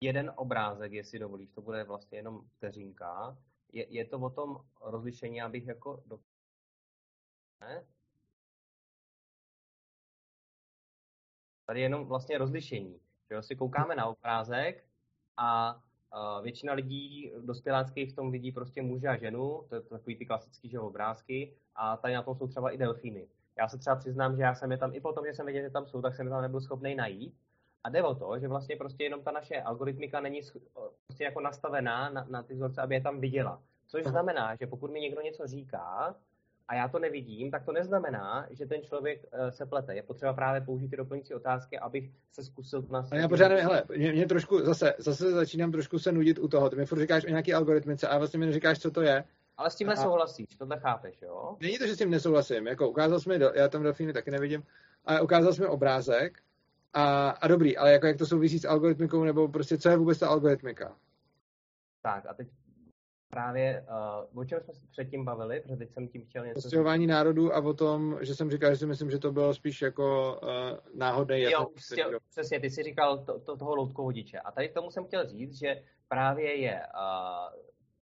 jeden 0.00 0.32
obrázek, 0.36 0.92
jestli 0.92 1.18
dovolíš, 1.18 1.50
to 1.50 1.62
bude 1.62 1.84
vlastně 1.84 2.18
jenom 2.18 2.48
vteřinka. 2.48 3.38
Je, 3.72 3.86
je 3.92 4.04
to 4.04 4.18
o 4.18 4.30
tom 4.30 4.64
rozlišení, 4.80 5.42
abych 5.42 5.66
jako... 5.66 6.02
Do... 6.06 6.20
Ne? 7.60 7.86
Tady 11.66 11.80
je 11.80 11.84
jenom 11.84 12.06
vlastně 12.06 12.38
rozlišení. 12.38 13.00
Že 13.30 13.42
si 13.42 13.56
koukáme 13.56 13.94
na 13.94 14.06
obrázek 14.06 14.84
a 15.36 15.82
většina 16.42 16.72
lidí 16.72 17.32
dospěláckých 17.40 18.12
v 18.12 18.16
tom 18.16 18.30
vidí 18.30 18.52
prostě 18.52 18.82
muže 18.82 19.08
a 19.08 19.16
ženu, 19.16 19.66
to 19.68 19.74
je 19.74 19.80
takový 19.80 20.16
ty 20.16 20.26
klasický 20.26 20.68
že 20.68 20.80
obrázky, 20.80 21.56
a 21.74 21.96
tady 21.96 22.14
na 22.14 22.22
tom 22.22 22.36
jsou 22.36 22.48
třeba 22.48 22.70
i 22.70 22.78
delfíny. 22.78 23.28
Já 23.58 23.68
se 23.68 23.78
třeba 23.78 23.96
přiznám, 23.96 24.36
že 24.36 24.42
já 24.42 24.54
jsem 24.54 24.72
je 24.72 24.78
tam, 24.78 24.94
i 24.94 25.00
potom, 25.00 25.26
že 25.26 25.34
jsem 25.34 25.46
věděl, 25.46 25.62
že 25.62 25.70
tam 25.70 25.86
jsou, 25.86 26.02
tak 26.02 26.14
jsem 26.14 26.26
je 26.26 26.30
tam 26.30 26.42
nebyl 26.42 26.60
schopný 26.60 26.94
najít. 26.94 27.34
A 27.86 27.88
jde 27.88 28.02
o 28.02 28.14
to, 28.14 28.38
že 28.38 28.48
vlastně 28.48 28.76
prostě 28.76 29.04
jenom 29.04 29.22
ta 29.22 29.30
naše 29.30 29.62
algoritmika 29.62 30.20
není 30.20 30.40
prostě 31.06 31.24
jako 31.24 31.40
nastavená 31.40 32.10
na, 32.10 32.26
na 32.30 32.42
ty 32.42 32.54
vzorce, 32.54 32.82
aby 32.82 32.94
je 32.94 33.00
tam 33.00 33.20
viděla. 33.20 33.62
Což 33.86 34.04
znamená, 34.04 34.56
že 34.60 34.66
pokud 34.66 34.90
mi 34.90 35.00
někdo 35.00 35.20
něco 35.20 35.46
říká, 35.46 36.14
a 36.68 36.74
já 36.74 36.88
to 36.88 36.98
nevidím, 36.98 37.50
tak 37.50 37.64
to 37.64 37.72
neznamená, 37.72 38.46
že 38.50 38.66
ten 38.66 38.82
člověk 38.82 39.20
uh, 39.22 39.48
se 39.48 39.66
plete. 39.66 39.94
Je 39.94 40.02
potřeba 40.02 40.32
právě 40.32 40.60
použít 40.60 40.88
ty 40.88 40.96
doplňující 40.96 41.34
otázky, 41.34 41.78
abych 41.78 42.10
se 42.32 42.44
zkusil 42.44 42.84
na 42.90 43.06
A 43.10 43.16
já 43.16 43.28
pořád 43.28 43.48
nevím, 43.48 43.64
hele, 43.64 43.82
mě, 43.96 44.12
mě, 44.12 44.26
trošku, 44.26 44.60
zase, 44.60 44.94
zase 44.98 45.30
začínám 45.30 45.72
trošku 45.72 45.98
se 45.98 46.12
nudit 46.12 46.38
u 46.38 46.48
toho. 46.48 46.70
Ty 46.70 46.76
mi 46.76 46.86
furt 46.86 47.00
říkáš 47.00 47.24
o 47.24 47.28
nějaký 47.28 47.54
algoritmice 47.54 48.08
a 48.08 48.18
vlastně 48.18 48.38
mi 48.38 48.46
neříkáš, 48.46 48.78
co 48.78 48.90
to 48.90 49.02
je. 49.02 49.24
Ale 49.56 49.70
s 49.70 49.74
tím 49.74 49.88
nesouhlasíš, 49.88 50.56
tohle 50.58 50.78
chápeš, 50.80 51.22
jo? 51.22 51.56
Není 51.60 51.78
to, 51.78 51.86
že 51.86 51.94
s 51.94 51.98
tím 51.98 52.10
nesouhlasím. 52.10 52.66
Jako 52.66 52.88
ukázal 52.88 53.20
jsi 53.20 53.28
mi, 53.28 53.38
já 53.54 53.68
tam 53.68 53.82
delfíny 53.82 54.12
taky 54.12 54.30
nevidím, 54.30 54.62
ale 55.04 55.20
ukázal 55.20 55.52
jsi 55.52 55.60
mi 55.60 55.66
obrázek 55.66 56.42
a, 56.96 57.30
a 57.30 57.48
dobrý, 57.48 57.76
ale 57.76 57.92
jako 57.92 58.06
jak 58.06 58.16
to 58.16 58.26
souvisí 58.26 58.58
s 58.58 58.64
algoritmikou, 58.64 59.24
nebo 59.24 59.48
prostě 59.48 59.78
co 59.78 59.88
je 59.88 59.96
vůbec 59.96 60.18
ta 60.18 60.28
algoritmika? 60.28 60.96
Tak 62.02 62.26
a 62.26 62.34
teď 62.34 62.48
právě, 63.30 63.86
uh, 64.32 64.40
o 64.40 64.44
čem 64.44 64.60
jsme 64.60 64.74
se 64.74 64.86
předtím 64.90 65.24
bavili, 65.24 65.60
protože 65.60 65.76
teď 65.76 65.92
jsem 65.92 66.08
tím 66.08 66.24
chtěl 66.24 66.46
něco... 66.46 66.62
Postěhování 66.62 67.06
národů 67.06 67.54
a 67.54 67.60
o 67.60 67.74
tom, 67.74 68.18
že 68.20 68.34
jsem 68.34 68.50
říkal, 68.50 68.70
že 68.70 68.76
si 68.76 68.86
myslím, 68.86 69.10
že 69.10 69.18
to 69.18 69.32
bylo 69.32 69.54
spíš 69.54 69.82
jako 69.82 70.38
uh, 70.42 70.98
náhodné. 70.98 71.40
Jo, 71.40 71.66
prostě, 71.72 72.04
přesně, 72.30 72.60
ty 72.60 72.70
jsi 72.70 72.82
říkal 72.82 73.18
to, 73.18 73.38
to, 73.40 73.56
toho 73.56 73.74
loutkovodiče. 73.74 74.38
A 74.40 74.50
tady 74.50 74.68
k 74.68 74.74
tomu 74.74 74.90
jsem 74.90 75.04
chtěl 75.04 75.28
říct, 75.28 75.58
že 75.58 75.82
právě 76.08 76.60
je 76.60 76.82
uh, 76.94 77.60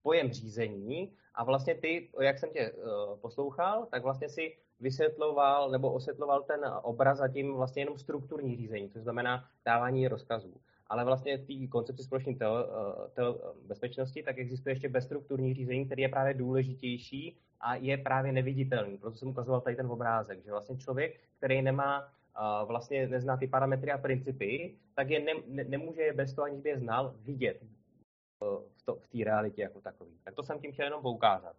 pojem 0.02 0.32
řízení 0.32 1.16
a 1.34 1.44
vlastně 1.44 1.74
ty, 1.74 2.10
jak 2.20 2.38
jsem 2.38 2.50
tě 2.50 2.72
uh, 2.72 3.18
poslouchal, 3.20 3.86
tak 3.90 4.02
vlastně 4.02 4.28
si 4.28 4.56
vysvětloval 4.80 5.70
nebo 5.70 5.92
osvětloval 5.92 6.42
ten 6.42 6.60
obraz 6.82 7.20
a 7.20 7.28
tím 7.28 7.54
vlastně 7.54 7.82
jenom 7.82 7.98
strukturní 7.98 8.56
řízení, 8.56 8.90
což 8.90 9.02
znamená 9.02 9.44
dávání 9.64 10.08
rozkazů 10.08 10.54
ale 10.88 11.04
vlastně 11.04 11.36
v 11.36 11.46
té 11.46 11.66
koncepci 11.66 12.02
společné 12.02 12.34
tele, 12.34 12.64
eh, 12.64 13.10
tele, 13.14 13.34
bezpečnosti, 13.66 14.22
tak 14.22 14.38
existuje 14.38 14.72
ještě 14.72 14.88
bezstrukturní 14.88 15.54
řízení, 15.54 15.86
který 15.86 16.02
je 16.02 16.08
právě 16.08 16.34
důležitější 16.34 17.38
a 17.60 17.74
je 17.74 17.96
právě 17.96 18.32
neviditelný. 18.32 18.98
Proto 18.98 19.16
jsem 19.16 19.28
ukazoval 19.28 19.60
tady 19.60 19.76
ten 19.76 19.86
obrázek, 19.86 20.44
že 20.44 20.50
vlastně 20.50 20.76
člověk, 20.76 21.20
který 21.38 21.62
nemá 21.62 22.12
Uh, 22.62 22.68
vlastně 22.68 23.08
nezná 23.08 23.36
ty 23.36 23.48
parametry 23.48 23.92
a 23.92 23.98
principy, 23.98 24.76
tak 24.94 25.10
je 25.10 25.20
ne, 25.20 25.32
ne, 25.46 25.64
nemůže 25.64 26.02
je 26.02 26.12
bez 26.12 26.34
toho, 26.34 26.44
aniž 26.44 26.60
by 26.60 26.68
je 26.68 26.78
znal, 26.78 27.14
vidět 27.18 27.62
uh, 27.62 27.68
v, 28.76 28.82
to, 28.84 28.94
v 28.96 29.08
té 29.08 29.24
realitě 29.24 29.62
jako 29.62 29.80
takový. 29.80 30.18
Tak 30.24 30.34
to 30.34 30.42
jsem 30.42 30.58
tím 30.58 30.72
chtěl 30.72 30.84
jenom 30.84 31.02
poukázat. 31.02 31.56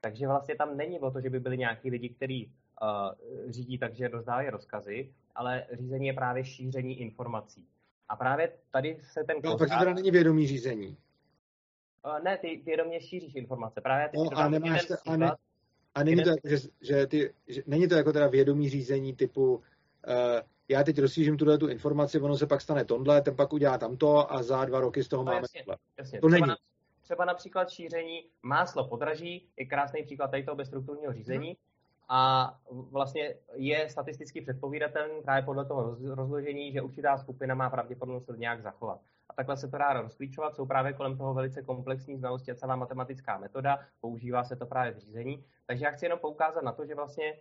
Takže 0.00 0.26
vlastně 0.26 0.56
tam 0.56 0.76
není 0.76 1.00
o 1.00 1.10
to, 1.10 1.20
že 1.20 1.30
by 1.30 1.40
byli 1.40 1.58
nějaký 1.58 1.90
lidi, 1.90 2.08
kteří 2.08 2.52
uh, 2.82 3.50
řídí 3.50 3.78
tak, 3.78 3.94
že 3.94 4.08
rozdávají 4.08 4.50
rozkazy, 4.50 5.12
ale 5.34 5.66
řízení 5.72 6.06
je 6.06 6.12
právě 6.12 6.44
šíření 6.44 7.00
informací. 7.00 7.66
A 8.08 8.16
právě 8.16 8.52
tady 8.70 8.98
se 9.02 9.24
ten 9.24 9.36
No, 9.44 9.58
to 9.58 9.66
teda 9.66 9.94
není 9.94 10.10
vědomí 10.10 10.46
řízení. 10.46 10.96
Uh, 12.06 12.24
ne, 12.24 12.38
ty 12.38 12.62
vědomě 12.64 13.00
šíříš 13.00 13.34
informace. 13.34 13.80
Právě 13.80 14.08
ty 14.08 14.16
no, 14.16 14.38
a 14.38 14.48
nemáš 14.48 14.84
te, 14.84 14.96
a, 15.06 15.16
ne, 15.16 15.32
a 15.94 16.04
není 16.04 16.22
to, 16.22 16.30
jako, 16.30 16.48
že, 16.48 16.56
že, 16.80 17.06
ty, 17.06 17.34
že 17.46 17.62
není 17.66 17.88
to 17.88 17.94
jako 17.94 18.12
teda 18.12 18.26
vědomí 18.26 18.70
řízení 18.70 19.16
typu 19.16 19.54
uh, 19.56 19.62
já 20.70 20.84
teď 20.84 20.98
rozšířím 20.98 21.36
tuhle 21.36 21.58
tu 21.58 21.68
informaci, 21.68 22.20
ono 22.20 22.36
se 22.36 22.46
pak 22.46 22.60
stane 22.60 22.84
tohle, 22.84 23.22
ten 23.22 23.36
pak 23.36 23.52
udělá 23.52 23.78
tamto 23.78 24.32
a 24.32 24.42
za 24.42 24.64
dva 24.64 24.80
roky 24.80 25.04
z 25.04 25.08
toho 25.08 25.24
no, 25.24 25.32
máme 25.32 25.40
jasně, 25.40 25.64
jasně. 25.98 26.20
To 26.20 26.28
třeba 26.28 26.46
není. 26.46 26.48
Na, 26.48 26.56
třeba 27.10 27.24
například 27.24 27.70
šíření 27.70 28.24
máslo 28.42 28.88
podraží 28.88 29.48
je 29.56 29.66
krásný 29.66 30.02
příklad 30.02 30.30
tady 30.30 30.44
toho 30.44 30.56
bezstrukturního 30.56 31.12
řízení. 31.12 31.46
Hmm 31.46 31.56
a 32.12 32.54
vlastně 32.70 33.34
je 33.54 33.88
statisticky 33.88 34.40
předpovídatelný 34.40 35.22
právě 35.22 35.42
podle 35.42 35.64
toho 35.64 35.96
rozložení, 36.14 36.72
že 36.72 36.82
určitá 36.82 37.18
skupina 37.18 37.54
má 37.54 37.70
pravděpodobnost 37.70 38.26
se 38.26 38.36
nějak 38.36 38.62
zachovat. 38.62 39.00
A 39.28 39.32
takhle 39.32 39.56
se 39.56 39.68
to 39.68 39.78
dá 39.78 39.92
rozklíčovat, 39.92 40.54
jsou 40.54 40.66
právě 40.66 40.92
kolem 40.92 41.16
toho 41.16 41.34
velice 41.34 41.62
komplexní 41.62 42.16
znalosti 42.16 42.50
a 42.50 42.54
celá 42.54 42.76
matematická 42.76 43.38
metoda, 43.38 43.78
používá 44.00 44.44
se 44.44 44.56
to 44.56 44.66
právě 44.66 44.92
v 44.92 44.98
řízení. 44.98 45.44
Takže 45.66 45.84
já 45.84 45.90
chci 45.90 46.04
jenom 46.04 46.18
poukázat 46.18 46.64
na 46.64 46.72
to, 46.72 46.86
že 46.86 46.94
vlastně 46.94 47.34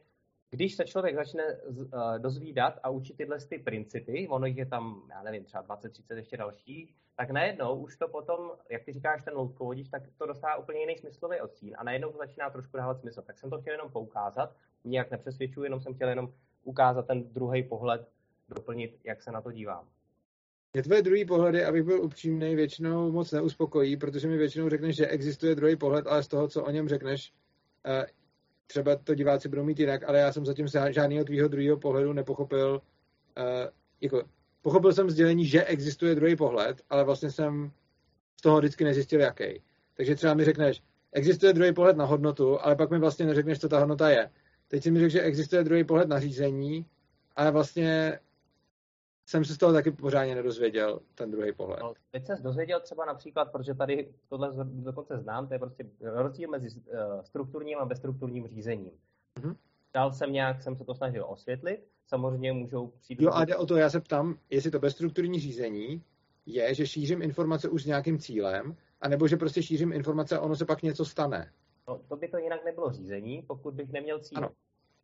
když 0.52 0.76
se 0.76 0.86
člověk 0.86 1.16
začne 1.16 1.44
uh, 1.58 1.84
dozvídat 2.18 2.80
a 2.84 2.90
učit 2.90 3.18
tyhle 3.18 3.38
ty 3.40 3.60
principy, 3.60 4.28
ono 4.30 4.46
jich 4.46 4.58
je 4.58 4.66
tam, 4.66 5.04
já 5.10 5.24
nevím, 5.24 5.44
třeba 5.44 5.62
20, 5.62 5.90
30 5.90 6.18
ještě 6.18 6.38
dalších, 6.38 6.96
tak 7.16 7.32
najednou 7.32 7.76
už 7.76 7.98
to 7.98 8.08
potom, 8.08 8.52
jak 8.70 8.84
ty 8.84 8.94
říkáš, 8.94 9.24
ten 9.24 9.34
loutkovodič, 9.34 9.90
tak 9.90 10.04
to 10.18 10.26
dostává 10.26 10.58
úplně 10.58 10.80
jiný 10.80 10.98
smyslový 10.98 11.42
odstín 11.42 11.76
a 11.78 11.84
najednou 11.84 12.12
to 12.12 12.18
začíná 12.18 12.50
trošku 12.50 12.78
dávat 12.78 13.00
smysl. 13.00 13.22
Tak 13.22 13.38
jsem 13.38 13.50
to 13.50 13.62
chtěl 13.62 13.74
jenom 13.74 13.92
poukázat, 13.92 14.56
nijak 14.84 15.12
nepřesvědčuji, 15.12 15.64
jenom 15.64 15.80
jsem 15.80 15.94
chtěl 15.94 16.10
jenom 16.10 16.34
ukázat 16.64 17.08
ten 17.08 17.34
druhý 17.34 17.64
pohled, 17.64 18.08
doplnit, 18.50 19.00
jak 19.04 19.24
se 19.24 19.32
na 19.32 19.42
to 19.42 19.52
dívám. 19.52 19.88
Mě 20.74 20.84
tvoje 20.84 21.02
druhý 21.02 21.26
pohledy, 21.26 21.66
abych 21.66 21.84
byl 21.84 22.04
upřímný, 22.04 22.56
většinou 22.56 23.12
moc 23.12 23.32
neuspokojí, 23.32 23.98
protože 23.98 24.28
mi 24.28 24.38
většinou 24.38 24.70
řekneš, 24.70 24.96
že 24.96 25.08
existuje 25.08 25.56
druhý 25.56 25.76
pohled, 25.76 26.08
ale 26.08 26.24
z 26.24 26.28
toho, 26.28 26.48
co 26.48 26.64
o 26.64 26.72
něm 26.72 26.90
řekneš, 26.90 27.34
eh, 27.86 28.06
třeba 28.70 28.96
to 28.96 29.16
diváci 29.16 29.50
budou 29.50 29.64
mít 29.64 29.80
jinak, 29.80 30.04
ale 30.04 30.20
já 30.20 30.34
jsem 30.34 30.46
zatím 30.46 30.68
žádného 30.90 31.26
tvýho 31.26 31.48
druhého 31.48 31.78
pohledu 31.78 32.14
nepochopil. 32.14 32.82
Eh, 33.38 33.70
jako, 34.02 34.24
pochopil 34.62 34.94
jsem 34.94 35.10
sdělení, 35.10 35.46
že 35.46 35.64
existuje 35.64 36.16
druhý 36.16 36.36
pohled, 36.36 36.82
ale 36.90 37.04
vlastně 37.04 37.32
jsem 37.32 37.72
z 38.40 38.42
toho 38.42 38.60
vždycky 38.60 38.84
nezjistil, 38.84 39.20
jaký. 39.20 39.62
Takže 39.98 40.16
třeba 40.16 40.34
mi 40.34 40.46
řekneš, 40.46 40.84
existuje 41.12 41.54
druhý 41.54 41.74
pohled 41.74 41.98
na 41.98 42.06
hodnotu, 42.06 42.62
ale 42.62 42.76
pak 42.76 42.90
mi 42.90 43.00
vlastně 43.00 43.26
neřekneš, 43.26 43.60
co 43.60 43.70
ta 43.70 43.80
hodnota 43.80 44.10
je. 44.10 44.30
Teď 44.68 44.84
si 44.84 44.92
mi 44.92 45.00
řekl, 45.00 45.12
že 45.12 45.22
existuje 45.22 45.64
druhý 45.64 45.84
pohled 45.84 46.10
na 46.10 46.20
řízení, 46.20 46.86
ale 47.36 47.52
vlastně 47.52 48.20
jsem 49.30 49.46
se 49.46 49.54
z 49.54 49.58
toho 49.58 49.74
taky 49.74 49.92
pořádně 49.92 50.36
nedozvěděl, 50.36 51.00
ten 51.16 51.32
druhý 51.32 51.54
pohled. 51.54 51.80
No, 51.80 51.94
teď 52.12 52.26
jsem 52.26 52.44
dozvěděl 52.44 52.80
třeba 52.80 53.06
například, 53.06 53.52
protože 53.52 53.74
tady 53.74 54.14
tohle 54.30 54.52
dokonce 54.64 55.18
znám, 55.18 55.48
to 55.48 55.54
je 55.54 55.60
prostě 55.60 55.86
rozdíl 56.02 56.50
mezi 56.50 56.82
uh, 56.82 57.22
strukturním 57.22 57.78
a 57.78 57.86
bezstrukturním 57.86 58.48
řízením. 58.48 58.92
Mm-hmm. 59.40 59.56
Dál 59.94 60.12
jsem 60.12 60.34
nějak, 60.34 60.62
jsem 60.62 60.76
se 60.76 60.84
to 60.84 60.96
snažil 60.96 61.26
osvětlit, 61.28 61.88
samozřejmě 62.08 62.54
můžou 62.54 62.88
přijít... 62.88 63.22
Jo, 63.22 63.32
a 63.34 63.46
jde 63.46 63.56
o 63.56 63.66
to, 63.66 63.76
já 63.76 63.90
se 63.90 64.00
ptám, 64.02 64.40
jestli 64.50 64.72
to 64.72 64.80
bezstrukturní 64.80 65.40
řízení 65.40 66.04
je, 66.46 66.74
že 66.74 66.88
šířím 66.88 67.22
informace 67.22 67.70
už 67.70 67.84
s 67.84 67.86
nějakým 67.86 68.20
cílem, 68.20 68.76
anebo 69.02 69.28
že 69.28 69.38
prostě 69.38 69.64
šířím 69.64 69.94
informace 69.94 70.38
a 70.38 70.42
ono 70.42 70.56
se 70.56 70.66
pak 70.66 70.82
něco 70.82 71.06
stane. 71.06 71.52
No, 71.88 72.02
to 72.08 72.16
by 72.16 72.28
to 72.28 72.38
jinak 72.38 72.66
nebylo 72.66 72.92
řízení, 72.92 73.44
pokud 73.48 73.74
bych 73.74 73.92
neměl 73.92 74.20
cíl. 74.20 74.38
Ano, 74.38 74.50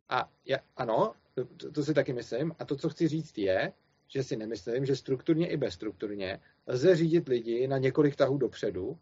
a 0.08 0.30
ja, 0.44 0.58
ano 0.76 1.12
to, 1.34 1.70
to 1.70 1.84
si 1.84 1.94
taky 1.94 2.12
myslím. 2.12 2.52
A 2.58 2.64
to, 2.64 2.76
co 2.76 2.88
chci 2.88 3.08
říct, 3.08 3.38
je, 3.38 3.72
že 4.08 4.22
si 4.22 4.36
nemyslím, 4.36 4.86
že 4.86 4.96
strukturně 4.96 5.50
i 5.50 5.56
bezstrukturně 5.56 6.40
lze 6.66 6.96
řídit 6.96 7.28
lidi 7.28 7.68
na 7.68 7.78
několik 7.78 8.16
tahů 8.16 8.38
dopředu. 8.38 8.86
Uh, 8.88 8.96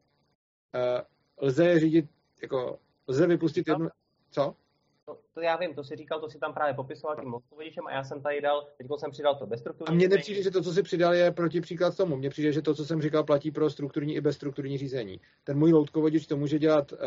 lze 1.37 1.65
je 1.65 1.81
řídit, 1.81 2.11
jako, 2.43 2.79
lze 3.09 3.27
vypustit 3.27 3.69
jednu... 3.69 3.89
Co? 4.31 4.55
To, 5.07 5.19
to 5.35 5.41
já 5.41 5.57
vím, 5.57 5.75
to 5.75 5.85
si 5.85 5.97
říkal, 5.97 6.21
to 6.21 6.31
si 6.31 6.39
tam 6.39 6.55
právě 6.55 6.75
popisoval 6.75 7.17
tím 7.17 7.35
odpovědičem 7.35 7.87
a 7.87 7.93
já 7.93 8.05
jsem 8.05 8.23
tady 8.23 8.41
dal, 8.41 8.69
teď 8.79 8.87
jsem 8.97 9.11
přidal 9.11 9.35
to 9.35 9.47
bezstrukturní. 9.47 9.89
A 9.89 9.95
mně 9.95 10.09
nepřijde, 10.09 10.43
že 10.43 10.51
to, 10.51 10.63
co 10.63 10.73
si 10.73 10.83
přidal, 10.83 11.15
je 11.15 11.33
protipříklad 11.33 11.97
tomu. 11.97 12.17
Mně 12.17 12.31
přijde, 12.31 12.53
že 12.53 12.63
to, 12.63 12.75
co 12.75 12.85
jsem 12.85 13.03
říkal, 13.03 13.25
platí 13.25 13.51
pro 13.51 13.71
strukturní 13.71 14.15
i 14.15 14.21
bezstrukturní 14.21 14.79
řízení. 14.79 15.21
Ten 15.45 15.59
můj 15.59 15.73
loutkovodič 15.73 16.27
to 16.27 16.37
může 16.37 16.59
dělat 16.59 16.93
uh, 16.93 16.99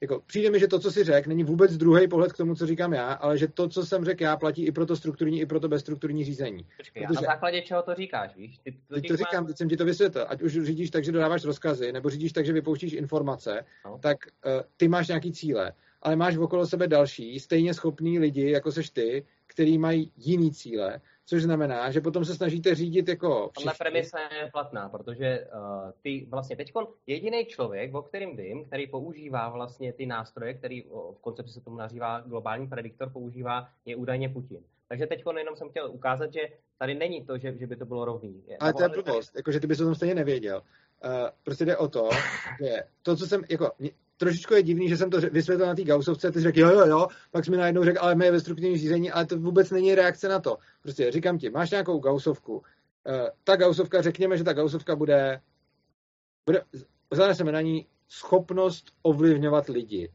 jako, 0.00 0.22
přijde 0.26 0.50
mi, 0.50 0.60
že 0.60 0.68
to, 0.68 0.78
co 0.78 0.92
si 0.92 1.04
řekl, 1.04 1.28
není 1.28 1.44
vůbec 1.44 1.76
druhý 1.76 2.08
pohled 2.08 2.32
k 2.32 2.36
tomu, 2.36 2.54
co 2.54 2.66
říkám 2.66 2.92
já, 2.92 3.12
ale 3.12 3.38
že 3.38 3.48
to, 3.48 3.68
co 3.68 3.86
jsem 3.86 4.04
řekl 4.04 4.22
já, 4.22 4.36
platí 4.36 4.66
i 4.66 4.72
pro 4.72 4.86
to 4.86 4.96
strukturní, 4.96 5.40
i 5.40 5.46
pro 5.46 5.60
to 5.60 5.68
bezstrukturní 5.68 6.24
řízení. 6.24 6.66
Počkej, 6.76 7.06
Protože... 7.06 7.14
na 7.14 7.32
základě 7.32 7.62
čeho 7.62 7.82
to 7.82 7.94
říkáš, 7.94 8.36
víš? 8.36 8.58
Ty, 8.58 8.72
to 8.72 8.94
teď 8.94 9.08
to 9.08 9.16
říkám, 9.16 9.46
teď 9.46 9.56
jsem 9.56 9.68
ti 9.68 9.76
to 9.76 9.84
vysvětlil. 9.84 10.26
Ať 10.28 10.42
už 10.42 10.52
řídíš 10.62 10.90
tak, 10.90 11.04
že 11.04 11.12
dodáváš 11.12 11.44
rozkazy, 11.44 11.92
nebo 11.92 12.10
řídíš 12.10 12.32
tak, 12.32 12.46
že 12.46 12.52
vypouštíš 12.52 12.92
informace, 12.92 13.64
no. 13.84 13.98
tak 14.02 14.16
uh, 14.46 14.52
ty 14.76 14.88
máš 14.88 15.08
nějaký 15.08 15.32
cíle, 15.32 15.72
ale 16.02 16.16
máš 16.16 16.36
okolo 16.36 16.66
sebe 16.66 16.88
další, 16.88 17.40
stejně 17.40 17.74
schopný 17.74 18.18
lidi, 18.18 18.50
jako 18.50 18.72
seš 18.72 18.90
ty, 18.90 19.24
který 19.46 19.78
mají 19.78 20.12
jiný 20.16 20.52
cíle 20.52 21.00
což 21.30 21.42
znamená, 21.42 21.90
že 21.90 22.00
potom 22.00 22.24
se 22.24 22.34
snažíte 22.34 22.74
řídit 22.74 23.08
jako 23.08 23.50
všichni. 23.52 23.64
Tahle 23.64 23.78
premisa 23.78 24.18
je 24.20 24.50
platná, 24.52 24.88
protože 24.88 25.46
uh, 25.54 25.90
ty 26.02 26.26
vlastně 26.30 26.56
teď 26.56 26.72
jediný 27.06 27.46
člověk, 27.46 27.94
o 27.94 28.02
kterým 28.02 28.36
vím, 28.36 28.64
který 28.64 28.86
používá 28.86 29.48
vlastně 29.48 29.92
ty 29.92 30.06
nástroje, 30.06 30.54
který 30.54 30.82
v 30.90 31.20
koncepci 31.20 31.52
se 31.52 31.60
tomu 31.60 31.76
nazývá 31.76 32.20
globální 32.20 32.68
prediktor, 32.68 33.10
používá, 33.10 33.68
je 33.84 33.96
údajně 33.96 34.28
Putin. 34.28 34.62
Takže 34.88 35.06
teď 35.06 35.22
jenom 35.38 35.56
jsem 35.56 35.68
chtěl 35.68 35.90
ukázat, 35.90 36.32
že 36.32 36.40
tady 36.78 36.94
není 36.94 37.24
to, 37.24 37.38
že, 37.38 37.58
že 37.58 37.66
by 37.66 37.76
to 37.76 37.84
bylo 37.84 38.04
rovný. 38.04 38.42
Ale 38.60 38.72
to 38.72 38.82
je 38.82 38.88
blbost, 38.88 39.30
tady... 39.30 39.38
jako, 39.38 39.52
že 39.52 39.60
ty 39.60 39.66
bys 39.66 39.80
o 39.80 39.84
tom 39.84 39.94
stejně 39.94 40.14
nevěděl. 40.14 40.62
Uh, 41.04 41.10
prostě 41.44 41.64
jde 41.64 41.76
o 41.76 41.88
to, 41.88 42.08
že 42.62 42.82
to, 43.02 43.16
co 43.16 43.26
jsem, 43.26 43.42
jako, 43.50 43.70
trošičku 44.20 44.54
je 44.54 44.62
divný, 44.62 44.88
že 44.88 44.96
jsem 44.96 45.10
to 45.10 45.20
vysvětlil 45.20 45.66
na 45.66 45.74
té 45.74 45.84
gausovce, 45.84 46.30
ty 46.30 46.40
řekl, 46.40 46.58
jo, 46.60 46.70
jo, 46.70 46.86
jo, 46.86 47.08
pak 47.30 47.44
jsi 47.44 47.50
mi 47.50 47.56
najednou 47.56 47.84
řekl, 47.84 47.98
ale 48.00 48.14
my 48.14 48.24
je 48.24 48.32
ve 48.32 48.40
strukturním 48.40 48.78
řízení, 48.78 49.10
ale 49.10 49.26
to 49.26 49.38
vůbec 49.38 49.70
není 49.70 49.94
reakce 49.94 50.28
na 50.28 50.40
to. 50.40 50.58
Prostě 50.82 51.10
říkám 51.10 51.38
ti, 51.38 51.50
máš 51.50 51.70
nějakou 51.70 51.98
gausovku, 51.98 52.56
uh, 52.56 52.62
ta 53.44 53.56
gausovka, 53.56 54.02
řekněme, 54.02 54.36
že 54.36 54.44
ta 54.44 54.52
gausovka 54.52 54.96
bude, 54.96 55.40
bude 56.46 56.62
zaneseme 57.10 57.52
na 57.52 57.60
ní 57.60 57.86
schopnost 58.08 58.92
ovlivňovat 59.02 59.68
lidi. 59.68 60.12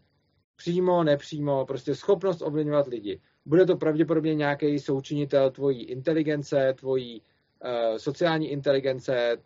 Přímo, 0.56 1.04
nepřímo, 1.04 1.66
prostě 1.66 1.96
schopnost 1.96 2.42
ovlivňovat 2.42 2.88
lidi. 2.88 3.22
Bude 3.46 3.66
to 3.66 3.78
pravděpodobně 3.78 4.36
nějaký 4.36 4.80
součinitel 4.80 5.52
tvojí 5.52 5.84
inteligence, 5.84 6.74
tvojí 6.78 7.22
uh, 7.22 7.98
sociální 7.98 8.52
inteligence, 8.52 9.38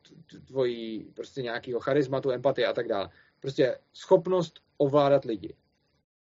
tvojí 0.47 1.07
prostě 1.13 1.41
nějakého 1.41 1.79
charizmatu, 1.79 2.31
empatie 2.31 2.67
a 2.67 2.73
tak 2.73 2.87
dále. 2.87 3.09
Prostě 3.39 3.77
schopnost 3.93 4.59
ovládat 4.77 5.25
lidi. 5.25 5.55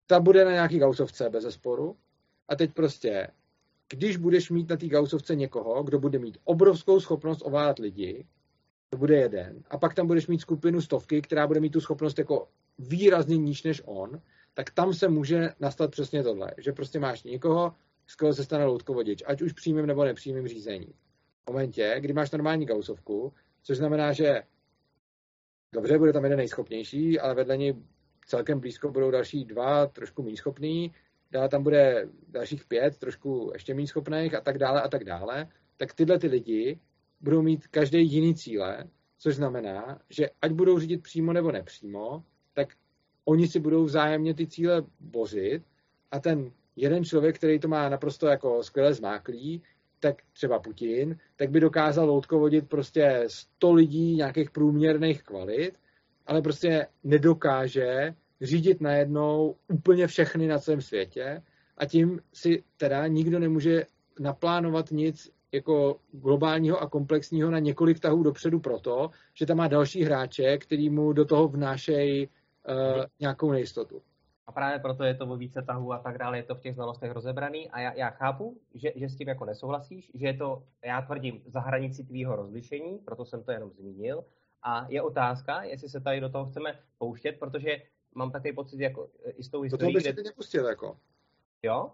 Ta 0.06 0.20
bude 0.20 0.44
na 0.44 0.50
nějaký 0.50 0.78
gausovce 0.78 1.30
bez 1.30 1.44
zesporu. 1.44 1.96
A 2.48 2.56
teď 2.56 2.72
prostě, 2.74 3.28
když 3.88 4.16
budeš 4.16 4.50
mít 4.50 4.68
na 4.68 4.76
té 4.76 4.86
gausovce 4.86 5.34
někoho, 5.34 5.82
kdo 5.82 5.98
bude 5.98 6.18
mít 6.18 6.38
obrovskou 6.44 7.00
schopnost 7.00 7.42
ovládat 7.44 7.78
lidi, 7.78 8.26
to 8.90 8.96
bude 8.96 9.16
jeden. 9.16 9.62
A 9.70 9.78
pak 9.78 9.94
tam 9.94 10.06
budeš 10.06 10.26
mít 10.26 10.40
skupinu 10.40 10.80
stovky, 10.80 11.22
která 11.22 11.46
bude 11.46 11.60
mít 11.60 11.72
tu 11.72 11.80
schopnost 11.80 12.18
jako 12.18 12.48
výrazně 12.78 13.36
níž 13.36 13.62
než 13.62 13.82
on, 13.84 14.20
tak 14.54 14.70
tam 14.70 14.94
se 14.94 15.08
může 15.08 15.50
nastat 15.60 15.90
přesně 15.90 16.22
tohle, 16.22 16.50
že 16.58 16.72
prostě 16.72 17.00
máš 17.00 17.22
někoho, 17.22 17.74
z 18.06 18.16
koho 18.16 18.34
se 18.34 18.44
stane 18.44 18.64
loutkovodič, 18.64 19.22
ať 19.26 19.42
už 19.42 19.52
přímým 19.52 19.86
nebo 19.86 20.04
nepřímým 20.04 20.48
řízení. 20.48 20.94
V 21.44 21.50
momentě, 21.50 21.96
kdy 21.98 22.12
máš 22.12 22.30
normální 22.30 22.66
gausovku, 22.66 23.32
což 23.62 23.76
znamená, 23.76 24.12
že 24.12 24.42
dobře, 25.72 25.98
bude 25.98 26.12
tam 26.12 26.24
jeden 26.24 26.38
nejschopnější, 26.38 27.20
ale 27.20 27.34
vedle 27.34 27.56
něj 27.56 27.74
celkem 28.26 28.60
blízko 28.60 28.90
budou 28.90 29.10
další 29.10 29.44
dva, 29.44 29.86
trošku 29.86 30.22
méně 30.22 30.36
schopný, 30.36 30.92
dále 31.30 31.48
tam 31.48 31.62
bude 31.62 32.08
dalších 32.28 32.64
pět, 32.64 32.98
trošku 32.98 33.50
ještě 33.52 33.74
méně 33.74 33.86
schopných 33.86 34.34
a 34.34 34.40
tak 34.40 34.58
dále 34.58 34.82
a 34.82 34.88
tak 34.88 35.04
dále, 35.04 35.48
tak 35.76 35.94
tyhle 35.94 36.18
ty 36.18 36.26
lidi 36.26 36.80
budou 37.20 37.42
mít 37.42 37.66
každý 37.66 38.12
jiný 38.12 38.34
cíle, 38.34 38.88
což 39.18 39.36
znamená, 39.36 40.00
že 40.10 40.30
ať 40.42 40.52
budou 40.52 40.78
řídit 40.78 41.02
přímo 41.02 41.32
nebo 41.32 41.52
nepřímo, 41.52 42.24
tak 42.52 42.68
oni 43.24 43.48
si 43.48 43.60
budou 43.60 43.84
vzájemně 43.84 44.34
ty 44.34 44.46
cíle 44.46 44.84
bořit 45.00 45.62
a 46.10 46.20
ten 46.20 46.52
jeden 46.76 47.04
člověk, 47.04 47.36
který 47.36 47.58
to 47.58 47.68
má 47.68 47.88
naprosto 47.88 48.26
jako 48.26 48.62
skvěle 48.62 48.94
zmáklý, 48.94 49.62
tak 50.02 50.16
třeba 50.32 50.58
Putin, 50.58 51.16
tak 51.36 51.50
by 51.50 51.60
dokázal 51.60 52.06
loutkovodit 52.06 52.68
prostě 52.68 53.24
100 53.26 53.72
lidí 53.72 54.16
nějakých 54.16 54.50
průměrných 54.50 55.22
kvalit, 55.22 55.78
ale 56.26 56.42
prostě 56.42 56.86
nedokáže 57.04 58.14
řídit 58.40 58.80
najednou 58.80 59.56
úplně 59.68 60.06
všechny 60.06 60.46
na 60.46 60.58
celém 60.58 60.80
světě 60.80 61.42
a 61.78 61.86
tím 61.86 62.20
si 62.32 62.64
teda 62.76 63.06
nikdo 63.06 63.38
nemůže 63.38 63.86
naplánovat 64.20 64.90
nic 64.90 65.30
jako 65.52 65.96
globálního 66.12 66.78
a 66.80 66.88
komplexního 66.88 67.50
na 67.50 67.58
několik 67.58 68.00
tahů 68.00 68.22
dopředu 68.22 68.60
proto, 68.60 69.10
že 69.34 69.46
tam 69.46 69.56
má 69.56 69.68
další 69.68 70.02
hráče, 70.02 70.58
který 70.58 70.90
mu 70.90 71.12
do 71.12 71.24
toho 71.24 71.48
vnášejí 71.48 72.26
uh, 72.26 73.04
nějakou 73.20 73.52
nejistotu. 73.52 74.02
A 74.52 74.54
právě 74.54 74.78
proto 74.78 75.04
je 75.04 75.14
to 75.14 75.26
o 75.26 75.36
více 75.36 75.62
tahů 75.62 75.92
a 75.92 75.98
tak 75.98 76.18
dále, 76.18 76.38
je 76.38 76.42
to 76.42 76.54
v 76.54 76.60
těch 76.60 76.74
znalostech 76.74 77.10
rozebraný. 77.10 77.70
A 77.70 77.80
já, 77.80 77.92
já 77.92 78.10
chápu, 78.10 78.60
že, 78.74 78.92
že 78.96 79.08
s 79.08 79.16
tím 79.16 79.28
jako 79.28 79.44
nesouhlasíš, 79.44 80.10
že 80.14 80.26
je 80.26 80.34
to, 80.34 80.62
já 80.84 81.02
tvrdím, 81.02 81.42
za 81.46 81.60
hranici 81.60 82.04
tvýho 82.04 82.36
rozlišení, 82.36 82.98
proto 82.98 83.24
jsem 83.24 83.44
to 83.44 83.52
jenom 83.52 83.70
zmínil. 83.70 84.24
A 84.62 84.86
je 84.88 85.02
otázka, 85.02 85.62
jestli 85.62 85.88
se 85.88 86.00
tady 86.00 86.20
do 86.20 86.28
toho 86.28 86.46
chceme 86.46 86.78
pouštět, 86.98 87.32
protože 87.38 87.82
mám 88.14 88.30
takový 88.30 88.52
pocit, 88.54 88.80
jako 88.80 89.08
e, 89.24 89.30
i 89.30 89.42
s 89.42 89.48
tou 89.48 89.62
historií... 89.62 89.94
Do 89.94 90.00
toho 90.00 90.12
kde... 90.12 90.22
nepustil, 90.22 90.66
jako. 90.66 90.96
Jo? 91.62 91.90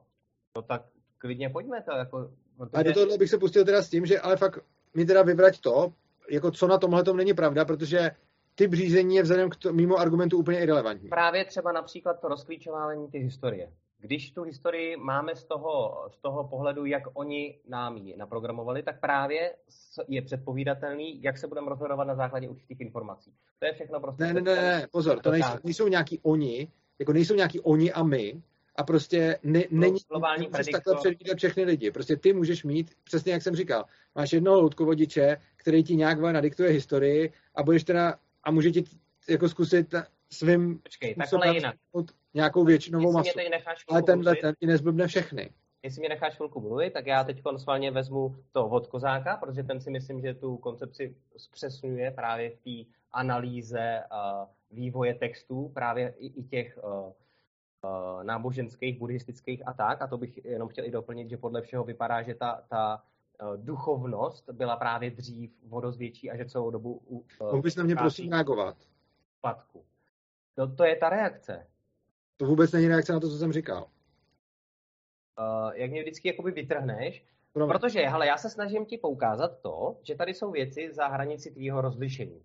No 0.57 0.63
tak 0.63 0.83
klidně 1.19 1.51
pojďme 1.51 1.83
to, 1.83 1.93
jako... 1.93 2.31
Protože... 2.57 2.81
A 2.81 2.83
do 2.83 2.93
toho 2.93 3.19
bych 3.19 3.31
se 3.31 3.39
pustil 3.39 3.65
teda 3.65 3.83
s 3.83 3.91
tím, 3.91 4.07
že 4.07 4.21
ale 4.21 4.37
fakt 4.37 4.59
mi 4.95 5.05
teda 5.05 5.23
vyvrať 5.23 5.61
to, 5.61 5.93
jako 6.31 6.51
co 6.51 6.67
na 6.67 6.79
tomhle 6.79 7.05
tom 7.05 7.17
není 7.17 7.35
pravda, 7.35 7.65
protože 7.65 8.11
typ 8.59 8.75
řízení 8.75 9.17
je 9.17 9.23
vzhledem 9.23 9.51
k 9.51 9.57
to, 9.57 9.73
mimo 9.73 9.97
argumentu 9.97 10.39
úplně 10.39 10.61
irrelevantní. 10.61 11.09
Právě 11.09 11.45
třeba 11.45 11.73
například 11.73 12.21
to 12.21 12.29
rozklíčování 12.29 13.09
ty 13.09 13.19
historie. 13.19 13.73
Když 14.01 14.31
tu 14.31 14.43
historii 14.43 14.97
máme 14.97 15.37
z 15.37 15.45
toho, 15.45 16.05
z 16.11 16.19
toho 16.19 16.49
pohledu, 16.49 16.85
jak 16.85 17.03
oni 17.15 17.59
nám 17.69 17.97
ji 17.97 18.17
naprogramovali, 18.17 18.83
tak 18.83 19.01
právě 19.01 19.55
je 20.09 20.23
předpovídatelný, 20.23 21.23
jak 21.23 21.39
se 21.39 21.47
budeme 21.47 21.69
rozhodovat 21.69 22.05
na 22.05 22.15
základě 22.15 22.49
určitých 22.49 22.81
informací. 22.81 23.33
To 23.59 23.67
je 23.67 23.73
všechno 23.73 24.01
prostě... 24.01 24.25
Ne, 24.25 24.33
ne, 24.33 24.41
ne, 24.41 24.55
ne 24.55 24.87
pozor, 24.93 25.21
to 25.21 25.31
nejsou, 25.31 25.59
nejsou 25.65 25.89
nějaký 25.89 26.21
oni, 26.23 26.69
jako 26.99 27.13
nejsou 27.13 27.35
nějaký 27.35 27.61
oni 27.61 27.93
a 27.93 28.03
my, 28.03 28.43
a 28.77 28.83
prostě 28.85 29.39
ne, 29.43 29.63
není, 29.71 29.99
nemůžeš 30.39 30.67
takhle 30.73 30.95
předvídat 30.95 31.39
všechny 31.39 31.65
lidi. 31.65 31.91
Prostě 31.91 32.17
ty 32.17 32.33
můžeš 32.33 32.65
mít, 32.65 32.91
přesně 33.05 33.33
jak 33.33 33.43
jsem 33.43 33.55
říkal, 33.55 33.85
máš 34.15 34.33
jednoho 34.33 34.61
loutkovodiče, 34.61 35.37
který 35.57 35.85
ti 35.85 35.97
nějak 35.97 36.21
nadiktuje 36.21 36.71
historii 36.71 37.33
a 37.55 37.63
budeš 37.63 37.85
teda 37.85 38.19
a 38.49 38.51
může 38.51 38.71
ti 38.71 38.85
jako 39.29 39.49
zkusit 39.49 39.95
svým 40.33 40.79
Počkej, 40.79 41.15
způsobem 41.15 41.55
jinak. 41.55 41.77
nějakou 42.35 42.65
většinovou 42.65 43.13
masu. 43.13 43.31
Ale 43.89 44.03
tenhle 44.03 44.37
ten 44.37 44.55
ti 44.61 44.67
nezblbne 44.67 45.07
všechny. 45.07 45.51
jestli 45.83 46.01
mě 46.01 46.09
necháš 46.09 46.37
chvilku 46.37 46.61
mluvit, 46.61 46.93
tak 46.93 47.07
já 47.07 47.25
teď 47.25 47.43
konsolně 47.43 47.91
vezmu 47.91 48.37
to 48.53 48.69
od 48.69 48.87
Kozáka, 48.87 49.37
protože 49.37 49.63
ten 49.63 49.81
si 49.81 49.91
myslím, 49.91 50.21
že 50.21 50.35
tu 50.35 50.57
koncepci 50.57 51.17
zpřesňuje 51.37 52.11
právě 52.11 52.51
v 52.51 52.57
té 52.57 52.91
analýze 53.13 54.03
uh, 54.13 54.49
vývoje 54.71 55.15
textů, 55.15 55.71
právě 55.75 56.15
i, 56.19 56.27
i 56.27 56.43
těch 56.43 56.79
uh, 56.83 56.91
uh, 56.91 58.25
náboženských, 58.25 58.99
buddhistických 58.99 59.69
a 59.69 59.73
tak. 59.73 60.03
A 60.03 60.07
to 60.07 60.19
bych 60.19 60.45
jenom 60.45 60.69
chtěl 60.69 60.85
i 60.85 60.91
doplnit, 60.91 61.31
že 61.31 61.37
podle 61.37 61.63
všeho 61.63 61.85
vypadá, 61.85 62.23
že 62.23 62.35
ta, 62.35 62.63
ta 62.69 63.03
duchovnost 63.57 64.51
byla 64.51 64.77
právě 64.77 65.11
dřív 65.11 65.51
vodozvětší 65.67 66.31
a 66.31 66.37
že 66.37 66.45
celou 66.45 66.71
dobu... 66.71 66.93
Uh, 66.95 67.23
Mohl 67.41 67.63
bys 67.63 67.77
na 67.77 67.85
mě 67.85 67.97
prosím 67.97 68.33
reagovat? 68.33 68.77
Spadku. 69.39 69.85
No 70.57 70.75
to 70.75 70.85
je 70.85 70.97
ta 70.97 71.09
reakce. 71.09 71.67
To 72.37 72.47
vůbec 72.47 72.73
není 72.73 72.89
reakce 72.89 73.13
na 73.13 73.21
to, 73.21 73.29
co 73.29 73.37
jsem 73.37 73.53
říkal. 73.53 73.83
Uh, 75.39 75.73
jak 75.75 75.91
mě 75.91 76.03
vždycky 76.03 76.29
jakoby 76.29 76.51
vytrhneš, 76.51 77.25
Promiň. 77.53 77.73
protože, 77.73 78.01
hele, 78.01 78.27
já 78.27 78.37
se 78.37 78.51
snažím 78.51 78.87
ti 78.87 78.99
poukázat 78.99 79.61
to, 79.61 79.99
že 80.03 80.15
tady 80.15 80.35
jsou 80.35 80.51
věci 80.51 80.93
za 80.93 81.07
hranici 81.07 81.51
tvýho 81.51 81.81
rozlišení. 81.81 82.43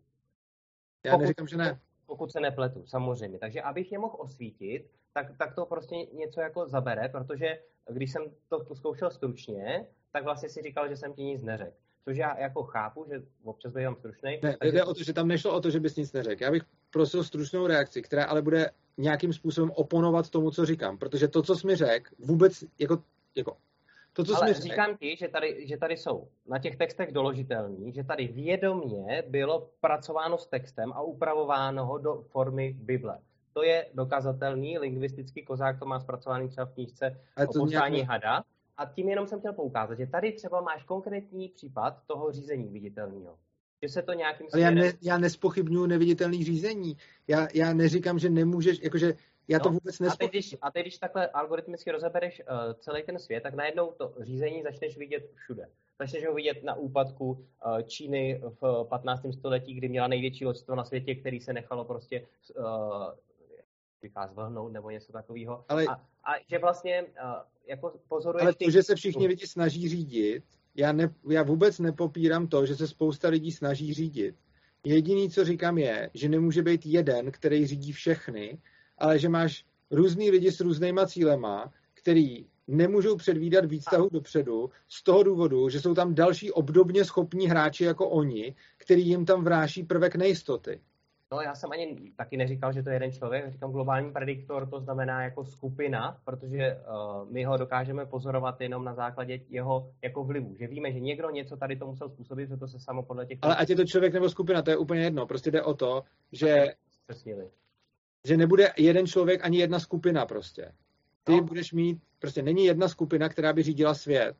Já 1.05 1.11
pokud, 1.11 1.21
neříkám, 1.21 1.47
že 1.47 1.57
ne. 1.57 1.79
Pokud 2.05 2.31
se 2.31 2.39
nepletu, 2.39 2.85
samozřejmě. 2.85 3.39
Takže 3.39 3.61
abych 3.61 3.91
je 3.91 3.99
mohl 3.99 4.15
osvítit, 4.19 4.91
tak, 5.13 5.37
tak 5.37 5.55
to 5.55 5.65
prostě 5.65 5.95
něco 5.95 6.41
jako 6.41 6.67
zabere, 6.67 7.09
protože 7.09 7.59
když 7.89 8.11
jsem 8.11 8.23
to 8.49 8.75
zkoušel 8.75 9.11
stručně, 9.11 9.87
tak 10.13 10.23
vlastně 10.23 10.49
si 10.49 10.61
říkal, 10.61 10.89
že 10.89 10.97
jsem 10.97 11.13
ti 11.13 11.23
nic 11.23 11.43
neřekl. 11.43 11.75
Což 12.05 12.17
já 12.17 12.39
jako 12.39 12.63
chápu, 12.63 13.05
že 13.09 13.21
občas 13.43 13.73
bývám 13.73 13.95
stručný. 13.95 14.39
Ne, 14.43 14.57
takže... 14.59 14.71
jde 14.71 14.83
o 14.83 14.93
to, 14.93 15.03
že 15.03 15.13
tam 15.13 15.27
nešlo 15.27 15.55
o 15.55 15.61
to, 15.61 15.69
že 15.69 15.79
bys 15.79 15.95
nic 15.95 16.13
neřekl. 16.13 16.43
Já 16.43 16.51
bych 16.51 16.63
prosil 16.89 17.23
stručnou 17.23 17.67
reakci, 17.67 18.01
která 18.01 18.25
ale 18.25 18.41
bude 18.41 18.71
nějakým 18.97 19.33
způsobem 19.33 19.71
oponovat 19.75 20.29
tomu, 20.29 20.51
co 20.51 20.65
říkám. 20.65 20.97
Protože 20.97 21.27
to, 21.27 21.41
co 21.41 21.55
jsi 21.55 21.67
mi 21.67 21.75
řekl, 21.75 22.15
vůbec 22.19 22.63
jako, 22.79 23.03
jako 23.35 23.57
to, 24.13 24.23
co 24.23 24.37
Ale 24.37 24.53
říkám 24.53 24.89
řek... 24.89 24.99
ti, 24.99 25.15
že 25.15 25.27
tady, 25.27 25.67
že 25.67 25.77
tady 25.77 25.97
jsou 25.97 26.27
na 26.47 26.59
těch 26.59 26.75
textech 26.75 27.11
doložitelný, 27.11 27.93
že 27.93 28.03
tady 28.03 28.27
vědomně 28.27 29.23
bylo 29.27 29.69
pracováno 29.81 30.37
s 30.37 30.47
textem 30.47 30.93
a 30.93 31.01
upravováno 31.01 31.85
ho 31.85 31.97
do 31.97 32.21
formy 32.21 32.73
Bible. 32.73 33.19
To 33.53 33.63
je 33.63 33.85
dokazatelný, 33.93 34.77
lingvistický 34.77 35.45
kozák 35.45 35.79
to 35.79 35.85
má 35.85 35.99
zpracovaný 35.99 36.49
třeba 36.49 36.65
v 36.65 36.73
knížce 36.73 37.19
o 37.47 37.53
poslání 37.53 37.95
nějak... 37.95 38.09
hada. 38.09 38.43
A 38.77 38.85
tím 38.85 39.09
jenom 39.09 39.27
jsem 39.27 39.39
chtěl 39.39 39.53
poukázat, 39.53 39.97
že 39.97 40.07
tady 40.07 40.31
třeba 40.31 40.61
máš 40.61 40.83
konkrétní 40.83 41.49
případ 41.49 41.97
toho 42.07 42.31
řízení 42.31 42.69
viditelného. 42.69 43.37
Že 43.81 43.89
se 43.89 44.01
to 44.01 44.13
nějakým 44.13 44.49
směrem... 44.49 44.77
Ale 44.77 44.85
já, 44.85 44.91
ne, 44.91 44.97
já 45.01 45.17
nespochybnuju 45.17 45.85
neviditelný 45.85 46.43
řízení. 46.43 46.97
Já, 47.27 47.47
já 47.53 47.73
neříkám, 47.73 48.19
že 48.19 48.29
nemůžeš, 48.29 48.79
jakože 48.83 49.13
já 49.47 49.57
no, 49.57 49.63
to 49.63 49.69
vůbec 49.69 49.99
nespochybnuju. 49.99 50.15
A 50.15 50.17
teď, 50.17 50.31
když, 50.31 50.55
a 50.61 50.71
teď, 50.71 50.83
když 50.83 50.97
takhle 50.97 51.27
algoritmicky 51.27 51.91
rozebereš 51.91 52.41
uh, 52.41 52.73
celý 52.73 53.03
ten 53.03 53.19
svět, 53.19 53.43
tak 53.43 53.53
najednou 53.53 53.91
to 53.91 54.13
řízení 54.19 54.63
začneš 54.63 54.97
vidět 54.97 55.31
všude. 55.35 55.69
Začneš 55.99 56.25
ho 56.25 56.33
vidět 56.33 56.63
na 56.63 56.75
úpadku 56.75 57.25
uh, 57.25 57.81
Číny 57.81 58.41
v 58.61 58.85
15. 58.89 59.21
století, 59.33 59.73
kdy 59.73 59.89
měla 59.89 60.07
největší 60.07 60.45
loďstvo 60.45 60.75
na 60.75 60.83
světě, 60.83 61.15
který 61.15 61.39
se 61.39 61.53
nechalo 61.53 61.85
prostě 61.85 62.27
uh, 62.57 62.65
zvlhnout 64.31 64.71
nebo 64.71 64.89
něco 64.89 65.11
takového. 65.11 65.65
Ale... 65.69 65.85
A, 65.85 65.93
a 65.93 66.31
že 66.49 66.57
vlastně 66.57 67.01
uh, 67.01 67.07
jako 67.67 67.93
pozoruješ... 68.07 68.43
Ale 68.43 68.53
to, 68.53 68.71
že 68.71 68.83
se 68.83 68.95
všichni 68.95 69.27
lidi 69.27 69.47
snaží 69.47 69.89
řídit, 69.89 70.43
já, 70.75 70.91
ne, 70.91 71.13
já 71.29 71.43
vůbec 71.43 71.79
nepopírám 71.79 72.47
to, 72.47 72.65
že 72.65 72.75
se 72.75 72.87
spousta 72.87 73.29
lidí 73.29 73.51
snaží 73.51 73.93
řídit. 73.93 74.35
Jediný, 74.85 75.29
co 75.29 75.45
říkám, 75.45 75.77
je, 75.77 76.09
že 76.13 76.29
nemůže 76.29 76.61
být 76.61 76.85
jeden, 76.85 77.31
který 77.31 77.67
řídí 77.67 77.91
všechny, 77.91 78.57
ale 78.97 79.19
že 79.19 79.29
máš 79.29 79.65
různý 79.91 80.31
lidi 80.31 80.51
s 80.51 80.59
různýma 80.59 81.07
cílema, 81.07 81.73
který 81.93 82.45
nemůžou 82.67 83.17
předvídat 83.17 83.65
výstahu 83.65 84.09
dopředu 84.09 84.69
z 84.87 85.03
toho 85.03 85.23
důvodu, 85.23 85.69
že 85.69 85.81
jsou 85.81 85.93
tam 85.93 86.15
další 86.15 86.51
obdobně 86.51 87.05
schopní 87.05 87.47
hráči 87.47 87.83
jako 87.83 88.09
oni, 88.09 88.55
který 88.77 89.07
jim 89.07 89.25
tam 89.25 89.43
vráší 89.43 89.83
prvek 89.83 90.15
nejistoty. 90.15 90.81
No 91.33 91.41
já 91.41 91.55
jsem 91.55 91.71
ani 91.71 92.11
taky 92.15 92.37
neříkal, 92.37 92.73
že 92.73 92.83
to 92.83 92.89
je 92.89 92.95
jeden 92.95 93.11
člověk, 93.11 93.51
říkám 93.51 93.71
globální 93.71 94.11
prediktor, 94.11 94.69
to 94.69 94.79
znamená 94.79 95.23
jako 95.23 95.45
skupina, 95.45 96.17
protože 96.25 96.77
uh, 96.77 97.31
my 97.31 97.43
ho 97.43 97.57
dokážeme 97.57 98.05
pozorovat 98.05 98.61
jenom 98.61 98.85
na 98.85 98.93
základě 98.93 99.39
jeho 99.49 99.91
jako 100.01 100.23
vlivu, 100.23 100.55
že 100.55 100.67
víme, 100.67 100.91
že 100.91 100.99
někdo 100.99 101.29
něco 101.29 101.57
tady 101.57 101.75
to 101.75 101.85
musel 101.85 102.09
způsobit, 102.09 102.49
že 102.49 102.57
to 102.57 102.67
se 102.67 102.79
samo 102.79 103.03
podle 103.03 103.25
těch... 103.25 103.39
Ale 103.41 103.55
ať 103.55 103.69
je 103.69 103.75
to 103.75 103.85
člověk 103.85 104.13
nebo 104.13 104.29
skupina, 104.29 104.61
to 104.61 104.69
je 104.69 104.77
úplně 104.77 105.01
jedno, 105.01 105.25
prostě 105.25 105.51
jde 105.51 105.61
o 105.61 105.73
to, 105.73 106.03
že... 106.31 106.73
Že 108.27 108.37
nebude 108.37 108.69
jeden 108.77 109.07
člověk 109.07 109.45
ani 109.45 109.57
jedna 109.57 109.79
skupina 109.79 110.25
prostě. 110.25 110.71
Ty 111.23 111.31
no. 111.31 111.41
budeš 111.41 111.73
mít, 111.73 112.01
prostě 112.19 112.41
není 112.41 112.65
jedna 112.65 112.87
skupina, 112.87 113.29
která 113.29 113.53
by 113.53 113.63
řídila 113.63 113.93
svět, 113.93 114.35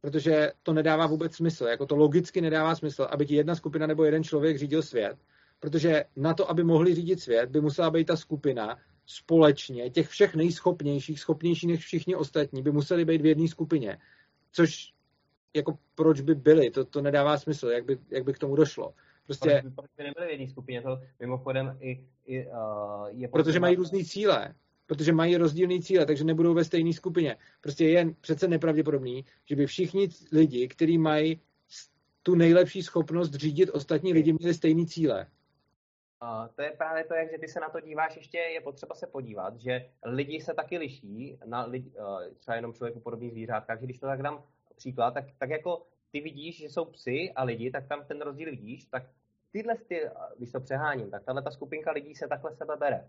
protože 0.00 0.52
to 0.62 0.72
nedává 0.72 1.06
vůbec 1.06 1.34
smysl, 1.34 1.64
jako 1.64 1.86
to 1.86 1.96
logicky 1.96 2.40
nedává 2.40 2.74
smysl, 2.74 3.06
aby 3.10 3.26
ti 3.26 3.34
jedna 3.34 3.54
skupina 3.54 3.86
nebo 3.86 4.04
jeden 4.04 4.24
člověk 4.24 4.58
řídil 4.58 4.82
svět, 4.82 5.18
protože 5.60 6.04
na 6.16 6.34
to, 6.34 6.50
aby 6.50 6.64
mohli 6.64 6.94
řídit 6.94 7.20
svět, 7.20 7.50
by 7.50 7.60
musela 7.60 7.90
být 7.90 8.04
ta 8.04 8.16
skupina 8.16 8.78
společně, 9.06 9.90
těch 9.90 10.08
všech 10.08 10.34
nejschopnějších, 10.34 11.20
schopnější 11.20 11.66
než 11.66 11.80
všichni 11.80 12.16
ostatní, 12.16 12.62
by 12.62 12.72
museli 12.72 13.04
být 13.04 13.22
v 13.22 13.26
jedné 13.26 13.48
skupině. 13.48 13.98
Což 14.52 14.92
jako 15.56 15.78
proč 15.94 16.20
by 16.20 16.34
byli, 16.34 16.70
to, 16.70 16.84
to 16.84 17.00
nedává 17.02 17.38
smysl, 17.38 17.68
jak 17.68 17.84
by, 17.84 17.98
jak 18.10 18.24
by 18.24 18.32
k 18.32 18.38
tomu 18.38 18.56
došlo. 18.56 18.94
Prostě, 19.24 19.50
proč 19.50 19.64
by, 19.64 19.70
proč 19.70 19.90
by 19.96 20.04
nebyli 20.04 20.26
v 20.26 20.30
jedné 20.30 20.48
skupině, 20.48 20.82
to 20.82 21.00
mimochodem 21.20 21.76
i, 21.80 22.04
i 22.26 22.46
uh, 22.46 22.52
je 23.10 23.28
Protože 23.28 23.60
mají 23.60 23.76
různé 23.76 24.04
cíle, 24.04 24.54
protože 24.86 25.12
mají 25.12 25.36
rozdílné 25.36 25.82
cíle, 25.82 26.06
takže 26.06 26.24
nebudou 26.24 26.54
ve 26.54 26.64
stejné 26.64 26.92
skupině. 26.92 27.36
Prostě 27.60 27.88
je 27.88 28.14
přece 28.20 28.48
nepravděpodobný, 28.48 29.24
že 29.44 29.56
by 29.56 29.66
všichni 29.66 30.08
lidi, 30.32 30.68
kteří 30.68 30.98
mají 30.98 31.40
tu 32.22 32.34
nejlepší 32.34 32.82
schopnost 32.82 33.34
řídit 33.34 33.70
ostatní 33.70 34.12
lidi, 34.12 34.32
měli 34.32 34.54
stejné 34.54 34.86
cíle. 34.86 35.26
To 36.54 36.62
je 36.62 36.70
právě 36.70 37.04
to, 37.04 37.14
jak 37.14 37.30
že 37.30 37.38
ty 37.38 37.48
se 37.48 37.60
na 37.60 37.68
to 37.68 37.80
díváš, 37.80 38.16
ještě 38.16 38.38
je 38.38 38.60
potřeba 38.60 38.94
se 38.94 39.06
podívat, 39.06 39.56
že 39.56 39.90
lidi 40.04 40.40
se 40.40 40.54
taky 40.54 40.78
liší 40.78 41.38
na 41.44 41.64
lidi, 41.64 41.90
uh, 41.98 42.34
třeba 42.38 42.54
jenom 42.54 42.72
člověku 42.72 43.00
podobných 43.00 43.32
zvířátkách, 43.32 43.80
že 43.80 43.86
když 43.86 43.98
to 43.98 44.06
tak 44.06 44.22
dám 44.22 44.42
příklad, 44.76 45.14
tak, 45.14 45.24
tak 45.38 45.50
jako 45.50 45.86
ty 46.10 46.20
vidíš, 46.20 46.58
že 46.58 46.68
jsou 46.68 46.84
psy 46.84 47.32
a 47.36 47.44
lidi, 47.44 47.70
tak 47.70 47.88
tam 47.88 48.04
ten 48.04 48.20
rozdíl 48.20 48.50
vidíš, 48.50 48.84
tak 48.84 49.02
tyhle, 49.52 49.76
ty, 49.76 50.00
když 50.36 50.52
to 50.52 50.60
přeháním, 50.60 51.10
tak 51.10 51.24
tahle 51.24 51.42
ta 51.42 51.50
skupinka 51.50 51.92
lidí 51.92 52.14
se 52.14 52.28
takhle 52.28 52.52
sebe 52.52 52.76
bere. 52.76 53.08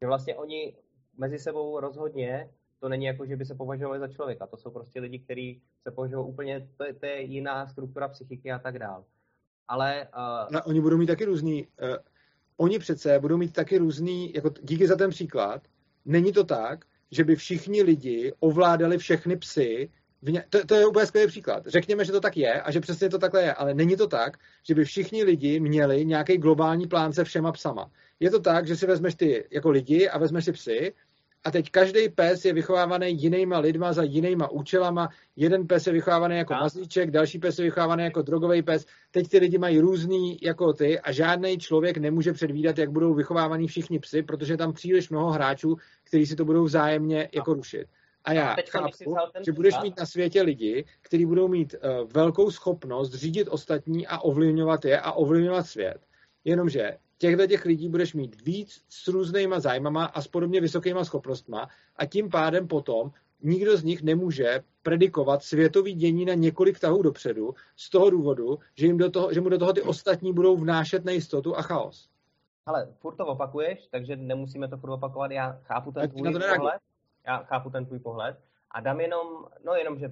Že 0.00 0.06
vlastně 0.06 0.36
oni 0.36 0.76
mezi 1.16 1.38
sebou 1.38 1.80
rozhodně, 1.80 2.50
to 2.80 2.88
není 2.88 3.04
jako, 3.04 3.26
že 3.26 3.36
by 3.36 3.44
se 3.44 3.54
považovali 3.54 4.00
za 4.00 4.08
člověka, 4.08 4.46
to 4.46 4.56
jsou 4.56 4.70
prostě 4.70 5.00
lidi, 5.00 5.18
kteří 5.18 5.62
se 5.82 5.90
považují 5.90 6.26
úplně, 6.26 6.68
to 6.76 6.84
je, 6.84 6.94
to 6.94 7.06
je 7.06 7.20
jiná 7.20 7.68
struktura 7.68 8.08
psychiky 8.08 8.52
a 8.52 8.58
tak 8.58 8.78
dál. 8.78 9.04
Ale... 9.68 10.08
Uh, 10.16 10.52
no, 10.52 10.64
oni 10.64 10.80
budou 10.80 10.96
mít 10.96 11.06
taky 11.06 11.24
různý 11.24 11.66
uh 11.66 11.96
oni 12.56 12.78
přece 12.78 13.18
budou 13.18 13.36
mít 13.36 13.52
taky 13.52 13.78
různý, 13.78 14.32
jako 14.34 14.50
díky 14.62 14.86
za 14.86 14.96
ten 14.96 15.10
příklad, 15.10 15.62
není 16.04 16.32
to 16.32 16.44
tak, 16.44 16.84
že 17.10 17.24
by 17.24 17.36
všichni 17.36 17.82
lidi 17.82 18.32
ovládali 18.40 18.98
všechny 18.98 19.36
psy, 19.36 19.90
ně, 20.22 20.44
to, 20.50 20.66
to 20.66 20.74
je 20.74 20.86
úplně 20.86 21.06
skvělý 21.06 21.28
příklad. 21.28 21.66
Řekněme, 21.66 22.04
že 22.04 22.12
to 22.12 22.20
tak 22.20 22.36
je 22.36 22.62
a 22.62 22.70
že 22.70 22.80
přesně 22.80 23.08
to 23.08 23.18
takhle 23.18 23.42
je, 23.42 23.54
ale 23.54 23.74
není 23.74 23.96
to 23.96 24.06
tak, 24.06 24.36
že 24.62 24.74
by 24.74 24.84
všichni 24.84 25.24
lidi 25.24 25.60
měli 25.60 26.04
nějaký 26.04 26.36
globální 26.36 26.86
plán 26.86 27.12
se 27.12 27.24
všema 27.24 27.52
psama. 27.52 27.90
Je 28.20 28.30
to 28.30 28.40
tak, 28.40 28.66
že 28.66 28.76
si 28.76 28.86
vezmeš 28.86 29.14
ty 29.14 29.44
jako 29.50 29.70
lidi 29.70 30.08
a 30.08 30.18
vezmeš 30.18 30.44
si 30.44 30.52
psy 30.52 30.94
a 31.46 31.50
teď 31.50 31.70
každý 31.70 32.08
pes 32.08 32.44
je 32.44 32.52
vychovávaný 32.52 33.22
jinýma 33.22 33.58
lidma 33.58 33.92
za 33.92 34.02
jinýma 34.02 34.50
účelama. 34.50 35.08
Jeden 35.36 35.66
pes 35.66 35.86
je 35.86 35.92
vychovávaný 35.92 36.36
jako 36.36 36.54
mazlíček, 36.54 37.10
další 37.10 37.38
pes 37.38 37.58
je 37.58 37.64
vychovávaný 37.64 38.04
jako 38.04 38.22
drogový 38.22 38.62
pes. 38.62 38.86
Teď 39.10 39.28
ty 39.28 39.38
lidi 39.38 39.58
mají 39.58 39.80
různý 39.80 40.38
jako 40.42 40.72
ty 40.72 41.00
a 41.00 41.12
žádný 41.12 41.58
člověk 41.58 41.96
nemůže 41.96 42.32
předvídat, 42.32 42.78
jak 42.78 42.90
budou 42.90 43.14
vychovávaní 43.14 43.68
všichni 43.68 43.98
psy, 43.98 44.22
protože 44.22 44.52
je 44.52 44.56
tam 44.56 44.72
příliš 44.72 45.10
mnoho 45.10 45.30
hráčů, 45.30 45.76
kteří 46.04 46.26
si 46.26 46.36
to 46.36 46.44
budou 46.44 46.64
vzájemně 46.64 47.28
jako 47.34 47.54
rušit. 47.54 47.86
A 48.24 48.32
já 48.32 48.48
a 48.48 48.56
chápu, 48.68 49.16
že 49.44 49.52
budeš 49.52 49.74
mít 49.82 49.98
na 49.98 50.06
světě 50.06 50.42
lidi, 50.42 50.84
kteří 51.02 51.26
budou 51.26 51.48
mít 51.48 51.74
uh, 51.74 52.12
velkou 52.12 52.50
schopnost 52.50 53.14
řídit 53.14 53.48
ostatní 53.48 54.06
a 54.06 54.18
ovlivňovat 54.18 54.84
je 54.84 55.00
a 55.00 55.12
ovlivňovat 55.12 55.66
svět. 55.66 55.98
Jenomže 56.44 56.96
těchto 57.18 57.46
těch 57.46 57.64
lidí 57.64 57.88
budeš 57.88 58.14
mít 58.14 58.42
víc 58.42 58.84
s 58.88 59.08
různýma 59.08 59.60
zájmama 59.60 60.04
a 60.04 60.22
s 60.22 60.28
podobně 60.28 60.60
vysokýma 60.60 61.04
schopnostma 61.04 61.68
a 61.96 62.06
tím 62.06 62.30
pádem 62.30 62.68
potom 62.68 63.12
nikdo 63.42 63.76
z 63.76 63.84
nich 63.84 64.02
nemůže 64.02 64.60
predikovat 64.82 65.42
světový 65.42 65.94
dění 65.94 66.24
na 66.24 66.34
několik 66.34 66.80
tahů 66.80 67.02
dopředu 67.02 67.54
z 67.76 67.90
toho 67.90 68.10
důvodu, 68.10 68.58
že, 68.74 68.86
jim 68.86 68.98
do 68.98 69.10
toho, 69.10 69.32
že 69.32 69.40
mu 69.40 69.48
do 69.48 69.58
toho 69.58 69.72
ty 69.72 69.82
ostatní 69.82 70.32
budou 70.32 70.56
vnášet 70.56 71.04
nejistotu 71.04 71.56
a 71.56 71.62
chaos. 71.62 72.08
Ale 72.66 72.88
furt 72.98 73.16
to 73.16 73.26
opakuješ, 73.26 73.88
takže 73.90 74.16
nemusíme 74.16 74.68
to 74.68 74.76
furt 74.76 74.90
opakovat. 74.90 75.30
Já 75.30 75.60
chápu 75.62 75.92
ten 75.92 76.10
tvůj 76.10 76.32
pohled. 76.32 76.80
Já 77.26 77.36
chápu 77.38 77.70
ten 77.70 77.86
tvůj 77.86 77.98
pohled. 77.98 78.36
A 78.70 78.80
dám 78.80 79.00
jenom, 79.00 79.46
no 79.64 79.74
jenom, 79.74 79.98
že 79.98 80.08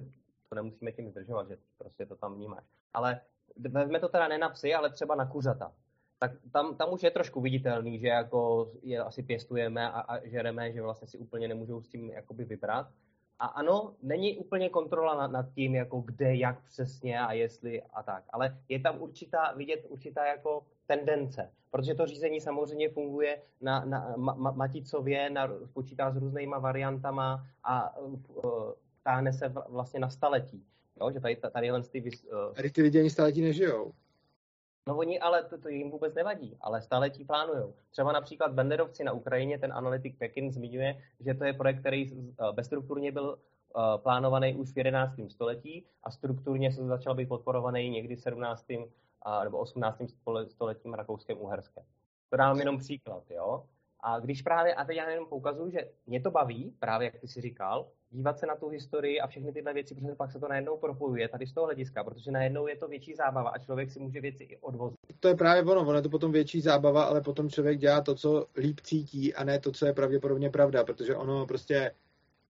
to 0.49 0.55
nemusíme 0.55 0.91
tím 0.91 1.09
zdržovat, 1.11 1.47
že 1.47 1.57
prostě 1.77 2.05
to 2.05 2.15
tam 2.15 2.35
vnímáš. 2.35 2.63
Ale 2.93 3.21
vezme 3.57 3.99
to 3.99 4.07
teda 4.07 4.27
ne 4.27 4.37
na 4.37 4.49
psy, 4.49 4.73
ale 4.73 4.89
třeba 4.89 5.15
na 5.15 5.25
kuřata 5.25 5.71
tak 6.19 6.31
tam, 6.51 6.75
tam 6.75 6.93
už 6.93 7.03
je 7.03 7.11
trošku 7.11 7.41
viditelný, 7.41 7.99
že 7.99 8.07
jako 8.07 8.71
je 8.83 8.99
asi 8.99 9.23
pěstujeme 9.23 9.91
a, 9.91 9.99
a 9.99 10.27
žereme, 10.27 10.71
že 10.71 10.81
vlastně 10.81 11.07
si 11.07 11.17
úplně 11.17 11.47
nemůžou 11.47 11.81
s 11.81 11.89
tím 11.89 12.11
jakoby 12.11 12.45
vybrat. 12.45 12.87
A 13.39 13.45
ano, 13.45 13.95
není 14.01 14.37
úplně 14.37 14.69
kontrola 14.69 15.15
nad, 15.15 15.31
nad 15.31 15.53
tím, 15.53 15.75
jako 15.75 16.01
kde, 16.01 16.35
jak 16.35 16.63
přesně 16.63 17.19
a 17.19 17.33
jestli 17.33 17.81
a 17.81 18.03
tak, 18.03 18.23
ale 18.29 18.57
je 18.69 18.79
tam 18.79 19.01
určitá, 19.01 19.53
vidět 19.53 19.85
určitá 19.89 20.25
jako 20.25 20.65
tendence, 20.87 21.51
protože 21.71 21.95
to 21.95 22.05
řízení 22.05 22.41
samozřejmě 22.41 22.89
funguje 22.89 23.41
na, 23.61 23.85
na 23.85 24.13
ma, 24.17 24.51
maticově, 24.51 25.29
na, 25.29 25.49
počítá 25.73 26.11
s 26.11 26.17
různýma 26.17 26.59
variantama 26.59 27.45
a 27.63 27.97
uh, 27.97 28.13
táhne 29.03 29.33
se 29.33 29.53
vlastně 29.69 29.99
na 29.99 30.09
staletí. 30.09 30.63
Jo, 31.01 31.11
že 31.11 31.19
tady, 31.19 31.35
tady 31.35 31.71
ty... 31.91 32.01
Uh, 32.01 32.53
tady 32.53 32.69
ty 32.69 32.81
lidi 32.81 32.99
ani 32.99 33.09
staletí 33.09 33.41
nežijou. 33.41 33.91
No 34.87 34.97
oni, 34.97 35.19
ale 35.19 35.43
to, 35.43 35.57
to 35.57 35.69
jim 35.69 35.91
vůbec 35.91 36.13
nevadí, 36.13 36.57
ale 36.61 36.81
staletí 36.81 37.25
plánujou. 37.25 37.73
Třeba 37.91 38.11
například 38.11 38.53
Benderovci 38.53 39.03
na 39.03 39.11
Ukrajině, 39.11 39.59
ten 39.59 39.73
analytik 39.73 40.17
Pekin 40.17 40.51
zmiňuje, 40.51 41.01
že 41.19 41.33
to 41.33 41.43
je 41.43 41.53
projekt, 41.53 41.79
který 41.79 42.11
uh, 42.11 42.51
bezstrukturně 42.51 43.11
byl 43.11 43.29
uh, 43.75 43.83
plánovaný 43.97 44.55
už 44.55 44.73
v 44.73 44.77
11. 44.77 45.13
století 45.29 45.85
a 46.03 46.11
strukturně 46.11 46.71
se 46.71 46.85
začal 46.85 47.15
být 47.15 47.29
podporovaný 47.29 47.89
někdy 47.89 48.15
v 48.15 48.21
17. 48.21 48.65
Uh, 48.69 49.43
nebo 49.43 49.57
18. 49.57 50.01
stoletím 50.47 50.93
Rakouském 50.93 51.37
Uherském. 51.41 51.83
To 52.29 52.37
dám 52.37 52.59
jenom 52.59 52.77
příklad, 52.77 53.23
jo. 53.29 53.65
A 53.99 54.19
když 54.19 54.41
právě, 54.41 54.73
a 54.73 54.85
teď 54.85 54.97
já 54.97 55.09
jenom 55.09 55.25
poukazuju, 55.25 55.71
že 55.71 55.79
mě 56.07 56.21
to 56.21 56.31
baví, 56.31 56.73
právě 56.79 57.05
jak 57.05 57.21
ty 57.21 57.27
si 57.27 57.41
říkal, 57.41 57.87
dívat 58.09 58.39
se 58.39 58.45
na 58.45 58.55
tu 58.55 58.69
historii 58.69 59.19
a 59.19 59.27
všechny 59.27 59.51
tyhle 59.51 59.73
věci, 59.73 59.95
protože 59.95 60.15
pak 60.15 60.31
se 60.31 60.39
to 60.39 60.47
najednou 60.47 60.77
propojuje 60.77 61.29
tady 61.29 61.47
z 61.47 61.53
toho 61.53 61.65
hlediska, 61.65 62.03
protože 62.03 62.31
najednou 62.31 62.67
je 62.67 62.77
to 62.77 62.87
větší 62.87 63.15
zábava 63.15 63.49
a 63.49 63.57
člověk 63.57 63.91
si 63.91 63.99
může 63.99 64.21
věci 64.21 64.43
i 64.43 64.57
odvozit. 64.57 64.99
To 65.19 65.27
je 65.27 65.35
právě 65.35 65.63
ono, 65.63 65.81
ono 65.81 65.93
je 65.93 66.01
to 66.01 66.09
potom 66.09 66.31
větší 66.31 66.61
zábava, 66.61 67.03
ale 67.03 67.21
potom 67.21 67.49
člověk 67.49 67.77
dělá 67.79 68.01
to, 68.01 68.15
co 68.15 68.47
líp 68.57 68.79
cítí 68.79 69.33
a 69.33 69.43
ne 69.43 69.59
to, 69.59 69.71
co 69.71 69.85
je 69.85 69.93
pravděpodobně 69.93 70.49
pravda, 70.49 70.83
protože 70.83 71.15
ono 71.15 71.45
prostě 71.45 71.91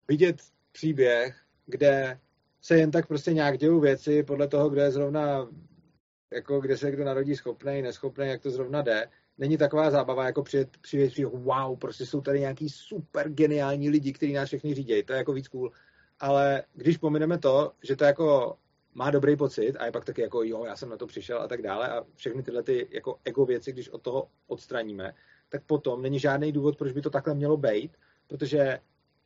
vidět 0.09 0.36
příběh, 0.73 1.40
kde 1.66 2.20
se 2.60 2.78
jen 2.78 2.90
tak 2.90 3.06
prostě 3.06 3.32
nějak 3.32 3.59
dějou 3.59 3.81
věci 3.81 4.23
podle 4.23 4.48
toho, 4.48 4.70
kde 4.70 4.82
je 4.82 4.90
zrovna, 4.90 5.48
jako 6.32 6.60
kde 6.60 6.77
se 6.77 6.90
kdo 6.90 7.05
narodí 7.05 7.36
schopný, 7.36 7.82
neschopný, 7.82 8.28
jak 8.28 8.43
to 8.43 8.51
zrovna 8.51 8.82
jde, 8.82 9.09
není 9.39 9.59
taková 9.59 9.90
zábava, 9.90 10.27
jako 10.27 10.43
přijet, 10.43 10.77
přijet, 10.77 11.12
přijet 11.12 11.32
wow, 11.32 11.78
prostě 11.78 12.06
jsou 12.06 12.20
tady 12.20 12.40
nějaký 12.40 12.69
super 12.69 13.28
geniální 13.28 13.90
lidi, 13.90 14.12
kteří 14.12 14.32
nás 14.32 14.48
všechny 14.48 14.74
řídí, 14.74 15.02
to 15.02 15.12
je 15.12 15.16
jako 15.16 15.32
víc 15.32 15.48
cool. 15.48 15.70
Ale 16.20 16.62
když 16.74 16.97
pomineme 16.97 17.39
to, 17.39 17.73
že 17.82 17.97
to 17.97 18.05
jako 18.05 18.56
má 18.94 19.10
dobrý 19.10 19.36
pocit 19.36 19.77
a 19.77 19.85
je 19.86 19.93
pak 19.93 20.05
taky 20.05 20.23
jako 20.23 20.43
jo, 20.43 20.65
já 20.65 20.77
jsem 20.77 20.89
na 20.89 20.97
to 20.97 21.06
přišel 21.06 21.43
a 21.43 21.48
tak 21.48 21.62
dále 21.62 21.89
a 21.89 22.05
všechny 22.15 22.43
tyhle 22.43 22.62
ty 22.62 22.89
jako 22.90 23.19
ego 23.24 23.47
věci, 23.47 23.73
když 23.73 23.89
od 23.89 24.02
toho 24.02 24.28
odstraníme, 24.47 25.15
tak 25.48 25.62
potom 25.65 26.02
není 26.02 26.19
žádný 26.19 26.52
důvod, 26.52 26.78
proč 26.78 26.93
by 26.93 27.02
to 27.02 27.10
takhle 27.10 27.35
mělo 27.35 27.56
být, 27.56 27.97
protože 28.27 28.78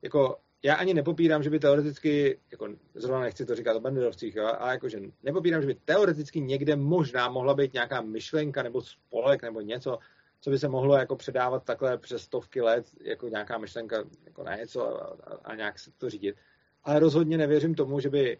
jako 0.02 0.38
já 0.62 0.74
ani 0.74 0.94
nepopírám, 0.94 1.42
že 1.42 1.50
by 1.50 1.58
teoreticky, 1.58 2.40
jako 2.50 2.68
zrovna 2.94 3.20
nechci 3.20 3.46
to 3.46 3.54
říkat 3.54 3.76
o 3.76 3.80
banderovcích, 3.80 4.38
ale 4.38 4.72
jakože 4.72 5.00
nepopírám, 5.22 5.60
že 5.60 5.66
by 5.66 5.74
teoreticky 5.74 6.40
někde 6.40 6.76
možná 6.76 7.28
mohla 7.28 7.54
být 7.54 7.72
nějaká 7.72 8.00
myšlenka 8.00 8.62
nebo 8.62 8.80
spolek 8.82 9.42
nebo 9.42 9.60
něco, 9.60 9.98
co 10.40 10.50
by 10.50 10.58
se 10.58 10.68
mohlo 10.68 10.96
jako 10.96 11.16
předávat 11.16 11.64
takhle 11.64 11.98
přes 11.98 12.22
stovky 12.22 12.60
let, 12.60 12.86
jako 13.00 13.28
nějaká 13.28 13.58
myšlenka, 13.58 14.04
jako 14.24 14.42
na 14.42 14.56
něco 14.56 14.86
a, 14.86 15.16
a, 15.24 15.34
a 15.44 15.54
nějak 15.54 15.78
se 15.78 15.90
to 15.98 16.10
řídit. 16.10 16.36
Ale 16.84 16.98
rozhodně 16.98 17.38
nevěřím 17.38 17.74
tomu, 17.74 18.00
že 18.00 18.10
by 18.10 18.38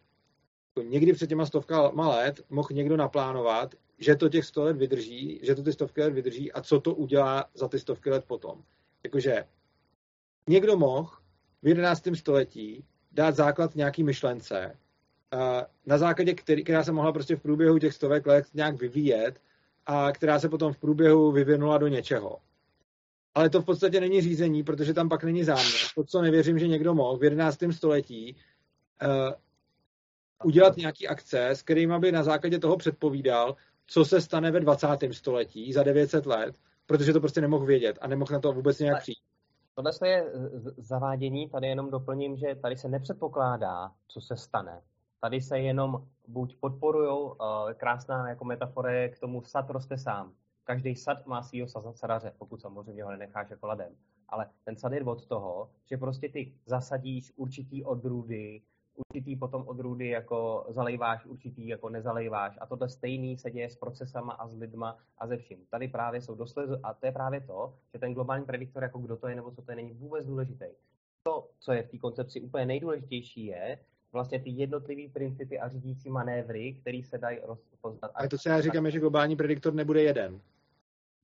jako 0.76 0.88
někdy 0.88 1.12
před 1.12 1.26
těma 1.26 1.46
stovkama 1.46 2.08
let 2.08 2.40
mohl 2.50 2.68
někdo 2.72 2.96
naplánovat, 2.96 3.74
že 3.98 4.16
to 4.16 4.28
těch 4.28 4.44
sto 4.44 4.64
let 4.64 4.76
vydrží, 4.76 5.40
že 5.42 5.54
to 5.54 5.62
ty 5.62 5.72
stovky 5.72 6.00
let 6.02 6.10
vydrží 6.10 6.52
a 6.52 6.62
co 6.62 6.80
to 6.80 6.94
udělá 6.94 7.44
za 7.54 7.68
ty 7.68 7.78
stovky 7.78 8.10
let 8.10 8.24
potom. 8.24 8.62
Jakože 9.04 9.44
někdo 10.48 10.76
mohl 10.76 11.21
11. 11.62 12.02
století 12.14 12.84
dát 13.12 13.34
základ 13.34 13.74
nějaký 13.74 14.04
myšlence, 14.04 14.76
na 15.86 15.98
základě 15.98 16.34
který, 16.34 16.64
která 16.64 16.84
se 16.84 16.92
mohla 16.92 17.12
prostě 17.12 17.36
v 17.36 17.42
průběhu 17.42 17.78
těch 17.78 17.94
stovek 17.94 18.26
let 18.26 18.46
nějak 18.54 18.76
vyvíjet 18.76 19.40
a 19.86 20.12
která 20.12 20.38
se 20.38 20.48
potom 20.48 20.72
v 20.72 20.78
průběhu 20.78 21.32
vyvinula 21.32 21.78
do 21.78 21.88
něčeho. 21.88 22.38
Ale 23.34 23.50
to 23.50 23.62
v 23.62 23.64
podstatě 23.64 24.00
není 24.00 24.20
řízení, 24.20 24.62
protože 24.62 24.94
tam 24.94 25.08
pak 25.08 25.24
není 25.24 25.44
záměr. 25.44 25.80
To, 25.94 26.04
co 26.04 26.22
nevěřím, 26.22 26.58
že 26.58 26.68
někdo 26.68 26.94
mohl 26.94 27.18
v 27.18 27.24
11. 27.24 27.58
století 27.70 28.36
uh, 29.02 29.32
udělat 30.44 30.76
nějaký 30.76 31.08
akce, 31.08 31.48
s 31.48 31.62
kterými 31.62 31.98
by 31.98 32.12
na 32.12 32.22
základě 32.22 32.58
toho 32.58 32.76
předpovídal, 32.76 33.56
co 33.86 34.04
se 34.04 34.20
stane 34.20 34.50
ve 34.50 34.60
20. 34.60 34.86
století 35.12 35.72
za 35.72 35.82
900 35.82 36.26
let, 36.26 36.56
protože 36.86 37.12
to 37.12 37.20
prostě 37.20 37.40
nemohl 37.40 37.66
vědět 37.66 37.98
a 38.00 38.06
nemohl 38.06 38.32
na 38.32 38.40
to 38.40 38.52
vůbec 38.52 38.78
nějak 38.78 39.02
přijít. 39.02 39.31
Tohle 39.74 39.92
je 40.04 40.32
zavádění, 40.76 41.48
tady 41.48 41.66
jenom 41.66 41.90
doplním, 41.90 42.36
že 42.36 42.54
tady 42.54 42.76
se 42.76 42.88
nepředpokládá, 42.88 43.92
co 44.08 44.20
se 44.20 44.36
stane. 44.36 44.82
Tady 45.20 45.40
se 45.40 45.58
jenom 45.58 46.06
buď 46.28 46.56
podporují, 46.60 47.08
uh, 47.10 47.36
krásná 47.76 48.28
jako 48.28 48.44
metafora 48.44 48.92
je 48.92 49.08
k 49.08 49.18
tomu 49.18 49.42
sad 49.42 49.70
roste 49.70 49.98
sám. 49.98 50.32
Každý 50.64 50.96
sad 50.96 51.26
má 51.26 51.42
svýho 51.42 51.68
sadaře, 51.92 52.32
pokud 52.38 52.60
samozřejmě 52.60 53.04
ho 53.04 53.10
nenecháš 53.10 53.50
jako 53.50 53.66
ladem. 53.66 53.92
Ale 54.28 54.50
ten 54.64 54.76
sad 54.76 54.92
je 54.92 55.04
od 55.04 55.26
toho, 55.26 55.70
že 55.86 55.96
prostě 55.96 56.28
ty 56.28 56.54
zasadíš 56.66 57.32
určitý 57.36 57.84
odrůdy, 57.84 58.62
určitý 58.96 59.36
potom 59.36 59.68
odrůdy 59.68 60.08
jako 60.08 60.66
zalejváš, 60.68 61.26
určitý 61.26 61.68
jako 61.68 61.88
nezalejváš 61.88 62.58
a 62.60 62.66
tohle 62.66 62.88
stejný 62.88 63.38
se 63.38 63.50
děje 63.50 63.70
s 63.70 63.76
procesama 63.76 64.32
a 64.32 64.48
s 64.48 64.56
lidma 64.56 64.98
a 65.18 65.26
ze 65.26 65.36
vším. 65.36 65.58
Tady 65.70 65.88
právě 65.88 66.20
jsou 66.20 66.34
dosledu 66.34 66.74
a 66.82 66.94
to 66.94 67.06
je 67.06 67.12
právě 67.12 67.40
to, 67.40 67.74
že 67.92 67.98
ten 67.98 68.14
globální 68.14 68.44
prediktor 68.44 68.82
jako 68.82 68.98
kdo 68.98 69.16
to 69.16 69.28
je 69.28 69.34
nebo 69.34 69.50
co 69.50 69.62
to 69.62 69.72
je, 69.72 69.76
není 69.76 69.92
vůbec 69.92 70.26
důležitý. 70.26 70.66
To, 71.22 71.48
co 71.60 71.72
je 71.72 71.82
v 71.82 71.90
té 71.90 71.98
koncepci 71.98 72.40
úplně 72.40 72.66
nejdůležitější, 72.66 73.46
je 73.46 73.78
vlastně 74.12 74.40
ty 74.40 74.50
jednotlivé 74.50 75.12
principy 75.12 75.58
a 75.58 75.68
řídící 75.68 76.10
manévry, 76.10 76.76
které 76.80 77.02
se 77.04 77.18
dají 77.18 77.38
rozpoznat. 77.42 78.10
A 78.14 78.28
to, 78.28 78.38
co 78.38 78.48
já 78.48 78.60
říkám, 78.60 78.86
je, 78.86 78.92
že 78.92 79.00
globální 79.00 79.36
prediktor 79.36 79.74
nebude 79.74 80.02
jeden. 80.02 80.40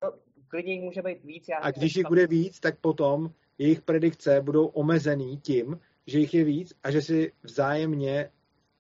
No, 0.02 0.12
klidně 0.48 0.72
jich 0.72 0.82
může 0.82 1.02
být 1.02 1.24
víc. 1.24 1.48
Já 1.48 1.58
a 1.58 1.70
když 1.70 1.96
jich 1.96 2.06
bude 2.08 2.26
víc, 2.26 2.60
tak 2.60 2.78
potom 2.78 3.30
jejich 3.58 3.82
predikce 3.82 4.40
budou 4.40 4.66
omezený 4.66 5.36
tím, 5.36 5.80
že 6.08 6.18
jich 6.18 6.34
je 6.34 6.44
víc 6.44 6.72
a 6.82 6.90
že 6.90 7.02
si 7.02 7.32
vzájemně 7.42 8.30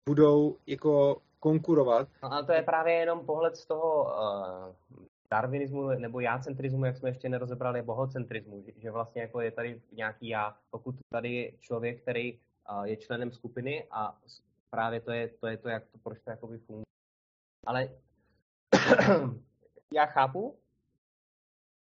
budou 0.10 0.58
jako 0.68 1.22
konkurovat. 1.40 2.08
No, 2.24 2.34
ale 2.34 2.45
to 2.45 2.52
je 2.52 2.64
právě 2.64 2.93
jenom 2.93 3.26
pohled 3.26 3.56
z 3.56 3.66
toho 3.66 4.03
uh, 4.03 5.03
darwinismu 5.32 5.88
nebo 5.88 6.19
jácentrismu, 6.19 6.85
jak 6.85 6.98
jsme 6.98 7.10
ještě 7.10 7.30
nerozebrali, 7.30 7.82
bohocentrismu, 7.82 8.64
že, 8.66 8.72
že 8.76 8.92
vlastně 8.92 9.22
jako 9.22 9.42
je 9.42 9.52
tady 9.52 9.82
nějaký 9.92 10.27
já, 10.27 10.58
pokud 10.69 10.95
tady 11.11 11.35
je 11.35 11.52
člověk, 11.60 12.02
který 12.02 12.34
uh, 12.34 12.84
je 12.84 12.98
členem 12.98 13.32
skupiny 13.32 13.88
a 13.92 14.18
právě 14.69 15.02
to 15.02 15.11
je 15.11 15.27
to, 15.27 15.48
je 15.48 15.58
to 15.58 15.69
jak 15.69 15.84
to, 15.92 15.98
proč 16.03 16.19
to 16.19 16.30
jakoby 16.30 16.58
funguje. 16.58 16.85
Ale 17.66 17.90
já 19.93 20.06
chápu, 20.06 20.56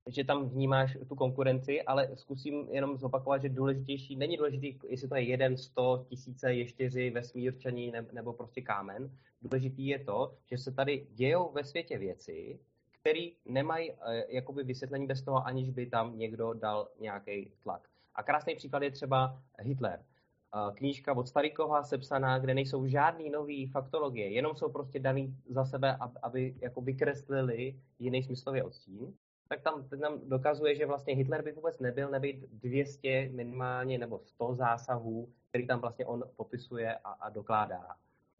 že 0.07 0.25
tam 0.25 0.49
vnímáš 0.49 0.99
tu 1.09 1.15
konkurenci, 1.15 1.83
ale 1.83 2.11
zkusím 2.15 2.69
jenom 2.71 2.99
zopakovat, 2.99 3.43
že 3.43 3.49
důležitější, 3.49 4.17
není 4.17 4.37
důležitý, 4.37 4.79
jestli 4.89 5.09
to 5.09 5.15
je 5.15 5.23
jeden, 5.23 5.57
sto, 5.57 6.05
tisíce, 6.09 6.55
ještěři, 6.55 7.11
vesmírčaní 7.11 7.93
nebo 8.13 8.33
prostě 8.33 8.63
kámen. 8.63 9.11
Důležitý 9.43 9.87
je 9.87 9.99
to, 9.99 10.35
že 10.51 10.59
se 10.59 10.73
tady 10.73 11.07
dějou 11.15 11.53
ve 11.53 11.65
světě 11.65 11.99
věci, 11.99 12.59
které 13.01 13.29
nemají 13.47 13.91
eh, 13.93 14.25
jakoby 14.29 14.65
vysvětlení 14.65 15.07
bez 15.07 15.23
toho, 15.23 15.47
aniž 15.47 15.71
by 15.71 15.87
tam 15.87 16.19
někdo 16.19 16.53
dal 16.53 16.89
nějaký 17.01 17.51
tlak. 17.63 17.89
A 18.15 18.23
krásný 18.23 18.55
příklad 18.55 18.83
je 18.83 18.91
třeba 18.91 19.43
Hitler. 19.59 20.01
Eh, 20.01 20.75
knížka 20.75 21.17
od 21.17 21.29
Starikova 21.29 21.83
sepsaná, 21.83 22.39
kde 22.39 22.55
nejsou 22.55 22.87
žádný 22.87 23.31
nový 23.31 23.67
faktologie, 23.67 24.31
jenom 24.31 24.57
jsou 24.57 24.73
prostě 24.73 24.99
daný 24.99 25.37
za 25.49 25.65
sebe, 25.65 25.97
aby, 26.23 26.55
jako 26.61 26.81
vykreslili 26.81 27.81
jiný 27.99 28.23
smyslový 28.23 28.63
odstín 28.63 29.15
tak 29.49 29.63
tam, 29.63 29.89
tam 29.89 30.21
dokazuje, 30.29 30.75
že 30.75 30.87
vlastně 30.87 31.15
Hitler 31.15 31.43
by 31.43 31.53
vůbec 31.53 31.79
nebyl 31.79 32.11
nebýt 32.11 32.37
200 32.53 33.29
minimálně 33.33 33.99
nebo 33.99 34.21
100 34.25 34.55
zásahů, 34.55 35.29
který 35.49 35.67
tam 35.67 35.81
vlastně 35.81 36.07
on 36.07 36.25
popisuje 36.37 36.95
a, 36.95 37.11
a 37.11 37.31
dokládá. 37.31 37.87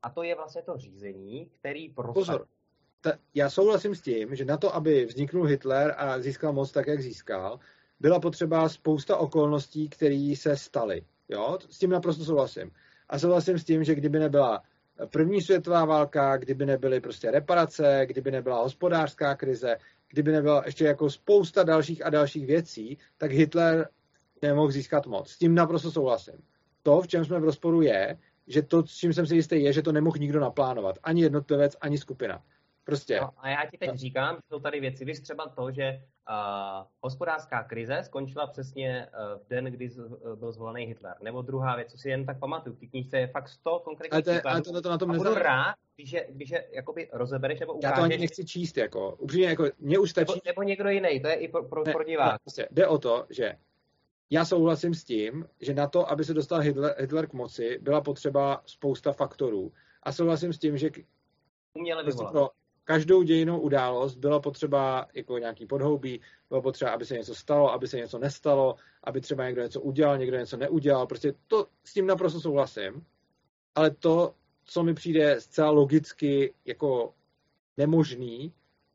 A 0.03 0.11
to 0.11 0.23
je 0.23 0.35
vlastně 0.35 0.63
to 0.63 0.77
řízení, 0.77 1.47
který 1.47 1.89
prostě... 1.89 2.15
Pozor, 2.21 2.47
ta, 3.01 3.13
já 3.35 3.51
souhlasím 3.51 3.95
s 3.95 4.03
tím, 4.03 4.35
že 4.35 4.45
na 4.45 4.57
to, 4.57 4.75
aby 4.75 5.05
vzniknul 5.05 5.45
Hitler 5.45 5.95
a 5.97 6.19
získal 6.19 6.53
moc 6.53 6.73
tak, 6.73 6.87
jak 6.87 7.03
získal, 7.03 7.59
byla 8.01 8.21
potřeba 8.21 8.69
spousta 8.69 9.17
okolností, 9.17 9.89
které 9.89 10.35
se 10.37 10.57
staly. 10.57 11.03
Jo? 11.29 11.59
S 11.71 11.79
tím 11.79 11.91
naprosto 11.91 12.25
souhlasím. 12.25 12.71
A 13.09 13.19
souhlasím 13.19 13.59
s 13.59 13.65
tím, 13.65 13.85
že 13.85 13.95
kdyby 13.95 14.19
nebyla 14.19 14.63
první 15.11 15.43
světová 15.43 15.85
válka, 15.85 16.37
kdyby 16.37 16.67
nebyly 16.67 17.01
prostě 17.01 17.31
reparace, 17.31 18.03
kdyby 18.07 18.31
nebyla 18.31 18.63
hospodářská 18.63 19.35
krize, 19.35 19.77
kdyby 20.17 20.33
nebyla 20.33 20.63
ještě 20.67 20.85
jako 20.85 21.11
spousta 21.11 21.63
dalších 21.63 22.07
a 22.07 22.11
dalších 22.11 22.47
věcí, 22.47 22.99
tak 23.19 23.33
Hitler 23.33 23.89
nemohl 24.43 24.71
získat 24.71 25.07
moc. 25.07 25.31
S 25.31 25.39
tím 25.39 25.55
naprosto 25.55 25.91
souhlasím. 25.91 26.35
To, 26.83 27.01
v 27.01 27.09
čem 27.09 27.25
jsme 27.25 27.41
v 27.41 27.45
rozporu, 27.45 27.83
je, 27.83 28.19
že 28.47 28.63
to, 28.63 28.87
s 28.87 28.97
čím 28.97 29.13
jsem 29.13 29.27
si 29.27 29.35
jistý, 29.35 29.63
je, 29.63 29.73
že 29.73 29.83
to 29.83 29.93
nemohl 29.93 30.17
nikdo 30.21 30.41
naplánovat. 30.41 30.99
Ani 31.03 31.23
jednotlivec, 31.23 31.77
ani 31.81 31.99
skupina. 31.99 32.43
Prostě. 32.87 33.21
No, 33.21 33.31
a 33.39 33.49
já 33.49 33.71
ti 33.71 33.79
teď 33.79 33.95
říkám, 33.95 34.37
že 34.37 34.41
jsou 34.49 34.61
tady 34.61 34.81
věci. 34.81 35.05
Víš 35.05 35.21
třeba 35.21 35.49
to, 35.49 35.71
že 35.71 36.03
uh, 36.31 36.87
hospodářská 37.01 37.63
krize 37.63 37.99
skončila 38.03 38.47
přesně 38.47 39.07
uh, 39.07 39.43
v 39.43 39.49
den, 39.49 39.65
kdy 39.65 39.89
z, 39.89 39.99
uh, 39.99 40.37
byl 40.37 40.53
zvolený 40.53 40.87
Hitler. 40.87 41.15
Nebo 41.23 41.43
druhá 41.43 41.77
věc, 41.77 41.91
co 41.91 41.99
si 41.99 42.09
jen 42.09 42.27
tak 42.27 42.39
pamatuju, 42.39 42.77
v 42.77 42.79
té 42.79 42.87
knížce 42.87 43.19
je 43.19 43.27
fakt 43.27 43.49
100 43.49 43.79
konkrétních 43.79 44.13
ale 44.13 44.41
to, 44.41 44.49
ale 44.49 44.63
to, 44.63 44.83
to 44.83 44.91
na 44.91 44.99
tom 44.99 45.11
a 45.11 45.15
budu 45.15 45.35
rád, 45.35 45.75
když 45.97 46.13
je, 46.13 46.27
když 46.31 46.51
je 46.51 46.69
jakoby 46.73 47.09
rozebereš 47.13 47.61
nebo 47.61 47.73
ukážeš. 47.75 47.91
Já 47.91 47.97
to 47.97 48.03
ani 48.03 48.19
nechci 48.19 48.45
číst, 48.45 48.77
jako. 48.77 49.17
Upřímně, 49.17 49.47
jako, 49.47 49.65
mě 49.79 49.99
už 49.99 50.11
stačí. 50.11 50.33
Nebo, 50.33 50.41
nebo 50.47 50.63
někdo 50.63 50.89
jiný, 50.89 51.21
to 51.21 51.29
je 51.29 51.35
i 51.35 51.49
pro, 51.49 51.65
pro, 51.65 51.85
ne, 51.87 51.93
pro 51.93 52.05
diváky. 52.05 52.33
Ne, 52.33 52.39
prostě, 52.43 52.69
jde 52.71 52.87
o 52.87 52.99
to, 52.99 53.27
že 53.31 53.53
já 54.31 54.45
souhlasím 54.45 54.95
s 54.95 55.05
tím, 55.05 55.47
že 55.61 55.75
na 55.75 55.89
to, 55.89 56.11
aby 56.11 56.25
se 56.25 56.35
dostal 56.35 56.61
Hitler, 56.61 56.95
Hitler 56.99 57.27
k 57.27 57.33
moci, 57.33 57.79
byla 57.83 58.01
potřeba 58.01 58.63
spousta 58.67 59.13
faktorů. 59.13 59.73
A 60.03 60.13
souhlasím 60.13 60.53
s 60.53 60.59
tím, 60.59 60.79
že 60.79 60.91
prostě 62.05 62.25
pro 62.31 62.49
každou 62.87 63.23
dějinou 63.23 63.61
událost 63.61 64.17
bylo 64.17 64.41
potřeba 64.41 65.07
jako 65.15 65.39
nějaký 65.39 65.67
podhoubí, 65.67 66.21
bylo 66.49 66.63
potřeba, 66.63 66.91
aby 66.91 67.05
se 67.05 67.15
něco 67.15 67.35
stalo, 67.35 67.73
aby 67.73 67.89
se 67.89 67.97
něco 67.97 68.19
nestalo, 68.19 68.75
aby 69.05 69.21
třeba 69.21 69.47
někdo 69.47 69.63
něco 69.63 69.81
udělal, 69.81 70.19
někdo 70.19 70.37
něco 70.37 70.57
neudělal. 70.57 71.07
Prostě 71.07 71.35
to 71.47 71.67
s 71.85 71.93
tím 71.93 72.07
naprosto 72.07 72.41
souhlasím. 72.41 73.05
Ale 73.75 73.91
to, 73.91 74.35
co 74.65 74.83
mi 74.83 74.95
přijde 74.95 75.41
zcela 75.41 75.71
logicky 75.71 76.55
jako 76.65 77.13
nemožný, 77.77 78.53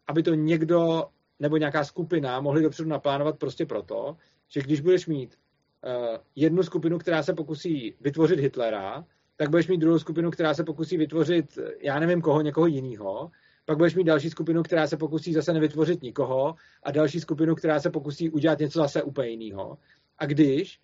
aby 0.08 0.24
to 0.24 0.34
někdo 0.34 1.06
nebo 1.40 1.58
nějaká 1.58 1.84
skupina 1.84 2.42
mohli 2.42 2.62
dopředu 2.62 2.90
naplánovat 2.90 3.38
prostě 3.40 3.66
proto, 3.66 4.18
že 4.48 4.62
když 4.62 4.82
budeš 4.82 5.08
mít 5.08 5.36
uh, 5.36 6.18
jednu 6.36 6.64
skupinu, 6.64 6.98
která 6.98 7.24
se 7.24 7.34
pokusí 7.34 7.96
vytvořit 8.02 8.40
Hitlera, 8.40 9.06
tak 9.36 9.50
budeš 9.50 9.68
mít 9.68 9.78
druhou 9.78 10.00
skupinu, 10.00 10.32
která 10.32 10.54
se 10.54 10.64
pokusí 10.64 10.98
vytvořit, 10.98 11.58
já 11.80 12.00
nevím 12.00 12.22
koho, 12.22 12.42
někoho 12.42 12.68
jiného, 12.68 13.32
pak 13.72 13.78
budeš 13.78 13.96
mít 13.96 14.04
další 14.04 14.30
skupinu, 14.30 14.64
která 14.64 14.88
se 14.88 14.98
pokusí 14.98 15.34
zase 15.34 15.54
nevytvořit 15.54 16.02
nikoho 16.02 16.56
a 16.84 16.92
další 16.92 17.20
skupinu, 17.20 17.56
která 17.56 17.80
se 17.80 17.90
pokusí 17.90 18.30
udělat 18.30 18.60
něco 18.60 18.80
zase 18.80 19.04
úplně 19.04 19.30
jiného. 19.30 19.78
A 20.18 20.26
když 20.26 20.80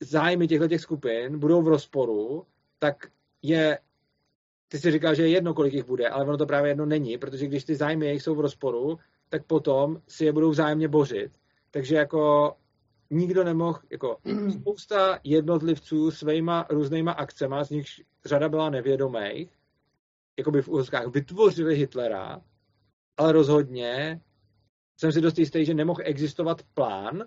zájmy 0.00 0.48
těchto 0.48 0.68
těch 0.68 0.80
skupin 0.80 1.38
budou 1.38 1.62
v 1.62 1.68
rozporu, 1.68 2.46
tak 2.78 3.06
je, 3.42 3.78
ty 4.68 4.78
si 4.78 4.90
říkal, 4.90 5.14
že 5.14 5.22
je 5.22 5.28
jedno, 5.28 5.54
kolik 5.54 5.74
jich 5.74 5.84
bude, 5.84 6.08
ale 6.08 6.24
ono 6.24 6.36
to 6.36 6.46
právě 6.46 6.70
jedno 6.70 6.86
není, 6.86 7.18
protože 7.18 7.46
když 7.46 7.64
ty 7.64 7.76
zájmy 7.76 8.06
jejich 8.06 8.22
jsou 8.22 8.34
v 8.34 8.40
rozporu, 8.40 8.98
tak 9.28 9.44
potom 9.44 10.00
si 10.08 10.24
je 10.24 10.32
budou 10.32 10.50
vzájemně 10.50 10.88
bořit. 10.88 11.32
Takže 11.70 11.96
jako 11.96 12.52
nikdo 13.10 13.44
nemohl, 13.44 13.78
jako 13.90 14.18
spousta 14.60 15.18
jednotlivců 15.24 16.10
svýma 16.10 16.66
různýma 16.70 17.12
akcema, 17.12 17.64
z 17.64 17.70
nich 17.70 17.86
řada 18.24 18.48
byla 18.48 18.70
nevědomých, 18.70 19.55
jakoby 20.38 20.62
v 20.62 20.68
úzkách 20.68 21.06
vytvořili 21.06 21.76
Hitlera, 21.76 22.40
ale 23.16 23.32
rozhodně 23.32 24.20
jsem 24.96 25.12
si 25.12 25.20
dost 25.20 25.38
jistý, 25.38 25.64
že 25.64 25.74
nemohl 25.74 26.00
existovat 26.04 26.62
plán, 26.62 27.24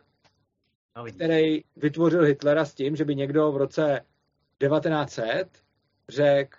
no, 0.97 1.03
který 1.05 1.63
vytvořil 1.75 2.23
Hitlera 2.23 2.65
s 2.65 2.73
tím, 2.73 2.95
že 2.95 3.05
by 3.05 3.15
někdo 3.15 3.51
v 3.51 3.57
roce 3.57 4.05
1900 4.57 5.63
řekl, 6.09 6.57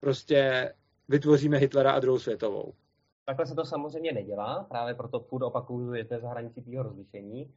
prostě 0.00 0.72
vytvoříme 1.08 1.58
Hitlera 1.58 1.92
a 1.92 2.00
druhou 2.00 2.18
světovou. 2.18 2.74
Takhle 3.24 3.46
se 3.46 3.54
to 3.54 3.64
samozřejmě 3.64 4.12
nedělá, 4.12 4.66
právě 4.68 4.94
proto 4.94 5.20
furt 5.20 5.44
opakuju, 5.44 5.94
že 5.94 6.04
to 6.04 6.14
je 6.14 6.20
za 6.20 6.28
hranicí 6.28 6.62
tvýho 6.62 6.82
rozlišení. 6.82 7.54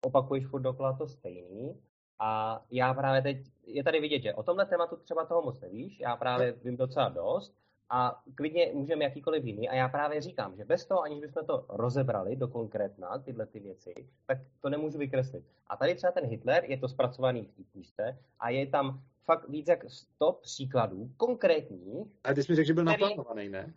Opakuješ 0.00 0.46
furt 0.46 0.60
dokola 0.60 0.92
to 0.92 1.06
stejný. 1.06 1.80
A 2.18 2.60
já 2.70 2.94
právě 2.94 3.22
teď, 3.22 3.46
je 3.66 3.84
tady 3.84 4.00
vidět, 4.00 4.22
že 4.22 4.34
o 4.34 4.42
tomhle 4.42 4.66
tématu 4.66 4.96
třeba 4.96 5.24
toho 5.24 5.42
moc 5.42 5.60
nevíš, 5.60 6.00
já 6.00 6.16
právě 6.16 6.52
vím 6.52 6.76
docela 6.76 7.08
dost 7.08 7.54
a 7.90 8.22
klidně 8.34 8.70
můžeme 8.74 9.04
jakýkoliv 9.04 9.44
jiný. 9.44 9.68
A 9.68 9.74
já 9.74 9.88
právě 9.88 10.20
říkám, 10.20 10.56
že 10.56 10.64
bez 10.64 10.86
toho, 10.86 11.02
aniž 11.02 11.20
bychom 11.20 11.46
to 11.46 11.64
rozebrali 11.68 12.36
do 12.36 12.48
konkrétna, 12.48 13.18
tyhle 13.18 13.46
ty 13.46 13.60
věci, 13.60 13.94
tak 14.26 14.38
to 14.60 14.70
nemůžu 14.70 14.98
vykreslit. 14.98 15.44
A 15.66 15.76
tady 15.76 15.94
třeba 15.94 16.12
ten 16.12 16.24
Hitler, 16.24 16.64
je 16.64 16.78
to 16.78 16.88
zpracovaný 16.88 17.44
v 17.44 17.52
té 17.52 17.62
knížce 17.72 18.18
a 18.40 18.50
je 18.50 18.66
tam 18.66 19.02
fakt 19.24 19.48
víc 19.48 19.68
jak 19.68 19.90
100 19.90 20.32
příkladů 20.32 21.10
konkrétních. 21.16 22.06
A 22.24 22.34
ty 22.34 22.42
jsi 22.42 22.52
mi 22.52 22.56
řekl, 22.56 22.66
že 22.66 22.74
byl 22.74 22.84
který... 22.84 23.02
naplánovaný, 23.02 23.48
ne? 23.48 23.74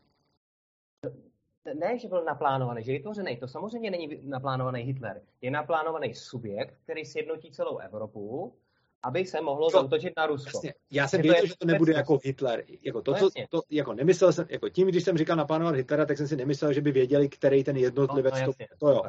Ne, 1.74 2.00
že 2.00 2.08
byl 2.08 2.24
naplánovaný, 2.24 2.84
že 2.84 2.92
je 2.92 2.98
vytvořený. 2.98 3.38
To 3.38 3.48
samozřejmě 3.48 3.92
není 3.92 4.20
naplánovaný 4.24 4.82
Hitler. 4.82 5.22
Je 5.42 5.52
naplánovaný 5.52 6.14
subjekt, 6.14 6.78
který 6.84 7.06
sjednotí 7.06 7.52
celou 7.52 7.78
Evropu, 7.78 8.56
aby 9.04 9.26
se 9.26 9.42
mohlo 9.42 9.72
to, 9.72 9.78
zautočit 9.78 10.14
na 10.18 10.26
Rusko. 10.26 10.50
Jasně. 10.58 10.74
Já 10.92 11.08
jsem 11.08 11.22
věděl, 11.22 11.46
že 11.46 11.54
to 11.58 11.68
nebude 11.68 11.94
jako 11.94 12.20
Hitler. 12.24 12.64
Jako 12.82 13.02
to, 13.02 13.14
co, 13.14 13.30
to, 13.50 13.62
jako 13.70 13.94
nemyslel 13.94 14.34
jsem, 14.34 14.46
jako 14.50 14.70
tím, 14.70 14.88
když 14.88 15.04
jsem 15.04 15.18
říkal 15.18 15.36
naplánovat 15.36 15.76
Hitlera, 15.76 16.06
tak 16.06 16.18
jsem 16.18 16.28
si 16.28 16.36
nemyslel, 16.36 16.74
že 16.74 16.82
by 16.82 16.92
věděli, 16.92 17.30
který 17.30 17.64
ten 17.64 17.78
jednotlivec 17.78 18.34
no, 18.34 18.40
no, 18.40 18.48
jasně, 18.48 18.68
to, 18.80 18.86
to 18.86 18.92
jo. 18.92 19.04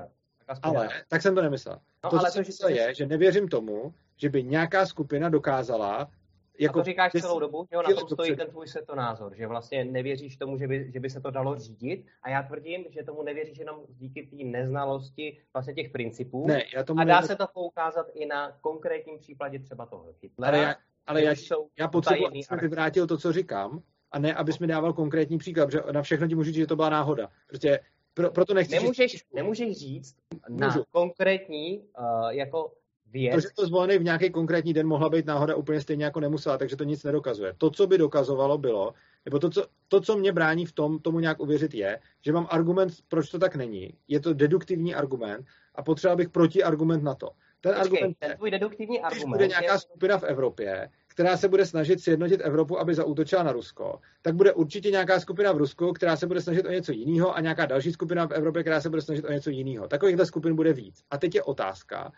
Ale 0.62 0.88
tak 1.08 1.22
jsem 1.22 1.34
to 1.34 1.42
nemyslel. 1.42 1.78
No, 2.04 2.10
to, 2.10 2.18
ale 2.18 2.20
co 2.20 2.26
to, 2.26 2.32
jsem 2.32 2.44
myslel, 2.46 2.70
je, 2.70 2.94
že 2.94 3.06
nevěřím 3.06 3.48
tomu, 3.48 3.94
že 4.16 4.28
by 4.28 4.44
nějaká 4.44 4.86
skupina 4.86 5.28
dokázala 5.28 6.10
jako, 6.58 6.78
a 6.78 6.82
to 6.82 6.84
říkáš 6.84 7.12
celou 7.12 7.40
dobu, 7.40 7.66
že 7.70 7.76
jo, 7.76 7.82
na 7.82 7.94
tom 7.94 8.08
stojí 8.08 8.36
ten 8.36 8.46
tvůj 8.46 8.68
světonázor, 8.68 9.34
že 9.36 9.46
vlastně 9.46 9.84
nevěříš 9.84 10.36
tomu, 10.36 10.58
že 10.58 10.68
by, 10.68 10.90
že 10.92 11.00
by 11.00 11.10
se 11.10 11.20
to 11.20 11.30
dalo 11.30 11.58
řídit 11.58 12.06
a 12.22 12.30
já 12.30 12.42
tvrdím, 12.42 12.84
že 12.90 13.02
tomu 13.02 13.22
nevěříš 13.22 13.58
jenom 13.58 13.80
díky 13.88 14.22
té 14.22 14.44
neznalosti 14.44 15.38
vlastně 15.52 15.74
těch 15.74 15.90
principů 15.90 16.46
ne, 16.46 16.62
já 16.74 16.84
tomu 16.84 17.00
a 17.00 17.04
dá 17.04 17.22
se 17.22 17.36
to 17.36 17.46
poukázat 17.54 18.06
i 18.14 18.26
na 18.26 18.58
konkrétním 18.60 19.18
případě 19.18 19.58
třeba 19.58 19.86
toho 19.86 20.14
Hitlera. 20.22 20.58
Ale 20.58 20.66
já, 20.66 20.74
ale 21.06 21.22
já, 21.22 21.34
já 21.78 21.88
potřebuji, 21.88 22.26
abys 22.26 22.50
mi 22.50 22.56
vyvrátil 22.56 23.06
to, 23.06 23.18
co 23.18 23.32
říkám 23.32 23.82
a 24.12 24.18
ne, 24.18 24.34
abys 24.34 24.58
mi 24.58 24.66
dával 24.66 24.92
konkrétní 24.92 25.38
příklad, 25.38 25.66
protože 25.66 25.82
na 25.92 26.02
všechno 26.02 26.28
ti 26.28 26.34
můžu 26.34 26.46
říct, 26.46 26.54
že 26.54 26.66
to 26.66 26.76
byla 26.76 26.90
náhoda. 26.90 27.30
Prostě 27.46 27.80
pro, 28.14 28.30
proto 28.30 28.54
nechci 28.54 28.74
nemůžeš, 28.74 29.12
říct, 29.12 29.26
nemůžeš 29.34 29.76
říct 29.78 30.16
na 30.48 30.66
Můžu. 30.66 30.84
konkrétní 30.90 31.78
uh, 31.78 32.28
jako 32.28 32.72
věc. 33.12 33.34
To, 33.34 33.40
že 33.40 33.48
to 33.54 33.66
zvolený 33.66 33.98
v 33.98 34.04
nějaký 34.04 34.30
konkrétní 34.30 34.72
den 34.72 34.86
mohla 34.86 35.08
být 35.08 35.26
náhoda 35.26 35.54
úplně 35.54 35.80
stejně 35.80 36.04
jako 36.04 36.20
nemusela, 36.20 36.58
takže 36.58 36.76
to 36.76 36.84
nic 36.84 37.04
nedokazuje. 37.04 37.54
To, 37.58 37.70
co 37.70 37.86
by 37.86 37.98
dokazovalo, 37.98 38.58
bylo, 38.58 38.94
nebo 39.24 39.38
to, 39.38 39.50
co, 39.50 39.66
to, 39.88 40.00
co 40.00 40.16
mě 40.16 40.32
brání 40.32 40.66
v 40.66 40.72
tom, 40.72 40.98
tomu 40.98 41.20
nějak 41.20 41.40
uvěřit, 41.40 41.74
je, 41.74 42.00
že 42.20 42.32
mám 42.32 42.46
argument, 42.50 42.92
proč 43.08 43.30
to 43.30 43.38
tak 43.38 43.56
není. 43.56 43.94
Je 44.08 44.20
to 44.20 44.34
deduktivní 44.34 44.94
argument 44.94 45.46
a 45.74 45.82
potřeba 45.82 46.16
bych 46.16 46.28
protiargument 46.28 47.02
na 47.02 47.14
to. 47.14 47.30
Ten 47.60 47.74
Počkej, 47.74 47.82
argument 47.82 48.16
ten 48.18 48.36
tvůj 48.36 48.50
deduktivní 48.50 48.96
je, 48.96 49.02
argument 49.02 49.30
bude 49.30 49.46
nějaká 49.46 49.72
je... 49.72 49.78
skupina 49.78 50.18
v 50.18 50.24
Evropě, 50.24 50.88
která 51.06 51.36
se 51.36 51.48
bude 51.48 51.66
snažit 51.66 52.00
sjednotit 52.00 52.40
Evropu, 52.40 52.78
aby 52.78 52.94
zaútočila 52.94 53.42
na 53.42 53.52
Rusko, 53.52 54.00
tak 54.22 54.34
bude 54.34 54.52
určitě 54.52 54.90
nějaká 54.90 55.20
skupina 55.20 55.52
v 55.52 55.56
Rusku, 55.56 55.92
která 55.92 56.16
se 56.16 56.26
bude 56.26 56.40
snažit 56.40 56.66
o 56.66 56.72
něco 56.72 56.92
jiného 56.92 57.36
a 57.36 57.40
nějaká 57.40 57.66
další 57.66 57.92
skupina 57.92 58.26
v 58.26 58.32
Evropě, 58.32 58.62
která 58.62 58.80
se 58.80 58.90
bude 58.90 59.02
snažit 59.02 59.24
o 59.24 59.32
něco 59.32 59.50
jiného. 59.50 59.88
Takovýchhle 59.88 60.26
skupin 60.26 60.56
bude 60.56 60.72
víc. 60.72 61.02
A 61.10 61.18
teď 61.18 61.34
je 61.34 61.42
otázka, 61.42 62.12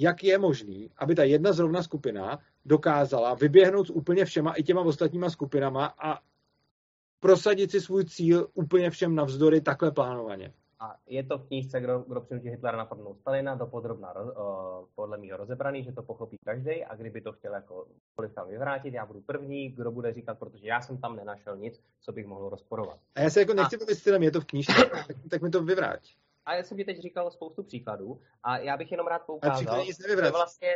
jak 0.00 0.24
je 0.24 0.38
možný, 0.38 0.90
aby 0.96 1.14
ta 1.14 1.24
jedna 1.24 1.52
zrovna 1.52 1.82
skupina 1.82 2.38
dokázala 2.64 3.34
vyběhnout 3.34 3.86
s 3.86 3.90
úplně 3.90 4.24
všema 4.24 4.52
i 4.52 4.62
těma 4.62 4.80
ostatníma 4.80 5.30
skupinama 5.30 5.86
a 5.86 6.18
prosadit 7.20 7.70
si 7.70 7.80
svůj 7.80 8.04
cíl 8.04 8.48
úplně 8.54 8.90
všem 8.90 9.14
navzdory 9.14 9.60
takhle 9.60 9.90
plánovaně. 9.90 10.52
A 10.82 10.96
je 11.06 11.24
to 11.24 11.38
v 11.38 11.46
knížce, 11.46 11.80
kdo, 11.80 12.04
kdo 12.08 12.20
přinutí 12.20 12.48
Hitlera 12.48 12.78
napadnout 12.78 13.18
Stalina, 13.18 13.54
do 13.54 13.66
podrobná, 13.66 14.14
uh, 14.20 14.30
podle 14.94 15.18
mého 15.18 15.36
rozebraný, 15.36 15.84
že 15.84 15.92
to 15.92 16.02
pochopí 16.02 16.36
každý 16.44 16.84
a 16.84 16.94
kdyby 16.96 17.20
to 17.20 17.32
chtěl 17.32 17.54
jako 17.54 17.86
kolik 18.14 18.34
tam 18.34 18.48
vyvrátit, 18.48 18.94
já 18.94 19.06
budu 19.06 19.20
první, 19.20 19.68
kdo 19.68 19.90
bude 19.90 20.12
říkat, 20.12 20.38
protože 20.38 20.66
já 20.66 20.80
jsem 20.80 20.98
tam 20.98 21.16
nenašel 21.16 21.56
nic, 21.56 21.80
co 22.00 22.12
bych 22.12 22.26
mohl 22.26 22.48
rozporovat. 22.48 22.98
A 23.14 23.20
já 23.20 23.30
se 23.30 23.40
jako 23.40 23.54
nechci 23.54 23.76
bavit 23.76 23.94
stylem, 23.94 24.22
je 24.22 24.30
to 24.30 24.40
v 24.40 24.44
knížce, 24.44 24.72
tak, 25.06 25.16
tak 25.30 25.42
mi 25.42 25.50
to 25.50 25.62
vyvrát. 25.62 26.00
A 26.50 26.54
já 26.54 26.62
jsem 26.62 26.76
ti 26.76 26.84
teď 26.84 26.98
říkal 26.98 27.30
spoustu 27.30 27.62
příkladů 27.62 28.20
a 28.42 28.58
já 28.58 28.76
bych 28.76 28.90
jenom 28.90 29.06
rád 29.06 29.22
poukázal, 29.26 29.84
že 29.86 30.30
vlastně 30.30 30.68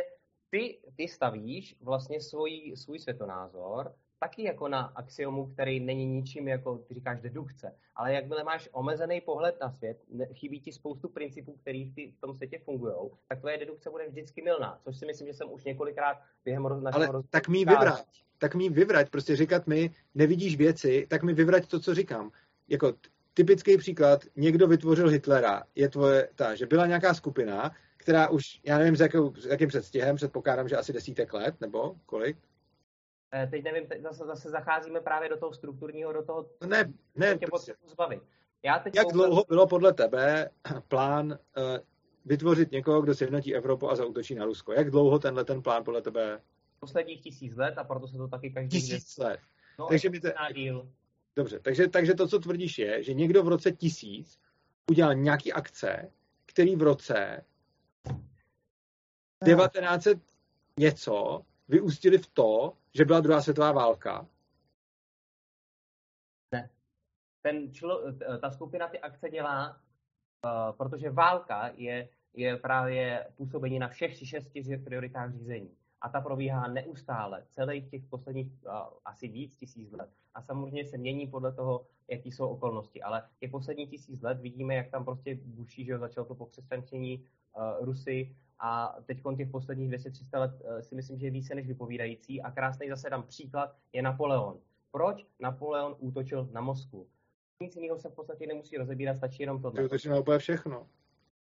ty, 0.49 0.79
ty 0.95 1.07
stavíš 1.07 1.77
vlastně 1.81 2.21
svůj, 2.21 2.73
svůj 2.75 2.99
světonázor 2.99 3.95
taky 4.19 4.43
jako 4.43 4.67
na 4.67 4.81
axiomu, 4.81 5.45
který 5.45 5.79
není 5.79 6.05
ničím, 6.05 6.47
jako 6.47 6.77
ty 6.77 6.93
říkáš, 6.93 7.21
dedukce. 7.21 7.75
Ale 7.95 8.13
jakmile 8.13 8.43
máš 8.43 8.69
omezený 8.71 9.21
pohled 9.21 9.57
na 9.61 9.71
svět, 9.71 9.97
chybí 10.33 10.61
ti 10.61 10.71
spoustu 10.71 11.09
principů, 11.09 11.53
který 11.61 11.91
v 12.11 12.21
tom 12.21 12.35
světě 12.35 12.59
fungují, 12.65 12.95
tak 13.27 13.39
tvoje 13.39 13.57
dedukce 13.57 13.89
bude 13.89 14.07
vždycky 14.07 14.41
milná, 14.41 14.79
což 14.83 14.97
si 14.97 15.05
myslím, 15.05 15.27
že 15.27 15.33
jsem 15.33 15.51
už 15.51 15.63
několikrát 15.63 16.17
během 16.45 16.83
našeho 16.83 17.13
Ale 17.13 17.23
tak 17.29 17.47
mi 17.47 17.65
vyvrať, 17.65 18.05
tak 18.37 18.55
mi 18.55 18.69
vyvrať, 18.69 19.09
prostě 19.09 19.35
říkat 19.35 19.67
mi, 19.67 19.91
nevidíš 20.15 20.55
věci, 20.55 21.07
tak 21.09 21.23
mi 21.23 21.33
vyvrať 21.33 21.67
to, 21.67 21.79
co 21.79 21.95
říkám. 21.95 22.31
Jako 22.67 22.93
typický 23.35 23.77
příklad, 23.77 24.21
někdo 24.35 24.67
vytvořil 24.67 25.07
Hitlera, 25.09 25.63
je 25.75 25.89
tvoje, 25.89 26.29
ta, 26.35 26.55
že 26.55 26.65
byla 26.65 26.85
nějaká 26.85 27.13
skupina, 27.13 27.71
která 27.97 28.29
už, 28.29 28.61
já 28.63 28.77
nevím, 28.77 28.95
s, 28.95 28.99
jakou, 28.99 29.35
s 29.35 29.45
jakým 29.45 29.67
předstihem, 29.67 30.15
předpokládám, 30.15 30.69
že 30.69 30.75
asi 30.75 30.93
desítek 30.93 31.33
let, 31.33 31.55
nebo 31.61 31.95
kolik? 32.05 32.37
Eh, 33.33 33.47
teď 33.47 33.63
nevím, 33.63 33.87
teď 33.87 34.01
zase, 34.01 34.25
zase 34.25 34.49
zacházíme 34.49 35.01
právě 35.01 35.29
do 35.29 35.37
toho 35.37 35.53
strukturního, 35.53 36.13
do 36.13 36.23
toho, 36.23 36.49
ne, 36.67 36.93
ne, 37.15 37.37
tě 37.37 37.45
prostě. 37.47 37.75
zbavit. 37.87 38.21
Já 38.63 38.79
teď 38.79 38.95
Jak 38.95 39.07
dlouho 39.07 39.45
bylo 39.47 39.67
podle 39.67 39.93
tebe 39.93 40.49
plán 40.87 41.31
uh, 41.31 41.63
vytvořit 42.25 42.71
někoho, 42.71 43.01
kdo 43.01 43.15
sjednotí 43.15 43.55
Evropu 43.55 43.91
a 43.91 43.95
zautočí 43.95 44.35
na 44.35 44.45
Rusko? 44.45 44.73
Jak 44.73 44.91
dlouho 44.91 45.19
tenhle 45.19 45.45
ten 45.45 45.61
plán 45.61 45.83
podle 45.83 46.01
tebe? 46.01 46.41
Posledních 46.79 47.21
tisíc 47.21 47.55
let 47.55 47.77
a 47.77 47.83
proto 47.83 48.07
se 48.07 48.17
to 48.17 48.27
taky 48.27 48.51
každý... 48.51 48.81
Tisíc 48.81 49.17
let. 49.17 49.39
No, 49.79 49.87
Takže 49.87 50.09
mi 50.09 50.19
to... 50.19 50.29
díl. 50.53 50.89
Dobře, 51.35 51.59
takže, 51.59 51.87
takže 51.87 52.13
to, 52.13 52.27
co 52.27 52.39
tvrdíš, 52.39 52.77
je, 52.77 53.03
že 53.03 53.13
někdo 53.13 53.43
v 53.43 53.47
roce 53.47 53.71
tisíc 53.71 54.39
udělal 54.89 55.15
nějaký 55.15 55.53
akce, 55.53 56.11
který 56.45 56.75
v 56.75 56.81
roce 56.81 57.45
1900 59.45 60.19
něco 60.79 61.45
vyústili 61.67 62.17
v 62.17 62.27
to, 62.27 62.77
že 62.93 63.05
byla 63.05 63.19
druhá 63.19 63.41
světová 63.41 63.71
válka. 63.71 64.27
Ne. 66.51 66.69
Ten 67.41 67.73
člo, 67.73 68.13
ta 68.41 68.51
skupina 68.51 68.87
ty 68.87 68.99
akce 68.99 69.29
dělá, 69.29 69.69
uh, 69.69 70.77
protože 70.77 71.09
válka 71.09 71.71
je, 71.75 72.09
je 72.33 72.57
právě 72.57 73.27
působení 73.35 73.79
na 73.79 73.87
všech 73.87 74.27
šesti 74.27 74.77
prioritách 74.77 75.33
řízení 75.33 75.77
a 76.01 76.09
ta 76.09 76.21
probíhá 76.21 76.67
neustále, 76.67 77.43
celých 77.49 77.89
těch 77.89 78.05
posledních 78.05 78.51
asi 79.05 79.27
víc 79.27 79.55
tisíc 79.55 79.91
let. 79.91 80.09
A 80.33 80.41
samozřejmě 80.41 80.85
se 80.85 80.97
mění 80.97 81.27
podle 81.27 81.51
toho, 81.51 81.85
jaký 82.07 82.31
jsou 82.31 82.47
okolnosti. 82.47 83.01
Ale 83.01 83.23
těch 83.39 83.51
posledních 83.51 83.89
tisíc 83.89 84.21
let 84.21 84.39
vidíme, 84.41 84.75
jak 84.75 84.89
tam 84.89 85.05
prostě 85.05 85.39
buší, 85.45 85.85
že 85.85 85.97
začalo 85.97 86.25
to 86.25 86.35
pokřesťančení 86.35 87.25
uh, 87.57 87.85
Rusy 87.85 88.35
a 88.59 88.97
teď 89.05 89.21
těch 89.37 89.49
posledních 89.49 89.91
200-300 89.91 90.39
let 90.39 90.51
uh, 90.61 90.79
si 90.79 90.95
myslím, 90.95 91.19
že 91.19 91.27
je 91.27 91.31
více 91.31 91.55
než 91.55 91.67
vypovídající. 91.67 92.41
A 92.41 92.51
krásný 92.51 92.89
zase 92.89 93.09
dám 93.09 93.23
příklad, 93.23 93.75
je 93.93 94.01
Napoleon. 94.01 94.59
Proč 94.91 95.25
Napoleon 95.39 95.95
útočil 95.99 96.49
na 96.51 96.61
Moskvu? 96.61 97.07
Nic 97.61 97.75
jiného 97.75 97.99
se 97.99 98.09
v 98.09 98.13
podstatě 98.13 98.47
nemusí 98.47 98.77
rozebírat, 98.77 99.17
stačí 99.17 99.43
jenom 99.43 99.61
to. 99.61 99.73
Na 100.09 100.19
úplně 100.19 100.39
všechno. 100.39 100.87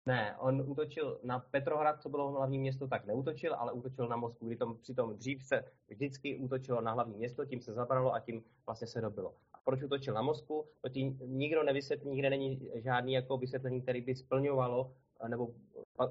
Ne, 0.07 0.35
on 0.39 0.63
útočil 0.67 1.19
na 1.23 1.39
Petrohrad, 1.39 2.01
co 2.01 2.09
bylo 2.09 2.31
hlavní 2.31 2.59
město, 2.59 2.87
tak 2.87 3.05
neútočil, 3.05 3.55
ale 3.55 3.71
útočil 3.71 4.07
na 4.07 4.15
Moskvu, 4.15 4.47
kdy 4.47 4.57
tom, 4.57 4.77
přitom 4.77 5.17
dřív 5.17 5.43
se 5.43 5.63
vždycky 5.89 6.37
útočilo 6.37 6.81
na 6.81 6.91
hlavní 6.91 7.17
město, 7.17 7.45
tím 7.45 7.61
se 7.61 7.73
zabralo 7.73 8.13
a 8.13 8.19
tím 8.19 8.43
vlastně 8.65 8.87
se 8.87 9.01
dobilo. 9.01 9.33
A 9.53 9.57
proč 9.65 9.83
útočil 9.83 10.13
na 10.13 10.21
Moskvu? 10.21 10.65
To 10.81 10.89
tím 10.89 11.19
nikdo 11.25 11.63
nevysvětlí, 11.63 12.09
nikde 12.09 12.29
není 12.29 12.69
žádný 12.75 13.13
jako 13.13 13.37
vysvětlení, 13.37 13.81
který 13.81 14.01
by 14.01 14.15
splňovalo 14.15 14.91
nebo 15.27 15.53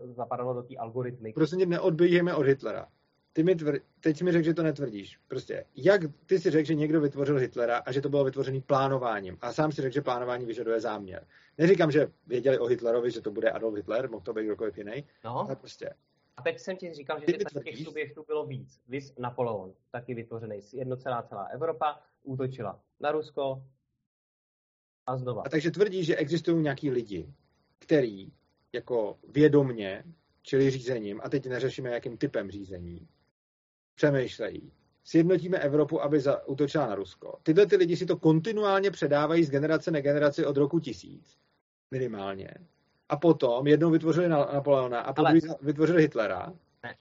zapadalo 0.05 0.55
do 0.55 0.63
té 0.63 0.77
algoritmy. 0.77 1.33
Prostě 1.33 1.67
neodbíjeme 1.67 2.35
od 2.35 2.47
Hitlera 2.47 2.89
ty 3.35 3.43
mi 3.43 3.55
tvr... 3.55 3.79
teď 4.01 4.23
mi 4.23 4.33
řekl, 4.33 4.45
že 4.45 4.55
to 4.55 4.63
netvrdíš. 4.63 5.19
Prostě, 5.29 5.65
jak 5.77 6.01
ty 6.27 6.39
si 6.39 6.51
řekl, 6.51 6.67
že 6.67 6.75
někdo 6.75 7.01
vytvořil 7.01 7.37
Hitlera 7.37 7.79
a 7.79 7.93
že 7.93 8.01
to 8.01 8.09
bylo 8.09 8.25
vytvořené 8.25 8.61
plánováním. 8.61 9.39
A 9.41 9.53
sám 9.53 9.73
si 9.73 9.83
řekl, 9.83 9.95
že 9.95 10.03
plánování 10.03 10.47
vyžaduje 10.47 10.81
záměr. 10.81 11.27
Neříkám, 11.59 11.91
že 11.91 12.07
věděli 12.27 12.59
o 12.59 12.67
Hitlerovi, 12.67 13.11
že 13.11 13.21
to 13.21 13.31
bude 13.31 13.51
Adolf 13.51 13.75
Hitler, 13.75 14.11
mohl 14.11 14.25
to 14.25 14.33
být 14.33 14.45
kdokoliv 14.45 14.79
jiný. 14.79 15.05
No. 15.25 15.39
Ale 15.39 15.57
prostě. 15.57 15.91
A 16.37 16.43
teď 16.43 16.59
jsem 16.59 16.77
ti 16.77 16.95
říkal, 16.95 17.21
že 17.21 17.27
těch 17.27 17.85
subjektů 17.85 18.25
bylo 18.27 18.47
víc. 18.47 18.81
Vys 18.89 19.15
Napoleon, 19.19 19.73
taky 19.91 20.15
vytvořený. 20.15 20.61
Jednocelá 20.73 21.23
celá 21.23 21.45
Evropa 21.45 22.01
útočila 22.23 22.81
na 23.01 23.13
Rusko 23.13 23.63
a 25.07 25.17
znova. 25.17 25.43
A 25.47 25.49
takže 25.49 25.71
tvrdí, 25.71 26.05
že 26.05 26.17
existují 26.17 26.63
nějaký 26.63 26.91
lidi, 26.91 27.35
který 27.79 28.33
jako 28.73 29.19
vědomně, 29.29 30.05
čili 30.43 30.71
řízením, 30.71 31.21
a 31.25 31.29
teď 31.29 31.47
neřešíme, 31.47 31.91
jakým 31.91 32.17
typem 32.17 32.51
řízení, 32.51 33.09
přemýšlejí. 33.95 34.73
Sjednotíme 35.05 35.59
Evropu, 35.59 36.03
aby 36.03 36.21
zautočila 36.21 36.87
na 36.87 36.95
Rusko. 36.95 37.39
Tyhle 37.43 37.67
ty 37.67 37.77
lidi 37.77 37.97
si 37.97 38.07
to 38.07 38.17
kontinuálně 38.17 38.91
předávají 38.91 39.45
z 39.45 39.51
generace 39.51 39.91
na 39.91 40.01
generaci 40.01 40.47
od 40.47 40.57
roku 40.57 40.81
tisíc. 40.81 41.39
Minimálně. 41.91 42.55
A 43.09 43.17
potom 43.17 43.67
jednou 43.67 43.91
vytvořili 43.91 44.29
Napoleona 44.29 45.01
a 45.01 45.13
potom 45.13 45.39
vytvořili 45.63 46.03
Hitlera. 46.03 46.53
Ne. 46.83 46.97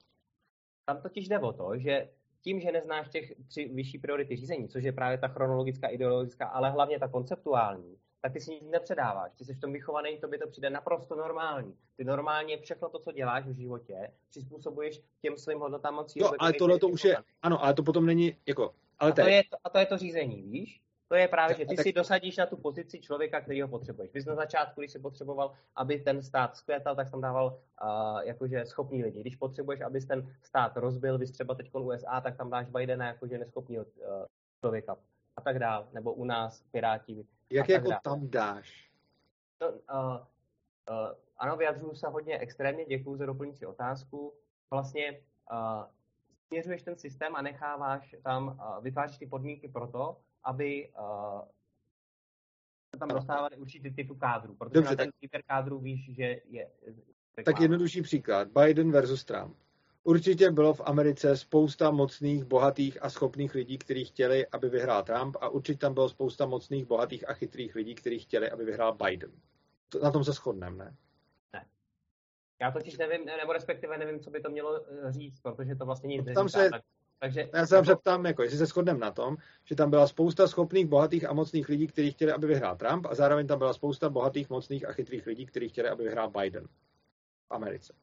Tam 0.84 1.02
totiž 1.02 1.28
jde 1.28 1.38
o 1.38 1.52
to, 1.52 1.70
že 1.76 2.08
tím, 2.40 2.60
že 2.60 2.72
neznáš 2.72 3.08
těch 3.08 3.32
tři 3.48 3.70
vyšší 3.74 3.98
priority 3.98 4.36
řízení, 4.36 4.68
což 4.68 4.84
je 4.84 4.92
právě 4.92 5.18
ta 5.18 5.28
chronologická, 5.28 5.88
ideologická, 5.88 6.46
ale 6.46 6.70
hlavně 6.70 6.98
ta 6.98 7.08
konceptuální, 7.08 7.98
tak 8.24 8.32
ty 8.32 8.40
si 8.40 8.50
nic 8.50 8.62
nepředáváš. 8.70 9.32
Ty 9.38 9.44
jsi 9.44 9.54
v 9.54 9.60
tom 9.60 9.72
vychovaný, 9.72 10.18
to 10.18 10.28
by 10.28 10.38
to 10.38 10.48
přijde 10.48 10.70
naprosto 10.70 11.16
normální. 11.16 11.76
Ty 11.96 12.04
normálně 12.04 12.58
všechno 12.58 12.88
to, 12.88 12.98
co 12.98 13.12
děláš 13.12 13.44
v 13.44 13.56
životě, 13.56 14.10
přizpůsobuješ 14.30 15.00
těm 15.22 15.36
svým 15.36 15.58
hodnotám 15.58 15.98
a 15.98 16.04
cílům. 16.04 16.30
No, 16.30 16.36
ale 16.38 16.52
tohle 16.52 16.78
to 16.78 16.88
už 16.88 17.04
je, 17.04 17.16
ano, 17.42 17.64
ale 17.64 17.74
to 17.74 17.82
potom 17.82 18.06
není, 18.06 18.36
jako, 18.46 18.74
ale 18.98 19.10
a 19.10 19.14
to, 19.14 19.20
je, 19.20 19.42
a 19.64 19.70
to 19.70 19.78
je 19.78 19.86
to 19.86 19.98
řízení, 19.98 20.42
víš? 20.42 20.80
To 21.08 21.14
je 21.14 21.28
právě, 21.28 21.56
že 21.56 21.66
ty 21.66 21.76
tak... 21.76 21.82
si 21.82 21.92
dosadíš 21.92 22.36
na 22.36 22.46
tu 22.46 22.56
pozici 22.56 23.00
člověka, 23.00 23.40
který 23.40 23.62
ho 23.62 23.68
potřebuješ. 23.68 24.12
Vy 24.12 24.24
na 24.26 24.34
začátku, 24.34 24.80
když 24.80 24.92
si 24.92 24.98
potřeboval, 24.98 25.52
aby 25.76 25.98
ten 25.98 26.22
stát 26.22 26.56
skvětal, 26.56 26.96
tak 26.96 27.08
jsem 27.08 27.20
dával 27.20 27.46
uh, 27.46 28.20
jakože 28.22 28.66
schopní 28.66 29.04
lidi. 29.04 29.20
Když 29.20 29.36
potřebuješ, 29.36 29.80
aby 29.80 30.00
ten 30.00 30.34
stát 30.42 30.76
rozbil, 30.76 31.18
vy 31.18 31.26
třeba 31.26 31.54
teď 31.54 31.74
USA, 31.74 32.20
tak 32.20 32.36
tam 32.36 32.50
dáš 32.50 32.66
Bidena 32.68 33.06
jakože 33.06 33.38
neschopný 33.38 33.78
uh, 33.78 33.84
člověka 34.60 34.96
a 35.36 35.40
tak 35.40 35.58
dál. 35.58 35.88
Nebo 35.92 36.12
u 36.12 36.24
nás 36.24 36.62
Piráti 36.70 37.26
jak 37.54 37.68
jako 37.68 37.90
dál. 37.90 38.00
tam 38.04 38.28
dáš? 38.28 38.90
No, 39.60 39.68
uh, 39.68 39.76
uh, 40.90 41.12
ano, 41.38 41.56
vyjadřuju 41.56 41.94
se 41.94 42.08
hodně 42.08 42.38
extrémně, 42.38 42.84
děkuji 42.84 43.16
za 43.16 43.26
doplňující 43.26 43.66
otázku. 43.66 44.34
Vlastně 44.70 45.20
uh, 45.52 45.84
směřuješ 46.46 46.82
ten 46.82 46.96
systém 46.96 47.36
a 47.36 47.42
necháváš 47.42 48.14
tam, 48.22 48.46
uh, 48.46 48.84
vytváříš 48.84 49.18
ty 49.18 49.26
podmínky 49.26 49.68
pro 49.68 49.86
to, 49.86 50.20
aby 50.42 50.92
uh, 50.98 51.40
se 52.94 52.98
tam 52.98 53.08
dostávali 53.08 53.56
určitý 53.56 53.94
typ 53.94 54.18
kádru, 54.18 54.54
protože 54.54 54.74
Dobře, 54.74 54.90
na 54.90 54.96
ten 54.96 55.10
tak... 55.30 55.46
kádru 55.46 55.78
víš, 55.78 56.14
že 56.14 56.40
je... 56.44 56.70
Tak 57.44 57.60
jednodušší 57.60 58.02
příklad. 58.02 58.48
Biden 58.48 58.92
versus 58.92 59.24
Trump. 59.24 59.56
Určitě 60.06 60.50
bylo 60.50 60.74
v 60.74 60.80
Americe 60.84 61.36
spousta 61.36 61.90
mocných, 61.90 62.44
bohatých 62.44 63.02
a 63.02 63.10
schopných 63.10 63.54
lidí, 63.54 63.78
kteří 63.78 64.04
chtěli, 64.04 64.46
aby 64.46 64.68
vyhrál 64.68 65.02
Trump 65.02 65.36
a 65.40 65.48
určitě 65.48 65.78
tam 65.78 65.94
bylo 65.94 66.08
spousta 66.08 66.46
mocných, 66.46 66.84
bohatých 66.84 67.28
a 67.28 67.32
chytrých 67.32 67.74
lidí, 67.74 67.94
kteří 67.94 68.18
chtěli, 68.18 68.50
aby 68.50 68.64
vyhrál 68.64 68.94
Biden. 69.04 69.32
Na 70.02 70.10
tom 70.10 70.24
se 70.24 70.32
shodneme, 70.32 70.84
ne? 70.84 70.96
Ne. 71.52 71.66
Já 72.60 72.70
totiž 72.70 72.98
nevím, 72.98 73.24
nebo 73.24 73.52
respektive 73.52 73.98
nevím, 73.98 74.20
co 74.20 74.30
by 74.30 74.40
to 74.40 74.50
mělo 74.50 74.86
eh, 74.86 75.12
říct, 75.12 75.40
protože 75.40 75.74
to 75.74 75.86
vlastně 75.86 76.08
nic 76.08 76.34
tam 76.34 76.48
se, 76.48 76.70
tak, 76.70 76.82
takže, 77.18 77.50
Já 77.54 77.66
se 77.66 77.76
jako... 77.76 77.96
ptám, 77.96 78.26
jako, 78.26 78.42
jestli 78.42 78.58
se 78.58 78.66
shodneme 78.66 78.98
na 78.98 79.10
tom, 79.10 79.36
že 79.64 79.74
tam 79.74 79.90
byla 79.90 80.06
spousta 80.06 80.48
schopných, 80.48 80.86
bohatých 80.86 81.28
a 81.28 81.32
mocných 81.32 81.68
lidí, 81.68 81.86
kteří 81.86 82.10
chtěli, 82.10 82.32
aby 82.32 82.46
vyhrál 82.46 82.76
Trump 82.76 83.06
a 83.06 83.14
zároveň 83.14 83.46
tam 83.46 83.58
byla 83.58 83.72
spousta 83.72 84.08
bohatých, 84.08 84.50
mocných 84.50 84.88
a 84.88 84.92
chytrých 84.92 85.26
lidí, 85.26 85.46
kteří 85.46 85.68
chtěli, 85.68 85.88
aby 85.88 86.04
vyhrál 86.04 86.30
Biden 86.30 86.66
v 87.48 87.54
Americe. 87.54 87.94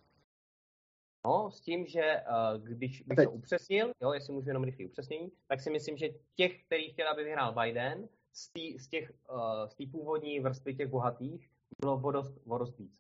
No, 1.26 1.52
s 1.52 1.62
tím, 1.62 1.86
že 1.86 2.02
uh, 2.02 2.68
když 2.68 3.02
bych 3.02 3.26
to 3.26 3.32
upřesnil, 3.32 3.92
jo, 4.02 4.14
jestli 4.14 4.34
můžu 4.34 4.50
jenom 4.50 4.64
rychlý 4.64 4.86
upřesnění, 4.86 5.32
tak 5.48 5.62
si 5.62 5.70
myslím, 5.70 5.98
že 5.98 6.10
těch, 6.36 6.64
který 6.64 6.90
chtěl, 6.90 7.10
aby 7.10 7.24
vyhrál 7.24 7.56
Biden, 7.62 8.08
z, 8.34 8.50
tý, 8.50 8.80
z 8.80 8.88
těch 8.88 9.12
uh, 9.30 9.38
z 9.68 9.92
původní 9.92 10.40
vrstvy 10.40 10.76
těch 10.76 10.88
bohatých 10.88 11.50
bylo 11.82 11.98
vodost, 11.98 12.34
vodost 12.46 12.78
víc. 12.80 12.92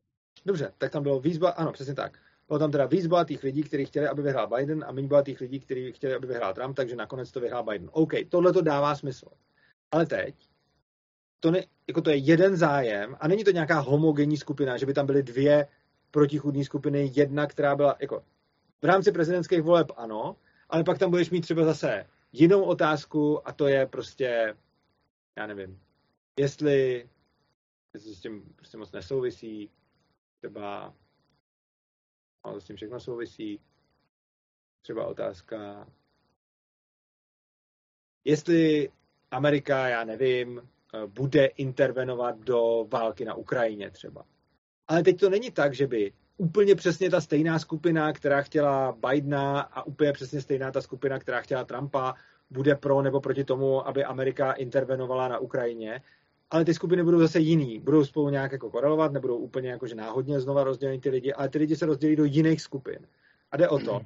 Dobře, 0.45 0.73
tak 0.77 0.91
tam 0.91 1.03
bylo 1.03 1.19
víc, 1.19 1.41
ano, 1.55 1.71
přesně 1.71 1.95
tak. 1.95 2.19
Bylo 2.47 2.59
tam 2.59 2.71
teda 2.71 2.85
víc 2.85 3.07
bohatých 3.07 3.43
lidí, 3.43 3.63
kteří 3.63 3.85
chtěli, 3.85 4.07
aby 4.07 4.21
vyhrál 4.21 4.47
Biden 4.47 4.83
a 4.87 4.91
méně 4.91 5.07
bohatých 5.07 5.41
lidí, 5.41 5.59
kteří 5.59 5.91
chtěli, 5.91 6.13
aby 6.15 6.27
vyhrál 6.27 6.53
Trump, 6.53 6.75
takže 6.75 6.95
nakonec 6.95 7.31
to 7.31 7.39
vyhrál 7.39 7.63
Biden. 7.63 7.89
OK, 7.93 8.11
tohle 8.29 8.53
to 8.53 8.61
dává 8.61 8.95
smysl. 8.95 9.27
Ale 9.91 10.05
teď, 10.05 10.35
to, 11.39 11.51
ne, 11.51 11.63
jako 11.87 12.01
to 12.01 12.09
je 12.09 12.15
jeden 12.15 12.57
zájem 12.57 13.17
a 13.19 13.27
není 13.27 13.43
to 13.43 13.51
nějaká 13.51 13.79
homogenní 13.79 14.37
skupina, 14.37 14.77
že 14.77 14.85
by 14.85 14.93
tam 14.93 15.05
byly 15.05 15.23
dvě 15.23 15.67
protichudní 16.11 16.65
skupiny, 16.65 17.11
jedna, 17.15 17.47
která 17.47 17.75
byla 17.75 17.95
jako 17.99 18.23
v 18.81 18.85
rámci 18.85 19.11
prezidentských 19.11 19.61
voleb 19.61 19.87
ano, 19.97 20.35
ale 20.69 20.83
pak 20.83 20.99
tam 20.99 21.09
budeš 21.09 21.29
mít 21.29 21.41
třeba 21.41 21.65
zase 21.65 22.05
jinou 22.31 22.63
otázku 22.63 23.47
a 23.47 23.53
to 23.53 23.67
je 23.67 23.85
prostě, 23.85 24.57
já 25.37 25.47
nevím, 25.47 25.79
jestli, 26.39 27.09
jestli 27.93 28.15
s 28.15 28.21
tím 28.21 28.53
prostě 28.55 28.77
moc 28.77 28.91
nesouvisí, 28.91 29.69
třeba, 30.37 30.93
no, 32.45 32.61
s 32.61 32.65
tím 32.65 32.75
všechno 32.75 32.99
souvisí, 32.99 33.59
třeba 34.81 35.07
otázka, 35.07 35.87
jestli 38.25 38.91
Amerika, 39.31 39.87
já 39.87 40.03
nevím, 40.03 40.69
bude 41.07 41.45
intervenovat 41.45 42.39
do 42.39 42.87
války 42.91 43.25
na 43.25 43.35
Ukrajině 43.35 43.91
třeba. 43.91 44.25
Ale 44.91 45.03
teď 45.03 45.19
to 45.19 45.29
není 45.29 45.51
tak, 45.51 45.73
že 45.73 45.87
by 45.87 46.11
úplně 46.37 46.75
přesně 46.75 47.09
ta 47.09 47.21
stejná 47.21 47.59
skupina, 47.59 48.13
která 48.13 48.41
chtěla 48.41 48.97
Bidena 49.07 49.61
a 49.61 49.83
úplně 49.83 50.13
přesně 50.13 50.41
stejná 50.41 50.71
ta 50.71 50.81
skupina, 50.81 51.19
která 51.19 51.41
chtěla 51.41 51.65
Trumpa, 51.65 52.13
bude 52.49 52.75
pro 52.75 53.01
nebo 53.01 53.21
proti 53.21 53.43
tomu, 53.43 53.87
aby 53.87 54.03
Amerika 54.03 54.51
intervenovala 54.51 55.27
na 55.27 55.39
Ukrajině. 55.39 56.01
Ale 56.49 56.65
ty 56.65 56.73
skupiny 56.73 57.03
budou 57.03 57.19
zase 57.19 57.39
jiný. 57.39 57.79
Budou 57.79 58.05
spolu 58.05 58.29
nějak 58.29 58.51
jako 58.51 58.69
korelovat, 58.69 59.11
nebudou 59.11 59.37
úplně 59.37 59.69
jakože 59.69 59.95
náhodně 59.95 60.39
znova 60.39 60.63
rozdělení 60.63 61.01
ty 61.01 61.09
lidi, 61.09 61.33
ale 61.33 61.49
ty 61.49 61.57
lidi 61.57 61.75
se 61.75 61.85
rozdělí 61.85 62.15
do 62.15 62.23
jiných 62.23 62.61
skupin. 62.61 62.99
A 63.51 63.57
jde 63.57 63.69
o 63.69 63.79
to, 63.79 64.01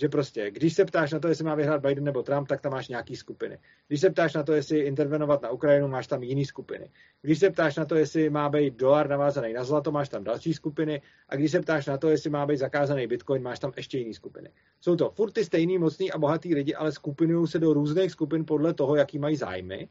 že 0.00 0.08
prostě, 0.08 0.50
když 0.50 0.74
se 0.74 0.84
ptáš 0.84 1.12
na 1.12 1.18
to, 1.18 1.28
jestli 1.28 1.44
má 1.44 1.54
vyhrát 1.54 1.86
Biden 1.86 2.04
nebo 2.04 2.22
Trump, 2.22 2.48
tak 2.48 2.60
tam 2.60 2.72
máš 2.72 2.88
nějaký 2.88 3.16
skupiny. 3.16 3.58
Když 3.88 4.00
se 4.00 4.10
ptáš 4.10 4.34
na 4.34 4.42
to, 4.42 4.52
jestli 4.52 4.78
intervenovat 4.78 5.42
na 5.42 5.50
Ukrajinu, 5.50 5.88
máš 5.88 6.06
tam 6.06 6.22
jiný 6.22 6.44
skupiny. 6.44 6.90
Když 7.22 7.38
se 7.38 7.50
ptáš 7.50 7.76
na 7.76 7.84
to, 7.84 7.94
jestli 7.94 8.30
má 8.30 8.48
být 8.48 8.74
dolar 8.74 9.08
navázaný 9.08 9.52
na 9.52 9.64
zlato, 9.64 9.92
máš 9.92 10.08
tam 10.08 10.24
další 10.24 10.54
skupiny. 10.54 11.02
A 11.28 11.36
když 11.36 11.50
se 11.50 11.60
ptáš 11.60 11.86
na 11.86 11.98
to, 11.98 12.08
jestli 12.08 12.30
má 12.30 12.46
být 12.46 12.56
zakázaný 12.56 13.06
bitcoin, 13.06 13.42
máš 13.42 13.58
tam 13.58 13.72
ještě 13.76 13.98
jiný 13.98 14.14
skupiny. 14.14 14.50
Jsou 14.80 14.96
to 14.96 15.10
furt 15.10 15.32
ty 15.32 15.44
stejný, 15.44 15.78
mocný 15.78 16.12
a 16.12 16.18
bohatý 16.18 16.54
lidi, 16.54 16.74
ale 16.74 16.92
skupinují 16.92 17.48
se 17.48 17.58
do 17.58 17.72
různých 17.72 18.10
skupin 18.10 18.44
podle 18.44 18.74
toho, 18.74 18.96
jaký 18.96 19.18
mají 19.18 19.36
zájmy. 19.36 19.88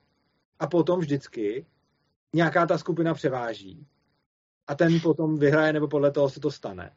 a 0.59 0.67
potom 0.67 0.99
vždycky 0.99 1.65
nějaká 2.33 2.65
ta 2.65 2.77
skupina 2.77 3.13
převáží 3.13 3.87
a 4.67 4.75
ten 4.75 4.99
potom 4.99 5.37
vyhraje, 5.37 5.73
nebo 5.73 5.87
podle 5.87 6.11
toho 6.11 6.29
se 6.29 6.39
to 6.39 6.51
stane. 6.51 6.91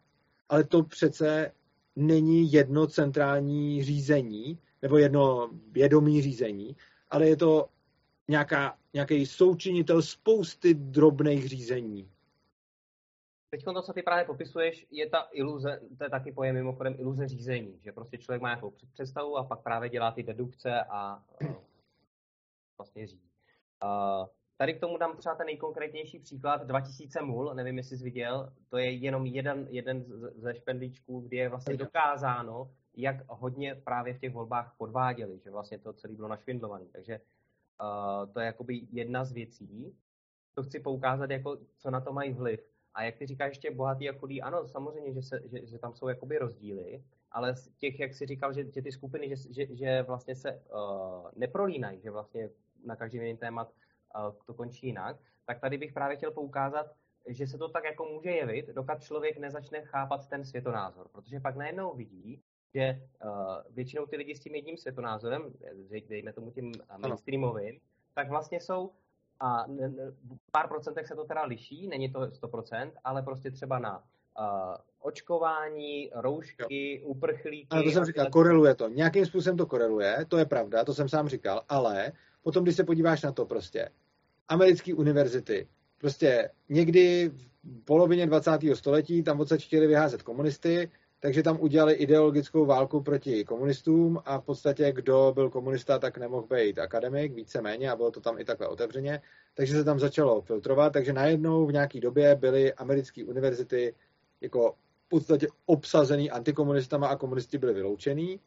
Ale 0.48 0.64
to 0.64 0.82
přece 0.82 1.52
není 1.96 2.52
jedno 2.52 2.86
centrální 2.86 3.84
řízení, 3.84 4.58
nebo 4.82 4.98
jedno 4.98 5.50
vědomí 5.70 6.22
řízení, 6.22 6.76
ale 7.10 7.28
je 7.28 7.36
to 7.36 7.68
nějaký 8.94 9.26
součinitel 9.26 10.02
spousty 10.02 10.74
drobných 10.74 11.48
řízení. 11.48 12.08
Teď 13.50 13.64
to, 13.64 13.82
co 13.82 13.92
ty 13.92 14.02
právě 14.02 14.24
popisuješ, 14.24 14.86
je 14.90 15.10
ta 15.10 15.28
iluze, 15.32 15.80
to 15.98 16.04
je 16.04 16.10
taky 16.10 16.32
pojem 16.32 16.54
mimochodem 16.54 16.94
iluze 16.98 17.28
řízení, 17.28 17.80
že 17.82 17.92
prostě 17.92 18.18
člověk 18.18 18.42
má 18.42 18.48
nějakou 18.48 18.72
představu 18.92 19.36
a 19.36 19.44
pak 19.44 19.62
právě 19.62 19.88
dělá 19.88 20.10
ty 20.10 20.22
dedukce 20.22 20.84
a 20.88 21.22
uh, 21.42 21.54
vlastně 22.78 23.06
řídí. 23.06 23.30
Uh, 23.84 24.26
tady 24.56 24.74
k 24.74 24.80
tomu 24.80 24.98
dám 24.98 25.16
třeba 25.16 25.34
ten 25.34 25.46
nejkonkrétnější 25.46 26.18
příklad, 26.18 26.66
2000 26.66 27.22
mul, 27.22 27.54
nevím, 27.54 27.78
jestli 27.78 27.98
jsi 27.98 28.04
viděl, 28.04 28.52
to 28.68 28.78
je 28.78 28.90
jenom 28.90 29.26
jeden, 29.26 29.66
jeden 29.70 30.04
ze 30.36 30.54
špendlíčků, 30.54 31.20
kdy 31.20 31.36
je 31.36 31.48
vlastně 31.48 31.76
dokázáno, 31.76 32.70
jak 32.96 33.16
hodně 33.28 33.74
právě 33.74 34.14
v 34.14 34.18
těch 34.18 34.32
volbách 34.32 34.74
podváděli, 34.78 35.38
že 35.38 35.50
vlastně 35.50 35.78
to 35.78 35.92
celé 35.92 36.14
bylo 36.14 36.28
našvindlované. 36.28 36.84
Takže 36.92 37.20
uh, 37.82 38.32
to 38.32 38.40
je 38.40 38.46
jakoby 38.46 38.80
jedna 38.90 39.24
z 39.24 39.32
věcí. 39.32 39.96
To 40.54 40.62
chci 40.62 40.80
poukázat, 40.80 41.30
jako, 41.30 41.58
co 41.76 41.90
na 41.90 42.00
to 42.00 42.12
mají 42.12 42.32
vliv. 42.32 42.60
A 42.94 43.02
jak 43.02 43.16
ty 43.16 43.26
říkáš, 43.26 43.50
ještě 43.50 43.70
bohatý 43.70 44.08
a 44.08 44.18
chudý, 44.18 44.42
ano, 44.42 44.68
samozřejmě, 44.68 45.12
že, 45.12 45.22
se, 45.22 45.40
že, 45.44 45.66
že 45.66 45.78
tam 45.78 45.94
jsou 45.94 46.08
jakoby 46.08 46.38
rozdíly, 46.38 47.04
ale 47.30 47.56
z 47.56 47.68
těch, 47.68 48.00
jak 48.00 48.14
jsi 48.14 48.26
říkal, 48.26 48.52
že, 48.52 48.64
že 48.72 48.82
ty 48.82 48.92
skupiny, 48.92 49.28
že, 49.28 49.52
že, 49.52 49.76
že 49.76 50.02
vlastně 50.02 50.36
se 50.36 50.52
uh, 50.52 51.30
neprolínají, 51.36 52.00
že 52.00 52.10
vlastně 52.10 52.50
na 52.84 52.96
každý 52.96 53.18
jiný 53.18 53.36
témat 53.36 53.72
to 54.46 54.54
končí 54.54 54.86
jinak, 54.86 55.16
tak 55.46 55.60
tady 55.60 55.78
bych 55.78 55.92
právě 55.92 56.16
chtěl 56.16 56.30
poukázat, 56.30 56.86
že 57.28 57.46
se 57.46 57.58
to 57.58 57.68
tak 57.68 57.84
jako 57.84 58.04
může 58.04 58.30
jevit, 58.30 58.66
dokud 58.68 59.02
člověk 59.02 59.38
nezačne 59.38 59.82
chápat 59.82 60.28
ten 60.28 60.44
světonázor, 60.44 61.08
protože 61.12 61.40
pak 61.40 61.56
najednou 61.56 61.94
vidí, 61.94 62.42
že 62.74 63.02
uh, 63.24 63.30
většinou 63.70 64.06
ty 64.06 64.16
lidi 64.16 64.34
s 64.34 64.40
tím 64.40 64.54
jedním 64.54 64.76
světonázorem, 64.76 65.42
dejme 66.08 66.32
tomu 66.32 66.50
tím 66.50 66.72
mainstreamovým, 66.98 67.80
tak 68.14 68.28
vlastně 68.28 68.60
jsou 68.60 68.90
a 69.40 69.64
pár 70.52 70.68
procentech 70.68 71.06
se 71.06 71.14
to 71.14 71.24
teda 71.24 71.44
liší, 71.44 71.88
není 71.88 72.12
to 72.12 72.20
100%, 72.20 72.90
ale 73.04 73.22
prostě 73.22 73.50
třeba 73.50 73.78
na 73.78 73.98
uh, 73.98 74.04
očkování, 75.00 76.10
roušky, 76.14 77.00
jo. 77.00 77.08
uprchlíky. 77.08 77.68
Ale 77.70 77.82
to 77.82 77.90
jsem 77.90 78.04
říkal, 78.04 78.26
koreluje 78.26 78.74
to. 78.74 78.88
Nějakým 78.88 79.26
způsobem 79.26 79.56
to 79.56 79.66
koreluje, 79.66 80.26
to 80.28 80.38
je 80.38 80.44
pravda, 80.44 80.84
to 80.84 80.94
jsem 80.94 81.08
sám 81.08 81.28
říkal, 81.28 81.62
ale 81.68 82.12
potom, 82.42 82.62
když 82.62 82.76
se 82.76 82.84
podíváš 82.84 83.22
na 83.22 83.32
to 83.32 83.46
prostě, 83.46 83.88
americké 84.48 84.94
univerzity, 84.94 85.68
prostě 85.98 86.50
někdy 86.68 87.30
v 87.34 87.84
polovině 87.84 88.26
20. 88.26 88.50
století 88.74 89.22
tam 89.22 89.40
odsaď 89.40 89.62
chtěli 89.64 89.86
vyházet 89.86 90.22
komunisty, 90.22 90.90
takže 91.20 91.42
tam 91.42 91.60
udělali 91.60 91.94
ideologickou 91.94 92.66
válku 92.66 93.02
proti 93.02 93.44
komunistům 93.44 94.18
a 94.24 94.38
v 94.38 94.44
podstatě 94.44 94.92
kdo 94.92 95.32
byl 95.34 95.50
komunista, 95.50 95.98
tak 95.98 96.18
nemohl 96.18 96.46
být 96.46 96.78
akademik, 96.78 97.34
víceméně 97.34 97.90
a 97.90 97.96
bylo 97.96 98.10
to 98.10 98.20
tam 98.20 98.38
i 98.38 98.44
takhle 98.44 98.68
otevřeně, 98.68 99.22
takže 99.54 99.74
se 99.74 99.84
tam 99.84 100.00
začalo 100.00 100.40
filtrovat, 100.40 100.92
takže 100.92 101.12
najednou 101.12 101.66
v 101.66 101.72
nějaké 101.72 102.00
době 102.00 102.36
byly 102.36 102.74
americké 102.74 103.24
univerzity 103.24 103.94
jako 104.40 104.74
v 105.06 105.08
podstatě 105.08 105.46
obsazený 105.66 106.30
antikomunistama 106.30 107.08
a 107.08 107.16
komunisti 107.16 107.58
byli 107.58 107.74
vyloučený, 107.74 108.40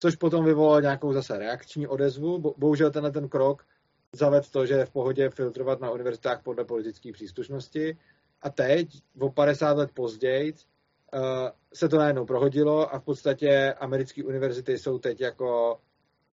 což 0.00 0.16
potom 0.16 0.44
vyvolalo 0.44 0.80
nějakou 0.80 1.12
zase 1.12 1.38
reakční 1.38 1.86
odezvu. 1.86 2.54
Bohužel 2.56 2.90
tenhle 2.90 3.10
ten 3.10 3.28
krok 3.28 3.64
zaved 4.12 4.50
to, 4.50 4.66
že 4.66 4.74
je 4.74 4.86
v 4.86 4.90
pohodě 4.90 5.30
filtrovat 5.30 5.80
na 5.80 5.90
univerzitách 5.90 6.42
podle 6.42 6.64
politické 6.64 7.12
příslušnosti. 7.12 7.98
A 8.42 8.50
teď, 8.50 8.88
o 9.18 9.30
50 9.30 9.76
let 9.76 9.90
později, 9.94 10.54
Eh, 11.14 11.52
se 11.74 11.88
to 11.88 11.98
najednou 11.98 12.26
prohodilo 12.26 12.94
a 12.94 12.98
v 12.98 13.04
podstatě 13.04 13.74
americké 13.78 14.24
univerzity 14.24 14.78
jsou 14.78 14.98
teď 14.98 15.20
jako 15.20 15.80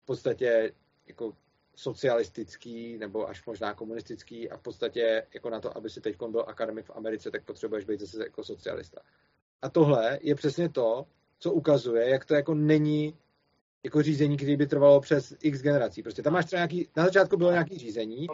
v 0.02 0.06
podstatě 0.06 0.72
jako 1.06 1.32
socialistický 1.74 2.98
nebo 2.98 3.28
až 3.28 3.46
možná 3.46 3.74
komunistický 3.74 4.50
a 4.50 4.56
v 4.56 4.60
podstatě 4.60 5.26
jako 5.34 5.50
na 5.50 5.60
to, 5.60 5.76
aby 5.76 5.90
si 5.90 6.00
teď 6.00 6.16
byl 6.28 6.44
akademik 6.46 6.86
v 6.86 6.96
Americe, 6.96 7.30
tak 7.30 7.44
potřebuješ 7.44 7.84
být 7.84 8.00
zase 8.00 8.24
jako 8.24 8.44
socialista. 8.44 9.00
A 9.62 9.70
tohle 9.70 10.18
je 10.22 10.34
přesně 10.34 10.68
to, 10.68 11.06
co 11.38 11.52
ukazuje, 11.52 12.08
jak 12.08 12.24
to 12.24 12.34
jako 12.34 12.54
není 12.54 13.18
jako 13.86 14.02
řízení, 14.02 14.36
který 14.36 14.56
by 14.56 14.66
trvalo 14.66 15.00
přes 15.00 15.34
x 15.42 15.62
generací. 15.62 16.02
Prostě 16.02 16.22
tam 16.22 16.32
máš 16.32 16.44
třeba 16.44 16.58
nějaký, 16.60 16.88
na 16.96 17.04
začátku 17.04 17.36
bylo 17.36 17.50
nějaký 17.50 17.78
řízení, 17.78 18.26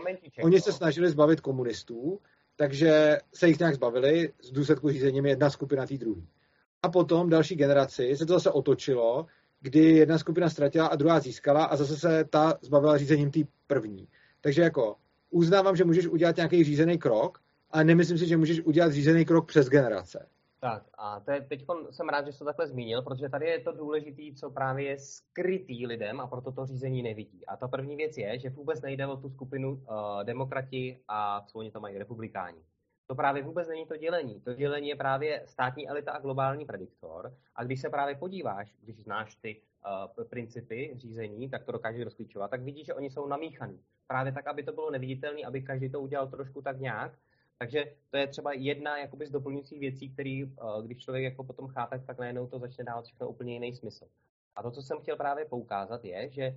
oni 0.42 0.60
se 0.60 0.72
snažili 0.72 1.10
zbavit 1.10 1.40
komunistů, 1.40 2.20
takže 2.56 3.18
se 3.34 3.48
jich 3.48 3.58
nějak 3.58 3.74
zbavili, 3.74 4.32
z 4.42 4.50
důsledku 4.50 4.90
řízením 4.90 5.26
jedna 5.26 5.50
skupina 5.50 5.86
té 5.86 5.98
druhé. 5.98 6.22
A 6.82 6.88
potom 6.88 7.30
další 7.30 7.54
generaci 7.54 8.16
se 8.16 8.26
to 8.26 8.32
zase 8.32 8.50
otočilo, 8.50 9.26
kdy 9.60 9.80
jedna 9.80 10.18
skupina 10.18 10.50
ztratila 10.50 10.86
a 10.86 10.96
druhá 10.96 11.20
získala 11.20 11.64
a 11.64 11.76
zase 11.76 11.96
se 11.96 12.24
ta 12.30 12.58
zbavila 12.62 12.98
řízením 12.98 13.30
té 13.30 13.40
první. 13.66 14.08
Takže 14.40 14.62
jako 14.62 14.96
uznávám, 15.30 15.76
že 15.76 15.84
můžeš 15.84 16.06
udělat 16.06 16.36
nějaký 16.36 16.64
řízený 16.64 16.98
krok, 16.98 17.38
ale 17.70 17.84
nemyslím 17.84 18.18
si, 18.18 18.26
že 18.26 18.36
můžeš 18.36 18.60
udělat 18.60 18.92
řízený 18.92 19.24
krok 19.24 19.46
přes 19.46 19.68
generace. 19.68 20.26
Tak 20.64 20.82
a 20.98 21.20
teď 21.20 21.64
jsem 21.90 22.08
rád, 22.08 22.26
že 22.26 22.32
jsi 22.32 22.38
to 22.38 22.44
takhle 22.44 22.66
zmínil, 22.66 23.02
protože 23.02 23.28
tady 23.28 23.46
je 23.46 23.60
to 23.60 23.72
důležité, 23.72 24.22
co 24.36 24.50
právě 24.50 24.84
je 24.84 24.98
skrytý 24.98 25.86
lidem 25.86 26.20
a 26.20 26.26
proto 26.26 26.52
to 26.52 26.66
řízení 26.66 27.02
nevidí. 27.02 27.46
A 27.46 27.56
ta 27.56 27.68
první 27.68 27.96
věc 27.96 28.16
je, 28.16 28.38
že 28.38 28.50
vůbec 28.50 28.80
nejde 28.80 29.06
o 29.06 29.16
tu 29.16 29.30
skupinu 29.30 29.72
uh, 29.72 30.24
demokrati 30.24 31.00
a 31.08 31.40
co 31.46 31.58
oni 31.58 31.70
tam 31.70 31.82
mají, 31.82 31.98
republikáni. 31.98 32.62
To 33.06 33.14
právě 33.14 33.42
vůbec 33.42 33.68
není 33.68 33.86
to 33.86 33.96
dělení. 33.96 34.40
To 34.40 34.54
dělení 34.54 34.88
je 34.88 34.96
právě 34.96 35.42
státní 35.46 35.88
elita 35.88 36.12
a 36.12 36.20
globální 36.20 36.64
prediktor. 36.66 37.36
A 37.56 37.64
když 37.64 37.80
se 37.80 37.90
právě 37.90 38.14
podíváš, 38.14 38.74
když 38.80 39.02
znáš 39.02 39.36
ty 39.36 39.62
uh, 40.16 40.24
principy 40.24 40.92
řízení, 40.96 41.50
tak 41.50 41.64
to 41.64 41.72
dokážeš 41.72 42.04
rozklíčovat, 42.04 42.50
tak 42.50 42.62
vidíš, 42.62 42.86
že 42.86 42.94
oni 42.94 43.10
jsou 43.10 43.26
namíchaný. 43.26 43.80
Právě 44.06 44.32
tak, 44.32 44.46
aby 44.46 44.62
to 44.62 44.72
bylo 44.72 44.90
neviditelné, 44.90 45.42
aby 45.42 45.62
každý 45.62 45.90
to 45.90 46.00
udělal 46.00 46.28
trošku 46.28 46.62
tak 46.62 46.80
nějak, 46.80 47.12
takže 47.62 47.84
to 48.10 48.16
je 48.16 48.26
třeba 48.26 48.52
jedna 48.52 48.98
jakoby 48.98 49.26
z 49.26 49.30
doplňujících 49.30 49.80
věcí, 49.80 50.10
který, 50.10 50.42
eh, 50.42 50.82
když 50.82 50.98
člověk 50.98 51.24
jako 51.24 51.44
potom 51.44 51.68
chápe, 51.68 51.98
tak 51.98 52.18
najednou 52.18 52.46
to 52.46 52.58
začne 52.58 52.84
dávat 52.84 53.04
všechno 53.04 53.28
úplně 53.28 53.52
jiný 53.52 53.76
smysl. 53.76 54.06
A 54.56 54.62
to, 54.62 54.70
co 54.70 54.82
jsem 54.82 54.98
chtěl 54.98 55.16
právě 55.16 55.44
poukázat, 55.44 56.04
je, 56.04 56.30
že 56.30 56.42
eh, 56.42 56.54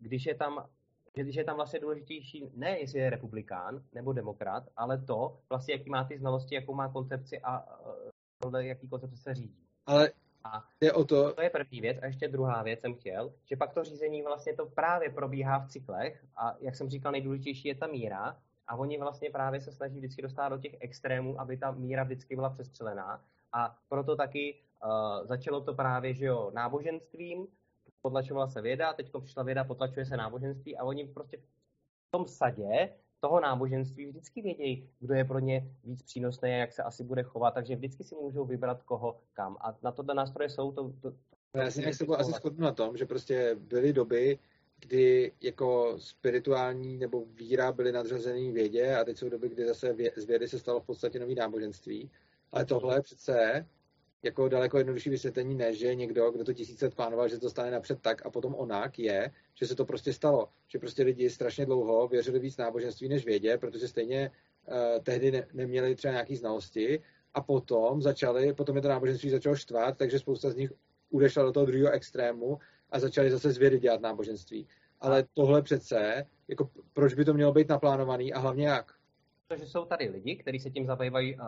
když 0.00 0.26
je 0.26 0.34
tam 0.34 0.68
že 1.16 1.40
je 1.40 1.44
tam 1.44 1.56
vlastně 1.56 1.80
důležitější 1.80 2.50
ne, 2.54 2.78
jestli 2.78 2.98
je 2.98 3.10
republikán 3.10 3.82
nebo 3.92 4.12
demokrat, 4.12 4.68
ale 4.76 4.98
to, 4.98 5.38
vlastně, 5.48 5.74
jaký 5.74 5.90
má 5.90 6.04
ty 6.04 6.18
znalosti, 6.18 6.54
jakou 6.54 6.74
má 6.74 6.88
koncepci 6.88 7.40
a 7.40 7.64
eh, 7.64 8.10
podle 8.38 8.66
jaký 8.66 8.88
koncepce 8.88 9.16
se 9.16 9.34
řídí. 9.34 9.66
Ale 9.86 10.10
a 10.44 10.64
je 10.80 10.92
o 10.92 11.04
to... 11.04 11.32
To 11.32 11.42
je 11.42 11.50
první 11.50 11.80
věc. 11.80 11.98
A 12.02 12.06
ještě 12.06 12.28
druhá 12.28 12.62
věc 12.62 12.80
jsem 12.80 12.94
chtěl, 12.94 13.32
že 13.44 13.56
pak 13.56 13.74
to 13.74 13.84
řízení 13.84 14.22
vlastně 14.22 14.56
to 14.56 14.66
právě 14.66 15.10
probíhá 15.10 15.58
v 15.58 15.68
cyklech 15.68 16.24
a 16.36 16.56
jak 16.60 16.76
jsem 16.76 16.88
říkal, 16.90 17.12
nejdůležitější 17.12 17.68
je 17.68 17.74
ta 17.74 17.86
míra 17.86 18.36
a 18.68 18.76
oni 18.76 18.98
vlastně 18.98 19.30
právě 19.30 19.60
se 19.60 19.72
snaží 19.72 19.98
vždycky 19.98 20.22
dostat 20.22 20.48
do 20.48 20.58
těch 20.58 20.76
extrémů, 20.80 21.40
aby 21.40 21.56
ta 21.56 21.70
míra 21.70 22.04
vždycky 22.04 22.34
byla 22.34 22.50
přestřelená. 22.50 23.24
A 23.52 23.78
proto 23.88 24.16
taky 24.16 24.54
uh, 24.84 25.26
začalo 25.26 25.60
to 25.60 25.74
právě, 25.74 26.14
že 26.14 26.26
jo, 26.26 26.50
náboženstvím, 26.54 27.46
potlačovala 28.02 28.48
se 28.48 28.62
věda, 28.62 28.92
teď 28.92 29.10
přišla 29.20 29.42
věda, 29.42 29.64
potlačuje 29.64 30.06
se 30.06 30.16
náboženství 30.16 30.76
a 30.76 30.84
oni 30.84 31.04
prostě 31.04 31.36
v 31.36 32.10
tom 32.10 32.26
sadě 32.26 32.90
toho 33.20 33.40
náboženství 33.40 34.06
vždycky 34.06 34.42
vědějí, 34.42 34.90
kdo 35.00 35.14
je 35.14 35.24
pro 35.24 35.38
ně 35.38 35.68
víc 35.84 36.02
přínosný 36.02 36.50
a 36.50 36.56
jak 36.56 36.72
se 36.72 36.82
asi 36.82 37.04
bude 37.04 37.22
chovat, 37.22 37.54
takže 37.54 37.76
vždycky 37.76 38.04
si 38.04 38.14
můžou 38.14 38.44
vybrat 38.44 38.82
koho 38.82 39.20
kam. 39.32 39.56
A 39.60 39.76
na 39.82 39.92
tohle 39.92 40.14
nástroje 40.14 40.50
jsou 40.50 40.72
to... 40.72 40.92
to, 41.00 41.10
to 41.52 41.58
já 41.58 41.70
si 41.70 41.82
se 41.92 42.04
asi 42.16 42.32
shodnu 42.32 42.64
na 42.64 42.72
tom, 42.72 42.96
že 42.96 43.06
prostě 43.06 43.54
byly 43.54 43.92
doby, 43.92 44.38
kdy 44.80 45.32
jako 45.40 45.96
spirituální 45.98 46.98
nebo 46.98 47.24
víra 47.24 47.72
byly 47.72 47.92
nadřazený 47.92 48.52
vědě 48.52 48.96
a 48.96 49.04
teď 49.04 49.18
jsou 49.18 49.28
doby, 49.28 49.48
kdy 49.48 49.66
zase 49.66 49.92
vě, 49.92 50.12
z 50.16 50.24
vědy 50.24 50.48
se 50.48 50.58
stalo 50.58 50.80
v 50.80 50.86
podstatě 50.86 51.18
nový 51.18 51.34
náboženství. 51.34 52.10
Ale 52.52 52.64
tohle 52.64 53.02
přece 53.02 53.66
jako 54.22 54.48
daleko 54.48 54.78
jednodušší 54.78 55.10
vysvětlení 55.10 55.54
ne, 55.54 55.74
že 55.74 55.94
někdo, 55.94 56.30
kdo 56.30 56.44
to 56.44 56.52
tisíc 56.52 56.80
let 56.80 56.94
plánoval, 56.94 57.28
že 57.28 57.38
to 57.38 57.50
stane 57.50 57.70
napřed 57.70 58.00
tak 58.00 58.26
a 58.26 58.30
potom 58.30 58.54
onak, 58.54 58.98
je, 58.98 59.30
že 59.54 59.66
se 59.66 59.74
to 59.74 59.84
prostě 59.84 60.12
stalo. 60.12 60.48
Že 60.68 60.78
prostě 60.78 61.02
lidi 61.02 61.30
strašně 61.30 61.66
dlouho 61.66 62.08
věřili 62.08 62.38
víc 62.38 62.56
náboženství 62.56 63.08
než 63.08 63.24
vědě, 63.24 63.58
protože 63.58 63.88
stejně 63.88 64.30
uh, 64.68 65.02
tehdy 65.02 65.30
ne, 65.30 65.46
neměli 65.52 65.94
třeba 65.94 66.12
nějaký 66.12 66.36
znalosti 66.36 67.02
a 67.34 67.42
potom 67.42 68.02
začali, 68.02 68.52
potom 68.52 68.76
je 68.76 68.82
to 68.82 68.88
náboženství 68.88 69.30
začalo 69.30 69.56
štvat, 69.56 69.98
takže 69.98 70.18
spousta 70.18 70.50
z 70.50 70.56
nich 70.56 70.72
udešla 71.10 71.42
do 71.42 71.52
toho 71.52 71.66
druhého 71.66 71.90
extrému 71.90 72.58
a 72.94 72.98
začali 72.98 73.30
zase 73.30 73.52
z 73.52 73.58
vědy 73.58 73.78
dělat 73.78 74.00
náboženství. 74.00 74.66
Ale 75.00 75.24
tohle 75.34 75.62
přece, 75.62 76.26
jako 76.48 76.70
proč 76.92 77.14
by 77.14 77.24
to 77.24 77.34
mělo 77.34 77.52
být 77.52 77.68
naplánovaný 77.68 78.32
a 78.32 78.38
hlavně 78.38 78.66
jak? 78.66 78.94
Protože 79.48 79.66
jsou 79.66 79.84
tady 79.84 80.08
lidi, 80.08 80.36
kteří 80.36 80.60
se 80.60 80.70
tím 80.70 80.86
zabývají 80.86 81.36
uh, 81.36 81.44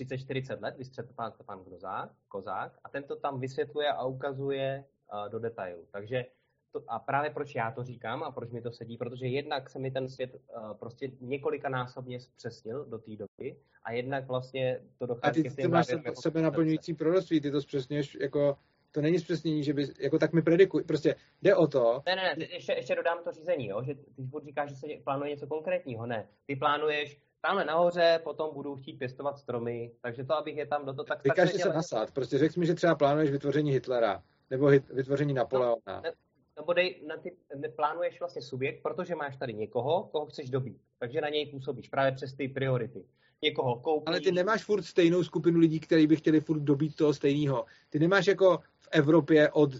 30-40 0.00 0.62
let, 0.62 0.74
vystřed 0.78 1.12
pan 1.16 1.32
Stefan 1.32 1.64
Kozák, 1.64 2.10
Kozák 2.28 2.78
a 2.84 2.88
ten 2.88 3.02
to 3.02 3.16
tam 3.16 3.40
vysvětluje 3.40 3.92
a 3.92 4.04
ukazuje 4.04 4.84
uh, 5.12 5.28
do 5.28 5.38
detailu. 5.38 5.86
Takže 5.92 6.24
to, 6.72 6.84
a 6.88 6.98
právě 6.98 7.30
proč 7.30 7.54
já 7.54 7.70
to 7.70 7.84
říkám 7.84 8.22
a 8.22 8.30
proč 8.30 8.50
mi 8.50 8.62
to 8.62 8.72
sedí, 8.72 8.96
protože 8.96 9.26
jednak 9.26 9.70
se 9.70 9.78
mi 9.78 9.90
ten 9.90 10.08
svět 10.08 10.34
uh, 10.34 10.72
prostě 10.72 11.10
několikanásobně 11.20 12.20
zpřesnil 12.20 12.84
do 12.84 12.98
té 12.98 13.10
doby 13.16 13.56
a 13.84 13.92
jednak 13.92 14.26
vlastně 14.26 14.80
to 14.98 15.06
dochází 15.06 15.40
A 15.46 15.50
ty, 15.50 15.56
ty 15.56 15.68
máš 15.68 15.86
se, 15.86 15.92
jako 16.04 16.22
sebe 16.22 16.42
naplňující 16.42 16.94
proroctví, 16.94 17.40
ty 17.40 17.50
to 17.50 17.62
zpřesňuješ 17.62 18.18
jako 18.20 18.58
to 18.92 19.00
není 19.00 19.18
zpřesnění, 19.18 19.64
že 19.64 19.72
by, 19.72 19.86
jako 20.00 20.18
tak 20.18 20.32
mi 20.32 20.42
predikuj, 20.42 20.84
prostě 20.84 21.14
jde 21.42 21.56
o 21.56 21.66
to. 21.66 22.02
Ne, 22.06 22.16
ne, 22.16 22.34
ne, 22.38 22.46
ještě, 22.50 22.72
ještě 22.72 22.94
dodám 22.94 23.18
to 23.24 23.32
řízení, 23.32 23.66
jo, 23.66 23.82
že 23.82 23.94
ty 23.94 24.22
furt 24.30 24.44
říkáš, 24.44 24.70
že 24.70 24.76
se 24.76 24.86
plánuje 25.04 25.30
něco 25.30 25.46
konkrétního, 25.46 26.06
ne, 26.06 26.28
ty 26.46 26.56
plánuješ, 26.56 27.20
tamhle 27.40 27.64
nahoře 27.64 28.20
potom 28.24 28.54
budu 28.54 28.76
chtít 28.76 28.98
pěstovat 28.98 29.38
stromy, 29.38 29.92
takže 30.02 30.24
to, 30.24 30.34
abych 30.34 30.56
je 30.56 30.66
tam 30.66 30.86
do 30.86 30.92
toho 30.92 31.04
tak... 31.04 31.24
Vykažte 31.24 31.58
se 31.58 31.68
nasad, 31.68 32.10
prostě 32.10 32.38
řekl 32.38 32.60
mi, 32.60 32.66
že 32.66 32.74
třeba 32.74 32.94
plánuješ 32.94 33.30
vytvoření 33.30 33.72
Hitlera, 33.72 34.22
nebo 34.50 34.66
hit, 34.66 34.88
vytvoření 34.88 35.34
Napoleona. 35.34 35.76
No, 35.86 36.00
ne, 36.02 36.12
nebo 36.56 36.72
dej, 36.72 37.02
na 37.06 37.16
ty, 37.16 37.36
plánuješ 37.76 38.20
vlastně 38.20 38.42
subjekt, 38.42 38.82
protože 38.82 39.14
máš 39.14 39.36
tady 39.36 39.54
někoho, 39.54 40.08
koho 40.12 40.26
chceš 40.26 40.50
dobít. 40.50 40.80
Takže 40.98 41.20
na 41.20 41.28
něj 41.28 41.46
působíš 41.46 41.88
právě 41.88 42.12
přes 42.12 42.34
ty 42.34 42.48
priority. 42.48 43.04
Někoho 43.42 43.76
koupíš. 43.76 44.04
Ale 44.06 44.20
ty 44.20 44.32
nemáš 44.32 44.64
furt 44.64 44.82
stejnou 44.82 45.24
skupinu 45.24 45.58
lidí, 45.58 45.80
kteří 45.80 46.06
by 46.06 46.16
chtěli 46.16 46.40
furt 46.40 46.60
dobít 46.60 46.96
toho 46.96 47.14
stejného. 47.14 47.64
Ty 47.90 47.98
nemáš 47.98 48.26
jako 48.26 48.58
v 48.78 48.88
Evropě 48.90 49.50
od 49.50 49.70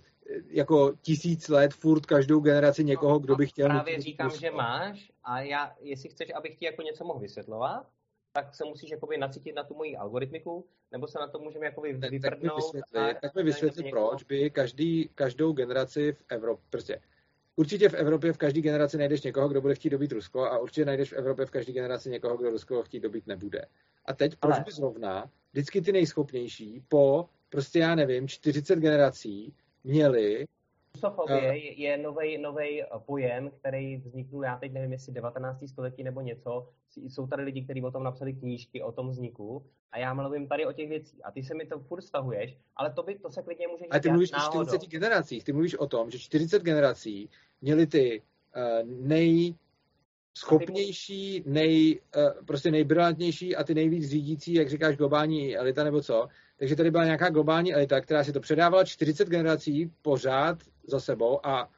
jako 0.47 0.93
tisíc 1.03 1.49
let 1.49 1.75
furt 1.75 2.07
každou 2.07 2.41
generaci 2.41 2.85
někoho, 2.85 3.13
no, 3.13 3.19
kdo 3.19 3.37
by 3.37 3.47
chtěl... 3.47 3.69
Právě 3.69 4.01
říkám, 4.01 4.31
že 4.31 4.51
máš 4.51 5.13
a 5.25 5.41
já, 5.41 5.75
jestli 5.81 6.09
chceš, 6.09 6.29
abych 6.35 6.57
ti 6.57 6.65
jako 6.65 6.83
něco 6.83 7.05
mohl 7.05 7.21
vysvětlovat, 7.21 7.87
tak 8.33 8.55
se 8.55 8.65
musíš 8.65 8.91
jakoby 8.91 9.19
nacítit 9.19 9.55
na 9.55 9.65
tu 9.65 9.75
moji 9.75 9.97
algoritmiku, 9.97 10.67
nebo 10.93 11.07
se 11.07 11.19
na 11.19 11.29
to 11.29 11.39
můžeme 11.39 11.67
jakoby 11.67 11.93
vyprdnout. 11.93 12.23
Tak 12.23 12.43
mi 12.43 12.49
vysvětli, 12.57 13.15
tak 13.23 13.35
mi 13.35 13.43
vysvětli 13.43 13.91
proč 13.91 14.23
by 14.23 14.51
každý, 14.51 15.11
každou 15.15 15.53
generaci 15.53 16.13
v 16.13 16.25
Evropě, 16.29 16.65
prostě 16.71 17.01
určitě 17.61 17.89
v 17.89 17.95
Evropě 17.95 18.33
v 18.33 18.37
každé 18.37 18.61
generaci 18.61 18.99
najdeš 18.99 19.23
někoho, 19.23 19.49
kdo 19.49 19.61
bude 19.61 19.75
chtít 19.75 19.91
dobít 19.91 20.13
Rusko 20.13 20.41
a 20.41 20.59
určitě 20.59 20.85
najdeš 20.85 21.13
v 21.13 21.17
Evropě 21.17 21.47
v 21.47 21.51
každé 21.51 21.73
generaci 21.73 22.11
někoho, 22.11 22.37
kdo 22.37 22.51
Rusko 22.51 22.83
chtít 22.83 23.01
dobít 23.01 23.27
nebude. 23.27 23.65
A 24.05 24.13
teď 24.15 24.37
proč 24.37 24.59
by 24.59 24.73
zrovna 24.73 25.31
vždycky 25.53 25.81
ty 25.81 25.93
nejschopnější 25.93 26.83
po 26.89 27.29
prostě 27.49 27.79
já 27.79 27.95
nevím, 27.95 28.29
40 28.29 28.79
generací 28.79 29.55
měli 29.85 30.47
Rusofobie 30.95 31.49
uh, 31.49 31.55
je, 31.55 31.81
je 31.81 31.99
nový 32.39 32.83
pojem, 33.07 33.51
který 33.51 33.97
vzniknul, 33.97 34.45
já 34.45 34.57
teď 34.57 34.73
nevím, 34.73 34.93
jestli 34.93 35.13
19. 35.13 35.59
století 35.67 36.05
nebo 36.05 36.21
něco. 36.21 36.69
Jsou 36.97 37.27
tady 37.27 37.43
lidi, 37.43 37.63
kteří 37.63 37.83
o 37.83 37.91
tom 37.91 38.03
napsali 38.03 38.33
knížky 38.33 38.83
o 38.83 38.93
tom 38.93 39.09
vzniku 39.11 39.67
a 39.93 39.99
já 39.99 40.15
mluvím 40.15 40.49
tady 40.49 40.67
o 40.67 40.73
těch 40.73 40.89
věcí. 40.89 41.23
A 41.23 41.31
ty 41.31 41.43
se 41.43 41.55
mi 41.55 41.67
to 41.67 41.79
furt 41.79 42.03
stahuješ, 42.03 42.57
ale 42.77 42.93
to, 42.93 43.03
by, 43.03 43.19
to 43.19 43.31
se 43.31 43.43
klidně 43.43 43.69
může 43.69 43.85
Ale 43.91 44.01
ty 44.01 44.11
mluvíš 44.11 44.33
o 44.33 44.65
40 44.65 44.91
generacích. 44.91 45.45
Ty 45.45 45.53
mluvíš 45.53 45.75
o 45.75 45.87
tom, 45.87 46.11
že 46.11 46.19
40 46.19 46.63
generací 46.63 47.31
měli 47.61 47.87
ty 47.87 48.23
uh, 48.57 48.89
nej 49.07 49.55
schopnější, 50.39 51.43
nej, 51.47 52.01
uh, 52.17 52.45
prostě 52.47 52.71
nejbrilantnější 52.71 53.57
a 53.57 53.65
ty 53.65 53.75
nejvíc 53.75 54.09
řídící, 54.09 54.55
jak 54.55 54.69
říkáš, 54.69 54.97
globální 54.97 55.57
elita 55.57 55.85
nebo 55.85 56.03
co. 56.03 56.29
Takže 56.57 56.77
tady 56.77 56.91
byla 56.91 57.05
nějaká 57.05 57.31
globální 57.31 57.75
elita, 57.75 58.01
která 58.01 58.25
si 58.25 58.33
to 58.33 58.41
předávala 58.41 58.85
40 58.85 59.29
generací 59.29 59.93
pořád 60.03 60.59
za 60.91 61.01
sebou 61.01 61.47
a 61.47 61.71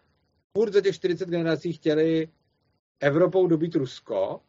furt 0.59 0.73
za 0.73 0.81
těch 0.81 0.95
40 0.95 1.29
generací 1.29 1.73
chtěli 1.73 2.29
Evropou 3.01 3.47
dobít 3.47 3.75
Rusko 3.75 4.41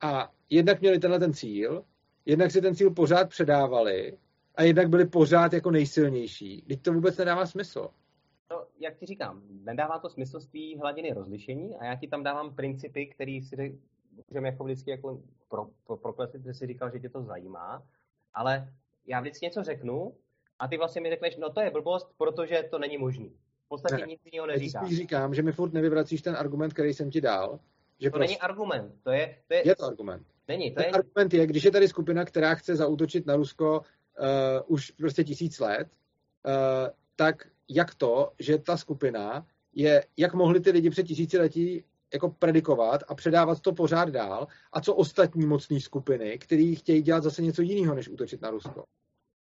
a 0.00 0.32
jednak 0.50 0.80
měli 0.80 0.98
tenhle 0.98 1.18
ten 1.18 1.32
cíl, 1.32 1.84
jednak 2.26 2.50
si 2.50 2.60
ten 2.60 2.74
cíl 2.74 2.90
pořád 2.90 3.28
předávali 3.28 4.18
a 4.54 4.62
jednak 4.62 4.88
byli 4.88 5.04
pořád 5.04 5.52
jako 5.52 5.70
nejsilnější. 5.70 6.62
Teď 6.62 6.82
to 6.82 6.92
vůbec 6.92 7.16
nedává 7.16 7.46
smysl. 7.46 7.88
No, 8.50 8.64
jak 8.78 8.96
ti 8.96 9.06
říkám, 9.06 9.42
nedává 9.50 9.98
to 9.98 10.10
smysl 10.10 10.40
z 10.40 10.46
té 10.46 10.78
hladiny 10.80 11.12
rozlišení 11.12 11.76
a 11.76 11.84
já 11.84 11.96
ti 11.96 12.08
tam 12.08 12.22
dávám 12.22 12.54
principy, 12.54 13.06
které 13.06 13.40
si 13.48 13.78
můžeme 14.28 14.48
jako 14.48 14.64
vždycky 14.64 14.90
jako 14.90 15.22
pro, 15.48 15.68
pro, 15.86 15.96
proklesit, 15.96 16.44
že 16.44 16.54
si 16.54 16.66
říkal, 16.66 16.90
že 16.90 17.00
tě 17.00 17.08
to 17.08 17.22
zajímá, 17.22 17.82
ale 18.34 18.72
já 19.06 19.20
vždycky 19.20 19.46
něco 19.46 19.62
řeknu 19.62 20.14
a 20.58 20.68
ty 20.68 20.76
vlastně 20.76 21.00
mi 21.00 21.10
řekneš, 21.10 21.36
no 21.36 21.50
to 21.50 21.60
je 21.60 21.70
blbost, 21.70 22.14
protože 22.16 22.68
to 22.70 22.78
není 22.78 22.98
možný 22.98 23.32
podstatě 23.72 24.02
ne, 24.02 24.06
nic 24.06 24.20
jiného 24.24 24.46
neříká. 24.46 24.80
Já 24.82 24.88
říkám, 24.88 25.34
že 25.34 25.42
mi 25.42 25.52
furt 25.52 25.72
nevyvracíš 25.72 26.22
ten 26.22 26.36
argument, 26.36 26.72
který 26.72 26.94
jsem 26.94 27.10
ti 27.10 27.20
dal. 27.20 27.60
Že 27.98 28.10
to 28.10 28.16
prostě... 28.16 28.28
není 28.28 28.40
argument, 28.40 28.94
to 29.02 29.10
je, 29.10 29.36
to 29.48 29.54
je... 29.54 29.68
Je 29.68 29.76
to 29.76 29.84
argument. 29.84 30.26
Není, 30.48 30.70
to 30.70 30.82
ten 30.82 30.84
je... 30.84 30.90
argument 30.90 31.34
je, 31.34 31.46
když 31.46 31.64
je 31.64 31.70
tady 31.70 31.88
skupina, 31.88 32.24
která 32.24 32.54
chce 32.54 32.76
zautočit 32.76 33.26
na 33.26 33.36
Rusko 33.36 33.80
uh, 33.80 34.26
už 34.66 34.90
prostě 34.90 35.24
tisíc 35.24 35.60
let, 35.60 35.88
uh, 35.88 36.52
tak 37.16 37.48
jak 37.68 37.94
to, 37.94 38.32
že 38.38 38.58
ta 38.58 38.76
skupina 38.76 39.46
je, 39.74 40.04
jak 40.16 40.34
mohli 40.34 40.60
ty 40.60 40.70
lidi 40.70 40.90
před 40.90 41.06
tisíciletí 41.06 41.84
jako 42.12 42.30
predikovat 42.30 43.00
a 43.08 43.14
předávat 43.14 43.60
to 43.60 43.72
pořád 43.72 44.08
dál 44.08 44.46
a 44.72 44.80
co 44.80 44.94
ostatní 44.94 45.46
mocné 45.46 45.80
skupiny, 45.80 46.38
které 46.38 46.74
chtějí 46.78 47.02
dělat 47.02 47.22
zase 47.22 47.42
něco 47.42 47.62
jiného, 47.62 47.94
než 47.94 48.08
útočit 48.08 48.42
na 48.42 48.50
Rusko. 48.50 48.84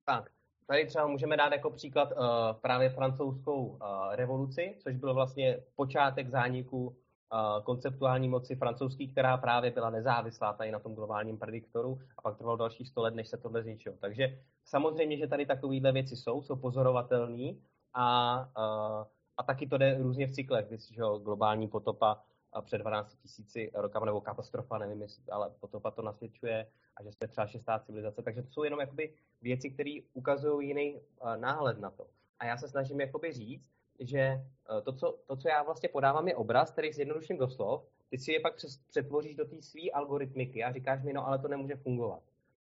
Tak, 0.05 0.31
Tady 0.67 0.87
třeba 0.87 1.07
můžeme 1.07 1.37
dát 1.37 1.53
jako 1.53 1.71
příklad 1.71 2.13
uh, 2.13 2.27
právě 2.61 2.91
francouzskou 2.91 3.67
uh, 3.67 3.79
revoluci, 4.11 4.75
což 4.79 4.97
byl 4.97 5.15
vlastně 5.15 5.59
počátek 5.77 6.29
zániku 6.29 6.87
uh, 6.87 7.65
konceptuální 7.65 8.29
moci 8.29 8.57
francouzský, 8.57 9.09
která 9.09 9.37
právě 9.37 9.71
byla 9.71 9.91
nezávislá 9.91 10.53
tady 10.53 10.71
na 10.71 10.79
tom 10.79 10.95
globálním 10.95 11.39
prediktoru 11.39 11.99
a 12.19 12.23
pak 12.23 12.39
trvalo 12.39 12.57
dalších 12.57 12.89
100 12.89 13.03
let, 13.03 13.15
než 13.15 13.29
se 13.29 13.37
tohle 13.37 13.63
zničilo. 13.63 13.97
Takže 14.01 14.39
samozřejmě, 14.65 15.17
že 15.17 15.27
tady 15.27 15.47
takovéhle 15.47 15.93
věci 15.93 16.17
jsou, 16.17 16.43
jsou 16.43 16.57
pozorovatelné 16.57 17.53
a, 17.95 18.39
uh, 18.59 19.07
a 19.37 19.43
taky 19.43 19.67
to 19.67 19.79
jde 19.79 19.99
různě 19.99 20.27
v 20.27 20.33
cyklech, 20.33 20.67
že 20.91 21.03
globální 21.23 21.69
potopa 21.69 22.23
před 22.61 22.79
12 22.79 23.15
tisíci 23.15 23.71
rokama, 23.75 24.07
nebo 24.07 24.21
katastrofa, 24.21 24.79
nevím, 24.79 25.03
jestli, 25.03 25.25
ale 25.31 25.51
potopa 25.61 25.91
to 25.91 26.03
nasvědčuje, 26.03 26.67
a 26.97 27.03
že 27.03 27.13
jste 27.13 27.29
třeba 27.29 27.47
šestá 27.47 27.79
civilizace. 27.79 28.23
Takže 28.23 28.43
to 28.43 28.49
jsou 28.51 28.65
jenom 28.65 28.81
jakoby 28.81 29.15
věci, 29.43 29.71
které 29.71 29.99
ukazují 30.15 30.69
jiný 30.69 30.95
uh, 30.95 31.37
náhled 31.37 31.79
na 31.79 31.91
to. 31.91 32.07
A 32.39 32.47
já 32.47 32.57
se 32.57 32.69
snažím 32.69 33.01
jakoby 33.01 33.33
říct, 33.33 33.67
že 34.01 34.45
uh, 34.71 34.81
to 34.81 34.93
co, 34.93 35.19
to, 35.27 35.37
co 35.37 35.49
já 35.49 35.63
vlastně 35.63 35.89
podávám, 35.89 36.29
je 36.29 36.37
obraz, 36.37 36.71
který 36.71 36.93
zjednoduším 36.93 37.39
do 37.39 37.49
slov, 37.49 37.85
ty 38.11 38.19
si 38.19 38.33
je 38.33 38.41
pak 38.41 38.55
přes, 38.55 38.77
přetvoříš 38.77 39.37
do 39.37 39.45
té 39.45 39.63
své 39.63 39.91
algoritmiky 39.91 40.65
a 40.65 40.73
říkáš 40.73 41.03
mi, 41.03 41.13
no 41.13 41.27
ale 41.27 41.39
to 41.39 41.49
nemůže 41.49 41.77
fungovat. 41.77 42.23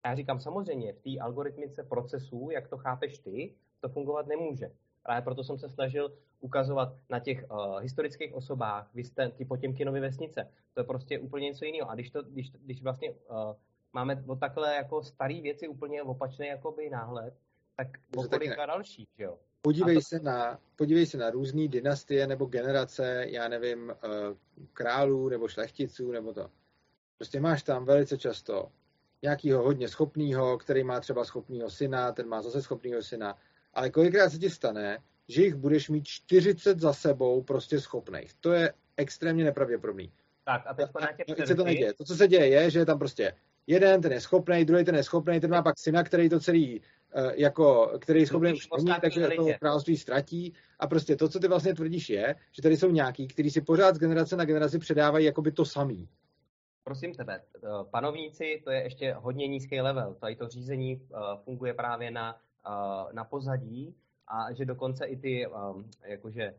A 0.02 0.08
já 0.08 0.14
říkám, 0.14 0.40
samozřejmě, 0.40 0.92
v 0.92 1.00
té 1.00 1.18
algoritmice 1.20 1.82
procesů, 1.82 2.48
jak 2.52 2.68
to 2.68 2.78
chápeš 2.78 3.18
ty, 3.18 3.54
to 3.80 3.88
fungovat 3.88 4.26
nemůže. 4.26 4.70
Právě 5.02 5.22
proto 5.22 5.44
jsem 5.44 5.58
se 5.58 5.68
snažil 5.68 6.12
ukazovat 6.40 6.92
na 7.10 7.20
těch 7.20 7.44
uh, 7.50 7.78
historických 7.78 8.34
osobách, 8.34 8.90
vy 8.94 9.04
jste 9.04 9.28
ty 9.28 9.44
Potěmkinovy 9.44 10.00
vesnice. 10.00 10.48
To 10.74 10.80
je 10.80 10.84
prostě 10.84 11.18
úplně 11.18 11.46
něco 11.46 11.64
jiného. 11.64 11.90
A 11.90 11.94
když, 11.94 12.10
to, 12.10 12.22
když, 12.22 12.50
když 12.50 12.82
vlastně 12.82 13.10
uh, 13.10 13.16
máme 13.92 14.24
o 14.26 14.36
takhle 14.36 14.74
jako 14.74 15.02
staré 15.02 15.40
věci 15.40 15.68
úplně 15.68 16.02
opačný 16.02 16.46
jakoby 16.46 16.90
náhled, 16.90 17.34
tak 17.76 17.88
o 18.16 18.28
kolika 18.28 18.66
další, 18.66 19.08
že 19.18 19.24
jo? 19.24 19.38
Podívej, 19.62 19.94
to... 19.94 20.00
se 20.00 20.20
na, 20.20 20.58
podívej 20.76 21.06
se 21.06 21.18
na 21.18 21.30
různé 21.30 21.68
dynastie 21.68 22.26
nebo 22.26 22.46
generace, 22.46 23.24
já 23.28 23.48
nevím, 23.48 23.88
uh, 23.88 23.94
králů 24.72 25.28
nebo 25.28 25.48
šlechticů 25.48 26.12
nebo 26.12 26.32
to. 26.32 26.50
Prostě 27.16 27.40
máš 27.40 27.62
tam 27.62 27.84
velice 27.84 28.18
často 28.18 28.72
nějakýho 29.22 29.62
hodně 29.62 29.88
schopného, 29.88 30.58
který 30.58 30.84
má 30.84 31.00
třeba 31.00 31.24
schopného 31.24 31.70
syna, 31.70 32.12
ten 32.12 32.28
má 32.28 32.42
zase 32.42 32.62
schopného 32.62 33.02
syna, 33.02 33.38
ale 33.74 33.90
kolikrát 33.90 34.30
se 34.30 34.38
ti 34.38 34.50
stane, 34.50 34.98
že 35.28 35.42
jich 35.42 35.54
budeš 35.54 35.88
mít 35.88 36.06
40 36.06 36.80
za 36.80 36.92
sebou 36.92 37.42
prostě 37.42 37.80
schopných. 37.80 38.34
To 38.40 38.52
je 38.52 38.72
extrémně 38.96 39.44
nepravděpodobný. 39.44 40.12
Tak 40.44 40.62
a 40.66 40.74
teď 40.74 40.88
no, 41.38 41.46
se 41.46 41.54
to 41.54 41.64
neděje. 41.64 41.94
To, 41.94 42.04
co 42.04 42.16
se 42.16 42.28
děje, 42.28 42.48
je, 42.48 42.70
že 42.70 42.78
je 42.78 42.86
tam 42.86 42.98
prostě 42.98 43.32
jeden, 43.66 44.00
ten 44.00 44.12
je 44.12 44.20
schopný, 44.20 44.64
druhý 44.64 44.84
ten 44.84 44.94
je 44.94 45.02
schopný, 45.02 45.40
ten 45.40 45.50
má 45.50 45.62
pak 45.62 45.78
syna, 45.78 46.04
který 46.04 46.28
to 46.28 46.40
celý 46.40 46.80
uh, 46.80 47.30
jako, 47.34 47.92
který 48.00 48.20
je 48.20 48.26
schopný 48.26 48.52
už 48.52 48.68
není, 48.76 49.00
takže 49.00 49.28
to 49.36 49.46
království 49.60 49.96
ztratí. 49.96 50.54
A 50.78 50.86
prostě 50.86 51.16
to, 51.16 51.28
co 51.28 51.40
ty 51.40 51.48
vlastně 51.48 51.74
tvrdíš, 51.74 52.10
je, 52.10 52.34
že 52.52 52.62
tady 52.62 52.76
jsou 52.76 52.90
nějaký, 52.90 53.28
kteří 53.28 53.50
si 53.50 53.60
pořád 53.60 53.94
z 53.94 53.98
generace 53.98 54.36
na 54.36 54.44
generaci 54.44 54.78
předávají 54.78 55.26
jakoby 55.26 55.52
to 55.52 55.64
samý. 55.64 56.08
Prosím 56.84 57.14
tebe, 57.14 57.40
eh, 57.56 57.68
panovníci, 57.90 58.60
to 58.64 58.70
je 58.70 58.82
ještě 58.82 59.12
hodně 59.12 59.48
nízký 59.48 59.80
level. 59.80 60.14
Tady 60.20 60.36
to 60.36 60.48
řízení 60.48 60.96
uh, 60.96 61.20
funguje 61.44 61.74
právě 61.74 62.10
na, 62.10 62.40
uh, 62.66 63.12
na 63.12 63.24
pozadí 63.24 63.96
a 64.26 64.52
že 64.52 64.64
dokonce 64.64 65.06
i 65.06 65.16
ty, 65.16 65.46
um, 65.46 65.90
jakože 66.04 66.54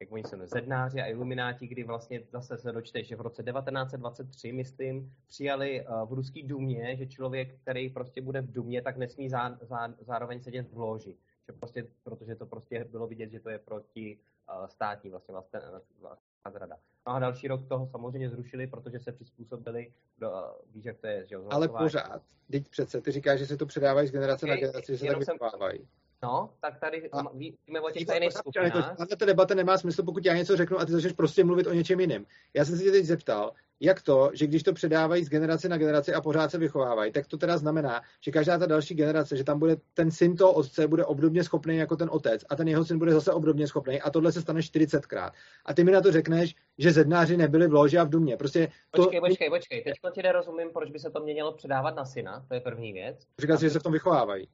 jak 0.00 0.12
oni 0.12 0.24
se 0.24 0.36
jmenují, 0.36 0.48
zednáři 0.48 1.00
a 1.00 1.06
ilumináti, 1.06 1.66
kdy 1.66 1.84
vlastně 1.84 2.22
zase 2.32 2.58
se 2.58 2.72
dočteš, 2.72 3.08
že 3.08 3.16
v 3.16 3.20
roce 3.20 3.42
1923, 3.42 4.52
myslím, 4.52 5.14
přijali 5.26 5.86
uh, 5.86 6.08
v 6.08 6.12
ruský 6.12 6.42
důmě, 6.42 6.96
že 6.96 7.06
člověk, 7.06 7.60
který 7.60 7.90
prostě 7.90 8.22
bude 8.22 8.40
v 8.40 8.52
důmě, 8.52 8.82
tak 8.82 8.96
nesmí 8.96 9.28
zá, 9.28 9.58
zá, 9.60 9.94
zároveň 10.00 10.40
sedět 10.40 10.72
v 10.72 10.78
loži. 10.78 11.16
Že 11.46 11.52
prostě, 11.52 11.86
protože 12.02 12.36
to 12.36 12.46
prostě 12.46 12.84
bylo 12.84 13.06
vidět, 13.06 13.30
že 13.30 13.40
to 13.40 13.50
je 13.50 13.58
proti 13.58 14.18
státní 14.66 15.10
vlastně 15.10 15.32
vlastně, 15.32 15.60
vlastně 16.00 16.52
zrada. 16.52 16.76
No 17.06 17.14
a 17.14 17.18
další 17.18 17.48
rok 17.48 17.68
toho 17.68 17.86
samozřejmě 17.86 18.30
zrušili, 18.30 18.66
protože 18.66 18.98
se 18.98 19.12
přizpůsobili, 19.12 19.92
do, 20.18 20.30
uh, 20.30 20.36
víš, 20.74 20.84
jak 20.84 20.98
to 20.98 21.06
je, 21.06 21.26
že 21.26 21.36
Ale 21.50 21.68
pořád, 21.68 22.22
teď 22.50 22.68
přece, 22.68 23.00
ty 23.00 23.12
říkáš, 23.12 23.38
že 23.38 23.46
se 23.46 23.56
to 23.56 23.66
předávají 23.66 24.08
z 24.08 24.12
generace 24.12 24.46
okay, 24.46 24.56
na 24.56 24.60
generaci, 24.60 24.92
že 24.92 24.98
se 24.98 25.06
tak 25.06 25.18
vychovávají. 25.18 25.88
No, 26.22 26.54
tak 26.60 26.80
tady 26.80 27.10
a, 27.10 27.32
víme 27.32 27.80
o 27.80 27.90
těch 27.90 28.06
tajných 28.06 28.32
skupinách. 28.32 28.96
Tato 28.96 29.24
debata 29.24 29.54
nemá 29.54 29.78
smysl, 29.78 30.02
pokud 30.02 30.24
já 30.24 30.36
něco 30.36 30.56
řeknu 30.56 30.78
a 30.78 30.84
ty 30.84 30.92
začneš 30.92 31.12
prostě 31.12 31.44
mluvit 31.44 31.66
o 31.66 31.72
něčem 31.72 32.00
jiném. 32.00 32.26
Já 32.54 32.64
jsem 32.64 32.76
se 32.76 32.82
tě 32.82 32.90
teď 32.90 33.04
zeptal, 33.04 33.52
jak 33.80 34.02
to, 34.02 34.30
že 34.34 34.46
když 34.46 34.62
to 34.62 34.72
předávají 34.72 35.24
z 35.24 35.28
generace 35.28 35.68
na 35.68 35.78
generaci 35.78 36.14
a 36.14 36.20
pořád 36.20 36.50
se 36.50 36.58
vychovávají, 36.58 37.12
tak 37.12 37.26
to 37.26 37.36
teda 37.36 37.58
znamená, 37.58 38.02
že 38.20 38.30
každá 38.30 38.58
ta 38.58 38.66
další 38.66 38.94
generace, 38.94 39.36
že 39.36 39.44
tam 39.44 39.58
bude 39.58 39.76
ten 39.94 40.10
syn 40.10 40.36
toho 40.36 40.52
otce 40.52 40.88
bude 40.88 41.04
obdobně 41.04 41.44
schopný 41.44 41.76
jako 41.76 41.96
ten 41.96 42.08
otec 42.12 42.44
a 42.48 42.56
ten 42.56 42.68
jeho 42.68 42.84
syn 42.84 42.98
bude 42.98 43.12
zase 43.12 43.32
obdobně 43.32 43.66
schopný 43.66 44.00
a 44.00 44.10
tohle 44.10 44.32
se 44.32 44.42
stane 44.42 44.60
40krát. 44.60 45.30
A 45.66 45.74
ty 45.74 45.84
mi 45.84 45.92
na 45.92 46.00
to 46.00 46.12
řekneš, 46.12 46.54
že 46.78 46.92
zednáři 46.92 47.36
nebyli 47.36 47.66
v 47.66 47.74
loži 47.74 47.98
a 47.98 48.04
v 48.04 48.08
domě. 48.08 48.36
Prostě 48.36 48.68
to... 48.90 49.02
Počkej, 49.02 49.20
počkej, 49.20 49.50
počkej. 49.50 49.82
Teď 49.84 49.94
ti 50.12 50.22
nerozumím, 50.22 50.68
proč 50.72 50.90
by 50.90 50.98
se 50.98 51.10
to 51.10 51.20
mělo 51.20 51.52
předávat 51.52 51.96
na 51.96 52.04
syna, 52.04 52.44
to 52.48 52.54
je 52.54 52.60
první 52.60 52.92
věc. 52.92 53.26
Jsi, 53.40 53.46
že 53.60 53.70
se 53.70 53.78
v 53.78 53.82
tom 53.82 53.92
vychovávají. 53.92 54.48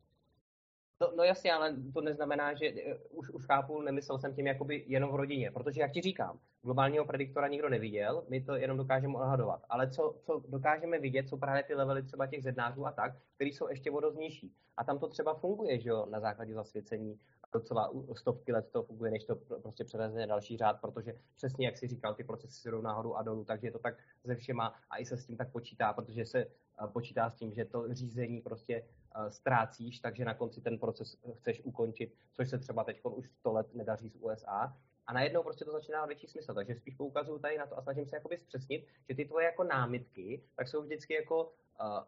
No, 1.01 1.13
no 1.17 1.25
jasně, 1.25 1.53
ale 1.53 1.77
to 1.95 2.01
neznamená, 2.01 2.55
že 2.55 2.73
uh, 2.73 3.19
už, 3.19 3.31
už 3.31 3.47
chápu, 3.47 3.83
nemyslel 3.83 4.19
jsem 4.19 4.35
tím 4.35 4.47
jakoby 4.47 4.85
jenom 4.87 5.11
v 5.11 5.15
rodině, 5.15 5.51
protože 5.51 5.81
jak 5.81 5.93
ti 5.93 6.01
říkám, 6.01 6.39
globálního 6.63 7.05
prediktora 7.05 7.49
nikdo 7.49 7.69
neviděl, 7.69 8.25
my 8.29 8.41
to 8.41 8.55
jenom 8.55 8.77
dokážeme 8.77 9.15
odhadovat. 9.19 9.63
Ale 9.69 9.91
co, 9.91 10.17
co 10.23 10.43
dokážeme 10.49 10.99
vidět, 10.99 11.29
jsou 11.29 11.37
právě 11.37 11.63
ty 11.63 11.75
levely 11.75 12.03
třeba 12.03 12.27
těch 12.27 12.43
zednářů 12.43 12.87
a 12.87 12.93
tak, 12.93 13.13
které 13.35 13.51
jsou 13.51 13.69
ještě 13.69 13.91
vodoznější. 13.91 14.53
A 14.77 14.85
tam 14.85 14.99
to 14.99 15.09
třeba 15.09 15.35
funguje, 15.35 15.81
že 15.81 15.89
jo, 15.89 16.07
na 16.11 16.21
základě 16.21 16.55
zasvěcení 16.55 17.19
docela 17.53 17.91
stovky 18.15 18.53
let 18.53 18.69
to 18.73 18.83
funguje, 18.83 19.11
než 19.11 19.25
to 19.25 19.37
prostě 19.37 19.85
přeleze 19.85 20.27
další 20.27 20.57
řád, 20.57 20.81
protože 20.81 21.15
přesně 21.37 21.67
jak 21.67 21.77
si 21.77 21.87
říkal, 21.87 22.15
ty 22.15 22.25
procesy 22.25 22.71
jdou 22.71 22.81
nahoru 22.81 23.17
a 23.17 23.23
dolů, 23.23 23.45
takže 23.45 23.67
je 23.67 23.73
to 23.73 23.79
tak 23.79 23.95
ze 24.25 24.35
všema 24.35 24.75
a 24.91 24.99
i 24.99 25.07
se 25.07 25.17
s 25.17 25.27
tím 25.27 25.37
tak 25.37 25.53
počítá, 25.53 25.93
protože 25.93 26.27
se 26.27 26.47
počítá 26.93 27.31
s 27.31 27.35
tím, 27.35 27.55
že 27.55 27.65
to 27.65 27.95
řízení 27.95 28.41
prostě 28.41 28.85
ztrácíš, 29.29 30.01
takže 30.01 30.25
na 30.25 30.35
konci 30.35 30.61
ten 30.61 30.79
proces 30.79 31.17
chceš 31.35 31.61
ukončit, 31.65 32.15
což 32.33 32.51
se 32.51 32.59
třeba 32.59 32.85
teď 32.85 33.01
už 33.05 33.31
100 33.31 33.53
let 33.53 33.75
nedaří 33.75 34.09
z 34.09 34.17
USA. 34.17 34.77
A 35.07 35.13
najednou 35.13 35.43
prostě 35.43 35.65
to 35.65 35.73
začíná 35.73 36.07
větší 36.07 36.27
smysl. 36.27 36.55
Takže 36.55 36.75
spíš 36.75 36.95
poukazuju 36.95 37.39
tady 37.39 37.59
na 37.59 37.67
to 37.67 37.79
a 37.79 37.83
snažím 37.83 38.07
se 38.07 38.17
jakoby 38.17 38.39
zpřesnit, 38.39 38.87
že 39.09 39.15
ty 39.15 39.25
tvoje 39.25 39.47
jako 39.47 39.65
námitky, 39.65 40.43
tak 40.57 40.69
jsou 40.69 40.83
vždycky 40.83 41.15
jako 41.15 41.45
uh, 41.45 42.05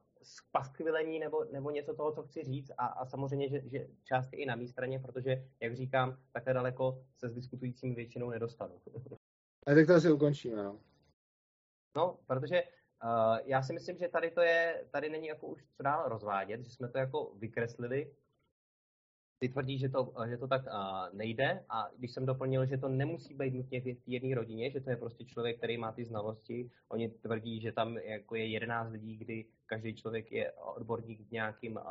paskvilení 0.52 1.18
nebo, 1.18 1.44
nebo 1.52 1.70
něco 1.70 1.94
toho, 1.94 2.12
co 2.12 2.22
chci 2.22 2.44
říct 2.44 2.70
a, 2.78 2.86
a 2.86 3.06
samozřejmě, 3.06 3.48
že, 3.48 3.62
že 3.68 3.86
část 4.04 4.32
je 4.32 4.38
i 4.38 4.46
na 4.46 4.56
mé 4.56 4.68
straně, 4.68 4.98
protože, 4.98 5.44
jak 5.60 5.76
říkám, 5.76 6.18
takhle 6.32 6.54
daleko 6.54 7.04
se 7.16 7.28
s 7.28 7.34
diskutujícími 7.34 7.94
většinou 7.94 8.30
nedostanu. 8.30 8.80
A 9.66 9.74
tak 9.74 9.86
to 9.86 9.94
asi 9.94 10.12
ukončíme, 10.12 10.62
no. 10.62 10.80
No, 11.96 12.18
protože 12.26 12.62
Uh, 13.04 13.38
já 13.44 13.62
si 13.62 13.72
myslím, 13.72 13.98
že 13.98 14.08
tady 14.08 14.30
to 14.30 14.40
je, 14.40 14.84
tady 14.90 15.10
není 15.10 15.26
jako 15.26 15.46
už 15.46 15.64
co 15.76 15.82
dál 15.82 16.08
rozvádět, 16.08 16.64
že 16.64 16.70
jsme 16.70 16.88
to 16.88 16.98
jako 16.98 17.32
vykreslili. 17.34 18.10
Ty 19.38 19.48
tvrdí, 19.48 19.78
že 19.78 19.88
to, 19.88 20.14
že 20.28 20.36
to 20.36 20.48
tak 20.48 20.62
uh, 20.66 21.16
nejde 21.18 21.64
a 21.68 21.90
když 21.96 22.12
jsem 22.12 22.26
doplnil, 22.26 22.66
že 22.66 22.78
to 22.78 22.88
nemusí 22.88 23.34
být 23.34 23.54
nutně 23.54 23.80
v 23.80 23.96
jedné 24.06 24.34
rodině, 24.34 24.70
že 24.70 24.80
to 24.80 24.90
je 24.90 24.96
prostě 24.96 25.24
člověk, 25.24 25.56
který 25.56 25.78
má 25.78 25.92
ty 25.92 26.04
znalosti. 26.04 26.70
Oni 26.88 27.08
tvrdí, 27.08 27.60
že 27.60 27.72
tam 27.72 27.96
jako 27.96 28.34
je 28.34 28.46
11 28.46 28.90
lidí, 28.90 29.16
kdy 29.16 29.44
každý 29.66 29.94
člověk 29.94 30.32
je 30.32 30.52
odborník 30.52 31.20
v 31.20 31.30
nějakým 31.30 31.76
uh, 31.76 31.82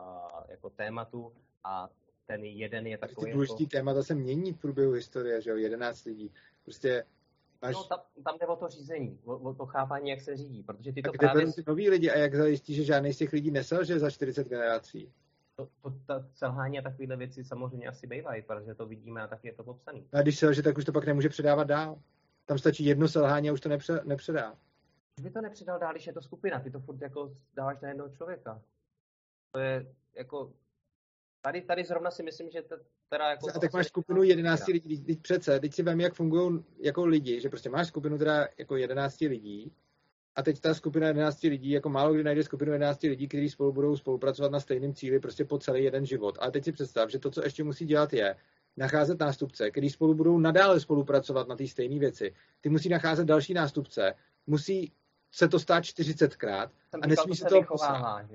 jako 0.50 0.70
tématu 0.70 1.34
a 1.64 1.90
ten 2.26 2.44
jeden 2.44 2.88
je 2.88 2.98
takový... 2.98 3.26
Ty 3.26 3.34
důležitý 3.34 3.64
jako... 3.64 3.72
témata 3.72 4.04
se 4.04 4.16
mění 4.16 4.54
v 4.54 4.58
průběhu 4.58 4.92
historie, 4.92 5.42
že 5.42 5.50
jo, 5.50 5.58
11 5.58 6.06
lidí. 6.06 6.32
Prostě 6.64 7.06
Až... 7.62 7.76
No, 7.76 7.84
tam, 7.84 8.00
tam 8.24 8.38
jde 8.38 8.48
o 8.48 8.56
to 8.56 8.68
řízení, 8.68 9.20
o, 9.26 9.38
o 9.38 9.54
to 9.54 9.66
chápání, 9.66 10.10
jak 10.10 10.22
se 10.22 10.38
řídí, 10.38 10.64
protože 10.64 10.94
ty 10.94 11.02
to 11.02 11.10
a 11.10 11.14
právě... 11.20 11.54
ty 11.54 11.64
noví 11.68 11.90
lidi 11.90 12.12
a 12.12 12.18
jak 12.18 12.36
zajistí, 12.36 12.76
že 12.76 12.84
žádný 12.84 13.14
z 13.14 13.18
těch 13.18 13.34
lidí 13.34 13.52
neselže 13.52 14.00
za 14.00 14.10
40 14.10 14.48
generací? 14.48 15.14
To, 15.56 15.68
to, 15.82 15.94
ta 16.08 16.26
selhání 16.34 16.80
a 16.80 16.82
takovéhle 16.82 17.18
věci 17.18 17.44
samozřejmě 17.44 17.88
asi 17.88 18.08
bývají, 18.08 18.42
protože 18.42 18.76
to 18.76 18.86
vidíme 18.86 19.22
a 19.22 19.28
tak 19.28 19.46
je 19.46 19.54
to 19.54 19.64
popsané. 19.64 20.02
A 20.14 20.22
když 20.22 20.40
selže, 20.40 20.64
tak 20.64 20.78
už 20.78 20.86
to 20.86 20.92
pak 20.92 21.06
nemůže 21.06 21.30
předávat 21.30 21.64
dál. 21.64 22.00
Tam 22.46 22.58
stačí 22.58 22.86
jedno 22.86 23.08
selhání 23.08 23.50
a 23.50 23.54
už 23.54 23.62
to 23.62 23.70
nepře, 23.70 24.02
nepředá. 24.04 24.52
Už 25.18 25.24
by 25.24 25.30
to 25.30 25.42
nepředal 25.42 25.80
dál, 25.80 25.92
když 25.92 26.08
je 26.08 26.14
to 26.14 26.22
skupina, 26.22 26.60
ty 26.60 26.72
to 26.72 26.80
furt 26.80 27.02
jako 27.02 27.36
dáváš 27.56 27.80
na 27.82 27.90
jednoho 27.90 28.10
člověka. 28.10 28.62
To 29.52 29.60
je 29.60 29.94
jako 30.16 30.54
Tady, 31.48 31.62
tady 31.62 31.84
zrovna 31.84 32.12
si 32.12 32.24
myslím, 32.24 32.50
že 32.50 32.64
teda 33.10 33.30
jako... 33.30 33.50
A 33.56 33.60
tak 33.60 33.74
máš 33.74 33.88
skupinu 33.88 34.24
11 34.24 34.68
lidí, 34.68 35.04
teď 35.04 35.22
přece, 35.22 35.60
teď 35.60 35.74
si 35.74 35.84
vem, 35.84 36.02
jak 36.02 36.14
fungují 36.14 36.64
jako 36.80 37.06
lidi, 37.06 37.42
že 37.42 37.50
prostě 37.50 37.70
máš 37.70 37.88
skupinu 37.88 38.18
teda 38.18 38.48
jako 38.58 38.78
11 38.78 39.20
lidí 39.22 39.72
a 40.36 40.44
teď 40.44 40.60
ta 40.60 40.74
skupina 40.74 41.08
11 41.08 41.44
lidí, 41.44 41.70
jako 41.72 41.90
málo 41.90 42.14
kdy 42.14 42.24
najde 42.24 42.44
skupinu 42.44 42.72
11 42.72 43.02
lidí, 43.02 43.28
kteří 43.28 43.50
spolu 43.50 43.72
budou 43.72 43.98
spolupracovat 43.98 44.52
na 44.52 44.60
stejném 44.60 44.94
cíli 44.94 45.20
prostě 45.20 45.46
po 45.46 45.58
celý 45.58 45.84
jeden 45.84 46.06
život. 46.06 46.38
A 46.42 46.52
teď 46.52 46.64
si 46.64 46.72
představ, 46.72 47.10
že 47.10 47.20
to, 47.20 47.32
co 47.32 47.44
ještě 47.44 47.64
musí 47.64 47.86
dělat, 47.86 48.14
je 48.14 48.36
nacházet 48.78 49.20
nástupce, 49.20 49.72
kteří 49.72 49.90
spolu 49.90 50.14
budou 50.14 50.40
nadále 50.40 50.80
spolupracovat 50.80 51.48
na 51.48 51.56
té 51.56 51.68
stejné 51.68 52.00
věci. 52.00 52.34
Ty 52.62 52.70
musí 52.70 52.90
nacházet 52.90 53.28
další 53.28 53.54
nástupce, 53.54 54.14
musí 54.48 54.94
se 55.32 55.48
to 55.48 55.60
stát 55.60 55.84
40krát 55.84 56.70
a 57.02 57.08
nesmí 57.08 57.36
se 57.36 57.46
to 57.46 57.62
posrát. 57.68 58.26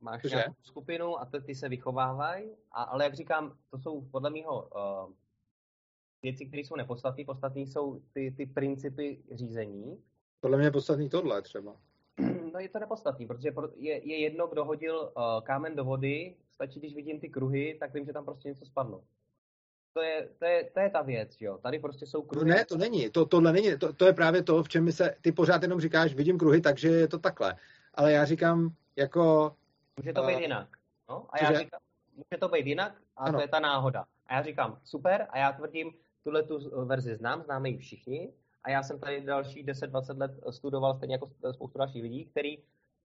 Máš 0.00 0.22
Cože? 0.22 0.36
nějakou 0.36 0.54
skupinu 0.62 1.20
a 1.20 1.24
ty, 1.24 1.40
ty 1.40 1.54
se 1.54 1.68
vychovávají, 1.68 2.50
a, 2.72 2.82
ale 2.82 3.04
jak 3.04 3.14
říkám, 3.14 3.56
to 3.70 3.78
jsou 3.78 4.00
podle 4.00 4.30
mého 4.30 4.62
uh, 4.62 5.12
věci, 6.22 6.46
které 6.46 6.60
jsou 6.60 6.76
nepodstatné. 6.76 7.24
Podstatné 7.24 7.60
jsou 7.60 8.02
ty, 8.12 8.34
ty 8.36 8.46
principy 8.46 9.22
řízení. 9.32 10.02
Podle 10.40 10.58
mě 10.58 10.66
je 10.66 10.70
podstatný 10.70 11.08
tohle 11.08 11.42
třeba. 11.42 11.76
No 12.52 12.60
je 12.60 12.68
to 12.68 12.78
nepodstatný, 12.78 13.26
protože 13.26 13.48
je, 13.76 14.08
je 14.08 14.18
jedno, 14.18 14.46
kdo 14.46 14.64
hodil 14.64 15.12
uh, 15.16 15.22
kámen 15.42 15.76
do 15.76 15.84
vody, 15.84 16.36
stačí, 16.50 16.80
když 16.80 16.94
vidím 16.94 17.20
ty 17.20 17.28
kruhy, 17.28 17.76
tak 17.80 17.94
vím, 17.94 18.04
že 18.04 18.12
tam 18.12 18.24
prostě 18.24 18.48
něco 18.48 18.64
spadlo. 18.64 19.04
To 19.92 20.02
je, 20.02 20.28
to 20.38 20.44
je, 20.44 20.70
to 20.74 20.80
je 20.80 20.90
ta 20.90 21.02
věc, 21.02 21.36
jo. 21.40 21.58
Tady 21.58 21.78
prostě 21.78 22.06
jsou 22.06 22.22
kruhy. 22.22 22.48
No 22.48 22.56
ne, 22.56 22.64
to 22.64 22.76
není. 22.76 23.10
To, 23.10 23.26
tohle 23.26 23.52
není. 23.52 23.78
To, 23.78 23.92
to 23.92 24.06
je 24.06 24.12
právě 24.12 24.42
to, 24.42 24.62
v 24.62 24.68
čem 24.68 24.84
mi 24.84 24.92
se, 24.92 25.16
ty 25.20 25.32
pořád 25.32 25.62
jenom 25.62 25.80
říkáš, 25.80 26.14
vidím 26.14 26.38
kruhy, 26.38 26.60
takže 26.60 26.88
je 26.88 27.08
to 27.08 27.18
takhle. 27.18 27.56
Ale 27.94 28.12
já 28.12 28.24
říkám, 28.24 28.70
jako 28.96 29.56
Může 30.00 30.12
to 30.12 30.26
být 30.26 30.34
uh, 30.34 30.40
jinak. 30.40 30.68
No? 31.08 31.26
A 31.30 31.44
já 31.44 31.58
říkám, 31.58 31.80
může 32.14 32.40
to 32.40 32.48
být 32.48 32.66
jinak 32.66 33.00
a 33.16 33.24
ano. 33.24 33.38
to 33.38 33.42
je 33.42 33.48
ta 33.48 33.60
náhoda. 33.60 34.04
A 34.26 34.34
já 34.34 34.42
říkám, 34.42 34.80
super, 34.84 35.26
a 35.30 35.38
já 35.38 35.52
tvrdím, 35.52 35.92
tuhle 36.24 36.42
tu 36.42 36.84
verzi 36.84 37.16
znám, 37.16 37.42
známe 37.42 37.68
ji 37.68 37.78
všichni, 37.78 38.32
a 38.64 38.70
já 38.70 38.82
jsem 38.82 39.00
tady 39.00 39.20
další 39.20 39.66
10-20 39.66 40.18
let 40.18 40.30
studoval 40.50 40.96
stejně 40.96 41.14
jako 41.14 41.30
spoustu 41.52 41.78
dalších 41.78 42.02
lidí, 42.02 42.24
kteří 42.24 42.64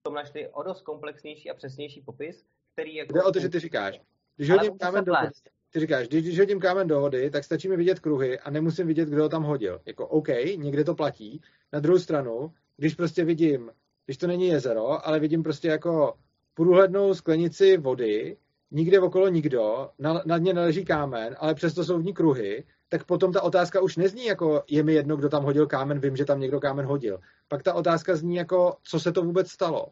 tom 0.06 0.15
našli 0.15 0.48
o 0.48 0.62
dost 0.62 0.82
komplexnější 0.82 1.50
a 1.50 1.55
přesnější 1.55 2.00
popis, 2.00 2.44
který 2.73 2.94
jako... 2.94 3.15
Jde 3.15 3.23
o 3.23 3.32
to, 3.32 3.40
že 3.40 3.48
ty 3.48 3.60
říkáš, 3.60 4.00
když 4.36 4.50
hodím 4.50 4.78
kámen 4.78 5.05
do 5.05 5.12
vody, 5.12 5.31
ty 5.70 5.81
říkáš, 5.81 6.08
když, 6.08 6.23
když 6.23 6.39
hodím 6.39 6.60
kámen 6.60 6.89
do 6.89 7.00
vody, 7.00 7.31
tak 7.31 7.44
stačí 7.44 7.68
mi 7.68 7.76
vidět 7.76 8.00
kruhy 8.00 8.40
a 8.40 8.50
nemusím 8.50 8.86
vidět, 8.86 9.08
kdo 9.08 9.23
ho 9.23 9.28
tam 9.28 9.42
hodil. 9.42 9.81
Jako 9.86 10.08
OK, 10.08 10.28
někde 10.56 10.84
to 10.84 10.94
platí. 10.94 11.40
Na 11.73 11.81
druhou 11.81 11.98
stranu, 11.98 12.52
když 12.76 12.94
prostě 12.94 13.24
vidím, 13.24 13.70
když 14.05 14.16
to 14.16 14.26
není 14.26 14.47
jezero, 14.48 15.06
ale 15.06 15.20
vidím 15.20 15.42
prostě 15.42 15.68
jako 15.68 16.18
průhlednou 16.57 17.15
sklenici 17.15 17.76
vody, 17.76 18.36
nikde 18.70 19.01
okolo 19.01 19.28
nikdo, 19.28 19.91
na, 19.99 20.23
na 20.26 20.39
dně 20.39 20.55
neleží 20.55 20.85
kámen, 20.85 21.36
ale 21.39 21.55
přesto 21.55 21.85
jsou 21.85 21.99
v 21.99 22.05
ní 22.05 22.15
kruhy, 22.15 22.65
tak 22.89 23.05
potom 23.05 23.33
ta 23.33 23.43
otázka 23.43 23.81
už 23.81 23.97
nezní 23.97 24.25
jako 24.25 24.62
je 24.70 24.83
mi 24.83 24.94
jedno, 24.94 25.17
kdo 25.17 25.28
tam 25.28 25.44
hodil 25.44 25.67
kámen, 25.67 26.01
vím, 26.01 26.17
že 26.17 26.25
tam 26.25 26.41
někdo 26.41 26.60
kámen 26.60 26.86
hodil. 26.86 27.20
Pak 27.49 27.62
ta 27.62 27.75
otázka 27.75 28.17
zní 28.17 28.36
jako, 28.36 28.76
co 28.83 29.01
se 29.01 29.12
to 29.12 29.23
vůbec 29.23 29.51
stalo. 29.51 29.86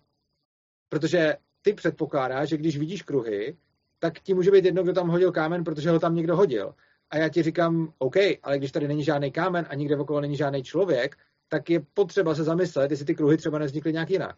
Protože 0.89 1.37
ty 1.63 1.73
předpokládáš, 1.73 2.49
že 2.49 2.57
když 2.57 2.79
vidíš 2.79 3.03
kruhy, 3.03 3.57
tak 3.99 4.21
ti 4.21 4.35
může 4.35 4.51
být 4.51 4.65
jedno, 4.65 4.83
kdo 4.83 4.93
tam 4.93 5.09
hodil 5.09 5.33
kámen, 5.33 5.65
protože 5.65 5.91
ho 5.91 5.99
tam 6.01 6.15
někdo 6.15 6.37
hodil. 6.37 6.75
A 7.11 7.17
já 7.17 7.29
ti 7.29 7.43
říkám, 7.43 7.93
OK, 7.99 8.17
ale 8.43 8.59
když 8.59 8.73
tady 8.73 8.89
není 8.89 9.05
žádný 9.05 9.33
kámen 9.33 9.67
a 9.69 9.75
nikde 9.75 9.97
okolo 9.97 10.21
není 10.21 10.37
žádný 10.37 10.63
člověk, 10.63 11.17
tak 11.49 11.71
je 11.71 11.81
potřeba 11.95 12.35
se 12.35 12.45
zamyslet, 12.45 12.91
jestli 12.91 13.07
ty 13.07 13.15
kruhy 13.15 13.37
třeba 13.37 13.59
nevznikly 13.59 13.93
nějak 13.93 14.11
jinak. 14.11 14.37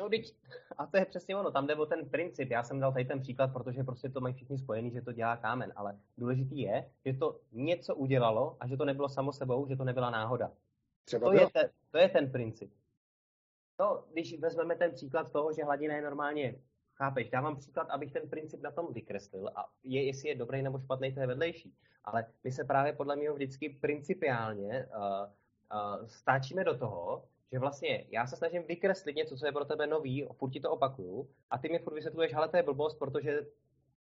No, 0.00 0.08
teď, 0.08 0.34
a 0.78 0.86
to 0.86 0.96
je 0.96 1.04
přesně 1.04 1.36
ono, 1.36 1.50
tam 1.50 1.66
jde 1.66 1.74
o 1.74 1.86
ten 1.86 2.08
princip. 2.08 2.50
Já 2.50 2.62
jsem 2.62 2.80
dal 2.80 2.92
tady 2.92 3.04
ten 3.04 3.20
příklad, 3.20 3.52
protože 3.52 3.84
prostě 3.84 4.08
to 4.08 4.20
mají 4.20 4.34
všichni 4.34 4.58
spojený, 4.58 4.90
že 4.90 5.02
to 5.02 5.12
dělá 5.12 5.36
kámen, 5.36 5.72
ale 5.76 5.98
důležitý 6.18 6.60
je, 6.60 6.90
že 7.04 7.12
to 7.12 7.40
něco 7.52 7.94
udělalo 7.94 8.56
a 8.60 8.66
že 8.66 8.76
to 8.76 8.84
nebylo 8.84 9.08
samo 9.08 9.32
sebou, 9.32 9.68
že 9.68 9.76
to 9.76 9.84
nebyla 9.84 10.10
náhoda. 10.10 10.52
Třeba 11.04 11.26
to, 11.26 11.32
je 11.32 11.50
ten, 11.50 11.70
to 11.90 11.98
je 11.98 12.08
ten 12.08 12.30
princip. 12.30 12.72
No, 13.80 14.04
když 14.12 14.40
vezmeme 14.40 14.76
ten 14.76 14.92
příklad 14.92 15.32
toho, 15.32 15.52
že 15.52 15.64
hladina 15.64 15.94
je 15.94 16.02
normálně, 16.02 16.54
chápeš, 16.94 17.30
dávám 17.30 17.56
příklad, 17.56 17.90
abych 17.90 18.12
ten 18.12 18.28
princip 18.28 18.62
na 18.62 18.70
tom 18.70 18.92
vykreslil 18.92 19.48
a 19.48 19.68
je, 19.82 20.04
jestli 20.04 20.28
je 20.28 20.34
dobrý 20.34 20.62
nebo 20.62 20.78
špatný, 20.78 21.14
to 21.14 21.20
je 21.20 21.26
vedlejší. 21.26 21.74
Ale 22.04 22.26
my 22.44 22.52
se 22.52 22.64
právě 22.64 22.92
podle 22.92 23.16
mě 23.16 23.32
vždycky 23.32 23.68
principiálně 23.68 24.86
uh, 24.86 25.02
uh, 25.02 26.06
stáčíme 26.06 26.64
do 26.64 26.78
toho, 26.78 27.24
že 27.54 27.58
vlastně 27.58 28.04
já 28.10 28.26
se 28.26 28.36
snažím 28.36 28.62
vykreslit 28.62 29.16
něco, 29.16 29.36
co 29.36 29.46
je 29.46 29.52
pro 29.52 29.64
tebe 29.64 29.86
nový, 29.86 30.26
furt 30.32 30.50
ti 30.50 30.60
to 30.60 30.70
opakuju, 30.70 31.28
a 31.50 31.58
ty 31.58 31.68
mi 31.68 31.78
furt 31.78 31.94
vysvětluješ, 31.94 32.34
ale 32.34 32.48
to 32.48 32.56
je 32.56 32.62
blbost, 32.62 32.98
protože 32.98 33.46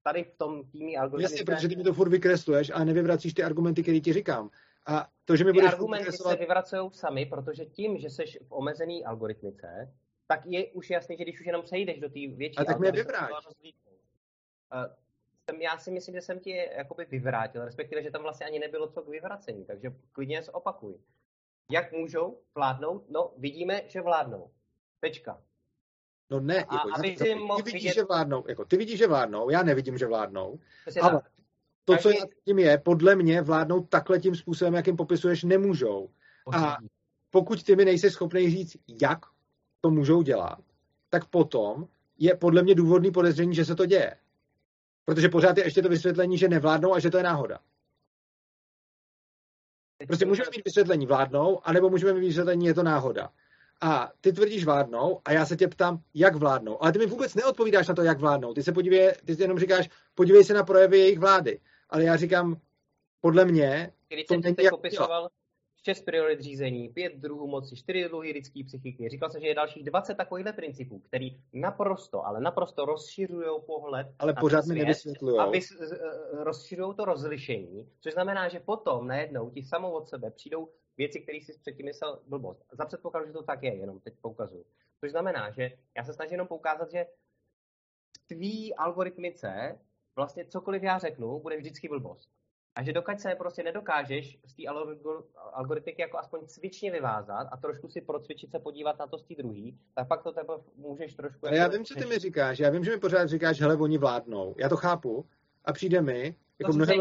tady 0.03 0.25
v 0.25 0.37
tom 0.37 0.71
týmí 0.71 0.97
algoritmy... 0.99 1.23
Jasně, 1.23 1.45
protože 1.45 1.69
ty 1.69 1.77
mi 1.77 1.83
to 1.83 1.95
furt 1.95 2.09
vykresluješ 2.09 2.71
a 2.75 2.85
nevyvracíš 2.85 3.35
ty 3.35 3.43
argumenty, 3.43 3.83
které 3.83 4.01
ti 4.01 4.13
říkám. 4.13 4.51
A 4.87 5.09
to, 5.25 5.37
že 5.37 5.45
mi 5.45 5.51
ty 5.51 5.55
budeš 5.55 5.73
argumenty 5.73 6.05
vykreslovat... 6.05 6.39
se 6.39 6.41
vyvracují 6.41 6.91
sami, 6.93 7.27
protože 7.27 7.65
tím, 7.65 7.99
že 7.99 8.11
jsi 8.11 8.25
v 8.25 8.53
omezený 8.53 9.05
algoritmice, 9.05 9.95
tak 10.27 10.47
je 10.47 10.67
už 10.67 10.91
jasný, 10.91 11.17
že 11.17 11.25
když 11.25 11.41
už 11.41 11.47
jenom 11.47 11.63
přejdeš 11.63 12.01
do 12.01 12.09
té 12.09 12.21
větší... 12.37 12.59
A 12.59 12.65
tak 12.65 12.79
mě 12.79 12.93
vyvráť. 12.93 13.31
jsem, 15.51 15.63
já 15.63 15.79
si 15.79 15.91
myslím, 15.91 16.15
že 16.15 16.21
jsem 16.21 16.41
ti 16.41 16.51
jakoby 16.77 17.05
vyvrátil, 17.05 17.65
respektive, 17.65 18.03
že 18.03 18.11
tam 18.11 18.23
vlastně 18.23 18.47
ani 18.47 18.59
nebylo 18.59 18.89
co 18.89 19.03
k 19.03 19.09
vyvracení, 19.09 19.65
takže 19.65 19.93
klidně 20.13 20.43
opakuj. 20.53 20.95
Jak 21.73 21.93
můžou 21.93 22.39
vládnout? 22.55 23.05
No, 23.09 23.33
vidíme, 23.39 23.83
že 23.87 24.01
vládnou. 24.01 24.51
Tečka. 25.01 25.43
No 26.31 26.41
ne, 26.41 26.55
jako, 26.55 26.75
a, 26.75 26.81
aby 26.97 27.11
ty, 27.11 27.25
ty 27.25 27.63
vidíš, 27.63 27.73
vidět... 27.73 27.95
že 27.95 28.05
vládnou, 28.05 28.45
jako, 28.49 28.65
ty 28.65 28.77
vidíš, 28.77 28.99
že 28.99 29.07
vládnou, 29.07 29.51
já 29.51 29.63
nevidím, 29.63 29.99
že 29.99 30.07
vládnou, 30.07 30.59
ale 31.03 31.13
tak. 31.13 31.31
to, 31.85 31.93
Každý... 31.93 32.03
co 32.03 32.11
já 32.11 32.27
tím 32.45 32.59
je, 32.59 32.79
podle 32.79 33.15
mě 33.15 33.43
vládnou 33.43 33.81
takhle 33.81 34.21
tím 34.21 34.37
způsobem, 34.37 34.75
jakým 34.75 34.97
popisuješ, 34.97 35.43
nemůžou. 35.43 36.11
A 36.55 36.77
pokud 37.31 37.63
ty 37.63 37.77
mi 37.77 37.85
nejsi 37.85 38.11
schopný 38.11 38.51
říct, 38.51 38.77
jak 39.03 39.19
to 39.81 39.91
můžou 39.91 40.23
dělat, 40.23 40.59
tak 41.11 41.27
potom 41.27 41.89
je 42.19 42.37
podle 42.37 42.63
mě 42.63 42.75
důvodný 42.75 43.11
podezření, 43.11 43.55
že 43.55 43.65
se 43.65 43.75
to 43.75 43.87
děje. 43.87 44.17
Protože 45.05 45.29
pořád 45.29 45.59
je 45.59 45.65
ještě 45.65 45.83
to 45.83 45.89
vysvětlení, 45.89 46.39
že 46.39 46.49
nevládnou 46.49 46.95
a 46.95 46.99
že 46.99 47.11
to 47.11 47.17
je 47.17 47.23
náhoda. 47.23 47.59
Prostě 50.07 50.27
můžeme 50.27 50.49
mít 50.57 50.65
vysvětlení 50.65 51.07
vládnou, 51.07 51.61
anebo 51.65 51.91
můžeme 51.91 52.13
mít 52.13 52.27
vysvětlení, 52.27 52.67
je 52.67 52.75
to 52.75 52.83
náhoda. 52.83 53.31
A 53.81 54.13
ty 54.21 54.33
tvrdíš 54.33 54.65
vládnou 54.65 55.21
a 55.25 55.33
já 55.33 55.47
se 55.47 55.57
tě 55.57 55.69
ptám, 55.69 56.01
jak 56.15 56.35
vládnou. 56.35 56.83
Ale 56.83 56.93
ty 56.93 56.99
mi 56.99 57.07
vůbec 57.07 57.35
neodpovídáš 57.35 57.89
na 57.89 57.95
to, 57.95 58.03
jak 58.03 58.21
vládnou. 58.21 58.55
Ty 58.55 58.63
se 58.63 58.73
podívej, 58.73 59.13
ty 59.25 59.37
jenom 59.39 59.59
říkáš, 59.59 59.89
podívej 60.15 60.45
se 60.45 60.55
na 60.55 60.63
projevy 60.63 60.99
jejich 60.99 61.19
vlády. 61.19 61.61
Ale 61.91 62.05
já 62.05 62.17
říkám, 62.17 62.57
podle 63.21 63.45
mě... 63.45 63.93
Když 64.09 64.27
jsem 64.27 64.43
teď 64.43 64.57
popisoval, 64.71 65.29
šest 65.85 66.03
priorit 66.03 66.41
řízení, 66.41 66.89
pět 66.89 67.17
druhů 67.17 67.47
moci, 67.47 67.77
čtyři 67.77 68.05
druhy 68.05 68.33
lidské 68.33 68.65
psychiky. 68.65 69.09
Říkal 69.09 69.31
jsem, 69.31 69.41
že 69.41 69.47
je 69.47 69.55
dalších 69.55 69.85
20 69.85 70.15
takovýchhle 70.15 70.53
principů, 70.53 70.99
který 70.99 71.41
naprosto, 71.53 72.27
ale 72.27 72.41
naprosto 72.41 72.85
rozšiřují 72.85 73.61
pohled. 73.67 74.07
Ale 74.19 74.35
pořád 74.41 74.67
mi 74.67 74.75
nevysvětlují. 74.75 75.39
Aby 75.39 75.61
rozšiřují 76.33 76.95
to 76.95 77.05
rozlišení, 77.05 77.89
což 78.01 78.13
znamená, 78.13 78.49
že 78.49 78.61
potom 78.61 79.07
najednou 79.07 79.51
ti 79.51 79.63
samou 79.63 79.91
od 79.93 80.09
sebe 80.09 80.31
přijdou 80.31 80.69
věci, 80.97 81.21
které 81.21 81.39
si 81.43 81.59
předtím 81.59 81.87
myslel 81.87 82.21
blbost. 82.27 82.65
Za 82.73 82.85
předpokladu, 82.85 83.27
že 83.27 83.33
to 83.33 83.43
tak 83.43 83.63
je, 83.63 83.75
jenom 83.75 84.01
teď 84.01 84.15
poukazuju. 84.21 84.65
Což 85.01 85.11
znamená, 85.11 85.51
že 85.51 85.71
já 85.97 86.05
se 86.05 86.13
snažím 86.13 86.33
jenom 86.33 86.47
poukázat, 86.47 86.91
že 86.91 87.07
v 88.13 88.27
tvý 88.27 88.75
algoritmice 88.75 89.79
vlastně 90.17 90.45
cokoliv 90.45 90.83
já 90.83 90.99
řeknu, 90.99 91.41
bude 91.41 91.57
vždycky 91.57 91.89
blbost. 91.89 92.31
A 92.75 92.83
že 92.83 92.93
dokud 92.93 93.21
se 93.21 93.35
prostě 93.35 93.63
nedokážeš 93.63 94.39
z 94.45 94.55
té 94.55 94.63
algoritmiky 95.53 96.03
jako 96.03 96.19
aspoň 96.19 96.47
cvičně 96.47 96.91
vyvázat 96.91 97.49
a 97.53 97.57
trošku 97.57 97.89
si 97.89 98.01
procvičit 98.01 98.51
se 98.51 98.59
podívat 98.59 98.99
na 98.99 99.07
to 99.07 99.19
z 99.19 99.23
té 99.23 99.35
druhý, 99.35 99.79
tak 99.95 100.09
pak 100.09 100.23
to 100.23 100.33
tebe 100.33 100.55
můžeš 100.77 101.15
trošku... 101.15 101.47
Jako 101.47 101.57
já 101.57 101.69
vím, 101.69 101.85
co 101.85 101.95
ty 101.95 102.05
mi 102.07 102.19
říkáš. 102.19 102.59
Já 102.59 102.71
vím, 102.71 102.85
že 102.85 102.91
mi 102.91 102.97
pořád 102.97 103.27
říkáš, 103.27 103.61
hele, 103.61 103.77
oni 103.77 103.99
vládnou. 103.99 104.55
Já 104.59 104.69
to 104.69 104.77
chápu. 104.77 105.27
A 105.65 105.73
přijde 105.73 106.03
mi, 106.03 106.37
jako 106.59 106.73
mnohem... 106.73 107.01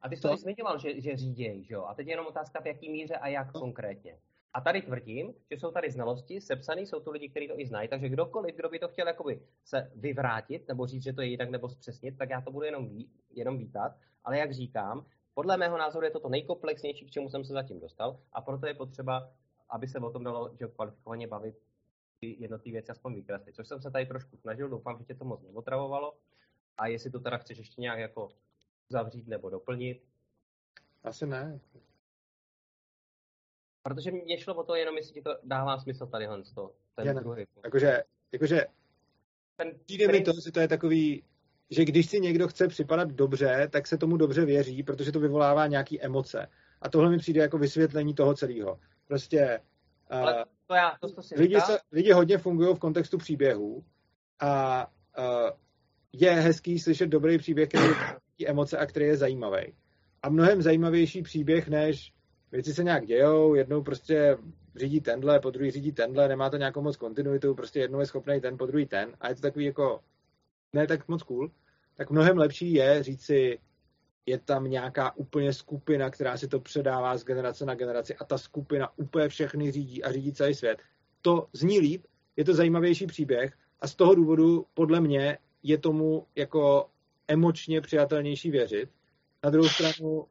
A 0.00 0.08
ty 0.08 0.16
jsi 0.16 0.22
to 0.22 0.36
zmiňoval, 0.36 0.78
že, 0.78 1.00
že 1.00 1.16
říděj, 1.16 1.64
že 1.64 1.74
jo? 1.74 1.84
A 1.84 1.94
teď 1.94 2.06
je 2.06 2.12
jenom 2.12 2.26
otázka, 2.26 2.60
v 2.60 2.66
jaký 2.66 2.90
míře 2.90 3.16
a 3.16 3.28
jak 3.28 3.52
konkrétně. 3.52 4.18
A 4.54 4.60
tady 4.60 4.82
tvrdím, 4.82 5.34
že 5.50 5.58
jsou 5.58 5.70
tady 5.70 5.90
znalosti, 5.90 6.40
sepsané, 6.40 6.80
jsou 6.80 7.00
tu 7.00 7.10
lidi, 7.10 7.28
kteří 7.28 7.48
to 7.48 7.60
i 7.60 7.66
znají, 7.66 7.88
takže 7.88 8.08
kdokoliv, 8.08 8.56
kdo 8.56 8.68
by 8.68 8.78
to 8.78 8.88
chtěl 8.88 9.06
jakoby 9.06 9.42
se 9.64 9.92
vyvrátit 9.94 10.68
nebo 10.68 10.86
říct, 10.86 11.02
že 11.02 11.12
to 11.12 11.22
je 11.22 11.28
jinak 11.28 11.50
nebo 11.50 11.68
zpřesnit, 11.68 12.18
tak 12.18 12.30
já 12.30 12.40
to 12.40 12.50
budu 12.50 12.64
jenom, 12.66 12.88
jenom 13.30 13.58
vítat. 13.58 13.96
Ale 14.24 14.38
jak 14.38 14.52
říkám, 14.52 15.06
podle 15.34 15.56
mého 15.56 15.78
názoru 15.78 16.04
je 16.04 16.10
to 16.10 16.20
to 16.20 16.28
nejkomplexnější, 16.28 17.06
k 17.06 17.10
čemu 17.10 17.30
jsem 17.30 17.44
se 17.44 17.52
zatím 17.52 17.80
dostal 17.80 18.20
a 18.32 18.40
proto 18.40 18.66
je 18.66 18.74
potřeba, 18.74 19.30
aby 19.70 19.88
se 19.88 19.98
o 19.98 20.10
tom 20.10 20.24
dalo 20.24 20.56
že 20.60 20.66
kvalifikovaně 20.66 21.26
bavit 21.26 21.56
ty 22.20 22.36
jednotlivé 22.40 22.72
věci 22.72 22.92
aspoň 22.92 23.14
vykreslit. 23.14 23.54
Což 23.54 23.68
jsem 23.68 23.82
se 23.82 23.90
tady 23.90 24.06
trošku 24.06 24.36
snažil, 24.36 24.68
doufám, 24.68 24.98
že 24.98 25.04
tě 25.04 25.14
to 25.14 25.24
moc 25.24 25.42
neotravovalo. 25.42 26.14
A 26.78 26.86
jestli 26.86 27.10
to 27.10 27.20
teda 27.20 27.38
chceš 27.38 27.58
ještě 27.58 27.80
nějak 27.80 27.98
jako 27.98 28.28
zavřít 28.88 29.28
nebo 29.28 29.50
doplnit? 29.50 30.04
Asi 31.04 31.26
ne. 31.26 31.60
Protože 33.82 34.10
mě 34.10 34.38
šlo 34.38 34.54
o 34.54 34.64
to 34.64 34.74
jenom, 34.74 34.96
jestli 34.96 35.12
ti 35.14 35.22
to 35.22 35.30
dává 35.44 35.78
smysl 35.78 36.06
tady 36.06 36.26
to, 36.54 36.72
ten 36.94 37.16
druhý. 37.16 37.44
Jakože, 37.64 38.02
jakože 38.32 38.66
ten 39.56 39.72
přijde 39.84 40.08
mi 40.08 40.20
to, 40.20 40.32
že 40.44 40.52
to 40.52 40.60
je 40.60 40.68
takový, 40.68 41.24
že 41.70 41.84
když 41.84 42.10
si 42.10 42.20
někdo 42.20 42.48
chce 42.48 42.68
připadat 42.68 43.08
dobře, 43.08 43.68
tak 43.72 43.86
se 43.86 43.98
tomu 43.98 44.16
dobře 44.16 44.44
věří, 44.44 44.82
protože 44.82 45.12
to 45.12 45.20
vyvolává 45.20 45.66
nějaký 45.66 46.02
emoce. 46.02 46.46
A 46.80 46.88
tohle 46.88 47.10
mi 47.10 47.18
přijde 47.18 47.40
jako 47.40 47.58
vysvětlení 47.58 48.14
toho 48.14 48.34
celého. 48.34 48.80
Prostě 49.06 49.60
Ale 50.10 50.44
to 50.66 50.74
já, 50.74 50.96
to, 51.00 51.12
to 51.12 51.22
si 51.22 51.34
lidi, 51.34 51.60
se, 51.60 51.78
lidi 51.92 52.12
hodně 52.12 52.38
fungují 52.38 52.76
v 52.76 52.78
kontextu 52.78 53.18
příběhů 53.18 53.84
a 54.40 54.86
uh, 55.18 55.50
je 56.12 56.30
hezký 56.30 56.78
slyšet 56.78 57.06
dobrý 57.06 57.38
příběh, 57.38 57.68
který 57.68 57.84
je 58.38 58.48
emoce 58.48 58.78
a 58.78 58.86
který 58.86 59.06
je 59.06 59.16
zajímavý. 59.16 59.74
A 60.22 60.28
mnohem 60.28 60.62
zajímavější 60.62 61.22
příběh, 61.22 61.68
než 61.68 62.12
věci 62.52 62.74
se 62.74 62.84
nějak 62.84 63.06
dějou, 63.06 63.54
jednou 63.54 63.82
prostě 63.82 64.38
řídí 64.76 65.00
tenhle, 65.00 65.40
po 65.40 65.50
druhý 65.50 65.70
řídí 65.70 65.92
tenhle, 65.92 66.28
nemá 66.28 66.50
to 66.50 66.56
nějakou 66.56 66.82
moc 66.82 66.96
kontinuitu, 66.96 67.54
prostě 67.54 67.80
jednou 67.80 68.00
je 68.00 68.06
schopný 68.06 68.40
ten, 68.40 68.58
po 68.58 68.66
druhý 68.66 68.86
ten 68.86 69.16
a 69.20 69.28
je 69.28 69.34
to 69.34 69.40
takový 69.40 69.64
jako 69.64 70.00
ne 70.72 70.86
tak 70.86 71.08
moc 71.08 71.22
cool, 71.22 71.50
tak 71.94 72.10
mnohem 72.10 72.38
lepší 72.38 72.72
je 72.72 73.02
říct 73.02 73.24
si, 73.24 73.58
je 74.26 74.38
tam 74.38 74.64
nějaká 74.64 75.16
úplně 75.16 75.52
skupina, 75.52 76.10
která 76.10 76.36
si 76.36 76.48
to 76.48 76.60
předává 76.60 77.16
z 77.16 77.24
generace 77.24 77.64
na 77.64 77.74
generaci 77.74 78.16
a 78.16 78.24
ta 78.24 78.38
skupina 78.38 78.98
úplně 78.98 79.28
všechny 79.28 79.70
řídí 79.70 80.04
a 80.04 80.12
řídí 80.12 80.32
celý 80.32 80.54
svět. 80.54 80.78
To 81.22 81.48
zní 81.52 81.80
líp, 81.80 82.06
je 82.36 82.44
to 82.44 82.54
zajímavější 82.54 83.06
příběh 83.06 83.52
a 83.80 83.88
z 83.88 83.94
toho 83.94 84.14
důvodu 84.14 84.66
podle 84.74 85.00
mě 85.00 85.38
je 85.62 85.78
tomu 85.78 86.26
jako 86.34 86.88
emočně 87.28 87.80
přijatelnější 87.80 88.50
věřit. 88.50 88.90
Na 89.44 89.50
druhou 89.50 89.68
stranu 89.68 90.26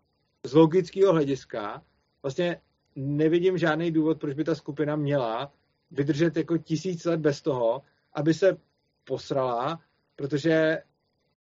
z 0.45 0.53
logického 0.53 1.13
hlediska 1.13 1.83
vlastně 2.23 2.61
nevidím 2.95 3.57
žádný 3.57 3.91
důvod, 3.91 4.19
proč 4.19 4.33
by 4.33 4.43
ta 4.43 4.55
skupina 4.55 4.95
měla 4.95 5.53
vydržet 5.91 6.37
jako 6.37 6.57
tisíc 6.57 7.05
let 7.05 7.19
bez 7.19 7.41
toho, 7.41 7.81
aby 8.13 8.33
se 8.33 8.57
posrala, 9.03 9.79
protože 10.15 10.81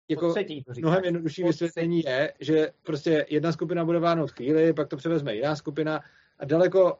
jako 0.08 0.34
mnohem 0.78 1.04
jednodušší 1.04 1.42
vysvětlení 1.44 2.00
je, 2.00 2.32
že 2.40 2.70
prostě 2.82 3.26
jedna 3.28 3.52
skupina 3.52 3.84
bude 3.84 3.98
vládnout 3.98 4.30
chvíli, 4.30 4.72
pak 4.72 4.88
to 4.88 4.96
převezme 4.96 5.34
jiná 5.34 5.56
skupina 5.56 6.00
a 6.38 6.44
daleko, 6.44 6.98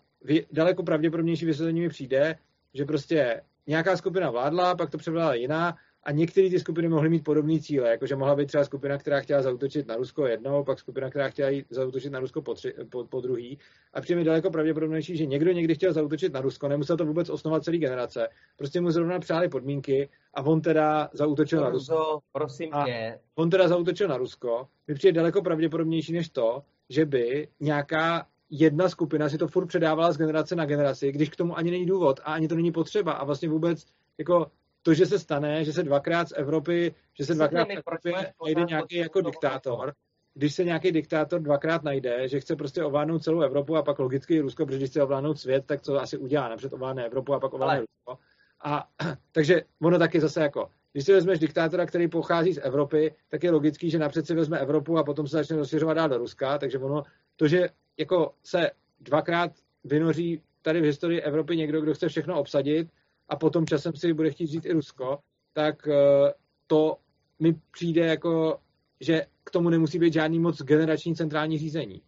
daleko 0.53 0.83
pravděpodobnější 0.83 1.47
vysvětlení 1.47 1.81
mi 1.81 1.89
přijde, 1.89 2.39
že 2.75 2.85
prostě 2.85 3.43
nějaká 3.67 3.97
skupina 3.97 4.31
vládla, 4.31 4.75
pak 4.75 4.91
to 4.91 4.99
převládla 4.99 5.35
jiná 5.35 5.77
a 6.07 6.12
některé 6.12 6.51
ty 6.51 6.60
skupiny 6.60 6.89
mohly 6.89 7.09
mít 7.09 7.25
podobné 7.25 7.60
cíle, 7.60 7.91
jakože 7.91 8.17
mohla 8.17 8.36
být 8.36 8.47
třeba 8.47 8.65
skupina, 8.65 8.99
která 8.99 9.20
chtěla 9.20 9.43
zautočit 9.43 9.86
na 9.86 9.97
Rusko 9.97 10.26
jednou, 10.26 10.65
pak 10.65 10.78
skupina, 10.78 11.10
která 11.10 11.28
chtěla 11.28 11.49
jít 11.49 11.67
zautočit 11.70 12.12
na 12.12 12.20
Rusko 12.20 12.43
po, 12.43 12.55
tři, 12.55 12.75
po, 12.91 13.05
po 13.05 13.20
druhý. 13.20 13.59
A 13.94 14.01
přijde 14.01 14.18
mi 14.18 14.25
daleko 14.25 14.51
pravděpodobnější, 14.51 15.17
že 15.17 15.26
někdo 15.26 15.52
někdy 15.52 15.75
chtěl 15.75 15.93
zautočit 15.93 16.33
na 16.33 16.41
Rusko, 16.41 16.68
nemusel 16.68 16.97
to 16.97 17.05
vůbec 17.05 17.31
osnovat 17.31 17.65
celý 17.65 17.78
generace, 17.78 18.28
prostě 18.57 18.81
mu 18.81 18.91
zrovna 18.91 19.18
přáli 19.18 19.49
podmínky 19.49 20.09
a 20.35 20.43
on 20.43 20.60
teda 20.60 21.10
zautočil 21.12 21.60
na 21.60 21.68
Rusko. 21.68 22.18
Prosím 22.33 22.68
a 22.73 22.85
tě. 22.85 23.18
On 23.35 23.51
teda 23.51 23.68
zautočil 23.68 24.09
na 24.09 24.17
Rusko. 24.17 24.68
Mi 24.89 24.94
přijde 24.94 25.12
daleko 25.12 25.43
pravděpodobnější 25.43 26.12
než 26.12 26.28
to, 26.28 26.62
že 26.89 27.05
by 27.05 27.49
nějaká 27.60 28.26
jedna 28.51 28.89
skupina 28.89 29.28
si 29.28 29.39
to 29.39 29.49
furt 29.49 29.67
předávala 29.67 30.12
z 30.12 30.18
generace 30.18 30.57
na 30.57 30.65
generaci, 30.65 31.12
když 31.12 31.28
k 31.28 31.36
tomu 31.36 31.59
ani 31.59 31.70
není 31.70 31.86
důvod 31.86 32.20
a 32.25 32.33
ani 32.33 32.49
to 32.49 32.55
není 32.55 32.73
potřeba 32.73 33.12
a 33.12 33.25
vlastně 33.25 33.49
vůbec 33.49 33.86
jako 34.18 34.47
to, 34.86 34.94
že 34.94 35.06
se 35.06 35.18
stane, 35.18 35.65
že 35.65 35.73
se 35.73 35.82
dvakrát 35.82 36.28
z 36.28 36.32
Evropy, 36.36 36.94
že 37.18 37.24
se 37.24 37.34
dvakrát 37.34 37.68
z 37.68 37.70
Evropy 37.70 38.12
najde 38.44 38.65
nějaký 38.65 38.97
jako 38.97 39.20
diktátor, 39.20 39.92
když 40.34 40.55
se 40.55 40.65
nějaký 40.65 40.92
diktátor 40.92 41.40
dvakrát 41.40 41.82
najde, 41.82 42.28
že 42.28 42.40
chce 42.40 42.56
prostě 42.56 42.84
ovládnout 42.84 43.23
celou 43.23 43.40
Evropu 43.40 43.76
a 43.76 43.82
pak 43.82 43.98
logicky 43.98 44.40
Rusko, 44.40 44.66
protože 44.66 44.78
když 44.78 44.90
chce 44.90 45.02
ovládnout 45.02 45.39
svět, 45.39 45.65
tak 45.66 45.82
co 45.82 46.00
asi 46.00 46.18
udělá, 46.18 46.48
napřed 46.48 46.73
ovládne 46.73 47.06
Evropu 47.06 47.34
a 47.34 47.40
pak 47.40 47.55
ovládne 47.55 47.74
Ale... 47.74 47.81
Rusko. 47.81 48.23
A 48.65 48.89
takže 49.32 49.62
ono 49.82 49.98
taky 49.98 50.20
zase 50.20 50.40
jako, 50.40 50.70
když 50.92 51.05
si 51.05 51.12
vezmeš 51.12 51.39
diktátora, 51.39 51.86
který 51.86 52.08
pochází 52.08 52.52
z 52.52 52.60
Evropy, 52.62 53.15
tak 53.28 53.44
je 53.44 53.50
logický, 53.50 53.90
že 53.90 53.98
napřed 53.98 54.26
si 54.26 54.34
vezme 54.34 54.58
Evropu 54.58 54.98
a 54.98 55.05
potom 55.05 55.26
se 55.26 55.36
začne 55.36 55.56
rozšiřovat 55.56 55.97
dál 55.97 56.08
do 56.08 56.18
Ruska, 56.18 56.58
takže 56.58 56.78
ono, 56.78 57.02
to, 57.36 57.48
že 57.48 57.68
jako 57.98 58.34
se 58.44 58.70
dvakrát 59.00 59.50
vynoří 59.84 60.42
tady 60.62 60.81
v 60.81 60.84
historii 60.84 61.20
Evropy 61.20 61.56
někdo, 61.56 61.81
kdo 61.81 61.94
chce 61.94 62.08
všechno 62.08 62.40
obsadit, 62.40 62.89
a 63.28 63.36
potom 63.36 63.66
časem 63.66 63.96
si 63.96 64.12
bude 64.12 64.30
chtít 64.30 64.46
říct 64.46 64.64
i 64.64 64.72
Rusko, 64.72 65.18
tak 65.52 65.88
eh, 65.88 66.32
to 66.66 66.98
mi 67.38 67.55
přijde 67.70 68.06
jako, 68.06 68.60
že 69.00 69.26
k 69.44 69.50
tomu 69.50 69.70
nemusí 69.70 69.98
být 69.98 70.12
žádný 70.12 70.38
moc 70.38 70.62
generační 70.62 71.14
centrální 71.14 71.58
řízení. 71.58 72.02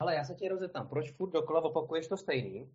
Ale 0.00 0.14
já 0.14 0.24
se 0.24 0.34
tě 0.34 0.48
rozetám, 0.48 0.88
proč 0.88 1.12
furt 1.12 1.30
dokola 1.30 1.60
opakuješ 1.60 2.08
to 2.08 2.16
stejný? 2.16 2.70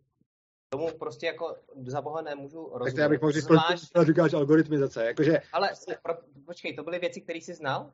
Tomu 0.70 0.92
prostě 1.00 1.26
jako 1.26 1.56
za 1.86 2.02
boha 2.02 2.22
nemůžu 2.22 2.70
rozumět. 2.74 2.92
Tak 2.92 2.98
já 2.98 3.10
bych 3.10 3.22
mohl 3.22 3.32
říct, 3.32 3.44
Zvlášť... 3.44 3.92
proč 3.94 4.08
říkáš 4.08 4.34
algoritmizace. 4.34 5.06
Jakože... 5.06 5.42
Ale 5.54 5.70
pro, 6.04 6.14
počkej, 6.46 6.76
to 6.76 6.84
byly 6.84 7.00
věci, 7.00 7.22
které 7.22 7.40
jsi 7.40 7.54
znal? 7.54 7.94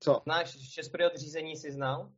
Co? 0.00 0.20
Znáš 0.24 0.72
šest 0.72 0.88
period 0.88 1.16
řízení 1.16 1.56
jsi 1.56 1.72
znal? 1.72 2.10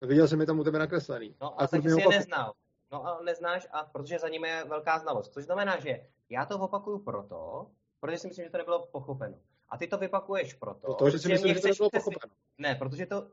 Viděl 0.00 0.28
jsem 0.28 0.40
je 0.40 0.46
tam 0.46 0.60
u 0.60 0.64
tebe 0.64 0.78
nakreslený. 0.78 1.36
No 1.40 1.60
a, 1.60 1.64
a 1.64 1.66
taky 1.66 1.90
jsi 1.90 2.00
je 2.00 2.08
neznal. 2.08 2.52
No 2.92 3.06
a 3.06 3.22
neznáš, 3.22 3.68
a 3.72 3.84
protože 3.84 4.18
za 4.18 4.28
nimi 4.28 4.48
je 4.48 4.64
velká 4.64 4.98
znalost. 4.98 5.32
Což 5.32 5.44
znamená, 5.44 5.80
že 5.80 6.00
já 6.30 6.46
to 6.46 6.58
opakuju 6.58 6.98
proto, 6.98 7.66
protože 8.00 8.18
si 8.18 8.28
myslím, 8.28 8.44
že 8.44 8.50
to 8.50 8.58
nebylo 8.58 8.86
pochopeno. 8.86 9.36
A 9.68 9.78
ty 9.78 9.86
to 9.86 9.98
vypakuješ 9.98 10.54
proto. 10.54 10.94
To, 10.94 11.10
že 11.10 11.18
si 11.18 11.28
myslím, 11.28 11.54
že 11.54 11.60
to 11.60 11.68
nebylo 11.68 11.90
pochopeno. 11.90 12.32
Ne, 12.58 12.74
protože 12.74 13.06
to, 13.06 13.26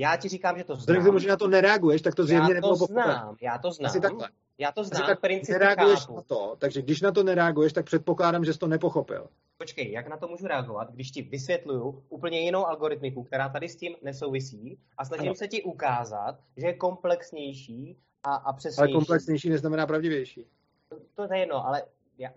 já 0.00 0.16
ti 0.16 0.28
říkám, 0.28 0.58
že 0.58 0.64
to 0.64 0.76
znám. 0.76 0.96
Vzhledem 0.98 1.18
že 1.18 1.28
na 1.28 1.36
to 1.36 1.48
nereaguješ, 1.48 2.02
tak 2.02 2.14
to 2.14 2.24
zjevně 2.24 2.54
nebylo 2.54 2.72
pochopeno. 2.72 3.02
Znám, 3.02 3.36
já 3.40 3.58
to 3.58 3.72
znám. 3.72 3.90
Asi 3.90 4.00
takhle. 4.00 4.28
Já 4.58 4.72
to 4.72 4.84
znám, 4.84 5.06
tak 5.06 5.20
princip 5.20 5.52
nereaguješ 5.52 6.00
chápu. 6.00 6.16
na 6.16 6.22
to, 6.22 6.56
takže 6.58 6.82
když 6.82 7.00
na 7.00 7.12
to 7.12 7.22
nereaguješ, 7.22 7.72
tak 7.72 7.84
předpokládám, 7.84 8.44
že 8.44 8.52
jsi 8.52 8.58
to 8.58 8.66
nepochopil. 8.66 9.28
Počkej, 9.56 9.92
jak 9.92 10.08
na 10.08 10.16
to 10.16 10.28
můžu 10.28 10.46
reagovat, 10.46 10.90
když 10.90 11.10
ti 11.10 11.22
vysvětluju 11.22 12.04
úplně 12.08 12.40
jinou 12.40 12.66
algoritmiku, 12.66 13.24
která 13.24 13.48
tady 13.48 13.68
s 13.68 13.76
tím 13.76 13.96
nesouvisí 14.02 14.78
a 14.98 15.04
snažím 15.04 15.28
ano. 15.28 15.34
se 15.34 15.48
ti 15.48 15.62
ukázat, 15.62 16.38
že 16.56 16.66
je 16.66 16.74
komplexnější 16.74 17.98
a, 18.24 18.34
a 18.34 18.52
přesnější. 18.52 18.92
Ale 18.92 18.92
komplexnější 18.92 19.50
neznamená 19.50 19.86
pravdivější. 19.86 20.46
To, 20.88 20.96
to 21.14 21.34
je 21.34 21.40
jedno, 21.40 21.66
ale 21.66 21.82
já, 22.18 22.30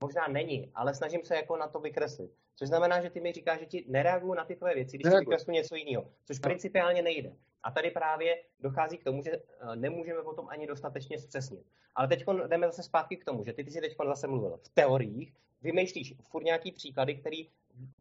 možná 0.00 0.28
není, 0.28 0.70
ale 0.74 0.94
snažím 0.94 1.24
se 1.24 1.36
jako 1.36 1.56
na 1.56 1.68
to 1.68 1.80
vykreslit. 1.80 2.30
Což 2.56 2.68
znamená, 2.68 3.00
že 3.00 3.10
ty 3.10 3.20
mi 3.20 3.32
říkáš, 3.32 3.60
že 3.60 3.66
ti 3.66 3.84
nereaguju 3.88 4.34
na 4.34 4.44
ty 4.44 4.56
tvoje 4.56 4.74
věci, 4.74 4.96
když 4.96 5.12
ti 5.12 5.18
vykreslu 5.18 5.52
něco 5.52 5.76
jiného, 5.76 6.10
což 6.24 6.38
no. 6.38 6.42
principiálně 6.42 7.02
nejde. 7.02 7.32
A 7.62 7.70
tady 7.70 7.90
právě 7.90 8.42
dochází 8.60 8.98
k 8.98 9.04
tomu, 9.04 9.22
že 9.22 9.30
eh, 9.30 9.76
nemůžeme 9.76 10.22
potom 10.22 10.48
ani 10.48 10.66
dostatečně 10.66 11.18
zpřesnit. 11.18 11.66
Ale 11.94 12.08
teď 12.08 12.24
jdeme 12.46 12.66
zase 12.66 12.82
zpátky 12.82 13.16
k 13.16 13.24
tomu, 13.24 13.44
že 13.44 13.52
ty, 13.52 13.64
ty 13.64 13.70
jsi 13.70 13.80
teď 13.80 13.96
zase 14.06 14.26
mluvil 14.26 14.56
v 14.62 14.68
teoriích, 14.68 15.34
vymýšlíš 15.62 16.14
furt 16.22 16.44
nějaký 16.44 16.72
příklady, 16.72 17.14
který 17.14 17.48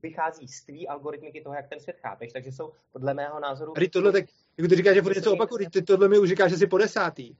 vychází 0.03 0.47
z 0.47 0.63
tvý 0.63 0.87
algoritmiky 0.87 1.41
toho, 1.41 1.55
jak 1.55 1.69
ten 1.69 1.79
svět 1.79 1.99
chápeš, 1.99 2.33
takže 2.33 2.51
jsou 2.51 2.73
podle 2.91 3.13
mého 3.13 3.39
názoru... 3.39 3.73
A 3.77 3.89
tohle 3.91 4.11
tak, 4.11 4.25
jako 4.57 4.69
ty 4.69 4.75
říkáš, 4.75 4.95
že 4.95 5.01
furt 5.01 5.15
něco 5.15 5.33
opakuje, 5.33 5.69
ty 5.69 5.81
tohle 5.81 6.07
mi 6.07 6.19
už 6.19 6.29
říkáš, 6.29 6.51
že 6.51 6.57
jsi 6.57 6.67
po 6.67 6.77
desátý. 6.77 7.35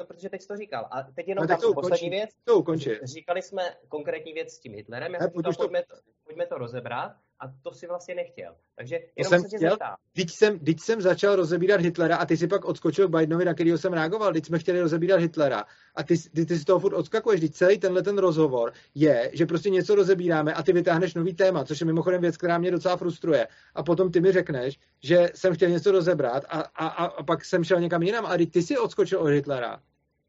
No, 0.00 0.06
protože 0.06 0.28
teď 0.28 0.42
jsi 0.42 0.48
to 0.48 0.56
říkal. 0.56 0.88
A 0.90 1.02
teď 1.02 1.28
jenom 1.28 1.46
no, 1.46 1.56
to 1.56 1.74
poslední 1.74 2.10
věc. 2.10 2.30
To 2.44 2.58
ukončí. 2.58 2.90
Říkali 3.02 3.42
jsme 3.42 3.62
konkrétní 3.88 4.32
věc 4.32 4.52
s 4.52 4.58
tím 4.58 4.74
Hitlerem, 4.74 5.14
já 5.14 5.20
jsem 5.20 5.30
říkal, 5.36 5.52
pojďme, 5.52 5.82
to, 5.82 5.94
pojďme 6.24 6.46
to 6.46 6.58
rozebrat 6.58 7.12
a 7.40 7.52
to 7.62 7.72
si 7.72 7.86
vlastně 7.86 8.14
nechtěl. 8.14 8.54
Takže 8.76 8.98
jenom 9.16 9.30
jsem 9.30 9.42
se 9.42 9.48
tě 9.48 9.56
chtěl, 9.56 9.70
zeptám. 9.70 9.96
Teď 10.12 10.30
jsem, 10.30 10.58
teď 10.58 10.80
jsem 10.80 11.00
začal 11.00 11.36
rozebírat 11.36 11.80
Hitlera 11.80 12.16
a 12.16 12.26
ty 12.26 12.36
si 12.36 12.48
pak 12.48 12.64
odskočil 12.64 13.08
k 13.08 13.10
Bidenovi, 13.10 13.44
na 13.44 13.54
kterého 13.54 13.78
jsem 13.78 13.92
reagoval. 13.92 14.32
Teď 14.32 14.46
jsme 14.46 14.58
chtěli 14.58 14.80
rozebírat 14.80 15.20
Hitlera 15.20 15.64
a 15.94 16.02
ty, 16.02 16.18
ty, 16.18 16.46
ty 16.46 16.58
si 16.58 16.64
toho 16.64 16.78
furt 16.78 16.94
odskakuješ. 16.94 17.40
Teď 17.40 17.54
celý 17.54 17.78
tenhle 17.78 18.02
ten 18.02 18.18
rozhovor 18.18 18.72
je, 18.94 19.30
že 19.34 19.46
prostě 19.46 19.70
něco 19.70 19.94
rozebíráme 19.94 20.54
a 20.54 20.62
ty 20.62 20.72
vytáhneš 20.72 21.14
nový 21.14 21.34
téma, 21.34 21.64
což 21.64 21.80
je 21.80 21.86
mimochodem 21.86 22.20
věc, 22.20 22.36
která 22.36 22.58
mě 22.58 22.70
docela 22.70 22.96
frustruje. 22.96 23.48
A 23.74 23.82
potom 23.82 24.12
ty 24.12 24.20
mi 24.20 24.32
řekneš, 24.32 24.78
že 25.02 25.30
jsem 25.34 25.54
chtěl 25.54 25.70
něco 25.70 25.92
rozebrat 25.92 26.44
a, 26.48 26.60
a, 26.60 26.86
a, 26.86 27.04
a 27.04 27.22
pak 27.22 27.44
jsem 27.44 27.64
šel 27.64 27.80
někam 27.80 28.02
jinam 28.02 28.26
a 28.26 28.36
ty 28.52 28.62
si 28.62 28.78
odskočil 28.78 29.20
od 29.20 29.26
Hitlera. 29.26 29.82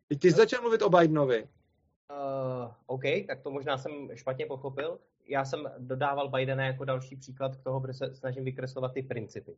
Teď 0.07 0.19
ty 0.19 0.31
jsi 0.31 0.37
začal 0.37 0.61
mluvit 0.61 0.81
o 0.81 0.89
Bidenovi. 0.89 1.47
Uh, 2.11 2.71
OK, 2.85 3.03
tak 3.27 3.41
to 3.41 3.51
možná 3.51 3.77
jsem 3.77 4.09
špatně 4.13 4.45
pochopil. 4.45 4.99
Já 5.27 5.45
jsem 5.45 5.71
dodával 5.77 6.29
Bidena 6.29 6.65
jako 6.65 6.85
další 6.85 7.15
příklad 7.15 7.55
k 7.55 7.63
toho, 7.63 7.81
protože 7.81 7.93
se 7.93 8.15
snažím 8.15 8.43
vykreslovat 8.43 8.93
ty 8.93 9.03
principy. 9.03 9.57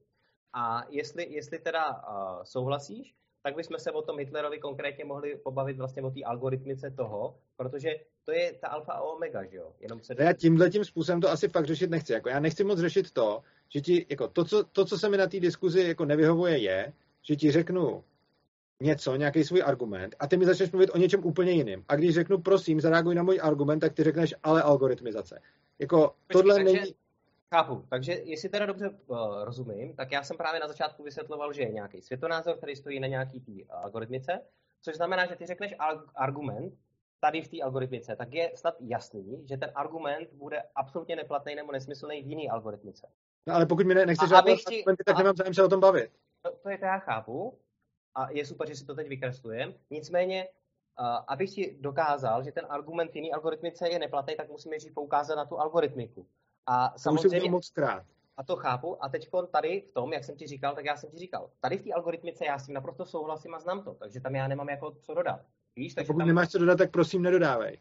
A 0.53 0.83
jestli, 0.90 1.33
jestli 1.33 1.59
teda 1.59 1.90
uh, 1.90 2.43
souhlasíš, 2.43 3.15
tak 3.43 3.56
bychom 3.56 3.80
se 3.80 3.91
o 3.91 4.01
tom 4.01 4.19
Hitlerovi 4.19 4.59
konkrétně 4.59 5.06
mohli 5.06 5.35
pobavit 5.35 5.77
vlastně 5.77 6.01
o 6.01 6.11
té 6.11 6.23
algoritmice 6.23 6.91
toho, 6.91 7.38
protože 7.57 7.90
to 8.25 8.32
je 8.32 8.53
ta 8.53 8.67
alfa 8.67 8.93
a 8.93 9.01
omega, 9.01 9.45
že 9.45 9.57
jo? 9.57 9.73
Jenom 9.80 10.01
se... 10.01 10.15
Já 10.19 10.33
tímhle 10.33 10.69
tím 10.69 10.85
způsobem 10.85 11.22
to 11.22 11.30
asi 11.30 11.48
fakt 11.48 11.65
řešit 11.65 11.90
nechci. 11.90 12.14
Jako 12.14 12.30
já 12.30 12.40
nechci 12.40 12.64
moc 12.64 12.80
řešit 12.80 13.11
to, 13.11 13.41
že 13.69 13.82
ti, 13.82 14.06
jako 14.09 14.27
to, 14.27 14.45
co, 14.45 14.64
to, 14.64 14.85
co 14.85 14.98
se 14.98 15.09
mi 15.09 15.17
na 15.17 15.27
té 15.27 15.40
diskuzi 15.40 15.83
jako 15.88 16.06
nevyhovuje, 16.06 16.57
je, 16.57 16.93
že 17.22 17.35
ti 17.35 17.51
řeknu, 17.51 18.03
něco, 18.80 19.16
nějaký 19.16 19.43
svůj 19.43 19.64
argument 19.66 20.16
a 20.19 20.27
ty 20.27 20.38
mi 20.38 20.45
začneš 20.45 20.72
mluvit 20.72 20.90
o 20.90 20.98
něčem 20.98 21.26
úplně 21.26 21.52
jiným. 21.52 21.85
A 21.88 21.95
když 21.95 22.16
řeknu, 22.16 22.38
prosím, 22.38 22.82
zareaguj 22.82 23.16
na 23.16 23.24
můj 23.24 23.40
argument, 23.43 23.80
tak 23.80 23.93
ty 23.93 24.03
řekneš, 24.03 24.35
ale 24.43 24.61
algoritmizace. 24.61 25.42
Jako 25.80 25.98
Počkej, 25.98 26.42
tohle 26.42 26.56
takže, 26.56 26.74
není... 26.74 26.95
Chápu. 27.53 27.85
Takže 27.90 28.14
jestli 28.14 28.50
teda 28.50 28.66
dobře 28.66 28.90
uh, 28.90 29.43
rozumím, 29.43 29.95
tak 29.95 30.11
já 30.11 30.24
jsem 30.24 30.38
právě 30.38 30.60
na 30.60 30.68
začátku 30.68 31.03
vysvětloval, 31.03 31.53
že 31.53 31.61
je 31.61 31.72
nějaký 31.72 32.02
světonázor, 32.02 32.58
který 32.58 32.76
stojí 32.76 33.00
na 33.00 33.08
nějaký 33.08 33.40
tý 33.40 33.66
algoritmice, 33.66 34.42
což 34.82 34.95
znamená, 34.95 35.26
že 35.26 35.35
ty 35.35 35.45
řekneš 35.45 35.76
argument 36.16 36.74
tady 37.19 37.42
v 37.42 37.48
té 37.48 37.61
algoritmice, 37.61 38.16
tak 38.16 38.34
je 38.34 38.52
snad 38.56 38.76
jasný, 38.80 39.45
že 39.50 39.58
ten 39.58 39.72
argument 39.76 40.30
bude 40.34 40.64
absolutně 40.76 41.16
neplatný 41.16 41.56
nebo 41.56 41.72
nesmyslný 41.72 42.22
v 42.22 42.27
jiný 42.27 42.50
algoritmice. 42.50 43.08
No 43.48 43.56
ale 43.56 43.66
pokud 43.66 43.85
mi 43.85 43.95
ne, 43.95 44.06
nechceš 44.06 44.32
argumenty, 44.32 45.03
tak 45.06 45.16
a... 45.16 45.18
nemám 45.18 45.35
zájem 45.35 45.53
se 45.53 45.64
o 45.64 45.68
tom 45.68 45.80
bavit. 45.80 46.11
To, 46.42 46.52
to 46.64 46.69
je 46.69 46.77
to 46.77 46.85
já 46.85 47.00
chápu, 47.00 47.58
a 48.16 48.32
je 48.32 48.45
super, 48.45 48.67
že 48.67 48.75
si 48.75 48.85
to 48.85 48.95
teď 48.95 49.08
vykreslujeme. 49.08 49.74
Nicméně, 49.90 50.48
uh, 51.00 51.06
abych 51.27 51.50
ti 51.50 51.77
dokázal, 51.80 52.43
že 52.43 52.51
ten 52.51 52.66
argument 52.69 53.16
jiný 53.16 53.33
algoritmice 53.33 53.90
je 53.90 54.00
neplatný, 54.00 54.35
tak 54.35 54.50
musím 54.50 54.69
nejdřív 54.69 54.93
poukázat 54.93 55.35
na 55.35 55.45
tu 55.45 55.59
algoritmiku. 55.59 56.25
A 56.66 56.90
to 56.90 57.00
samozřejmě, 57.00 57.42
už 57.42 57.50
moc 57.50 57.69
krát. 57.69 58.06
A 58.38 58.43
to 58.43 58.56
chápu. 58.56 59.03
A 59.03 59.09
teď 59.09 59.30
tady 59.51 59.82
v 59.82 59.93
tom, 59.93 60.14
jak 60.14 60.24
jsem 60.24 60.35
ti 60.35 60.48
říkal, 60.48 60.75
tak 60.75 60.85
já 60.85 60.98
jsem 60.98 61.09
ti 61.09 61.17
říkal, 61.17 61.50
tady 61.59 61.77
v 61.77 61.83
té 61.83 61.92
algoritmice 61.93 62.45
já 62.45 62.59
s 62.59 62.66
tím 62.66 62.75
naprosto 62.75 63.06
souhlasím 63.06 63.56
a 63.56 63.59
znám 63.59 63.83
to, 63.83 63.93
takže 63.93 64.19
tam 64.19 64.35
já 64.35 64.48
nemám 64.48 64.69
jako 64.69 64.92
co 64.92 65.14
dodat. 65.14 65.42
Víš, 65.75 65.93
takže 65.93 66.08
pokud 66.08 66.19
tam... 66.19 66.27
nemáš 66.27 66.50
co 66.50 66.58
dodat, 66.58 66.77
tak 66.77 66.92
prosím 66.92 67.22
nedodávej. 67.22 67.80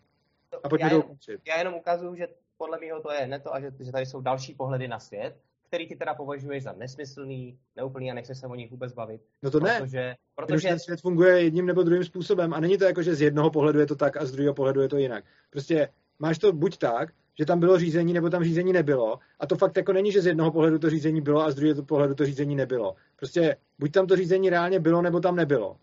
A 0.64 0.68
pojďme 0.68 0.88
já, 0.88 0.92
jenom, 0.92 1.16
já 1.44 1.58
jenom 1.58 1.74
ukazuju, 1.74 2.14
že 2.14 2.28
podle 2.56 2.78
mého 2.80 3.00
to 3.00 3.12
je 3.12 3.26
neto 3.26 3.54
a 3.54 3.60
že, 3.60 3.72
že 3.80 3.92
tady 3.92 4.06
jsou 4.06 4.20
další 4.20 4.54
pohledy 4.54 4.88
na 4.88 4.98
svět 4.98 5.40
který 5.72 5.88
ty 5.88 5.96
teda 5.96 6.14
považuješ 6.14 6.62
za 6.62 6.72
nesmyslný, 6.72 7.58
neúplný 7.76 8.10
a 8.10 8.14
nechce 8.14 8.34
se 8.34 8.46
o 8.46 8.54
nich 8.54 8.70
vůbec 8.70 8.92
bavit. 8.92 9.20
No 9.42 9.50
to 9.50 9.60
ne, 9.60 9.78
protože, 9.80 10.14
protože... 10.34 10.68
ten 10.68 10.78
svět 10.78 11.00
funguje 11.00 11.42
jedním 11.42 11.66
nebo 11.66 11.82
druhým 11.82 12.04
způsobem 12.04 12.54
a 12.54 12.60
není 12.60 12.78
to 12.78 12.84
jako, 12.84 13.02
že 13.02 13.14
z 13.14 13.20
jednoho 13.20 13.50
pohledu 13.50 13.78
je 13.80 13.86
to 13.86 13.96
tak 13.96 14.16
a 14.16 14.26
z 14.26 14.32
druhého 14.32 14.54
pohledu 14.54 14.80
je 14.80 14.88
to 14.88 14.96
jinak. 14.96 15.24
Prostě 15.50 15.88
máš 16.18 16.38
to 16.38 16.52
buď 16.52 16.78
tak, 16.78 17.12
že 17.38 17.46
tam 17.46 17.60
bylo 17.60 17.78
řízení, 17.78 18.12
nebo 18.12 18.30
tam 18.30 18.44
řízení 18.44 18.72
nebylo. 18.72 19.18
A 19.40 19.46
to 19.46 19.56
fakt 19.56 19.76
jako 19.76 19.92
není, 19.92 20.12
že 20.12 20.22
z 20.22 20.26
jednoho 20.26 20.52
pohledu 20.52 20.78
to 20.78 20.90
řízení 20.90 21.20
bylo 21.20 21.42
a 21.42 21.50
z 21.50 21.54
druhého 21.54 21.82
pohledu 21.82 22.14
to 22.14 22.26
řízení 22.26 22.56
nebylo. 22.56 22.94
Prostě 23.16 23.56
buď 23.78 23.92
tam 23.92 24.06
to 24.06 24.16
řízení 24.16 24.50
reálně 24.50 24.80
bylo, 24.80 25.02
nebo 25.02 25.20
tam 25.20 25.36
nebylo. 25.36 25.76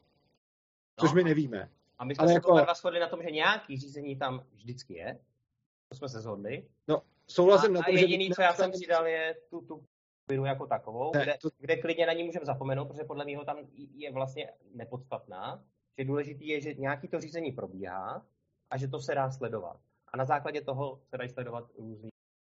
Což 0.99 1.11
no. 1.11 1.15
my 1.15 1.23
nevíme. 1.23 1.69
A 1.99 2.05
my 2.05 2.15
jsme 2.15 2.21
Ale 2.21 2.27
se 2.27 2.33
jako... 2.33 2.65
shodli 2.75 2.99
na 2.99 3.07
tom, 3.07 3.23
že 3.23 3.31
nějaký 3.31 3.77
řízení 3.77 4.15
tam 4.15 4.43
vždycky 4.53 4.93
je. 4.93 5.19
To 5.89 5.95
jsme 5.95 6.09
se 6.09 6.19
shodli. 6.21 6.63
No, 6.87 7.01
souhlasím 7.31 7.71
a, 7.71 7.73
na 7.73 7.85
tom, 7.85 7.95
a 7.95 7.99
jediný, 7.99 8.27
že... 8.27 8.33
co 8.33 8.41
já 8.41 8.53
jsem 8.53 8.71
přidal, 8.71 9.07
je 9.07 9.35
tu, 9.49 9.61
tu 9.61 9.83
vinu 10.29 10.45
jako 10.45 10.67
takovou, 10.67 11.11
ne, 11.15 11.23
kde, 11.23 11.37
to... 11.41 11.49
kde 11.57 11.75
klidně 11.75 12.05
na 12.05 12.13
ní 12.13 12.23
můžeme 12.23 12.45
zapomenout, 12.45 12.87
protože 12.87 13.03
podle 13.03 13.25
mého 13.25 13.45
tam 13.45 13.57
je 13.95 14.11
vlastně 14.11 14.49
nepodstatná. 14.73 15.63
Že 15.97 16.05
důležitý 16.05 16.47
je, 16.47 16.61
že 16.61 16.73
nějaký 16.73 17.07
to 17.07 17.19
řízení 17.19 17.51
probíhá 17.51 18.25
a 18.69 18.77
že 18.77 18.87
to 18.87 18.99
se 18.99 19.15
dá 19.15 19.31
sledovat. 19.31 19.79
A 20.07 20.17
na 20.17 20.25
základě 20.25 20.61
toho 20.61 20.99
se 21.09 21.17
dají 21.17 21.29
sledovat 21.29 21.63
různý 21.77 22.09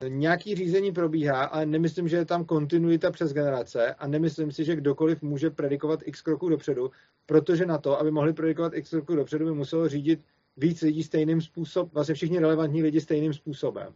Nějaký 0.09 0.55
řízení 0.55 0.92
probíhá, 0.92 1.44
ale 1.44 1.67
nemyslím, 1.67 2.09
že 2.09 2.17
je 2.17 2.25
tam 2.25 2.44
kontinuita 2.44 3.10
přes 3.10 3.33
generace 3.33 3.94
a 3.94 4.07
nemyslím 4.07 4.52
si, 4.52 4.65
že 4.65 4.76
kdokoliv 4.76 5.23
může 5.23 5.51
predikovat 5.51 6.01
x 6.05 6.23
kroků 6.23 6.49
dopředu, 6.49 6.91
protože 7.26 7.67
na 7.67 7.78
to, 7.78 8.01
aby 8.01 8.10
mohli 8.10 8.33
predikovat 8.33 8.75
x 8.75 8.91
kroků 8.91 9.15
dopředu, 9.15 9.44
by 9.44 9.52
muselo 9.52 9.89
řídit 9.89 10.25
víc 10.57 10.83
lidí 10.83 11.02
stejným 11.02 11.41
způsobem, 11.41 11.91
vlastně 11.92 12.15
všichni 12.15 12.39
relevantní 12.39 12.83
lidi 12.83 13.01
stejným 13.01 13.33
způsobem. 13.33 13.94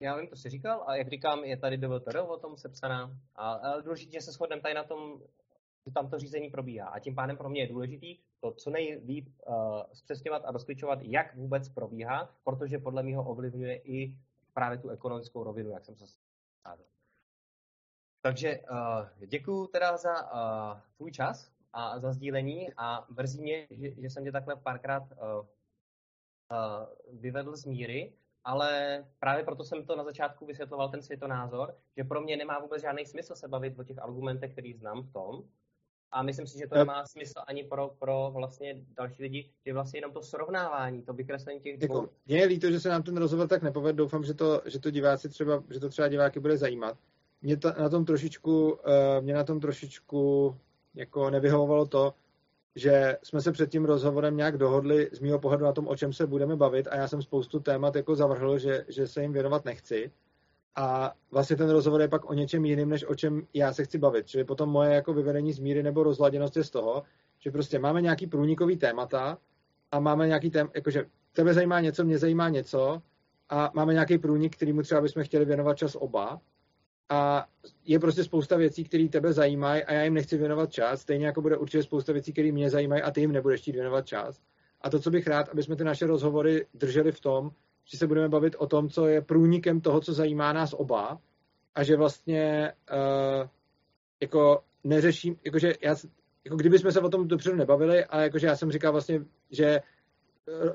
Já 0.00 0.16
vím, 0.16 0.28
to 0.28 0.36
jsi 0.36 0.50
říkal, 0.50 0.84
a 0.86 0.96
jak 0.96 1.08
říkám, 1.08 1.44
je 1.44 1.56
tady 1.56 1.76
DVTR 1.76 2.18
o 2.18 2.36
tom 2.36 2.56
sepsaná. 2.56 3.18
A, 3.34 3.52
ale 3.52 3.82
důležitě, 3.82 4.20
se 4.20 4.32
shodneme 4.32 4.62
tady 4.62 4.74
na 4.74 4.84
tom, 4.84 5.20
že 5.86 5.92
tam 5.92 6.10
to 6.10 6.18
řízení 6.18 6.50
probíhá. 6.50 6.88
A 6.88 6.98
tím 6.98 7.14
pádem 7.14 7.36
pro 7.36 7.48
mě 7.48 7.60
je 7.60 7.68
důležitý 7.68 8.18
to 8.40 8.52
co 8.52 8.70
nejlíp 8.70 9.28
uh, 9.46 9.82
zpřesňovat 9.92 10.42
a 10.44 10.50
rozklíčovat, 10.50 10.98
jak 11.02 11.34
vůbec 11.34 11.68
probíhá, 11.68 12.34
protože 12.44 12.78
podle 12.78 13.02
mě 13.02 13.18
ovlivňuje 13.18 13.76
i 13.76 14.14
právě 14.54 14.78
tu 14.78 14.88
ekonomickou 14.88 15.44
rovinu, 15.44 15.70
jak 15.70 15.84
jsem 15.84 15.96
se 15.96 16.06
stávil. 16.60 16.86
Takže 18.22 18.60
uh, 18.60 19.26
děkuji 19.26 19.66
teda 19.66 19.96
za 19.96 20.32
uh, 20.32 20.80
tvůj 20.96 21.12
čas 21.12 21.52
a 21.72 21.98
za 21.98 22.12
sdílení 22.12 22.72
a 22.76 23.06
mrzí 23.08 23.42
mě, 23.42 23.66
že, 23.70 24.00
že 24.00 24.10
jsem 24.10 24.24
tě 24.24 24.32
takhle 24.32 24.56
párkrát 24.56 25.02
uh, 25.02 25.18
uh, 25.18 25.46
vyvedl 27.20 27.56
z 27.56 27.64
míry, 27.64 28.12
ale 28.46 29.04
právě 29.18 29.44
proto 29.44 29.64
jsem 29.64 29.84
to 29.84 29.96
na 29.96 30.04
začátku 30.04 30.46
vysvětloval 30.46 30.88
ten 30.88 31.02
světonázor, 31.02 31.74
že 31.96 32.04
pro 32.04 32.20
mě 32.20 32.36
nemá 32.36 32.58
vůbec 32.58 32.82
žádný 32.82 33.06
smysl 33.06 33.34
se 33.34 33.48
bavit 33.48 33.78
o 33.78 33.84
těch 33.84 33.98
argumentech, 33.98 34.52
který 34.52 34.74
znám 34.74 35.02
v 35.02 35.12
tom. 35.12 35.42
A 36.12 36.22
myslím 36.22 36.46
si, 36.46 36.58
že 36.58 36.66
to 36.66 36.74
nemá 36.74 37.06
smysl 37.06 37.40
ani 37.46 37.64
pro, 37.64 37.88
pro 37.98 38.30
vlastně 38.34 38.74
další 38.96 39.22
lidi, 39.22 39.50
že 39.66 39.72
vlastně 39.72 39.98
jenom 39.98 40.12
to 40.12 40.22
srovnávání, 40.22 41.02
to 41.02 41.12
vykreslení 41.12 41.60
těch 41.60 41.78
dvou. 41.78 41.94
Jako, 41.94 42.12
mě 42.26 42.38
je 42.38 42.46
líto, 42.46 42.70
že 42.70 42.80
se 42.80 42.88
nám 42.88 43.02
ten 43.02 43.16
rozhovor 43.16 43.48
tak 43.48 43.62
nepovedl, 43.62 43.96
doufám, 43.96 44.24
že 44.24 44.34
to, 44.34 44.62
že 44.66 44.78
to 44.78 44.90
diváci 44.90 45.28
třeba, 45.28 45.62
že 45.70 45.80
to 45.80 45.88
třeba 45.88 46.08
diváky 46.08 46.40
bude 46.40 46.56
zajímat. 46.56 46.98
Mě 47.42 47.56
to, 47.56 47.72
na 47.78 47.88
tom 47.88 48.04
trošičku, 48.04 48.70
uh, 48.70 48.78
mě 49.20 49.34
na 49.34 49.44
tom 49.44 49.60
trošičku 49.60 50.56
jako 50.94 51.30
nevyhovovalo 51.30 51.86
to, 51.86 52.14
že 52.76 53.16
jsme 53.22 53.40
se 53.40 53.52
před 53.52 53.70
tím 53.70 53.84
rozhovorem 53.84 54.36
nějak 54.36 54.58
dohodli 54.58 55.10
z 55.12 55.20
mého 55.20 55.38
pohledu 55.38 55.64
na 55.64 55.72
tom, 55.72 55.88
o 55.88 55.96
čem 55.96 56.12
se 56.12 56.26
budeme 56.26 56.56
bavit 56.56 56.88
a 56.90 56.96
já 56.96 57.08
jsem 57.08 57.22
spoustu 57.22 57.60
témat 57.60 57.96
jako 57.96 58.14
zavrhl, 58.14 58.58
že, 58.58 58.84
že 58.88 59.06
se 59.06 59.22
jim 59.22 59.32
věnovat 59.32 59.64
nechci. 59.64 60.12
A 60.76 61.12
vlastně 61.30 61.56
ten 61.56 61.70
rozhovor 61.70 62.00
je 62.00 62.08
pak 62.08 62.30
o 62.30 62.34
něčem 62.34 62.64
jiným, 62.64 62.88
než 62.88 63.04
o 63.04 63.14
čem 63.14 63.46
já 63.54 63.72
se 63.72 63.84
chci 63.84 63.98
bavit. 63.98 64.26
Čili 64.26 64.44
potom 64.44 64.68
moje 64.68 64.94
jako 64.94 65.14
vyvedení 65.14 65.52
z 65.52 65.58
míry 65.58 65.82
nebo 65.82 66.02
rozladěnost 66.02 66.56
je 66.56 66.64
z 66.64 66.70
toho, 66.70 67.02
že 67.38 67.50
prostě 67.50 67.78
máme 67.78 68.02
nějaký 68.02 68.26
průnikový 68.26 68.76
témata 68.76 69.38
a 69.92 70.00
máme 70.00 70.26
nějaký 70.26 70.50
tém, 70.50 70.70
jakože 70.74 71.04
tebe 71.32 71.54
zajímá 71.54 71.80
něco, 71.80 72.04
mě 72.04 72.18
zajímá 72.18 72.48
něco 72.48 73.02
a 73.48 73.70
máme 73.74 73.92
nějaký 73.92 74.18
průnik, 74.18 74.56
kterýmu 74.56 74.82
třeba 74.82 75.00
bychom 75.00 75.24
chtěli 75.24 75.44
věnovat 75.44 75.76
čas 75.76 75.96
oba 76.00 76.40
a 77.08 77.46
je 77.84 77.98
prostě 77.98 78.24
spousta 78.24 78.56
věcí, 78.56 78.84
které 78.84 79.08
tebe 79.08 79.32
zajímají 79.32 79.84
a 79.84 79.92
já 79.92 80.02
jim 80.02 80.14
nechci 80.14 80.36
věnovat 80.36 80.72
čas, 80.72 81.00
stejně 81.00 81.26
jako 81.26 81.42
bude 81.42 81.56
určitě 81.56 81.82
spousta 81.82 82.12
věcí, 82.12 82.32
které 82.32 82.52
mě 82.52 82.70
zajímají 82.70 83.02
a 83.02 83.10
ty 83.10 83.20
jim 83.20 83.32
nebudeš 83.32 83.60
chtít 83.60 83.72
věnovat 83.72 84.06
čas. 84.06 84.40
A 84.80 84.90
to, 84.90 85.00
co 85.00 85.10
bych 85.10 85.26
rád, 85.26 85.48
aby 85.48 85.62
jsme 85.62 85.76
ty 85.76 85.84
naše 85.84 86.06
rozhovory 86.06 86.66
drželi 86.74 87.12
v 87.12 87.20
tom, 87.20 87.50
že 87.84 87.98
se 87.98 88.06
budeme 88.06 88.28
bavit 88.28 88.56
o 88.58 88.66
tom, 88.66 88.88
co 88.88 89.06
je 89.06 89.22
průnikem 89.22 89.80
toho, 89.80 90.00
co 90.00 90.12
zajímá 90.12 90.52
nás 90.52 90.72
oba 90.72 91.18
a 91.74 91.82
že 91.82 91.96
vlastně 91.96 92.72
uh, 92.92 93.48
jako 94.20 94.62
neřeším, 94.84 95.36
jakože 95.44 95.72
já, 95.82 95.96
jako 96.44 96.56
kdyby 96.56 96.78
jsme 96.78 96.92
se 96.92 97.00
o 97.00 97.08
tom 97.08 97.28
dopředu 97.28 97.56
nebavili, 97.56 98.04
ale 98.04 98.22
jakože 98.22 98.46
já 98.46 98.56
jsem 98.56 98.70
říkal 98.70 98.92
vlastně, 98.92 99.20
že 99.50 99.80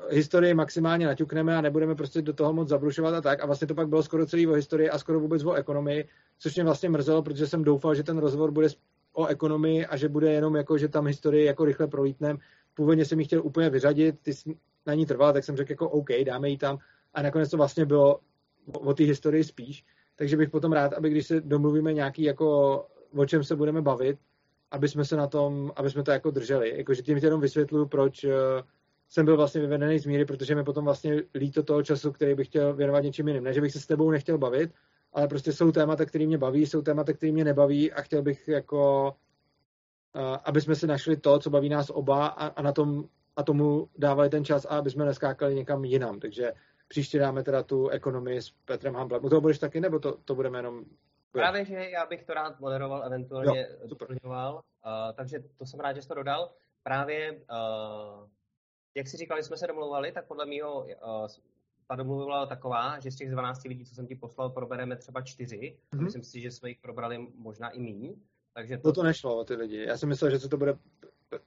historii 0.09 0.53
maximálně 0.53 1.05
naťukneme 1.05 1.57
a 1.57 1.61
nebudeme 1.61 1.95
prostě 1.95 2.21
do 2.21 2.33
toho 2.33 2.53
moc 2.53 2.69
zabrušovat 2.69 3.13
a 3.13 3.21
tak. 3.21 3.43
A 3.43 3.45
vlastně 3.45 3.67
to 3.67 3.75
pak 3.75 3.87
bylo 3.87 4.03
skoro 4.03 4.25
celý 4.25 4.47
o 4.47 4.53
historii 4.53 4.89
a 4.89 4.99
skoro 4.99 5.19
vůbec 5.19 5.43
o 5.43 5.53
ekonomii, 5.53 6.07
což 6.39 6.55
mě 6.55 6.63
vlastně 6.63 6.89
mrzelo, 6.89 7.21
protože 7.21 7.47
jsem 7.47 7.63
doufal, 7.63 7.95
že 7.95 8.03
ten 8.03 8.17
rozhovor 8.17 8.51
bude 8.51 8.67
o 9.13 9.25
ekonomii 9.25 9.85
a 9.85 9.97
že 9.97 10.09
bude 10.09 10.31
jenom 10.31 10.55
jako, 10.55 10.77
že 10.77 10.87
tam 10.87 11.07
historii 11.07 11.45
jako 11.45 11.65
rychle 11.65 11.87
prolítnem. 11.87 12.37
Původně 12.73 13.05
jsem 13.05 13.19
ji 13.19 13.25
chtěl 13.25 13.45
úplně 13.45 13.69
vyřadit, 13.69 14.19
ty 14.21 14.33
jsi 14.33 14.55
na 14.85 14.93
ní 14.93 15.05
trval, 15.05 15.33
tak 15.33 15.43
jsem 15.43 15.57
řekl 15.57 15.71
jako 15.71 15.89
OK, 15.89 16.09
dáme 16.25 16.49
ji 16.49 16.57
tam. 16.57 16.77
A 17.13 17.21
nakonec 17.21 17.49
to 17.49 17.57
vlastně 17.57 17.85
bylo 17.85 18.19
o, 18.73 18.79
o 18.79 18.93
té 18.93 19.03
historii 19.03 19.43
spíš. 19.43 19.85
Takže 20.15 20.37
bych 20.37 20.49
potom 20.49 20.71
rád, 20.71 20.93
aby 20.93 21.09
když 21.09 21.27
se 21.27 21.41
domluvíme 21.41 21.93
nějaký 21.93 22.23
jako 22.23 22.75
o 23.15 23.25
čem 23.25 23.43
se 23.43 23.55
budeme 23.55 23.81
bavit, 23.81 24.17
aby 24.71 24.87
jsme 24.87 25.05
se 25.05 25.15
na 25.15 25.27
tom, 25.27 25.71
aby 25.75 25.89
jsme 25.89 26.03
to 26.03 26.11
jako 26.11 26.31
drželi. 26.31 26.77
Jakože 26.77 27.01
tím 27.01 27.17
jenom 27.17 27.41
vysvětluju, 27.41 27.85
proč 27.85 28.23
uh, 28.23 28.31
jsem 29.11 29.25
byl 29.25 29.37
vlastně 29.37 29.61
vyvedený 29.61 29.99
z 29.99 30.05
míry, 30.05 30.25
protože 30.25 30.55
mi 30.55 30.63
potom 30.63 30.85
vlastně 30.85 31.23
líto 31.35 31.63
toho 31.63 31.83
času, 31.83 32.11
který 32.11 32.35
bych 32.35 32.47
chtěl 32.47 32.73
věnovat 32.73 33.03
něčím 33.03 33.27
jiným. 33.27 33.43
Ne, 33.43 33.53
že 33.53 33.61
bych 33.61 33.71
se 33.71 33.79
s 33.79 33.85
tebou 33.85 34.11
nechtěl 34.11 34.37
bavit, 34.37 34.71
ale 35.13 35.27
prostě 35.27 35.53
jsou 35.53 35.71
témata, 35.71 36.05
které 36.05 36.25
mě 36.25 36.37
baví, 36.37 36.65
jsou 36.65 36.81
témata, 36.81 37.13
které 37.13 37.31
mě 37.31 37.43
nebaví 37.43 37.91
a 37.91 38.01
chtěl 38.01 38.21
bych 38.21 38.47
jako, 38.47 39.13
uh, 40.15 40.37
aby 40.43 40.61
jsme 40.61 40.75
si 40.75 40.87
našli 40.87 41.17
to, 41.17 41.39
co 41.39 41.49
baví 41.49 41.69
nás 41.69 41.89
oba 41.89 42.27
a, 42.27 42.47
a 42.47 42.61
na 42.61 42.71
tom 42.71 43.03
a 43.35 43.43
tomu 43.43 43.89
dávali 43.97 44.29
ten 44.29 44.45
čas 44.45 44.65
a 44.65 44.69
aby 44.69 44.89
jsme 44.89 45.05
neskákali 45.05 45.55
někam 45.55 45.85
jinam. 45.85 46.19
Takže 46.19 46.51
příště 46.87 47.19
dáme 47.19 47.43
teda 47.43 47.63
tu 47.63 47.89
ekonomii 47.89 48.41
s 48.41 48.51
Petrem 48.65 48.95
Hamblem. 48.95 49.25
U 49.25 49.29
toho 49.29 49.41
budeš 49.41 49.59
taky, 49.59 49.81
nebo 49.81 49.99
to, 49.99 50.17
to 50.25 50.35
budeme 50.35 50.59
jenom 50.59 50.83
Právě, 51.31 51.65
že 51.65 51.75
já 51.75 52.05
bych 52.05 52.23
to 52.23 52.33
rád 52.33 52.59
moderoval, 52.59 53.03
eventuálně 53.03 53.67
doplňoval, 53.85 54.53
uh, 54.55 54.61
takže 55.15 55.39
to 55.57 55.65
jsem 55.65 55.79
rád, 55.79 55.93
že 55.93 56.01
jsi 56.01 56.07
to 56.07 56.13
dodal. 56.13 56.51
Právě, 56.83 57.31
uh, 57.31 58.27
jak 58.95 59.07
si 59.07 59.17
říkali, 59.17 59.43
jsme 59.43 59.57
se 59.57 59.67
domluvali, 59.67 60.11
tak 60.11 60.27
podle 60.27 60.45
mého 60.45 60.83
uh, 60.83 61.27
ta 61.87 61.95
domluva 61.95 62.25
byla 62.25 62.45
taková, 62.45 62.99
že 62.99 63.11
z 63.11 63.15
těch 63.15 63.31
12 63.31 63.63
lidí, 63.63 63.85
co 63.85 63.95
jsem 63.95 64.07
ti 64.07 64.15
poslal, 64.15 64.49
probereme 64.49 64.95
třeba 64.95 65.21
čtyři. 65.21 65.77
Mm-hmm. 65.93 66.03
Myslím 66.03 66.23
si, 66.23 66.41
že 66.41 66.51
jsme 66.51 66.69
jich 66.69 66.79
probrali 66.81 67.27
možná 67.35 67.69
i 67.69 67.79
méně. 67.79 68.13
Takže 68.53 68.77
to, 68.77 68.87
no 68.87 68.93
to 68.93 69.03
nešlo 69.03 69.37
o 69.37 69.43
ty 69.43 69.55
lidi. 69.55 69.85
Já 69.87 69.97
jsem 69.97 70.09
myslel, 70.09 70.31
že 70.31 70.39
se 70.39 70.49
to 70.49 70.57
bude 70.57 70.77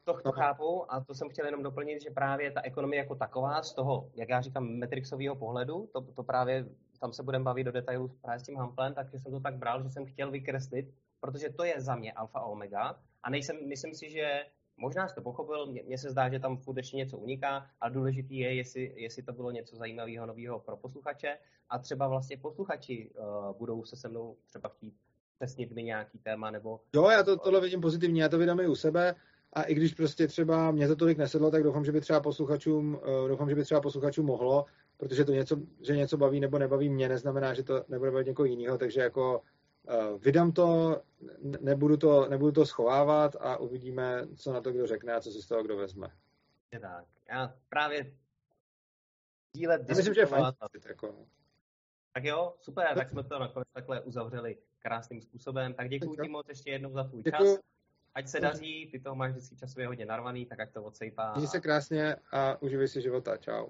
to, 0.05 0.21
to 0.23 0.33
chápu 0.33 0.93
a 0.93 1.05
to 1.05 1.15
jsem 1.15 1.29
chtěl 1.29 1.47
jenom 1.47 1.63
doplnit, 1.63 2.03
že 2.03 2.11
právě 2.11 2.51
ta 2.51 2.61
ekonomie 2.63 2.99
jako 2.99 3.15
taková 3.15 3.63
z 3.63 3.73
toho, 3.73 4.11
jak 4.15 4.29
já 4.29 4.41
říkám, 4.41 4.69
metrixového 4.69 5.37
pohledu, 5.37 5.89
to, 5.93 6.01
to 6.01 6.23
právě 6.23 6.67
tam 7.01 7.13
se 7.13 7.23
budeme 7.23 7.45
bavit 7.45 7.65
do 7.65 7.73
detailů 7.73 8.09
právě 8.23 8.41
s 8.41 8.43
tím 8.43 8.57
Hamplem, 8.57 8.95
takže 8.95 9.19
jsem 9.19 9.33
to 9.33 9.41
tak 9.41 9.57
bral, 9.57 9.83
že 9.83 9.91
jsem 9.91 10.07
chtěl 10.07 10.31
vykreslit, 10.31 10.95
protože 11.21 11.51
to 11.51 11.65
je 11.65 11.81
za 11.81 11.97
mě 11.97 12.13
alfa 12.13 12.39
a 12.39 12.45
omega 12.45 12.99
a 13.23 13.31
nejsem, 13.31 13.69
myslím 13.69 13.95
si, 13.95 14.11
že 14.11 14.45
možná 14.77 15.09
jsi 15.09 15.15
to 15.15 15.23
pochopil, 15.23 15.67
mně 15.67 15.99
se 15.99 16.11
zdá, 16.11 16.29
že 16.29 16.41
tam 16.41 16.57
furt 16.57 16.77
ještě 16.77 16.97
něco 16.97 17.19
uniká, 17.19 17.67
ale 17.81 17.93
důležitý 17.93 18.39
je, 18.39 18.55
jestli, 18.55 18.93
jestli 18.97 19.23
to 19.23 19.33
bylo 19.33 19.51
něco 19.51 19.77
zajímavého, 19.77 20.27
nového 20.27 20.61
pro 20.61 20.77
posluchače. 20.77 21.39
A 21.71 21.79
třeba 21.79 22.09
vlastně 22.09 22.37
posluchači 22.37 23.11
uh, 23.19 23.57
budou 23.59 23.85
se 23.85 23.97
se 23.97 24.09
mnou 24.09 24.37
třeba 24.47 24.69
chtít 24.69 24.95
přesnit 25.39 25.73
mi 25.73 25.83
nějaký 25.83 26.19
téma 26.19 26.51
nebo... 26.51 26.81
Jo, 26.95 27.09
já 27.11 27.23
to, 27.23 27.37
tohle 27.37 27.61
vidím 27.61 27.81
pozitivně, 27.81 28.23
já 28.23 28.29
to 28.29 28.39
vydám 28.39 28.61
i 28.61 28.67
u 28.67 28.75
sebe. 28.75 29.15
A 29.53 29.63
i 29.63 29.75
když 29.75 29.95
prostě 29.95 30.27
třeba 30.27 30.71
mě 30.71 30.89
to 30.89 30.97
tolik 30.97 31.19
nesedlo, 31.19 31.51
tak 31.51 31.63
doufám, 31.63 31.85
že 31.85 31.93
by 31.93 32.01
třeba 32.01 32.21
posluchačům, 32.21 32.95
uh, 32.95 33.29
doufám, 33.29 33.49
že 33.49 33.55
by 33.55 33.65
třeba 33.65 33.81
posluchačům 33.81 34.27
mohlo, 34.27 34.65
protože 34.97 35.25
to 35.25 35.33
něco, 35.33 35.57
že 35.81 35.97
něco 35.97 36.17
baví 36.17 36.41
nebo 36.41 36.59
nebaví 36.59 36.89
mě, 36.89 37.09
neznamená, 37.09 37.55
že 37.55 37.63
to 37.63 37.85
nebude 37.89 38.11
bavit 38.11 38.27
někoho 38.27 38.47
jiného, 38.47 38.79
takže 38.79 39.01
jako 39.01 39.43
vydám 40.19 40.53
to, 40.53 41.01
nebudu 41.61 41.97
to, 41.97 42.29
nebudu 42.29 42.53
to 42.53 42.67
schovávat 42.67 43.37
a 43.41 43.57
uvidíme, 43.57 44.27
co 44.37 44.53
na 44.53 44.61
to 44.61 44.73
kdo 44.73 44.87
řekne 44.87 45.13
a 45.13 45.21
co 45.21 45.31
si 45.31 45.43
z 45.43 45.47
toho 45.47 45.63
kdo 45.63 45.77
vezme. 45.77 46.09
Je 46.73 46.81
tak. 46.81 47.05
Já 47.29 47.55
právě 47.69 48.13
dílet, 49.53 49.83
Já 49.89 49.95
myslím, 49.95 50.15
že 50.15 50.21
je 50.21 50.27
fajn. 50.27 50.45
Jako. 50.89 51.15
Tak 52.13 52.25
jo, 52.25 52.55
super, 52.61 52.95
tak 52.95 53.11
jsme 53.11 53.25
to 53.25 53.39
nakonec 53.39 53.69
takhle 53.73 54.01
uzavřeli 54.01 54.59
krásným 54.79 55.21
způsobem. 55.21 55.75
Tak 55.75 55.89
děkuji 55.89 56.17
ti 56.23 56.29
moc 56.29 56.49
ještě 56.49 56.71
jednou 56.71 56.93
za 56.93 57.05
tvůj 57.05 57.23
děkuji. 57.23 57.55
čas. 57.55 57.65
Ať 58.15 58.29
se 58.29 58.41
daří, 58.41 58.89
ty 58.93 59.01
toho 59.01 59.17
máš 59.17 59.31
vždycky 59.31 59.57
časově 59.57 59.87
hodně 59.87 60.07
narvaný, 60.07 60.47
tak 60.47 60.61
ať 60.61 60.73
to 60.73 60.83
odsejpá. 60.83 61.33
Měj 61.37 61.47
se 61.47 61.61
krásně 61.61 62.17
a 62.33 62.63
uživej 62.63 62.89
si 62.89 63.03
života. 63.03 63.37
Čau. 63.37 63.67